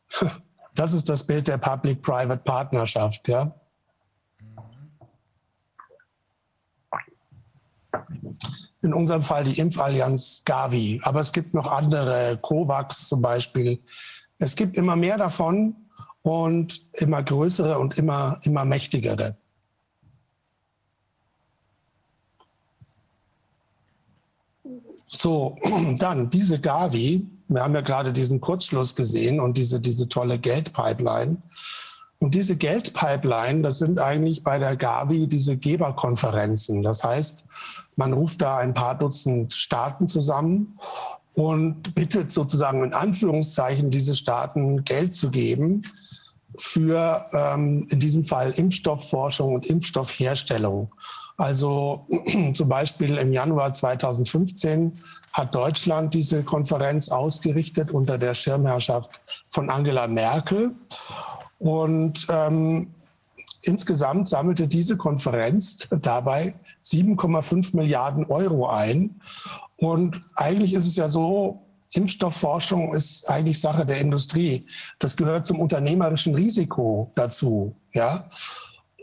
das 0.75 0.93
ist 0.93 1.07
das 1.07 1.23
Bild 1.23 1.47
der 1.47 1.59
Public-Private 1.59 2.41
Partnerschaft. 2.43 3.27
Ja? 3.27 3.53
In 8.81 8.93
unserem 8.93 9.21
Fall 9.21 9.43
die 9.43 9.59
Impfallianz 9.59 10.41
Gavi, 10.43 10.99
aber 11.03 11.19
es 11.19 11.31
gibt 11.31 11.53
noch 11.53 11.71
andere, 11.71 12.37
COVAX 12.41 13.07
zum 13.07 13.21
Beispiel. 13.21 13.79
Es 14.39 14.55
gibt 14.55 14.75
immer 14.75 14.95
mehr 14.95 15.17
davon 15.17 15.75
und 16.23 16.81
immer 16.93 17.21
größere 17.21 17.77
und 17.77 17.97
immer, 17.99 18.39
immer 18.43 18.65
mächtigere. 18.65 19.37
So, 25.07 25.57
dann 25.99 26.31
diese 26.31 26.59
Gavi. 26.59 27.34
Wir 27.47 27.61
haben 27.61 27.75
ja 27.75 27.81
gerade 27.81 28.13
diesen 28.13 28.41
Kurzschluss 28.41 28.95
gesehen 28.95 29.39
und 29.39 29.57
diese, 29.57 29.79
diese 29.79 30.09
tolle 30.09 30.39
Geldpipeline. 30.39 31.41
Und 32.19 32.33
diese 32.33 32.55
Geldpipeline, 32.55 33.61
das 33.61 33.79
sind 33.79 33.99
eigentlich 33.99 34.43
bei 34.43 34.57
der 34.57 34.75
Gavi 34.77 35.27
diese 35.27 35.57
Geberkonferenzen. 35.57 36.81
Das 36.81 37.03
heißt, 37.03 37.45
man 37.97 38.13
ruft 38.13 38.41
da 38.41 38.57
ein 38.57 38.73
paar 38.73 38.97
Dutzend 38.97 39.53
Staaten 39.53 40.07
zusammen 40.07 40.79
und 41.33 41.93
bittet 41.93 42.31
sozusagen 42.31 42.83
in 42.83 42.93
Anführungszeichen 42.93 43.91
diese 43.91 44.15
Staaten 44.15 44.85
Geld 44.85 45.13
zu 45.13 45.29
geben 45.29 45.83
für 46.57 47.21
ähm, 47.33 47.87
in 47.91 47.99
diesem 47.99 48.23
Fall 48.23 48.51
Impfstoffforschung 48.51 49.53
und 49.53 49.67
Impfstoffherstellung. 49.67 50.93
Also 51.37 52.05
zum 52.53 52.69
Beispiel 52.69 53.17
im 53.17 53.33
Januar 53.33 53.73
2015 53.73 54.99
hat 55.33 55.53
Deutschland 55.53 56.13
diese 56.13 56.43
Konferenz 56.43 57.09
ausgerichtet 57.09 57.91
unter 57.91 58.17
der 58.17 58.33
Schirmherrschaft 58.33 59.11
von 59.49 59.69
Angela 59.69 60.07
Merkel. 60.07 60.71
Und 61.59 62.25
ähm, 62.29 62.93
insgesamt 63.61 64.29
sammelte 64.29 64.67
diese 64.67 64.97
Konferenz 64.97 65.87
dabei 65.89 66.55
7,5 66.83 67.75
Milliarden 67.75 68.25
Euro 68.25 68.67
ein. 68.69 69.19
Und 69.77 70.21
eigentlich 70.35 70.73
ist 70.73 70.87
es 70.87 70.95
ja 70.95 71.09
so, 71.09 71.61
Impfstoffforschung 71.91 72.93
ist 72.93 73.29
eigentlich 73.29 73.59
Sache 73.59 73.85
der 73.85 73.99
Industrie. 73.99 74.65
Das 74.99 75.15
gehört 75.15 75.45
zum 75.45 75.59
unternehmerischen 75.59 76.35
Risiko 76.35 77.11
dazu. 77.15 77.75
Ja? 77.93 78.29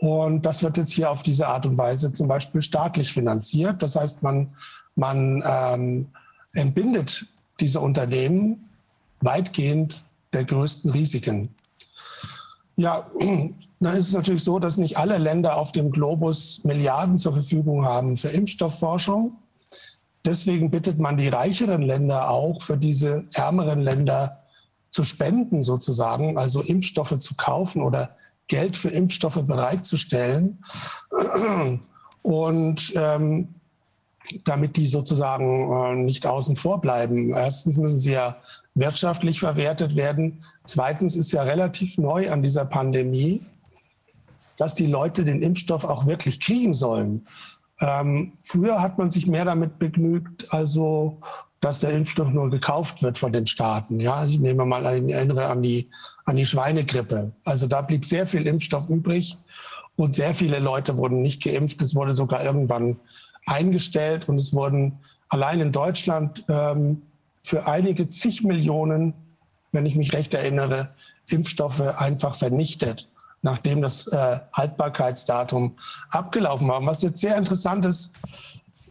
Und 0.03 0.41
das 0.41 0.61
wird 0.61 0.75
jetzt 0.75 0.91
hier 0.91 1.09
auf 1.09 1.23
diese 1.23 1.47
Art 1.47 1.65
und 1.65 1.77
Weise 1.77 2.11
zum 2.11 2.27
Beispiel 2.27 2.61
staatlich 2.61 3.13
finanziert. 3.13 3.81
Das 3.81 3.95
heißt, 3.95 4.21
man, 4.21 4.53
man 4.95 5.41
ähm, 5.47 6.09
entbindet 6.53 7.25
diese 7.61 7.79
Unternehmen 7.79 8.67
weitgehend 9.21 10.03
der 10.33 10.43
größten 10.43 10.91
Risiken. 10.91 11.55
Ja, 12.75 13.09
dann 13.79 13.95
ist 13.95 14.09
es 14.09 14.13
natürlich 14.13 14.43
so, 14.43 14.59
dass 14.59 14.77
nicht 14.77 14.97
alle 14.97 15.17
Länder 15.17 15.55
auf 15.55 15.71
dem 15.71 15.89
Globus 15.89 16.61
Milliarden 16.65 17.17
zur 17.17 17.31
Verfügung 17.31 17.85
haben 17.85 18.17
für 18.17 18.27
Impfstoffforschung. 18.27 19.37
Deswegen 20.25 20.69
bittet 20.69 20.99
man 20.99 21.15
die 21.15 21.29
reicheren 21.29 21.81
Länder 21.81 22.29
auch 22.29 22.61
für 22.61 22.77
diese 22.77 23.23
ärmeren 23.35 23.79
Länder 23.79 24.43
zu 24.91 25.05
spenden 25.05 25.63
sozusagen, 25.63 26.37
also 26.37 26.59
Impfstoffe 26.59 27.17
zu 27.19 27.35
kaufen 27.35 27.81
oder 27.81 28.17
Geld 28.47 28.77
für 28.77 28.89
Impfstoffe 28.89 29.45
bereitzustellen. 29.45 30.63
Und 32.21 32.93
ähm, 32.95 33.55
damit 34.45 34.77
die 34.77 34.87
sozusagen 34.87 35.71
äh, 35.71 35.95
nicht 35.95 36.25
außen 36.25 36.55
vor 36.55 36.81
bleiben. 36.81 37.33
Erstens 37.33 37.77
müssen 37.77 37.99
sie 37.99 38.13
ja 38.13 38.37
wirtschaftlich 38.73 39.39
verwertet 39.39 39.95
werden. 39.95 40.43
Zweitens 40.65 41.15
ist 41.15 41.31
ja 41.31 41.43
relativ 41.43 41.97
neu 41.97 42.31
an 42.31 42.41
dieser 42.41 42.65
Pandemie, 42.65 43.41
dass 44.57 44.75
die 44.75 44.87
Leute 44.87 45.25
den 45.25 45.41
Impfstoff 45.41 45.83
auch 45.83 46.05
wirklich 46.05 46.39
kriegen 46.39 46.73
sollen. 46.73 47.27
Ähm, 47.81 48.33
früher 48.43 48.81
hat 48.81 48.97
man 48.97 49.11
sich 49.11 49.27
mehr 49.27 49.45
damit 49.45 49.79
begnügt, 49.79 50.53
also 50.53 51.19
dass 51.63 51.79
der 51.79 51.91
Impfstoff 51.91 52.29
nur 52.29 52.49
gekauft 52.49 53.01
wird 53.01 53.17
von 53.17 53.31
den 53.31 53.47
Staaten. 53.47 54.01
Ja, 54.01 54.25
ich 54.25 54.37
nehme 54.37 54.65
mal 54.65 54.85
ein, 54.85 55.07
erinnere 55.07 55.47
an 55.47 55.61
die, 55.61 55.89
an 56.25 56.35
die 56.35 56.45
Schweinegrippe. 56.45 57.31
Also 57.45 57.67
da 57.67 57.81
blieb 57.81 58.03
sehr 58.03 58.27
viel 58.27 58.45
Impfstoff 58.45 58.89
übrig 58.89 59.37
und 59.95 60.13
sehr 60.13 60.35
viele 60.35 60.59
Leute 60.59 60.97
wurden 60.97 61.21
nicht 61.21 61.41
geimpft. 61.41 61.81
Es 61.81 61.95
wurde 61.95 62.13
sogar 62.13 62.43
irgendwann 62.43 62.97
eingestellt 63.45 64.27
und 64.27 64.35
es 64.35 64.53
wurden 64.53 64.99
allein 65.29 65.61
in 65.61 65.71
Deutschland 65.71 66.43
ähm, 66.49 67.01
für 67.45 67.65
einige 67.65 68.09
zig 68.09 68.43
Millionen, 68.43 69.13
wenn 69.71 69.85
ich 69.85 69.95
mich 69.95 70.11
recht 70.11 70.33
erinnere, 70.33 70.89
Impfstoffe 71.29 71.97
einfach 71.97 72.35
vernichtet, 72.35 73.07
nachdem 73.41 73.81
das 73.81 74.07
äh, 74.07 74.39
Haltbarkeitsdatum 74.51 75.77
abgelaufen 76.09 76.67
war. 76.67 76.85
Was 76.85 77.03
jetzt 77.03 77.21
sehr 77.21 77.37
interessant 77.37 77.85
ist, 77.85 78.11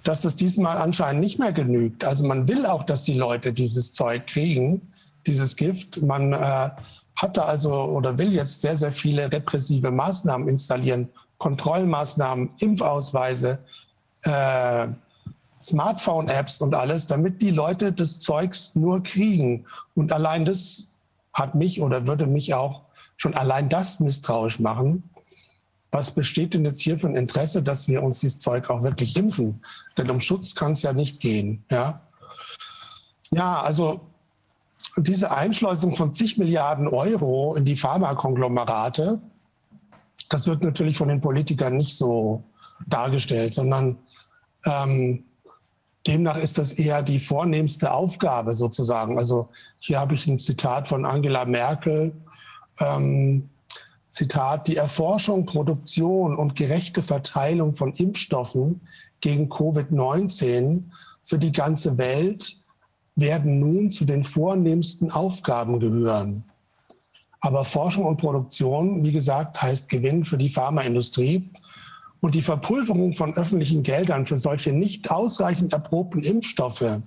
dass 0.04 0.22
das 0.22 0.36
diesmal 0.36 0.76
anscheinend 0.78 1.20
nicht 1.20 1.38
mehr 1.38 1.52
genügt. 1.52 2.04
Also 2.04 2.24
man 2.24 2.48
will 2.48 2.66
auch, 2.66 2.82
dass 2.82 3.02
die 3.02 3.14
Leute 3.14 3.52
dieses 3.52 3.92
Zeug 3.92 4.26
kriegen, 4.26 4.92
dieses 5.26 5.56
Gift. 5.56 6.02
Man 6.02 6.32
äh, 6.32 6.70
hatte 7.16 7.44
also 7.44 7.72
oder 7.72 8.18
will 8.18 8.32
jetzt 8.32 8.60
sehr, 8.60 8.76
sehr 8.76 8.92
viele 8.92 9.30
repressive 9.30 9.90
Maßnahmen 9.90 10.48
installieren, 10.48 11.08
Kontrollmaßnahmen, 11.38 12.50
Impfausweise, 12.60 13.58
äh, 14.24 14.88
Smartphone-Apps 15.60 16.60
und 16.60 16.74
alles, 16.74 17.06
damit 17.06 17.40
die 17.40 17.50
Leute 17.50 17.92
das 17.92 18.18
Zeugs 18.18 18.74
nur 18.74 19.02
kriegen. 19.02 19.66
Und 19.94 20.12
allein 20.12 20.44
das 20.44 20.94
hat 21.32 21.54
mich 21.54 21.80
oder 21.80 22.06
würde 22.06 22.26
mich 22.26 22.54
auch 22.54 22.82
schon 23.16 23.34
allein 23.34 23.68
das 23.68 24.00
misstrauisch 24.00 24.58
machen 24.58 25.08
was 25.92 26.10
besteht 26.10 26.54
denn 26.54 26.64
jetzt 26.64 26.80
hier 26.80 26.98
für 26.98 27.06
ein 27.06 27.16
Interesse, 27.16 27.62
dass 27.62 27.86
wir 27.86 28.02
uns 28.02 28.20
dieses 28.20 28.38
Zeug 28.38 28.70
auch 28.70 28.82
wirklich 28.82 29.14
impfen? 29.14 29.62
Denn 29.96 30.10
um 30.10 30.20
Schutz 30.20 30.54
kann 30.54 30.72
es 30.72 30.82
ja 30.82 30.94
nicht 30.94 31.20
gehen. 31.20 31.64
Ja, 31.70 32.00
ja 33.30 33.60
also 33.60 34.00
diese 34.96 35.30
Einschleusung 35.30 35.94
von 35.94 36.14
zig 36.14 36.38
Milliarden 36.38 36.88
Euro 36.88 37.54
in 37.56 37.66
die 37.66 37.76
Pharmakonglomerate, 37.76 39.20
das 40.30 40.46
wird 40.46 40.62
natürlich 40.62 40.96
von 40.96 41.08
den 41.08 41.20
Politikern 41.20 41.76
nicht 41.76 41.94
so 41.94 42.42
dargestellt, 42.86 43.52
sondern 43.52 43.98
ähm, 44.64 45.24
demnach 46.06 46.38
ist 46.38 46.56
das 46.56 46.72
eher 46.72 47.02
die 47.02 47.20
vornehmste 47.20 47.92
Aufgabe 47.92 48.54
sozusagen. 48.54 49.18
Also 49.18 49.50
hier 49.78 50.00
habe 50.00 50.14
ich 50.14 50.26
ein 50.26 50.38
Zitat 50.38 50.88
von 50.88 51.04
Angela 51.04 51.44
Merkel. 51.44 52.14
Ähm, 52.80 53.50
Zitat, 54.12 54.68
die 54.68 54.76
Erforschung, 54.76 55.46
Produktion 55.46 56.36
und 56.36 56.54
gerechte 56.54 57.02
Verteilung 57.02 57.72
von 57.72 57.92
Impfstoffen 57.94 58.80
gegen 59.20 59.48
Covid-19 59.48 60.84
für 61.24 61.38
die 61.38 61.50
ganze 61.50 61.98
Welt 61.98 62.56
werden 63.16 63.58
nun 63.58 63.90
zu 63.90 64.04
den 64.04 64.22
vornehmsten 64.22 65.10
Aufgaben 65.10 65.80
gehören. 65.80 66.44
Aber 67.40 67.64
Forschung 67.64 68.04
und 68.04 68.18
Produktion, 68.18 69.02
wie 69.02 69.12
gesagt, 69.12 69.60
heißt 69.60 69.88
Gewinn 69.88 70.24
für 70.24 70.38
die 70.38 70.48
Pharmaindustrie. 70.48 71.50
Und 72.20 72.36
die 72.36 72.42
Verpulverung 72.42 73.16
von 73.16 73.34
öffentlichen 73.34 73.82
Geldern 73.82 74.24
für 74.24 74.38
solche 74.38 74.72
nicht 74.72 75.10
ausreichend 75.10 75.72
erprobten 75.72 76.22
Impfstoffe 76.22 77.02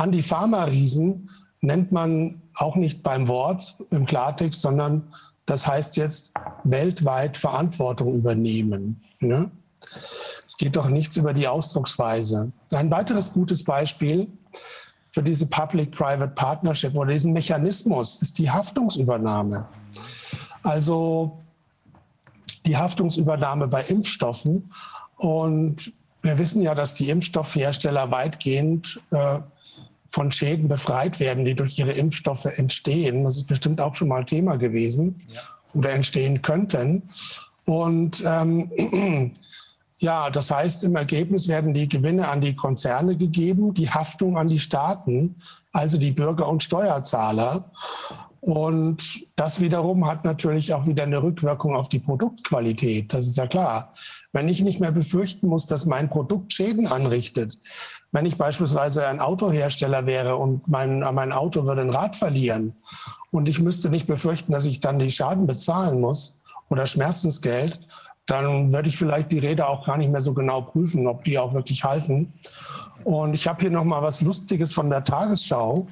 an 0.00 0.12
die 0.12 0.22
Pharma-Riesen 0.22 1.28
nennt 1.60 1.92
man 1.92 2.40
auch 2.54 2.74
nicht 2.74 3.02
beim 3.02 3.28
Wort 3.28 3.76
im 3.90 4.06
Klartext, 4.06 4.62
sondern 4.62 5.12
das 5.46 5.66
heißt 5.66 5.96
jetzt 5.96 6.32
weltweit 6.64 7.36
Verantwortung 7.36 8.14
übernehmen. 8.14 9.02
Ne? 9.20 9.50
Es 10.46 10.56
geht 10.56 10.76
doch 10.76 10.88
nichts 10.88 11.16
über 11.16 11.32
die 11.32 11.48
Ausdrucksweise. 11.48 12.52
Ein 12.70 12.90
weiteres 12.90 13.32
gutes 13.32 13.64
Beispiel 13.64 14.32
für 15.12 15.22
diese 15.22 15.46
Public-Private 15.46 16.34
Partnership 16.34 16.94
oder 16.94 17.12
diesen 17.12 17.32
Mechanismus 17.32 18.22
ist 18.22 18.38
die 18.38 18.50
Haftungsübernahme. 18.50 19.66
Also 20.62 21.40
die 22.66 22.76
Haftungsübernahme 22.76 23.68
bei 23.68 23.82
Impfstoffen. 23.82 24.72
Und 25.16 25.92
wir 26.22 26.38
wissen 26.38 26.62
ja, 26.62 26.74
dass 26.74 26.94
die 26.94 27.10
Impfstoffhersteller 27.10 28.10
weitgehend 28.10 29.00
äh, 29.10 29.40
von 30.10 30.32
Schäden 30.32 30.68
befreit 30.68 31.20
werden, 31.20 31.44
die 31.44 31.54
durch 31.54 31.78
ihre 31.78 31.92
Impfstoffe 31.92 32.44
entstehen. 32.44 33.24
Das 33.24 33.36
ist 33.36 33.46
bestimmt 33.46 33.80
auch 33.80 33.94
schon 33.94 34.08
mal 34.08 34.24
Thema 34.24 34.56
gewesen 34.56 35.18
ja. 35.28 35.40
oder 35.72 35.90
entstehen 35.90 36.42
könnten. 36.42 37.08
Und 37.64 38.22
ähm, 38.26 39.32
ja, 39.98 40.30
das 40.30 40.50
heißt, 40.50 40.82
im 40.84 40.96
Ergebnis 40.96 41.46
werden 41.46 41.72
die 41.72 41.88
Gewinne 41.88 42.28
an 42.28 42.40
die 42.40 42.56
Konzerne 42.56 43.16
gegeben, 43.16 43.72
die 43.72 43.90
Haftung 43.90 44.36
an 44.36 44.48
die 44.48 44.58
Staaten, 44.58 45.36
also 45.72 45.96
die 45.96 46.12
Bürger 46.12 46.48
und 46.48 46.62
Steuerzahler. 46.62 47.70
Und 48.40 49.02
das 49.36 49.60
wiederum 49.60 50.06
hat 50.06 50.24
natürlich 50.24 50.72
auch 50.72 50.86
wieder 50.86 51.02
eine 51.02 51.22
Rückwirkung 51.22 51.76
auf 51.76 51.90
die 51.90 51.98
Produktqualität. 51.98 53.12
Das 53.12 53.26
ist 53.26 53.36
ja 53.36 53.46
klar. 53.46 53.92
Wenn 54.32 54.48
ich 54.48 54.62
nicht 54.62 54.80
mehr 54.80 54.92
befürchten 54.92 55.46
muss, 55.46 55.66
dass 55.66 55.84
mein 55.84 56.08
Produkt 56.08 56.54
Schäden 56.54 56.86
anrichtet, 56.86 57.58
wenn 58.12 58.26
ich 58.26 58.36
beispielsweise 58.36 59.06
ein 59.06 59.20
Autohersteller 59.20 60.06
wäre 60.06 60.36
und 60.36 60.66
mein, 60.66 61.00
mein 61.00 61.32
Auto 61.32 61.64
würde 61.64 61.82
ein 61.82 61.90
Rad 61.90 62.16
verlieren 62.16 62.74
und 63.30 63.48
ich 63.48 63.60
müsste 63.60 63.90
nicht 63.90 64.06
befürchten, 64.06 64.52
dass 64.52 64.64
ich 64.64 64.80
dann 64.80 64.98
die 64.98 65.12
Schaden 65.12 65.46
bezahlen 65.46 66.00
muss 66.00 66.36
oder 66.68 66.86
Schmerzensgeld, 66.86 67.80
dann 68.26 68.72
würde 68.72 68.88
ich 68.88 68.96
vielleicht 68.96 69.30
die 69.30 69.38
Räder 69.38 69.68
auch 69.68 69.86
gar 69.86 69.96
nicht 69.96 70.10
mehr 70.10 70.22
so 70.22 70.34
genau 70.34 70.62
prüfen, 70.62 71.06
ob 71.06 71.24
die 71.24 71.38
auch 71.38 71.54
wirklich 71.54 71.84
halten. 71.84 72.32
Und 73.04 73.34
ich 73.34 73.48
habe 73.48 73.60
hier 73.60 73.70
noch 73.70 73.84
mal 73.84 74.02
was 74.02 74.20
Lustiges 74.20 74.72
von 74.72 74.90
der 74.90 75.04
Tagesschau 75.04 75.86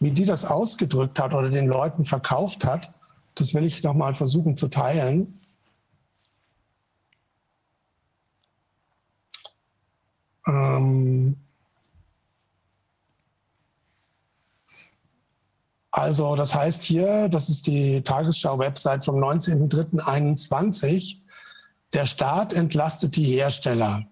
wie 0.00 0.10
die 0.10 0.24
das 0.24 0.44
ausgedrückt 0.44 1.18
hat 1.18 1.34
oder 1.34 1.50
den 1.50 1.66
Leuten 1.66 2.04
verkauft 2.04 2.64
hat, 2.64 2.92
das 3.34 3.54
will 3.54 3.64
ich 3.64 3.82
nochmal 3.82 4.14
versuchen 4.14 4.56
zu 4.56 4.68
teilen. 4.68 5.40
Ähm 10.46 11.36
also 15.98 16.36
das 16.36 16.54
heißt 16.54 16.84
hier, 16.84 17.28
das 17.28 17.48
ist 17.48 17.66
die 17.66 18.02
Tagesschau-Website 18.02 19.04
vom 19.04 19.16
19.03.21, 19.16 21.16
der 21.92 22.06
Staat 22.06 22.52
entlastet 22.52 23.16
die 23.16 23.24
Hersteller. 23.24 24.04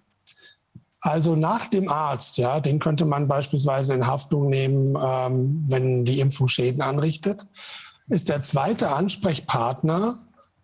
Also 1.01 1.37
nach 1.37 1.71
dem 1.71 1.89
Arzt, 1.89 2.39
ja, 2.39 2.59
den 2.59 2.81
könnte 2.81 3.05
man 3.05 3.29
beispielsweise 3.29 3.95
in 3.95 4.07
Haftung 4.07 4.49
nehmen, 4.49 4.99
ähm, 5.01 5.65
wenn 5.69 6.05
die 6.05 6.19
Impfung 6.19 6.49
Schäden 6.49 6.83
anrichtet, 6.83 7.47
ist 8.09 8.29
der 8.29 8.43
zweite 8.43 8.93
Ansprechpartner 8.93 10.15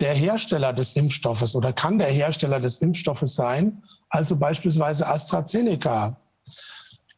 der 0.01 0.15
Hersteller 0.15 0.73
des 0.73 0.97
Impfstoffes 0.97 1.55
oder 1.55 1.73
kann 1.73 1.99
der 1.99 2.09
Hersteller 2.09 2.59
des 2.59 2.83
Impfstoffes 2.83 3.37
sein, 3.37 3.85
also 4.09 4.35
beispielsweise 4.35 5.07
AstraZeneca. 5.07 6.17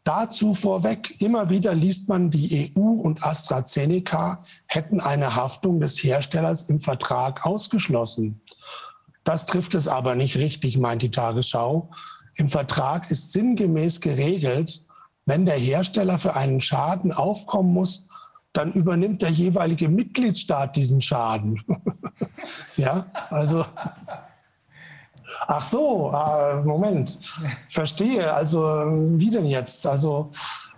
Dazu 0.04 0.54
vorweg, 0.54 1.20
immer 1.22 1.48
wieder 1.48 1.74
liest 1.74 2.10
man, 2.10 2.30
die 2.30 2.70
EU 2.76 2.80
und 2.80 3.24
AstraZeneca 3.26 4.44
hätten 4.66 5.00
eine 5.00 5.34
Haftung 5.34 5.80
des 5.80 6.02
Herstellers 6.04 6.68
im 6.68 6.80
Vertrag 6.80 7.46
ausgeschlossen. 7.46 8.42
Das 9.24 9.46
trifft 9.46 9.74
es 9.74 9.88
aber 9.88 10.14
nicht 10.14 10.36
richtig, 10.36 10.76
meint 10.76 11.00
die 11.00 11.10
Tagesschau. 11.10 11.90
Im 12.36 12.50
Vertrag 12.50 13.10
ist 13.10 13.32
sinngemäß 13.32 14.02
geregelt, 14.02 14.84
wenn 15.24 15.46
der 15.46 15.56
Hersteller 15.56 16.18
für 16.18 16.34
einen 16.34 16.60
Schaden 16.60 17.10
aufkommen 17.10 17.72
muss, 17.72 18.04
dann 18.52 18.72
übernimmt 18.72 19.22
der 19.22 19.30
jeweilige 19.30 19.88
Mitgliedstaat 19.88 20.76
diesen 20.76 21.00
Schaden. 21.00 21.62
ja, 22.76 23.06
also. 23.30 23.64
Ach 25.46 25.62
so, 25.62 26.12
äh, 26.12 26.62
Moment. 26.64 27.18
Verstehe. 27.68 28.32
Also, 28.32 28.62
wie 28.62 29.30
denn 29.30 29.46
jetzt? 29.46 29.86
Also, 29.86 30.30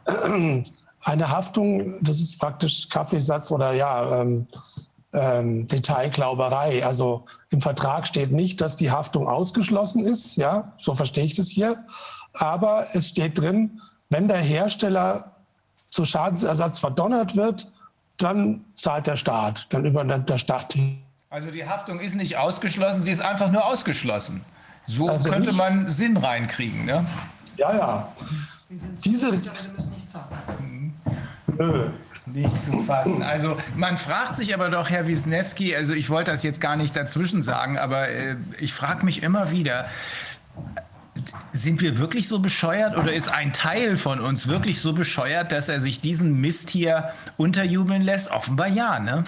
eine 1.02 1.30
Haftung, 1.30 2.02
das 2.02 2.20
ist 2.20 2.38
praktisch 2.38 2.88
Kaffeesatz 2.88 3.50
oder 3.50 3.72
ja, 3.72 4.20
ähm, 4.20 4.46
ähm, 5.12 5.66
Detailglauberei. 5.68 6.84
Also 6.84 7.24
im 7.50 7.60
Vertrag 7.60 8.06
steht 8.06 8.32
nicht, 8.32 8.60
dass 8.60 8.76
die 8.76 8.90
Haftung 8.90 9.28
ausgeschlossen 9.28 10.04
ist, 10.04 10.36
ja, 10.36 10.72
so 10.78 10.94
verstehe 10.94 11.24
ich 11.24 11.34
das 11.34 11.48
hier. 11.48 11.84
Aber 12.34 12.84
es 12.92 13.08
steht 13.08 13.38
drin, 13.38 13.80
wenn 14.10 14.28
der 14.28 14.38
Hersteller 14.38 15.32
zu 15.90 16.04
Schadensersatz 16.04 16.78
verdonnert 16.78 17.36
wird, 17.36 17.70
dann 18.18 18.64
zahlt 18.76 19.06
der 19.06 19.16
Staat, 19.16 19.66
dann 19.70 19.84
übernimmt 19.84 20.28
der 20.28 20.38
Staat 20.38 20.74
die. 20.74 20.98
Also 21.28 21.50
die 21.50 21.66
Haftung 21.66 22.00
ist 22.00 22.14
nicht 22.14 22.36
ausgeschlossen, 22.36 23.02
sie 23.02 23.10
ist 23.10 23.20
einfach 23.20 23.50
nur 23.50 23.66
ausgeschlossen. 23.66 24.44
So 24.86 25.08
also 25.08 25.28
könnte 25.28 25.48
nicht, 25.48 25.58
man 25.58 25.88
Sinn 25.88 26.16
reinkriegen, 26.16 26.84
ne? 26.84 27.04
Ja, 27.56 27.76
ja. 27.76 28.12
Diese. 28.68 28.96
Sie 29.02 29.10
müssen 29.10 29.90
nicht 29.92 30.08
zahlen. 30.08 30.94
Nö 31.58 31.90
nicht 32.26 32.60
zu 32.60 32.80
fassen. 32.80 33.22
Also 33.22 33.56
man 33.76 33.96
fragt 33.96 34.36
sich 34.36 34.52
aber 34.52 34.68
doch, 34.68 34.90
Herr 34.90 35.06
Wisniewski, 35.06 35.76
also 35.76 35.92
ich 35.92 36.10
wollte 36.10 36.32
das 36.32 36.42
jetzt 36.42 36.60
gar 36.60 36.76
nicht 36.76 36.96
dazwischen 36.96 37.40
sagen, 37.40 37.78
aber 37.78 38.08
äh, 38.08 38.36
ich 38.58 38.74
frage 38.74 39.04
mich 39.04 39.22
immer 39.22 39.52
wieder, 39.52 39.86
sind 41.52 41.80
wir 41.80 41.98
wirklich 41.98 42.28
so 42.28 42.40
bescheuert 42.40 42.96
oder 42.96 43.12
ist 43.12 43.28
ein 43.28 43.52
Teil 43.52 43.96
von 43.96 44.20
uns 44.20 44.48
wirklich 44.48 44.80
so 44.80 44.92
bescheuert, 44.92 45.52
dass 45.52 45.68
er 45.68 45.80
sich 45.80 46.00
diesen 46.00 46.40
Mist 46.40 46.68
hier 46.68 47.12
unterjubeln 47.36 48.02
lässt? 48.02 48.30
Offenbar 48.30 48.68
ja, 48.68 48.98
ne? 48.98 49.24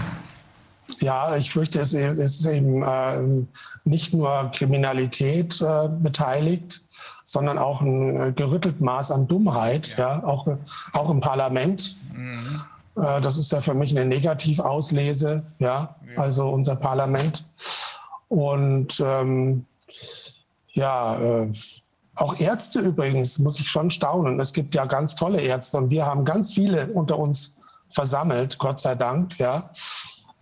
Ja, 1.00 1.36
ich 1.36 1.52
fürchte, 1.52 1.78
es 1.80 1.92
ist 1.94 2.46
eben 2.46 2.82
äh, 2.82 3.46
nicht 3.84 4.12
nur 4.14 4.50
Kriminalität 4.54 5.60
äh, 5.60 5.88
beteiligt, 5.88 6.82
sondern 7.24 7.58
auch 7.58 7.80
ein 7.80 8.34
gerüttelt 8.34 8.80
Maß 8.80 9.10
an 9.10 9.28
Dummheit, 9.28 9.88
ja, 9.96 10.18
ja 10.18 10.24
auch, 10.24 10.48
auch 10.92 11.10
im 11.10 11.20
Parlament. 11.20 11.96
Mhm. 12.14 12.62
Äh, 12.96 13.20
das 13.20 13.36
ist 13.36 13.52
ja 13.52 13.60
für 13.60 13.74
mich 13.74 13.90
eine 13.90 14.06
Negativauslese, 14.06 15.44
ja, 15.58 15.96
ja. 16.14 16.20
also 16.20 16.48
unser 16.48 16.76
Parlament. 16.76 17.44
Und 18.28 19.00
ähm, 19.00 19.66
ja, 20.70 21.18
äh, 21.18 21.52
auch 22.14 22.38
Ärzte 22.40 22.80
übrigens, 22.80 23.38
muss 23.38 23.60
ich 23.60 23.70
schon 23.70 23.90
staunen. 23.90 24.40
Es 24.40 24.52
gibt 24.52 24.74
ja 24.74 24.86
ganz 24.86 25.14
tolle 25.14 25.40
Ärzte 25.40 25.76
und 25.76 25.90
wir 25.90 26.04
haben 26.04 26.24
ganz 26.24 26.52
viele 26.52 26.88
unter 26.92 27.18
uns 27.18 27.56
versammelt, 27.90 28.58
Gott 28.58 28.80
sei 28.80 28.94
Dank, 28.94 29.38
ja. 29.38 29.70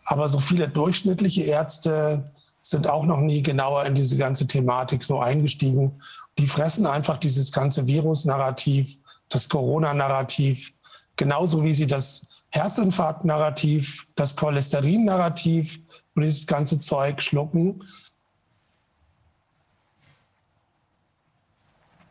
Aber 0.06 0.28
so 0.28 0.38
viele 0.38 0.68
durchschnittliche 0.68 1.42
Ärzte 1.42 2.30
sind 2.62 2.88
auch 2.88 3.04
noch 3.04 3.20
nie 3.20 3.42
genauer 3.42 3.84
in 3.84 3.94
diese 3.94 4.16
ganze 4.16 4.46
Thematik 4.46 5.04
so 5.04 5.20
eingestiegen. 5.20 6.00
Die 6.38 6.46
fressen 6.46 6.86
einfach 6.86 7.18
dieses 7.18 7.52
ganze 7.52 7.86
Virus-Narrativ, 7.86 8.98
das 9.28 9.48
Corona-Narrativ, 9.48 10.72
genauso 11.16 11.62
wie 11.64 11.74
sie 11.74 11.86
das 11.86 12.26
Herzinfarkt-Narrativ, 12.50 14.06
das 14.14 14.36
Cholesterin-Narrativ 14.36 15.78
und 16.14 16.22
dieses 16.22 16.46
ganze 16.46 16.78
Zeug 16.78 17.20
schlucken. 17.20 17.82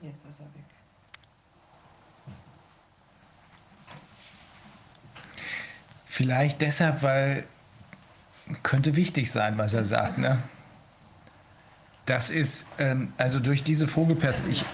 Jetzt 0.02 0.26
ist 0.26 0.40
er 0.40 0.46
weg. 0.46 0.64
Vielleicht 6.06 6.62
deshalb, 6.62 7.02
weil 7.02 7.48
könnte 8.66 8.96
wichtig 8.96 9.32
sein, 9.32 9.58
was 9.58 9.74
er 9.74 9.86
sagt. 9.86 10.18
Ne? 10.18 10.40
Das 12.06 12.32
ist, 12.32 12.66
ähm, 12.80 13.14
also 13.18 13.40
durch 13.40 13.64
diese 13.64 13.88
Vogelperspektive. 13.88 14.66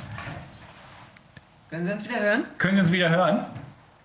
Können 1.70 1.86
Sie 1.86 1.92
uns 1.92 2.04
wieder 2.06 2.20
hören? 2.20 2.44
Können 2.58 2.76
Sie 2.76 2.82
uns 2.82 2.92
wieder 2.92 3.10
hören? 3.10 3.46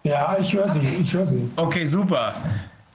Ja, 0.02 0.36
ich 0.38 0.52
höre 0.52 0.68
Sie, 0.68 0.80
ich 0.80 1.12
höre 1.14 1.26
Sie. 1.26 1.50
Okay, 1.56 1.84
super. 1.84 2.34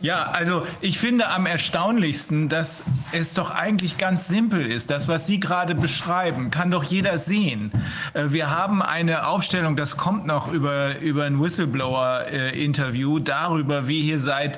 Ja, 0.02 0.24
also 0.32 0.66
ich 0.82 0.98
finde 0.98 1.28
am 1.28 1.46
erstaunlichsten, 1.46 2.50
dass 2.50 2.84
es 3.12 3.36
doch 3.36 3.52
eigentlich 3.52 3.98
ganz 3.98 4.28
simpel 4.28 4.66
ist. 4.66 4.90
Das, 4.90 5.08
was 5.08 5.28
Sie 5.28 5.40
gerade 5.40 5.76
beschreiben, 5.76 6.50
kann 6.50 6.72
doch 6.72 6.84
jeder 6.84 7.18
sehen. 7.18 7.72
Äh, 8.14 8.26
wir 8.30 8.50
haben 8.50 8.82
eine 8.82 9.28
Aufstellung, 9.28 9.78
das 9.78 9.96
kommt 9.98 10.26
noch 10.26 10.52
über, 10.52 11.00
über 11.00 11.26
ein 11.26 11.40
Whistleblower-Interview, 11.40 13.20
darüber, 13.20 13.88
wie 13.88 14.02
hier 14.02 14.20
seit 14.20 14.58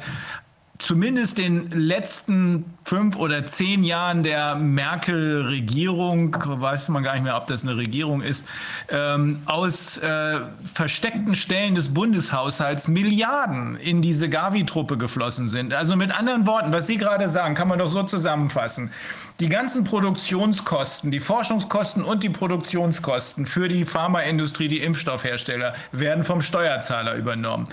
zumindest 0.83 1.37
den 1.37 1.69
letzten 1.69 2.65
fünf 2.83 3.15
oder 3.15 3.45
zehn 3.45 3.83
Jahren 3.83 4.23
der 4.23 4.55
Merkel-Regierung, 4.55 6.35
weiß 6.45 6.89
man 6.89 7.03
gar 7.03 7.13
nicht 7.13 7.23
mehr, 7.23 7.37
ob 7.37 7.47
das 7.47 7.63
eine 7.63 7.77
Regierung 7.77 8.21
ist, 8.21 8.45
ähm, 8.89 9.41
aus 9.45 9.97
äh, 9.99 10.41
versteckten 10.73 11.35
Stellen 11.35 11.75
des 11.75 11.93
Bundeshaushalts 11.93 12.89
Milliarden 12.89 13.77
in 13.77 14.01
diese 14.01 14.29
Gavi-Truppe 14.29 14.97
geflossen 14.97 15.47
sind. 15.47 15.73
Also 15.73 15.95
mit 15.95 16.11
anderen 16.17 16.45
Worten, 16.45 16.73
was 16.73 16.87
Sie 16.87 16.97
gerade 16.97 17.29
sagen, 17.29 17.55
kann 17.55 17.69
man 17.69 17.79
doch 17.79 17.87
so 17.87 18.03
zusammenfassen. 18.03 18.91
Die 19.39 19.49
ganzen 19.49 19.85
Produktionskosten, 19.85 21.11
die 21.11 21.19
Forschungskosten 21.19 22.03
und 22.03 22.23
die 22.23 22.29
Produktionskosten 22.29 23.45
für 23.45 23.67
die 23.67 23.85
Pharmaindustrie, 23.85 24.67
die 24.67 24.81
Impfstoffhersteller, 24.81 25.73
werden 25.91 26.23
vom 26.23 26.41
Steuerzahler 26.41 27.15
übernommen. 27.15 27.67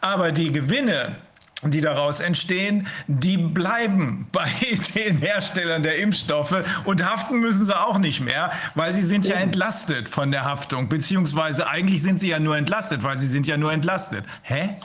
Aber 0.00 0.32
die 0.32 0.52
Gewinne 0.52 1.16
die 1.62 1.80
daraus 1.80 2.20
entstehen, 2.20 2.86
die 3.06 3.38
bleiben 3.38 4.28
bei 4.32 4.48
den 4.94 5.18
Herstellern 5.18 5.82
der 5.82 5.98
Impfstoffe 5.98 6.56
und 6.84 7.04
haften 7.04 7.40
müssen 7.40 7.64
sie 7.64 7.76
auch 7.76 7.98
nicht 7.98 8.20
mehr, 8.20 8.52
weil 8.74 8.94
sie 8.94 9.02
sind 9.02 9.26
ja 9.26 9.36
entlastet 9.36 10.08
von 10.08 10.30
der 10.30 10.44
Haftung, 10.44 10.88
beziehungsweise 10.88 11.66
eigentlich 11.66 12.02
sind 12.02 12.20
sie 12.20 12.28
ja 12.28 12.38
nur 12.38 12.56
entlastet, 12.56 13.02
weil 13.02 13.18
sie 13.18 13.26
sind 13.26 13.46
ja 13.46 13.56
nur 13.56 13.72
entlastet. 13.72 14.24
Hä? 14.42 14.76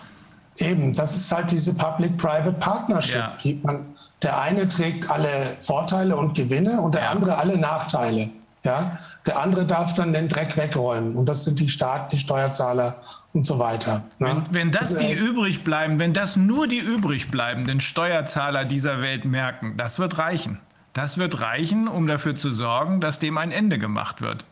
Eben, 0.57 0.95
das 0.95 1.15
ist 1.15 1.31
halt 1.31 1.49
diese 1.51 1.73
Public-Private 1.73 2.53
Partnership. 2.53 3.23
Ja. 3.43 3.79
Der 4.21 4.39
eine 4.39 4.67
trägt 4.67 5.09
alle 5.09 5.57
Vorteile 5.59 6.15
und 6.15 6.35
Gewinne 6.35 6.81
und 6.81 6.93
der 6.93 7.03
ja. 7.03 7.11
andere 7.11 7.37
alle 7.37 7.57
Nachteile. 7.57 8.29
Ja? 8.63 8.99
Der 9.25 9.39
andere 9.39 9.65
darf 9.65 9.95
dann 9.95 10.13
den 10.13 10.29
Dreck 10.29 10.55
wegräumen 10.55 11.15
und 11.15 11.25
das 11.27 11.43
sind 11.43 11.59
die 11.59 11.69
Staaten, 11.69 12.09
die 12.11 12.17
Steuerzahler 12.17 13.01
und 13.33 13.45
so 13.45 13.57
weiter. 13.57 14.03
Ne? 14.19 14.27
Wenn, 14.27 14.53
wenn 14.53 14.71
das 14.71 14.95
die 14.97 15.13
übrig 15.13 15.63
bleiben, 15.63 15.99
wenn 15.99 16.13
das 16.13 16.35
nur 16.35 16.67
die 16.67 16.79
übrig 16.79 17.31
bleibenden 17.31 17.79
Steuerzahler 17.79 18.65
dieser 18.65 19.01
Welt 19.01 19.25
merken, 19.25 19.77
das 19.77 19.97
wird 19.97 20.17
reichen. 20.17 20.59
Das 20.93 21.17
wird 21.17 21.39
reichen, 21.39 21.87
um 21.87 22.05
dafür 22.05 22.35
zu 22.35 22.51
sorgen, 22.51 22.99
dass 22.99 23.19
dem 23.19 23.37
ein 23.37 23.51
Ende 23.51 23.79
gemacht 23.79 24.21
wird. 24.21 24.45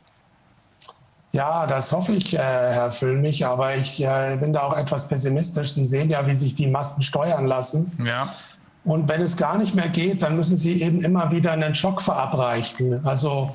Ja, 1.32 1.68
das 1.68 1.92
hoffe 1.92 2.14
ich, 2.14 2.34
äh, 2.34 2.40
Herr 2.40 2.92
Füllmich, 2.92 3.46
aber 3.46 3.76
ich 3.76 4.04
äh, 4.04 4.38
bin 4.40 4.54
da 4.54 4.62
auch 4.62 4.76
etwas 4.76 5.08
pessimistisch. 5.08 5.74
Sie 5.74 5.86
sehen 5.86 6.10
ja, 6.10 6.26
wie 6.26 6.34
sich 6.34 6.56
die 6.56 6.66
Massen 6.66 7.04
steuern 7.04 7.46
lassen. 7.46 7.92
Ja. 8.04 8.34
Und 8.84 9.08
wenn 9.08 9.22
es 9.22 9.38
gar 9.38 9.58
nicht 9.58 9.76
mehr 9.76 9.90
geht, 9.90 10.24
dann 10.24 10.36
müssen 10.36 10.58
Sie 10.58 10.82
eben 10.82 11.02
immer 11.02 11.30
wieder 11.30 11.52
einen 11.52 11.76
Schock 11.76 12.02
verabreichen. 12.02 13.06
Also 13.06 13.52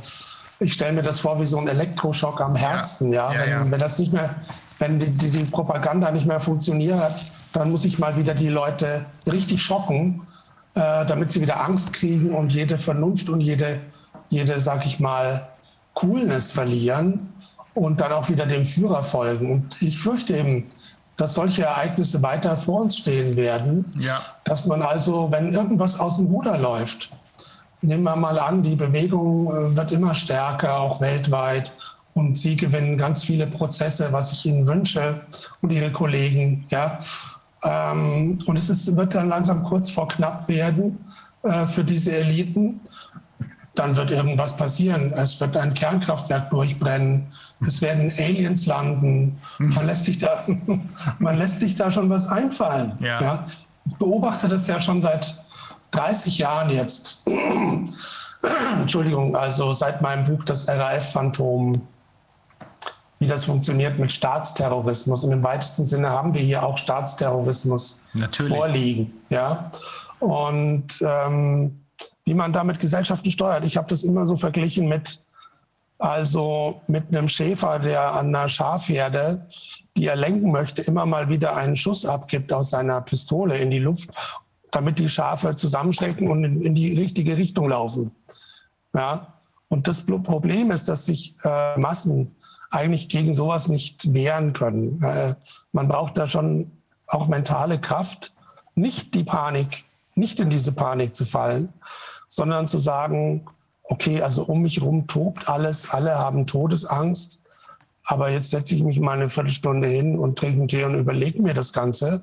ich 0.61 0.73
stelle 0.73 0.93
mir 0.93 1.03
das 1.03 1.21
vor 1.21 1.41
wie 1.41 1.47
so 1.47 1.59
ein 1.59 1.69
Elektroschock 1.69 2.41
am 2.41 2.55
Herzen. 2.55 3.13
Ja, 3.13 3.33
ja, 3.33 3.41
wenn, 3.41 3.51
ja. 3.51 3.71
wenn, 3.71 3.81
das 3.81 3.99
nicht 3.99 4.13
mehr, 4.13 4.35
wenn 4.79 4.99
die, 4.99 5.11
die, 5.11 5.31
die, 5.31 5.45
Propaganda 5.45 6.11
nicht 6.11 6.27
mehr 6.27 6.41
funktioniert, 6.41 7.13
dann 7.53 7.71
muss 7.71 7.85
ich 7.85 7.99
mal 7.99 8.17
wieder 8.17 8.35
die 8.35 8.49
Leute 8.49 9.05
richtig 9.31 9.63
schocken, 9.63 10.23
äh, 10.75 11.07
damit 11.07 11.33
sie 11.33 11.41
wieder 11.41 11.61
Angst 11.61 11.93
kriegen 11.93 12.35
und 12.35 12.53
jede 12.53 12.79
Vernunft 12.79 13.29
und 13.29 13.41
jede, 13.41 13.81
jede, 14.31 14.61
sag 14.61 14.87
ich 14.87 15.01
mal, 15.01 15.49
Coolness 15.95 16.53
verlieren 16.53 17.33
und 17.75 18.01
dann 18.01 18.13
auch 18.13 18.29
wieder 18.29 18.47
dem 18.47 18.65
Führer 18.65 19.05
folgen. 19.05 19.51
Und 19.51 19.83
ich 19.83 19.99
fürchte 19.99 20.37
eben, 20.37 20.71
dass 21.17 21.35
solche 21.35 21.63
Ereignisse 21.63 22.23
weiter 22.23 22.57
vor 22.57 22.81
uns 22.81 22.97
stehen 22.97 23.37
werden, 23.37 23.85
ja. 23.99 24.21
dass 24.43 24.67
man 24.67 24.83
also, 24.83 25.31
wenn 25.31 25.53
irgendwas 25.53 26.01
aus 26.01 26.17
dem 26.17 26.27
Ruder 26.27 26.59
läuft, 26.59 27.11
nehmen 27.87 28.05
wir 28.05 28.17
mal 28.17 28.39
an, 28.39 28.63
die 28.63 28.77
Bewegung 28.77 29.49
äh, 29.49 29.77
wird 29.77 29.93
immer 29.93 30.15
stärker, 30.15 30.79
auch 30.79 31.01
weltweit, 31.01 31.73
und 32.15 32.39
Sie 32.39 32.57
gewinnen 32.57 32.97
ganz 32.97 33.25
viele 33.25 33.47
Prozesse, 33.47 34.13
was 34.13 34.31
ich 34.31 34.47
Ihnen 34.47 34.67
wünsche 34.67 35.21
und 35.63 35.73
Ihre 35.73 35.91
Kollegen. 35.91 36.65
Ja. 36.69 36.99
Ähm, 37.65 38.39
und 38.47 38.57
es 38.57 38.71
ist, 38.71 38.97
wird 38.97 39.17
dann 39.17 39.29
langsam 39.29 39.65
kurz 39.65 39.91
vor 39.91 40.07
knapp 40.07 40.49
werden 40.49 40.99
äh, 41.43 41.67
für 41.67 41.83
diese 41.83 42.17
Eliten 42.17 42.81
dann 43.75 43.97
wird 43.97 44.11
irgendwas 44.11 44.57
passieren. 44.57 45.13
Es 45.15 45.41
wird 45.41 45.57
ein 45.57 45.75
Kernkraftwerk 45.75 46.51
durchbrennen. 46.51 47.27
Es 47.61 47.83
werden 47.83 48.13
Aliens 48.19 48.67
landen. 48.67 49.39
Man 49.59 49.87
lässt 49.87 50.05
sich 50.05 50.19
da, 50.19 50.45
man 51.19 51.39
lässt 51.39 51.61
sich 51.61 51.75
da 51.75 51.91
schon 51.91 52.09
was 52.09 52.29
einfallen. 52.29 52.93
Ja. 53.01 53.21
ja. 53.21 53.47
Ich 53.87 53.95
beobachte 53.97 54.49
das 54.49 54.67
ja 54.67 54.81
schon 54.81 55.03
seit 55.03 55.44
30 55.95 56.39
Jahren 56.39 56.71
jetzt. 56.71 57.23
Entschuldigung, 58.81 59.37
also 59.37 59.73
seit 59.73 60.03
meinem 60.03 60.25
Buch 60.25 60.45
Das 60.45 60.69
RAF-Phantom, 60.69 61.81
wie 63.19 63.27
das 63.27 63.45
funktioniert 63.45 63.99
mit 63.99 64.13
Staatsterrorismus. 64.13 65.25
Und 65.25 65.33
im 65.33 65.43
weitesten 65.43 65.87
Sinne 65.87 66.11
haben 66.11 66.35
wir 66.35 66.41
hier 66.41 66.63
auch 66.63 66.77
Staatsterrorismus 66.77 68.01
Natürlich. 68.13 68.53
vorliegen. 68.53 69.13
Ja? 69.31 69.71
Und 70.21 71.01
ähm, 71.01 71.81
wie 72.25 72.35
man 72.35 72.53
damit 72.53 72.81
Gesellschaften 72.81 73.31
steuert. 73.31 73.67
Ich 73.67 73.77
habe 73.77 73.89
das 73.89 74.03
immer 74.03 74.27
so 74.27 74.37
verglichen 74.37 74.89
mit, 74.89 75.21
also 75.99 76.81
mit 76.87 77.09
einem 77.09 77.29
Schäfer, 77.29 77.79
der 77.79 78.15
an 78.15 78.35
einer 78.35 78.49
Schafherde, 78.49 79.47
die 79.97 80.07
er 80.07 80.17
lenken 80.17 80.51
möchte, 80.51 80.83
immer 80.83 81.07
mal 81.07 81.29
wieder 81.29 81.55
einen 81.55 81.77
Schuss 81.77 82.05
abgibt 82.07 82.53
aus 82.53 82.71
seiner 82.71 83.01
Pistole 83.03 83.59
in 83.59 83.71
die 83.71 83.79
Luft, 83.79 84.11
damit 84.75 84.99
die 84.99 85.09
Schafe 85.09 85.55
zusammenschrecken 85.55 86.29
und 86.29 86.45
in, 86.45 86.63
in 86.63 86.75
die 86.75 86.99
richtige 86.99 87.37
Richtung 87.37 87.69
laufen. 87.69 88.11
Ja? 88.95 89.35
Und 89.69 89.87
das 89.89 90.03
Problem 90.03 90.71
ist, 90.71 90.89
dass 90.89 91.07
sich 91.07 91.37
äh, 91.45 91.79
Massen 91.79 92.35
eigentlich 92.71 93.09
gegen 93.09 93.35
sowas 93.35 93.69
nicht 93.69 94.13
wehren 94.13 94.53
können. 94.53 95.01
Äh, 95.03 95.37
man 95.73 95.89
braucht 95.89 96.19
da 96.19 96.27
schon 96.27 96.73
auch 97.07 97.29
mentale 97.29 97.81
Kraft, 97.81 98.35
nicht 98.75 99.15
die 99.15 99.25
Panik, 99.25 99.85
nicht 100.17 100.41
in 100.41 100.51
diese 100.51 100.73
Panik 100.73 101.15
zu 101.15 101.25
fallen, 101.25 101.73
sondern 102.29 102.67
zu 102.67 102.79
sagen, 102.79 103.47
okay, 103.85 104.23
also 104.23 104.43
um 104.45 104.63
mich 104.63 104.79
herum 104.79 105.07
tobt 105.07 105.49
alles, 105.49 105.91
alle 105.91 106.19
haben 106.19 106.47
Todesangst, 106.47 107.43
aber 108.07 108.31
jetzt 108.31 108.51
setze 108.51 108.75
ich 108.75 108.83
mich 108.83 108.99
mal 108.99 109.13
eine 109.13 109.29
Viertelstunde 109.29 109.87
hin 109.87 110.19
und 110.19 110.39
trinke 110.39 110.59
einen 110.59 110.69
Tee 110.69 110.85
und 110.85 110.95
überlege 110.95 111.41
mir 111.41 111.55
das 111.55 111.73
Ganze, 111.73 112.23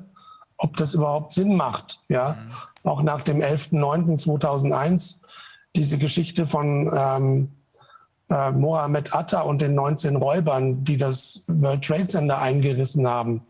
ob 0.61 0.77
das 0.77 0.93
überhaupt 0.93 1.33
Sinn 1.33 1.55
macht. 1.55 2.03
Ja, 2.07 2.35
mhm. 2.35 2.89
auch 2.89 3.01
nach 3.01 3.23
dem 3.23 3.39
11.09.2001 3.39 5.19
diese 5.75 5.97
Geschichte 5.97 6.45
von 6.45 6.91
ähm, 6.95 7.51
äh, 8.29 8.51
Mohammed 8.51 9.13
Atta 9.15 9.41
und 9.41 9.61
den 9.61 9.73
19 9.73 10.15
Räubern, 10.15 10.83
die 10.83 10.97
das 10.97 11.45
World 11.47 11.83
Trade 11.83 12.07
Center 12.07 12.37
eingerissen 12.37 13.07
haben. 13.07 13.41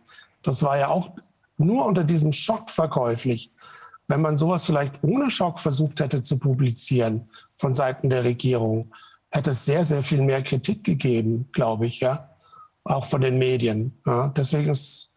Das 0.41 0.63
war 0.63 0.77
ja 0.77 0.87
auch 0.87 1.11
nur 1.57 1.85
unter 1.85 2.03
diesem 2.03 2.31
Schock 2.31 2.69
verkäuflich. 2.69 3.51
Wenn 4.07 4.21
man 4.21 4.37
sowas 4.37 4.65
vielleicht 4.65 5.03
ohne 5.03 5.29
Schock 5.29 5.59
versucht 5.59 5.99
hätte 5.99 6.21
zu 6.21 6.37
publizieren 6.37 7.29
von 7.55 7.75
Seiten 7.75 8.09
der 8.09 8.23
Regierung, 8.23 8.91
hätte 9.31 9.51
es 9.51 9.65
sehr, 9.65 9.85
sehr 9.85 10.01
viel 10.01 10.21
mehr 10.21 10.43
Kritik 10.43 10.83
gegeben, 10.83 11.49
glaube 11.51 11.87
ich, 11.87 11.99
ja, 11.99 12.29
auch 12.85 13.05
von 13.05 13.21
den 13.21 13.37
Medien. 13.37 13.99
Ja. 14.05 14.29
Deswegen 14.29 14.71
ist, 14.71 15.13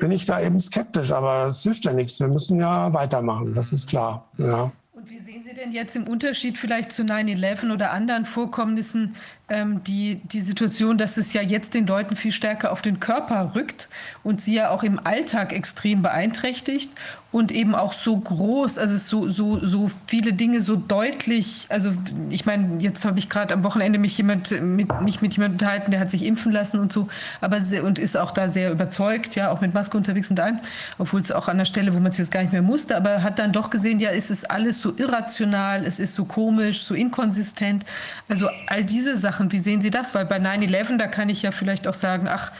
bin 0.00 0.10
ich 0.10 0.26
da 0.26 0.40
eben 0.40 0.58
skeptisch, 0.58 1.12
aber 1.12 1.46
es 1.46 1.62
hilft 1.62 1.84
ja 1.84 1.92
nichts. 1.92 2.18
Wir 2.18 2.28
müssen 2.28 2.58
ja 2.58 2.92
weitermachen, 2.92 3.54
das 3.54 3.70
ist 3.70 3.88
klar. 3.88 4.28
Ja. 4.38 4.72
Und 4.92 5.08
wie 5.08 5.18
sehen 5.18 5.44
Sie 5.44 5.54
denn 5.54 5.72
jetzt 5.72 5.94
im 5.94 6.08
Unterschied 6.08 6.58
vielleicht 6.58 6.90
zu 6.92 7.02
9-11 7.02 7.72
oder 7.72 7.92
anderen 7.92 8.24
Vorkommnissen 8.24 9.14
ähm, 9.50 9.82
die, 9.84 10.20
die 10.24 10.40
Situation, 10.40 10.96
dass 10.96 11.16
es 11.16 11.32
ja 11.32 11.42
jetzt 11.42 11.74
den 11.74 11.86
Leuten 11.86 12.16
viel 12.16 12.32
stärker 12.32 12.72
auf 12.72 12.80
den 12.80 13.00
Körper 13.00 13.52
rückt 13.54 13.88
und 14.22 14.40
sie 14.40 14.54
ja 14.54 14.70
auch 14.70 14.82
im 14.82 14.98
Alltag 15.04 15.52
extrem 15.52 16.02
beeinträchtigt 16.02 16.90
und 17.32 17.52
eben 17.52 17.76
auch 17.76 17.92
so 17.92 18.16
groß, 18.16 18.78
also 18.78 18.96
so, 18.96 19.30
so, 19.30 19.64
so 19.64 19.88
viele 20.06 20.32
Dinge 20.32 20.60
so 20.60 20.74
deutlich, 20.74 21.66
also 21.68 21.92
ich 22.28 22.44
meine, 22.44 22.82
jetzt 22.82 23.04
habe 23.04 23.20
ich 23.20 23.28
gerade 23.28 23.54
am 23.54 23.62
Wochenende 23.62 24.00
mich 24.00 24.16
jemand 24.18 24.50
mit, 24.60 24.88
mich 25.00 25.22
mit 25.22 25.34
jemandem 25.34 25.54
unterhalten, 25.54 25.92
der 25.92 26.00
hat 26.00 26.10
sich 26.10 26.24
impfen 26.24 26.50
lassen 26.50 26.80
und 26.80 26.92
so, 26.92 27.08
aber 27.40 27.60
sehr, 27.60 27.84
und 27.84 28.00
ist 28.00 28.16
auch 28.16 28.32
da 28.32 28.48
sehr 28.48 28.72
überzeugt, 28.72 29.36
ja, 29.36 29.52
auch 29.52 29.60
mit 29.60 29.74
Maske 29.74 29.96
unterwegs 29.96 30.30
und 30.30 30.40
ein, 30.40 30.60
obwohl 30.98 31.20
es 31.20 31.30
auch 31.30 31.46
an 31.46 31.58
der 31.58 31.66
Stelle, 31.66 31.94
wo 31.94 32.00
man 32.00 32.10
es 32.10 32.18
jetzt 32.18 32.32
gar 32.32 32.42
nicht 32.42 32.52
mehr 32.52 32.62
musste, 32.62 32.96
aber 32.96 33.22
hat 33.22 33.38
dann 33.38 33.52
doch 33.52 33.70
gesehen, 33.70 34.00
ja, 34.00 34.10
es 34.10 34.30
ist 34.30 34.50
alles 34.50 34.80
so 34.80 34.92
irrational, 34.96 35.84
es 35.84 36.00
ist 36.00 36.14
so 36.14 36.24
komisch, 36.24 36.82
so 36.82 36.94
inkonsistent, 36.94 37.84
also 38.28 38.48
all 38.66 38.84
diese 38.84 39.16
Sachen 39.16 39.39
machen. 39.40 39.52
Wie 39.52 39.58
sehen 39.58 39.80
Sie 39.80 39.90
das? 39.90 40.14
Weil 40.14 40.26
bei 40.26 40.38
9-11, 40.38 40.98
da 40.98 41.06
kann 41.06 41.28
ich 41.28 41.42
ja 41.42 41.50
vielleicht 41.50 41.88
auch 41.88 41.94
sagen, 41.94 42.28
ach, 42.28 42.52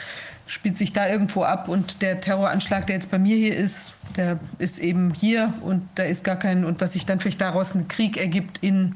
spielt 0.47 0.79
sich 0.79 0.93
da 0.93 1.09
irgendwo 1.09 1.45
ab 1.45 1.69
und 1.69 2.03
der 2.03 2.21
Terroranschlag, 2.21 2.87
der 2.87 2.97
jetzt 2.97 3.11
bei 3.11 3.19
mir 3.19 3.37
hier 3.37 3.57
ist, 3.57 3.93
der 4.17 4.41
ist 4.59 4.81
eben 4.81 5.15
hier 5.15 5.53
und 5.61 5.89
da 5.95 6.03
ist 6.03 6.25
gar 6.25 6.37
kein, 6.37 6.65
und 6.65 6.81
was 6.81 6.95
sich 6.95 7.07
dann 7.07 7.21
vielleicht 7.21 7.41
daraus 7.41 7.75
ein 7.75 7.87
Krieg 7.87 8.17
ergibt 8.17 8.59
in 8.61 8.95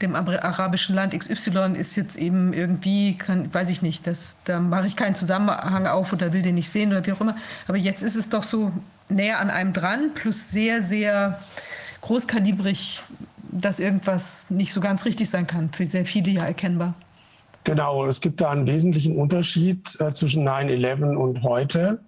dem 0.00 0.14
arabischen 0.14 0.94
Land 0.94 1.18
XY 1.18 1.72
ist 1.74 1.96
jetzt 1.96 2.16
eben 2.16 2.52
irgendwie, 2.52 3.16
kann, 3.16 3.52
weiß 3.52 3.70
ich 3.70 3.80
nicht, 3.80 4.06
das, 4.06 4.38
da 4.44 4.60
mache 4.60 4.86
ich 4.86 4.94
keinen 4.94 5.14
Zusammenhang 5.14 5.86
auf 5.86 6.12
oder 6.12 6.34
will 6.34 6.42
den 6.42 6.54
nicht 6.54 6.68
sehen 6.68 6.90
oder 6.90 7.04
wie 7.06 7.12
auch 7.12 7.20
immer. 7.22 7.36
Aber 7.66 7.78
jetzt 7.78 8.02
ist 8.02 8.14
es 8.14 8.28
doch 8.28 8.42
so 8.42 8.72
näher 9.08 9.40
an 9.40 9.48
einem 9.48 9.72
dran, 9.72 10.10
plus 10.14 10.50
sehr, 10.50 10.82
sehr 10.82 11.40
großkalibrig, 12.02 13.02
dass 13.52 13.80
irgendwas 13.80 14.50
nicht 14.50 14.74
so 14.74 14.82
ganz 14.82 15.06
richtig 15.06 15.30
sein 15.30 15.46
kann, 15.46 15.70
für 15.72 15.86
sehr 15.86 16.04
viele 16.04 16.30
ja 16.30 16.44
erkennbar. 16.44 16.94
Genau, 17.66 18.06
es 18.06 18.20
gibt 18.20 18.40
da 18.40 18.50
einen 18.50 18.68
wesentlichen 18.68 19.18
Unterschied 19.18 20.00
äh, 20.00 20.12
zwischen 20.12 20.48
9-11 20.48 21.16
und 21.16 21.42
heute. 21.42 22.00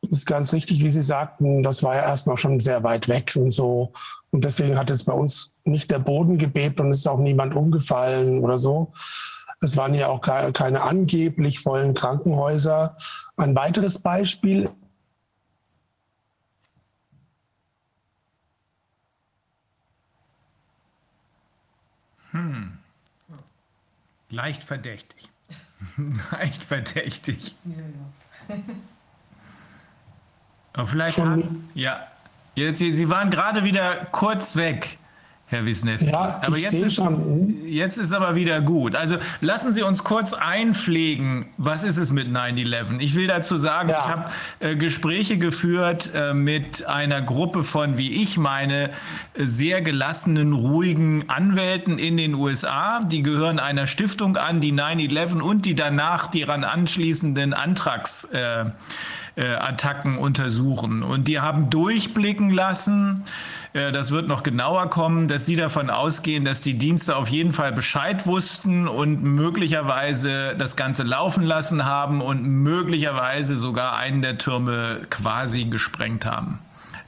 Das 0.00 0.10
ist 0.10 0.24
ganz 0.24 0.54
richtig, 0.54 0.82
wie 0.82 0.88
Sie 0.88 1.02
sagten, 1.02 1.62
das 1.62 1.82
war 1.82 1.96
ja 1.96 2.02
erstmal 2.04 2.38
schon 2.38 2.60
sehr 2.60 2.82
weit 2.82 3.08
weg 3.08 3.36
und 3.36 3.50
so. 3.50 3.92
Und 4.30 4.42
deswegen 4.42 4.78
hat 4.78 4.88
es 4.88 5.04
bei 5.04 5.12
uns 5.12 5.54
nicht 5.64 5.90
der 5.90 5.98
Boden 5.98 6.38
gebebt 6.38 6.80
und 6.80 6.90
ist 6.90 7.06
auch 7.06 7.18
niemand 7.18 7.54
umgefallen 7.54 8.42
oder 8.42 8.56
so. 8.56 8.94
Es 9.60 9.76
waren 9.76 9.92
ja 9.92 10.08
auch 10.08 10.22
keine 10.22 10.80
angeblich 10.80 11.60
vollen 11.60 11.92
Krankenhäuser. 11.92 12.96
Ein 13.36 13.54
weiteres 13.54 13.98
Beispiel 13.98 14.70
Hm. 22.30 22.71
Leicht 24.32 24.64
verdächtig. 24.64 25.28
Leicht 26.32 26.64
verdächtig. 26.64 27.54
Ja, 27.66 28.56
ja. 28.56 28.56
Aber 30.72 30.86
vielleicht 30.86 31.18
haben, 31.18 31.68
ja. 31.74 32.06
Jetzt, 32.54 32.78
Sie 32.78 33.08
waren 33.10 33.30
gerade 33.30 33.62
wieder 33.62 34.06
kurz 34.06 34.56
weg. 34.56 34.98
Herr 35.52 35.64
Wisniewski. 35.64 36.10
Ja, 36.10 36.40
aber 36.44 36.58
jetzt 36.58 36.74
ist, 36.74 36.94
schon. 36.94 37.66
jetzt 37.66 37.98
ist 37.98 38.12
aber 38.12 38.34
wieder 38.34 38.60
gut. 38.60 38.94
Also 38.94 39.16
lassen 39.40 39.72
Sie 39.72 39.82
uns 39.82 40.04
kurz 40.04 40.34
einpflegen, 40.34 41.46
was 41.56 41.82
ist 41.84 41.96
es 41.96 42.12
mit 42.12 42.28
9-11? 42.28 43.00
Ich 43.00 43.14
will 43.14 43.26
dazu 43.26 43.56
sagen, 43.56 43.88
ja. 43.88 43.98
ich 43.98 44.04
habe 44.04 44.30
äh, 44.60 44.76
Gespräche 44.76 45.38
geführt 45.38 46.10
äh, 46.14 46.34
mit 46.34 46.86
einer 46.86 47.22
Gruppe 47.22 47.64
von, 47.64 47.98
wie 47.98 48.22
ich 48.22 48.36
meine, 48.36 48.90
sehr 49.36 49.80
gelassenen, 49.82 50.52
ruhigen 50.52 51.28
Anwälten 51.28 51.98
in 51.98 52.16
den 52.16 52.34
USA. 52.34 53.00
Die 53.04 53.22
gehören 53.22 53.58
einer 53.58 53.86
Stiftung 53.86 54.36
an, 54.36 54.60
die 54.60 54.72
9-11 54.72 55.40
und 55.40 55.66
die 55.66 55.74
danach 55.74 56.28
die 56.28 56.42
daran 56.52 56.64
anschließenden 56.64 57.54
Antrags. 57.54 58.24
Äh, 58.24 58.66
äh, 59.34 59.54
Attacken 59.54 60.18
untersuchen. 60.18 61.02
Und 61.02 61.26
die 61.26 61.40
haben 61.40 61.70
durchblicken 61.70 62.50
lassen, 62.50 63.24
das 63.72 64.10
wird 64.10 64.28
noch 64.28 64.42
genauer 64.42 64.90
kommen, 64.90 65.28
dass 65.28 65.46
sie 65.46 65.56
davon 65.56 65.88
ausgehen, 65.88 66.44
dass 66.44 66.60
die 66.60 66.76
Dienste 66.76 67.16
auf 67.16 67.28
jeden 67.28 67.52
Fall 67.52 67.72
Bescheid 67.72 68.26
wussten 68.26 68.86
und 68.86 69.22
möglicherweise 69.22 70.54
das 70.58 70.76
Ganze 70.76 71.04
laufen 71.04 71.42
lassen 71.42 71.86
haben 71.86 72.20
und 72.20 72.42
möglicherweise 72.46 73.56
sogar 73.56 73.96
einen 73.96 74.20
der 74.20 74.36
Türme 74.36 75.00
quasi 75.08 75.64
gesprengt 75.64 76.26
haben. 76.26 76.58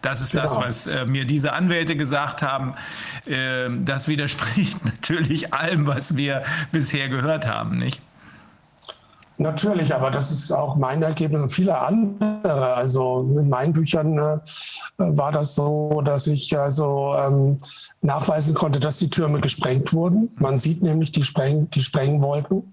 Das 0.05 0.21
ist 0.21 0.33
genau. 0.33 0.43
das, 0.43 0.57
was 0.57 0.87
äh, 0.87 1.07
mir 1.07 1.25
diese 1.25 1.55
Anwälte 1.55 1.97
gesagt 1.97 2.43
haben. 2.43 2.75
Äh, 3.25 3.69
das 3.71 4.07
widerspricht 4.07 4.85
natürlich 4.85 5.55
allem, 5.55 5.87
was 5.87 6.17
wir 6.17 6.45
bisher 6.73 7.09
gehört 7.09 7.47
haben, 7.47 7.79
nicht? 7.79 8.03
Natürlich, 9.37 9.93
aber 9.93 10.13
das 10.13 10.31
ist 10.31 10.53
auch 10.53 10.77
mein 10.77 11.03
Ergebnis 11.03 11.43
und 11.43 11.49
viele 11.49 11.79
andere. 11.79 12.75
Also 12.75 13.19
in 13.37 13.49
meinen 13.49 13.73
Büchern 13.73 14.17
äh, 14.17 14.39
war 14.99 15.33
das 15.33 15.57
so, 15.57 16.03
dass 16.05 16.29
ich 16.29 16.57
also 16.57 17.15
ähm, 17.17 17.59
nachweisen 18.01 18.55
konnte, 18.55 18.79
dass 18.79 18.99
die 18.99 19.11
Türme 19.11 19.41
gesprengt 19.41 19.93
wurden. 19.93 20.31
Man 20.39 20.61
sieht 20.61 20.83
nämlich 20.83 21.11
die, 21.11 21.25
Spreng 21.25 21.69
die 21.71 21.83
Sprengwolken. 21.83 22.73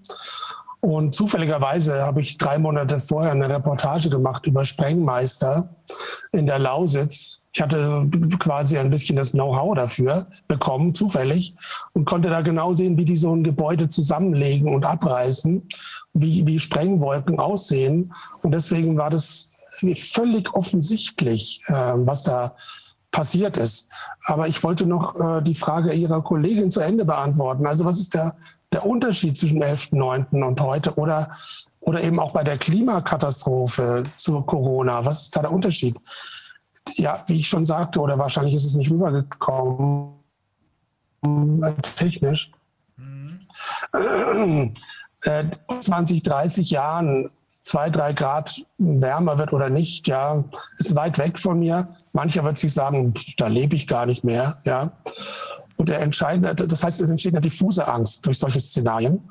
Und 0.80 1.14
zufälligerweise 1.14 2.02
habe 2.02 2.20
ich 2.20 2.38
drei 2.38 2.58
Monate 2.58 3.00
vorher 3.00 3.32
eine 3.32 3.48
Reportage 3.48 4.10
gemacht 4.10 4.46
über 4.46 4.64
Sprengmeister 4.64 5.68
in 6.32 6.46
der 6.46 6.58
Lausitz. 6.58 7.41
Ich 7.54 7.60
hatte 7.60 8.08
quasi 8.38 8.78
ein 8.78 8.88
bisschen 8.88 9.16
das 9.16 9.32
Know-how 9.32 9.74
dafür 9.74 10.26
bekommen, 10.48 10.94
zufällig, 10.94 11.54
und 11.92 12.06
konnte 12.06 12.30
da 12.30 12.40
genau 12.40 12.72
sehen, 12.72 12.96
wie 12.96 13.04
die 13.04 13.16
so 13.16 13.34
ein 13.34 13.44
Gebäude 13.44 13.88
zusammenlegen 13.90 14.74
und 14.74 14.86
abreißen 14.86 15.62
wie, 16.14 16.46
wie 16.46 16.58
Sprengwolken 16.58 17.38
aussehen. 17.38 18.12
Und 18.42 18.52
deswegen 18.52 18.96
war 18.96 19.10
das 19.10 19.54
völlig 19.96 20.54
offensichtlich, 20.54 21.62
äh, 21.66 21.72
was 21.72 22.22
da 22.22 22.54
passiert 23.10 23.58
ist. 23.58 23.88
Aber 24.24 24.48
ich 24.48 24.62
wollte 24.64 24.86
noch 24.86 25.14
äh, 25.20 25.42
die 25.42 25.54
Frage 25.54 25.92
Ihrer 25.92 26.22
Kollegin 26.22 26.70
zu 26.70 26.80
Ende 26.80 27.04
beantworten. 27.04 27.66
Also 27.66 27.84
was 27.84 28.00
ist 28.00 28.14
der, 28.14 28.34
der 28.72 28.86
Unterschied 28.86 29.36
zwischen 29.36 29.62
11.9. 29.62 30.42
und 30.42 30.60
heute 30.60 30.94
oder, 30.94 31.30
oder 31.80 32.02
eben 32.02 32.18
auch 32.18 32.32
bei 32.32 32.42
der 32.42 32.56
Klimakatastrophe 32.56 34.04
zu 34.16 34.40
Corona? 34.42 35.04
Was 35.04 35.22
ist 35.22 35.36
da 35.36 35.42
der 35.42 35.52
Unterschied? 35.52 35.96
Ja, 36.94 37.24
wie 37.28 37.38
ich 37.38 37.48
schon 37.48 37.64
sagte, 37.64 38.00
oder 38.00 38.18
wahrscheinlich 38.18 38.54
ist 38.54 38.64
es 38.64 38.74
nicht 38.74 38.90
rübergekommen, 38.90 40.14
äh, 41.24 41.72
technisch. 41.96 42.50
Mhm. 42.96 44.72
20, 45.80 46.22
30 46.22 46.70
Jahren 46.70 47.30
zwei, 47.62 47.90
drei 47.90 48.12
Grad 48.12 48.64
wärmer 48.78 49.38
wird 49.38 49.52
oder 49.52 49.70
nicht, 49.70 50.08
ja, 50.08 50.44
ist 50.78 50.94
weit 50.94 51.18
weg 51.18 51.38
von 51.38 51.58
mir. 51.58 51.88
Mancher 52.12 52.44
wird 52.44 52.58
sich 52.58 52.74
sagen, 52.74 53.14
da 53.38 53.46
lebe 53.46 53.76
ich 53.76 53.86
gar 53.86 54.06
nicht 54.06 54.24
mehr, 54.24 54.58
ja. 54.64 54.92
Und 55.76 55.88
der 55.88 56.00
entscheidende, 56.00 56.54
das 56.66 56.84
heißt, 56.84 57.00
es 57.00 57.10
entsteht 57.10 57.34
eine 57.34 57.40
diffuse 57.40 57.86
Angst 57.86 58.26
durch 58.26 58.38
solche 58.38 58.60
Szenarien. 58.60 59.22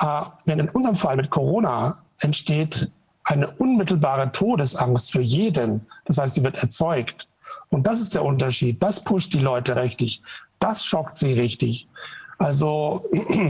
Äh, 0.00 0.22
wenn 0.46 0.58
in 0.58 0.68
unserem 0.70 0.96
Fall 0.96 1.16
mit 1.16 1.30
Corona 1.30 1.98
entsteht 2.18 2.90
eine 3.24 3.50
unmittelbare 3.50 4.32
Todesangst 4.32 5.12
für 5.12 5.20
jeden, 5.20 5.86
das 6.04 6.18
heißt, 6.18 6.34
sie 6.34 6.44
wird 6.44 6.62
erzeugt. 6.62 7.28
Und 7.68 7.86
das 7.86 8.00
ist 8.00 8.14
der 8.14 8.24
Unterschied. 8.24 8.82
Das 8.82 9.02
pusht 9.02 9.32
die 9.32 9.40
Leute 9.40 9.76
richtig. 9.76 10.22
Das 10.58 10.84
schockt 10.84 11.18
sie 11.18 11.32
richtig. 11.32 11.88
Also 12.38 13.04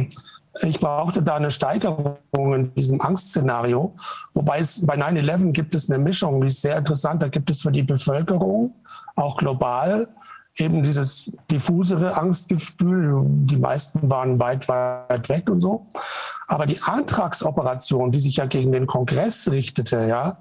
ich 0.63 0.81
brauchte 0.81 1.23
da 1.23 1.37
eine 1.37 1.51
Steigerung 1.51 2.17
in 2.35 2.75
diesem 2.75 3.01
Angstszenario. 3.01 3.95
Wobei 4.35 4.59
es 4.59 4.85
bei 4.85 4.97
9-11 4.97 5.53
gibt 5.53 5.75
es 5.75 5.91
eine 5.91 6.03
Mischung, 6.03 6.41
die 6.41 6.49
ist 6.49 6.61
sehr 6.61 6.77
interessant. 6.77 7.23
Da 7.23 7.29
gibt 7.29 7.51
es 7.51 7.63
für 7.63 7.73
die 7.73 7.83
Bevölkerung, 7.83 8.75
auch 9.17 9.37
global, 9.37 10.09
eben 10.57 10.83
dieses 10.83 11.33
diffusere 11.51 12.17
Angstgefühl. 12.17 13.23
Die 13.25 13.57
meisten 13.57 14.11
waren 14.11 14.39
weit, 14.41 14.69
weit 14.69 15.29
weg 15.29 15.49
und 15.49 15.61
so. 15.61 15.87
Aber 16.47 16.67
die 16.67 16.83
Antragsoperation, 16.83 18.11
die 18.11 18.21
sich 18.21 18.37
ja 18.37 18.47
gegen 18.47 18.73
den 18.73 18.87
Kongress 18.87 19.51
richtete, 19.51 20.07
ja, 20.07 20.39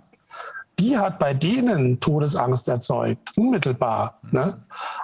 die 0.79 0.97
hat 0.97 1.19
bei 1.19 1.33
denen 1.33 1.99
Todesangst 1.99 2.67
erzeugt, 2.69 3.37
unmittelbar. 3.37 4.19
Ne? 4.31 4.57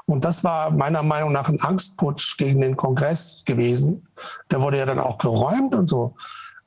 Und 0.05 0.23
das 0.23 0.43
war 0.43 0.71
meiner 0.71 1.03
Meinung 1.03 1.33
nach 1.33 1.49
ein 1.49 1.61
Angstputsch 1.61 2.37
gegen 2.37 2.61
den 2.61 2.77
Kongress 2.77 3.43
gewesen. 3.45 4.07
Der 4.49 4.61
wurde 4.61 4.77
ja 4.77 4.85
dann 4.85 4.99
auch 4.99 5.17
geräumt 5.17 5.75
und 5.75 5.87
so. 5.87 6.15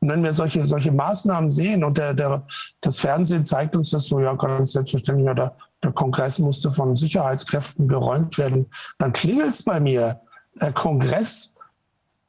Und 0.01 0.11
wenn 0.11 0.23
wir 0.23 0.33
solche, 0.33 0.67
solche 0.67 0.93
Maßnahmen 0.93 1.51
sehen 1.51 1.83
und 1.83 1.99
der, 1.99 2.15
der, 2.15 2.47
das 2.81 2.99
Fernsehen 2.99 3.47
zeigt 3.47 3.75
uns 3.75 3.91
das 3.91 4.05
so, 4.05 4.21
ja, 4.21 4.35
ganz 4.35 4.73
selbstverständlich, 4.73 5.27
ja, 5.27 5.35
der, 5.35 5.57
der 5.83 5.93
Kongress 5.93 6.39
musste 6.39 6.71
von 6.71 6.97
Sicherheitskräften 6.97 7.89
geräumt 7.89 8.39
werden, 8.39 8.67
dann 8.99 9.13
klingelt 9.13 9.55
es 9.55 9.63
bei 9.63 9.81
mir. 9.81 10.21
Der 10.61 10.73
Kongress, 10.73 11.55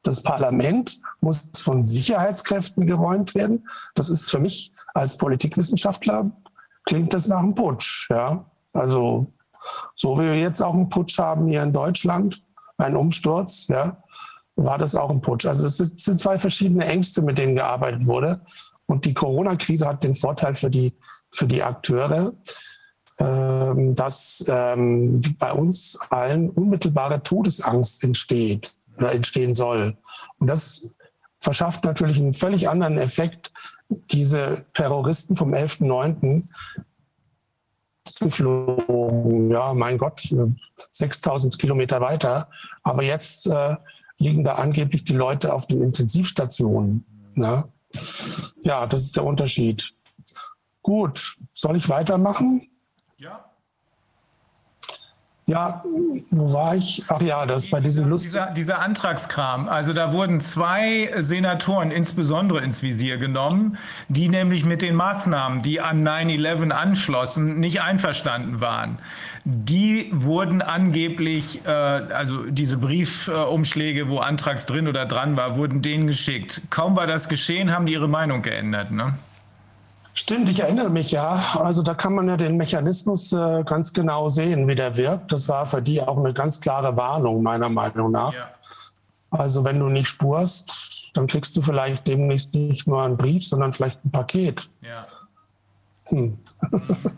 das 0.02 0.22
Parlament 0.22 1.00
muss 1.20 1.42
von 1.60 1.82
Sicherheitskräften 1.82 2.86
geräumt 2.86 3.34
werden. 3.34 3.68
Das 3.94 4.08
ist 4.08 4.30
für 4.30 4.38
mich 4.38 4.72
als 4.94 5.16
Politikwissenschaftler 5.16 6.30
klingt 6.84 7.12
das 7.14 7.28
nach 7.28 7.38
einem 7.38 7.54
Putsch. 7.54 8.08
Ja? 8.10 8.44
Also 8.72 9.32
so 9.94 10.18
wie 10.18 10.24
wir 10.24 10.38
jetzt 10.38 10.60
auch 10.60 10.74
einen 10.74 10.88
Putsch 10.88 11.18
haben 11.18 11.48
hier 11.48 11.62
in 11.62 11.72
Deutschland, 11.72 12.42
einen 12.78 12.96
Umsturz, 12.96 13.66
ja, 13.68 14.02
war 14.56 14.78
das 14.78 14.94
auch 14.94 15.10
ein 15.10 15.20
Putsch. 15.20 15.46
Also 15.46 15.66
es 15.66 15.76
sind 15.76 16.20
zwei 16.20 16.38
verschiedene 16.38 16.86
Ängste, 16.86 17.22
mit 17.22 17.38
denen 17.38 17.54
gearbeitet 17.54 18.06
wurde. 18.06 18.40
Und 18.86 19.04
die 19.04 19.14
Corona-Krise 19.14 19.86
hat 19.86 20.02
den 20.02 20.14
Vorteil 20.14 20.54
für 20.54 20.70
die, 20.70 20.96
für 21.30 21.46
die 21.46 21.62
Akteure, 21.62 22.32
dass 23.20 24.44
ähm, 24.48 25.20
bei 25.38 25.52
uns 25.52 25.98
allen 26.08 26.48
unmittelbare 26.48 27.22
Todesangst 27.22 28.02
entsteht 28.02 28.74
oder 28.96 29.12
entstehen 29.12 29.54
soll. 29.54 29.96
Und 30.38 30.46
das 30.46 30.96
verschafft 31.38 31.84
natürlich 31.84 32.18
einen 32.18 32.32
völlig 32.32 32.68
anderen 32.68 32.96
Effekt. 32.96 33.52
Diese 34.10 34.64
Terroristen 34.72 35.36
vom 35.36 35.52
11.09. 35.52 36.44
geflogen, 38.20 39.50
ja, 39.50 39.74
mein 39.74 39.98
Gott, 39.98 40.22
6000 40.92 41.58
Kilometer 41.58 42.00
weiter. 42.00 42.48
Aber 42.82 43.02
jetzt 43.02 43.46
äh, 43.46 43.76
liegen 44.18 44.44
da 44.44 44.54
angeblich 44.54 45.04
die 45.04 45.14
Leute 45.14 45.52
auf 45.52 45.66
den 45.66 45.82
Intensivstationen. 45.82 47.04
Ne? 47.34 47.64
Ja, 48.62 48.86
das 48.86 49.02
ist 49.02 49.16
der 49.16 49.24
Unterschied. 49.24 49.94
Gut, 50.82 51.36
soll 51.52 51.76
ich 51.76 51.88
weitermachen? 51.90 52.66
Ja. 53.20 53.44
Ja, 55.44 55.84
wo 56.30 56.52
war 56.54 56.74
ich? 56.76 57.02
Ach 57.08 57.20
ja, 57.20 57.44
das 57.44 57.68
bei 57.68 57.80
diesem 57.80 58.08
Lust. 58.08 58.24
Dieser, 58.24 58.52
dieser 58.52 58.78
Antragskram. 58.78 59.68
Also 59.68 59.92
da 59.92 60.12
wurden 60.14 60.40
zwei 60.40 61.12
Senatoren 61.18 61.90
insbesondere 61.90 62.60
ins 62.62 62.82
Visier 62.82 63.18
genommen, 63.18 63.76
die 64.08 64.30
nämlich 64.30 64.64
mit 64.64 64.80
den 64.80 64.94
Maßnahmen, 64.94 65.60
die 65.60 65.82
an 65.82 66.06
9-11 66.06 66.70
anschlossen, 66.70 67.60
nicht 67.60 67.82
einverstanden 67.82 68.60
waren. 68.62 69.00
Die 69.44 70.10
wurden 70.14 70.62
angeblich, 70.62 71.66
äh, 71.66 71.70
also 71.70 72.44
diese 72.44 72.78
Briefumschläge, 72.78 74.08
wo 74.08 74.20
Antrags 74.20 74.64
drin 74.64 74.88
oder 74.88 75.04
dran 75.04 75.36
war, 75.36 75.56
wurden 75.56 75.82
denen 75.82 76.06
geschickt. 76.06 76.62
Kaum 76.70 76.96
war 76.96 77.06
das 77.06 77.28
geschehen, 77.28 77.70
haben 77.70 77.84
die 77.84 77.92
ihre 77.92 78.08
Meinung 78.08 78.40
geändert. 78.40 78.92
Ne? 78.92 79.18
Stimmt, 80.20 80.50
ich 80.50 80.60
erinnere 80.60 80.90
mich 80.90 81.12
ja. 81.12 81.42
Also 81.54 81.82
da 81.82 81.94
kann 81.94 82.14
man 82.14 82.28
ja 82.28 82.36
den 82.36 82.58
Mechanismus 82.58 83.32
äh, 83.32 83.64
ganz 83.64 83.90
genau 83.94 84.28
sehen, 84.28 84.68
wie 84.68 84.74
der 84.74 84.98
wirkt. 84.98 85.32
Das 85.32 85.48
war 85.48 85.64
für 85.64 85.80
die 85.80 86.02
auch 86.02 86.18
eine 86.18 86.34
ganz 86.34 86.60
klare 86.60 86.94
Warnung, 86.98 87.42
meiner 87.42 87.70
Meinung 87.70 88.10
nach. 88.10 88.34
Ja. 88.34 88.50
Also 89.30 89.64
wenn 89.64 89.78
du 89.78 89.88
nicht 89.88 90.08
spurst, 90.08 91.10
dann 91.14 91.26
kriegst 91.26 91.56
du 91.56 91.62
vielleicht 91.62 92.06
demnächst 92.06 92.52
nicht 92.54 92.86
nur 92.86 93.02
einen 93.02 93.16
Brief, 93.16 93.48
sondern 93.48 93.72
vielleicht 93.72 94.04
ein 94.04 94.10
Paket. 94.10 94.68
Ja. 94.82 95.04
Hm. 96.10 96.38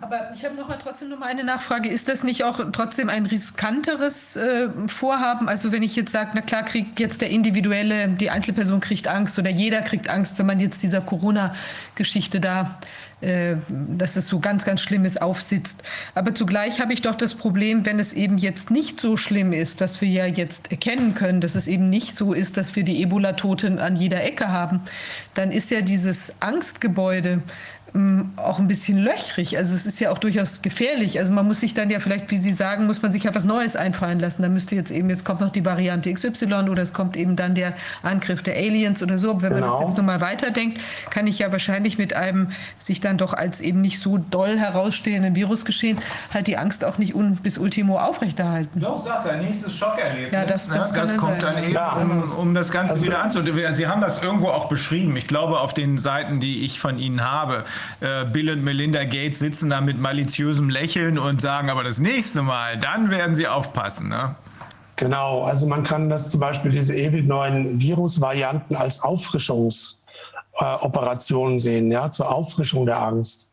Aber 0.00 0.30
ich 0.34 0.44
habe 0.44 0.54
noch 0.54 0.68
mal 0.68 0.78
trotzdem 0.82 1.08
noch 1.08 1.18
mal 1.18 1.26
eine 1.26 1.44
Nachfrage. 1.44 1.88
Ist 1.88 2.08
das 2.08 2.24
nicht 2.24 2.44
auch 2.44 2.60
trotzdem 2.72 3.08
ein 3.08 3.26
riskanteres 3.26 4.36
äh, 4.36 4.68
Vorhaben? 4.86 5.48
Also 5.48 5.72
wenn 5.72 5.82
ich 5.82 5.96
jetzt 5.96 6.12
sage, 6.12 6.30
na 6.34 6.42
klar, 6.42 6.62
kriegt 6.64 7.00
jetzt 7.00 7.20
der 7.22 7.30
individuelle, 7.30 8.08
die 8.08 8.30
Einzelperson 8.30 8.80
kriegt 8.80 9.08
Angst 9.08 9.38
oder 9.38 9.50
jeder 9.50 9.80
kriegt 9.82 10.10
Angst, 10.10 10.38
wenn 10.38 10.46
man 10.46 10.60
jetzt 10.60 10.82
dieser 10.82 11.00
Corona-Geschichte 11.00 12.40
da 12.40 12.78
äh, 13.22 13.58
dass 13.68 14.16
es 14.16 14.26
so 14.26 14.40
ganz, 14.40 14.64
ganz 14.64 14.80
Schlimmes 14.80 15.16
aufsitzt. 15.16 15.80
Aber 16.16 16.34
zugleich 16.34 16.80
habe 16.80 16.92
ich 16.92 17.02
doch 17.02 17.14
das 17.14 17.34
Problem, 17.34 17.86
wenn 17.86 18.00
es 18.00 18.12
eben 18.12 18.36
jetzt 18.36 18.72
nicht 18.72 19.00
so 19.00 19.16
schlimm 19.16 19.52
ist, 19.52 19.80
dass 19.80 20.00
wir 20.00 20.08
ja 20.08 20.26
jetzt 20.26 20.72
erkennen 20.72 21.14
können, 21.14 21.40
dass 21.40 21.54
es 21.54 21.68
eben 21.68 21.88
nicht 21.88 22.16
so 22.16 22.32
ist, 22.32 22.56
dass 22.56 22.74
wir 22.74 22.82
die 22.82 23.00
Ebola-Toten 23.00 23.78
an 23.78 23.94
jeder 23.94 24.24
Ecke 24.24 24.48
haben, 24.48 24.80
dann 25.34 25.52
ist 25.52 25.70
ja 25.70 25.82
dieses 25.82 26.42
Angstgebäude 26.42 27.42
auch 28.36 28.58
ein 28.58 28.68
bisschen 28.68 28.96
löchrig. 28.96 29.58
Also 29.58 29.74
es 29.74 29.84
ist 29.84 30.00
ja 30.00 30.10
auch 30.10 30.18
durchaus 30.18 30.62
gefährlich. 30.62 31.18
Also 31.18 31.30
man 31.30 31.46
muss 31.46 31.60
sich 31.60 31.74
dann 31.74 31.90
ja 31.90 32.00
vielleicht, 32.00 32.30
wie 32.30 32.38
Sie 32.38 32.54
sagen, 32.54 32.86
muss 32.86 33.02
man 33.02 33.12
sich 33.12 33.24
ja 33.24 33.34
was 33.34 33.44
Neues 33.44 33.76
einfallen 33.76 34.18
lassen. 34.18 34.40
Da 34.40 34.48
müsste 34.48 34.74
jetzt 34.74 34.90
eben, 34.90 35.10
jetzt 35.10 35.26
kommt 35.26 35.42
noch 35.42 35.52
die 35.52 35.64
Variante 35.64 36.12
XY 36.12 36.70
oder 36.70 36.82
es 36.82 36.94
kommt 36.94 37.18
eben 37.18 37.36
dann 37.36 37.54
der 37.54 37.74
Angriff 38.02 38.42
der 38.42 38.56
Aliens 38.56 39.02
oder 39.02 39.18
so. 39.18 39.30
Aber 39.30 39.42
wenn 39.42 39.54
genau. 39.54 39.60
man 39.60 39.70
das 39.70 39.78
genau. 39.78 39.88
jetzt 39.88 39.98
nochmal 39.98 40.20
weiterdenkt, 40.22 40.80
kann 41.10 41.26
ich 41.26 41.38
ja 41.38 41.52
wahrscheinlich 41.52 41.98
mit 41.98 42.14
einem 42.14 42.52
sich 42.78 43.02
dann 43.02 43.18
doch 43.18 43.34
als 43.34 43.60
eben 43.60 43.82
nicht 43.82 44.00
so 44.00 44.16
doll 44.16 44.58
herausstehenden 44.58 45.36
Virusgeschehen 45.36 45.98
halt 46.32 46.46
die 46.46 46.56
Angst 46.56 46.86
auch 46.86 46.96
nicht 46.96 47.14
un 47.14 47.36
bis 47.36 47.58
Ultimo 47.58 47.98
aufrechterhalten. 47.98 48.80
Doch, 48.80 48.96
sagt 48.96 49.26
er, 49.26 49.36
nächstes 49.36 49.76
Schockerlebnis. 49.76 50.32
Ja, 50.32 50.46
das, 50.46 50.68
das, 50.68 50.92
ne? 50.92 51.00
das 51.00 51.16
kommt 51.18 51.42
sein. 51.42 51.56
dann 51.56 51.64
eben, 51.64 51.74
ja. 51.74 51.92
um, 52.00 52.22
um, 52.38 52.54
das 52.54 52.70
Ganze 52.70 52.94
also, 52.94 53.04
wieder 53.04 53.22
anzunehmen. 53.22 53.74
Sie 53.74 53.86
haben 53.86 54.00
das 54.00 54.22
irgendwo 54.22 54.48
auch 54.48 54.68
beschrieben. 54.68 55.14
Ich 55.16 55.26
glaube, 55.26 55.60
auf 55.60 55.74
den 55.74 55.98
Seiten, 55.98 56.40
die 56.40 56.64
ich 56.64 56.80
von 56.80 56.98
Ihnen 56.98 57.22
habe, 57.22 57.64
äh, 58.00 58.24
Bill 58.26 58.50
und 58.50 58.64
Melinda 58.64 59.04
Gates 59.04 59.38
sitzen 59.38 59.70
da 59.70 59.80
mit 59.80 59.98
maliziösem 59.98 60.68
Lächeln 60.68 61.18
und 61.18 61.40
sagen, 61.40 61.70
aber 61.70 61.84
das 61.84 61.98
nächste 61.98 62.42
Mal, 62.42 62.78
dann 62.78 63.10
werden 63.10 63.34
sie 63.34 63.48
aufpassen. 63.48 64.08
Ne? 64.08 64.34
Genau, 64.96 65.44
also 65.44 65.66
man 65.66 65.82
kann 65.82 66.10
das 66.10 66.30
zum 66.30 66.40
Beispiel 66.40 66.70
diese 66.70 66.94
ewig 66.94 67.26
neuen 67.26 67.80
Virusvarianten 67.80 68.76
als 68.76 69.02
Auffrischungsoperationen 69.02 71.56
äh, 71.56 71.60
sehen, 71.60 71.90
ja, 71.90 72.10
zur 72.10 72.30
Auffrischung 72.32 72.86
der 72.86 73.00
Angst. 73.00 73.50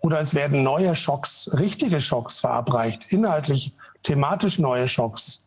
Oder 0.00 0.20
es 0.20 0.34
werden 0.34 0.62
neue 0.62 0.94
Schocks, 0.94 1.50
richtige 1.58 2.00
Schocks 2.00 2.38
verabreicht, 2.38 3.12
inhaltlich, 3.12 3.72
thematisch 4.02 4.58
neue 4.58 4.86
Schocks. 4.86 5.44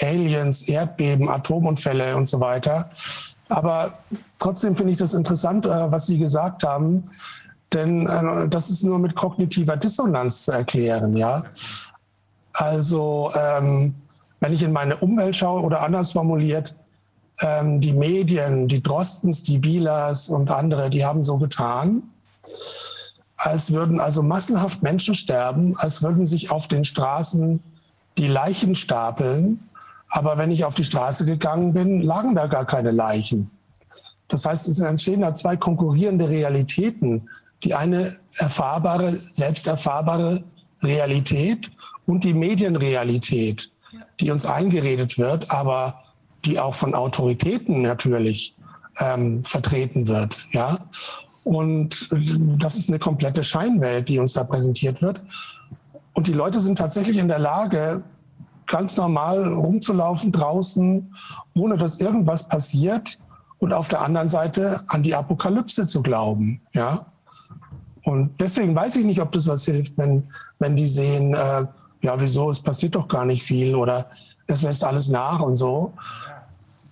Aliens, 0.00 0.68
Erdbeben, 0.68 1.28
Atomunfälle 1.28 2.16
und 2.16 2.28
so 2.28 2.40
weiter. 2.40 2.90
Aber 3.48 3.98
trotzdem 4.38 4.76
finde 4.76 4.92
ich 4.92 4.98
das 4.98 5.14
interessant, 5.14 5.66
äh, 5.66 5.68
was 5.68 6.06
Sie 6.06 6.18
gesagt 6.18 6.62
haben. 6.62 7.04
Denn 7.72 8.06
äh, 8.06 8.48
das 8.48 8.70
ist 8.70 8.82
nur 8.82 8.98
mit 8.98 9.14
kognitiver 9.14 9.76
Dissonanz 9.76 10.44
zu 10.44 10.52
erklären. 10.52 11.16
Ja? 11.16 11.44
Also 12.52 13.30
ähm, 13.34 13.94
wenn 14.40 14.52
ich 14.52 14.62
in 14.62 14.72
meine 14.72 14.96
Umwelt 14.96 15.36
schaue 15.36 15.62
oder 15.62 15.82
anders 15.82 16.12
formuliert, 16.12 16.74
ähm, 17.42 17.80
die 17.80 17.92
Medien, 17.92 18.68
die 18.68 18.82
Drostens, 18.82 19.42
die 19.42 19.58
Bielers 19.58 20.28
und 20.28 20.50
andere, 20.50 20.90
die 20.90 21.04
haben 21.04 21.24
so 21.24 21.38
getan, 21.38 22.02
als 23.36 23.72
würden 23.72 24.00
also 24.00 24.22
massenhaft 24.22 24.82
Menschen 24.82 25.14
sterben, 25.14 25.76
als 25.78 26.02
würden 26.02 26.26
sich 26.26 26.50
auf 26.50 26.68
den 26.68 26.84
Straßen 26.84 27.62
die 28.18 28.26
Leichen 28.26 28.74
stapeln. 28.74 29.62
Aber 30.10 30.36
wenn 30.36 30.50
ich 30.50 30.64
auf 30.64 30.74
die 30.74 30.84
Straße 30.84 31.24
gegangen 31.24 31.72
bin, 31.72 32.02
lagen 32.02 32.34
da 32.34 32.46
gar 32.46 32.66
keine 32.66 32.90
Leichen. 32.90 33.50
Das 34.28 34.44
heißt, 34.44 34.68
es 34.68 34.80
entstehen 34.80 35.22
da 35.22 35.34
zwei 35.34 35.56
konkurrierende 35.56 36.28
Realitäten 36.28 37.28
die 37.62 37.74
eine 37.74 38.16
erfahrbare, 38.36 39.10
selbst 39.10 39.66
erfahrbare 39.66 40.42
Realität 40.82 41.70
und 42.06 42.24
die 42.24 42.34
Medienrealität, 42.34 43.70
die 44.20 44.30
uns 44.30 44.46
eingeredet 44.46 45.18
wird, 45.18 45.50
aber 45.50 46.02
die 46.44 46.58
auch 46.58 46.74
von 46.74 46.94
Autoritäten 46.94 47.82
natürlich 47.82 48.54
ähm, 48.98 49.44
vertreten 49.44 50.08
wird. 50.08 50.46
Ja? 50.52 50.78
Und 51.44 52.08
das 52.58 52.76
ist 52.76 52.88
eine 52.88 52.98
komplette 52.98 53.44
Scheinwelt, 53.44 54.08
die 54.08 54.18
uns 54.18 54.34
da 54.34 54.44
präsentiert 54.44 55.02
wird. 55.02 55.20
Und 56.12 56.26
die 56.26 56.32
Leute 56.32 56.60
sind 56.60 56.78
tatsächlich 56.78 57.16
in 57.16 57.28
der 57.28 57.38
Lage, 57.38 58.04
ganz 58.66 58.96
normal 58.96 59.52
rumzulaufen 59.52 60.30
draußen, 60.30 61.12
ohne 61.54 61.76
dass 61.76 62.00
irgendwas 62.00 62.46
passiert 62.46 63.18
und 63.58 63.72
auf 63.72 63.88
der 63.88 64.00
anderen 64.00 64.28
Seite 64.28 64.80
an 64.86 65.02
die 65.02 65.14
Apokalypse 65.14 65.86
zu 65.86 66.02
glauben. 66.02 66.60
Ja? 66.72 67.06
Und 68.04 68.40
deswegen 68.40 68.74
weiß 68.74 68.96
ich 68.96 69.04
nicht, 69.04 69.20
ob 69.20 69.32
das 69.32 69.46
was 69.46 69.64
hilft, 69.64 69.96
wenn, 69.98 70.24
wenn 70.58 70.76
die 70.76 70.88
sehen, 70.88 71.34
äh, 71.34 71.66
ja, 72.02 72.20
wieso, 72.20 72.50
es 72.50 72.60
passiert 72.60 72.94
doch 72.94 73.08
gar 73.08 73.24
nicht 73.24 73.42
viel 73.42 73.74
oder 73.74 74.06
es 74.46 74.62
lässt 74.62 74.84
alles 74.84 75.08
nach 75.08 75.40
und 75.40 75.56
so. 75.56 75.92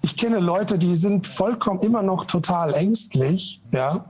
Ich 0.02 0.16
kenne 0.16 0.38
Leute, 0.38 0.78
die 0.78 0.96
sind 0.96 1.26
vollkommen 1.26 1.80
immer 1.80 2.02
noch 2.02 2.26
total 2.26 2.74
ängstlich, 2.74 3.60
ja, 3.72 4.04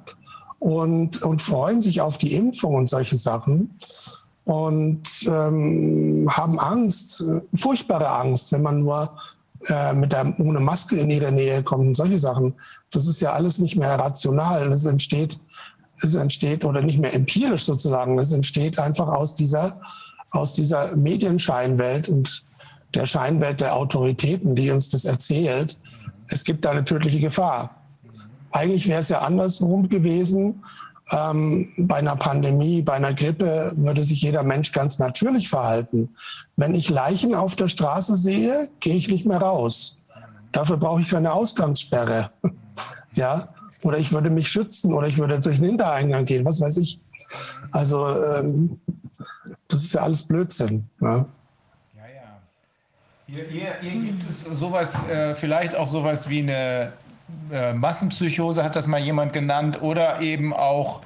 und, 0.59 1.23
und 1.23 1.41
freuen 1.41 1.81
sich 1.81 2.01
auf 2.01 2.19
die 2.19 2.35
Impfung 2.35 2.75
und 2.75 2.89
solche 2.89 3.17
Sachen 3.17 3.79
und 4.45 5.03
ähm, 5.27 6.27
haben 6.31 6.59
Angst, 6.59 7.23
furchtbare 7.55 8.09
Angst, 8.09 8.51
wenn 8.51 8.63
man 8.63 8.81
nur 8.81 9.13
äh, 9.67 9.93
mit 9.93 10.13
der, 10.13 10.35
ohne 10.39 10.61
Maske 10.61 10.97
in 10.97 11.11
ihre 11.11 11.31
Nähe 11.31 11.63
kommt 11.63 11.87
und 11.87 11.95
solche 11.95 12.19
Sachen. 12.19 12.55
Das 12.91 13.07
ist 13.07 13.21
ja 13.21 13.33
alles 13.33 13.59
nicht 13.59 13.77
mehr 13.77 13.99
rational. 13.99 14.71
Das 14.71 14.85
entsteht 14.85 15.39
es 16.03 16.15
entsteht 16.15 16.65
oder 16.65 16.83
nicht 16.83 16.99
mehr 16.99 17.15
empirisch 17.15 17.65
sozusagen, 17.65 18.19
es 18.19 18.33
entsteht 18.33 18.79
einfach 18.79 19.09
aus 19.09 19.35
dieser, 19.35 19.81
aus 20.31 20.53
dieser 20.53 20.97
Medienscheinwelt 20.97 22.09
und 22.09 22.45
der 22.95 23.07
Scheinwelt 23.07 23.61
der 23.61 23.77
Autoritäten, 23.77 24.55
die 24.55 24.71
uns 24.71 24.89
das 24.89 25.05
erzählt. 25.05 25.79
Es 26.29 26.45
gibt 26.45 26.65
da 26.65 26.71
eine 26.71 26.85
tödliche 26.85 27.21
Gefahr. 27.21 27.75
Eigentlich 28.51 28.89
wäre 28.89 29.01
es 29.01 29.09
ja 29.09 29.21
andersrum 29.21 29.89
gewesen. 29.89 30.63
Ähm, 31.11 31.71
bei 31.79 31.97
einer 31.97 32.17
Pandemie, 32.17 32.83
bei 32.83 32.95
einer 32.95 33.15
Grippe 33.15 33.73
würde 33.77 34.05
sich 34.05 34.23
jeder 34.23 34.43
Mensch 34.43 34.73
ganz 34.73 34.99
natürlich 34.99 35.49
verhalten. 35.49 36.11
Wenn 36.57 36.75
ich 36.75 36.91
Leichen 36.91 37.35
auf 37.35 37.57
der 37.57 37.69
Straße 37.69 38.17
sehe, 38.17 38.69
gehe 38.81 38.97
ich 38.97 39.09
nicht 39.09 39.27
mehr 39.27 39.39
raus. 39.39 39.97
Dafür 40.53 40.77
brauche 40.77 41.01
ich 41.01 41.09
keine 41.09 41.33
Ausgangssperre. 41.33 42.31
ja, 43.13 43.49
oder 43.83 43.99
ich 43.99 44.13
würde 44.13 44.31
mich 44.31 44.49
schützen 44.49 44.93
oder 44.93 45.09
ich 45.09 45.19
würde 45.19 45.41
durch 45.41 45.57
den 45.57 45.67
Hintereingang 45.67 46.25
gehen, 46.25 46.45
was 46.45 46.61
weiß 46.61 46.77
ich. 46.79 47.01
Also 47.73 48.09
ähm, 48.09 48.81
das 49.69 49.83
ist 49.83 49.93
ja 49.93 50.03
alles 50.03 50.23
Blödsinn. 50.23 50.89
Ne? 51.01 51.27
Ja, 51.97 52.03
ja. 52.03 52.41
Hier, 53.27 53.45
hier, 53.45 53.75
hier, 53.81 54.01
gibt 54.01 54.29
es 54.29 54.43
sowas, 54.43 55.09
äh, 55.09 55.35
vielleicht 55.35 55.75
auch 55.75 55.87
sowas 55.87 56.29
wie 56.29 56.41
eine 56.41 56.93
äh, 57.51 57.73
Massenpsychose, 57.73 58.65
hat 58.65 58.77
das 58.77 58.87
mal 58.87 59.01
jemand 59.01 59.33
genannt, 59.33 59.83
oder 59.83 60.21
eben 60.21 60.55
auch 60.55 61.03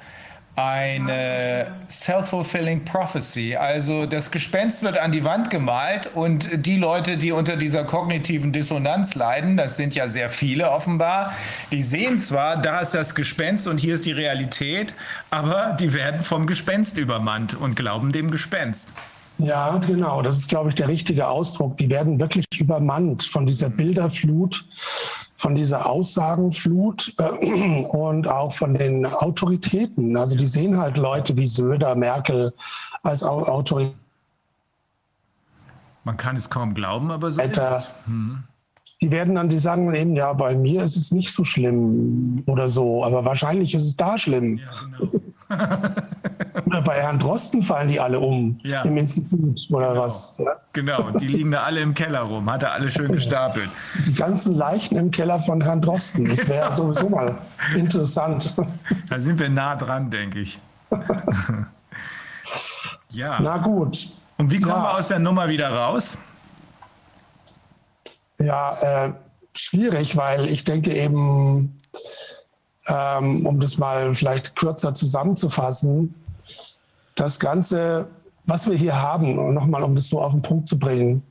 eine 0.55 1.67
self-fulfilling 1.89 2.85
prophecy. 2.85 3.55
Also 3.55 4.05
das 4.05 4.29
Gespenst 4.29 4.83
wird 4.83 4.97
an 4.97 5.11
die 5.11 5.23
Wand 5.23 5.49
gemalt 5.49 6.11
und 6.13 6.65
die 6.65 6.77
Leute, 6.77 7.17
die 7.17 7.31
unter 7.31 7.55
dieser 7.55 7.83
kognitiven 7.85 8.51
Dissonanz 8.51 9.15
leiden, 9.15 9.57
das 9.57 9.77
sind 9.77 9.95
ja 9.95 10.07
sehr 10.07 10.29
viele 10.29 10.69
offenbar, 10.69 11.33
die 11.71 11.81
sehen 11.81 12.19
zwar, 12.19 12.61
da 12.61 12.81
ist 12.81 12.91
das 12.91 13.15
Gespenst 13.15 13.67
und 13.67 13.79
hier 13.79 13.95
ist 13.95 14.05
die 14.05 14.11
Realität, 14.11 14.93
aber 15.31 15.75
die 15.79 15.93
werden 15.93 16.23
vom 16.23 16.45
Gespenst 16.45 16.97
übermannt 16.99 17.55
und 17.55 17.75
glauben 17.75 18.11
dem 18.11 18.29
Gespenst. 18.29 18.93
Ja, 19.39 19.77
genau. 19.77 20.21
Das 20.21 20.37
ist, 20.37 20.49
glaube 20.49 20.69
ich, 20.69 20.75
der 20.75 20.87
richtige 20.87 21.27
Ausdruck. 21.27 21.77
Die 21.77 21.89
werden 21.89 22.19
wirklich 22.19 22.45
übermannt 22.59 23.23
von 23.23 23.47
dieser 23.47 23.69
Bilderflut 23.69 24.63
von 25.43 25.55
dieser 25.55 25.89
Aussagenflut 25.89 27.13
äh, 27.19 27.83
und 27.85 28.29
auch 28.29 28.53
von 28.53 28.75
den 28.75 29.05
Autoritäten. 29.05 30.15
Also 30.15 30.37
die 30.37 30.47
sehen 30.47 30.77
halt 30.77 30.95
Leute 30.95 31.35
wie 31.35 31.45
Söder, 31.45 31.95
Merkel 31.95 32.53
als 33.03 33.25
Autorität. 33.25 33.93
Man 36.05 36.15
kann 36.15 36.37
es 36.37 36.49
kaum 36.49 36.73
glauben, 36.73 37.11
aber 37.11 37.29
so. 37.31 37.41
Hm. 38.05 38.43
Die 39.01 39.11
werden 39.11 39.35
dann, 39.35 39.49
die 39.49 39.57
sagen 39.57 39.93
eben, 39.93 40.15
ja, 40.15 40.31
bei 40.31 40.55
mir 40.55 40.81
ist 40.85 40.95
es 40.95 41.11
nicht 41.11 41.33
so 41.33 41.43
schlimm 41.43 42.43
oder 42.45 42.69
so, 42.69 43.03
aber 43.03 43.25
wahrscheinlich 43.25 43.75
ist 43.75 43.85
es 43.85 43.97
da 43.97 44.17
schlimm. 44.17 44.59
Ja, 44.59 44.71
genau. 44.97 45.11
Oder 46.65 46.81
bei 46.81 47.01
Herrn 47.01 47.19
Drosten 47.19 47.61
fallen 47.61 47.87
die 47.87 47.99
alle 47.99 48.19
um 48.19 48.59
ja. 48.63 48.81
im 48.83 48.97
Institut 48.97 49.67
oder 49.69 49.89
genau. 49.89 50.01
was. 50.01 50.37
Ja? 50.39 50.55
Genau, 50.73 51.11
die 51.11 51.27
liegen 51.27 51.51
da 51.51 51.63
alle 51.63 51.81
im 51.81 51.93
Keller 51.93 52.21
rum, 52.21 52.49
hat 52.49 52.63
er 52.63 52.71
alle 52.73 52.89
schön 52.89 53.11
gestapelt. 53.11 53.69
Die 54.07 54.13
ganzen 54.13 54.55
Leichen 54.55 54.97
im 54.97 55.11
Keller 55.11 55.39
von 55.39 55.61
Herrn 55.61 55.81
Drosten, 55.81 56.27
das 56.27 56.47
wäre 56.47 56.65
genau. 56.65 56.75
sowieso 56.75 57.09
mal 57.09 57.37
interessant. 57.75 58.53
Da 59.09 59.19
sind 59.19 59.39
wir 59.39 59.49
nah 59.49 59.75
dran, 59.75 60.09
denke 60.09 60.39
ich. 60.39 60.59
ja. 63.11 63.39
Na 63.41 63.57
gut. 63.57 64.09
Und 64.37 64.51
wie 64.51 64.59
kommen 64.59 64.75
ja. 64.75 64.83
wir 64.83 64.97
aus 64.97 65.07
der 65.07 65.19
Nummer 65.19 65.47
wieder 65.49 65.69
raus? 65.69 66.17
Ja, 68.39 68.73
äh, 69.05 69.13
schwierig, 69.53 70.17
weil 70.17 70.45
ich 70.45 70.63
denke 70.63 70.91
eben, 70.91 71.81
ähm, 72.87 73.45
um 73.45 73.59
das 73.59 73.77
mal 73.77 74.13
vielleicht 74.13 74.55
kürzer 74.55 74.93
zusammenzufassen, 74.93 76.15
das 77.15 77.39
Ganze, 77.39 78.09
was 78.45 78.67
wir 78.67 78.75
hier 78.75 79.01
haben, 79.01 79.53
nochmal 79.53 79.83
um 79.83 79.95
das 79.95 80.09
so 80.09 80.21
auf 80.21 80.33
den 80.33 80.41
Punkt 80.41 80.67
zu 80.67 80.77
bringen, 80.77 81.23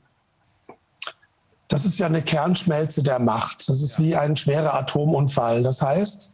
das 1.67 1.85
ist 1.85 1.97
ja 1.97 2.05
eine 2.05 2.21
Kernschmelze 2.21 3.01
der 3.01 3.19
Macht. 3.19 3.67
Das 3.67 3.81
ist 3.81 3.99
wie 3.99 4.15
ein 4.15 4.35
schwerer 4.35 4.75
Atomunfall. 4.75 5.63
Das 5.63 5.81
heißt, 5.81 6.31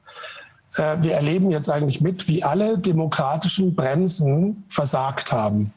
äh, 0.76 0.98
wir 1.02 1.14
erleben 1.14 1.50
jetzt 1.50 1.70
eigentlich 1.70 2.02
mit, 2.02 2.28
wie 2.28 2.44
alle 2.44 2.78
demokratischen 2.78 3.74
Bremsen 3.74 4.66
versagt 4.68 5.32
haben, 5.32 5.74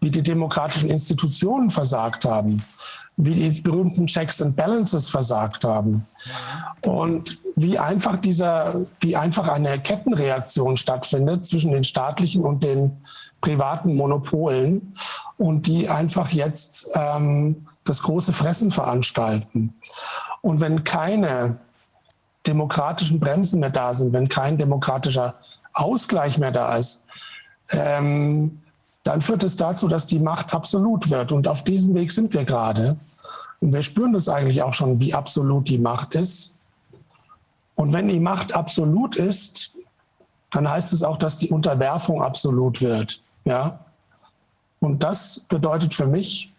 wie 0.00 0.10
die 0.10 0.22
demokratischen 0.22 0.90
Institutionen 0.90 1.70
versagt 1.70 2.24
haben, 2.24 2.64
wie 3.24 3.34
die 3.34 3.60
berühmten 3.60 4.06
Checks 4.06 4.42
and 4.42 4.56
Balances 4.56 5.08
versagt 5.08 5.64
haben 5.64 6.02
und 6.84 7.38
wie 7.56 7.78
einfach 7.78 8.16
dieser, 8.16 8.74
wie 9.00 9.16
einfach 9.16 9.48
eine 9.48 9.78
Kettenreaktion 9.78 10.76
stattfindet 10.76 11.46
zwischen 11.46 11.72
den 11.72 11.84
staatlichen 11.84 12.42
und 12.44 12.64
den 12.64 12.96
privaten 13.40 13.94
Monopolen 13.94 14.94
und 15.36 15.66
die 15.66 15.88
einfach 15.88 16.30
jetzt 16.30 16.88
ähm, 16.94 17.66
das 17.84 18.02
große 18.02 18.32
Fressen 18.32 18.70
veranstalten. 18.70 19.74
Und 20.40 20.60
wenn 20.60 20.84
keine 20.84 21.58
demokratischen 22.46 23.20
Bremsen 23.20 23.60
mehr 23.60 23.70
da 23.70 23.94
sind, 23.94 24.12
wenn 24.12 24.28
kein 24.28 24.58
demokratischer 24.58 25.34
Ausgleich 25.74 26.38
mehr 26.38 26.50
da 26.50 26.76
ist, 26.76 27.02
ähm, 27.70 28.62
dann 29.04 29.20
führt 29.20 29.42
es 29.42 29.56
dazu, 29.56 29.88
dass 29.88 30.06
die 30.06 30.18
Macht 30.18 30.54
absolut 30.54 31.10
wird. 31.10 31.32
Und 31.32 31.48
auf 31.48 31.64
diesem 31.64 31.94
Weg 31.94 32.12
sind 32.12 32.32
wir 32.34 32.44
gerade. 32.44 32.96
Und 33.62 33.72
wir 33.72 33.82
spüren 33.82 34.12
das 34.12 34.28
eigentlich 34.28 34.60
auch 34.62 34.74
schon, 34.74 34.98
wie 34.98 35.14
absolut 35.14 35.68
die 35.68 35.78
Macht 35.78 36.16
ist. 36.16 36.56
Und 37.76 37.92
wenn 37.92 38.08
die 38.08 38.18
Macht 38.18 38.54
absolut 38.54 39.14
ist, 39.14 39.72
dann 40.50 40.68
heißt 40.68 40.92
es 40.92 41.04
auch, 41.04 41.16
dass 41.16 41.36
die 41.36 41.48
Unterwerfung 41.48 42.22
absolut 42.22 42.80
wird. 42.80 43.22
Ja? 43.44 43.78
Und 44.80 45.04
das 45.04 45.46
bedeutet 45.48 45.94
für 45.94 46.08
mich, 46.08 46.52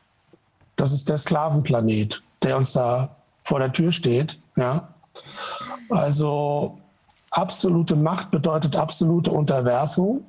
das 0.78 0.94
ist 0.94 1.10
der 1.10 1.18
Sklavenplanet, 1.18 2.24
der 2.42 2.56
uns 2.58 2.72
da 2.72 3.14
vor 3.44 3.60
der 3.60 3.74
Tür 3.74 3.92
steht. 3.92 4.40
Ja? 4.56 4.88
Also 5.90 6.78
absolute 7.32 7.98
Macht 7.98 8.32
bedeutet 8.32 8.78
absolute 8.78 9.30
Unterwerfung. 9.30 10.24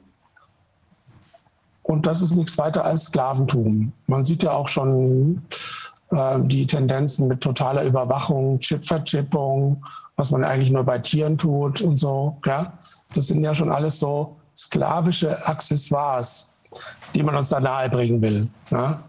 Und 1.85 2.07
das 2.07 2.21
ist 2.21 2.35
nichts 2.35 2.59
weiter 2.59 2.85
als 2.85 3.05
Sklaventum. 3.05 3.93
Man 4.09 4.25
sieht 4.25 4.43
ja 4.43 4.53
auch 4.53 4.69
schon 4.69 5.43
die 6.11 6.67
Tendenzen 6.67 7.29
mit 7.29 7.41
totaler 7.41 7.83
Überwachung, 7.85 8.61
Chipverchippung, 8.61 9.85
was 10.17 10.31
man 10.31 10.45
eigentlich 10.45 10.71
nur 10.71 10.85
bei 10.85 10.99
Tieren 10.99 11.39
tut 11.39 11.81
und 11.81 11.99
so. 11.99 12.39
Ja? 12.45 12.75
Das 13.15 13.27
sind 13.29 13.43
ja 13.43 13.55
schon 13.55 13.71
alles 13.71 13.99
so 13.99 14.37
sklavische 14.57 15.47
Accessoires, 15.47 16.49
die 17.15 17.23
man 17.23 17.37
uns 17.37 17.49
da 17.49 17.61
nahebringen 17.61 18.23
will. 18.23 18.49
Ja? 18.71 19.03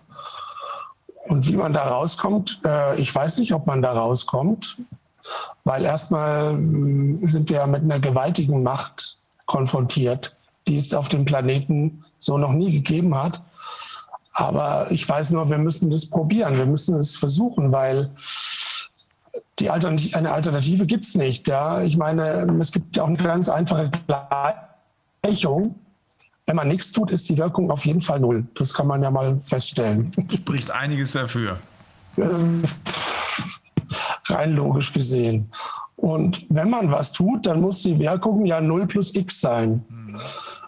Und 1.27 1.47
wie 1.47 1.57
man 1.57 1.73
da 1.73 1.87
rauskommt, 1.87 2.61
äh, 2.65 2.99
ich 2.99 3.13
weiß 3.13 3.39
nicht, 3.39 3.53
ob 3.53 3.65
man 3.65 3.81
da 3.81 3.93
rauskommt, 3.93 4.77
weil 5.63 5.83
erstmal 5.83 6.53
äh, 6.53 7.15
sind 7.17 7.49
wir 7.49 7.65
mit 7.67 7.81
einer 7.81 7.99
gewaltigen 7.99 8.61
Macht 8.61 9.19
konfrontiert, 9.45 10.35
die 10.67 10.77
es 10.77 10.93
auf 10.93 11.09
dem 11.09 11.25
Planeten 11.25 12.03
so 12.19 12.37
noch 12.37 12.51
nie 12.51 12.71
gegeben 12.71 13.15
hat. 13.15 13.41
Aber 14.37 14.87
ich 14.91 15.07
weiß 15.07 15.31
nur, 15.31 15.49
wir 15.49 15.57
müssen 15.57 15.89
das 15.89 16.05
probieren, 16.05 16.57
wir 16.57 16.65
müssen 16.65 16.95
es 16.95 17.15
versuchen, 17.15 17.71
weil 17.71 18.11
die 19.59 19.69
Alternative, 19.69 20.17
eine 20.17 20.33
Alternative 20.33 20.85
gibt 20.85 21.05
es 21.05 21.15
nicht. 21.15 21.47
Ja? 21.47 21.81
Ich 21.81 21.95
meine, 21.95 22.45
es 22.59 22.73
gibt 22.73 22.97
ja 22.97 23.03
auch 23.03 23.07
eine 23.07 23.17
ganz 23.17 23.47
einfache 23.47 23.89
Gleichung. 25.21 25.75
Wenn 26.45 26.57
man 26.57 26.67
nichts 26.67 26.91
tut, 26.91 27.11
ist 27.11 27.29
die 27.29 27.37
Wirkung 27.37 27.71
auf 27.71 27.85
jeden 27.85 28.01
Fall 28.01 28.19
null. 28.19 28.45
Das 28.55 28.73
kann 28.73 28.87
man 28.87 29.01
ja 29.01 29.09
mal 29.09 29.39
feststellen. 29.45 30.11
Spricht 30.33 30.69
einiges 30.69 31.13
dafür. 31.13 31.57
Rein 34.25 34.53
logisch 34.53 34.91
gesehen. 34.91 35.49
Und 35.95 36.45
wenn 36.49 36.69
man 36.69 36.91
was 36.91 37.13
tut, 37.13 37.45
dann 37.45 37.61
muss 37.61 37.83
die 37.83 37.97
Wirkung 37.97 38.45
ja 38.45 38.59
0 38.59 38.85
plus 38.87 39.15
x 39.15 39.39
sein. 39.39 39.83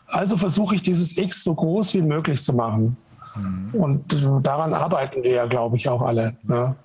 Also 0.07 0.37
versuche 0.37 0.75
ich 0.75 0.81
dieses 0.81 1.17
x 1.17 1.43
so 1.43 1.53
groß 1.53 1.95
wie 1.95 2.01
möglich 2.01 2.41
zu 2.41 2.53
machen. 2.53 2.95
Mhm. 3.37 3.73
Und 3.73 4.45
daran 4.45 4.73
arbeiten 4.73 5.23
wir 5.23 5.31
ja, 5.31 5.45
glaube 5.45 5.77
ich, 5.77 5.89
auch 5.89 6.01
alle. 6.01 6.35
Ne? 6.43 6.75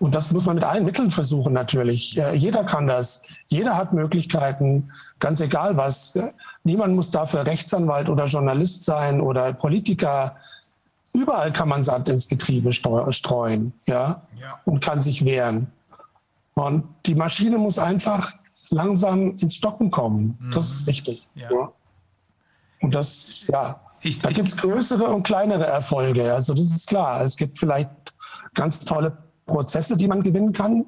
Und 0.00 0.14
das 0.14 0.32
muss 0.32 0.46
man 0.46 0.54
mit 0.54 0.64
allen 0.64 0.84
Mitteln 0.84 1.10
versuchen 1.10 1.52
natürlich. 1.52 2.12
Jeder 2.34 2.64
kann 2.64 2.86
das. 2.86 3.22
Jeder 3.48 3.76
hat 3.76 3.92
Möglichkeiten, 3.92 4.92
ganz 5.18 5.40
egal 5.40 5.76
was. 5.76 6.16
Niemand 6.62 6.94
muss 6.94 7.10
dafür 7.10 7.46
Rechtsanwalt 7.46 8.08
oder 8.08 8.26
Journalist 8.26 8.84
sein 8.84 9.20
oder 9.20 9.52
Politiker. 9.52 10.36
Überall 11.14 11.52
kann 11.52 11.68
man 11.68 11.82
Sand 11.82 12.08
ins 12.08 12.28
Getriebe 12.28 12.72
streuen 12.72 13.72
ja? 13.86 14.22
ja. 14.40 14.60
und 14.64 14.80
kann 14.80 15.02
sich 15.02 15.24
wehren. 15.24 15.72
Und 16.54 16.84
die 17.06 17.14
Maschine 17.14 17.58
muss 17.58 17.78
einfach 17.78 18.32
langsam 18.70 19.30
ins 19.30 19.54
Stocken 19.54 19.90
kommen. 19.90 20.38
Mhm. 20.40 20.50
Das 20.52 20.70
ist 20.70 20.86
wichtig. 20.86 21.26
Ja. 21.34 21.50
ja. 21.50 21.72
Und 22.80 22.94
das, 22.94 23.46
ja, 23.48 23.80
ich, 24.02 24.18
da 24.18 24.30
gibt 24.30 24.48
es 24.48 24.56
größere 24.56 25.04
und 25.04 25.22
kleinere 25.22 25.66
Erfolge. 25.66 26.32
Also 26.32 26.54
das 26.54 26.70
ist 26.70 26.88
klar. 26.88 27.22
Es 27.22 27.36
gibt 27.36 27.58
vielleicht 27.58 27.90
ganz 28.54 28.78
tolle 28.80 29.16
Prozesse, 29.46 29.96
die 29.96 30.08
man 30.08 30.22
gewinnen 30.22 30.52
kann. 30.52 30.84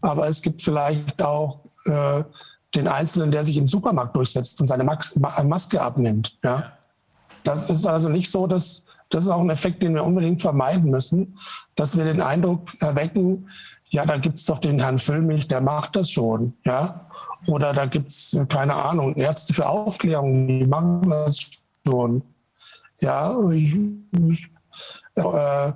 Aber 0.00 0.28
es 0.28 0.42
gibt 0.42 0.62
vielleicht 0.62 1.22
auch 1.22 1.64
äh, 1.84 2.22
den 2.74 2.88
Einzelnen, 2.88 3.30
der 3.30 3.44
sich 3.44 3.56
im 3.56 3.68
Supermarkt 3.68 4.16
durchsetzt 4.16 4.60
und 4.60 4.66
seine 4.66 4.84
Max 4.84 5.16
Maske 5.16 5.80
abnimmt. 5.80 6.38
Ja? 6.42 6.72
Das 7.44 7.70
ist 7.70 7.86
also 7.86 8.08
nicht 8.08 8.30
so, 8.30 8.46
dass 8.46 8.84
das 9.10 9.24
ist 9.24 9.30
auch 9.30 9.40
ein 9.40 9.50
Effekt, 9.50 9.82
den 9.82 9.94
wir 9.94 10.04
unbedingt 10.04 10.40
vermeiden 10.40 10.90
müssen, 10.90 11.38
dass 11.76 11.96
wir 11.96 12.04
den 12.04 12.20
Eindruck 12.20 12.68
erwecken, 12.80 13.48
ja, 13.90 14.04
da 14.04 14.18
gibt 14.18 14.38
es 14.38 14.44
doch 14.44 14.58
den 14.58 14.78
Herrn 14.80 14.98
Füllmilch, 14.98 15.48
der 15.48 15.62
macht 15.62 15.96
das 15.96 16.10
schon. 16.10 16.52
Ja? 16.66 17.08
Oder 17.46 17.72
da 17.72 17.86
gibt 17.86 18.08
es, 18.08 18.36
keine 18.48 18.74
Ahnung, 18.74 19.14
Ärzte 19.16 19.54
für 19.54 19.66
Aufklärung, 19.66 20.46
die 20.46 20.66
machen 20.66 21.08
das 21.08 21.46
schon. 21.86 22.22
Ja, 23.00 23.38
ich, 23.50 23.74
ich, 24.28 24.46
äh, 25.14 25.72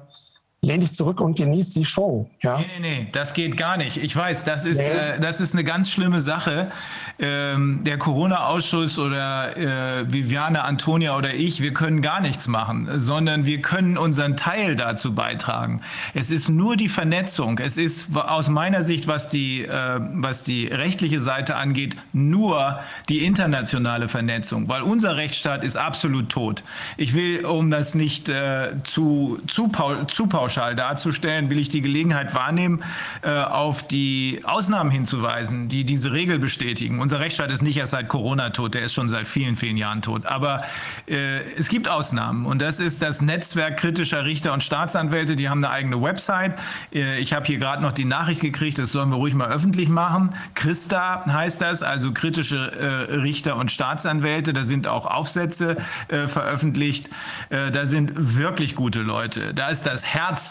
lehn 0.64 0.80
dich 0.80 0.92
zurück 0.92 1.20
und 1.20 1.36
genieß 1.36 1.70
die 1.70 1.84
Show. 1.84 2.30
Ja? 2.40 2.58
Nee, 2.58 2.66
nee, 2.78 3.00
nee, 3.00 3.08
das 3.10 3.34
geht 3.34 3.56
gar 3.56 3.76
nicht. 3.76 3.96
Ich 3.96 4.14
weiß, 4.14 4.44
das 4.44 4.64
ist, 4.64 4.78
nee. 4.78 4.86
äh, 4.86 5.18
das 5.18 5.40
ist 5.40 5.54
eine 5.54 5.64
ganz 5.64 5.90
schlimme 5.90 6.20
Sache. 6.20 6.70
Ähm, 7.18 7.80
der 7.82 7.98
Corona-Ausschuss 7.98 8.96
oder 8.96 9.56
äh, 9.56 10.12
Viviane, 10.12 10.62
Antonia 10.62 11.16
oder 11.16 11.34
ich, 11.34 11.62
wir 11.62 11.74
können 11.74 12.00
gar 12.00 12.20
nichts 12.20 12.46
machen, 12.46 12.88
sondern 13.00 13.44
wir 13.44 13.60
können 13.60 13.98
unseren 13.98 14.36
Teil 14.36 14.76
dazu 14.76 15.16
beitragen. 15.16 15.80
Es 16.14 16.30
ist 16.30 16.48
nur 16.48 16.76
die 16.76 16.88
Vernetzung. 16.88 17.58
Es 17.58 17.76
ist 17.76 18.16
aus 18.16 18.48
meiner 18.48 18.82
Sicht, 18.82 19.08
was 19.08 19.28
die, 19.28 19.64
äh, 19.64 19.98
was 20.12 20.44
die 20.44 20.68
rechtliche 20.68 21.20
Seite 21.20 21.56
angeht, 21.56 21.96
nur 22.12 22.78
die 23.08 23.24
internationale 23.24 24.08
Vernetzung, 24.08 24.68
weil 24.68 24.82
unser 24.82 25.16
Rechtsstaat 25.16 25.64
ist 25.64 25.74
absolut 25.74 26.28
tot. 26.28 26.62
Ich 26.98 27.14
will, 27.14 27.44
um 27.46 27.72
das 27.72 27.96
nicht 27.96 28.28
äh, 28.28 28.76
zu, 28.84 29.40
zu, 29.48 29.68
zu 30.06 30.28
pauschal 30.28 30.51
pauschal 30.52 30.74
darzustellen, 30.74 31.48
will 31.48 31.58
ich 31.58 31.70
die 31.70 31.80
Gelegenheit 31.80 32.34
wahrnehmen, 32.34 32.82
äh, 33.22 33.30
auf 33.30 33.86
die 33.86 34.40
Ausnahmen 34.44 34.90
hinzuweisen, 34.90 35.68
die 35.68 35.84
diese 35.84 36.12
Regel 36.12 36.38
bestätigen. 36.38 37.00
Unser 37.00 37.20
Rechtsstaat 37.20 37.50
ist 37.50 37.62
nicht 37.62 37.78
erst 37.78 37.92
seit 37.92 38.08
Corona 38.08 38.50
tot, 38.50 38.74
der 38.74 38.82
ist 38.82 38.92
schon 38.92 39.08
seit 39.08 39.26
vielen, 39.26 39.56
vielen 39.56 39.78
Jahren 39.78 40.02
tot. 40.02 40.26
Aber 40.26 40.62
äh, 41.08 41.40
es 41.56 41.68
gibt 41.68 41.88
Ausnahmen 41.88 42.44
und 42.44 42.60
das 42.60 42.80
ist 42.80 43.00
das 43.00 43.22
Netzwerk 43.22 43.78
kritischer 43.78 44.24
Richter 44.24 44.52
und 44.52 44.62
Staatsanwälte. 44.62 45.36
Die 45.36 45.48
haben 45.48 45.64
eine 45.64 45.72
eigene 45.72 46.02
Website. 46.02 46.58
Äh, 46.92 47.18
ich 47.18 47.32
habe 47.32 47.46
hier 47.46 47.58
gerade 47.58 47.82
noch 47.82 47.92
die 47.92 48.04
Nachricht 48.04 48.42
gekriegt, 48.42 48.78
das 48.78 48.92
sollen 48.92 49.08
wir 49.08 49.16
ruhig 49.16 49.34
mal 49.34 49.48
öffentlich 49.48 49.88
machen. 49.88 50.34
Christa 50.54 51.24
heißt 51.26 51.62
das, 51.62 51.82
also 51.82 52.12
kritische 52.12 53.08
Richter 53.22 53.56
und 53.56 53.70
Staatsanwälte. 53.70 54.52
Da 54.52 54.62
sind 54.62 54.86
auch 54.86 55.06
Aufsätze 55.06 55.76
veröffentlicht. 56.08 57.10
Da 57.48 57.84
sind 57.84 58.12
wirklich 58.14 58.74
gute 58.74 59.00
Leute. 59.00 59.54
Da 59.54 59.68
ist 59.68 59.84
das 59.86 60.04
Herz 60.04 60.41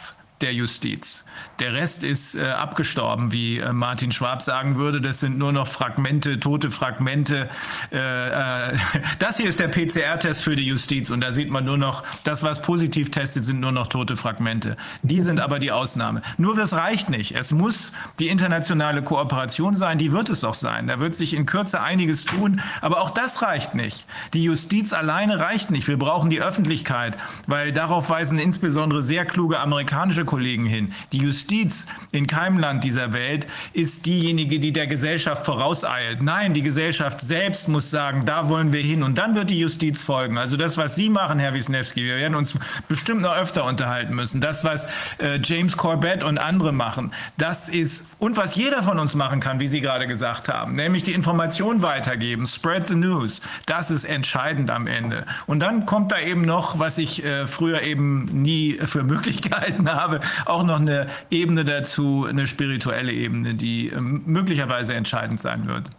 der 0.41 0.53
Justiz. 0.53 1.25
Der 1.59 1.73
Rest 1.73 2.03
ist 2.03 2.35
äh, 2.35 2.49
abgestorben, 2.49 3.31
wie 3.31 3.59
äh, 3.59 3.71
Martin 3.73 4.11
Schwab 4.11 4.41
sagen 4.41 4.77
würde. 4.77 5.01
Das 5.01 5.19
sind 5.19 5.37
nur 5.37 5.51
noch 5.51 5.67
Fragmente, 5.67 6.39
tote 6.39 6.71
Fragmente. 6.71 7.49
Äh, 7.91 8.69
äh 8.69 8.77
das 9.19 9.37
hier 9.37 9.49
ist 9.49 9.59
der 9.59 9.67
PCR-Test 9.67 10.43
für 10.43 10.55
die 10.55 10.65
Justiz 10.65 11.09
und 11.09 11.21
da 11.21 11.31
sieht 11.31 11.49
man 11.49 11.65
nur 11.65 11.77
noch, 11.77 12.03
das, 12.23 12.43
was 12.43 12.61
positiv 12.61 13.11
testet, 13.11 13.45
sind 13.45 13.59
nur 13.59 13.71
noch 13.71 13.87
tote 13.87 14.15
Fragmente. 14.15 14.77
Die 15.03 15.21
sind 15.21 15.39
aber 15.39 15.59
die 15.59 15.71
Ausnahme. 15.71 16.21
Nur 16.37 16.55
das 16.55 16.73
reicht 16.73 17.09
nicht. 17.09 17.35
Es 17.35 17.51
muss 17.51 17.93
die 18.19 18.29
internationale 18.29 19.03
Kooperation 19.03 19.73
sein, 19.73 19.97
die 19.97 20.11
wird 20.11 20.29
es 20.29 20.43
auch 20.43 20.53
sein. 20.53 20.87
Da 20.87 20.99
wird 20.99 21.15
sich 21.15 21.33
in 21.33 21.45
Kürze 21.45 21.81
einiges 21.81 22.25
tun, 22.25 22.61
aber 22.81 23.01
auch 23.01 23.11
das 23.11 23.41
reicht 23.41 23.75
nicht. 23.75 24.07
Die 24.33 24.43
Justiz 24.43 24.93
alleine 24.93 25.39
reicht 25.39 25.71
nicht. 25.71 25.87
Wir 25.87 25.97
brauchen 25.97 26.29
die 26.29 26.41
Öffentlichkeit, 26.41 27.17
weil 27.47 27.71
darauf 27.71 28.09
weisen 28.09 28.39
insbesondere 28.39 29.01
sehr 29.01 29.25
kluge 29.25 29.59
amerikanische 29.59 30.25
Kollegen 30.25 30.65
hin. 30.65 30.93
Die 31.11 31.19
Justiz 31.31 31.87
in 32.11 32.27
keinem 32.27 32.59
Land 32.59 32.83
dieser 32.83 33.13
Welt 33.13 33.47
ist 33.71 34.05
diejenige, 34.05 34.59
die 34.59 34.73
der 34.73 34.85
Gesellschaft 34.85 35.45
vorauseilt. 35.45 36.21
Nein, 36.21 36.53
die 36.53 36.61
Gesellschaft 36.61 37.21
selbst 37.21 37.69
muss 37.69 37.89
sagen, 37.89 38.25
da 38.25 38.49
wollen 38.49 38.73
wir 38.73 38.81
hin 38.81 39.01
und 39.01 39.17
dann 39.17 39.33
wird 39.33 39.49
die 39.49 39.57
Justiz 39.57 40.03
folgen. 40.03 40.37
Also 40.37 40.57
das, 40.57 40.75
was 40.75 40.95
Sie 40.95 41.07
machen, 41.07 41.39
Herr 41.39 41.53
Wisniewski, 41.53 42.03
wir 42.03 42.17
werden 42.17 42.35
uns 42.35 42.59
bestimmt 42.89 43.21
noch 43.21 43.33
öfter 43.33 43.63
unterhalten 43.63 44.13
müssen. 44.13 44.41
Das, 44.41 44.65
was 44.65 44.87
äh, 45.19 45.39
James 45.41 45.77
Corbett 45.77 46.21
und 46.21 46.37
andere 46.37 46.73
machen, 46.73 47.13
das 47.37 47.69
ist 47.69 48.07
und 48.19 48.35
was 48.35 48.55
jeder 48.55 48.83
von 48.83 48.99
uns 48.99 49.15
machen 49.15 49.39
kann, 49.39 49.61
wie 49.61 49.67
Sie 49.67 49.79
gerade 49.79 50.07
gesagt 50.07 50.49
haben, 50.49 50.75
nämlich 50.75 51.03
die 51.03 51.13
Information 51.13 51.81
weitergeben, 51.81 52.45
spread 52.45 52.89
the 52.89 52.95
news. 52.95 53.39
Das 53.67 53.89
ist 53.89 54.03
entscheidend 54.03 54.69
am 54.69 54.85
Ende. 54.85 55.25
Und 55.47 55.61
dann 55.61 55.85
kommt 55.85 56.11
da 56.11 56.19
eben 56.19 56.41
noch, 56.41 56.77
was 56.77 56.97
ich 56.97 57.23
äh, 57.23 57.47
früher 57.47 57.83
eben 57.83 58.25
nie 58.25 58.79
für 58.83 59.03
möglich 59.03 59.41
gehalten 59.49 59.89
habe, 59.89 60.19
auch 60.45 60.63
noch 60.63 60.81
eine 60.81 61.07
Ebene 61.29 61.65
dazu, 61.65 62.25
eine 62.27 62.47
spirituelle 62.47 63.11
Ebene, 63.11 63.53
die 63.53 63.89
äh, 63.89 63.99
möglicherweise 63.99 64.93
entscheidend 64.93 65.39
sein 65.39 65.67
wird. 65.67 65.89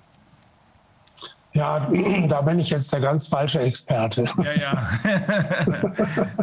Ja, 1.52 1.90
da 2.28 2.42
bin 2.42 2.58
ich 2.58 2.70
jetzt 2.70 2.92
der 2.92 3.00
ganz 3.00 3.26
falsche 3.26 3.60
Experte. 3.60 4.24
Ja, 4.42 4.52
ja. 4.52 4.90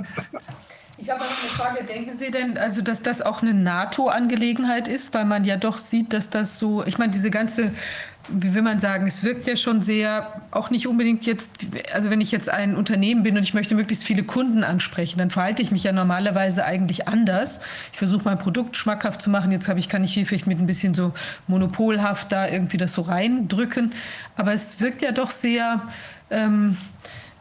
Ich 1.01 1.09
habe 1.09 1.22
noch 1.22 1.30
eine 1.30 1.49
Frage. 1.49 1.85
Denken 1.85 2.17
Sie 2.17 2.30
denn, 2.30 2.58
also, 2.58 2.82
dass 2.82 3.01
das 3.01 3.22
auch 3.22 3.41
eine 3.41 3.53
NATO-Angelegenheit 3.53 4.88
ist, 4.88 5.14
weil 5.14 5.25
man 5.25 5.45
ja 5.45 5.56
doch 5.56 5.77
sieht, 5.77 6.11
dass 6.11 6.30
das 6.30 6.59
so, 6.59 6.83
ich 6.83 6.98
meine, 6.98 7.11
diese 7.11 7.32
ganze 7.32 7.72
wie 8.32 8.53
will 8.53 8.61
man 8.61 8.80
sagen, 8.80 9.08
es 9.08 9.24
wirkt 9.24 9.48
ja 9.48 9.56
schon 9.56 9.82
sehr, 9.82 10.41
auch 10.51 10.69
nicht 10.69 10.88
unbedingt 10.88 11.25
jetzt, 11.25 11.53
also 11.93 12.09
wenn 12.09 12.22
ich 12.22 12.32
jetzt 12.32 12.49
ein 12.49 12.75
Unternehmen 12.75 13.24
bin 13.24 13.38
und 13.38 13.43
ich 13.43 13.53
möchte 13.53 13.75
möglichst 13.75 14.03
viele 14.03 14.24
Kunden 14.24 14.64
ansprechen, 14.64 15.19
dann 15.19 15.30
verhalte 15.30 15.61
ich 15.61 15.72
mich 15.72 15.83
ja 15.83 15.91
normalerweise 15.91 16.66
eigentlich 16.66 17.08
anders. 17.08 17.59
Ich 17.91 17.98
versuche 17.98 18.24
mein 18.25 18.38
Produkt 18.38 18.75
schmackhaft 18.75 19.22
zu 19.22 19.30
machen. 19.30 19.51
Jetzt 19.51 19.67
habe 19.67 19.80
ich, 19.80 19.90
kann 19.90 20.03
ich 20.03 20.14
hier 20.14 20.25
vielleicht 20.25 20.48
mit 20.48 20.59
ein 20.59 20.66
bisschen 20.66 20.93
so 20.93 21.14
monopolhaft 21.48 22.32
da 22.32 22.48
irgendwie 22.48 22.77
das 22.77 22.93
so 22.93 23.01
reindrücken. 23.01 23.93
Aber 24.35 24.53
es 24.53 24.80
wirkt 24.80 25.01
ja 25.01 25.11
doch 25.11 25.30
sehr, 25.30 25.82
ähm, 26.30 26.77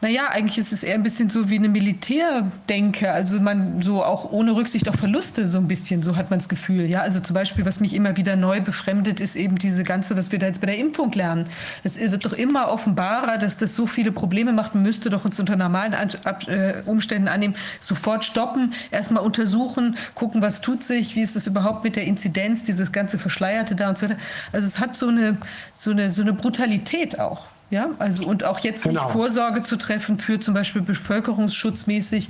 naja, 0.01 0.29
eigentlich 0.29 0.57
ist 0.57 0.71
es 0.71 0.83
eher 0.83 0.95
ein 0.95 1.03
bisschen 1.03 1.29
so 1.29 1.49
wie 1.49 1.57
eine 1.57 1.67
Militärdenke. 1.67 3.11
Also 3.11 3.41
man 3.41 3.81
so 3.81 4.01
auch 4.01 4.31
ohne 4.31 4.55
Rücksicht 4.55 4.87
auf 4.87 4.95
Verluste 4.95 5.47
so 5.49 5.57
ein 5.57 5.67
bisschen, 5.67 6.01
so 6.01 6.15
hat 6.15 6.29
man 6.29 6.39
das 6.39 6.47
Gefühl. 6.47 6.89
Ja, 6.89 7.01
also 7.01 7.19
zum 7.19 7.33
Beispiel, 7.33 7.65
was 7.65 7.81
mich 7.81 7.93
immer 7.93 8.15
wieder 8.15 8.37
neu 8.37 8.61
befremdet, 8.61 9.19
ist 9.19 9.35
eben 9.35 9.57
diese 9.57 9.83
ganze, 9.83 10.15
was 10.15 10.31
wir 10.31 10.39
da 10.39 10.45
jetzt 10.45 10.61
bei 10.61 10.67
der 10.67 10.77
Impfung 10.77 11.11
lernen. 11.11 11.47
Es 11.83 11.99
wird 11.99 12.23
doch 12.23 12.31
immer 12.31 12.69
offenbarer, 12.69 13.37
dass 13.37 13.57
das 13.57 13.75
so 13.75 13.87
viele 13.87 14.13
Probleme 14.13 14.53
macht. 14.53 14.73
Man 14.73 14.83
müsste 14.83 15.09
doch 15.09 15.25
uns 15.25 15.37
unter 15.37 15.57
normalen 15.57 15.93
äh, 15.93 16.75
Umständen 16.85 17.27
annehmen, 17.27 17.55
sofort 17.81 18.23
stoppen, 18.23 18.73
erstmal 18.91 19.23
untersuchen, 19.23 19.97
gucken, 20.15 20.41
was 20.41 20.61
tut 20.61 20.81
sich, 20.81 21.15
wie 21.15 21.21
ist 21.21 21.35
es 21.35 21.45
überhaupt 21.45 21.83
mit 21.83 21.97
der 21.97 22.05
Inzidenz, 22.05 22.63
dieses 22.63 22.93
ganze 22.93 23.19
Verschleierte 23.19 23.75
da 23.75 23.89
und 23.89 23.97
so 23.97 24.05
weiter. 24.07 24.19
Also 24.53 24.65
es 24.65 24.79
hat 24.79 24.95
so 24.95 25.09
eine, 25.09 25.37
so 25.73 25.91
eine, 25.91 26.11
so 26.11 26.21
eine 26.21 26.31
Brutalität 26.31 27.19
auch. 27.19 27.47
Ja, 27.71 27.91
also 27.99 28.25
und 28.25 28.43
auch 28.43 28.59
jetzt 28.59 28.83
genau. 28.83 29.03
nicht 29.03 29.11
Vorsorge 29.13 29.61
zu 29.61 29.77
treffen 29.77 30.17
für 30.17 30.39
zum 30.39 30.53
Beispiel 30.53 30.81
bevölkerungsschutzmäßig. 30.81 32.29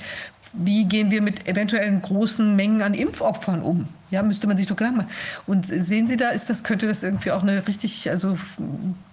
Wie 0.53 0.85
gehen 0.85 1.11
wir 1.11 1.21
mit 1.21 1.47
eventuellen 1.47 2.01
großen 2.01 2.55
Mengen 2.55 2.81
an 2.81 2.93
Impfopfern 2.93 3.61
um? 3.61 3.87
Ja, 4.11 4.23
müsste 4.23 4.47
man 4.47 4.57
sich 4.57 4.65
doch 4.65 4.75
Gedanken 4.75 4.97
machen. 4.97 5.11
Und 5.45 5.67
sehen 5.67 6.07
Sie 6.07 6.17
da, 6.17 6.29
ist 6.29 6.49
das, 6.49 6.63
könnte 6.63 6.87
das 6.87 7.03
irgendwie 7.03 7.31
auch 7.31 7.43
eine 7.43 7.67
richtig, 7.67 8.09
also 8.09 8.37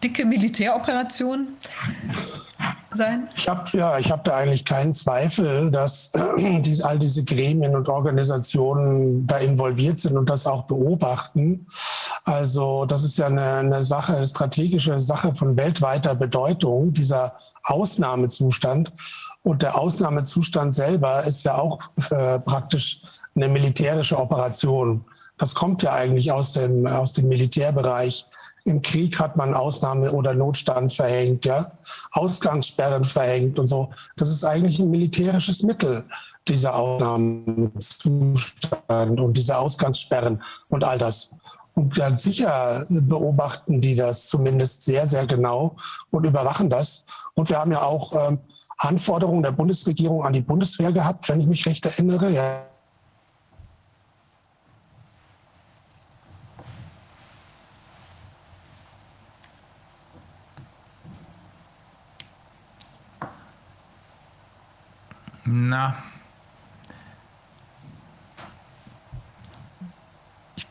dicke 0.03 0.25
Militäroperation 0.25 1.49
sein? 2.91 3.29
Ich 3.37 3.47
habe 3.47 3.77
ja, 3.77 3.99
ich 3.99 4.09
da 4.09 4.37
eigentlich 4.37 4.65
keinen 4.65 4.95
Zweifel, 4.95 5.71
dass 5.71 6.13
dies, 6.39 6.81
all 6.81 6.99
diese 6.99 7.25
Gremien 7.25 7.77
und 7.77 7.89
Organisationen 7.89 9.27
da 9.27 9.37
involviert 9.37 10.01
sind 10.01 10.17
und 10.17 10.31
das 10.31 10.47
auch 10.47 10.63
beobachten. 10.63 11.67
Also 12.25 12.87
das 12.87 13.05
ist 13.05 13.19
ja 13.19 13.27
eine, 13.27 13.57
eine 13.57 13.85
Sache, 13.85 14.17
eine 14.17 14.27
strategische 14.27 15.01
Sache 15.01 15.35
von 15.35 15.57
weltweiter 15.57 16.15
Bedeutung, 16.15 16.93
dieser 16.93 17.37
Ausnahmezustand. 17.63 18.93
Und 19.47 19.63
der 19.63 19.79
Ausnahmezustand 19.79 20.75
selber 20.75 21.23
ist 21.23 21.45
ja 21.45 21.57
auch 21.57 21.79
äh, 22.11 22.41
praktisch 22.41 23.01
eine 23.37 23.49
militärische 23.49 24.19
Operation. 24.19 25.05
Das 25.39 25.55
kommt 25.55 25.85
ja 25.85 25.93
eigentlich 25.93 26.33
aus 26.33 26.55
dem, 26.55 26.89
aus 26.89 27.13
dem 27.13 27.29
Militärbereich. 27.29 28.27
Im 28.65 28.83
Krieg 28.83 29.21
hat 29.21 29.37
man 29.37 29.55
Ausnahme- 29.55 30.11
oder 30.11 30.35
Notstand 30.35 30.93
verhängt, 30.93 31.45
ja, 31.45 31.71
Ausgangssperren 32.11 33.05
verhängt 33.05 33.61
und 33.61 33.69
so. 33.69 33.91
Das 34.17 34.31
ist 34.31 34.43
eigentlich 34.43 34.81
ein 34.81 34.91
militärisches 34.91 35.63
Mittel, 35.63 36.05
dieser 36.49 36.75
Ausnahmezustand 36.75 39.21
und 39.21 39.37
diese 39.37 39.59
Ausgangssperren 39.59 40.43
und 40.71 40.83
all 40.83 40.99
das. 40.99 41.31
Und 41.75 41.95
ganz 41.95 42.25
sicher 42.25 42.85
beobachten 42.89 43.81
die 43.81 43.95
das 43.95 44.27
zumindest 44.27 44.83
sehr, 44.83 45.07
sehr 45.07 45.25
genau 45.25 45.77
und 46.11 46.27
überwachen 46.27 46.69
das. 46.69 47.05
Und 47.35 47.49
wir 47.49 47.61
haben 47.61 47.71
ja 47.71 47.83
auch 47.83 48.29
ähm, 48.29 48.41
Anforderungen 48.77 49.43
der 49.43 49.53
Bundesregierung 49.53 50.25
an 50.25 50.33
die 50.33 50.43
Bundeswehr 50.43 50.93
gehabt, 50.93 51.29
wenn 51.29 51.41
ich 51.41 51.47
mich 51.47 51.65
recht 51.67 51.85
erinnere. 51.87 52.31
Ja. 52.31 52.63
Na. 65.45 65.97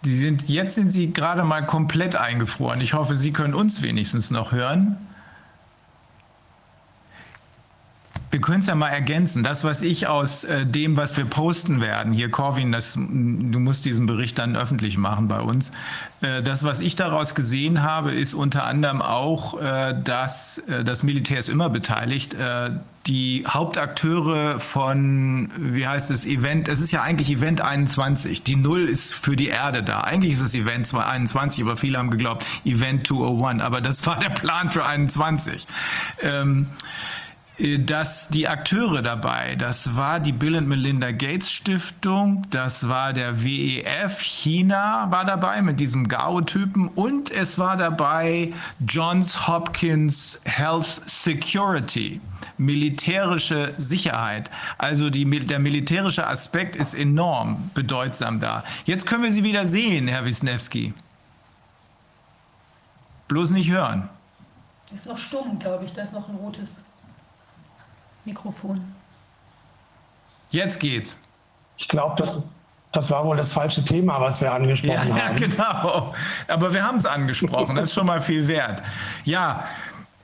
Die 0.04 0.16
sind, 0.16 0.50
jetzt 0.50 0.76
sind 0.76 0.90
Sie 0.92 1.12
gerade 1.12 1.44
mal 1.44 1.66
komplett 1.66 2.16
eingefroren. 2.16 2.82
Ich 2.82 2.94
hoffe, 2.94 3.16
Sie 3.16 3.34
können 3.34 3.56
uns 3.56 3.82
wenigstens 3.82 4.30
noch 4.30 4.52
hören. 4.52 4.98
Wir 8.36 8.42
können 8.42 8.60
es 8.60 8.68
ja 8.68 8.76
mal 8.76 8.90
ergänzen. 8.90 9.44
Das, 9.44 9.64
was 9.64 9.82
ich 9.82 10.08
aus 10.08 10.44
äh, 10.44 10.66
dem, 10.66 10.98
was 10.98 11.16
wir 11.16 11.24
posten 11.24 11.80
werden, 11.80 12.12
hier 12.12 12.30
Corvin, 12.30 12.74
das, 12.74 12.96
du 12.96 13.00
musst 13.00 13.86
diesen 13.86 14.08
Bericht 14.08 14.38
dann 14.38 14.58
öffentlich 14.58 14.98
machen 14.98 15.30
bei 15.30 15.40
uns. 15.40 15.72
Äh, 16.20 16.44
das, 16.44 16.66
was 16.66 16.82
ich 16.82 16.98
daraus 16.98 17.34
gesehen 17.34 17.82
habe, 17.82 18.12
ist 18.12 18.34
unter 18.34 18.66
anderem 18.66 19.02
auch, 19.02 19.58
äh, 19.62 19.96
dass 20.04 20.58
äh, 20.58 20.84
das 20.84 21.02
Militär 21.02 21.40
ist 21.40 21.48
immer 21.48 21.70
beteiligt. 21.70 22.34
Äh, 22.34 22.72
die 23.08 23.46
Hauptakteure 23.48 24.60
von, 24.60 25.50
wie 25.58 25.88
heißt 25.88 26.12
es, 26.12 26.26
Event, 26.26 26.68
es 26.68 26.82
ist 26.82 26.92
ja 26.92 27.04
eigentlich 27.04 27.32
Event 27.32 27.62
21. 27.62 28.44
Die 28.44 28.58
Null 28.58 28.82
ist 28.82 29.14
für 29.14 29.38
die 29.38 29.48
Erde 29.48 29.82
da. 29.82 30.02
Eigentlich 30.02 30.34
ist 30.34 30.42
es 30.42 30.54
Event 30.56 30.94
21, 30.94 31.64
aber 31.64 31.78
viele 31.78 32.00
haben 32.00 32.12
geglaubt 32.12 32.46
Event 32.66 33.08
201. 33.08 33.62
Aber 33.62 33.80
das 33.80 34.06
war 34.06 34.20
der 34.20 34.32
Plan 34.32 34.72
für 34.72 34.86
21. 34.86 35.66
Ähm, 36.22 36.68
äh, 36.68 37.25
dass 37.58 38.28
die 38.28 38.50
Akteure 38.50 39.02
dabei, 39.02 39.56
das 39.56 39.96
war 39.96 40.20
die 40.20 40.34
Bill 40.34 40.58
and 40.58 40.68
Melinda 40.68 41.12
Gates 41.12 41.50
Stiftung, 41.50 42.46
das 42.50 42.90
war 42.90 43.14
der 43.14 43.44
WEF, 43.44 44.20
China 44.20 45.08
war 45.10 45.24
dabei 45.24 45.62
mit 45.62 45.80
diesem 45.80 46.10
Gao-Typen 46.10 46.90
und 46.90 47.32
es 47.32 47.58
war 47.58 47.78
dabei 47.78 48.52
Johns 48.86 49.48
Hopkins 49.48 50.42
Health 50.44 51.02
Security, 51.06 52.20
militärische 52.58 53.74
Sicherheit. 53.78 54.52
Also 54.78 55.10
die, 55.10 55.26
der 55.26 55.60
militärische 55.60 56.28
Aspekt 56.28 56.76
ist 56.76 56.94
enorm 56.94 57.72
bedeutsam 57.74 58.42
da. 58.42 58.66
Jetzt 58.84 59.08
können 59.08 59.24
wir 59.24 59.32
Sie 59.32 59.44
wieder 59.44 59.66
sehen, 59.66 60.10
Herr 60.10 60.26
Wisniewski. 60.26 60.94
Bloß 63.30 63.52
nicht 63.52 63.72
hören. 63.72 64.10
Ist 64.94 65.06
noch 65.06 65.18
stumm, 65.18 65.58
glaube 65.58 65.86
ich. 65.86 65.94
Da 65.94 66.04
ist 66.04 66.14
noch 66.14 66.30
ein 66.30 66.36
rotes 66.36 66.85
Mikrofon. 68.26 68.94
Jetzt 70.50 70.80
geht's. 70.80 71.20
Ich 71.78 71.88
glaube, 71.88 72.16
das, 72.18 72.44
das 72.92 73.12
war 73.12 73.26
wohl 73.26 73.38
das 73.38 73.52
falsche 73.54 73.84
Thema, 73.84 74.22
was 74.22 74.42
wir 74.42 74.54
angesprochen 74.54 75.10
ja, 75.10 75.26
haben. 75.28 75.38
Ja, 75.38 75.48
genau. 75.48 76.14
Aber 76.48 76.74
wir 76.74 76.84
haben 76.84 76.98
es 76.98 77.06
angesprochen. 77.06 77.76
Das 77.76 77.90
ist 77.90 77.94
schon 77.94 78.08
mal 78.08 78.22
viel 78.22 78.48
wert. 78.48 78.82
Ja. 79.24 79.66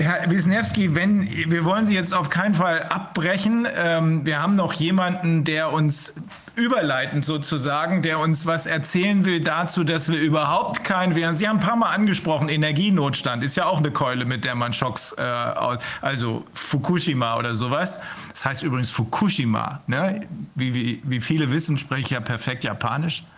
Herr 0.01 0.29
Wisniewski, 0.29 0.95
wenn, 0.95 1.29
wir 1.29 1.63
wollen 1.63 1.85
Sie 1.85 1.93
jetzt 1.93 2.13
auf 2.13 2.29
keinen 2.29 2.55
Fall 2.55 2.83
abbrechen. 2.83 3.67
Ähm, 3.75 4.25
wir 4.25 4.41
haben 4.41 4.55
noch 4.55 4.73
jemanden, 4.73 5.43
der 5.43 5.71
uns 5.71 6.15
überleitend 6.55 7.23
sozusagen, 7.23 8.01
der 8.01 8.19
uns 8.19 8.45
was 8.45 8.65
erzählen 8.65 9.23
will 9.25 9.39
dazu, 9.41 9.83
dass 9.83 10.11
wir 10.11 10.19
überhaupt 10.19 10.83
kein, 10.83 11.13
Sie 11.13 11.47
haben 11.47 11.57
ein 11.57 11.65
paar 11.65 11.75
Mal 11.75 11.91
angesprochen, 11.91 12.49
Energienotstand 12.49 13.43
ist 13.43 13.55
ja 13.55 13.65
auch 13.65 13.77
eine 13.77 13.91
Keule, 13.91 14.25
mit 14.25 14.43
der 14.43 14.55
man 14.55 14.73
Schocks, 14.73 15.13
äh, 15.13 15.21
also 15.21 16.45
Fukushima 16.53 17.37
oder 17.37 17.55
sowas. 17.55 17.99
Das 18.29 18.45
heißt 18.45 18.63
übrigens 18.63 18.91
Fukushima. 18.91 19.81
Ne? 19.87 20.27
Wie, 20.55 20.73
wie, 20.73 21.01
wie 21.03 21.19
viele 21.19 21.51
wissen, 21.51 21.77
spreche 21.77 22.01
ich 22.01 22.09
ja 22.09 22.19
perfekt 22.19 22.63
Japanisch. 22.63 23.23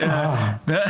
Ah. 0.00 0.58
Herr 0.66 0.86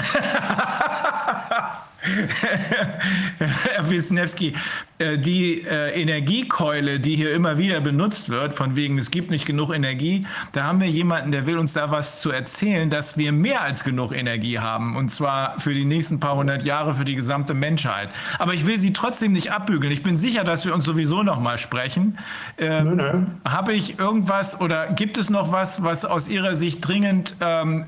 Wisniewski, 3.83 4.55
äh, 4.99 5.19
die 5.19 5.63
äh, 5.63 6.01
Energiekeule, 6.01 7.01
die 7.01 7.17
hier 7.17 7.35
immer 7.35 7.59
wieder 7.59 7.81
benutzt 7.81 8.29
wird, 8.29 8.55
von 8.55 8.77
wegen, 8.77 8.99
es 8.99 9.11
gibt 9.11 9.31
nicht 9.31 9.47
genug 9.47 9.75
Energie, 9.75 10.27
da 10.53 10.65
haben 10.65 10.81
wir 10.81 10.89
jemanden, 10.89 11.33
der 11.33 11.47
will 11.47 11.59
uns 11.59 11.75
da 11.75 11.91
was 11.91 12.21
zu 12.21 12.31
erzählen, 12.31 12.91
dass 12.91 13.17
wir 13.17 13.33
mehr 13.33 13.63
als 13.63 13.85
genug 13.85 14.13
Energie 14.15 14.59
haben. 14.59 14.97
Und 14.97 15.11
zwar 15.11 15.59
für 15.61 15.75
die 15.75 15.85
nächsten 15.85 16.21
paar 16.21 16.37
hundert 16.37 16.65
Jahre, 16.65 16.95
für 16.95 17.05
die 17.05 17.17
gesamte 17.17 17.55
Menschheit. 17.55 18.11
Aber 18.39 18.55
ich 18.55 18.67
will 18.67 18.79
Sie 18.79 18.93
trotzdem 18.93 19.33
nicht 19.33 19.53
abbügeln. 19.53 19.93
Ich 19.93 20.03
bin 20.03 20.17
sicher, 20.17 20.45
dass 20.45 20.65
wir 20.65 20.75
uns 20.75 20.85
sowieso 20.85 21.23
noch 21.23 21.41
mal 21.41 21.59
sprechen. 21.59 22.19
Ähm, 22.59 23.41
Habe 23.45 23.75
ich 23.75 23.99
irgendwas 23.99 24.61
oder 24.61 24.89
gibt 24.93 25.19
es 25.19 25.31
noch 25.31 25.53
was, 25.53 25.83
was 25.83 26.05
aus 26.05 26.29
Ihrer 26.29 26.57
Sicht 26.57 26.87
dringend 26.87 27.37
ähm, 27.41 27.87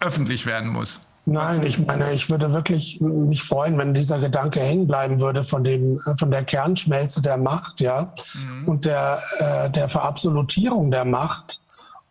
öffentlich 0.00 0.46
werden 0.46 0.70
muss? 0.70 1.04
Nein, 1.26 1.62
ich 1.64 1.78
meine, 1.78 2.12
ich 2.12 2.30
würde 2.30 2.52
wirklich 2.52 3.00
mich 3.00 3.42
freuen, 3.42 3.76
wenn 3.78 3.94
dieser 3.94 4.18
Gedanke 4.18 4.60
hängen 4.60 4.86
bleiben 4.86 5.20
würde 5.20 5.44
von 5.44 5.62
dem, 5.62 5.96
äh, 5.96 6.16
von 6.18 6.30
der 6.30 6.44
Kernschmelze 6.44 7.22
der 7.22 7.36
Macht, 7.36 7.80
ja, 7.80 8.14
mhm. 8.34 8.68
und 8.68 8.84
der, 8.84 9.18
äh, 9.38 9.70
der 9.70 9.88
Verabsolutierung 9.88 10.90
der 10.90 11.04
Macht 11.04 11.60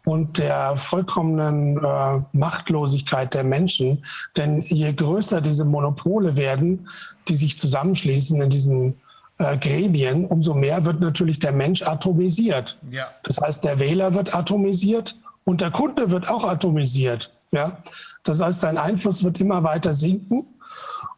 und 0.06 0.38
der 0.38 0.76
vollkommenen 0.76 1.78
äh, 1.84 2.22
Machtlosigkeit 2.34 3.34
der 3.34 3.44
Menschen. 3.44 4.04
Denn 4.38 4.62
je 4.62 4.94
größer 4.94 5.42
diese 5.42 5.66
Monopole 5.66 6.36
werden, 6.36 6.88
die 7.28 7.36
sich 7.36 7.58
zusammenschließen 7.58 8.42
in 8.42 8.50
diesen 8.50 9.02
äh, 9.40 9.58
Gremien, 9.58 10.26
umso 10.26 10.54
mehr 10.54 10.86
wird 10.86 11.00
natürlich 11.00 11.40
der 11.40 11.52
Mensch 11.52 11.82
atomisiert. 11.82 12.78
Ja. 12.90 13.06
Das 13.24 13.40
heißt, 13.40 13.64
der 13.66 13.80
Wähler 13.80 14.14
wird 14.14 14.34
atomisiert 14.34 15.16
und 15.46 15.62
der 15.62 15.72
Kunde 15.72 16.12
wird 16.12 16.30
auch 16.30 16.44
atomisiert. 16.44 17.32
Ja? 17.52 17.78
Das 18.24 18.42
heißt, 18.42 18.60
sein 18.60 18.78
Einfluss 18.78 19.24
wird 19.24 19.42
immer 19.42 19.64
weiter 19.64 19.94
sinken 19.94 20.46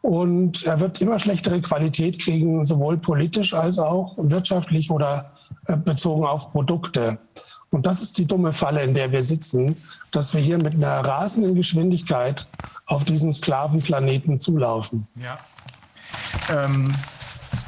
und 0.00 0.64
er 0.64 0.80
wird 0.80 1.00
immer 1.00 1.18
schlechtere 1.18 1.60
Qualität 1.60 2.18
kriegen, 2.20 2.64
sowohl 2.64 2.98
politisch 2.98 3.54
als 3.54 3.78
auch 3.78 4.16
wirtschaftlich 4.18 4.90
oder 4.90 5.32
äh, 5.66 5.76
bezogen 5.76 6.24
auf 6.24 6.52
Produkte. 6.52 7.18
Und 7.70 7.86
das 7.86 8.02
ist 8.02 8.18
die 8.18 8.26
dumme 8.26 8.52
Falle, 8.52 8.82
in 8.82 8.94
der 8.94 9.12
wir 9.12 9.22
sitzen, 9.22 9.76
dass 10.10 10.34
wir 10.34 10.40
hier 10.40 10.58
mit 10.58 10.74
einer 10.74 11.00
rasenden 11.00 11.54
Geschwindigkeit 11.54 12.46
auf 12.86 13.04
diesen 13.04 13.32
Sklavenplaneten 13.32 14.40
zulaufen. 14.40 15.06
Ja. 15.16 15.38
Ähm, 16.50 16.94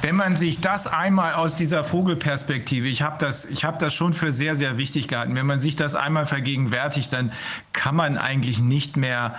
wenn 0.05 0.17
man 0.17 0.35
sich 0.35 0.61
das 0.61 0.85
einmal 0.85 1.33
aus 1.33 1.55
dieser 1.55 1.83
Vogelperspektive, 1.83 2.87
ich 2.87 3.01
habe 3.01 3.15
das, 3.17 3.47
habe 3.63 3.79
das 3.79 3.91
schon 3.91 4.13
für 4.13 4.31
sehr, 4.31 4.55
sehr 4.55 4.77
wichtig 4.77 5.07
gehalten, 5.07 5.35
wenn 5.35 5.47
man 5.47 5.57
sich 5.57 5.75
das 5.75 5.95
einmal 5.95 6.27
vergegenwärtigt, 6.27 7.11
dann 7.11 7.31
kann 7.73 7.95
man 7.95 8.19
eigentlich 8.19 8.59
nicht 8.59 8.97
mehr 8.97 9.33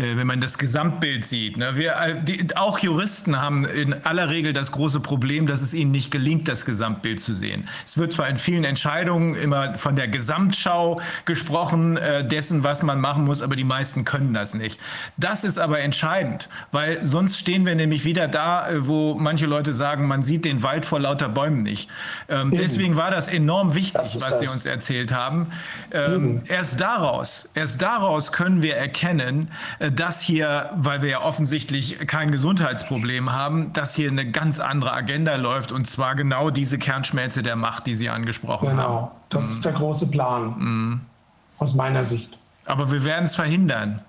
wenn 0.00 0.26
man 0.26 0.40
das 0.40 0.58
Gesamtbild 0.58 1.24
sieht. 1.24 1.56
Ne? 1.56 1.76
Wir, 1.76 1.96
äh, 1.96 2.22
die, 2.22 2.56
auch 2.56 2.78
Juristen 2.78 3.40
haben 3.40 3.64
in 3.64 3.94
aller 4.04 4.28
Regel 4.28 4.52
das 4.52 4.72
große 4.72 5.00
Problem, 5.00 5.46
dass 5.46 5.62
es 5.62 5.74
ihnen 5.74 5.90
nicht 5.90 6.10
gelingt, 6.10 6.48
das 6.48 6.64
Gesamtbild 6.64 7.20
zu 7.20 7.34
sehen. 7.34 7.68
Es 7.84 7.98
wird 7.98 8.12
zwar 8.12 8.28
in 8.28 8.36
vielen 8.36 8.64
Entscheidungen 8.64 9.34
immer 9.34 9.74
von 9.78 9.96
der 9.96 10.08
Gesamtschau 10.08 11.00
gesprochen, 11.24 11.96
äh, 11.96 12.26
dessen, 12.26 12.64
was 12.64 12.82
man 12.82 13.00
machen 13.00 13.24
muss, 13.24 13.42
aber 13.42 13.56
die 13.56 13.64
meisten 13.64 14.04
können 14.04 14.34
das 14.34 14.54
nicht. 14.54 14.80
Das 15.16 15.44
ist 15.44 15.58
aber 15.58 15.80
entscheidend, 15.80 16.48
weil 16.72 17.04
sonst 17.04 17.38
stehen 17.38 17.66
wir 17.66 17.74
nämlich 17.74 18.04
wieder 18.04 18.28
da, 18.28 18.68
wo 18.78 19.14
manche 19.14 19.46
Leute 19.46 19.72
sagen, 19.72 20.06
man 20.06 20.22
sieht 20.22 20.44
den 20.44 20.62
Wald 20.62 20.86
vor 20.86 21.00
lauter 21.00 21.28
Bäumen 21.28 21.62
nicht. 21.62 21.90
Ähm, 22.28 22.50
deswegen 22.50 22.96
war 22.96 23.10
das 23.10 23.28
enorm 23.28 23.74
wichtig, 23.74 23.92
das 24.00 24.14
was 24.20 24.28
das. 24.30 24.40
Sie 24.40 24.48
uns 24.48 24.66
erzählt 24.66 25.12
haben. 25.12 25.48
Ähm, 25.92 26.42
erst 26.48 26.80
daraus, 26.80 27.48
erst 27.54 27.82
daraus 27.82 28.32
können 28.32 28.62
wir 28.62 28.76
erkennen, 28.76 29.50
dass 29.90 30.20
hier, 30.20 30.70
weil 30.74 31.02
wir 31.02 31.08
ja 31.10 31.20
offensichtlich 31.22 31.98
kein 32.06 32.30
Gesundheitsproblem 32.30 33.32
haben, 33.32 33.72
dass 33.72 33.94
hier 33.94 34.10
eine 34.10 34.30
ganz 34.30 34.60
andere 34.60 34.92
Agenda 34.92 35.36
läuft 35.36 35.72
und 35.72 35.86
zwar 35.86 36.14
genau 36.14 36.50
diese 36.50 36.78
Kernschmelze 36.78 37.42
der 37.42 37.56
Macht, 37.56 37.86
die 37.86 37.94
Sie 37.94 38.08
angesprochen 38.08 38.70
genau. 38.70 38.82
haben. 38.82 38.92
Genau, 38.92 39.12
das 39.28 39.48
mhm. 39.48 39.52
ist 39.52 39.64
der 39.64 39.72
große 39.72 40.06
Plan 40.08 40.54
mhm. 40.58 41.00
aus 41.58 41.74
meiner 41.74 42.04
Sicht. 42.04 42.36
Aber 42.66 42.90
wir 42.90 43.04
werden 43.04 43.24
es 43.24 43.34
verhindern. 43.34 44.00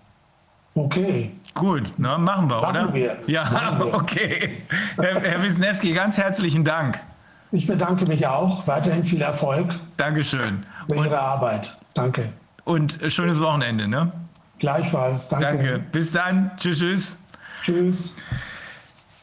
Okay. 0.75 1.31
Gut, 1.53 1.99
ne, 1.99 2.17
machen 2.17 2.49
wir, 2.49 2.61
machen 2.61 2.85
oder? 2.85 2.93
Wir. 2.93 3.17
Ja, 3.27 3.43
machen 3.49 3.79
wir. 3.79 3.93
okay. 3.93 4.57
Herr, 4.95 5.41
Wisniewski, 5.43 5.93
ganz 5.93 6.17
herzlichen 6.17 6.63
Dank. 6.63 6.99
Ich 7.51 7.67
bedanke 7.67 8.05
mich 8.05 8.25
auch. 8.27 8.65
Weiterhin 8.67 9.03
viel 9.03 9.21
Erfolg. 9.21 9.77
Dankeschön. 9.97 10.65
Für 10.87 10.95
Ihre 10.95 11.19
Arbeit. 11.19 11.75
Danke. 11.93 12.31
Und 12.63 12.99
schönes 13.09 13.41
Wochenende, 13.41 13.87
ne? 13.87 14.11
Gleichfalls, 14.61 15.27
danke. 15.27 15.45
Danke. 15.45 15.79
Bis 15.91 16.11
dann. 16.11 16.51
Tschüss, 16.55 16.79
tschüss. 16.79 17.17
Tschüss. 17.63 18.13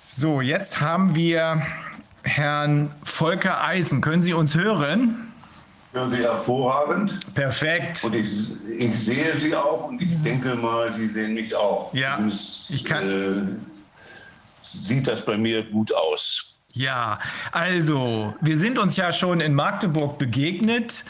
So, 0.05 0.41
jetzt 0.41 0.81
haben 0.81 1.15
wir 1.15 1.63
Herrn 2.25 2.91
Volker 3.05 3.63
Eisen. 3.63 4.01
Können 4.01 4.21
Sie 4.21 4.35
uns 4.35 4.57
hören? 4.57 5.33
Hören 5.93 6.11
Sie 6.11 6.17
hervorragend. 6.19 7.21
Perfekt. 7.35 8.03
Und 8.03 8.17
ich, 8.17 8.53
ich 8.67 8.99
sehe 8.99 9.39
Sie 9.39 9.55
auch 9.55 9.89
und 9.89 10.03
ich 10.03 10.21
denke 10.25 10.57
mal, 10.57 10.93
Sie 10.93 11.07
sehen 11.07 11.35
mich 11.35 11.55
auch. 11.55 11.95
Ja, 11.95 12.19
ich 12.69 12.85
kann. 12.85 13.09
Äh, 13.09 13.43
sieht 14.63 15.07
das 15.07 15.25
bei 15.25 15.39
mir 15.39 15.63
gut 15.63 15.95
aus. 15.95 16.58
Ja, 16.79 17.17
also 17.51 18.37
wir 18.41 18.57
sind 18.57 18.79
uns 18.79 18.97
ja 18.97 19.13
schon 19.13 19.41
in 19.41 19.53
Magdeburg 19.53 20.17
begegnet 20.17 21.05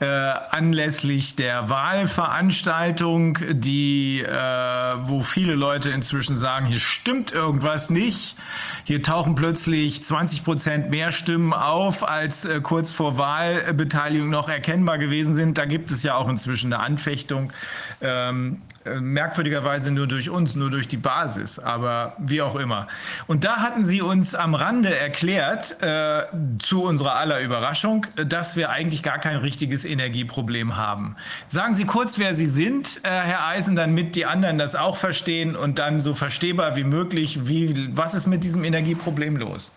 äh, 0.00 0.04
anlässlich 0.04 1.36
der 1.36 1.68
Wahlveranstaltung, 1.68 3.38
die, 3.52 4.20
äh, 4.20 4.32
wo 4.32 5.22
viele 5.22 5.54
Leute 5.54 5.90
inzwischen 5.90 6.34
sagen, 6.34 6.66
hier 6.66 6.80
stimmt 6.80 7.30
irgendwas 7.30 7.88
nicht. 7.88 8.36
Hier 8.82 9.00
tauchen 9.00 9.36
plötzlich 9.36 10.02
20 10.02 10.42
Prozent 10.42 10.90
mehr 10.90 11.12
Stimmen 11.12 11.52
auf, 11.52 12.02
als 12.02 12.44
äh, 12.44 12.60
kurz 12.60 12.90
vor 12.90 13.16
Wahlbeteiligung 13.16 14.28
noch 14.28 14.48
erkennbar 14.48 14.98
gewesen 14.98 15.34
sind. 15.34 15.56
Da 15.56 15.66
gibt 15.66 15.92
es 15.92 16.02
ja 16.02 16.16
auch 16.16 16.28
inzwischen 16.28 16.72
eine 16.72 16.82
Anfechtung. 16.82 17.52
Ähm, 18.00 18.60
äh, 18.70 18.71
merkwürdigerweise 19.00 19.90
nur 19.90 20.06
durch 20.06 20.30
uns, 20.30 20.54
nur 20.54 20.70
durch 20.70 20.88
die 20.88 20.96
Basis, 20.96 21.58
aber 21.58 22.14
wie 22.18 22.42
auch 22.42 22.56
immer. 22.56 22.88
Und 23.26 23.44
da 23.44 23.56
hatten 23.58 23.84
Sie 23.84 24.02
uns 24.02 24.34
am 24.34 24.54
Rande 24.54 24.96
erklärt, 24.96 25.82
äh, 25.82 26.22
zu 26.58 26.82
unserer 26.82 27.16
aller 27.16 27.40
Überraschung, 27.40 28.06
dass 28.16 28.56
wir 28.56 28.70
eigentlich 28.70 29.02
gar 29.02 29.18
kein 29.18 29.36
richtiges 29.36 29.84
Energieproblem 29.84 30.76
haben. 30.76 31.16
Sagen 31.46 31.74
Sie 31.74 31.84
kurz, 31.84 32.18
wer 32.18 32.34
Sie 32.34 32.46
sind, 32.46 33.00
äh, 33.04 33.08
Herr 33.08 33.46
Eisen, 33.46 33.76
damit 33.76 34.16
die 34.16 34.26
anderen 34.26 34.58
das 34.58 34.74
auch 34.74 34.96
verstehen 34.96 35.56
und 35.56 35.78
dann 35.78 36.00
so 36.00 36.14
verstehbar 36.14 36.76
wie 36.76 36.84
möglich, 36.84 37.46
wie, 37.46 37.96
was 37.96 38.14
ist 38.14 38.26
mit 38.26 38.44
diesem 38.44 38.64
Energieproblem 38.64 39.36
los? 39.36 39.72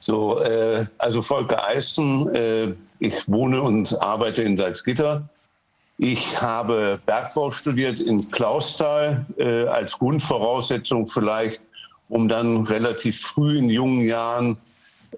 So, 0.00 0.40
äh, 0.40 0.86
also 0.98 1.22
Volker 1.22 1.66
Eisen, 1.66 2.34
äh, 2.34 2.74
ich 2.98 3.28
wohne 3.28 3.62
und 3.62 4.00
arbeite 4.00 4.42
in 4.42 4.56
Salzgitter 4.56 5.28
ich 5.98 6.40
habe 6.40 7.00
Bergbau 7.06 7.50
studiert 7.50 8.00
in 8.00 8.30
Klausthal 8.30 9.24
äh, 9.38 9.64
als 9.66 9.98
Grundvoraussetzung 9.98 11.06
vielleicht, 11.06 11.60
um 12.08 12.28
dann 12.28 12.64
relativ 12.64 13.20
früh 13.20 13.58
in 13.58 13.70
jungen 13.70 14.04
Jahren 14.04 14.58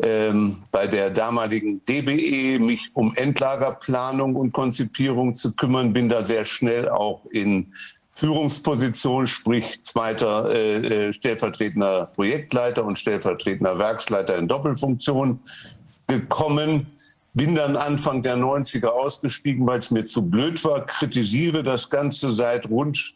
ähm, 0.00 0.56
bei 0.70 0.86
der 0.86 1.10
damaligen 1.10 1.84
DBE 1.84 2.60
mich 2.60 2.90
um 2.94 3.14
Endlagerplanung 3.16 4.36
und 4.36 4.52
Konzipierung 4.52 5.34
zu 5.34 5.52
kümmern. 5.52 5.92
Bin 5.92 6.08
da 6.08 6.22
sehr 6.22 6.44
schnell 6.44 6.88
auch 6.88 7.22
in 7.32 7.72
Führungsposition, 8.12 9.26
sprich 9.26 9.82
zweiter 9.82 10.50
äh, 10.50 11.08
äh 11.08 11.12
stellvertretender 11.12 12.06
Projektleiter 12.14 12.84
und 12.84 12.98
stellvertretender 12.98 13.78
Werksleiter 13.78 14.36
in 14.36 14.46
Doppelfunktion 14.46 15.40
gekommen 16.06 16.97
bin 17.34 17.54
dann 17.54 17.76
Anfang 17.76 18.22
der 18.22 18.36
90er 18.36 18.88
ausgestiegen, 18.88 19.66
weil 19.66 19.78
es 19.78 19.90
mir 19.90 20.04
zu 20.04 20.22
blöd 20.22 20.64
war, 20.64 20.86
kritisiere 20.86 21.62
das 21.62 21.90
Ganze 21.90 22.32
seit 22.32 22.68
rund 22.68 23.14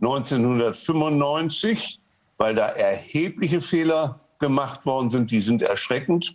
1995, 0.00 2.00
weil 2.38 2.54
da 2.54 2.68
erhebliche 2.68 3.60
Fehler 3.60 4.20
gemacht 4.38 4.86
worden 4.86 5.10
sind, 5.10 5.30
die 5.30 5.42
sind 5.42 5.62
erschreckend. 5.62 6.34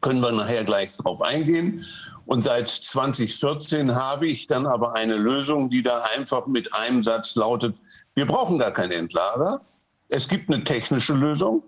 Können 0.00 0.20
wir 0.20 0.32
nachher 0.32 0.64
gleich 0.64 0.96
drauf 0.96 1.22
eingehen. 1.22 1.84
Und 2.26 2.42
seit 2.42 2.68
2014 2.68 3.94
habe 3.94 4.26
ich 4.26 4.46
dann 4.46 4.66
aber 4.66 4.94
eine 4.94 5.16
Lösung, 5.16 5.70
die 5.70 5.82
da 5.82 6.02
einfach 6.16 6.46
mit 6.46 6.72
einem 6.74 7.02
Satz 7.02 7.34
lautet, 7.34 7.76
wir 8.14 8.26
brauchen 8.26 8.58
gar 8.58 8.72
kein 8.72 8.90
Endlager. 8.90 9.60
Es 10.08 10.28
gibt 10.28 10.52
eine 10.52 10.64
technische 10.64 11.14
Lösung, 11.14 11.62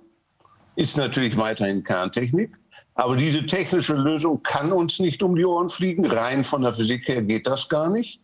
ist 0.77 0.97
natürlich 0.97 1.37
weiterhin 1.37 1.83
Kerntechnik. 1.83 2.59
Aber 2.95 3.17
diese 3.17 3.47
technische 3.47 3.95
Lösung 3.95 4.43
kann 4.43 4.73
uns 4.73 4.99
nicht 4.99 5.23
um 5.23 5.35
die 5.35 5.45
Ohren 5.45 5.71
fliegen. 5.71 6.05
Rein 6.05 6.45
von 6.45 6.63
der 6.63 6.75
Physik 6.75 7.09
her 7.09 7.23
geht 7.23 7.47
das 7.47 7.69
gar 7.69 7.91
nicht. 7.91 8.21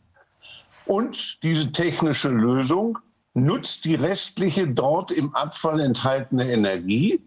Und 0.85 1.43
diese 1.43 1.73
technische 1.73 2.29
Lösung 2.29 2.99
nutzt 3.35 3.85
die 3.85 3.95
restliche 3.95 4.67
dort 4.67 5.11
im 5.11 5.35
Abfall 5.35 5.81
enthaltene 5.81 6.51
Energie 6.51 7.21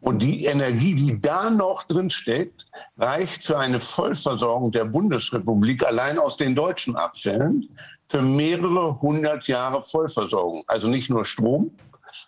Und 0.00 0.20
die 0.20 0.44
Energie, 0.44 0.94
die 0.94 1.20
da 1.20 1.50
noch 1.50 1.82
drin 1.84 2.10
steckt, 2.10 2.66
reicht 2.96 3.44
für 3.44 3.58
eine 3.58 3.80
Vollversorgung 3.80 4.70
der 4.70 4.84
Bundesrepublik 4.84 5.84
allein 5.84 6.18
aus 6.18 6.36
den 6.36 6.54
deutschen 6.54 6.94
Abfällen 6.94 7.68
für 8.06 8.22
mehrere 8.22 9.00
hundert 9.00 9.48
Jahre 9.48 9.82
Vollversorgung. 9.82 10.62
Also 10.68 10.86
nicht 10.86 11.10
nur 11.10 11.24
Strom, 11.24 11.72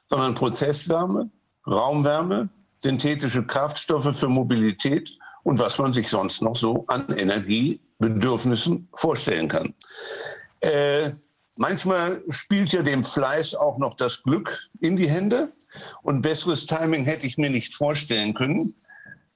sondern 0.07 0.35
Prozesswärme, 0.35 1.31
Raumwärme, 1.67 2.49
synthetische 2.81 3.44
Kraftstoffe 3.44 4.17
für 4.17 4.28
Mobilität 4.28 5.17
und 5.42 5.59
was 5.59 5.78
man 5.78 5.92
sich 5.92 6.09
sonst 6.09 6.42
noch 6.42 6.57
so 6.57 6.84
an 6.89 7.07
Energiebedürfnissen 7.10 8.89
vorstellen 8.94 9.49
kann. 9.49 9.75
Äh, 10.60 11.10
manchmal 11.57 12.23
spielt 12.31 12.73
ja 12.73 12.83
dem 12.83 13.05
Fleiß 13.05 13.55
auch 13.55 13.78
noch 13.78 13.94
das 13.94 14.23
Glück 14.23 14.68
in 14.81 14.97
die 14.97 15.09
Hände 15.09 15.52
und 16.02 16.23
besseres 16.23 16.67
Timing 16.67 17.05
hätte 17.05 17.26
ich 17.26 17.39
mir 17.39 17.50
nicht 17.50 17.75
vorstellen 17.75 18.34
können. 18.34 18.75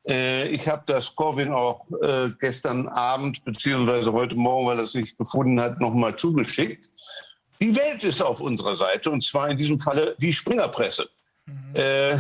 Äh, 0.09 0.49
ich 0.49 0.67
habe 0.67 0.83
das 0.87 1.15
Corvin 1.15 1.53
auch 1.53 1.87
äh, 2.03 2.31
gestern 2.41 2.89
Abend 2.89 3.45
beziehungsweise 3.45 4.13
heute 4.13 4.37
Morgen, 4.37 4.67
weil 4.67 4.79
er 4.79 4.85
es 4.85 4.95
nicht 4.95 5.19
gefunden 5.19 5.61
hat, 5.61 5.81
nochmal 5.81 6.17
zugeschickt. 6.17 6.91
Die 7.61 7.77
Welt 7.77 8.05
ist 8.05 8.23
auf 8.23 8.41
unserer 8.41 8.77
Seite 8.77 9.11
und 9.11 9.23
zwar 9.23 9.51
in 9.51 9.57
diesem 9.57 9.79
Falle 9.79 10.17
die 10.19 10.33
Springerpresse. 10.33 11.09
Mhm. 11.47 11.75
Äh, 11.75 12.19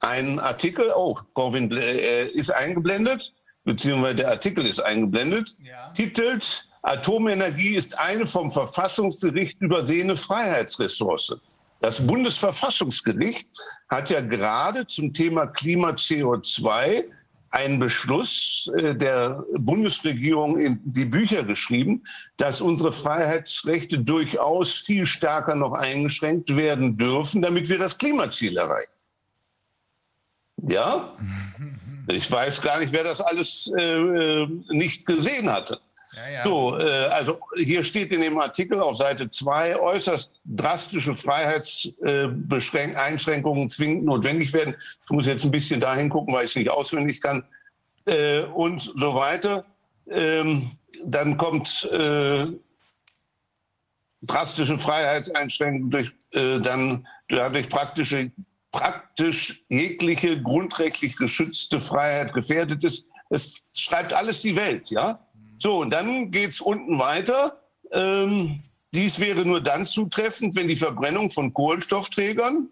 ein 0.00 0.38
Artikel, 0.38 0.92
oh, 0.94 1.18
Corvin 1.34 1.70
äh, 1.72 2.26
ist 2.28 2.50
eingeblendet, 2.50 3.32
beziehungsweise 3.64 4.16
der 4.16 4.30
Artikel 4.30 4.66
ist 4.66 4.80
eingeblendet, 4.80 5.56
ja. 5.62 5.90
titelt 5.90 6.68
Atomenergie 6.82 7.76
ist 7.76 7.96
eine 7.98 8.26
vom 8.26 8.50
Verfassungsgericht 8.50 9.60
übersehene 9.60 10.16
Freiheitsressource. 10.16 11.36
Das 11.80 12.04
Bundesverfassungsgericht 12.04 13.48
hat 13.88 14.10
ja 14.10 14.20
gerade 14.20 14.86
zum 14.86 15.12
Thema 15.12 15.46
Klima 15.46 15.90
CO2 15.90 17.04
einen 17.52 17.78
Beschluss 17.78 18.70
äh, 18.76 18.94
der 18.94 19.44
Bundesregierung 19.56 20.58
in 20.58 20.80
die 20.84 21.04
Bücher 21.04 21.44
geschrieben, 21.44 22.02
dass 22.38 22.60
unsere 22.60 22.92
Freiheitsrechte 22.92 23.98
durchaus 23.98 24.72
viel 24.74 25.06
stärker 25.06 25.54
noch 25.54 25.74
eingeschränkt 25.74 26.56
werden 26.56 26.96
dürfen, 26.96 27.42
damit 27.42 27.68
wir 27.68 27.78
das 27.78 27.96
Klimaziel 27.96 28.56
erreichen. 28.56 28.98
Ja? 30.66 31.16
Ich 32.08 32.28
weiß 32.28 32.60
gar 32.60 32.80
nicht, 32.80 32.92
wer 32.92 33.04
das 33.04 33.20
alles 33.20 33.72
äh, 33.78 33.80
äh 33.80 34.48
nicht 34.70 35.06
gesehen 35.06 35.48
hatte. 35.48 35.78
Ja. 36.30 36.44
So, 36.44 36.78
äh, 36.78 37.06
also 37.06 37.40
hier 37.56 37.82
steht 37.84 38.12
in 38.12 38.20
dem 38.20 38.38
Artikel 38.38 38.78
auf 38.80 38.96
Seite 38.96 39.30
2, 39.30 39.80
äußerst 39.80 40.40
drastische 40.44 41.14
Freiheitseinschränkungen 41.14 43.68
zwingend 43.68 44.04
notwendig 44.04 44.52
werden. 44.52 44.76
Ich 45.04 45.10
muss 45.10 45.26
jetzt 45.26 45.44
ein 45.44 45.50
bisschen 45.50 45.80
dahin 45.80 46.10
gucken, 46.10 46.34
weil 46.34 46.44
ich 46.44 46.50
es 46.50 46.56
nicht 46.56 46.70
auswendig 46.70 47.20
kann 47.20 47.44
äh, 48.04 48.40
und 48.40 48.80
so 48.80 49.14
weiter. 49.14 49.64
Ähm, 50.10 50.72
dann 51.04 51.38
kommt 51.38 51.88
äh, 51.90 52.46
drastische 54.22 54.76
Freiheitseinschränkungen 54.76 55.90
durch, 55.90 56.10
äh, 56.32 56.58
dann 56.60 57.06
dadurch 57.28 57.68
praktische 57.68 58.32
praktisch 58.72 59.62
jegliche 59.68 60.40
grundrechtlich 60.40 61.16
geschützte 61.16 61.80
Freiheit 61.80 62.32
gefährdet 62.32 62.82
ist. 62.82 63.06
Es 63.28 63.62
schreibt 63.74 64.14
alles 64.14 64.40
die 64.40 64.56
Welt, 64.56 64.90
ja. 64.90 65.20
So, 65.62 65.78
und 65.78 65.90
dann 65.90 66.32
geht 66.32 66.50
es 66.50 66.60
unten 66.60 66.98
weiter. 66.98 67.62
Ähm, 67.92 68.64
dies 68.92 69.20
wäre 69.20 69.44
nur 69.44 69.60
dann 69.60 69.86
zutreffend, 69.86 70.56
wenn 70.56 70.66
die 70.66 70.74
Verbrennung 70.74 71.30
von 71.30 71.54
Kohlenstoffträgern, 71.54 72.68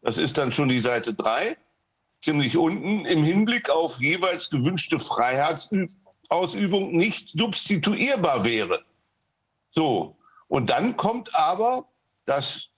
das 0.00 0.18
ist 0.18 0.36
dann 0.36 0.50
schon 0.50 0.68
die 0.68 0.80
Seite 0.80 1.14
3, 1.14 1.56
ziemlich 2.20 2.56
unten, 2.56 3.06
im 3.06 3.22
Hinblick 3.22 3.70
auf 3.70 4.00
jeweils 4.00 4.50
gewünschte 4.50 4.98
Freiheitsausübung 4.98 6.90
nicht 6.90 7.38
substituierbar 7.38 8.42
wäre. 8.42 8.82
So, 9.70 10.16
und 10.48 10.70
dann 10.70 10.96
kommt 10.96 11.32
aber 11.36 11.86
das 12.26 12.72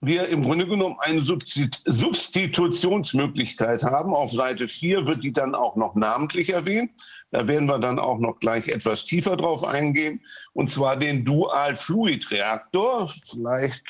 wir 0.00 0.28
im 0.28 0.42
Grunde 0.42 0.66
genommen 0.66 0.96
eine 1.00 1.20
Substitutionsmöglichkeit 1.20 3.82
haben. 3.82 4.14
Auf 4.14 4.32
Seite 4.32 4.68
4 4.68 5.06
wird 5.06 5.24
die 5.24 5.32
dann 5.32 5.54
auch 5.54 5.76
noch 5.76 5.94
namentlich 5.94 6.52
erwähnt. 6.52 6.90
Da 7.36 7.46
werden 7.46 7.66
wir 7.66 7.78
dann 7.78 7.98
auch 7.98 8.16
noch 8.16 8.40
gleich 8.40 8.66
etwas 8.68 9.04
tiefer 9.04 9.36
drauf 9.36 9.62
eingehen. 9.62 10.22
Und 10.54 10.70
zwar 10.70 10.96
den 10.96 11.22
Dual-Fluid-Reaktor. 11.22 13.12
Vielleicht, 13.28 13.84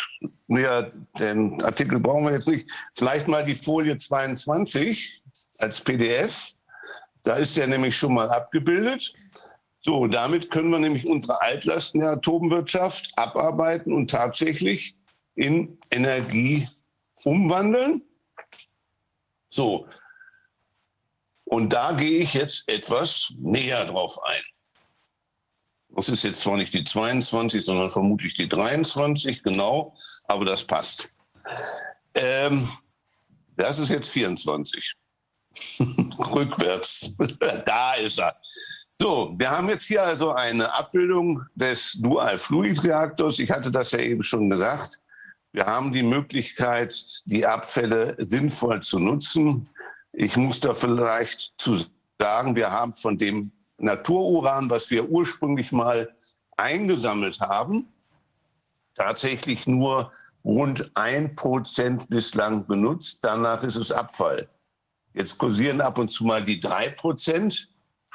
ja, 0.48 0.90
den 1.20 1.62
Artikel 1.62 2.00
brauchen 2.00 2.24
wir 2.24 2.32
jetzt 2.32 2.48
nicht. 2.48 2.68
Vielleicht 2.92 3.28
mal 3.28 3.44
die 3.44 3.54
Folie 3.54 3.96
22 3.96 5.22
als 5.60 5.80
PDF. 5.80 6.54
Da 7.22 7.36
ist 7.36 7.56
der 7.56 7.68
nämlich 7.68 7.96
schon 7.96 8.14
mal 8.14 8.28
abgebildet. 8.30 9.14
So, 9.78 10.08
damit 10.08 10.50
können 10.50 10.70
wir 10.70 10.80
nämlich 10.80 11.06
unsere 11.06 11.40
Altlasten 11.40 12.00
der 12.00 12.14
Atomwirtschaft 12.14 13.16
abarbeiten 13.16 13.92
und 13.92 14.10
tatsächlich 14.10 14.96
in 15.36 15.78
Energie 15.92 16.68
umwandeln. 17.22 18.02
So, 19.48 19.86
und 21.46 21.72
da 21.72 21.92
gehe 21.92 22.18
ich 22.18 22.34
jetzt 22.34 22.68
etwas 22.68 23.32
näher 23.38 23.86
drauf 23.86 24.18
ein. 24.24 24.42
Das 25.90 26.08
ist 26.08 26.24
jetzt 26.24 26.40
zwar 26.40 26.56
nicht 26.56 26.74
die 26.74 26.84
22, 26.84 27.64
sondern 27.64 27.90
vermutlich 27.90 28.34
die 28.34 28.48
23, 28.48 29.42
genau, 29.42 29.94
aber 30.24 30.44
das 30.44 30.64
passt. 30.64 31.08
Ähm, 32.14 32.68
das 33.56 33.78
ist 33.78 33.88
jetzt 33.88 34.10
24. 34.10 34.94
Rückwärts. 36.34 37.14
da 37.64 37.94
ist 37.94 38.18
er. 38.18 38.36
So, 39.00 39.34
wir 39.38 39.50
haben 39.50 39.68
jetzt 39.68 39.86
hier 39.86 40.02
also 40.02 40.32
eine 40.32 40.74
Abbildung 40.74 41.42
des 41.54 41.92
Dual-Fluid-Reaktors. 42.00 43.38
Ich 43.38 43.50
hatte 43.50 43.70
das 43.70 43.92
ja 43.92 44.00
eben 44.00 44.22
schon 44.22 44.50
gesagt. 44.50 45.00
Wir 45.52 45.64
haben 45.64 45.92
die 45.92 46.02
Möglichkeit, 46.02 46.94
die 47.24 47.46
Abfälle 47.46 48.14
sinnvoll 48.18 48.82
zu 48.82 48.98
nutzen. 48.98 49.68
Ich 50.18 50.34
muss 50.38 50.60
da 50.60 50.72
vielleicht 50.72 51.60
zu 51.60 51.78
sagen, 52.18 52.56
wir 52.56 52.70
haben 52.70 52.94
von 52.94 53.18
dem 53.18 53.52
Natururan, 53.76 54.70
was 54.70 54.90
wir 54.90 55.10
ursprünglich 55.10 55.72
mal 55.72 56.08
eingesammelt 56.56 57.38
haben, 57.40 57.92
tatsächlich 58.94 59.66
nur 59.66 60.10
rund 60.42 60.90
ein 60.94 61.36
Prozent 61.36 62.08
bislang 62.08 62.66
benutzt. 62.66 63.18
Danach 63.20 63.62
ist 63.62 63.76
es 63.76 63.92
Abfall. 63.92 64.48
Jetzt 65.12 65.36
kursieren 65.36 65.82
ab 65.82 65.98
und 65.98 66.08
zu 66.08 66.24
mal 66.24 66.42
die 66.42 66.60
drei 66.60 66.88
Prozent. 66.88 67.68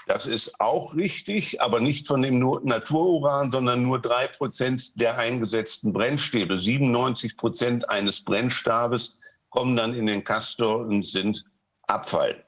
Das 0.08 0.26
ist 0.26 0.60
auch 0.60 0.96
richtig, 0.96 1.62
aber 1.62 1.82
nicht 1.82 2.08
von 2.08 2.24
dem 2.24 2.40
Natururan, 2.64 3.52
sondern 3.52 3.84
nur 3.84 4.02
drei 4.02 4.26
Prozent 4.26 5.00
der 5.00 5.20
eingesetzten 5.20 5.94
Brennstäbe. 5.94 6.58
97 6.58 7.38
Prozent 7.38 7.88
eines 7.92 8.24
Brennstabes 8.24 9.20
kommen 9.50 9.76
dann 9.76 9.94
in 9.94 10.08
den 10.08 10.24
Castor 10.24 10.80
und 10.80 11.06
sind 11.06 11.46
Abfall. 11.92 12.44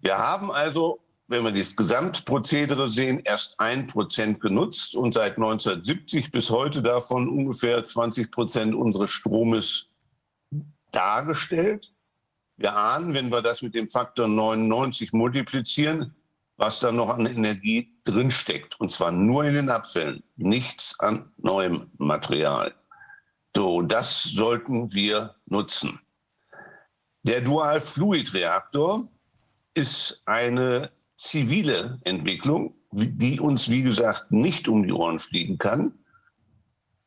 Wir 0.00 0.18
haben 0.18 0.50
also, 0.50 1.00
wenn 1.26 1.44
wir 1.44 1.52
das 1.52 1.76
Gesamtprozedere 1.76 2.88
sehen, 2.88 3.20
erst 3.24 3.58
ein 3.60 3.86
Prozent 3.86 4.40
genutzt 4.40 4.94
und 4.94 5.14
seit 5.14 5.36
1970 5.36 6.30
bis 6.30 6.50
heute 6.50 6.82
davon 6.82 7.28
ungefähr 7.28 7.84
20 7.84 8.30
Prozent 8.30 8.74
unseres 8.74 9.10
Stromes 9.10 9.88
dargestellt. 10.92 11.92
Wir 12.56 12.74
ahnen, 12.74 13.14
wenn 13.14 13.30
wir 13.30 13.42
das 13.42 13.62
mit 13.62 13.74
dem 13.74 13.88
Faktor 13.88 14.26
99 14.26 15.12
multiplizieren, 15.12 16.14
was 16.56 16.80
da 16.80 16.90
noch 16.90 17.10
an 17.10 17.26
Energie 17.26 17.92
drinsteckt. 18.04 18.80
Und 18.80 18.90
zwar 18.90 19.12
nur 19.12 19.44
in 19.44 19.54
den 19.54 19.70
Abfällen, 19.70 20.24
nichts 20.36 20.98
an 20.98 21.32
neuem 21.36 21.90
Material. 21.98 22.74
So, 23.54 23.82
das 23.82 24.22
sollten 24.24 24.92
wir 24.92 25.36
nutzen. 25.46 26.00
Der 27.28 27.42
Dual-Fluid-Reaktor 27.42 29.06
ist 29.74 30.22
eine 30.24 30.90
zivile 31.18 32.00
Entwicklung, 32.04 32.74
die 32.90 33.38
uns, 33.38 33.68
wie 33.68 33.82
gesagt, 33.82 34.32
nicht 34.32 34.66
um 34.66 34.82
die 34.82 34.94
Ohren 34.94 35.18
fliegen 35.18 35.58
kann. 35.58 35.92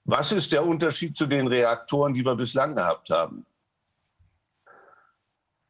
Was 0.04 0.32
ist 0.32 0.52
der 0.52 0.64
Unterschied 0.64 1.18
zu 1.18 1.26
den 1.26 1.48
Reaktoren, 1.48 2.14
die 2.14 2.24
wir 2.24 2.36
bislang 2.36 2.76
gehabt 2.76 3.10
haben? 3.10 3.48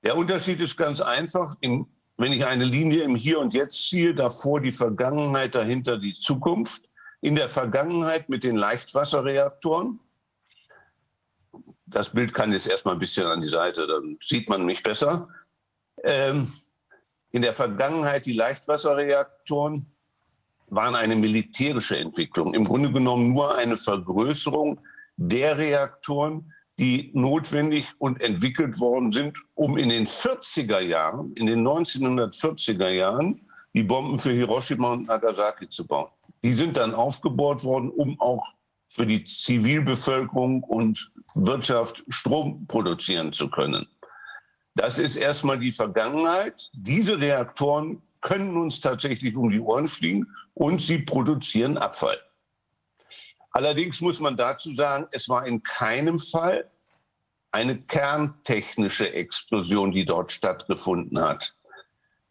Der 0.04 0.18
Unterschied 0.18 0.60
ist 0.60 0.76
ganz 0.76 1.00
einfach. 1.00 1.56
In, 1.62 1.88
wenn 2.18 2.34
ich 2.34 2.46
eine 2.46 2.66
Linie 2.66 3.04
im 3.04 3.16
Hier 3.16 3.40
und 3.40 3.54
Jetzt 3.54 3.88
ziehe, 3.88 4.14
davor 4.14 4.60
die 4.60 4.74
Vergangenheit, 4.74 5.56
dahinter 5.56 5.98
die 5.98 6.14
Zukunft. 6.14 6.90
In 7.22 7.38
der 7.38 7.48
Vergangenheit 7.48 8.28
mit 8.28 8.44
den 8.44 8.58
Leichtwasserreaktoren. 8.58 10.02
Das 11.92 12.10
Bild 12.10 12.34
kann 12.34 12.54
jetzt 12.54 12.68
erstmal 12.68 12.96
ein 12.96 13.00
bisschen 13.00 13.28
an 13.28 13.42
die 13.42 13.50
Seite, 13.50 13.86
dann 13.86 14.18
sieht 14.22 14.50
man 14.50 14.66
mich 14.66 14.82
besser. 14.82 15.28
Ähm, 16.04 16.52
in 17.32 17.42
der 17.42 17.54
Vergangenheit 17.54 18.26
die 18.26 18.34
Leichtwasserreaktoren 18.34 19.86
waren 20.68 20.96
eine 20.96 21.16
militärische 21.16 21.98
Entwicklung. 21.98 22.54
Im 22.54 22.64
Grunde 22.64 22.92
genommen 22.92 23.34
nur 23.34 23.58
eine 23.58 23.78
Vergrößerung 23.78 24.80
der 25.18 25.58
Reaktoren, 25.58 26.54
die 26.80 27.12
notwendig 27.14 27.88
und 28.00 28.22
entwickelt 28.22 28.80
worden 28.80 29.12
sind, 29.12 29.38
um 29.54 29.78
in 29.78 29.90
den 29.90 30.08
40er 30.08 30.80
Jahren, 30.80 31.34
in 31.34 31.46
den 31.46 31.68
1940er 31.68 32.90
Jahren, 32.90 33.42
die 33.74 33.84
Bomben 33.84 34.18
für 34.18 34.32
Hiroshima 34.32 34.94
und 34.94 35.08
Nagasaki 35.08 35.70
zu 35.70 35.86
bauen. 35.86 36.10
Die 36.44 36.54
sind 36.54 36.78
dann 36.78 36.94
aufgebohrt 36.94 37.64
worden, 37.64 37.90
um 37.90 38.20
auch 38.20 38.46
für 38.88 39.06
die 39.06 39.24
Zivilbevölkerung 39.24 40.64
und 40.64 41.11
Wirtschaft 41.36 42.04
Strom 42.10 42.66
produzieren 42.68 43.34
zu 43.34 43.50
können. 43.50 43.88
Das 44.76 45.00
ist 45.00 45.16
erstmal 45.16 45.60
die 45.60 45.72
Vergangenheit. 45.72 46.70
Diese 46.74 47.20
Reaktoren 47.20 48.02
können 48.22 48.56
uns 48.56 48.80
tatsächlich 48.80 49.36
um 49.36 49.50
die 49.50 49.60
Ohren 49.60 49.88
fliegen 49.88 50.28
und 50.54 50.82
sie 50.82 51.00
produzieren 51.00 51.78
Abfall. 51.78 52.20
Allerdings 53.52 54.00
muss 54.00 54.20
man 54.20 54.38
dazu 54.38 54.74
sagen, 54.74 55.08
es 55.12 55.28
war 55.28 55.46
in 55.46 55.62
keinem 55.62 56.20
Fall 56.20 56.70
eine 57.52 57.82
kerntechnische 57.82 59.12
Explosion, 59.14 59.92
die 59.92 60.06
dort 60.06 60.32
stattgefunden 60.32 61.20
hat. 61.20 61.54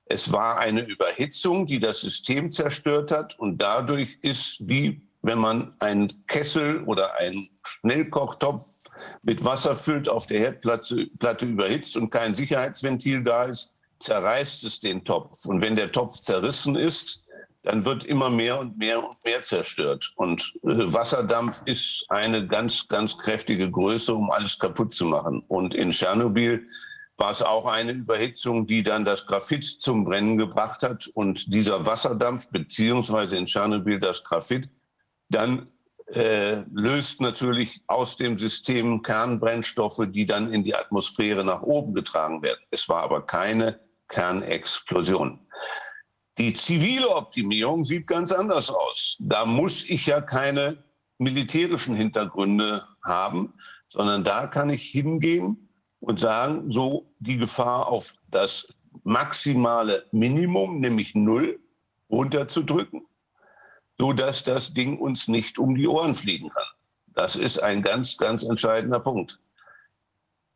Es 0.06 0.32
war 0.32 0.58
eine 0.58 0.80
Überhitzung, 0.80 1.66
die 1.66 1.78
das 1.78 2.00
System 2.00 2.50
zerstört 2.50 3.10
hat 3.10 3.38
und 3.38 3.58
dadurch 3.58 4.18
ist, 4.22 4.66
wie 4.66 5.02
wenn 5.22 5.38
man 5.38 5.76
einen 5.78 6.26
Kessel 6.26 6.82
oder 6.84 7.18
einen 7.18 7.50
Schnellkochtopf 7.70 8.65
mit 9.23 9.44
Wasser 9.44 9.76
füllt, 9.76 10.08
auf 10.08 10.26
der 10.26 10.39
Herdplatte 10.40 11.07
Platte 11.18 11.47
überhitzt 11.47 11.97
und 11.97 12.10
kein 12.10 12.34
Sicherheitsventil 12.34 13.23
da 13.23 13.44
ist, 13.44 13.74
zerreißt 14.00 14.65
es 14.65 14.81
den 14.81 15.05
Topf. 15.05 15.44
Und 15.47 15.60
wenn 15.60 15.76
der 15.76 15.92
Topf 15.92 16.20
zerrissen 16.20 16.76
ist, 16.76 17.24
dann 17.62 17.84
wird 17.84 18.05
immer 18.05 18.31
mehr 18.31 18.58
und 18.58 18.78
mehr 18.78 19.05
und 19.05 19.23
mehr 19.24 19.42
zerstört. 19.42 20.12
Und 20.16 20.55
äh, 20.62 20.92
Wasserdampf 20.92 21.62
ist 21.66 22.07
eine 22.08 22.47
ganz, 22.47 22.89
ganz 22.89 23.18
kräftige 23.18 23.70
Größe, 23.70 24.15
um 24.15 24.31
alles 24.31 24.58
kaputt 24.58 24.94
zu 24.94 25.05
machen. 25.05 25.44
Und 25.47 25.74
in 25.74 25.90
Tschernobyl 25.90 26.66
war 27.18 27.31
es 27.32 27.42
auch 27.42 27.66
eine 27.66 27.92
Überhitzung, 27.92 28.66
die 28.66 28.82
dann 28.82 29.05
das 29.05 29.26
Graphit 29.26 29.65
zum 29.65 30.05
Brennen 30.05 30.39
gebracht 30.39 30.82
hat. 30.82 31.07
Und 31.08 31.52
dieser 31.52 31.84
Wasserdampf, 31.84 32.49
beziehungsweise 32.49 33.36
in 33.36 33.44
Tschernobyl 33.44 34.00
das 34.00 34.24
Graphit, 34.24 34.70
dann 35.28 35.68
äh, 36.14 36.62
löst 36.72 37.20
natürlich 37.20 37.80
aus 37.86 38.16
dem 38.16 38.39
System 38.39 39.02
Kernbrennstoffe, 39.02 40.02
die 40.08 40.26
dann 40.26 40.52
in 40.52 40.64
die 40.64 40.74
Atmosphäre 40.74 41.44
nach 41.44 41.62
oben 41.62 41.94
getragen 41.94 42.42
werden. 42.42 42.60
Es 42.70 42.89
war 42.89 43.02
aber 43.02 43.26
keine 43.26 43.80
Kernexplosion. 44.08 45.39
Die 46.39 46.52
zivile 46.52 47.08
Optimierung 47.10 47.84
sieht 47.84 48.06
ganz 48.06 48.32
anders 48.32 48.70
aus. 48.70 49.16
Da 49.20 49.44
muss 49.44 49.84
ich 49.84 50.06
ja 50.06 50.20
keine 50.20 50.82
militärischen 51.18 51.94
Hintergründe 51.94 52.86
haben, 53.05 53.52
sondern 53.89 54.24
da 54.24 54.47
kann 54.47 54.70
ich 54.70 54.82
hingehen 54.82 55.68
und 56.00 56.18
sagen, 56.18 56.70
so 56.70 57.12
die 57.18 57.36
Gefahr 57.36 57.89
auf 57.89 58.14
das 58.28 58.66
maximale 59.05 60.06
Minimum, 60.12 60.80
nämlich 60.80 61.14
null, 61.14 61.60
runterzudrücken, 62.10 63.06
sodass 64.00 64.44
das 64.44 64.72
Ding 64.72 64.96
uns 64.96 65.28
nicht 65.28 65.58
um 65.58 65.74
die 65.74 65.86
Ohren 65.86 66.14
fliegen 66.14 66.48
kann. 66.48 66.64
Das 67.08 67.36
ist 67.36 67.62
ein 67.62 67.82
ganz, 67.82 68.16
ganz 68.16 68.44
entscheidender 68.44 68.98
Punkt. 68.98 69.38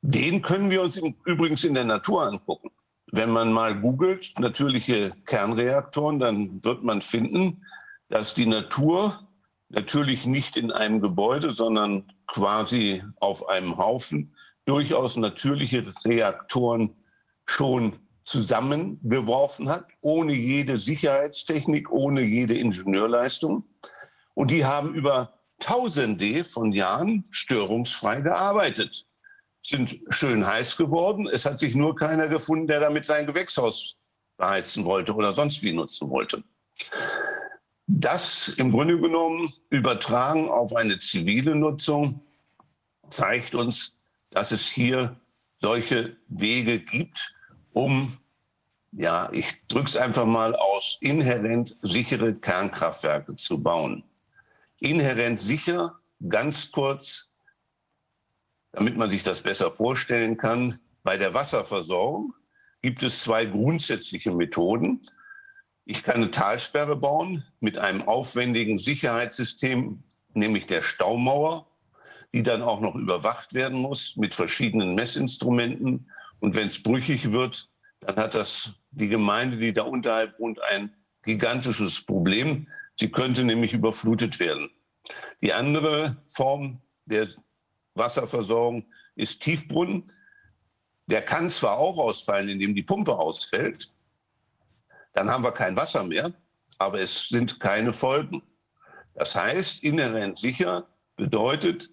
Den 0.01 0.41
können 0.41 0.71
wir 0.71 0.81
uns 0.81 0.99
übrigens 1.27 1.63
in 1.63 1.75
der 1.75 1.85
Natur 1.85 2.23
angucken. 2.27 2.71
Wenn 3.13 3.29
man 3.29 3.53
mal 3.53 3.79
googelt, 3.79 4.33
natürliche 4.39 5.11
Kernreaktoren, 5.27 6.19
dann 6.21 6.65
wird 6.65 6.85
man 6.85 7.03
finden, 7.03 7.67
dass 8.09 8.33
die 8.33 8.47
Natur 8.47 9.29
natürlich 9.69 10.25
nicht 10.25 10.57
in 10.57 10.73
einem 10.73 11.03
Gebäude, 11.03 11.51
sondern 11.51 12.11
quasi 12.27 13.05
auf 13.21 13.47
einem 13.51 13.77
Haufen 13.77 14.35
durchaus 14.65 15.17
natürliche 15.19 15.85
Reaktoren 16.07 16.97
schon 17.45 17.99
zusammengeworfen 18.25 19.69
hat, 19.69 19.87
ohne 20.01 20.33
jede 20.33 20.79
Sicherheitstechnik, 20.79 21.91
ohne 21.91 22.23
jede 22.23 22.59
Ingenieurleistung. 22.59 23.65
Und 24.35 24.51
die 24.51 24.65
haben 24.65 24.95
über 24.95 25.35
Tausende 25.61 26.45
von 26.45 26.73
Jahren 26.73 27.25
störungsfrei 27.31 28.21
gearbeitet 28.21 29.07
sind 29.67 29.99
schön 30.11 30.47
heiß 30.47 30.77
geworden. 30.77 31.27
Es 31.27 31.47
hat 31.47 31.59
sich 31.59 31.75
nur 31.75 31.97
keiner 31.97 32.29
gefunden, 32.29 32.67
der 32.67 32.81
damit 32.81 33.07
sein 33.07 33.27
Gewächshaus 33.27 33.97
beheizen 34.37 34.85
wollte 34.85 35.15
oder 35.15 35.33
sonst 35.33 35.63
wie 35.63 35.73
nutzen 35.73 36.11
wollte. 36.11 36.45
Das 37.87 38.49
im 38.49 38.71
Grunde 38.71 38.99
genommen 38.99 39.53
übertragen 39.71 40.49
auf 40.49 40.75
eine 40.75 40.99
zivile 40.99 41.55
Nutzung 41.55 42.21
zeigt 43.09 43.55
uns, 43.55 43.97
dass 44.31 44.53
es 44.53 44.69
hier 44.69 45.21
solche 45.61 46.17
Wege 46.29 46.81
gibt, 46.81 47.35
um, 47.75 48.17
ja, 48.93 49.29
ich 49.33 49.67
drücke 49.67 49.89
es 49.89 49.97
einfach 49.97 50.25
mal 50.25 50.55
aus, 50.55 50.97
inhärent 51.01 51.77
sichere 51.83 52.35
Kernkraftwerke 52.35 53.37
zu 53.37 53.63
bauen. 53.63 54.05
Inhärent 54.79 55.41
sicher, 55.41 55.99
ganz 56.29 56.71
kurz, 56.71 57.31
damit 58.73 58.97
man 58.97 59.11
sich 59.11 59.23
das 59.23 59.43
besser 59.43 59.73
vorstellen 59.73 60.37
kann, 60.37 60.81
bei 61.03 61.19
der 61.19 61.35
Wasserversorgung 61.35 62.35
gibt 62.81 63.03
es 63.03 63.23
zwei 63.23 63.45
grundsätzliche 63.45 64.31
Methoden. 64.31 65.09
Ich 65.85 66.03
kann 66.03 66.17
eine 66.17 66.31
Talsperre 66.31 66.97
bauen 66.97 67.45
mit 67.61 67.79
einem 67.79 68.03
aufwendigen 68.03 68.79
Sicherheitssystem, 68.79 70.03
nämlich 70.33 70.67
der 70.67 70.83
Staumauer, 70.83 71.67
die 72.33 72.43
dann 72.43 72.63
auch 72.63 72.81
noch 72.81 72.95
überwacht 72.95 73.55
werden 73.55 73.81
muss 73.81 74.17
mit 74.17 74.35
verschiedenen 74.35 74.95
Messinstrumenten. 74.95 76.11
Und 76.41 76.55
wenn 76.55 76.69
es 76.69 76.83
brüchig 76.83 77.33
wird, 77.33 77.69
dann 78.01 78.17
hat 78.17 78.35
das 78.35 78.75
die 78.91 79.09
Gemeinde, 79.09 79.57
die 79.57 79.73
da 79.73 79.83
unterhalb 79.83 80.39
wohnt, 80.39 80.61
ein 80.63 80.95
gigantisches 81.23 82.05
Problem. 82.05 82.69
Sie 82.97 83.11
könnte 83.11 83.45
nämlich 83.45 83.73
überflutet 83.73 84.39
werden. 84.39 84.71
Die 85.43 85.53
andere 85.53 86.17
Form 86.29 86.81
der 87.07 87.29
Wasserversorgung 87.95 88.87
ist 89.15 89.43
Tiefbrunnen. 89.43 90.03
Der 91.07 91.23
kann 91.23 91.51
zwar 91.51 91.79
auch 91.79 91.99
ausfallen, 91.99 92.49
indem 92.49 92.75
die 92.75 92.83
Pumpe 92.83 93.15
ausfällt, 93.15 93.93
dann 95.15 95.31
haben 95.31 95.45
wir 95.45 95.53
kein 95.53 95.77
Wasser 95.77 96.03
mehr, 96.03 96.33
aber 96.79 97.01
es 97.01 97.29
sind 97.29 97.61
keine 97.61 97.93
Folgen. 97.93 98.43
Das 99.15 99.37
heißt, 99.37 99.83
inhärent 99.85 100.39
sicher 100.39 100.89
bedeutet 101.17 101.89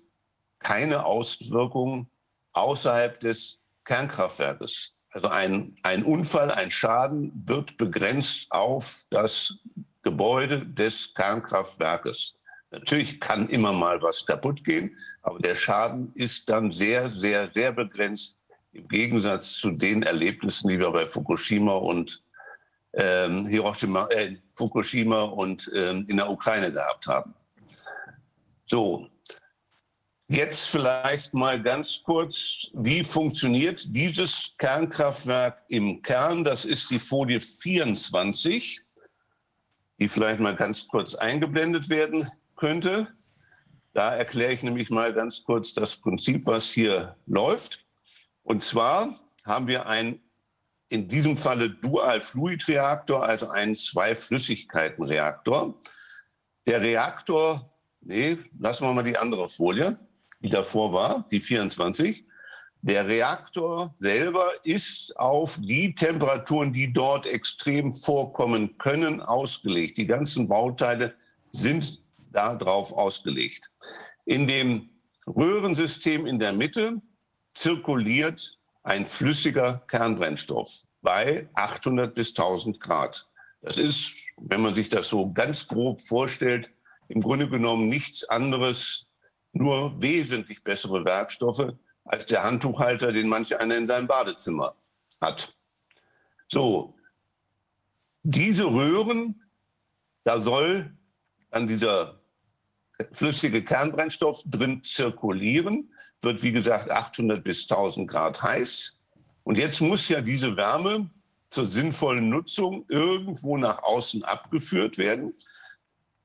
keine 0.60 1.06
Auswirkungen 1.06 2.10
außerhalb 2.54 3.20
des 3.20 3.61
Kernkraftwerkes. 3.92 4.94
Also 5.10 5.28
ein, 5.28 5.76
ein 5.84 6.06
Unfall, 6.06 6.50
ein 6.50 6.72
Schaden 6.72 7.34
wird 7.46 7.76
begrenzt 7.76 8.50
auf 8.50 9.04
das 9.10 9.60
Gebäude 10.02 10.66
des 10.66 11.14
Kernkraftwerkes. 11.14 12.38
Natürlich 12.72 13.20
kann 13.20 13.50
immer 13.50 13.74
mal 13.74 14.02
was 14.02 14.26
kaputt 14.26 14.64
gehen, 14.64 14.98
aber 15.24 15.40
der 15.40 15.56
Schaden 15.56 16.14
ist 16.16 16.50
dann 16.50 16.72
sehr, 16.72 17.10
sehr, 17.10 17.52
sehr 17.52 17.74
begrenzt 17.74 18.40
im 18.72 18.88
Gegensatz 18.88 19.56
zu 19.56 19.72
den 19.72 20.04
Erlebnissen, 20.04 20.70
die 20.70 20.80
wir 20.80 20.92
bei 20.92 21.06
Fukushima 21.06 21.74
und 21.74 22.24
ähm, 22.94 23.46
Hiroshima, 23.48 24.08
äh, 24.12 24.38
Fukushima 24.54 25.24
und 25.24 25.70
ähm, 25.76 26.06
in 26.08 26.16
der 26.16 26.30
Ukraine 26.30 26.72
gehabt 26.72 27.08
haben. 27.08 27.34
So, 28.68 29.11
jetzt 30.32 30.70
vielleicht 30.70 31.34
mal 31.34 31.62
ganz 31.62 32.02
kurz, 32.04 32.72
wie 32.74 33.04
funktioniert 33.04 33.84
dieses 33.94 34.54
Kernkraftwerk 34.58 35.62
im 35.68 36.02
Kern? 36.02 36.46
Das 36.46 36.64
ist 36.64 36.90
die 36.90 37.00
Folie 37.00 37.42
24, 37.42 38.80
die 40.00 40.08
vielleicht 40.08 40.40
mal 40.40 40.56
ganz 40.56 40.88
kurz 40.88 41.16
eingeblendet 41.16 41.90
werden 41.90 42.32
könnte. 42.56 43.10
Da 43.94 44.16
erkläre 44.16 44.54
ich 44.54 44.64
nämlich 44.64 44.90
mal 44.90 45.14
ganz 45.14 45.44
kurz 45.44 45.74
das 45.74 45.98
Prinzip, 45.98 46.46
was 46.46 46.72
hier 46.72 47.18
läuft. 47.26 47.86
Und 48.44 48.64
zwar 48.64 49.20
haben 49.46 49.68
wir 49.68 49.88
einen 49.88 50.22
in 50.88 51.10
diesem 51.10 51.36
Falle 51.36 51.70
Dual-Fluid-Reaktor, 51.70 53.22
also 53.24 53.50
einen 53.50 53.76
Zwei-Flüssigkeiten-Reaktor. 53.76 55.78
Der 56.68 56.82
Reaktor, 56.82 57.70
nee, 58.00 58.38
lassen 58.58 58.86
wir 58.86 58.94
mal 58.94 59.04
die 59.04 59.18
andere 59.18 59.50
Folie, 59.50 60.00
die 60.42 60.50
davor 60.50 60.94
war, 60.94 61.26
die 61.32 61.40
24. 61.40 62.26
Der 62.84 63.08
Reaktor 63.08 63.94
selber 63.96 64.52
ist 64.64 65.16
auf 65.18 65.60
die 65.62 65.94
Temperaturen, 65.94 66.74
die 66.74 66.92
dort 66.92 67.28
extrem 67.28 67.94
vorkommen 67.94 68.78
können, 68.80 69.22
ausgelegt. 69.22 69.98
Die 69.98 70.08
ganzen 70.08 70.48
Bauteile 70.48 71.14
sind 71.52 72.02
darauf 72.32 72.92
ausgelegt. 72.92 73.70
In 74.26 74.48
dem 74.48 74.90
Röhrensystem 75.28 76.26
in 76.26 76.40
der 76.40 76.54
Mitte 76.54 77.02
zirkuliert 77.54 78.58
ein 78.84 79.06
flüssiger 79.06 79.84
Kernbrennstoff 79.88 80.86
bei 81.04 81.48
800 81.54 82.16
bis 82.16 82.30
1000 82.30 82.80
Grad. 82.80 83.28
Das 83.62 83.78
ist, 83.78 84.34
wenn 84.38 84.62
man 84.62 84.74
sich 84.74 84.90
das 84.90 85.08
so 85.08 85.32
ganz 85.32 85.68
grob 85.68 86.02
vorstellt, 86.02 86.72
im 87.10 87.22
Grunde 87.22 87.48
genommen 87.48 87.90
nichts 87.90 88.28
anderes, 88.28 89.08
nur 89.54 90.02
wesentlich 90.02 90.64
bessere 90.64 91.04
Werkstoffe 91.06 91.74
als 92.06 92.26
der 92.26 92.44
Handtuchhalter, 92.44 93.12
den 93.12 93.30
manch 93.30 93.58
einer 93.58 93.78
in 93.78 93.88
seinem 93.88 94.08
Badezimmer 94.08 94.76
hat. 95.20 95.56
So, 96.48 96.96
diese 98.24 98.66
Röhren, 98.66 99.42
da 100.24 100.40
soll 100.40 100.96
dann 101.50 101.68
dieser 101.68 102.20
flüssige 103.12 103.64
Kernbrennstoff 103.64 104.44
drin 104.46 104.84
zirkulieren, 104.84 105.92
wird 106.22 106.44
wie 106.44 106.52
gesagt 106.52 106.90
800 106.90 107.44
bis 107.44 107.64
1000 107.64 108.10
Grad 108.10 108.42
heiß. 108.42 108.98
Und 109.44 109.58
jetzt 109.58 109.82
muss 109.82 110.08
ja 110.08 110.22
diese 110.22 110.56
Wärme 110.56 111.10
zur 111.50 111.66
sinnvollen 111.66 112.30
Nutzung 112.30 112.86
irgendwo 112.90 113.58
nach 113.58 113.84
außen 113.84 114.24
abgeführt 114.24 114.98
werden. 114.98 115.34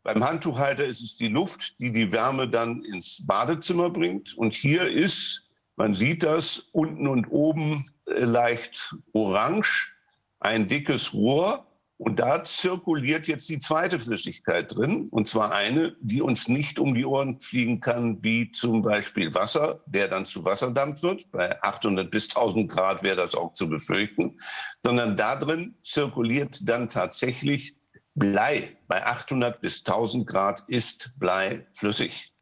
Beim 0.07 0.23
Handtuchhalter 0.23 0.87
ist 0.87 1.03
es 1.03 1.17
die 1.17 1.27
Luft, 1.27 1.81
die 1.81 1.91
die 1.91 2.13
Wärme 2.13 2.49
dann 2.49 2.85
ins 2.85 3.27
Badezimmer 3.27 3.91
bringt. 3.91 4.39
Und 4.39 4.55
hier 4.55 4.89
ist, 4.89 5.51
man 5.75 5.95
sieht 5.95 6.23
das, 6.23 6.69
unten 6.71 7.09
und 7.09 7.27
oben 7.27 7.91
äh, 8.07 8.21
leicht 8.21 8.95
orange, 9.15 9.93
ein 10.39 10.69
dickes 10.69 11.13
Rohr. 11.13 11.67
Und 11.99 12.21
da 12.21 12.45
zirkuliert 12.45 13.27
jetzt 13.27 13.49
die 13.49 13.59
zweite 13.59 13.99
Flüssigkeit 13.99 14.77
drin, 14.77 15.09
und 15.11 15.27
zwar 15.27 15.51
eine, 15.51 15.97
die 16.01 16.23
uns 16.23 16.47
nicht 16.47 16.79
um 16.79 16.95
die 16.95 17.05
Ohren 17.05 17.41
fliegen 17.41 17.81
kann, 17.81 18.23
wie 18.23 18.53
zum 18.53 18.83
Beispiel 18.83 19.35
Wasser, 19.35 19.81
der 19.87 20.07
dann 20.07 20.25
zu 20.25 20.45
Wasserdampf 20.45 21.03
wird. 21.03 21.29
Bei 21.33 21.61
800 21.65 22.09
bis 22.13 22.29
1000 22.29 22.71
Grad 22.71 23.03
wäre 23.03 23.17
das 23.17 23.35
auch 23.35 23.55
zu 23.55 23.69
befürchten, 23.69 24.37
sondern 24.85 25.17
da 25.17 25.35
drin 25.35 25.75
zirkuliert 25.83 26.61
dann 26.63 26.89
tatsächlich 26.89 27.76
Blei. 28.17 28.77
Bei 28.89 29.05
800 29.05 29.61
bis 29.61 29.81
1000 29.81 30.27
Grad 30.27 30.65
ist 30.69 31.13
Blei 31.19 31.67
flüssig. 31.73 32.33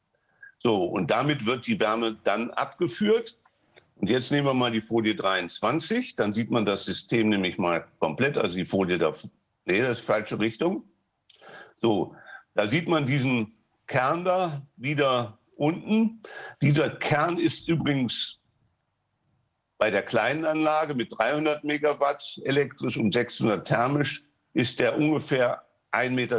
So, 0.59 0.85
und 0.85 1.11
damit 1.11 1.44
wird 1.44 1.67
die 1.67 1.78
Wärme 1.78 2.17
dann 2.25 2.51
abgeführt. 2.53 3.39
Und 3.97 4.09
jetzt 4.09 4.31
nehmen 4.31 4.47
wir 4.47 4.55
mal 4.55 4.70
die 4.70 4.81
Folie 4.81 5.15
23, 5.15 6.17
dann 6.17 6.33
sieht 6.33 6.51
man 6.51 6.65
das 6.65 6.85
System 6.85 7.28
nämlich 7.28 7.59
mal 7.59 7.86
komplett, 7.99 8.39
also 8.39 8.57
die 8.57 8.65
Folie 8.65 8.99
da 8.99 9.12
Nee, 9.67 9.81
das 9.81 9.99
ist 9.99 10.05
falsche 10.05 10.39
Richtung. 10.39 10.85
So, 11.81 12.15
da 12.55 12.69
sieht 12.69 12.89
man 12.89 13.07
diesen 13.07 13.55
Kern 13.86 14.25
da 14.25 14.62
wieder 14.77 15.39
unten. 15.57 16.20
Dieser 16.61 16.91
Kern 16.91 17.39
ist 17.39 17.69
übrigens 17.69 18.41
bei 19.78 19.91
der 19.91 20.03
kleinen 20.03 20.44
Anlage 20.44 20.94
mit 20.94 21.17
300 21.19 21.65
Megawatt 21.65 22.41
elektrisch 22.44 22.97
und 22.97 23.12
600 23.12 23.67
thermisch 23.67 24.25
ist 24.53 24.78
der 24.78 24.97
ungefähr 24.97 25.64
1,20 25.94 26.10
Meter 26.10 26.36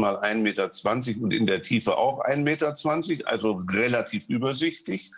mal 0.00 0.16
1,20 0.16 0.36
Meter 0.36 1.22
und 1.22 1.32
in 1.32 1.46
der 1.46 1.62
Tiefe 1.62 1.96
auch 1.96 2.24
1,20 2.24 3.08
Meter, 3.08 3.28
also 3.28 3.62
relativ 3.70 4.28
übersichtlich. 4.28 5.10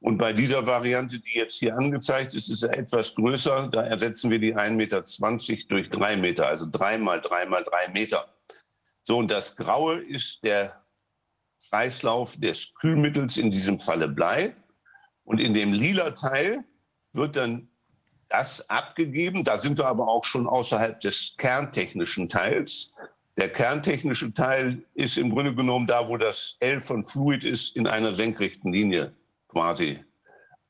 Und 0.00 0.18
bei 0.18 0.32
dieser 0.32 0.66
Variante, 0.66 1.20
die 1.20 1.38
jetzt 1.38 1.58
hier 1.60 1.76
angezeigt 1.76 2.34
ist, 2.34 2.50
ist 2.50 2.64
er 2.64 2.76
etwas 2.76 3.14
größer. 3.14 3.68
Da 3.68 3.82
ersetzen 3.82 4.30
wir 4.30 4.40
die 4.40 4.54
1,20 4.54 4.70
Meter 4.72 5.68
durch 5.68 5.90
3 5.90 6.16
Meter, 6.16 6.48
also 6.48 6.66
3 6.70 6.98
mal 6.98 7.20
3 7.20 7.46
mal 7.46 7.62
3 7.62 7.88
Meter. 7.92 8.28
So, 9.04 9.18
und 9.18 9.30
das 9.30 9.54
Graue 9.54 10.00
ist 10.00 10.42
der 10.42 10.82
Kreislauf 11.68 12.36
des 12.36 12.74
Kühlmittels, 12.74 13.36
in 13.36 13.50
diesem 13.50 13.78
Falle 13.78 14.08
Blei. 14.08 14.56
Und 15.24 15.38
in 15.38 15.54
dem 15.54 15.72
lila 15.72 16.10
Teil 16.10 16.64
wird 17.12 17.36
dann 17.36 17.68
das 18.28 18.68
abgegeben. 18.68 19.44
Da 19.44 19.58
sind 19.58 19.78
wir 19.78 19.86
aber 19.86 20.08
auch 20.08 20.24
schon 20.24 20.48
außerhalb 20.48 20.98
des 21.00 21.34
kerntechnischen 21.38 22.28
Teils. 22.28 22.94
Der 23.38 23.48
kerntechnische 23.48 24.32
Teil 24.34 24.84
ist 24.94 25.16
im 25.16 25.30
Grunde 25.30 25.54
genommen 25.54 25.86
da, 25.86 26.06
wo 26.06 26.16
das 26.18 26.56
L 26.60 26.80
von 26.80 27.02
Fluid 27.02 27.44
ist, 27.44 27.76
in 27.76 27.86
einer 27.86 28.12
senkrechten 28.12 28.72
Linie 28.72 29.14
quasi 29.48 30.04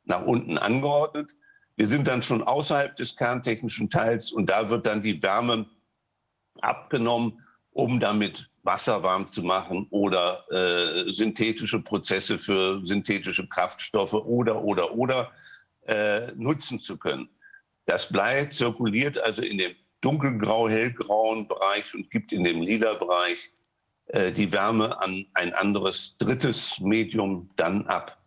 nach 0.04 0.22
unten 0.22 0.58
angeordnet. 0.58 1.34
Wir 1.76 1.86
sind 1.86 2.06
dann 2.06 2.22
schon 2.22 2.42
außerhalb 2.42 2.94
des 2.96 3.16
kerntechnischen 3.16 3.90
Teils 3.90 4.30
und 4.30 4.46
da 4.46 4.68
wird 4.68 4.86
dann 4.86 5.02
die 5.02 5.22
Wärme 5.22 5.66
abgenommen, 6.60 7.40
um 7.72 7.98
damit 7.98 8.48
Wasser 8.62 9.02
warm 9.02 9.26
zu 9.26 9.42
machen 9.42 9.88
oder 9.90 10.44
äh, 10.50 11.10
synthetische 11.10 11.80
Prozesse 11.80 12.38
für 12.38 12.84
synthetische 12.84 13.48
Kraftstoffe 13.48 14.14
oder, 14.14 14.62
oder, 14.62 14.92
oder 14.92 15.32
äh, 15.86 16.30
nutzen 16.36 16.78
zu 16.78 16.96
können. 16.96 17.28
Das 17.86 18.08
Blei 18.08 18.44
zirkuliert 18.44 19.18
also 19.18 19.42
in 19.42 19.58
dem 19.58 19.72
dunkelgrau-hellgrauen 20.02 21.48
Bereich 21.48 21.94
und 21.94 22.10
gibt 22.10 22.32
in 22.32 22.44
dem 22.44 22.60
lila 22.60 22.94
Bereich 22.94 23.50
äh, 24.06 24.30
die 24.30 24.52
Wärme 24.52 25.00
an 25.00 25.26
ein 25.34 25.54
anderes 25.54 26.16
drittes 26.18 26.78
Medium 26.80 27.50
dann 27.56 27.86
ab 27.86 28.22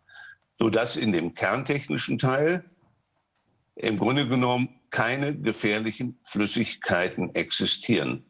sodass 0.60 0.98
in 0.98 1.12
dem 1.12 1.34
kerntechnischen 1.34 2.18
Teil 2.18 2.64
im 3.76 3.98
Grunde 3.98 4.28
genommen 4.28 4.80
keine 4.90 5.38
gefährlichen 5.38 6.18
Flüssigkeiten 6.24 7.36
existieren. 7.36 8.26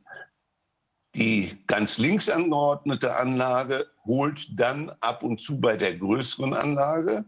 Die 1.13 1.63
ganz 1.67 1.97
links 1.97 2.29
angeordnete 2.29 3.15
Anlage 3.15 3.87
holt 4.05 4.47
dann 4.59 4.89
ab 4.99 5.23
und 5.23 5.39
zu 5.39 5.61
bei 5.61 5.77
der 5.77 5.95
größeren 5.95 6.53
Anlage, 6.53 7.25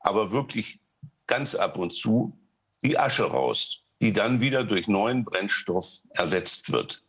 aber 0.00 0.32
wirklich 0.32 0.80
ganz 1.26 1.54
ab 1.54 1.78
und 1.78 1.92
zu 1.92 2.36
die 2.84 2.98
Asche 2.98 3.24
raus, 3.24 3.81
die 4.02 4.12
dann 4.12 4.42
wieder 4.42 4.64
durch 4.64 4.86
neuen 4.88 5.24
Brennstoff 5.24 6.02
ersetzt 6.10 6.70
wird. 6.70 7.02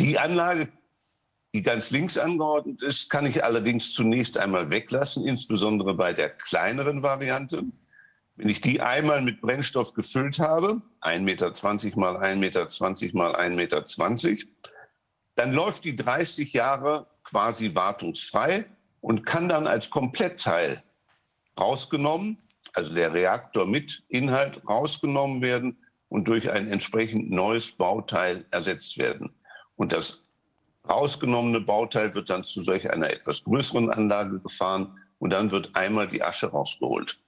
Die 0.00 0.18
Anlage 0.18 0.72
die 1.52 1.62
ganz 1.62 1.90
links 1.90 2.16
angeordnet 2.16 2.80
ist, 2.82 3.10
kann 3.10 3.26
ich 3.26 3.42
allerdings 3.42 3.92
zunächst 3.92 4.38
einmal 4.38 4.70
weglassen, 4.70 5.26
insbesondere 5.26 5.94
bei 5.94 6.12
der 6.12 6.30
kleineren 6.30 7.02
Variante. 7.02 7.64
Wenn 8.36 8.48
ich 8.48 8.60
die 8.60 8.80
einmal 8.80 9.20
mit 9.20 9.40
Brennstoff 9.40 9.92
gefüllt 9.92 10.38
habe, 10.38 10.80
1,20 11.02 11.20
Meter 11.22 11.46
mal 11.98 12.16
1,20 12.16 12.36
Meter 12.36 12.60
mal 13.14 13.34
1,20 13.34 13.56
Meter, 13.56 13.84
dann 15.34 15.52
läuft 15.52 15.84
die 15.84 15.96
30 15.96 16.52
Jahre 16.52 17.08
quasi 17.24 17.74
wartungsfrei 17.74 18.66
und 19.00 19.26
kann 19.26 19.48
dann 19.48 19.66
als 19.66 19.90
Komplettteil 19.90 20.82
rausgenommen, 21.58 22.38
also 22.74 22.94
der 22.94 23.12
Reaktor 23.12 23.66
mit 23.66 24.04
Inhalt 24.08 24.62
rausgenommen 24.68 25.42
werden 25.42 25.78
und 26.08 26.28
durch 26.28 26.50
ein 26.50 26.68
entsprechend 26.68 27.30
neues 27.30 27.72
Bauteil 27.72 28.46
ersetzt 28.50 28.98
werden. 28.98 29.34
Und 29.76 29.92
das 29.92 30.22
rausgenommene 30.88 31.60
Bauteil 31.60 32.14
wird 32.14 32.30
dann 32.30 32.44
zu 32.44 32.62
solch 32.62 32.90
einer 32.90 33.10
etwas 33.10 33.44
größeren 33.44 33.90
Anlage 33.90 34.40
gefahren 34.40 34.98
und 35.18 35.28
dann 35.30 35.50
wird 35.50 35.76
einmal 35.76 36.08
die 36.08 36.22
Asche 36.22 36.46
rausgeholt. 36.48 37.20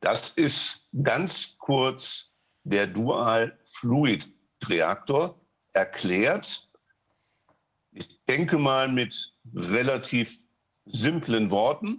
Das 0.00 0.30
ist 0.30 0.82
ganz 1.02 1.56
kurz 1.58 2.32
der 2.64 2.86
Dual-Fluid-Reaktor 2.86 5.38
erklärt. 5.72 6.68
Ich 7.92 8.20
denke 8.28 8.58
mal 8.58 8.88
mit 8.88 9.34
relativ 9.54 10.44
simplen 10.86 11.50
Worten, 11.50 11.98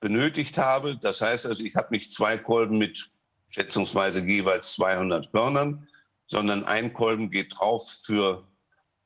benötigt 0.00 0.58
habe. 0.58 0.96
Das 0.96 1.20
heißt 1.22 1.46
also, 1.46 1.64
ich 1.64 1.74
habe 1.74 1.88
nicht 1.90 2.12
zwei 2.12 2.38
Kolben 2.38 2.78
mit 2.78 3.10
schätzungsweise 3.50 4.20
jeweils 4.20 4.72
200 4.74 5.30
Körnern, 5.32 5.86
sondern 6.26 6.64
ein 6.64 6.92
Kolben 6.92 7.30
geht 7.30 7.58
drauf 7.58 8.00
für, 8.02 8.48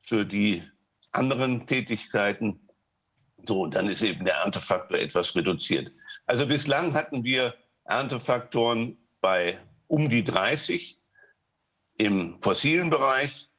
für 0.01 0.25
die 0.25 0.63
anderen 1.11 1.67
Tätigkeiten. 1.67 2.59
So, 3.45 3.67
dann 3.67 3.89
ist 3.89 4.01
eben 4.01 4.25
der 4.25 4.35
Erntefaktor 4.35 4.97
etwas 4.97 5.35
reduziert. 5.35 5.91
Also 6.25 6.47
bislang 6.47 6.93
hatten 6.93 7.23
wir 7.23 7.53
Erntefaktoren 7.83 8.97
bei 9.21 9.59
um 9.87 10.09
die 10.09 10.23
30 10.23 10.99
im 11.97 12.39
fossilen 12.39 12.89
Bereich 12.89 13.49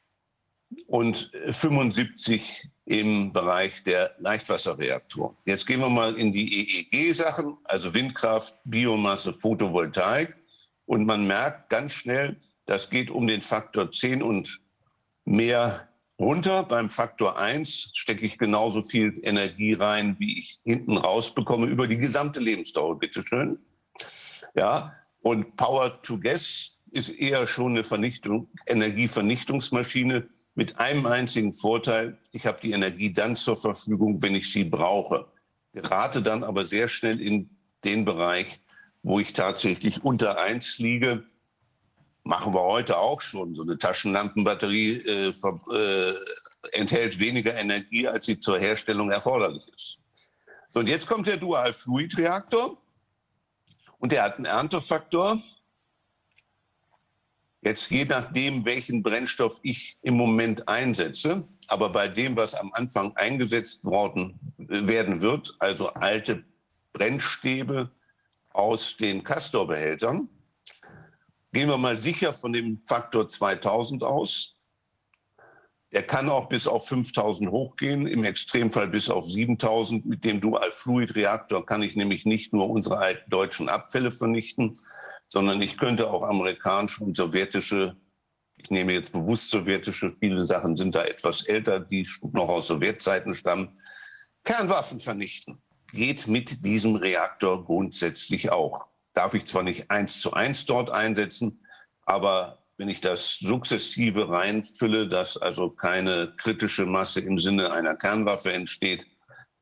und 0.87 1.31
75 1.49 2.69
im 2.87 3.33
Bereich 3.33 3.83
der 3.83 4.15
Leichtwasserreaktoren. 4.19 5.37
Jetzt 5.45 5.67
gehen 5.67 5.81
wir 5.81 5.89
mal 5.89 6.17
in 6.17 6.33
die 6.33 6.87
EEG-Sachen, 6.93 7.59
also 7.65 7.93
Windkraft, 7.95 8.57
Biomasse, 8.65 9.33
Photovoltaik. 9.33 10.37
Und 10.87 11.05
man 11.05 11.27
merkt 11.27 11.69
ganz 11.69 11.93
schnell, 11.93 12.37
das 12.65 12.91
geht 12.91 13.11
um 13.11 13.27
den 13.27 13.43
Faktor 13.43 13.91
10 13.91 14.23
und 14.23 14.61
mehr 15.25 15.89
runter. 16.19 16.63
Beim 16.63 16.91
Faktor 16.91 17.39
1 17.39 17.91
stecke 17.95 18.25
ich 18.25 18.39
genauso 18.39 18.83
viel 18.83 19.21
Energie 19.23 19.75
rein, 19.75 20.17
wie 20.19 20.41
ich 20.41 20.59
hinten 20.65 20.97
rausbekomme 20.97 21.67
über 21.67 21.87
die 21.87 21.99
gesamte 21.99 22.41
Lebensdauer, 22.41 22.99
bitteschön. 22.99 23.59
Ja, 24.55 24.95
und 25.21 25.57
Power 25.57 26.01
to 26.03 26.19
Gas 26.19 26.81
ist 26.93 27.11
eher 27.11 27.47
schon 27.47 27.73
eine 27.73 27.85
Vernichtung, 27.85 28.49
Energievernichtungsmaschine 28.67 30.29
mit 30.55 30.79
einem 30.79 31.05
einzigen 31.05 31.53
Vorteil, 31.53 32.17
ich 32.33 32.47
habe 32.47 32.59
die 32.63 32.73
Energie 32.73 33.13
dann 33.13 33.37
zur 33.37 33.57
Verfügung, 33.59 34.23
wenn 34.23 34.35
ich 34.35 34.51
sie 34.51 34.65
brauche. 34.65 35.27
Gerate 35.73 36.23
dann 36.23 36.43
aber 36.43 36.65
sehr 36.65 36.89
schnell 36.89 37.21
in 37.21 37.51
den 37.85 38.07
Bereich, 38.07 38.61
wo 39.06 39.21
ich 39.21 39.33
tatsächlich 39.33 40.03
unter 40.03 40.40
eins 40.40 40.81
liege. 40.81 41.24
Machen 42.24 42.53
wir 42.53 42.62
heute 42.62 42.99
auch 42.99 43.21
schon. 43.21 43.55
So 43.55 43.62
eine 43.62 43.78
Taschenlampenbatterie 43.78 44.97
äh, 44.97 45.33
äh, 45.72 46.15
enthält 46.72 47.21
weniger 47.21 47.55
Energie, 47.55 48.08
als 48.08 48.26
sie 48.26 48.40
zur 48.40 48.58
Herstellung 48.58 49.12
erforderlich 49.12 49.62
ist. 49.69 50.01
So, 50.74 50.81
und 50.81 50.89
jetzt 50.89 51.06
kommt 51.06 51.28
der 51.28 51.37
Dual-Fluid-Reaktor. 51.37 52.76
Und 53.99 54.10
der 54.10 54.24
hat 54.24 54.39
einen 54.39 54.47
Erntefaktor 54.47 55.40
Jetzt 57.62 57.90
je 57.90 58.05
nachdem, 58.05 58.65
welchen 58.65 59.03
Brennstoff 59.03 59.58
ich 59.62 59.99
im 60.03 60.15
Moment 60.15 60.69
einsetze, 60.69 61.49
aber 61.67 61.90
bei 61.90 62.06
dem, 62.06 62.37
was 62.37 62.55
am 62.55 62.72
Anfang 62.72 63.17
eingesetzt 63.17 63.85
worden 63.85 64.39
äh, 64.58 64.87
werden 64.87 65.21
wird, 65.21 65.56
also 65.58 65.89
alte 65.89 66.44
Brennstäbe 66.92 67.90
aus 68.56 68.97
den 68.97 69.22
Castor-Behältern, 69.22 70.28
gehen 71.53 71.69
wir 71.69 71.78
mal 71.78 71.99
sicher 71.99 72.33
von 72.33 72.53
dem 72.53 72.81
Faktor 72.81 73.28
2000 73.28 74.03
aus. 74.03 74.56
Der 75.92 76.03
kann 76.03 76.28
auch 76.28 76.49
bis 76.49 76.67
auf 76.67 76.89
5000 76.89 77.51
hochgehen, 77.51 78.06
im 78.06 78.24
Extremfall 78.24 78.89
bis 78.89 79.08
auf 79.08 79.24
7000. 79.26 80.05
Mit 80.05 80.24
dem 80.24 80.40
Dual-Fluid-Reaktor 80.40 81.65
kann 81.65 81.83
ich 81.83 81.97
nämlich 81.97 82.26
nicht 82.26 82.53
nur 82.53 82.69
unsere 82.69 82.99
alten 82.99 83.31
deutschen 83.31 83.69
Abfälle 83.69 84.10
vernichten, 84.10 84.72
sondern 85.28 85.62
ich 85.62 85.76
könnte 85.76 86.10
auch 86.10 86.22
amerikanische 86.22 87.05
und 87.05 87.17
sowjetische, 87.17 87.97
ich 88.56 88.71
nehme 88.71 88.92
jetzt 88.92 89.12
bewusst 89.12 89.51
sowjetische, 89.51 90.10
viele 90.12 90.47
Sachen 90.47 90.76
sind 90.76 90.94
da 90.94 91.05
etwas 91.05 91.42
älter, 91.42 91.81
die 91.81 92.08
noch 92.33 92.49
aus 92.49 92.67
Sowjetzeiten 92.67 93.35
stammen, 93.35 93.81
Kernwaffen 94.44 95.01
vernichten. 95.01 95.62
Geht 95.97 96.27
mit 96.27 96.62
diesem 96.62 96.97
Reaktor 96.97 97.65
grundsätzlich 97.65 98.53
auch. 98.53 98.87
Darf 99.15 99.33
ich 99.33 99.47
zwar 99.47 99.62
nicht 99.62 99.91
eins 99.91 100.21
zu 100.21 100.35
eins 100.35 100.67
dort 100.67 100.91
einsetzen, 100.91 101.59
aber 102.03 102.59
wenn 102.77 102.91
ich 102.91 103.01
das 103.01 103.39
sukzessive 103.39 104.29
reinfülle, 104.29 105.09
dass 105.09 105.39
also 105.39 105.71
keine 105.71 106.35
kritische 106.37 106.85
Masse 106.85 107.21
im 107.21 107.39
Sinne 107.39 107.73
einer 107.73 107.97
Kernwaffe 107.97 108.53
entsteht, 108.53 109.07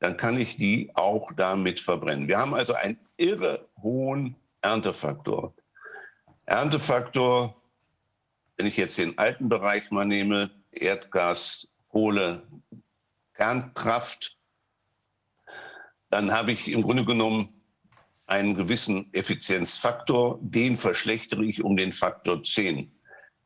dann 0.01 0.17
kann 0.17 0.37
ich 0.37 0.57
die 0.57 0.91
auch 0.95 1.31
damit 1.31 1.79
verbrennen. 1.79 2.27
Wir 2.27 2.39
haben 2.39 2.53
also 2.53 2.75
einen 2.75 2.99
irre 3.17 3.69
hohen 3.81 4.35
Erntefaktor. 4.61 5.55
Erntefaktor, 6.47 7.55
wenn 8.57 8.67
ich 8.67 8.77
jetzt 8.77 8.99
den 8.99 9.17
alten 9.19 9.49
Bereich 9.49 9.93
mal 9.93 10.05
nehme, 10.05 10.51
Erdgas, 10.73 11.73
Kohle, 11.87 12.43
Kernkraft, 13.35 14.37
dann 16.15 16.31
habe 16.31 16.53
ich 16.53 16.71
im 16.71 16.83
Grunde 16.83 17.05
genommen 17.05 17.49
einen 18.27 18.55
gewissen 18.55 19.13
Effizienzfaktor, 19.13 20.39
den 20.43 20.77
verschlechtere 20.77 21.45
ich 21.45 21.65
um 21.65 21.77
den 21.77 21.91
Faktor 21.91 22.41
10. 22.41 22.89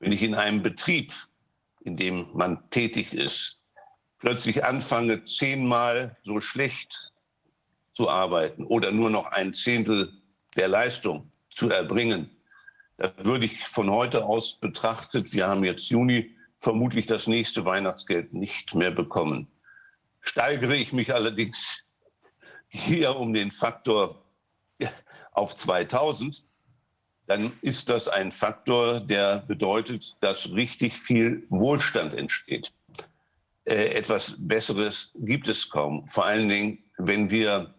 Wenn 0.00 0.12
ich 0.12 0.22
in 0.22 0.34
einem 0.34 0.60
Betrieb, 0.60 1.14
in 1.80 1.96
dem 1.96 2.28
man 2.34 2.68
tätig 2.68 3.14
ist, 3.14 3.62
plötzlich 4.18 4.66
anfange, 4.66 5.24
zehnmal 5.24 6.18
so 6.24 6.40
schlecht 6.40 7.14
zu 7.94 8.10
arbeiten 8.10 8.66
oder 8.66 8.90
nur 8.90 9.08
noch 9.08 9.28
ein 9.28 9.54
Zehntel 9.54 10.12
der 10.54 10.68
Leistung 10.68 11.32
zu 11.48 11.70
erbringen, 11.70 12.28
da 12.98 13.14
würde 13.16 13.46
ich 13.46 13.66
von 13.66 13.88
heute 13.88 14.26
aus 14.26 14.60
betrachtet, 14.60 15.32
wir 15.32 15.48
haben 15.48 15.64
jetzt 15.64 15.88
Juni, 15.88 16.36
vermutlich 16.58 17.06
das 17.06 17.28
nächste 17.28 17.64
Weihnachtsgeld 17.64 18.34
nicht 18.34 18.74
mehr 18.74 18.90
bekommen. 18.90 19.48
Steigere 20.20 20.76
ich 20.76 20.92
mich 20.92 21.14
allerdings 21.14 21.87
hier 22.68 23.16
um 23.16 23.32
den 23.32 23.50
Faktor 23.50 24.22
auf 25.32 25.56
2000, 25.56 26.44
dann 27.26 27.52
ist 27.60 27.90
das 27.90 28.08
ein 28.08 28.32
Faktor, 28.32 29.00
der 29.00 29.38
bedeutet, 29.40 30.16
dass 30.20 30.50
richtig 30.52 30.96
viel 30.96 31.46
Wohlstand 31.50 32.14
entsteht. 32.14 32.72
Äh, 33.64 33.90
etwas 33.94 34.34
Besseres 34.38 35.12
gibt 35.14 35.46
es 35.48 35.68
kaum. 35.68 36.08
Vor 36.08 36.24
allen 36.24 36.48
Dingen, 36.48 36.78
wenn 36.96 37.30
wir 37.30 37.74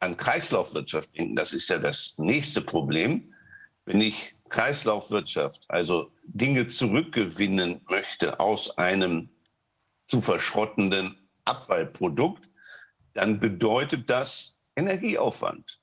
an 0.00 0.16
Kreislaufwirtschaft 0.16 1.16
denken, 1.16 1.34
das 1.34 1.54
ist 1.54 1.70
ja 1.70 1.78
das 1.78 2.14
nächste 2.18 2.60
Problem. 2.60 3.32
Wenn 3.86 4.02
ich 4.02 4.34
Kreislaufwirtschaft, 4.50 5.64
also 5.68 6.10
Dinge 6.24 6.66
zurückgewinnen 6.66 7.80
möchte 7.88 8.38
aus 8.38 8.76
einem 8.76 9.30
zu 10.06 10.20
verschrottenden 10.20 11.16
Abfallprodukt, 11.46 12.49
dann 13.14 13.40
bedeutet 13.40 14.08
das 14.08 14.58
Energieaufwand. 14.76 15.80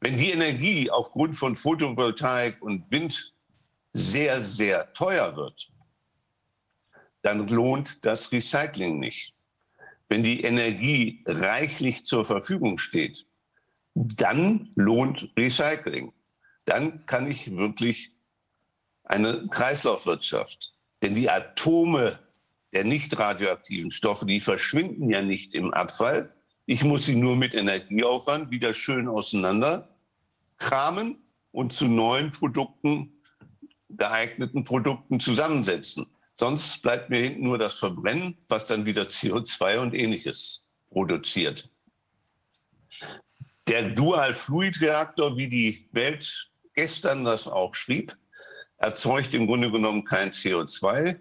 Wenn 0.00 0.16
die 0.16 0.30
Energie 0.30 0.90
aufgrund 0.90 1.36
von 1.36 1.54
Photovoltaik 1.54 2.60
und 2.60 2.90
Wind 2.90 3.34
sehr, 3.92 4.40
sehr 4.40 4.92
teuer 4.94 5.36
wird, 5.36 5.70
dann 7.22 7.46
lohnt 7.46 8.04
das 8.04 8.32
Recycling 8.32 8.98
nicht 8.98 9.34
wenn 10.12 10.22
die 10.22 10.42
Energie 10.42 11.24
reichlich 11.24 12.04
zur 12.04 12.26
Verfügung 12.26 12.76
steht, 12.76 13.26
dann 13.94 14.70
lohnt 14.74 15.30
Recycling. 15.38 16.12
Dann 16.66 17.06
kann 17.06 17.30
ich 17.30 17.56
wirklich 17.56 18.12
eine 19.04 19.48
Kreislaufwirtschaft. 19.48 20.74
Denn 21.00 21.14
die 21.14 21.30
Atome 21.30 22.18
der 22.72 22.84
nicht 22.84 23.18
radioaktiven 23.18 23.90
Stoffe, 23.90 24.26
die 24.26 24.40
verschwinden 24.40 25.10
ja 25.10 25.22
nicht 25.22 25.54
im 25.54 25.72
Abfall. 25.74 26.34
Ich 26.66 26.84
muss 26.84 27.06
sie 27.06 27.16
nur 27.16 27.36
mit 27.36 27.54
Energieaufwand 27.54 28.50
wieder 28.50 28.72
schön 28.72 29.08
auseinander 29.08 29.88
kramen 30.58 31.18
und 31.50 31.72
zu 31.72 31.86
neuen 31.86 32.30
Produkten, 32.30 33.12
geeigneten 33.88 34.64
Produkten 34.64 35.18
zusammensetzen. 35.20 36.06
Sonst 36.34 36.80
bleibt 36.82 37.10
mir 37.10 37.20
hinten 37.20 37.42
nur 37.42 37.58
das 37.58 37.78
Verbrennen, 37.78 38.38
was 38.48 38.66
dann 38.66 38.86
wieder 38.86 39.02
CO2 39.02 39.78
und 39.78 39.94
ähnliches 39.94 40.64
produziert. 40.90 41.68
Der 43.68 43.90
Dual-Fluid-Reaktor, 43.90 45.36
wie 45.36 45.48
die 45.48 45.88
Welt 45.92 46.50
gestern 46.74 47.24
das 47.24 47.46
auch 47.46 47.74
schrieb, 47.74 48.16
erzeugt 48.78 49.34
im 49.34 49.46
Grunde 49.46 49.70
genommen 49.70 50.04
kein 50.04 50.30
CO2. 50.30 51.18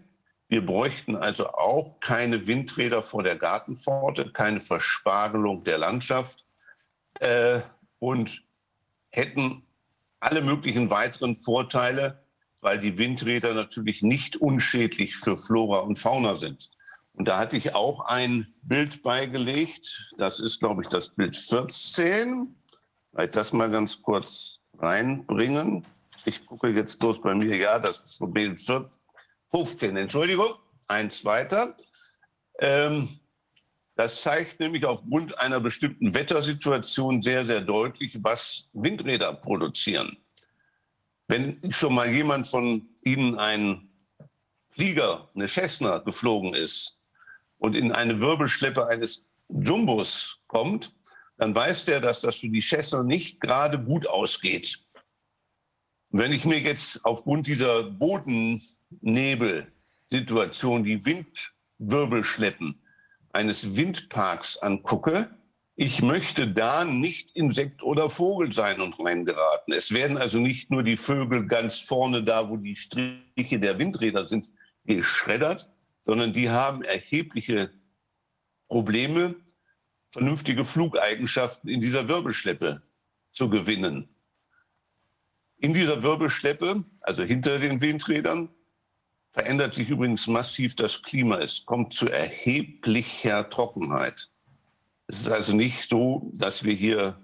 Wir 0.52 0.66
bräuchten 0.66 1.16
also 1.16 1.48
auch 1.48 2.02
keine 2.02 2.46
Windräder 2.46 3.04
vor 3.04 3.24
der 3.24 3.38
Gartenpforte, 3.38 4.34
keine 4.34 4.60
Verspargelung 4.60 5.64
der 5.64 5.78
Landschaft 5.78 6.46
äh, 7.22 7.62
und 8.00 8.44
hätten 9.12 9.64
alle 10.20 10.42
möglichen 10.42 10.90
weiteren 10.90 11.38
Vorteile, 11.38 12.26
weil 12.60 12.80
die 12.80 12.98
Windräder 12.98 13.54
natürlich 13.54 14.04
nicht 14.04 14.36
unschädlich 14.36 15.16
für 15.16 15.38
Flora 15.38 15.80
und 15.80 15.98
Fauna 15.98 16.36
sind. 16.36 16.70
Und 17.14 17.30
da 17.30 17.38
hatte 17.38 17.56
ich 17.56 17.74
auch 17.74 18.02
ein 18.02 18.54
Bild 18.62 19.04
beigelegt. 19.04 20.12
Das 20.18 20.42
ist, 20.42 20.60
glaube 20.60 20.82
ich, 20.82 20.90
das 20.90 21.08
Bild 21.08 21.38
14. 21.38 22.54
Vielleicht 23.14 23.38
das 23.38 23.54
mal 23.54 23.72
ganz 23.72 24.02
kurz 24.02 24.60
reinbringen. 24.78 25.88
Ich 26.26 26.46
gucke 26.46 26.68
jetzt 26.72 27.00
bloß 27.00 27.22
bei 27.22 27.34
mir. 27.36 27.56
Ja, 27.56 27.80
das 27.80 28.04
ist 28.04 28.20
Bild 28.34 28.60
15. 29.52 29.98
Entschuldigung, 29.98 30.56
eins 30.88 31.24
weiter. 31.26 31.76
Ähm, 32.60 33.10
Das 33.96 34.22
zeigt 34.24 34.60
nämlich 34.60 34.86
aufgrund 34.86 35.38
einer 35.38 35.60
bestimmten 35.60 36.14
Wettersituation 36.16 37.22
sehr, 37.22 37.46
sehr 37.46 37.62
deutlich, 37.62 38.18
was 38.24 38.70
Windräder 38.74 39.34
produzieren. 39.34 40.18
Wenn 41.28 41.56
schon 41.74 41.94
mal 41.94 42.10
jemand 42.10 42.48
von 42.48 42.90
Ihnen 43.04 43.38
ein 43.38 43.90
Flieger, 44.70 45.30
eine 45.36 45.48
Cessna 45.48 46.00
geflogen 46.00 46.56
ist 46.56 47.00
und 47.60 47.76
in 47.76 47.92
eine 47.92 48.20
Wirbelschleppe 48.20 48.88
eines 48.88 49.24
Jumbos 49.50 50.40
kommt, 50.48 50.96
dann 51.38 51.54
weiß 51.54 51.86
der, 51.86 52.00
dass 52.00 52.22
das 52.22 52.38
für 52.38 52.50
die 52.50 52.62
Cessna 52.62 53.04
nicht 53.04 53.40
gerade 53.42 53.78
gut 53.84 54.08
ausgeht. 54.08 54.80
wenn 56.10 56.32
ich 56.32 56.46
mir 56.46 56.60
jetzt 56.60 57.06
aufgrund 57.06 57.48
dieser 57.48 57.84
Bodennebelsituation 58.92 60.84
die 60.84 61.04
Windwirbelschleppen 61.06 62.78
eines 63.32 63.76
Windparks 63.76 64.58
angucke, 64.58 65.30
ich 65.76 66.02
möchte 66.02 66.48
da 66.48 66.84
nicht 66.84 67.32
Insekt 67.36 67.82
oder 67.82 68.10
Vogel 68.10 68.52
sein 68.52 68.82
und 68.82 69.00
reingeraten. 69.00 69.74
Es 69.74 69.92
werden 69.92 70.18
also 70.18 70.38
nicht 70.38 70.70
nur 70.70 70.84
die 70.84 70.98
Vögel 70.98 71.48
ganz 71.48 71.80
vorne 71.80 72.24
da, 72.24 72.50
wo 72.50 72.58
die 72.58 72.76
Striche 72.76 73.60
der 73.60 73.80
Windräder 73.80 74.28
sind, 74.28 74.52
geschreddert, 74.84 75.70
sondern 76.02 76.34
die 76.34 76.50
haben 76.50 76.84
erhebliche 76.84 77.72
Probleme, 78.68 79.36
vernünftige 80.12 80.66
Flugeigenschaften 80.66 81.70
in 81.70 81.82
dieser 81.82 82.08
Wirbelschleppe 82.08 82.82
zu 83.32 83.50
gewinnen. 83.50 84.10
In 85.58 85.74
dieser 85.74 86.04
Wirbelschleppe, 86.04 86.84
also 87.02 87.24
hinter 87.24 87.60
den 87.60 87.82
Windrädern, 87.82 88.50
verändert 89.32 89.76
sich 89.76 89.90
übrigens 89.90 90.28
massiv 90.28 90.76
das 90.76 91.02
Klima. 91.02 91.40
Es 91.40 91.66
kommt 91.66 91.94
zu 91.94 92.10
erheblicher 92.10 93.50
Trockenheit. 93.50 94.30
Es 95.08 95.22
ist 95.22 95.30
also 95.30 95.54
nicht 95.54 95.90
so, 95.90 96.32
dass 96.36 96.64
wir 96.64 96.74
hier 96.74 97.20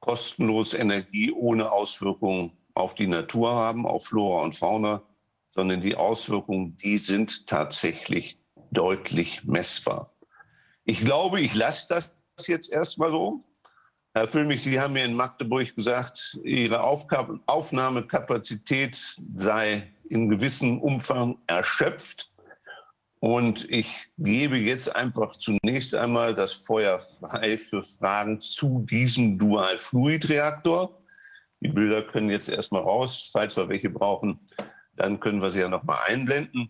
kostenlos 0.00 0.74
Energie 0.74 1.32
ohne 1.32 1.70
Auswirkungen 1.70 2.52
auf 2.74 2.94
die 2.94 3.06
Natur 3.06 3.52
haben, 3.52 3.86
auf 3.86 4.06
Flora 4.06 4.42
und 4.42 4.56
Fauna, 4.56 5.02
sondern 5.50 5.80
die 5.80 5.94
Auswirkungen, 5.94 6.76
die 6.78 6.96
sind 6.96 7.46
tatsächlich 7.46 8.38
deutlich 8.70 9.44
messbar. 9.44 10.12
Ich 10.84 11.00
glaube, 11.00 11.40
ich 11.40 11.54
lasse 11.54 11.86
das 11.88 12.10
jetzt 12.46 12.72
erstmal 12.72 13.10
so. 13.10 13.44
Herr 14.14 14.26
Füllmich, 14.26 14.62
Sie 14.62 14.80
haben 14.80 14.94
mir 14.94 15.04
in 15.04 15.14
Magdeburg 15.14 15.74
gesagt, 15.74 16.38
Ihre 16.42 16.82
Aufnahmekapazität 16.82 18.96
sei 19.32 19.92
in 20.12 20.28
gewissem 20.28 20.78
Umfang 20.78 21.38
erschöpft. 21.46 22.30
Und 23.18 23.70
ich 23.70 24.10
gebe 24.18 24.58
jetzt 24.58 24.94
einfach 24.94 25.36
zunächst 25.36 25.94
einmal 25.94 26.34
das 26.34 26.52
Feuer 26.52 27.00
frei 27.00 27.56
für 27.56 27.82
Fragen 27.82 28.40
zu 28.40 28.84
diesem 28.90 29.38
Dual-Fluid-Reaktor. 29.38 31.00
Die 31.60 31.68
Bilder 31.68 32.02
können 32.02 32.28
jetzt 32.28 32.50
erstmal 32.50 32.82
raus. 32.82 33.30
Falls 33.32 33.56
wir 33.56 33.70
welche 33.70 33.88
brauchen, 33.88 34.40
dann 34.96 35.18
können 35.18 35.40
wir 35.40 35.50
sie 35.50 35.60
ja 35.60 35.68
noch 35.68 35.84
mal 35.84 36.00
einblenden. 36.06 36.68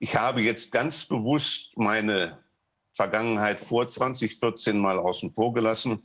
Ich 0.00 0.16
habe 0.16 0.42
jetzt 0.42 0.72
ganz 0.72 1.04
bewusst 1.04 1.70
meine 1.76 2.38
Vergangenheit 2.94 3.60
vor 3.60 3.86
2014 3.86 4.76
mal 4.76 4.98
außen 4.98 5.30
vor 5.30 5.54
gelassen, 5.54 6.00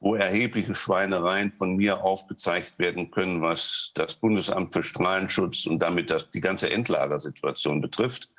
wo 0.00 0.14
erhebliche 0.14 0.74
Schweinereien 0.74 1.52
von 1.52 1.76
mir 1.76 2.02
aufgezeigt 2.02 2.78
werden 2.78 3.10
können, 3.10 3.42
was 3.42 3.92
das 3.94 4.16
Bundesamt 4.16 4.72
für 4.72 4.82
Strahlenschutz 4.82 5.66
und 5.66 5.78
damit 5.78 6.10
das, 6.10 6.30
die 6.30 6.40
ganze 6.40 6.70
Endlagersituation 6.70 7.82
betrifft. 7.82 8.30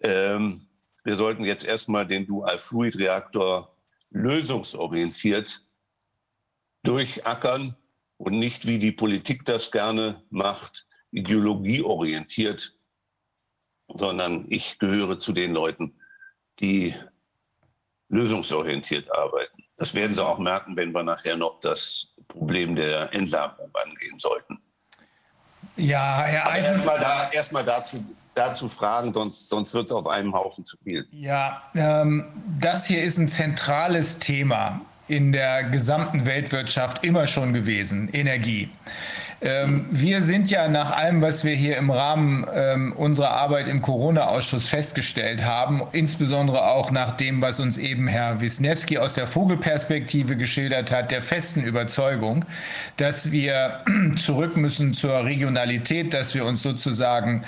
Ähm, 0.00 0.66
wir 1.04 1.14
sollten 1.14 1.44
jetzt 1.44 1.64
erstmal 1.64 2.06
den 2.06 2.26
Dual-Fluid-Reaktor 2.26 3.76
lösungsorientiert 4.10 5.62
durchackern 6.82 7.76
und 8.16 8.38
nicht, 8.38 8.66
wie 8.66 8.78
die 8.78 8.92
Politik 8.92 9.44
das 9.44 9.70
gerne 9.70 10.22
macht, 10.30 10.86
ideologieorientiert, 11.10 12.74
sondern 13.88 14.46
ich 14.48 14.78
gehöre 14.78 15.18
zu 15.18 15.32
den 15.32 15.52
Leuten, 15.52 16.00
die 16.60 16.94
lösungsorientiert 18.08 19.12
arbeiten. 19.12 19.65
Das 19.78 19.94
werden 19.94 20.14
Sie 20.14 20.24
auch 20.24 20.38
merken, 20.38 20.76
wenn 20.76 20.92
wir 20.92 21.02
nachher 21.02 21.36
noch 21.36 21.60
das 21.60 22.08
Problem 22.28 22.74
der 22.76 23.12
Entlagerung 23.14 23.70
angehen 23.74 24.18
sollten. 24.18 24.58
Ja, 25.76 26.22
Herr 26.22 26.48
Eisen. 26.48 26.74
Erstmal 26.74 26.98
da, 26.98 27.30
erst 27.30 27.52
dazu, 27.52 28.04
dazu 28.34 28.68
fragen, 28.68 29.12
sonst, 29.12 29.48
sonst 29.48 29.74
wird 29.74 29.86
es 29.86 29.92
auf 29.92 30.06
einem 30.06 30.34
Haufen 30.34 30.64
zu 30.64 30.76
viel. 30.78 31.06
Ja, 31.10 31.62
ähm, 31.74 32.24
das 32.58 32.86
hier 32.86 33.02
ist 33.02 33.18
ein 33.18 33.28
zentrales 33.28 34.18
Thema 34.18 34.80
in 35.08 35.32
der 35.32 35.64
gesamten 35.64 36.26
Weltwirtschaft 36.26 37.04
immer 37.04 37.26
schon 37.26 37.52
gewesen, 37.52 38.08
Energie. 38.12 38.70
Ähm, 39.42 39.86
wir 39.90 40.22
sind 40.22 40.50
ja 40.50 40.66
nach 40.66 40.92
allem, 40.92 41.20
was 41.20 41.44
wir 41.44 41.54
hier 41.54 41.76
im 41.76 41.90
Rahmen 41.90 42.46
ähm, 42.54 42.94
unserer 42.94 43.32
Arbeit 43.32 43.68
im 43.68 43.82
Corona-Ausschuss 43.82 44.68
festgestellt 44.68 45.44
haben, 45.44 45.82
insbesondere 45.92 46.64
auch 46.64 46.90
nach 46.90 47.16
dem, 47.18 47.42
was 47.42 47.60
uns 47.60 47.76
eben 47.76 48.08
Herr 48.08 48.40
Wisniewski 48.40 48.96
aus 48.96 49.14
der 49.14 49.26
Vogelperspektive 49.26 50.36
geschildert 50.36 50.90
hat, 50.90 51.10
der 51.10 51.20
festen 51.20 51.62
Überzeugung, 51.62 52.46
dass 52.96 53.30
wir 53.30 53.80
zurück 54.16 54.56
müssen 54.56 54.94
zur 54.94 55.24
Regionalität, 55.24 56.14
dass 56.14 56.34
wir 56.34 56.46
uns 56.46 56.62
sozusagen 56.62 57.42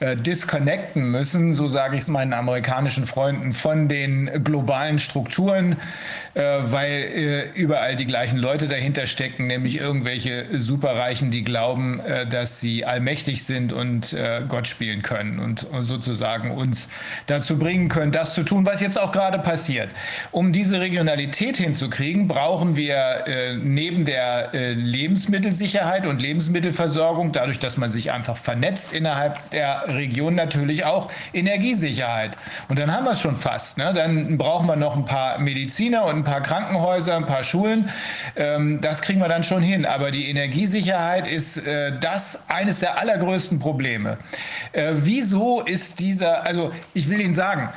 äh, 0.00 0.16
disconnecten 0.16 1.10
müssen, 1.10 1.52
so 1.52 1.68
sage 1.68 1.94
ich 1.94 2.02
es 2.02 2.08
meinen 2.08 2.32
amerikanischen 2.32 3.04
Freunden, 3.04 3.52
von 3.52 3.86
den 3.86 4.30
globalen 4.42 4.98
Strukturen, 4.98 5.76
äh, 6.32 6.40
weil 6.62 6.90
äh, 6.90 7.42
überall 7.52 7.96
die 7.96 8.06
gleichen 8.06 8.38
Leute 8.38 8.66
dahinter 8.66 9.04
stecken, 9.04 9.46
nämlich 9.46 9.76
irgendwelche 9.76 10.58
Superreichen, 10.58 11.30
die 11.30 11.44
glauben, 11.44 12.00
äh, 12.00 12.26
dass 12.26 12.60
sie 12.60 12.86
allmächtig 12.86 13.44
sind 13.44 13.74
und 13.74 14.14
äh, 14.14 14.40
Gott 14.48 14.68
spielen 14.68 15.02
können 15.02 15.38
und, 15.38 15.64
und, 15.64 15.82
sozusagen 15.82 16.50
uns 16.50 16.88
dazu 17.26 17.58
bringen 17.58 17.90
können, 17.90 18.10
das 18.10 18.32
zu 18.32 18.42
tun, 18.42 18.64
was 18.64 18.80
jetzt 18.80 18.98
auch 18.98 19.12
gerade 19.12 19.38
passiert. 19.38 19.90
Um 20.30 20.54
diese 20.54 20.80
Regionalität 20.80 21.58
hinzukriegen, 21.58 22.26
brauchen 22.26 22.74
wir 22.76 23.24
neben 23.62 24.04
der 24.04 24.50
Lebensmittelsicherheit 24.52 26.06
und 26.06 26.22
Lebensmittelversorgung, 26.22 27.32
dadurch, 27.32 27.58
dass 27.58 27.76
man 27.76 27.90
sich 27.90 28.12
einfach 28.12 28.36
vernetzt 28.36 28.92
innerhalb 28.92 29.50
der 29.50 29.89
Region 29.94 30.34
natürlich 30.34 30.84
auch 30.84 31.10
Energiesicherheit. 31.32 32.36
Und 32.68 32.78
dann 32.78 32.92
haben 32.92 33.04
wir 33.04 33.12
es 33.12 33.20
schon 33.20 33.36
fast. 33.36 33.78
Ne? 33.78 33.92
Dann 33.94 34.38
brauchen 34.38 34.66
wir 34.66 34.76
noch 34.76 34.96
ein 34.96 35.04
paar 35.04 35.38
Mediziner 35.38 36.04
und 36.04 36.16
ein 36.16 36.24
paar 36.24 36.42
Krankenhäuser, 36.42 37.16
ein 37.16 37.26
paar 37.26 37.44
Schulen. 37.44 37.90
Ähm, 38.36 38.80
das 38.80 39.02
kriegen 39.02 39.20
wir 39.20 39.28
dann 39.28 39.42
schon 39.42 39.62
hin. 39.62 39.86
Aber 39.86 40.10
die 40.10 40.28
Energiesicherheit 40.28 41.26
ist 41.26 41.58
äh, 41.58 41.98
das 41.98 42.48
eines 42.48 42.80
der 42.80 42.98
allergrößten 42.98 43.58
Probleme. 43.58 44.18
Äh, 44.72 44.92
wieso 44.94 45.60
ist 45.62 46.00
dieser, 46.00 46.44
also 46.44 46.72
ich 46.94 47.08
will 47.08 47.20
Ihnen 47.20 47.34
sagen, 47.34 47.70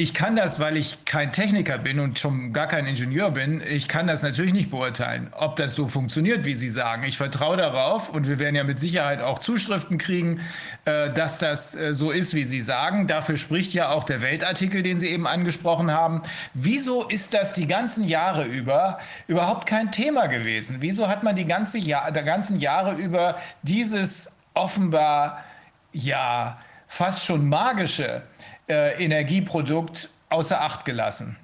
ich 0.00 0.14
kann 0.14 0.36
das, 0.36 0.60
weil 0.60 0.76
ich 0.76 1.04
kein 1.06 1.32
Techniker 1.32 1.76
bin 1.76 1.98
und 1.98 2.20
schon 2.20 2.52
gar 2.52 2.68
kein 2.68 2.86
Ingenieur 2.86 3.32
bin, 3.32 3.60
ich 3.60 3.88
kann 3.88 4.06
das 4.06 4.22
natürlich 4.22 4.52
nicht 4.52 4.70
beurteilen, 4.70 5.32
ob 5.32 5.56
das 5.56 5.74
so 5.74 5.88
funktioniert, 5.88 6.44
wie 6.44 6.54
Sie 6.54 6.68
sagen. 6.68 7.02
Ich 7.02 7.16
vertraue 7.16 7.56
darauf 7.56 8.08
und 8.08 8.28
wir 8.28 8.38
werden 8.38 8.54
ja 8.54 8.62
mit 8.62 8.78
Sicherheit 8.78 9.20
auch 9.20 9.40
Zuschriften 9.40 9.98
kriegen, 9.98 10.40
äh, 10.84 11.12
dass 11.12 11.40
das 11.40 11.74
äh, 11.74 11.94
so 11.94 12.12
ist, 12.12 12.32
wie 12.34 12.44
Sie 12.44 12.60
sagen. 12.60 13.08
Dafür 13.08 13.36
spricht 13.36 13.74
ja 13.74 13.90
auch 13.90 14.04
der 14.04 14.22
Weltartikel, 14.22 14.84
den 14.84 15.00
Sie 15.00 15.08
eben 15.08 15.26
angesprochen 15.26 15.90
haben. 15.90 16.22
Wieso 16.54 17.02
ist 17.08 17.34
das 17.34 17.52
die 17.52 17.66
ganzen 17.66 18.04
Jahre 18.04 18.44
über 18.44 19.00
überhaupt 19.26 19.66
kein 19.66 19.90
Thema 19.90 20.28
gewesen? 20.28 20.76
Wieso 20.78 21.08
hat 21.08 21.24
man 21.24 21.34
die 21.34 21.44
ganze 21.44 21.78
Jahr, 21.78 22.12
der 22.12 22.22
ganzen 22.22 22.60
Jahre 22.60 22.94
über 22.94 23.40
dieses 23.64 24.30
offenbar 24.54 25.42
ja 25.92 26.60
fast 26.86 27.24
schon 27.24 27.48
magische 27.48 28.22
äh, 28.68 29.02
Energieprodukt 29.02 30.10
außer 30.28 30.60
Acht 30.60 30.84
gelassen? 30.84 31.36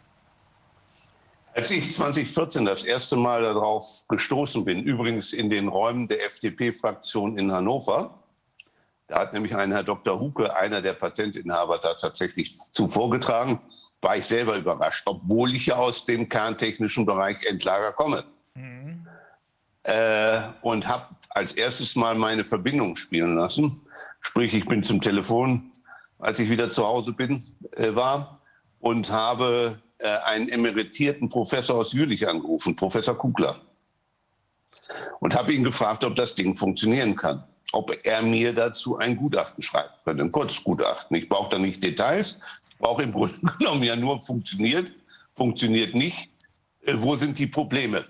Als 1.55 1.71
ich 1.71 1.93
2014 1.93 2.65
das 2.65 2.83
erste 2.83 3.17
Mal 3.17 3.43
darauf 3.43 4.05
gestoßen 4.09 4.65
bin, 4.65 4.83
übrigens 4.83 5.33
in 5.33 5.51
den 5.51 5.69
Räumen 5.69 6.09
der 6.09 6.27
FDP-Fraktion 6.27 7.39
in 7.39 7.53
Hannover, 7.53 8.19
da 9.07 9.21
hat 9.21 9.33
nämlich 9.33 9.55
ein 9.55 9.71
Herr 9.71 9.85
Dr. 9.85 10.19
Huke, 10.19 10.57
einer 10.57 10.83
der 10.83 10.95
Patentinhaber, 10.95 11.79
da 11.79 11.95
tatsächlich 11.95 12.59
zuvor 12.73 13.11
getragen, 13.11 13.61
war 14.01 14.17
ich 14.17 14.25
selber 14.25 14.57
überrascht, 14.57 15.05
obwohl 15.07 15.55
ich 15.55 15.67
ja 15.67 15.77
aus 15.77 16.05
dem 16.05 16.29
kerntechnischen 16.29 17.07
Bereich 17.07 17.45
Endlager 17.47 17.93
komme. 17.93 18.25
Mhm. 18.55 19.07
Äh, 19.85 20.41
und 20.63 20.89
habe 20.89 21.07
als 21.31 21.53
erstes 21.53 21.95
mal 21.95 22.17
meine 22.17 22.45
Verbindung 22.45 22.97
spielen 22.97 23.37
lassen. 23.37 23.81
Sprich, 24.21 24.55
ich 24.55 24.67
bin 24.67 24.83
zum 24.83 25.01
Telefon 25.01 25.71
als 26.25 26.39
ich 26.39 26.49
wieder 26.49 26.71
zu 26.71 26.87
Hause 26.87 27.13
bin, 27.13 27.43
äh, 27.73 27.95
war 27.95 28.41
und 28.81 29.11
habe 29.11 29.79
äh, 29.99 30.09
einen 30.25 30.49
emeritierten 30.49 31.29
Professor 31.29 31.77
aus 31.77 31.93
Jülich 31.93 32.27
angerufen, 32.27 32.75
Professor 32.75 33.17
Kugler. 33.17 33.61
Und 35.21 35.35
habe 35.37 35.53
ihn 35.53 35.65
gefragt, 35.65 36.03
ob 36.03 36.17
das 36.17 36.35
Ding 36.35 36.55
funktionieren 36.55 37.15
kann. 37.15 37.45
Ob 37.73 37.95
er 38.05 38.23
mir 38.23 38.55
dazu 38.55 38.97
ein 38.97 39.17
Gutachten 39.17 39.63
schreiben 39.63 39.93
könnte, 40.05 40.23
ein 40.23 40.33
Kurzgutachten. 40.33 41.15
Ich 41.15 41.29
brauche 41.29 41.51
da 41.51 41.59
nicht 41.59 41.83
Details. 41.83 42.41
auch 42.81 43.01
im 43.01 43.13
Grunde 43.13 43.35
genommen 43.59 43.83
ja 43.83 43.95
nur 43.95 44.19
funktioniert, 44.19 44.93
funktioniert 45.35 45.95
nicht. 45.95 46.31
Äh, 46.87 46.95
wo 46.97 47.17
sind 47.17 47.39
die 47.39 47.49
Probleme? 47.49 48.03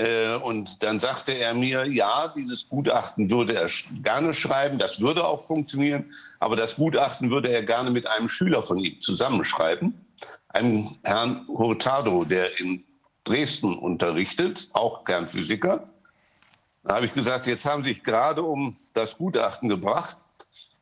Äh, 0.00 0.36
und 0.36 0.82
dann 0.82 0.98
sagte 0.98 1.32
er 1.32 1.52
mir, 1.52 1.84
ja, 1.84 2.28
dieses 2.34 2.66
Gutachten 2.66 3.28
würde 3.28 3.54
er 3.54 3.68
gerne 4.02 4.32
schreiben, 4.32 4.78
das 4.78 4.98
würde 5.02 5.26
auch 5.26 5.46
funktionieren, 5.46 6.14
aber 6.38 6.56
das 6.56 6.76
Gutachten 6.76 7.30
würde 7.30 7.50
er 7.50 7.62
gerne 7.62 7.90
mit 7.90 8.06
einem 8.06 8.30
Schüler 8.30 8.62
von 8.62 8.78
ihm 8.78 8.98
zusammenschreiben, 8.98 9.92
einem 10.48 10.96
Herrn 11.04 11.46
Hurtado, 11.48 12.24
der 12.24 12.58
in 12.60 12.82
Dresden 13.24 13.76
unterrichtet, 13.76 14.70
auch 14.72 15.04
Kernphysiker. 15.04 15.84
Da 16.82 16.94
habe 16.94 17.04
ich 17.04 17.12
gesagt, 17.12 17.46
jetzt 17.46 17.66
haben 17.66 17.84
Sie 17.84 17.90
sich 17.90 18.02
gerade 18.02 18.42
um 18.42 18.74
das 18.94 19.18
Gutachten 19.18 19.68
gebracht. 19.68 20.16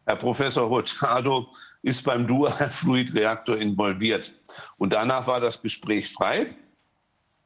Herr 0.07 0.15
Professor 0.15 0.69
Hurtado 0.69 1.51
ist 1.83 2.05
beim 2.05 2.25
Dual-Fluid-Reaktor 2.25 3.59
involviert. 3.59 4.33
Und 4.77 4.93
danach 4.93 5.27
war 5.27 5.41
das 5.41 5.61
Gespräch 5.61 6.13
frei. 6.13 6.47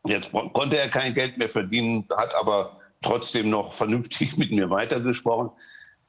Jetzt 0.05 0.33
konnte 0.33 0.79
er 0.79 0.89
kein 0.89 1.15
Geld 1.15 1.39
mehr 1.39 1.49
verdienen, 1.49 2.07
hat 2.17 2.35
aber 2.35 2.81
trotzdem 3.03 3.51
noch 3.51 3.73
vernünftig 3.73 4.37
mit 4.37 4.51
mir 4.51 4.71
weitergesprochen. 4.71 5.51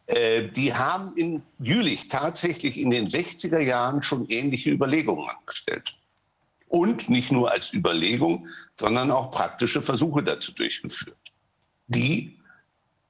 Äh, 0.08 0.50
die 0.50 0.74
haben 0.74 1.16
in 1.16 1.44
Jülich 1.60 2.08
tatsächlich 2.08 2.80
in 2.80 2.90
den 2.90 3.08
60er 3.08 3.60
Jahren 3.60 4.02
schon 4.02 4.28
ähnliche 4.30 4.72
Überlegungen 4.72 5.28
angestellt. 5.30 5.98
Und 6.68 7.10
nicht 7.10 7.32
nur 7.32 7.52
als 7.52 7.72
Überlegung, 7.72 8.48
sondern 8.80 9.12
auch 9.12 9.30
praktische 9.30 9.82
Versuche 9.82 10.24
dazu 10.24 10.52
durchgeführt, 10.54 11.32
die 11.86 12.40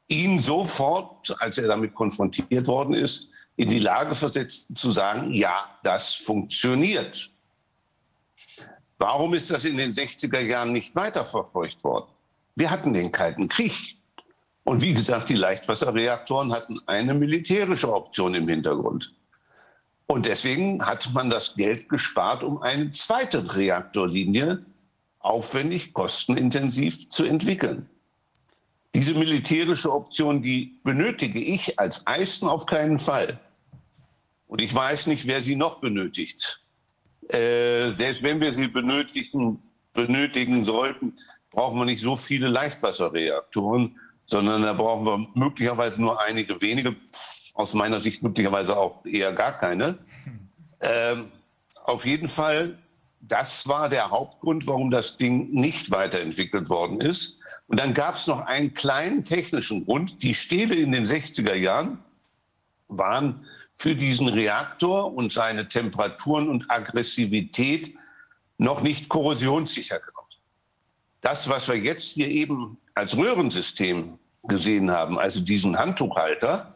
ihn 0.10 0.40
sofort, 0.40 1.34
als 1.40 1.58
er 1.58 1.70
damit 1.70 1.94
konfrontiert 1.94 2.68
worden 2.68 2.94
ist, 2.94 3.30
in 3.56 3.70
die 3.70 3.80
Lage 3.80 4.16
versetzten 4.16 4.76
zu 4.76 4.92
sagen, 4.92 5.34
ja, 5.34 5.80
das 5.84 6.14
funktioniert. 6.14 7.32
Warum 9.04 9.34
ist 9.34 9.52
das 9.52 9.66
in 9.66 9.76
den 9.76 9.92
60er 9.92 10.40
Jahren 10.40 10.72
nicht 10.72 10.96
weiterverfolgt 10.96 11.84
worden? 11.84 12.06
Wir 12.56 12.72
hatten 12.72 12.94
den 12.94 13.12
Kalten 13.12 13.50
Krieg. 13.50 13.98
Und 14.64 14.82
wie 14.82 14.94
gesagt, 14.94 15.28
die 15.28 15.36
Leichtwasserreaktoren 15.36 16.54
hatten 16.54 16.78
eine 16.86 17.14
militärische 17.14 17.92
Option 17.92 18.34
im 18.34 18.48
Hintergrund. 18.48 19.14
Und 20.06 20.26
deswegen 20.26 20.82
hat 20.86 21.14
man 21.14 21.30
das 21.30 21.54
Geld 21.56 21.90
gespart, 21.90 22.44
um 22.44 22.62
eine 22.62 22.92
zweite 22.92 23.54
Reaktorlinie 23.54 24.64
aufwendig, 25.20 25.92
kostenintensiv 25.92 27.10
zu 27.10 27.26
entwickeln. 27.26 27.90
Diese 28.96 29.16
militärische 29.16 29.92
Option, 29.92 30.42
die 30.42 30.80
benötige 30.86 31.42
ich 31.42 31.78
als 31.78 32.08
Eisen 32.08 32.48
auf 32.48 32.66
keinen 32.66 33.00
Fall. 33.00 33.38
Und 34.48 34.62
ich 34.62 34.74
weiß 34.74 35.08
nicht, 35.08 35.28
wer 35.28 35.44
sie 35.44 35.58
noch 35.58 35.82
benötigt. 35.82 36.63
Äh, 37.30 37.90
selbst 37.90 38.24
wenn 38.24 38.42
wir 38.42 38.52
sie 38.52 38.68
benötigen, 38.68 39.62
benötigen 39.94 40.66
sollten, 40.66 41.14
brauchen 41.52 41.78
wir 41.78 41.86
nicht 41.86 42.02
so 42.02 42.16
viele 42.16 42.48
Leichtwasserreaktoren, 42.48 43.96
sondern 44.26 44.64
da 44.64 44.74
brauchen 44.74 45.06
wir 45.06 45.28
möglicherweise 45.36 46.02
nur 46.02 46.20
einige 46.22 46.60
wenige, 46.62 46.96
aus 47.54 47.74
meiner 47.74 48.02
Sicht 48.02 48.24
möglicherweise 48.24 48.76
auch 48.76 49.06
eher 49.06 49.32
gar 49.34 49.58
keine. 49.58 50.00
Ähm, 50.82 51.32
auf 51.86 52.06
jeden 52.06 52.28
Fall, 52.28 52.78
das 53.22 53.68
war 53.68 53.90
der 53.90 54.10
Hauptgrund, 54.10 54.66
warum 54.68 54.90
das 54.90 55.18
Ding 55.18 55.52
nicht 55.52 55.92
weiterentwickelt 55.92 56.70
worden 56.70 57.00
ist. 57.00 57.38
Und 57.68 57.80
dann 57.80 57.94
gab 57.94 58.16
es 58.16 58.28
noch 58.28 58.42
einen 58.42 58.74
kleinen 58.74 59.24
technischen 59.24 59.86
Grund. 59.86 60.24
Die 60.24 60.34
Stähle 60.34 60.76
in 60.76 60.92
den 60.92 61.06
60er 61.06 61.54
Jahren 61.54 62.00
waren 62.88 63.46
für 63.74 63.96
diesen 63.96 64.28
Reaktor 64.28 65.14
und 65.14 65.32
seine 65.32 65.68
Temperaturen 65.68 66.48
und 66.50 66.70
Aggressivität 66.70 67.96
noch 68.58 68.82
nicht 68.82 69.10
korrosionssicher 69.10 70.00
genug. 70.00 70.28
Das, 71.22 71.50
was 71.50 71.68
wir 71.68 71.78
jetzt 71.78 72.12
hier 72.12 72.28
eben 72.28 72.78
als 72.94 73.18
Röhrensystem 73.18 74.20
gesehen 74.44 74.92
haben, 74.92 75.18
also 75.18 75.42
diesen 75.42 75.78
Handtuchhalter, 75.78 76.72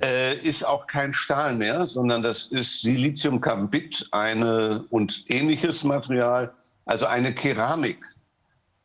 äh, 0.00 0.34
ist 0.36 0.64
auch 0.64 0.86
kein 0.86 1.12
Stahl 1.12 1.54
mehr, 1.54 1.86
sondern 1.86 2.22
das 2.22 2.48
ist 2.48 2.82
Siliziumcarbid 2.82 4.08
eine 4.10 4.84
und 4.90 5.24
ähnliches 5.28 5.84
Material, 5.84 6.54
also 6.84 7.06
eine 7.06 7.34
Keramik, 7.34 8.04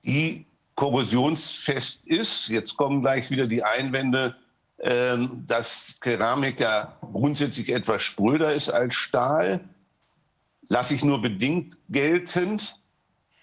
die 0.03 0.45
korrosionsfest 0.75 2.05
ist. 2.05 2.49
Jetzt 2.49 2.77
kommen 2.77 3.01
gleich 3.01 3.29
wieder 3.29 3.43
die 3.43 3.63
Einwände, 3.63 4.35
dass 4.77 5.97
Keramik 6.01 6.59
ja 6.59 6.97
grundsätzlich 7.01 7.69
etwas 7.69 8.03
spröder 8.03 8.53
ist 8.53 8.69
als 8.69 8.93
Stahl, 8.93 9.61
lasse 10.69 10.93
ich 10.93 11.03
nur 11.03 11.21
bedingt 11.21 11.77
geltend. 11.89 12.79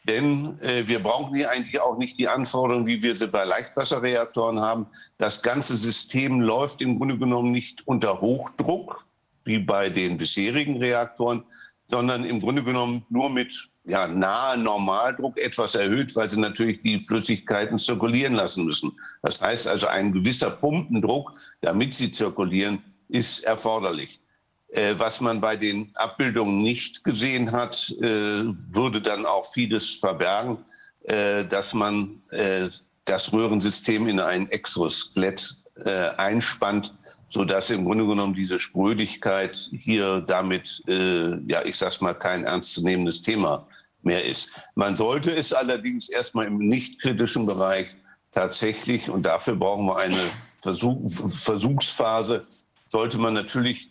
Denn 0.07 0.61
äh, 0.61 0.87
wir 0.87 1.03
brauchen 1.03 1.35
hier 1.35 1.51
eigentlich 1.51 1.81
auch 1.81 1.97
nicht 1.97 2.19
die 2.19 2.29
Anforderungen, 2.29 2.87
wie 2.87 3.03
wir 3.03 3.15
sie 3.15 3.27
bei 3.27 3.45
Leichtwasserreaktoren 3.45 4.61
haben. 4.61 4.87
Das 5.17 5.43
ganze 5.43 5.77
System 5.77 6.43
läuft 6.43 6.83
im 6.83 6.99
Grunde 6.99 7.17
genommen 7.17 7.53
nicht 7.53 7.87
unter 7.87 8.21
Hochdruck, 8.21 9.07
wie 9.45 9.59
bei 9.59 9.89
den 9.89 10.19
bisherigen 10.19 10.77
Reaktoren, 10.77 11.45
sondern 11.87 12.25
im 12.25 12.39
Grunde 12.39 12.63
genommen 12.63 13.07
nur 13.09 13.31
mit 13.31 13.71
ja, 13.85 14.09
nahe 14.09 14.59
Normaldruck 14.59 15.39
etwas 15.39 15.75
erhöht, 15.75 16.15
weil 16.17 16.29
sie 16.29 16.41
natürlich 16.41 16.81
die 16.81 16.99
Flüssigkeiten 17.01 17.79
zirkulieren 17.79 18.35
lassen 18.35 18.65
müssen. 18.65 18.93
Das 19.23 19.41
heißt 19.41 19.69
also, 19.69 19.87
ein 19.87 20.13
gewisser 20.13 20.51
Pumpendruck, 20.51 21.33
damit 21.61 21.95
sie 21.95 22.11
zirkulieren, 22.11 22.83
ist 23.09 23.45
erforderlich. 23.45 24.21
Äh, 24.69 24.95
was 24.97 25.21
man 25.21 25.41
bei 25.41 25.57
den 25.57 25.91
Abbildungen 25.95 26.63
nicht 26.63 27.05
gesehen 27.05 27.53
hat, 27.53 27.95
äh, 28.01 28.45
würde 28.73 29.01
dann 29.03 29.27
auch 29.27 29.47
vieles 29.53 29.95
verbergen, 29.95 30.59
äh, 31.05 31.45
dass 31.45 31.75
man 31.75 32.23
äh, 32.31 32.71
das 33.05 33.33
Röhrensystem 33.33 34.09
in 34.09 34.19
ein 34.19 34.51
Exoskelett 34.51 35.57
äh, 35.85 36.09
einspannt, 36.17 36.95
sodass 37.29 37.69
im 37.69 37.85
Grunde 37.85 38.07
genommen 38.07 38.33
diese 38.33 38.59
Sprödigkeit 38.59 39.57
hier 39.73 40.23
damit, 40.27 40.83
äh, 40.89 41.37
ja, 41.47 41.63
ich 41.65 41.77
sag's 41.77 42.01
mal, 42.01 42.15
kein 42.15 42.45
ernstzunehmendes 42.45 43.21
Thema 43.21 43.67
mehr 44.05 44.25
ist. 44.25 44.53
Man 44.75 44.97
sollte 44.97 45.35
es 45.35 45.53
allerdings 45.53 46.09
erstmal 46.09 46.47
im 46.47 46.59
nicht 46.59 47.01
kritischen 47.01 47.47
Bereich 47.47 47.97
tatsächlich, 48.33 49.09
und 49.09 49.25
dafür 49.25 49.57
brauchen 49.57 49.87
wir 49.87 49.97
eine 49.97 50.31
Versuch, 50.61 51.11
Versuchsphase, 51.11 52.41
sollte 52.89 53.19
man 53.19 53.35
natürlich 53.35 53.91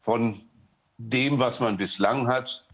von 0.00 0.40
dem, 0.98 1.38
was 1.38 1.60
man 1.60 1.76
bislang 1.76 2.26
hat, 2.26 2.66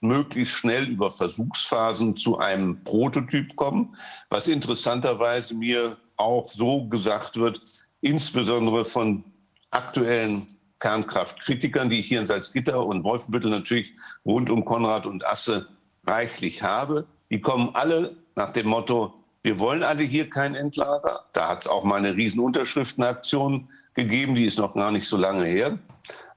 möglichst 0.00 0.54
schnell 0.54 0.88
über 0.88 1.10
Versuchsphasen 1.10 2.16
zu 2.16 2.38
einem 2.38 2.82
Prototyp 2.84 3.54
kommen, 3.56 3.96
was 4.30 4.48
interessanterweise 4.48 5.54
mir 5.54 5.96
auch 6.16 6.48
so 6.48 6.88
gesagt 6.88 7.36
wird, 7.36 7.60
insbesondere 8.00 8.84
von 8.84 9.24
aktuellen 9.70 10.44
Kernkraftkritikern, 10.80 11.88
die 11.88 12.00
ich 12.00 12.08
hier 12.08 12.20
in 12.20 12.26
Salzgitter 12.26 12.84
und 12.84 13.04
Wolfenbüttel 13.04 13.50
natürlich 13.50 13.92
rund 14.26 14.50
um 14.50 14.64
Konrad 14.64 15.06
und 15.06 15.24
Asse 15.24 15.68
reichlich 16.06 16.62
habe. 16.62 17.06
Die 17.30 17.40
kommen 17.40 17.70
alle 17.74 18.16
nach 18.34 18.52
dem 18.52 18.68
Motto, 18.68 19.14
wir 19.42 19.58
wollen 19.58 19.82
alle 19.82 20.02
hier 20.02 20.30
kein 20.30 20.54
Endlager. 20.54 21.24
Da 21.32 21.48
hat 21.48 21.62
es 21.62 21.68
auch 21.68 21.84
mal 21.84 21.96
eine 21.96 22.14
Riesenunterschriftenaktion 22.14 23.68
gegeben, 23.94 24.34
die 24.34 24.46
ist 24.46 24.58
noch 24.58 24.74
gar 24.74 24.92
nicht 24.92 25.08
so 25.08 25.16
lange 25.16 25.46
her. 25.46 25.78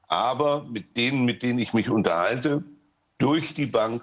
Aber 0.08 0.64
mit 0.64 0.98
denen, 0.98 1.26
mit 1.26 1.44
denen 1.44 1.60
ich 1.60 1.74
mich 1.74 1.90
unterhalte, 1.90 2.64
durch 3.18 3.54
die 3.54 3.68
Bank, 3.68 4.02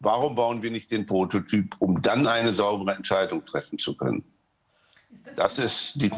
warum 0.00 0.34
bauen 0.34 0.62
wir 0.62 0.70
nicht 0.70 0.90
den 0.90 1.06
Prototyp, 1.06 1.74
um 1.78 2.00
dann 2.02 2.26
eine 2.26 2.52
saubere 2.52 2.94
Entscheidung 2.94 3.44
treffen 3.44 3.78
zu 3.78 3.96
können? 3.96 4.24
Ist 5.10 5.26
das, 5.26 5.56
das 5.56 5.58
ist 5.58 6.02
die. 6.02 6.10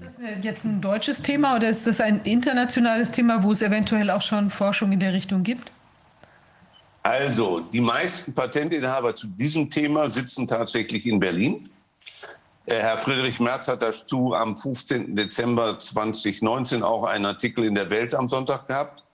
Ist 0.00 0.22
das 0.22 0.44
jetzt 0.44 0.64
ein 0.64 0.80
deutsches 0.80 1.22
Thema 1.22 1.56
oder 1.56 1.68
ist 1.68 1.86
das 1.86 2.00
ein 2.00 2.20
internationales 2.22 3.10
Thema, 3.10 3.42
wo 3.42 3.52
es 3.52 3.62
eventuell 3.62 4.10
auch 4.10 4.22
schon 4.22 4.50
Forschung 4.50 4.92
in 4.92 5.00
der 5.00 5.12
Richtung 5.12 5.42
gibt? 5.42 5.70
Also, 7.08 7.60
die 7.60 7.80
meisten 7.80 8.34
Patentinhaber 8.34 9.14
zu 9.14 9.28
diesem 9.28 9.70
Thema 9.70 10.10
sitzen 10.10 10.46
tatsächlich 10.46 11.06
in 11.06 11.18
Berlin. 11.18 11.70
Äh, 12.66 12.80
Herr 12.80 12.98
Friedrich 12.98 13.40
Merz 13.40 13.66
hat 13.66 13.80
dazu 13.80 14.34
am 14.34 14.54
15. 14.54 15.16
Dezember 15.16 15.78
2019 15.78 16.82
auch 16.82 17.04
einen 17.04 17.24
Artikel 17.24 17.64
in 17.64 17.74
der 17.74 17.88
Welt 17.88 18.14
am 18.14 18.28
Sonntag 18.28 18.66
gehabt, 18.66 19.04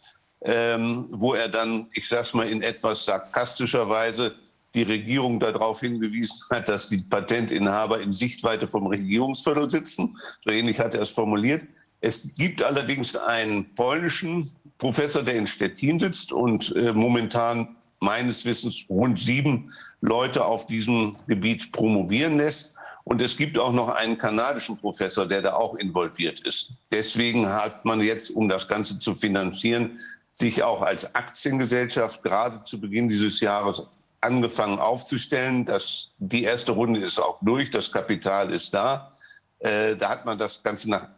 ähm, 0.42 1.06
wo 1.12 1.34
er 1.34 1.48
dann, 1.48 1.86
ich 1.92 2.08
sag's 2.08 2.34
mal 2.34 2.48
in 2.48 2.62
etwas 2.62 3.04
sarkastischer 3.04 3.88
Weise, 3.88 4.34
die 4.74 4.82
Regierung 4.82 5.38
darauf 5.38 5.78
hingewiesen 5.78 6.40
hat, 6.50 6.68
dass 6.68 6.88
die 6.88 6.98
Patentinhaber 6.98 8.00
in 8.00 8.12
Sichtweite 8.12 8.66
vom 8.66 8.88
Regierungsviertel 8.88 9.70
sitzen. 9.70 10.18
So 10.42 10.50
ähnlich 10.50 10.80
hat 10.80 10.96
er 10.96 11.02
es 11.02 11.10
formuliert. 11.10 11.62
Es 12.00 12.34
gibt 12.34 12.60
allerdings 12.60 13.14
einen 13.14 13.72
polnischen 13.76 14.50
Professor, 14.78 15.22
der 15.22 15.36
in 15.36 15.46
Stettin 15.46 16.00
sitzt 16.00 16.32
und 16.32 16.74
äh, 16.74 16.92
momentan 16.92 17.76
meines 18.00 18.44
Wissens 18.44 18.84
rund 18.88 19.20
sieben 19.20 19.72
Leute 20.00 20.44
auf 20.44 20.66
diesem 20.66 21.16
Gebiet 21.26 21.72
promovieren 21.72 22.38
lässt. 22.38 22.74
Und 23.04 23.20
es 23.20 23.36
gibt 23.36 23.58
auch 23.58 23.72
noch 23.72 23.88
einen 23.88 24.16
kanadischen 24.16 24.76
Professor, 24.76 25.26
der 25.26 25.42
da 25.42 25.54
auch 25.54 25.74
involviert 25.74 26.40
ist. 26.40 26.72
Deswegen 26.90 27.48
hat 27.48 27.84
man 27.84 28.00
jetzt, 28.00 28.30
um 28.30 28.48
das 28.48 28.66
Ganze 28.66 28.98
zu 28.98 29.14
finanzieren, 29.14 29.92
sich 30.32 30.62
auch 30.62 30.82
als 30.82 31.14
Aktiengesellschaft 31.14 32.22
gerade 32.22 32.64
zu 32.64 32.80
Beginn 32.80 33.08
dieses 33.08 33.40
Jahres 33.40 33.86
angefangen 34.20 34.78
aufzustellen. 34.78 35.64
Das, 35.64 36.10
die 36.18 36.44
erste 36.44 36.72
Runde 36.72 37.00
ist 37.00 37.18
auch 37.18 37.38
durch, 37.42 37.70
das 37.70 37.92
Kapital 37.92 38.52
ist 38.52 38.72
da. 38.72 39.12
Äh, 39.58 39.96
da 39.96 40.08
hat 40.08 40.24
man 40.24 40.38
das 40.38 40.62
Ganze 40.62 40.90
nach 40.90 41.08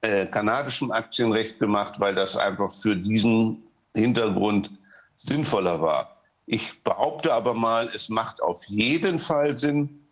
äh, 0.00 0.26
kanadischem 0.26 0.90
Aktienrecht 0.90 1.58
gemacht, 1.58 2.00
weil 2.00 2.14
das 2.14 2.36
einfach 2.36 2.72
für 2.72 2.96
diesen 2.96 3.62
Hintergrund 3.94 4.70
sinnvoller 5.16 5.80
war. 5.80 6.15
Ich 6.46 6.82
behaupte 6.84 7.32
aber 7.32 7.54
mal, 7.54 7.90
es 7.92 8.08
macht 8.08 8.40
auf 8.40 8.64
jeden 8.66 9.18
Fall 9.18 9.58
Sinn, 9.58 10.06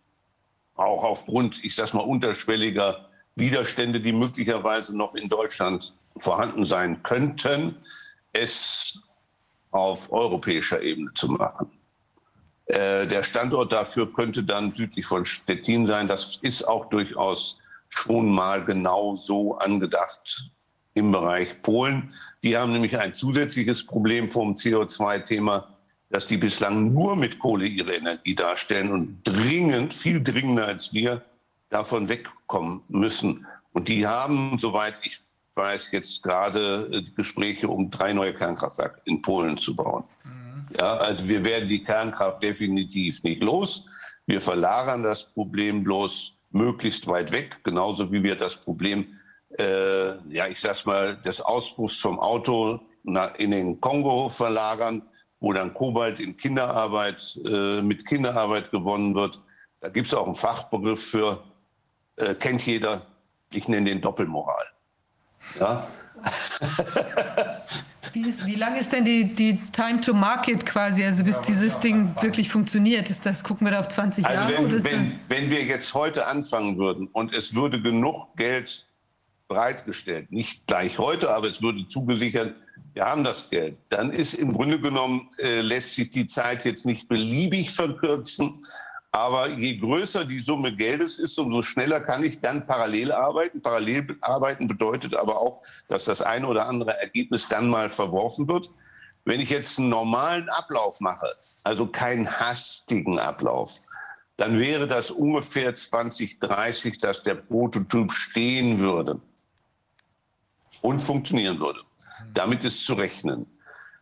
auch 0.74 1.04
aufgrund, 1.04 1.64
ich 1.64 1.76
sage 1.76 1.96
mal, 1.96 2.02
unterschwelliger 2.02 3.08
Widerstände, 3.36 4.00
die 4.00 4.12
möglicherweise 4.12 4.96
noch 4.96 5.14
in 5.14 5.28
Deutschland 5.28 5.94
vorhanden 6.16 6.64
sein 6.64 7.02
könnten, 7.02 7.76
es 8.32 9.00
auf 9.70 10.12
europäischer 10.12 10.82
Ebene 10.82 11.12
zu 11.14 11.28
machen. 11.28 11.70
Äh, 12.66 13.06
der 13.06 13.22
Standort 13.22 13.72
dafür 13.72 14.12
könnte 14.12 14.42
dann 14.42 14.72
südlich 14.72 15.06
von 15.06 15.24
Stettin 15.24 15.86
sein. 15.86 16.08
Das 16.08 16.36
ist 16.36 16.66
auch 16.66 16.86
durchaus 16.86 17.60
schon 17.88 18.32
mal 18.32 18.64
genau 18.64 19.14
so 19.14 19.58
angedacht 19.58 20.50
im 20.94 21.12
Bereich 21.12 21.60
Polen. 21.62 22.12
Die 22.42 22.56
haben 22.56 22.72
nämlich 22.72 22.96
ein 22.98 23.14
zusätzliches 23.14 23.84
Problem 23.84 24.28
vom 24.28 24.52
CO2-Thema, 24.52 25.73
dass 26.10 26.26
die 26.26 26.36
bislang 26.36 26.92
nur 26.92 27.16
mit 27.16 27.38
Kohle 27.38 27.66
ihre 27.66 27.94
Energie 27.94 28.34
darstellen 28.34 28.92
und 28.92 29.22
dringend, 29.24 29.94
viel 29.94 30.22
dringender 30.22 30.66
als 30.66 30.92
wir, 30.92 31.22
davon 31.70 32.08
wegkommen 32.08 32.82
müssen. 32.88 33.46
Und 33.72 33.88
die 33.88 34.06
haben, 34.06 34.58
soweit 34.58 34.94
ich 35.02 35.20
weiß, 35.56 35.90
jetzt 35.92 36.22
gerade 36.22 36.88
äh, 36.92 37.02
Gespräche, 37.16 37.68
um 37.68 37.90
drei 37.90 38.12
neue 38.12 38.34
Kernkraftwerke 38.34 39.00
in 39.04 39.22
Polen 39.22 39.58
zu 39.58 39.74
bauen. 39.74 40.04
Mhm. 40.24 40.66
Ja, 40.78 40.96
also 40.96 41.28
wir 41.28 41.44
werden 41.44 41.68
die 41.68 41.82
Kernkraft 41.82 42.42
definitiv 42.42 43.22
nicht 43.22 43.42
los. 43.42 43.86
Wir 44.26 44.40
verlagern 44.40 45.02
das 45.02 45.26
Problem 45.26 45.84
bloß 45.84 46.36
möglichst 46.50 47.06
weit 47.06 47.32
weg, 47.32 47.58
genauso 47.64 48.10
wie 48.12 48.22
wir 48.22 48.36
das 48.36 48.56
Problem, 48.56 49.06
äh, 49.58 50.16
ja, 50.32 50.46
ich 50.48 50.60
sag's 50.60 50.86
mal, 50.86 51.16
des 51.16 51.40
Ausbruchs 51.40 52.00
vom 52.00 52.18
Auto 52.18 52.80
in 53.38 53.50
den 53.50 53.80
Kongo 53.80 54.30
verlagern, 54.30 55.02
wo 55.44 55.52
dann 55.52 55.74
Kobalt 55.74 56.20
in 56.20 56.36
Kinderarbeit, 56.38 57.38
äh, 57.44 57.82
mit 57.82 58.06
Kinderarbeit 58.06 58.70
gewonnen 58.70 59.14
wird. 59.14 59.40
Da 59.80 59.90
gibt 59.90 60.06
es 60.06 60.14
auch 60.14 60.24
einen 60.24 60.34
Fachbegriff 60.34 61.10
für, 61.10 61.44
äh, 62.16 62.34
kennt 62.34 62.64
jeder, 62.64 63.02
ich 63.52 63.68
nenne 63.68 63.90
den 63.90 64.00
Doppelmoral. 64.00 64.64
Ja. 65.60 65.86
Wie, 68.14 68.26
ist, 68.26 68.46
wie 68.46 68.54
lang 68.54 68.76
ist 68.76 68.92
denn 68.92 69.04
die, 69.04 69.34
die 69.34 69.58
Time 69.72 70.00
to 70.00 70.14
Market 70.14 70.64
quasi, 70.64 71.04
also 71.04 71.24
bis 71.24 71.42
dieses 71.42 71.78
Ding 71.80 72.14
wirklich 72.22 72.48
funktioniert? 72.48 73.10
Ist 73.10 73.26
das, 73.26 73.44
gucken 73.44 73.66
wir 73.66 73.72
da 73.72 73.80
auf 73.80 73.88
20 73.88 74.24
also 74.24 74.38
Jahre? 74.38 74.56
Wenn, 74.56 74.66
oder 74.66 74.84
wenn, 74.84 75.20
wenn 75.28 75.50
wir 75.50 75.62
jetzt 75.64 75.92
heute 75.92 76.26
anfangen 76.26 76.78
würden 76.78 77.08
und 77.08 77.34
es 77.34 77.54
würde 77.54 77.82
genug 77.82 78.34
Geld 78.36 78.86
bereitgestellt, 79.48 80.32
nicht 80.32 80.66
gleich 80.66 80.98
heute, 80.98 81.30
aber 81.30 81.48
es 81.48 81.60
würde 81.60 81.86
zugesichert, 81.88 82.54
wir 82.94 83.04
haben 83.04 83.24
das 83.24 83.50
Geld, 83.50 83.76
dann 83.88 84.12
ist 84.12 84.34
im 84.34 84.52
Grunde 84.52 84.80
genommen, 84.80 85.28
äh, 85.38 85.60
lässt 85.60 85.96
sich 85.96 86.10
die 86.10 86.26
Zeit 86.26 86.64
jetzt 86.64 86.86
nicht 86.86 87.08
beliebig 87.08 87.72
verkürzen, 87.72 88.58
aber 89.10 89.48
je 89.48 89.76
größer 89.76 90.24
die 90.24 90.38
Summe 90.38 90.74
Geldes 90.74 91.18
ist, 91.18 91.38
umso 91.38 91.62
schneller 91.62 92.00
kann 92.00 92.24
ich 92.24 92.40
dann 92.40 92.66
parallel 92.66 93.12
arbeiten. 93.12 93.62
Parallel 93.62 94.16
arbeiten 94.20 94.66
bedeutet 94.66 95.14
aber 95.14 95.40
auch, 95.40 95.62
dass 95.88 96.04
das 96.04 96.22
eine 96.22 96.46
oder 96.48 96.66
andere 96.66 96.98
Ergebnis 97.00 97.48
dann 97.48 97.68
mal 97.68 97.90
verworfen 97.90 98.48
wird. 98.48 98.70
Wenn 99.24 99.40
ich 99.40 99.50
jetzt 99.50 99.78
einen 99.78 99.88
normalen 99.88 100.48
Ablauf 100.48 101.00
mache, 101.00 101.28
also 101.62 101.86
keinen 101.86 102.28
hastigen 102.28 103.18
Ablauf, 103.18 103.80
dann 104.36 104.58
wäre 104.58 104.86
das 104.86 105.10
ungefähr 105.10 105.74
2030, 105.74 106.98
dass 106.98 107.22
der 107.22 107.36
Prototyp 107.36 108.12
stehen 108.12 108.80
würde 108.80 109.20
und 110.82 111.00
funktionieren 111.00 111.60
würde. 111.60 111.80
Damit 112.32 112.64
ist 112.64 112.84
zu 112.84 112.94
rechnen. 112.94 113.46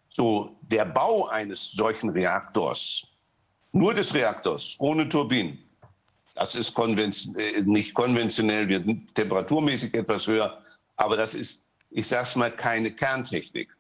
So, 0.09 0.57
der 0.63 0.85
Bau 0.85 1.29
eines 1.29 1.73
solchen 1.73 2.11
Reaktors 2.11 3.13
nur 3.73 3.95
des 3.95 4.15
Reaktors, 4.15 4.77
ohne 4.79 5.09
Turbinen. 5.09 5.59
Das 6.35 6.55
ist 6.55 6.75
konvention 6.75 7.35
äh, 7.37 7.63
nicht 7.63 7.95
konventionell, 7.95 8.69
wir 8.69 8.83
sind 8.83 9.15
temperaturmäßig 9.15 9.95
etwas 9.95 10.27
höher, 10.27 10.63
aber 10.97 11.17
das 11.17 11.35
ist, 11.35 11.65
ich 11.91 12.07
sage 12.07 12.23
es 12.25 12.37
mal, 12.37 12.51
keine 12.51 12.91
Kerntechnik. 12.91 13.75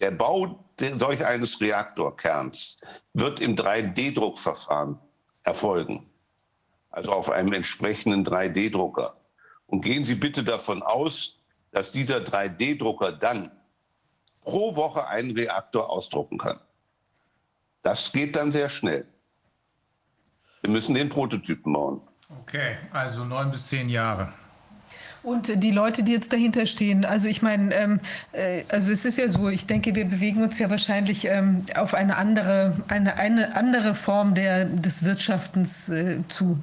Der 0.00 0.10
Bau 0.10 0.64
solch 0.96 1.24
eines 1.24 1.60
Reaktorkerns 1.60 2.80
wird 3.12 3.40
im 3.40 3.54
3D-Druckverfahren 3.54 4.98
erfolgen, 5.44 6.06
also 6.90 7.12
auf 7.12 7.30
einem 7.30 7.52
entsprechenden 7.52 8.24
3D-Drucker. 8.24 9.16
Und 9.66 9.82
gehen 9.82 10.04
Sie 10.04 10.14
bitte 10.14 10.42
davon 10.42 10.82
aus, 10.82 11.38
dass 11.70 11.92
dieser 11.92 12.18
3D-Drucker 12.18 13.12
dann 13.12 13.50
pro 14.44 14.76
Woche 14.76 15.06
einen 15.08 15.32
Reaktor 15.32 15.90
ausdrucken 15.90 16.38
kann. 16.38 16.60
Das 17.82 18.12
geht 18.12 18.36
dann 18.36 18.52
sehr 18.52 18.68
schnell. 18.68 19.06
Wir 20.62 20.70
müssen 20.70 20.94
den 20.94 21.08
Prototypen 21.08 21.72
bauen. 21.72 22.00
Okay, 22.40 22.78
also 22.92 23.24
neun 23.24 23.50
bis 23.50 23.68
zehn 23.68 23.88
Jahre. 23.88 24.32
Und 25.24 25.50
die 25.62 25.70
Leute, 25.70 26.02
die 26.02 26.12
jetzt 26.12 26.34
dahinter 26.34 26.66
stehen, 26.66 27.06
also 27.06 27.28
ich 27.28 27.40
meine, 27.40 27.74
ähm, 27.74 28.00
äh, 28.32 28.62
also 28.68 28.92
es 28.92 29.06
ist 29.06 29.16
ja 29.16 29.26
so, 29.30 29.48
ich 29.48 29.64
denke, 29.64 29.94
wir 29.94 30.04
bewegen 30.04 30.42
uns 30.42 30.58
ja 30.58 30.68
wahrscheinlich 30.68 31.24
ähm, 31.24 31.64
auf 31.74 31.94
eine 31.94 32.16
andere, 32.16 32.74
eine, 32.88 33.16
eine 33.16 33.56
andere 33.56 33.94
Form 33.94 34.34
der, 34.34 34.66
des 34.66 35.02
Wirtschaftens 35.02 35.88
äh, 35.88 36.18
zu. 36.28 36.58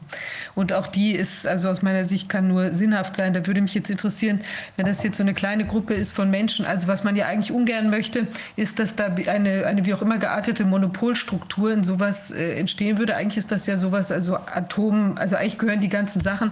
Und 0.53 0.73
auch 0.73 0.85
die 0.85 1.13
ist, 1.13 1.47
also 1.47 1.69
aus 1.69 1.81
meiner 1.81 2.05
Sicht, 2.05 2.29
kann 2.29 2.49
nur 2.49 2.71
sinnhaft 2.71 3.15
sein. 3.15 3.33
Da 3.33 3.47
würde 3.47 3.61
mich 3.61 3.73
jetzt 3.73 3.89
interessieren, 3.89 4.41
wenn 4.77 4.85
das 4.85 5.01
jetzt 5.01 5.17
so 5.17 5.23
eine 5.23 5.33
kleine 5.33 5.65
Gruppe 5.65 5.95
ist 5.95 6.11
von 6.11 6.29
Menschen, 6.29 6.63
also 6.63 6.87
was 6.87 7.03
man 7.03 7.15
ja 7.15 7.25
eigentlich 7.25 7.51
ungern 7.51 7.89
möchte, 7.89 8.27
ist, 8.57 8.77
dass 8.77 8.95
da 8.95 9.07
eine, 9.07 9.65
eine 9.65 9.87
wie 9.87 9.93
auch 9.95 10.03
immer 10.03 10.19
geartete 10.19 10.65
Monopolstruktur 10.65 11.73
in 11.73 11.83
sowas 11.83 12.29
äh, 12.29 12.59
entstehen 12.59 12.99
würde. 12.99 13.15
Eigentlich 13.15 13.37
ist 13.37 13.51
das 13.51 13.65
ja 13.65 13.77
sowas, 13.77 14.11
also 14.11 14.35
Atom, 14.35 15.17
also 15.17 15.35
eigentlich 15.35 15.57
gehören 15.57 15.81
die 15.81 15.89
ganzen 15.89 16.21
Sachen 16.21 16.51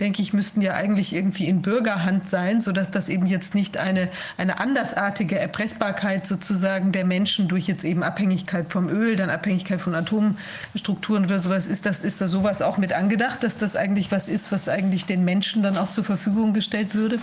denke 0.00 0.22
ich, 0.22 0.32
müssten 0.32 0.62
ja 0.62 0.74
eigentlich 0.74 1.14
irgendwie 1.14 1.46
in 1.50 1.62
Bürgerhand 1.62 2.30
sein, 2.30 2.60
sodass 2.60 2.92
das 2.92 3.08
eben 3.08 3.26
jetzt 3.26 3.56
nicht 3.56 3.76
eine, 3.76 4.08
eine 4.36 4.60
andersartige 4.60 5.36
Erpressbarkeit 5.36 6.24
sozusagen 6.26 6.92
der 6.92 7.04
Menschen 7.04 7.48
durch 7.48 7.66
jetzt 7.66 7.84
eben 7.84 8.04
Abhängigkeit 8.04 8.70
vom 8.70 8.88
Öl, 8.88 9.16
dann 9.16 9.30
Abhängigkeit 9.30 9.80
von 9.80 9.96
Atomstrukturen 9.96 11.24
oder 11.24 11.40
sowas 11.40 11.66
ist. 11.66 11.84
Das, 11.84 12.04
ist 12.04 12.20
da 12.20 12.28
sowas 12.28 12.62
auch 12.62 12.78
mit 12.78 12.92
angedacht, 12.92 13.42
dass 13.42 13.58
das 13.58 13.74
eigentlich 13.74 14.12
was 14.12 14.28
ist, 14.28 14.52
was 14.52 14.68
eigentlich 14.68 15.06
den 15.06 15.24
Menschen 15.24 15.64
dann 15.64 15.76
auch 15.76 15.90
zur 15.90 16.04
Verfügung 16.04 16.54
gestellt 16.54 16.94
würde? 16.94 17.18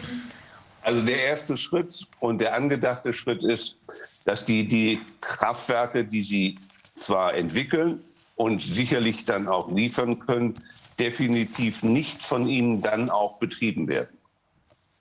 Also 0.82 1.06
der 1.06 1.24
erste 1.24 1.56
Schritt 1.56 2.06
und 2.20 2.42
der 2.42 2.54
angedachte 2.54 3.14
Schritt 3.14 3.44
ist, 3.46 3.78
dass 4.26 4.44
die, 4.44 4.68
die 4.68 5.00
Kraftwerke, 5.22 6.04
die 6.04 6.22
sie 6.22 6.60
zwar 6.94 7.34
entwickeln 7.34 8.02
und 8.36 8.62
sicherlich 8.62 9.24
dann 9.24 9.48
auch 9.48 9.72
liefern 9.72 10.20
können, 10.20 10.56
definitiv 11.00 11.84
nicht 11.84 12.26
von 12.26 12.48
ihnen 12.48 12.82
dann 12.82 13.10
auch 13.10 13.38
betrieben 13.38 13.88
werden. 13.88 14.17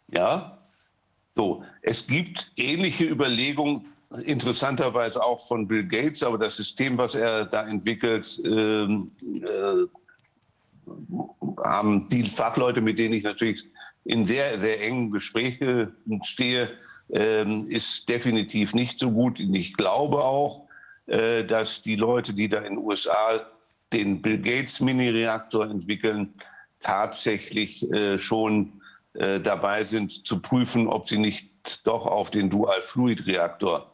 Ja, 0.09 0.59
so. 1.33 1.63
Es 1.83 2.07
gibt 2.07 2.53
ähnliche 2.57 3.05
Überlegungen, 3.05 3.89
interessanterweise 4.25 5.23
auch 5.23 5.47
von 5.47 5.67
Bill 5.67 5.87
Gates, 5.87 6.23
aber 6.23 6.39
das 6.39 6.57
System, 6.57 6.97
was 6.97 7.15
er 7.15 7.45
da 7.45 7.67
entwickelt, 7.67 8.41
ähm, 8.45 9.11
äh, 9.23 9.87
haben 11.65 12.09
die 12.09 12.29
Fachleute, 12.29 12.81
mit 12.81 12.99
denen 12.99 13.15
ich 13.15 13.25
natürlich 13.25 13.65
in 14.05 14.25
sehr, 14.25 14.59
sehr 14.59 14.81
engen 14.83 15.11
Gesprächen 15.11 15.93
stehe, 16.23 16.71
ähm, 17.11 17.67
ist 17.69 18.09
definitiv 18.09 18.75
nicht 18.75 18.99
so 18.99 19.11
gut. 19.11 19.41
Ich 19.41 19.77
glaube 19.77 20.19
auch, 20.19 20.67
äh, 21.07 21.45
dass 21.45 21.83
die 21.83 21.97
Leute, 21.97 22.33
die 22.33 22.49
da 22.49 22.59
in 22.59 22.77
den 22.77 22.79
USA 22.79 23.47
den 23.93 24.23
Bill 24.23 24.39
Gates 24.39 24.81
Mini-Reaktor 24.81 25.69
entwickeln, 25.71 26.35
tatsächlich 26.81 27.91
äh, 27.93 28.19
schon 28.19 28.81
äh, 29.19 29.41
dabei 29.41 29.85
sind 29.85 30.27
zu 30.27 30.41
prüfen, 30.41 30.89
ob 30.89 31.07
sie 31.07 31.19
nicht 31.19 31.87
doch 31.87 32.07
auf 32.07 32.31
den 32.31 32.51
Dual-Fluid-Reaktor 32.51 33.91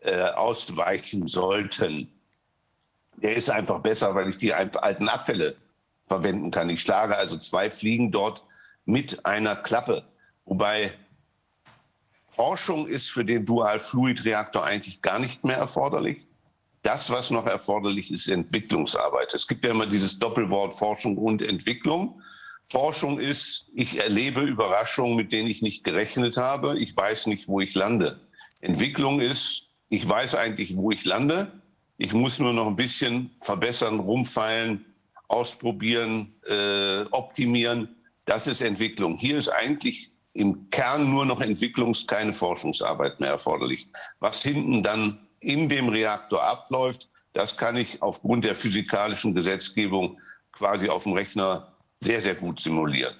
äh, 0.00 0.22
ausweichen 0.22 1.26
sollten. 1.26 2.12
Der 3.16 3.34
ist 3.34 3.50
einfach 3.50 3.80
besser, 3.80 4.14
weil 4.14 4.28
ich 4.30 4.36
die 4.36 4.54
alten 4.54 5.08
Abfälle 5.08 5.56
verwenden 6.06 6.50
kann. 6.50 6.70
Ich 6.70 6.82
schlage 6.82 7.16
also 7.16 7.36
zwei 7.36 7.70
Fliegen 7.70 8.12
dort 8.12 8.44
mit 8.84 9.24
einer 9.26 9.56
Klappe. 9.56 10.04
Wobei 10.44 10.92
Forschung 12.28 12.86
ist 12.86 13.10
für 13.10 13.24
den 13.24 13.44
Dual-Fluid-Reaktor 13.44 14.64
eigentlich 14.64 15.02
gar 15.02 15.18
nicht 15.18 15.44
mehr 15.44 15.56
erforderlich. 15.56 16.26
Das, 16.82 17.10
was 17.10 17.30
noch 17.30 17.46
erforderlich 17.46 18.12
ist, 18.12 18.28
Entwicklungsarbeit. 18.28 19.34
Es 19.34 19.48
gibt 19.48 19.64
ja 19.64 19.72
immer 19.72 19.86
dieses 19.86 20.18
Doppelwort 20.18 20.74
Forschung 20.74 21.18
und 21.18 21.42
Entwicklung. 21.42 22.22
Forschung 22.70 23.18
ist, 23.18 23.68
ich 23.74 23.98
erlebe 23.98 24.42
Überraschungen, 24.42 25.16
mit 25.16 25.32
denen 25.32 25.48
ich 25.48 25.62
nicht 25.62 25.84
gerechnet 25.84 26.36
habe. 26.36 26.78
Ich 26.78 26.94
weiß 26.94 27.26
nicht, 27.28 27.48
wo 27.48 27.60
ich 27.60 27.74
lande. 27.74 28.20
Entwicklung 28.60 29.20
ist, 29.20 29.68
ich 29.88 30.06
weiß 30.06 30.34
eigentlich, 30.34 30.76
wo 30.76 30.90
ich 30.90 31.04
lande. 31.04 31.62
Ich 31.96 32.12
muss 32.12 32.38
nur 32.38 32.52
noch 32.52 32.66
ein 32.66 32.76
bisschen 32.76 33.30
verbessern, 33.32 34.00
rumfeilen, 34.00 34.84
ausprobieren, 35.28 36.34
äh, 36.46 37.04
optimieren. 37.10 37.96
Das 38.26 38.46
ist 38.46 38.60
Entwicklung. 38.60 39.16
Hier 39.16 39.38
ist 39.38 39.48
eigentlich 39.48 40.10
im 40.34 40.68
Kern 40.68 41.10
nur 41.10 41.24
noch 41.24 41.40
Entwicklungs-, 41.40 42.06
keine 42.06 42.34
Forschungsarbeit 42.34 43.18
mehr 43.18 43.30
erforderlich. 43.30 43.86
Was 44.20 44.42
hinten 44.42 44.82
dann 44.82 45.26
in 45.40 45.68
dem 45.68 45.88
Reaktor 45.88 46.42
abläuft, 46.42 47.08
das 47.32 47.56
kann 47.56 47.76
ich 47.76 48.02
aufgrund 48.02 48.44
der 48.44 48.54
physikalischen 48.54 49.34
Gesetzgebung 49.34 50.20
quasi 50.52 50.88
auf 50.88 51.04
dem 51.04 51.12
Rechner 51.12 51.77
sehr, 51.98 52.20
sehr 52.20 52.34
gut 52.34 52.60
simulieren. 52.60 53.14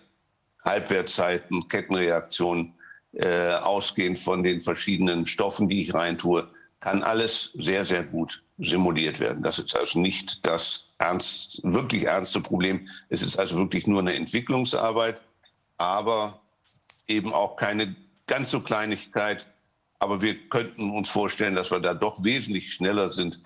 Halbwertszeiten, 0.64 1.66
Kettenreaktionen, 1.68 2.74
äh, 3.12 3.52
ausgehend 3.54 4.18
von 4.18 4.42
den 4.42 4.60
verschiedenen 4.60 5.26
Stoffen, 5.26 5.68
die 5.68 5.82
ich 5.82 5.94
reintue, 5.94 6.48
kann 6.80 7.02
alles 7.02 7.50
sehr, 7.54 7.84
sehr 7.84 8.04
gut 8.04 8.42
simuliert 8.58 9.20
werden. 9.20 9.42
Das 9.42 9.58
ist 9.58 9.74
also 9.76 9.98
nicht 9.98 10.46
das 10.46 10.90
ernst, 10.98 11.60
wirklich 11.64 12.04
ernste 12.04 12.40
Problem. 12.40 12.88
Es 13.08 13.22
ist 13.22 13.38
also 13.38 13.56
wirklich 13.56 13.86
nur 13.86 14.00
eine 14.00 14.14
Entwicklungsarbeit, 14.14 15.22
aber 15.76 16.40
eben 17.06 17.32
auch 17.32 17.56
keine 17.56 17.96
ganz 18.26 18.50
so 18.50 18.60
Kleinigkeit. 18.60 19.46
Aber 20.00 20.22
wir 20.22 20.48
könnten 20.48 20.90
uns 20.90 21.08
vorstellen, 21.08 21.54
dass 21.54 21.70
wir 21.70 21.80
da 21.80 21.94
doch 21.94 22.22
wesentlich 22.22 22.72
schneller 22.72 23.10
sind 23.10 23.40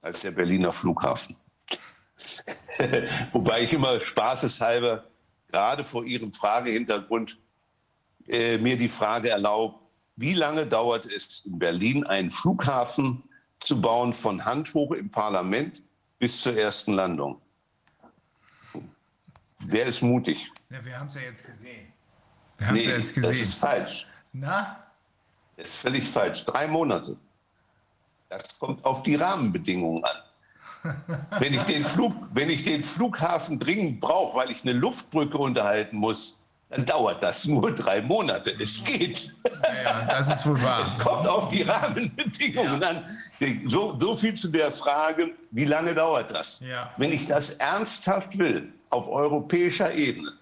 als 0.00 0.20
der 0.20 0.32
Berliner 0.32 0.72
Flughafen. 0.72 1.36
Wobei 3.32 3.62
ich 3.62 3.72
immer 3.72 4.00
spaßeshalber, 4.00 5.04
gerade 5.48 5.84
vor 5.84 6.04
Ihrem 6.04 6.32
Fragehintergrund, 6.32 7.38
äh, 8.28 8.58
mir 8.58 8.76
die 8.76 8.88
Frage 8.88 9.30
erlaube, 9.30 9.78
wie 10.16 10.34
lange 10.34 10.66
dauert 10.66 11.06
es 11.06 11.44
in 11.46 11.58
Berlin, 11.58 12.04
einen 12.04 12.30
Flughafen 12.30 13.22
zu 13.60 13.80
bauen 13.80 14.12
von 14.12 14.44
Hand 14.44 14.72
hoch 14.74 14.92
im 14.92 15.10
Parlament 15.10 15.82
bis 16.18 16.40
zur 16.40 16.56
ersten 16.56 16.92
Landung? 16.94 17.40
Wer 19.60 19.86
ist 19.86 20.02
mutig? 20.02 20.50
Ja, 20.70 20.84
wir 20.84 20.98
haben 20.98 21.06
es 21.06 21.14
ja 21.14 21.22
jetzt 21.22 21.44
gesehen. 21.44 21.92
Wir 22.58 22.66
haben 22.66 22.74
nee, 22.74 22.84
ja 22.84 22.96
jetzt 22.96 23.14
gesehen. 23.14 23.30
Das 23.30 23.40
ist 23.40 23.54
falsch. 23.54 24.06
Na? 24.32 24.82
Das 25.56 25.68
ist 25.68 25.76
völlig 25.76 26.08
falsch. 26.08 26.44
Drei 26.44 26.66
Monate. 26.66 27.16
Das 28.28 28.58
kommt 28.58 28.84
auf 28.84 29.02
die 29.02 29.14
Rahmenbedingungen 29.14 30.02
an. 30.04 30.16
Wenn, 31.38 31.54
ich 31.54 31.62
den 31.62 31.84
Flug, 31.84 32.14
wenn 32.32 32.50
ich 32.50 32.62
den 32.62 32.82
Flughafen 32.82 33.58
dringend 33.58 34.00
brauche, 34.00 34.36
weil 34.36 34.50
ich 34.50 34.62
eine 34.62 34.72
Luftbrücke 34.72 35.38
unterhalten 35.38 35.96
muss, 35.96 36.42
dann 36.72 36.86
dauert 36.86 37.22
das 37.22 37.46
nur 37.46 37.74
drei 37.74 38.00
Monate. 38.00 38.50
Es 38.58 38.82
geht. 38.82 39.34
Ja, 39.84 40.06
das 40.06 40.34
ist 40.34 40.46
wohl 40.46 40.60
wahr. 40.62 40.82
Es 40.82 40.96
kommt 40.98 41.28
auf 41.28 41.50
die 41.50 41.62
Rahmenbedingungen 41.62 42.80
ja. 42.80 42.88
an. 42.88 43.04
So, 43.66 43.98
so, 44.00 44.16
viel 44.16 44.34
zu 44.34 44.48
der 44.48 44.72
Frage, 44.72 45.32
wie 45.50 45.66
lange 45.66 45.94
dauert 45.94 46.30
das? 46.30 46.60
Ja. 46.60 46.90
Wenn 46.96 47.12
ich 47.12 47.26
das 47.26 47.50
ernsthaft 47.50 48.38
will, 48.38 48.72
auf 48.88 49.06
europäischer 49.06 49.92
Ebene, 49.94 50.32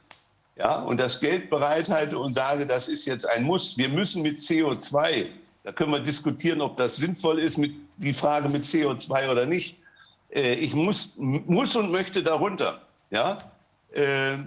ja, 0.56 0.80
und 0.80 1.00
das 1.00 1.18
Geld 1.18 1.50
bereithalte 1.50 2.18
und 2.18 2.34
sage, 2.34 2.66
das 2.66 2.86
ist 2.86 3.06
jetzt 3.06 3.28
ein 3.28 3.42
Muss, 3.42 3.76
wir 3.76 3.88
müssen 3.88 4.22
mit 4.22 4.36
CO2, 4.36 5.26
da 5.64 5.72
können 5.72 5.90
wir 5.90 6.00
diskutieren, 6.00 6.60
ob 6.60 6.76
das 6.76 6.96
sinnvoll 6.96 7.40
ist, 7.40 7.58
mit, 7.58 7.74
die 7.96 8.12
Frage 8.12 8.48
mit 8.52 8.62
CO2 8.62 9.30
oder 9.30 9.46
nicht. 9.46 9.79
Äh, 10.32 10.54
ich 10.54 10.74
muss, 10.74 11.12
muss 11.16 11.76
und 11.76 11.90
möchte 11.90 12.22
darunter. 12.22 12.82
Ja, 13.10 13.38
äh, 13.92 14.38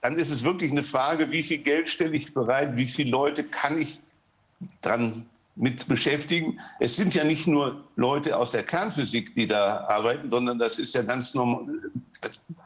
dann 0.00 0.16
ist 0.16 0.30
es 0.30 0.44
wirklich 0.44 0.70
eine 0.70 0.82
Frage, 0.82 1.30
wie 1.30 1.42
viel 1.42 1.58
Geld 1.58 1.88
stelle 1.88 2.14
ich 2.14 2.34
bereit, 2.34 2.76
wie 2.76 2.86
viele 2.86 3.10
Leute 3.10 3.44
kann 3.44 3.80
ich 3.80 4.00
dran 4.82 5.26
mit 5.56 5.86
beschäftigen. 5.88 6.58
Es 6.80 6.96
sind 6.96 7.14
ja 7.14 7.24
nicht 7.24 7.46
nur 7.46 7.84
Leute 7.96 8.36
aus 8.36 8.50
der 8.50 8.64
Kernphysik, 8.64 9.34
die 9.34 9.46
da 9.46 9.86
arbeiten, 9.88 10.30
sondern 10.30 10.58
das 10.58 10.78
ist 10.78 10.94
ja 10.94 11.02
ganz 11.02 11.34
normal. 11.34 11.66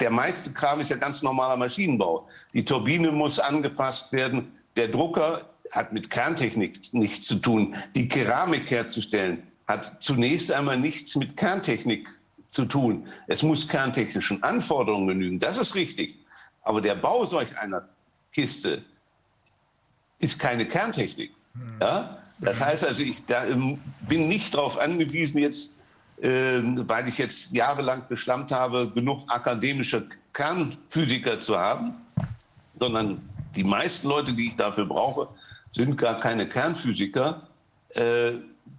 Der 0.00 0.10
meiste 0.10 0.52
Kram 0.52 0.80
ist 0.80 0.90
ja 0.90 0.96
ganz 0.96 1.22
normaler 1.22 1.56
Maschinenbau. 1.56 2.26
Die 2.54 2.64
Turbine 2.64 3.12
muss 3.12 3.38
angepasst 3.38 4.12
werden. 4.12 4.52
Der 4.76 4.88
Drucker 4.88 5.42
hat 5.72 5.92
mit 5.92 6.08
Kerntechnik 6.08 6.80
nichts 6.92 7.26
zu 7.26 7.36
tun. 7.36 7.74
Die 7.94 8.08
Keramik 8.08 8.70
herzustellen 8.70 9.42
hat 9.66 9.96
zunächst 10.00 10.50
einmal 10.50 10.78
nichts 10.78 11.14
mit 11.14 11.36
Kerntechnik 11.36 12.08
zu 12.50 12.64
tun. 12.64 13.06
Es 13.26 13.42
muss 13.42 13.68
kerntechnischen 13.68 14.42
Anforderungen 14.42 15.08
genügen. 15.08 15.38
Das 15.38 15.58
ist 15.58 15.74
richtig. 15.74 16.18
Aber 16.62 16.80
der 16.80 16.94
Bau 16.94 17.24
solch 17.24 17.56
einer 17.58 17.88
Kiste 18.32 18.84
ist 20.18 20.38
keine 20.38 20.66
Kerntechnik. 20.66 21.32
Hm. 21.54 21.76
Ja? 21.80 22.18
Das 22.40 22.60
heißt 22.60 22.86
also, 22.86 23.02
ich 23.02 23.24
da, 23.26 23.46
ähm, 23.46 23.80
bin 24.06 24.28
nicht 24.28 24.54
darauf 24.54 24.78
angewiesen, 24.78 25.38
jetzt, 25.38 25.74
äh, 26.20 26.60
weil 26.62 27.08
ich 27.08 27.18
jetzt 27.18 27.52
jahrelang 27.52 28.04
geschlammt 28.08 28.52
habe, 28.52 28.90
genug 28.90 29.24
akademische 29.28 30.06
Kernphysiker 30.32 31.40
zu 31.40 31.58
haben, 31.58 31.94
sondern 32.78 33.28
die 33.56 33.64
meisten 33.64 34.08
Leute, 34.08 34.32
die 34.32 34.48
ich 34.48 34.56
dafür 34.56 34.86
brauche, 34.86 35.28
sind 35.72 35.96
gar 35.96 36.18
keine 36.18 36.48
Kernphysiker. 36.48 37.48
Äh, 37.90 38.32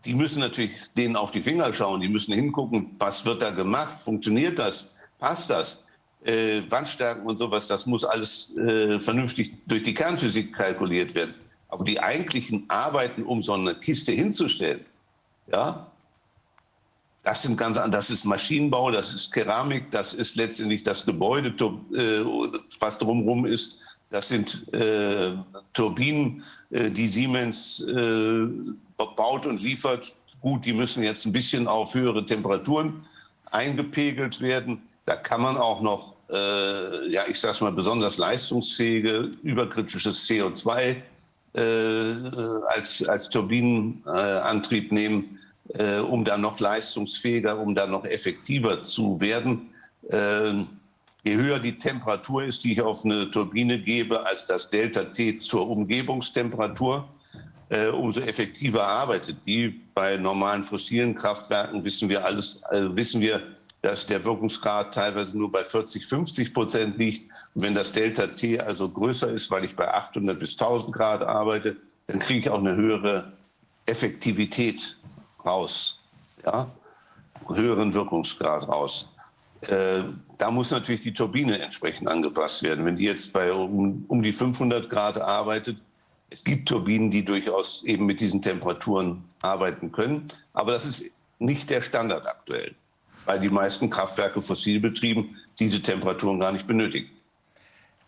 die 0.05 0.13
müssen 0.13 0.39
natürlich 0.39 0.71
denen 0.95 1.15
auf 1.15 1.31
die 1.31 1.41
Finger 1.41 1.73
schauen, 1.73 2.01
die 2.01 2.07
müssen 2.07 2.33
hingucken, 2.33 2.95
was 2.99 3.25
wird 3.25 3.41
da 3.41 3.51
gemacht, 3.51 3.97
funktioniert 3.99 4.57
das, 4.57 4.89
passt 5.19 5.49
das 5.49 5.83
äh, 6.23 6.61
Wandstärken 6.69 7.25
und 7.25 7.37
sowas, 7.37 7.67
das 7.67 7.85
muss 7.85 8.03
alles 8.03 8.55
äh, 8.57 8.99
vernünftig 8.99 9.53
durch 9.67 9.83
die 9.83 9.93
Kernphysik 9.93 10.53
kalkuliert 10.53 11.15
werden. 11.15 11.35
Aber 11.69 11.83
die 11.83 11.99
eigentlichen 11.99 12.65
Arbeiten, 12.69 13.23
um 13.23 13.41
so 13.41 13.53
eine 13.53 13.75
Kiste 13.75 14.11
hinzustellen, 14.11 14.85
ja, 15.51 15.91
das 17.21 17.43
sind 17.43 17.57
ganz 17.57 17.79
das 17.91 18.09
ist 18.09 18.25
Maschinenbau, 18.25 18.91
das 18.91 19.13
ist 19.13 19.31
Keramik, 19.31 19.91
das 19.91 20.13
ist 20.13 20.35
letztendlich 20.35 20.83
das 20.83 21.05
Gebäude, 21.05 21.49
äh, 21.93 22.23
was 22.79 22.97
drumherum 22.97 23.45
ist. 23.45 23.77
Das 24.09 24.29
sind 24.29 24.73
äh, 24.73 25.33
Turbinen, 25.73 26.43
äh, 26.71 26.89
die 26.89 27.07
Siemens 27.07 27.85
baut 29.05 29.45
und 29.45 29.61
liefert. 29.61 30.15
Gut, 30.41 30.65
die 30.65 30.73
müssen 30.73 31.03
jetzt 31.03 31.25
ein 31.25 31.33
bisschen 31.33 31.67
auf 31.67 31.93
höhere 31.93 32.25
Temperaturen 32.25 33.05
eingepegelt 33.51 34.41
werden. 34.41 34.81
Da 35.05 35.15
kann 35.15 35.41
man 35.41 35.57
auch 35.57 35.81
noch, 35.81 36.15
äh, 36.29 37.09
ja, 37.11 37.23
ich 37.27 37.39
sage 37.39 37.63
mal, 37.63 37.71
besonders 37.71 38.17
leistungsfähige, 38.17 39.31
überkritisches 39.43 40.27
CO2 40.27 40.97
äh, 41.53 41.61
als, 42.67 43.07
als 43.07 43.29
Turbinenantrieb 43.29 44.91
nehmen, 44.91 45.39
äh, 45.73 45.97
um 45.97 46.23
da 46.23 46.37
noch 46.37 46.59
leistungsfähiger, 46.59 47.57
um 47.57 47.73
da 47.73 47.87
noch 47.87 48.05
effektiver 48.05 48.83
zu 48.83 49.19
werden. 49.19 49.73
Äh, 50.09 50.63
je 51.23 51.35
höher 51.35 51.59
die 51.59 51.77
Temperatur 51.77 52.43
ist, 52.43 52.63
die 52.63 52.73
ich 52.73 52.81
auf 52.81 53.03
eine 53.03 53.29
Turbine 53.31 53.79
gebe, 53.79 54.25
als 54.25 54.45
das 54.45 54.69
Delta 54.69 55.05
T 55.05 55.39
zur 55.39 55.67
Umgebungstemperatur, 55.69 57.07
äh, 57.69 57.87
umso 57.87 58.19
effektiver 58.21 58.85
arbeitet 58.87 59.37
die. 59.45 59.81
Bei 59.93 60.17
normalen 60.17 60.63
fossilen 60.63 61.15
Kraftwerken 61.15 61.83
wissen 61.83 62.09
wir 62.09 62.25
alles, 62.25 62.61
äh, 62.71 62.95
wissen 62.95 63.21
wir, 63.21 63.41
dass 63.81 64.05
der 64.05 64.23
Wirkungsgrad 64.25 64.93
teilweise 64.93 65.37
nur 65.37 65.51
bei 65.51 65.63
40, 65.63 66.05
50 66.05 66.53
Prozent 66.53 66.97
liegt. 66.97 67.31
Und 67.53 67.63
wenn 67.63 67.75
das 67.75 67.91
Delta 67.91 68.27
T 68.27 68.59
also 68.59 68.87
größer 68.87 69.29
ist, 69.29 69.49
weil 69.51 69.63
ich 69.63 69.75
bei 69.75 69.87
800 69.87 70.37
bis 70.37 70.59
1000 70.59 70.93
Grad 70.93 71.21
arbeite, 71.21 71.77
dann 72.07 72.19
kriege 72.19 72.39
ich 72.39 72.49
auch 72.49 72.59
eine 72.59 72.75
höhere 72.75 73.31
Effektivität 73.85 74.97
raus, 75.45 75.99
ja, 76.43 76.69
höheren 77.47 77.93
Wirkungsgrad 77.93 78.67
raus. 78.67 79.09
Äh, 79.61 80.03
da 80.37 80.51
muss 80.51 80.71
natürlich 80.71 81.01
die 81.01 81.13
Turbine 81.13 81.59
entsprechend 81.59 82.07
angepasst 82.07 82.63
werden. 82.63 82.85
Wenn 82.85 82.95
die 82.95 83.05
jetzt 83.05 83.33
bei 83.33 83.51
um, 83.51 84.05
um 84.07 84.21
die 84.21 84.31
500 84.31 84.89
Grad 84.89 85.19
arbeitet, 85.19 85.77
es 86.29 86.43
gibt 86.43 86.69
Turbinen, 86.69 87.11
die 87.11 87.25
durchaus 87.25 87.83
eben 87.83 88.05
mit 88.05 88.19
diesen 88.19 88.41
Temperaturen 88.41 89.23
arbeiten 89.41 89.91
können, 89.91 90.27
aber 90.53 90.71
das 90.73 90.85
ist 90.85 91.05
nicht 91.39 91.69
der 91.69 91.81
Standard 91.81 92.27
aktuell 92.27 92.75
weil 93.29 93.39
die 93.39 93.49
meisten 93.49 93.91
Kraftwerke 93.91 94.41
fossil 94.41 94.79
betrieben 94.79 95.37
diese 95.59 95.83
Temperaturen 95.83 96.39
gar 96.39 96.51
nicht 96.51 96.65
benötigen. 96.65 97.11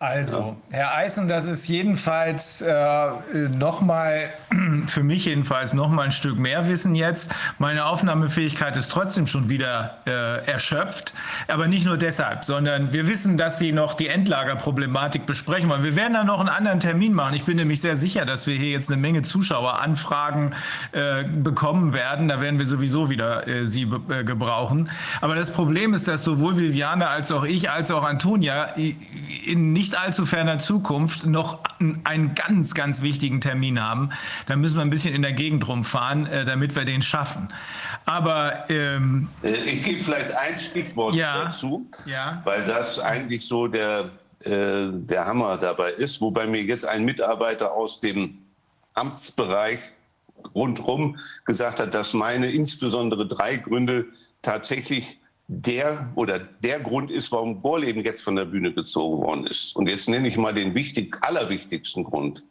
Also, 0.02 0.58
Herr 0.72 0.96
Eisen, 0.96 1.28
das 1.28 1.46
ist 1.46 1.68
jedenfalls 1.68 2.60
äh, 2.64 3.12
nochmal, 3.56 4.32
für 4.88 5.04
mich 5.04 5.26
jedenfalls 5.26 5.74
nochmal 5.74 6.06
ein 6.06 6.12
Stück 6.12 6.40
mehr 6.40 6.68
Wissen 6.68 6.96
jetzt. 6.96 7.32
Meine 7.60 7.86
Aufnahmefähigkeit 7.86 8.76
ist 8.78 8.90
trotzdem 8.90 9.28
schon 9.28 9.48
wieder 9.48 10.00
äh, 10.08 10.44
erschöpft. 10.50 11.14
Aber 11.48 11.68
nicht 11.68 11.86
nur 11.86 11.98
deshalb, 11.98 12.46
sondern 12.46 12.94
wir 12.94 13.08
wissen, 13.08 13.38
dass 13.38 13.60
Sie 13.60 13.74
noch 13.74 13.94
die 13.94 14.08
Endlagerproblematik 14.08 15.28
besprechen 15.28 15.70
wollen. 15.70 15.84
Wir 15.84 15.96
werden 15.96 16.14
da 16.14 16.24
noch 16.24 16.40
einen 16.40 16.50
anderen 16.50 16.80
Termin 16.80 17.14
machen. 17.14 17.36
Ich 17.36 17.46
bin 17.46 17.58
nämlich 17.58 17.80
sehr 17.80 17.96
sicher, 17.96 18.26
dass 18.26 18.48
wir 18.48 18.56
hier 18.56 18.72
jetzt 18.72 18.92
eine 18.92 19.00
Menge 19.00 19.22
Zuschaueranfragen 19.22 20.56
äh, 20.94 21.26
bekommen 21.26 21.94
werden. 21.94 22.28
Da 22.28 22.42
werden 22.42 22.58
wir 22.58 22.66
sowieso 22.66 23.12
wieder 23.12 23.48
äh, 23.48 23.68
Sie 23.68 23.84
äh, 24.10 24.24
gebrauchen. 24.24 24.90
Aber 25.22 25.36
das 25.36 25.52
Problem 25.52 25.94
ist, 25.94 26.08
dass 26.08 26.24
sowohl 26.24 26.58
Viviane 26.58 27.08
als 27.08 27.32
auch 27.32 27.44
ich, 27.44 27.70
als 27.70 27.92
auch 27.92 28.04
Antonia 28.04 28.74
in 29.46 29.74
nicht 29.74 29.91
allzu 29.96 30.26
ferner 30.26 30.60
Zukunft 30.60 31.26
noch 31.26 31.60
einen 32.04 32.36
ganz, 32.36 32.74
ganz 32.74 33.02
wichtigen 33.02 33.42
Termin 33.42 33.82
haben. 33.82 34.12
Da 34.48 34.56
müssen 34.56 34.76
wir 34.76 34.82
ein 34.82 34.90
bisschen 34.90 35.14
in 35.14 35.22
der 35.22 35.34
Gegend 35.34 35.68
rumfahren, 35.68 36.28
äh, 36.28 36.46
damit 36.46 36.76
wir 36.76 36.86
den 36.86 37.02
schaffen. 37.02 37.48
Aber 38.06 38.70
ähm, 38.70 39.30
äh, 39.44 39.52
ich 39.52 39.84
gebe 39.84 40.04
vielleicht 40.04 40.32
ein 40.34 40.58
Stichwort 40.60 41.16
ja, 41.16 41.46
dazu, 41.46 41.88
ja. 42.06 42.42
weil 42.44 42.64
das 42.64 43.00
eigentlich 43.00 43.46
so 43.46 43.68
der, 43.68 44.10
äh, 44.40 44.90
der 44.92 45.26
Hammer 45.26 45.58
dabei 45.58 45.92
ist, 45.92 46.22
wobei 46.22 46.48
mir 46.48 46.64
jetzt 46.64 46.86
ein 46.86 47.06
Mitarbeiter 47.06 47.72
aus 47.74 48.00
dem 48.00 48.40
Amtsbereich 48.94 49.80
rundherum 50.56 51.18
gesagt 51.46 51.80
hat, 51.80 51.94
dass 51.94 52.14
meine 52.14 52.52
insbesondere 52.52 53.28
drei 53.28 53.58
Gründe 53.58 54.08
tatsächlich 54.42 55.21
der 55.54 56.10
oder 56.16 56.40
der 56.40 56.80
Grund 56.80 57.12
ist, 57.12 57.30
warum 57.34 57.62
Gorleben 57.62 58.06
jetzt 58.06 58.22
von 58.22 58.38
der 58.38 58.46
Bühne 58.46 58.74
gezogen 58.74 59.22
worden 59.22 59.48
ist. 59.48 59.76
Und 59.76 59.88
jetzt 59.88 60.08
nenne 60.08 60.30
ich 60.30 60.38
mal 60.38 60.54
den 60.54 60.74
wichtig, 60.74 61.18
allerwichtigsten 61.22 62.06
Grund. 62.06 62.42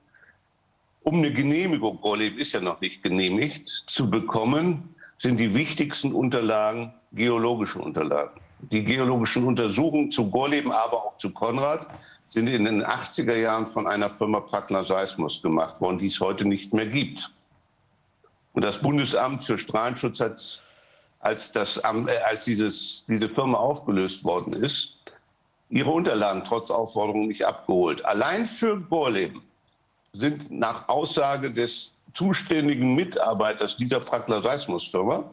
Um 1.03 1.17
eine 1.17 1.33
Genehmigung, 1.33 1.99
Gorleben 2.03 2.39
ist 2.39 2.53
ja 2.53 2.61
noch 2.61 2.79
nicht 2.83 3.03
genehmigt, 3.03 3.67
zu 3.87 4.11
bekommen, 4.11 4.95
sind 5.17 5.41
die 5.41 5.55
wichtigsten 5.55 6.13
Unterlagen 6.13 6.93
geologische 7.13 7.79
Unterlagen. 7.79 8.39
Die 8.71 8.85
geologischen 8.85 9.45
Untersuchungen 9.45 10.13
zu 10.13 10.29
Gorleben, 10.29 10.71
aber 10.71 11.07
auch 11.07 11.17
zu 11.17 11.31
Konrad 11.31 11.87
sind 12.29 12.49
in 12.49 12.67
den 12.67 12.85
80er 12.85 13.35
Jahren 13.35 13.67
von 13.67 13.87
einer 13.87 14.11
Firma 14.11 14.41
Prackner 14.41 14.85
Seismus 14.85 15.41
gemacht 15.41 15.81
worden, 15.81 15.99
die 15.99 16.07
es 16.07 16.21
heute 16.21 16.45
nicht 16.45 16.75
mehr 16.75 16.87
gibt. 16.87 17.33
Und 18.53 18.63
das 18.63 18.79
Bundesamt 18.79 19.43
für 19.43 19.57
Strahlenschutz 19.57 20.21
hat 20.21 20.63
als, 21.21 21.53
das, 21.53 21.77
äh, 21.79 22.19
als 22.27 22.45
dieses, 22.45 23.05
diese 23.07 23.29
Firma 23.29 23.59
aufgelöst 23.59 24.25
worden 24.25 24.53
ist, 24.55 25.03
ihre 25.69 25.91
Unterlagen 25.91 26.43
trotz 26.45 26.71
Aufforderung 26.71 27.29
nicht 27.29 27.45
abgeholt. 27.45 28.05
Allein 28.05 28.47
für 28.47 28.81
Gorleben 28.81 29.43
sind 30.13 30.51
nach 30.51 30.89
Aussage 30.89 31.51
des 31.51 31.95
zuständigen 32.15 32.95
Mitarbeiters 32.95 33.77
dieser 33.77 34.01
Prackler 34.01 34.43
Seismusfirma 34.43 35.31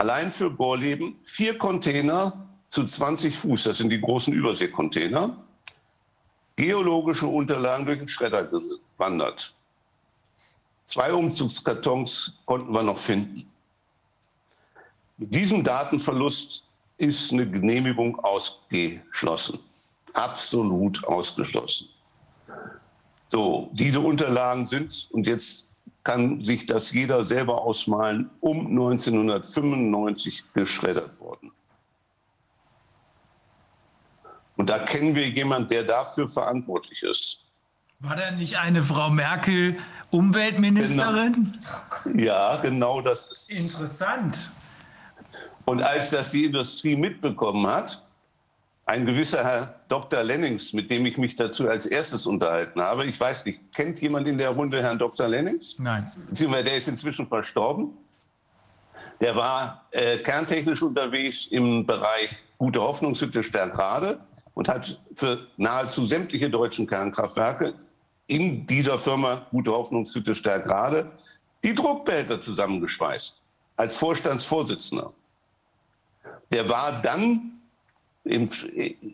allein 0.00 0.30
für 0.30 0.50
Gorleben 0.50 1.18
vier 1.24 1.58
Container 1.58 2.48
zu 2.68 2.84
20 2.84 3.36
Fuß, 3.36 3.64
das 3.64 3.78
sind 3.78 3.90
die 3.90 4.00
großen 4.00 4.32
Überseekontainer, 4.32 5.36
geologische 6.56 7.26
Unterlagen 7.26 7.84
durch 7.84 7.98
den 7.98 8.08
Schredder 8.08 8.44
gewandert. 8.44 9.54
Zwei 10.86 11.12
Umzugskartons 11.12 12.38
konnten 12.46 12.72
wir 12.72 12.82
noch 12.82 12.98
finden. 12.98 13.49
Mit 15.20 15.34
diesem 15.34 15.62
Datenverlust 15.62 16.64
ist 16.96 17.30
eine 17.30 17.46
Genehmigung 17.46 18.18
ausgeschlossen. 18.20 19.58
Absolut 20.14 21.04
ausgeschlossen. 21.06 21.90
So, 23.28 23.68
diese 23.74 24.00
Unterlagen 24.00 24.66
sind, 24.66 25.08
und 25.12 25.26
jetzt 25.26 25.68
kann 26.04 26.42
sich 26.42 26.64
das 26.64 26.90
jeder 26.92 27.26
selber 27.26 27.60
ausmalen, 27.60 28.30
um 28.40 28.68
1995 28.68 30.42
geschreddert 30.54 31.20
worden. 31.20 31.52
Und 34.56 34.70
da 34.70 34.78
kennen 34.78 35.14
wir 35.14 35.28
jemanden, 35.28 35.68
der 35.68 35.84
dafür 35.84 36.30
verantwortlich 36.30 37.02
ist. 37.02 37.44
War 37.98 38.16
da 38.16 38.30
nicht 38.30 38.56
eine 38.56 38.82
Frau 38.82 39.10
Merkel 39.10 39.76
Umweltministerin? 40.10 41.52
Genau. 42.04 42.18
Ja, 42.18 42.56
genau 42.56 43.02
das 43.02 43.26
ist 43.26 43.50
es. 43.50 43.74
Interessant. 43.74 44.50
Und 45.70 45.84
als 45.84 46.10
das 46.10 46.32
die 46.32 46.46
Industrie 46.46 46.96
mitbekommen 46.96 47.64
hat, 47.64 48.02
ein 48.86 49.06
gewisser 49.06 49.44
Herr 49.44 49.80
Dr. 49.86 50.24
Lennings, 50.24 50.72
mit 50.72 50.90
dem 50.90 51.06
ich 51.06 51.16
mich 51.16 51.36
dazu 51.36 51.68
als 51.68 51.86
erstes 51.86 52.26
unterhalten 52.26 52.80
habe, 52.80 53.06
ich 53.06 53.20
weiß 53.20 53.44
nicht, 53.44 53.60
kennt 53.72 54.00
jemand 54.00 54.26
in 54.26 54.36
der 54.36 54.50
Runde 54.50 54.82
Herrn 54.82 54.98
Dr. 54.98 55.28
Lennings? 55.28 55.78
Nein. 55.78 56.04
Beziehungsweise 56.28 56.64
der 56.64 56.76
ist 56.76 56.88
inzwischen 56.88 57.28
verstorben. 57.28 57.92
Der 59.20 59.36
war 59.36 59.86
äh, 59.92 60.18
kerntechnisch 60.18 60.82
unterwegs 60.82 61.46
im 61.46 61.86
Bereich 61.86 62.42
Gute 62.58 62.80
Hoffnungshütte 62.80 63.44
Stärkrade 63.44 64.18
und 64.54 64.68
hat 64.68 65.00
für 65.14 65.46
nahezu 65.56 66.04
sämtliche 66.04 66.50
deutschen 66.50 66.88
Kernkraftwerke 66.88 67.74
in 68.26 68.66
dieser 68.66 68.98
Firma 68.98 69.46
Gute 69.52 69.70
Hoffnungshütte 69.70 70.34
Stärkrade 70.34 71.12
die 71.62 71.76
Druckbehälter 71.76 72.40
zusammengeschweißt 72.40 73.40
als 73.76 73.94
Vorstandsvorsitzender. 73.94 75.12
Der 76.50 76.68
war 76.68 77.00
dann 77.00 77.60
in, 78.24 78.50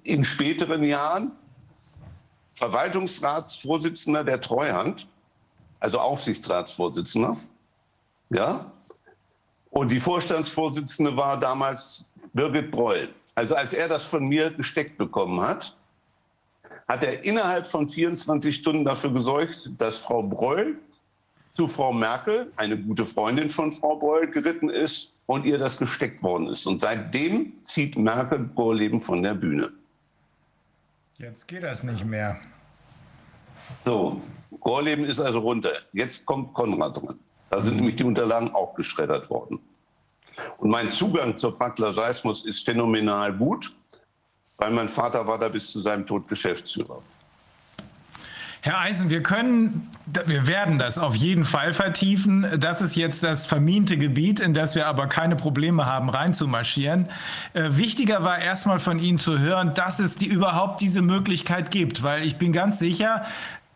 in 0.02 0.24
späteren 0.24 0.82
Jahren 0.82 1.32
Verwaltungsratsvorsitzender 2.54 4.24
der 4.24 4.40
Treuhand, 4.40 5.06
also 5.78 5.98
Aufsichtsratsvorsitzender. 5.98 7.36
Ja? 8.30 8.72
Und 9.70 9.90
die 9.90 10.00
Vorstandsvorsitzende 10.00 11.16
war 11.16 11.38
damals 11.38 12.06
Birgit 12.32 12.70
Breul. 12.70 13.10
Also 13.34 13.54
als 13.54 13.74
er 13.74 13.88
das 13.88 14.04
von 14.04 14.26
mir 14.26 14.50
gesteckt 14.50 14.96
bekommen 14.96 15.40
hat, 15.42 15.76
hat 16.88 17.04
er 17.04 17.24
innerhalb 17.24 17.66
von 17.66 17.86
24 17.86 18.56
Stunden 18.56 18.84
dafür 18.84 19.12
gesorgt, 19.12 19.70
dass 19.76 19.98
Frau 19.98 20.22
Breul 20.22 20.78
zu 21.56 21.66
Frau 21.66 21.90
Merkel, 21.90 22.52
eine 22.56 22.76
gute 22.76 23.06
Freundin 23.06 23.48
von 23.48 23.72
Frau 23.72 23.96
Breul, 23.96 24.30
geritten 24.30 24.68
ist 24.68 25.14
und 25.24 25.46
ihr 25.46 25.56
das 25.56 25.78
gesteckt 25.78 26.22
worden 26.22 26.48
ist. 26.48 26.66
Und 26.66 26.82
seitdem 26.82 27.54
zieht 27.64 27.96
Merkel 27.96 28.50
Gorleben 28.54 29.00
von 29.00 29.22
der 29.22 29.32
Bühne. 29.32 29.72
Jetzt 31.16 31.48
geht 31.48 31.62
das 31.62 31.82
nicht 31.82 32.04
mehr. 32.04 32.38
So, 33.82 34.20
Gorleben 34.60 35.06
ist 35.06 35.18
also 35.18 35.38
runter. 35.38 35.72
Jetzt 35.94 36.26
kommt 36.26 36.52
Konrad 36.52 36.98
dran. 36.98 37.18
Da 37.48 37.58
sind 37.62 37.76
nämlich 37.76 37.96
die 37.96 38.04
Unterlagen 38.04 38.54
auch 38.54 38.74
geschreddert 38.74 39.30
worden. 39.30 39.58
Und 40.58 40.68
mein 40.68 40.90
Zugang 40.90 41.38
zur 41.38 41.58
Packler 41.58 41.90
Seismus 41.94 42.44
ist 42.44 42.66
phänomenal 42.66 43.32
gut, 43.32 43.74
weil 44.58 44.72
mein 44.72 44.90
Vater 44.90 45.26
war 45.26 45.38
da 45.38 45.48
bis 45.48 45.72
zu 45.72 45.80
seinem 45.80 46.04
Tod 46.04 46.28
Geschäftsführer. 46.28 47.00
Herr 48.62 48.80
Eisen, 48.80 49.10
wir 49.10 49.22
können, 49.22 49.88
wir 50.24 50.46
werden 50.46 50.78
das 50.78 50.98
auf 50.98 51.14
jeden 51.14 51.44
Fall 51.44 51.72
vertiefen. 51.72 52.46
Das 52.58 52.80
ist 52.80 52.96
jetzt 52.96 53.22
das 53.22 53.46
vermiente 53.46 53.96
Gebiet, 53.96 54.40
in 54.40 54.54
das 54.54 54.74
wir 54.74 54.86
aber 54.86 55.06
keine 55.06 55.36
Probleme 55.36 55.86
haben, 55.86 56.08
reinzumarschieren. 56.08 57.08
Äh, 57.54 57.70
wichtiger 57.72 58.24
war 58.24 58.38
erstmal 58.38 58.78
von 58.78 58.98
Ihnen 58.98 59.18
zu 59.18 59.38
hören, 59.38 59.74
dass 59.74 59.98
es 59.98 60.16
die, 60.16 60.26
überhaupt 60.26 60.80
diese 60.80 61.02
Möglichkeit 61.02 61.70
gibt, 61.70 62.02
weil 62.02 62.24
ich 62.24 62.36
bin 62.36 62.52
ganz 62.52 62.78
sicher, 62.78 63.24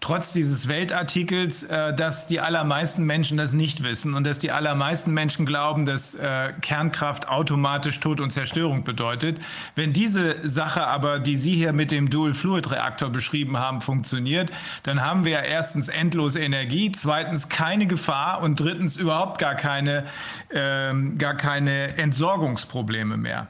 trotz 0.01 0.33
dieses 0.33 0.67
Weltartikels, 0.67 1.63
äh, 1.65 1.95
dass 1.95 2.27
die 2.27 2.41
allermeisten 2.41 3.05
Menschen 3.05 3.37
das 3.37 3.53
nicht 3.53 3.83
wissen 3.83 4.15
und 4.15 4.25
dass 4.25 4.39
die 4.39 4.51
allermeisten 4.51 5.13
Menschen 5.13 5.47
glauben, 5.47 5.87
dass 5.87 6.15
äh, 6.15 6.53
Kernkraft 6.63 7.29
automatisch 7.29 8.01
Tod 8.01 8.21
und 8.21 8.31
Zerstörung 8.31 8.83
bedeutet. 8.83 9.39
Wenn 9.75 9.93
diese 9.93 10.37
Sache 10.49 10.87
aber, 10.87 11.21
die 11.21 11.37
Sie 11.37 11.55
hier 11.55 11.73
mit 11.73 11.91
dem 11.91 12.09
Dual-Fluid-Reaktor 12.09 13.11
beschrieben 13.11 13.59
haben, 13.59 13.81
funktioniert, 13.81 14.51
dann 14.83 15.03
haben 15.03 15.25
wir 15.25 15.43
erstens 15.43 15.89
endlos 15.89 16.35
Energie, 16.35 16.91
zweitens 16.93 17.49
keine 17.49 17.87
Gefahr 17.87 18.43
und 18.43 18.59
drittens 18.59 18.97
überhaupt 18.97 19.39
gar 19.39 19.55
keine, 19.55 20.07
ähm, 20.53 21.19
gar 21.19 21.35
keine 21.35 21.99
Entsorgungsprobleme 21.99 23.17
mehr. 23.17 23.49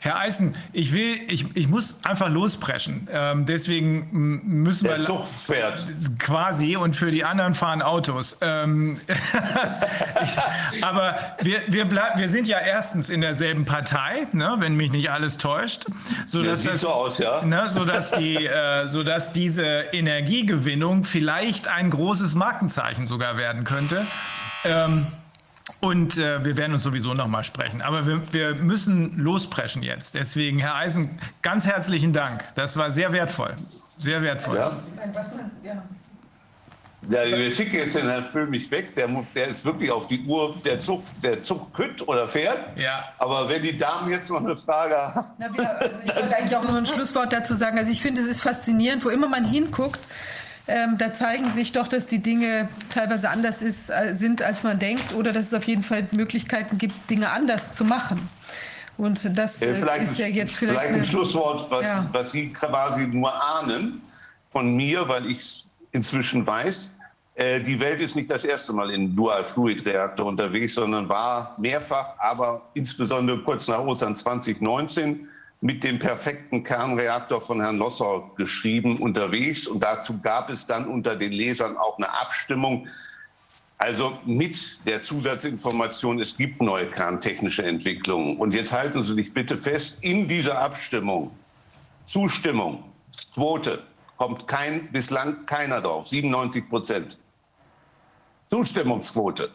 Herr 0.00 0.18
Eisen, 0.18 0.54
ich 0.72 0.92
will, 0.92 1.20
ich, 1.28 1.44
ich 1.54 1.68
muss 1.68 2.04
einfach 2.04 2.28
lospreschen. 2.28 3.08
Ähm, 3.10 3.46
deswegen 3.46 4.08
müssen 4.10 4.84
wir. 4.84 4.96
Der 4.96 5.02
Zug 5.02 5.26
fährt. 5.26 5.86
Quasi 6.18 6.76
und 6.76 6.94
für 6.94 7.10
die 7.10 7.24
anderen 7.24 7.54
fahren 7.54 7.82
Autos. 7.82 8.38
Ähm, 8.40 9.00
ich, 10.24 10.84
aber 10.84 11.16
wir, 11.42 11.62
wir, 11.68 11.84
bleib, 11.84 12.18
wir 12.18 12.28
sind 12.28 12.46
ja 12.46 12.58
erstens 12.58 13.10
in 13.10 13.20
derselben 13.20 13.64
Partei, 13.64 14.26
ne, 14.32 14.56
wenn 14.58 14.76
mich 14.76 14.92
nicht 14.92 15.10
alles 15.10 15.38
täuscht. 15.38 15.86
Sodass 16.26 16.64
ja, 16.64 16.70
sieht 16.70 16.72
das, 16.74 16.80
so 16.82 16.88
aus, 16.88 17.18
ja. 17.18 17.42
Ne, 17.44 17.68
sodass, 17.68 18.12
die, 18.12 18.36
äh, 18.46 18.88
sodass 18.88 19.32
diese 19.32 19.64
Energiegewinnung 19.92 21.04
vielleicht 21.04 21.68
ein 21.68 21.90
großes 21.90 22.34
Markenzeichen 22.34 23.06
sogar 23.06 23.36
werden 23.36 23.64
könnte. 23.64 24.06
Ähm, 24.64 25.06
und 25.80 26.18
äh, 26.18 26.44
wir 26.44 26.56
werden 26.56 26.72
uns 26.72 26.82
sowieso 26.82 27.14
noch 27.14 27.26
mal 27.26 27.44
sprechen. 27.44 27.82
Aber 27.82 28.06
wir, 28.06 28.32
wir, 28.32 28.54
müssen 28.54 29.16
lospreschen 29.18 29.82
jetzt. 29.82 30.14
Deswegen, 30.14 30.58
Herr 30.58 30.76
Eisen, 30.76 31.08
ganz 31.42 31.66
herzlichen 31.66 32.12
Dank. 32.12 32.40
Das 32.56 32.76
war 32.76 32.90
sehr 32.90 33.12
wertvoll. 33.12 33.52
Sehr 33.56 34.22
wertvoll. 34.22 34.56
Ja. 35.64 35.82
Ja, 37.02 37.24
wir 37.24 37.50
schicken 37.52 37.76
jetzt 37.76 37.94
den 37.94 38.08
Herrn 38.08 38.24
Füllmich 38.24 38.70
weg. 38.72 38.94
Der, 38.96 39.08
der 39.36 39.48
ist 39.48 39.64
wirklich 39.64 39.90
auf 39.90 40.08
die 40.08 40.24
Uhr. 40.24 40.56
Der 40.64 40.80
Zug, 40.80 41.04
der 41.22 41.40
Zug 41.42 41.72
kütt 41.72 42.06
oder 42.06 42.26
fährt. 42.26 42.58
Ja. 42.76 43.04
Aber 43.18 43.48
wenn 43.48 43.62
die 43.62 43.76
Damen 43.76 44.10
jetzt 44.10 44.28
noch 44.30 44.44
eine 44.44 44.56
Frage 44.56 44.96
haben. 44.96 45.24
Na, 45.38 45.46
wir, 45.54 45.78
also 45.78 46.00
ich 46.04 46.14
wollte 46.14 46.36
eigentlich 46.36 46.56
auch 46.56 46.64
nur 46.64 46.76
ein 46.76 46.86
Schlusswort 46.86 47.32
dazu 47.32 47.54
sagen. 47.54 47.78
Also 47.78 47.92
ich 47.92 48.02
finde, 48.02 48.20
es 48.20 48.26
ist 48.26 48.40
faszinierend, 48.40 49.04
wo 49.04 49.10
immer 49.10 49.28
man 49.28 49.44
hinguckt, 49.44 50.00
ähm, 50.68 50.96
da 50.98 51.12
zeigen 51.14 51.50
sich 51.50 51.72
doch, 51.72 51.88
dass 51.88 52.06
die 52.06 52.18
Dinge 52.18 52.68
teilweise 52.90 53.30
anders 53.30 53.62
ist, 53.62 53.90
äh, 53.90 54.14
sind, 54.14 54.42
als 54.42 54.62
man 54.62 54.78
denkt, 54.78 55.14
oder 55.14 55.32
dass 55.32 55.48
es 55.48 55.54
auf 55.54 55.64
jeden 55.64 55.82
Fall 55.82 56.06
Möglichkeiten 56.12 56.78
gibt, 56.78 56.94
Dinge 57.10 57.30
anders 57.30 57.74
zu 57.74 57.84
machen. 57.84 58.28
Und 58.98 59.36
das 59.38 59.62
Äh, 59.62 59.74
vielleicht 59.74 60.04
ist 60.04 60.18
ja 60.18 60.26
jetzt 60.26 60.56
vielleicht, 60.56 60.78
vielleicht, 60.80 60.94
ein 60.94 61.04
Schlusswort, 61.04 61.70
was, 61.70 61.86
Ja. 61.86 62.08
was 62.12 62.32
Sie 62.32 62.52
quasi 62.52 63.06
nur 63.06 63.32
ahnen 63.32 64.02
von 64.50 64.76
mir, 64.76 65.08
weil 65.08 65.26
ich 65.30 65.38
es 65.38 65.66
inzwischen 65.92 66.46
weiß. 66.46 66.92
Äh, 67.34 67.60
die 67.60 67.78
Welt 67.78 68.00
ist 68.00 68.16
nicht 68.16 68.30
das 68.30 68.44
erste 68.44 68.72
Mal 68.72 68.90
in 68.90 69.14
Dual-Fluid-Reaktor 69.14 70.26
unterwegs, 70.26 70.74
sondern 70.74 71.08
war 71.08 71.54
mehrfach, 71.58 72.18
aber 72.18 72.62
insbesondere 72.74 73.38
kurz 73.42 73.68
nach 73.68 73.78
Ostern 73.78 74.14
2019 74.16 75.28
mit 75.60 75.82
dem 75.82 75.98
perfekten 75.98 76.62
Kernreaktor 76.62 77.40
von 77.40 77.60
Herrn 77.60 77.78
Lossau 77.78 78.30
geschrieben 78.36 78.98
unterwegs. 78.98 79.66
Und 79.66 79.80
dazu 79.82 80.18
gab 80.20 80.50
es 80.50 80.66
dann 80.66 80.86
unter 80.86 81.16
den 81.16 81.32
Lesern 81.32 81.76
auch 81.76 81.98
eine 81.98 82.10
Abstimmung. 82.10 82.88
Also 83.76 84.18
mit 84.24 84.86
der 84.86 85.02
Zusatzinformation, 85.02 86.20
es 86.20 86.36
gibt 86.36 86.60
neue 86.62 86.90
kerntechnische 86.90 87.64
Entwicklungen. 87.64 88.36
Und 88.36 88.54
jetzt 88.54 88.72
halten 88.72 89.02
Sie 89.04 89.14
sich 89.14 89.32
bitte 89.32 89.56
fest, 89.56 89.98
in 90.00 90.28
dieser 90.28 90.58
Abstimmung, 90.58 91.30
Zustimmung, 92.04 92.84
Quote, 93.34 93.82
kommt 94.16 94.48
kein, 94.48 94.90
bislang 94.90 95.46
keiner 95.46 95.80
drauf, 95.80 96.08
97 96.08 96.68
Prozent. 96.68 97.18
Zustimmungsquote. 98.50 99.50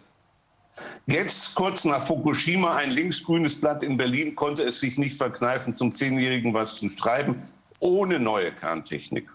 Jetzt, 1.06 1.54
kurz 1.56 1.86
nach 1.86 2.04
Fukushima, 2.04 2.76
ein 2.76 2.92
linksgrünes 2.92 3.60
Blatt 3.60 3.84
in 3.84 3.98
Berlin 3.98 4.36
konnte 4.36 4.64
es 4.64 4.80
sich 4.80 4.98
nicht 4.98 5.16
verkneifen, 5.16 5.74
zum 5.74 5.94
Zehnjährigen 5.94 6.54
was 6.54 6.78
zu 6.78 6.90
schreiben, 6.90 7.42
ohne 7.80 8.20
neue 8.20 8.52
Kerntechnik. 8.52 9.30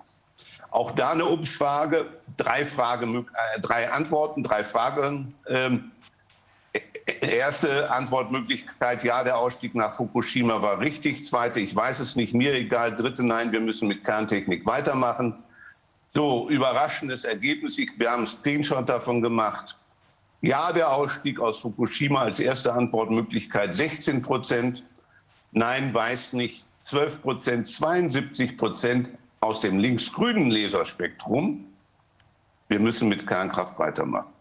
Auch 0.70 0.90
da 0.90 1.12
eine 1.12 1.24
Umfrage, 1.24 2.06
drei, 2.36 2.66
Frage, 2.66 3.06
äh, 3.06 3.60
drei 3.60 3.90
Antworten, 3.90 4.42
drei 4.42 4.64
Fragen. 4.64 5.34
Ähm, 5.48 5.92
erste 7.22 7.90
Antwortmöglichkeit, 7.90 9.02
ja, 9.04 9.24
der 9.24 9.38
Ausstieg 9.38 9.74
nach 9.74 9.94
Fukushima 9.94 10.60
war 10.60 10.78
richtig. 10.80 11.24
Zweite, 11.24 11.60
ich 11.60 11.74
weiß 11.74 12.00
es 12.00 12.16
nicht, 12.16 12.34
mir 12.34 12.52
egal. 12.54 12.94
Dritte, 12.94 13.22
nein, 13.22 13.52
wir 13.52 13.60
müssen 13.60 13.88
mit 13.88 14.04
Kerntechnik 14.04 14.66
weitermachen. 14.66 15.34
So, 16.14 16.48
überraschendes 16.48 17.24
Ergebnis. 17.24 17.78
Ich, 17.78 17.98
wir 17.98 18.10
haben 18.10 18.18
einen 18.18 18.26
Screenshot 18.26 18.88
davon 18.88 19.22
gemacht. 19.22 19.77
Ja, 20.40 20.72
der 20.72 20.90
Ausstieg 20.90 21.40
aus 21.40 21.58
Fukushima 21.60 22.22
als 22.22 22.38
erste 22.38 22.72
Antwortmöglichkeit 22.72 23.74
16 23.74 24.22
Prozent. 24.22 24.84
Nein, 25.52 25.92
weiß 25.92 26.34
nicht 26.34 26.66
12 26.84 27.22
Prozent, 27.22 27.66
72 27.66 28.56
Prozent 28.56 29.10
aus 29.40 29.60
dem 29.60 29.78
linksgrünen 29.78 30.50
Laserspektrum. 30.50 31.64
Wir 32.68 32.78
müssen 32.78 33.08
mit 33.08 33.26
Kernkraft 33.26 33.78
weitermachen. 33.78 34.32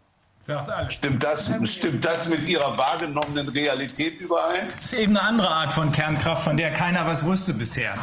Stimmt 0.87 1.23
das, 1.23 1.51
stimmt 1.65 2.05
das 2.05 2.29
mit 2.29 2.47
Ihrer 2.47 2.77
wahrgenommenen 2.77 3.49
Realität 3.49 4.21
überein? 4.21 4.67
Das 4.81 4.93
ist 4.93 4.99
eben 4.99 5.17
eine 5.17 5.27
andere 5.27 5.49
Art 5.49 5.71
von 5.73 5.91
Kernkraft, 5.91 6.43
von 6.43 6.55
der 6.55 6.71
keiner 6.71 7.05
was 7.05 7.25
wusste 7.25 7.53
bisher. 7.53 7.95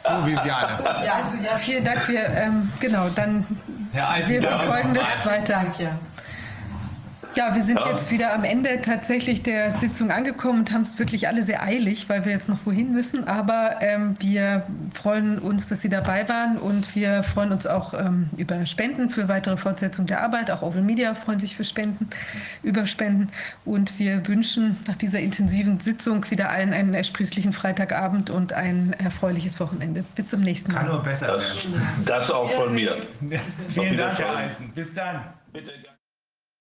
So, 0.00 0.26
Viviane. 0.26 0.82
Ja, 1.04 1.14
also 1.22 1.36
ja, 1.36 1.58
vielen 1.58 1.84
Dank. 1.84 2.08
Wir, 2.08 2.24
ähm, 2.28 2.72
genau, 2.80 3.08
dann 3.14 3.44
Herr 3.92 4.08
Eisen, 4.08 4.30
wir 4.30 4.42
verfolgen 4.42 4.94
das 4.94 5.26
weiter. 5.26 5.66
Ja, 7.34 7.54
wir 7.54 7.62
sind 7.62 7.80
jetzt 7.86 8.10
wieder 8.10 8.34
am 8.34 8.44
Ende 8.44 8.80
tatsächlich 8.82 9.42
der 9.42 9.72
Sitzung 9.72 10.10
angekommen 10.10 10.60
und 10.60 10.72
haben 10.72 10.82
es 10.82 10.98
wirklich 10.98 11.28
alle 11.28 11.42
sehr 11.42 11.62
eilig, 11.62 12.08
weil 12.08 12.24
wir 12.24 12.32
jetzt 12.32 12.48
noch 12.48 12.58
wohin 12.64 12.92
müssen. 12.92 13.26
Aber 13.26 13.76
ähm, 13.80 14.14
wir 14.18 14.64
freuen 14.94 15.38
uns, 15.38 15.66
dass 15.68 15.80
Sie 15.80 15.88
dabei 15.88 16.28
waren 16.28 16.58
und 16.58 16.94
wir 16.94 17.22
freuen 17.22 17.52
uns 17.52 17.66
auch 17.66 17.94
ähm, 17.94 18.28
über 18.36 18.66
Spenden 18.66 19.08
für 19.08 19.28
weitere 19.28 19.56
Fortsetzung 19.56 20.06
der 20.06 20.22
Arbeit. 20.22 20.50
Auch 20.50 20.62
Oval 20.62 20.82
Media 20.82 21.14
freuen 21.14 21.38
sich 21.38 21.56
für 21.56 21.64
Spenden, 21.64 22.10
über 22.62 22.86
Spenden. 22.86 23.30
Und 23.64 23.98
wir 23.98 24.26
wünschen 24.28 24.76
nach 24.86 24.96
dieser 24.96 25.20
intensiven 25.20 25.80
Sitzung 25.80 26.30
wieder 26.30 26.50
allen 26.50 26.72
einen 26.72 26.92
ersprießlichen 26.94 27.52
Freitagabend 27.52 28.28
und 28.30 28.52
ein 28.52 28.94
erfreuliches 29.02 29.58
Wochenende. 29.58 30.04
Bis 30.14 30.28
zum 30.28 30.40
nächsten 30.40 30.72
Kann 30.72 30.86
Mal. 30.86 30.92
nur 30.94 31.02
besser 31.02 31.28
Das, 31.28 31.64
werden. 31.64 31.82
das 32.04 32.30
auch 32.30 32.50
von 32.50 32.74
mir. 32.74 32.96
Vielen 33.68 33.96
Dank, 33.96 34.18
Herr. 34.18 34.36
Eisen. 34.36 34.70
Bis 34.72 34.92
dann. 34.92 35.22
Bitte. 35.52 35.70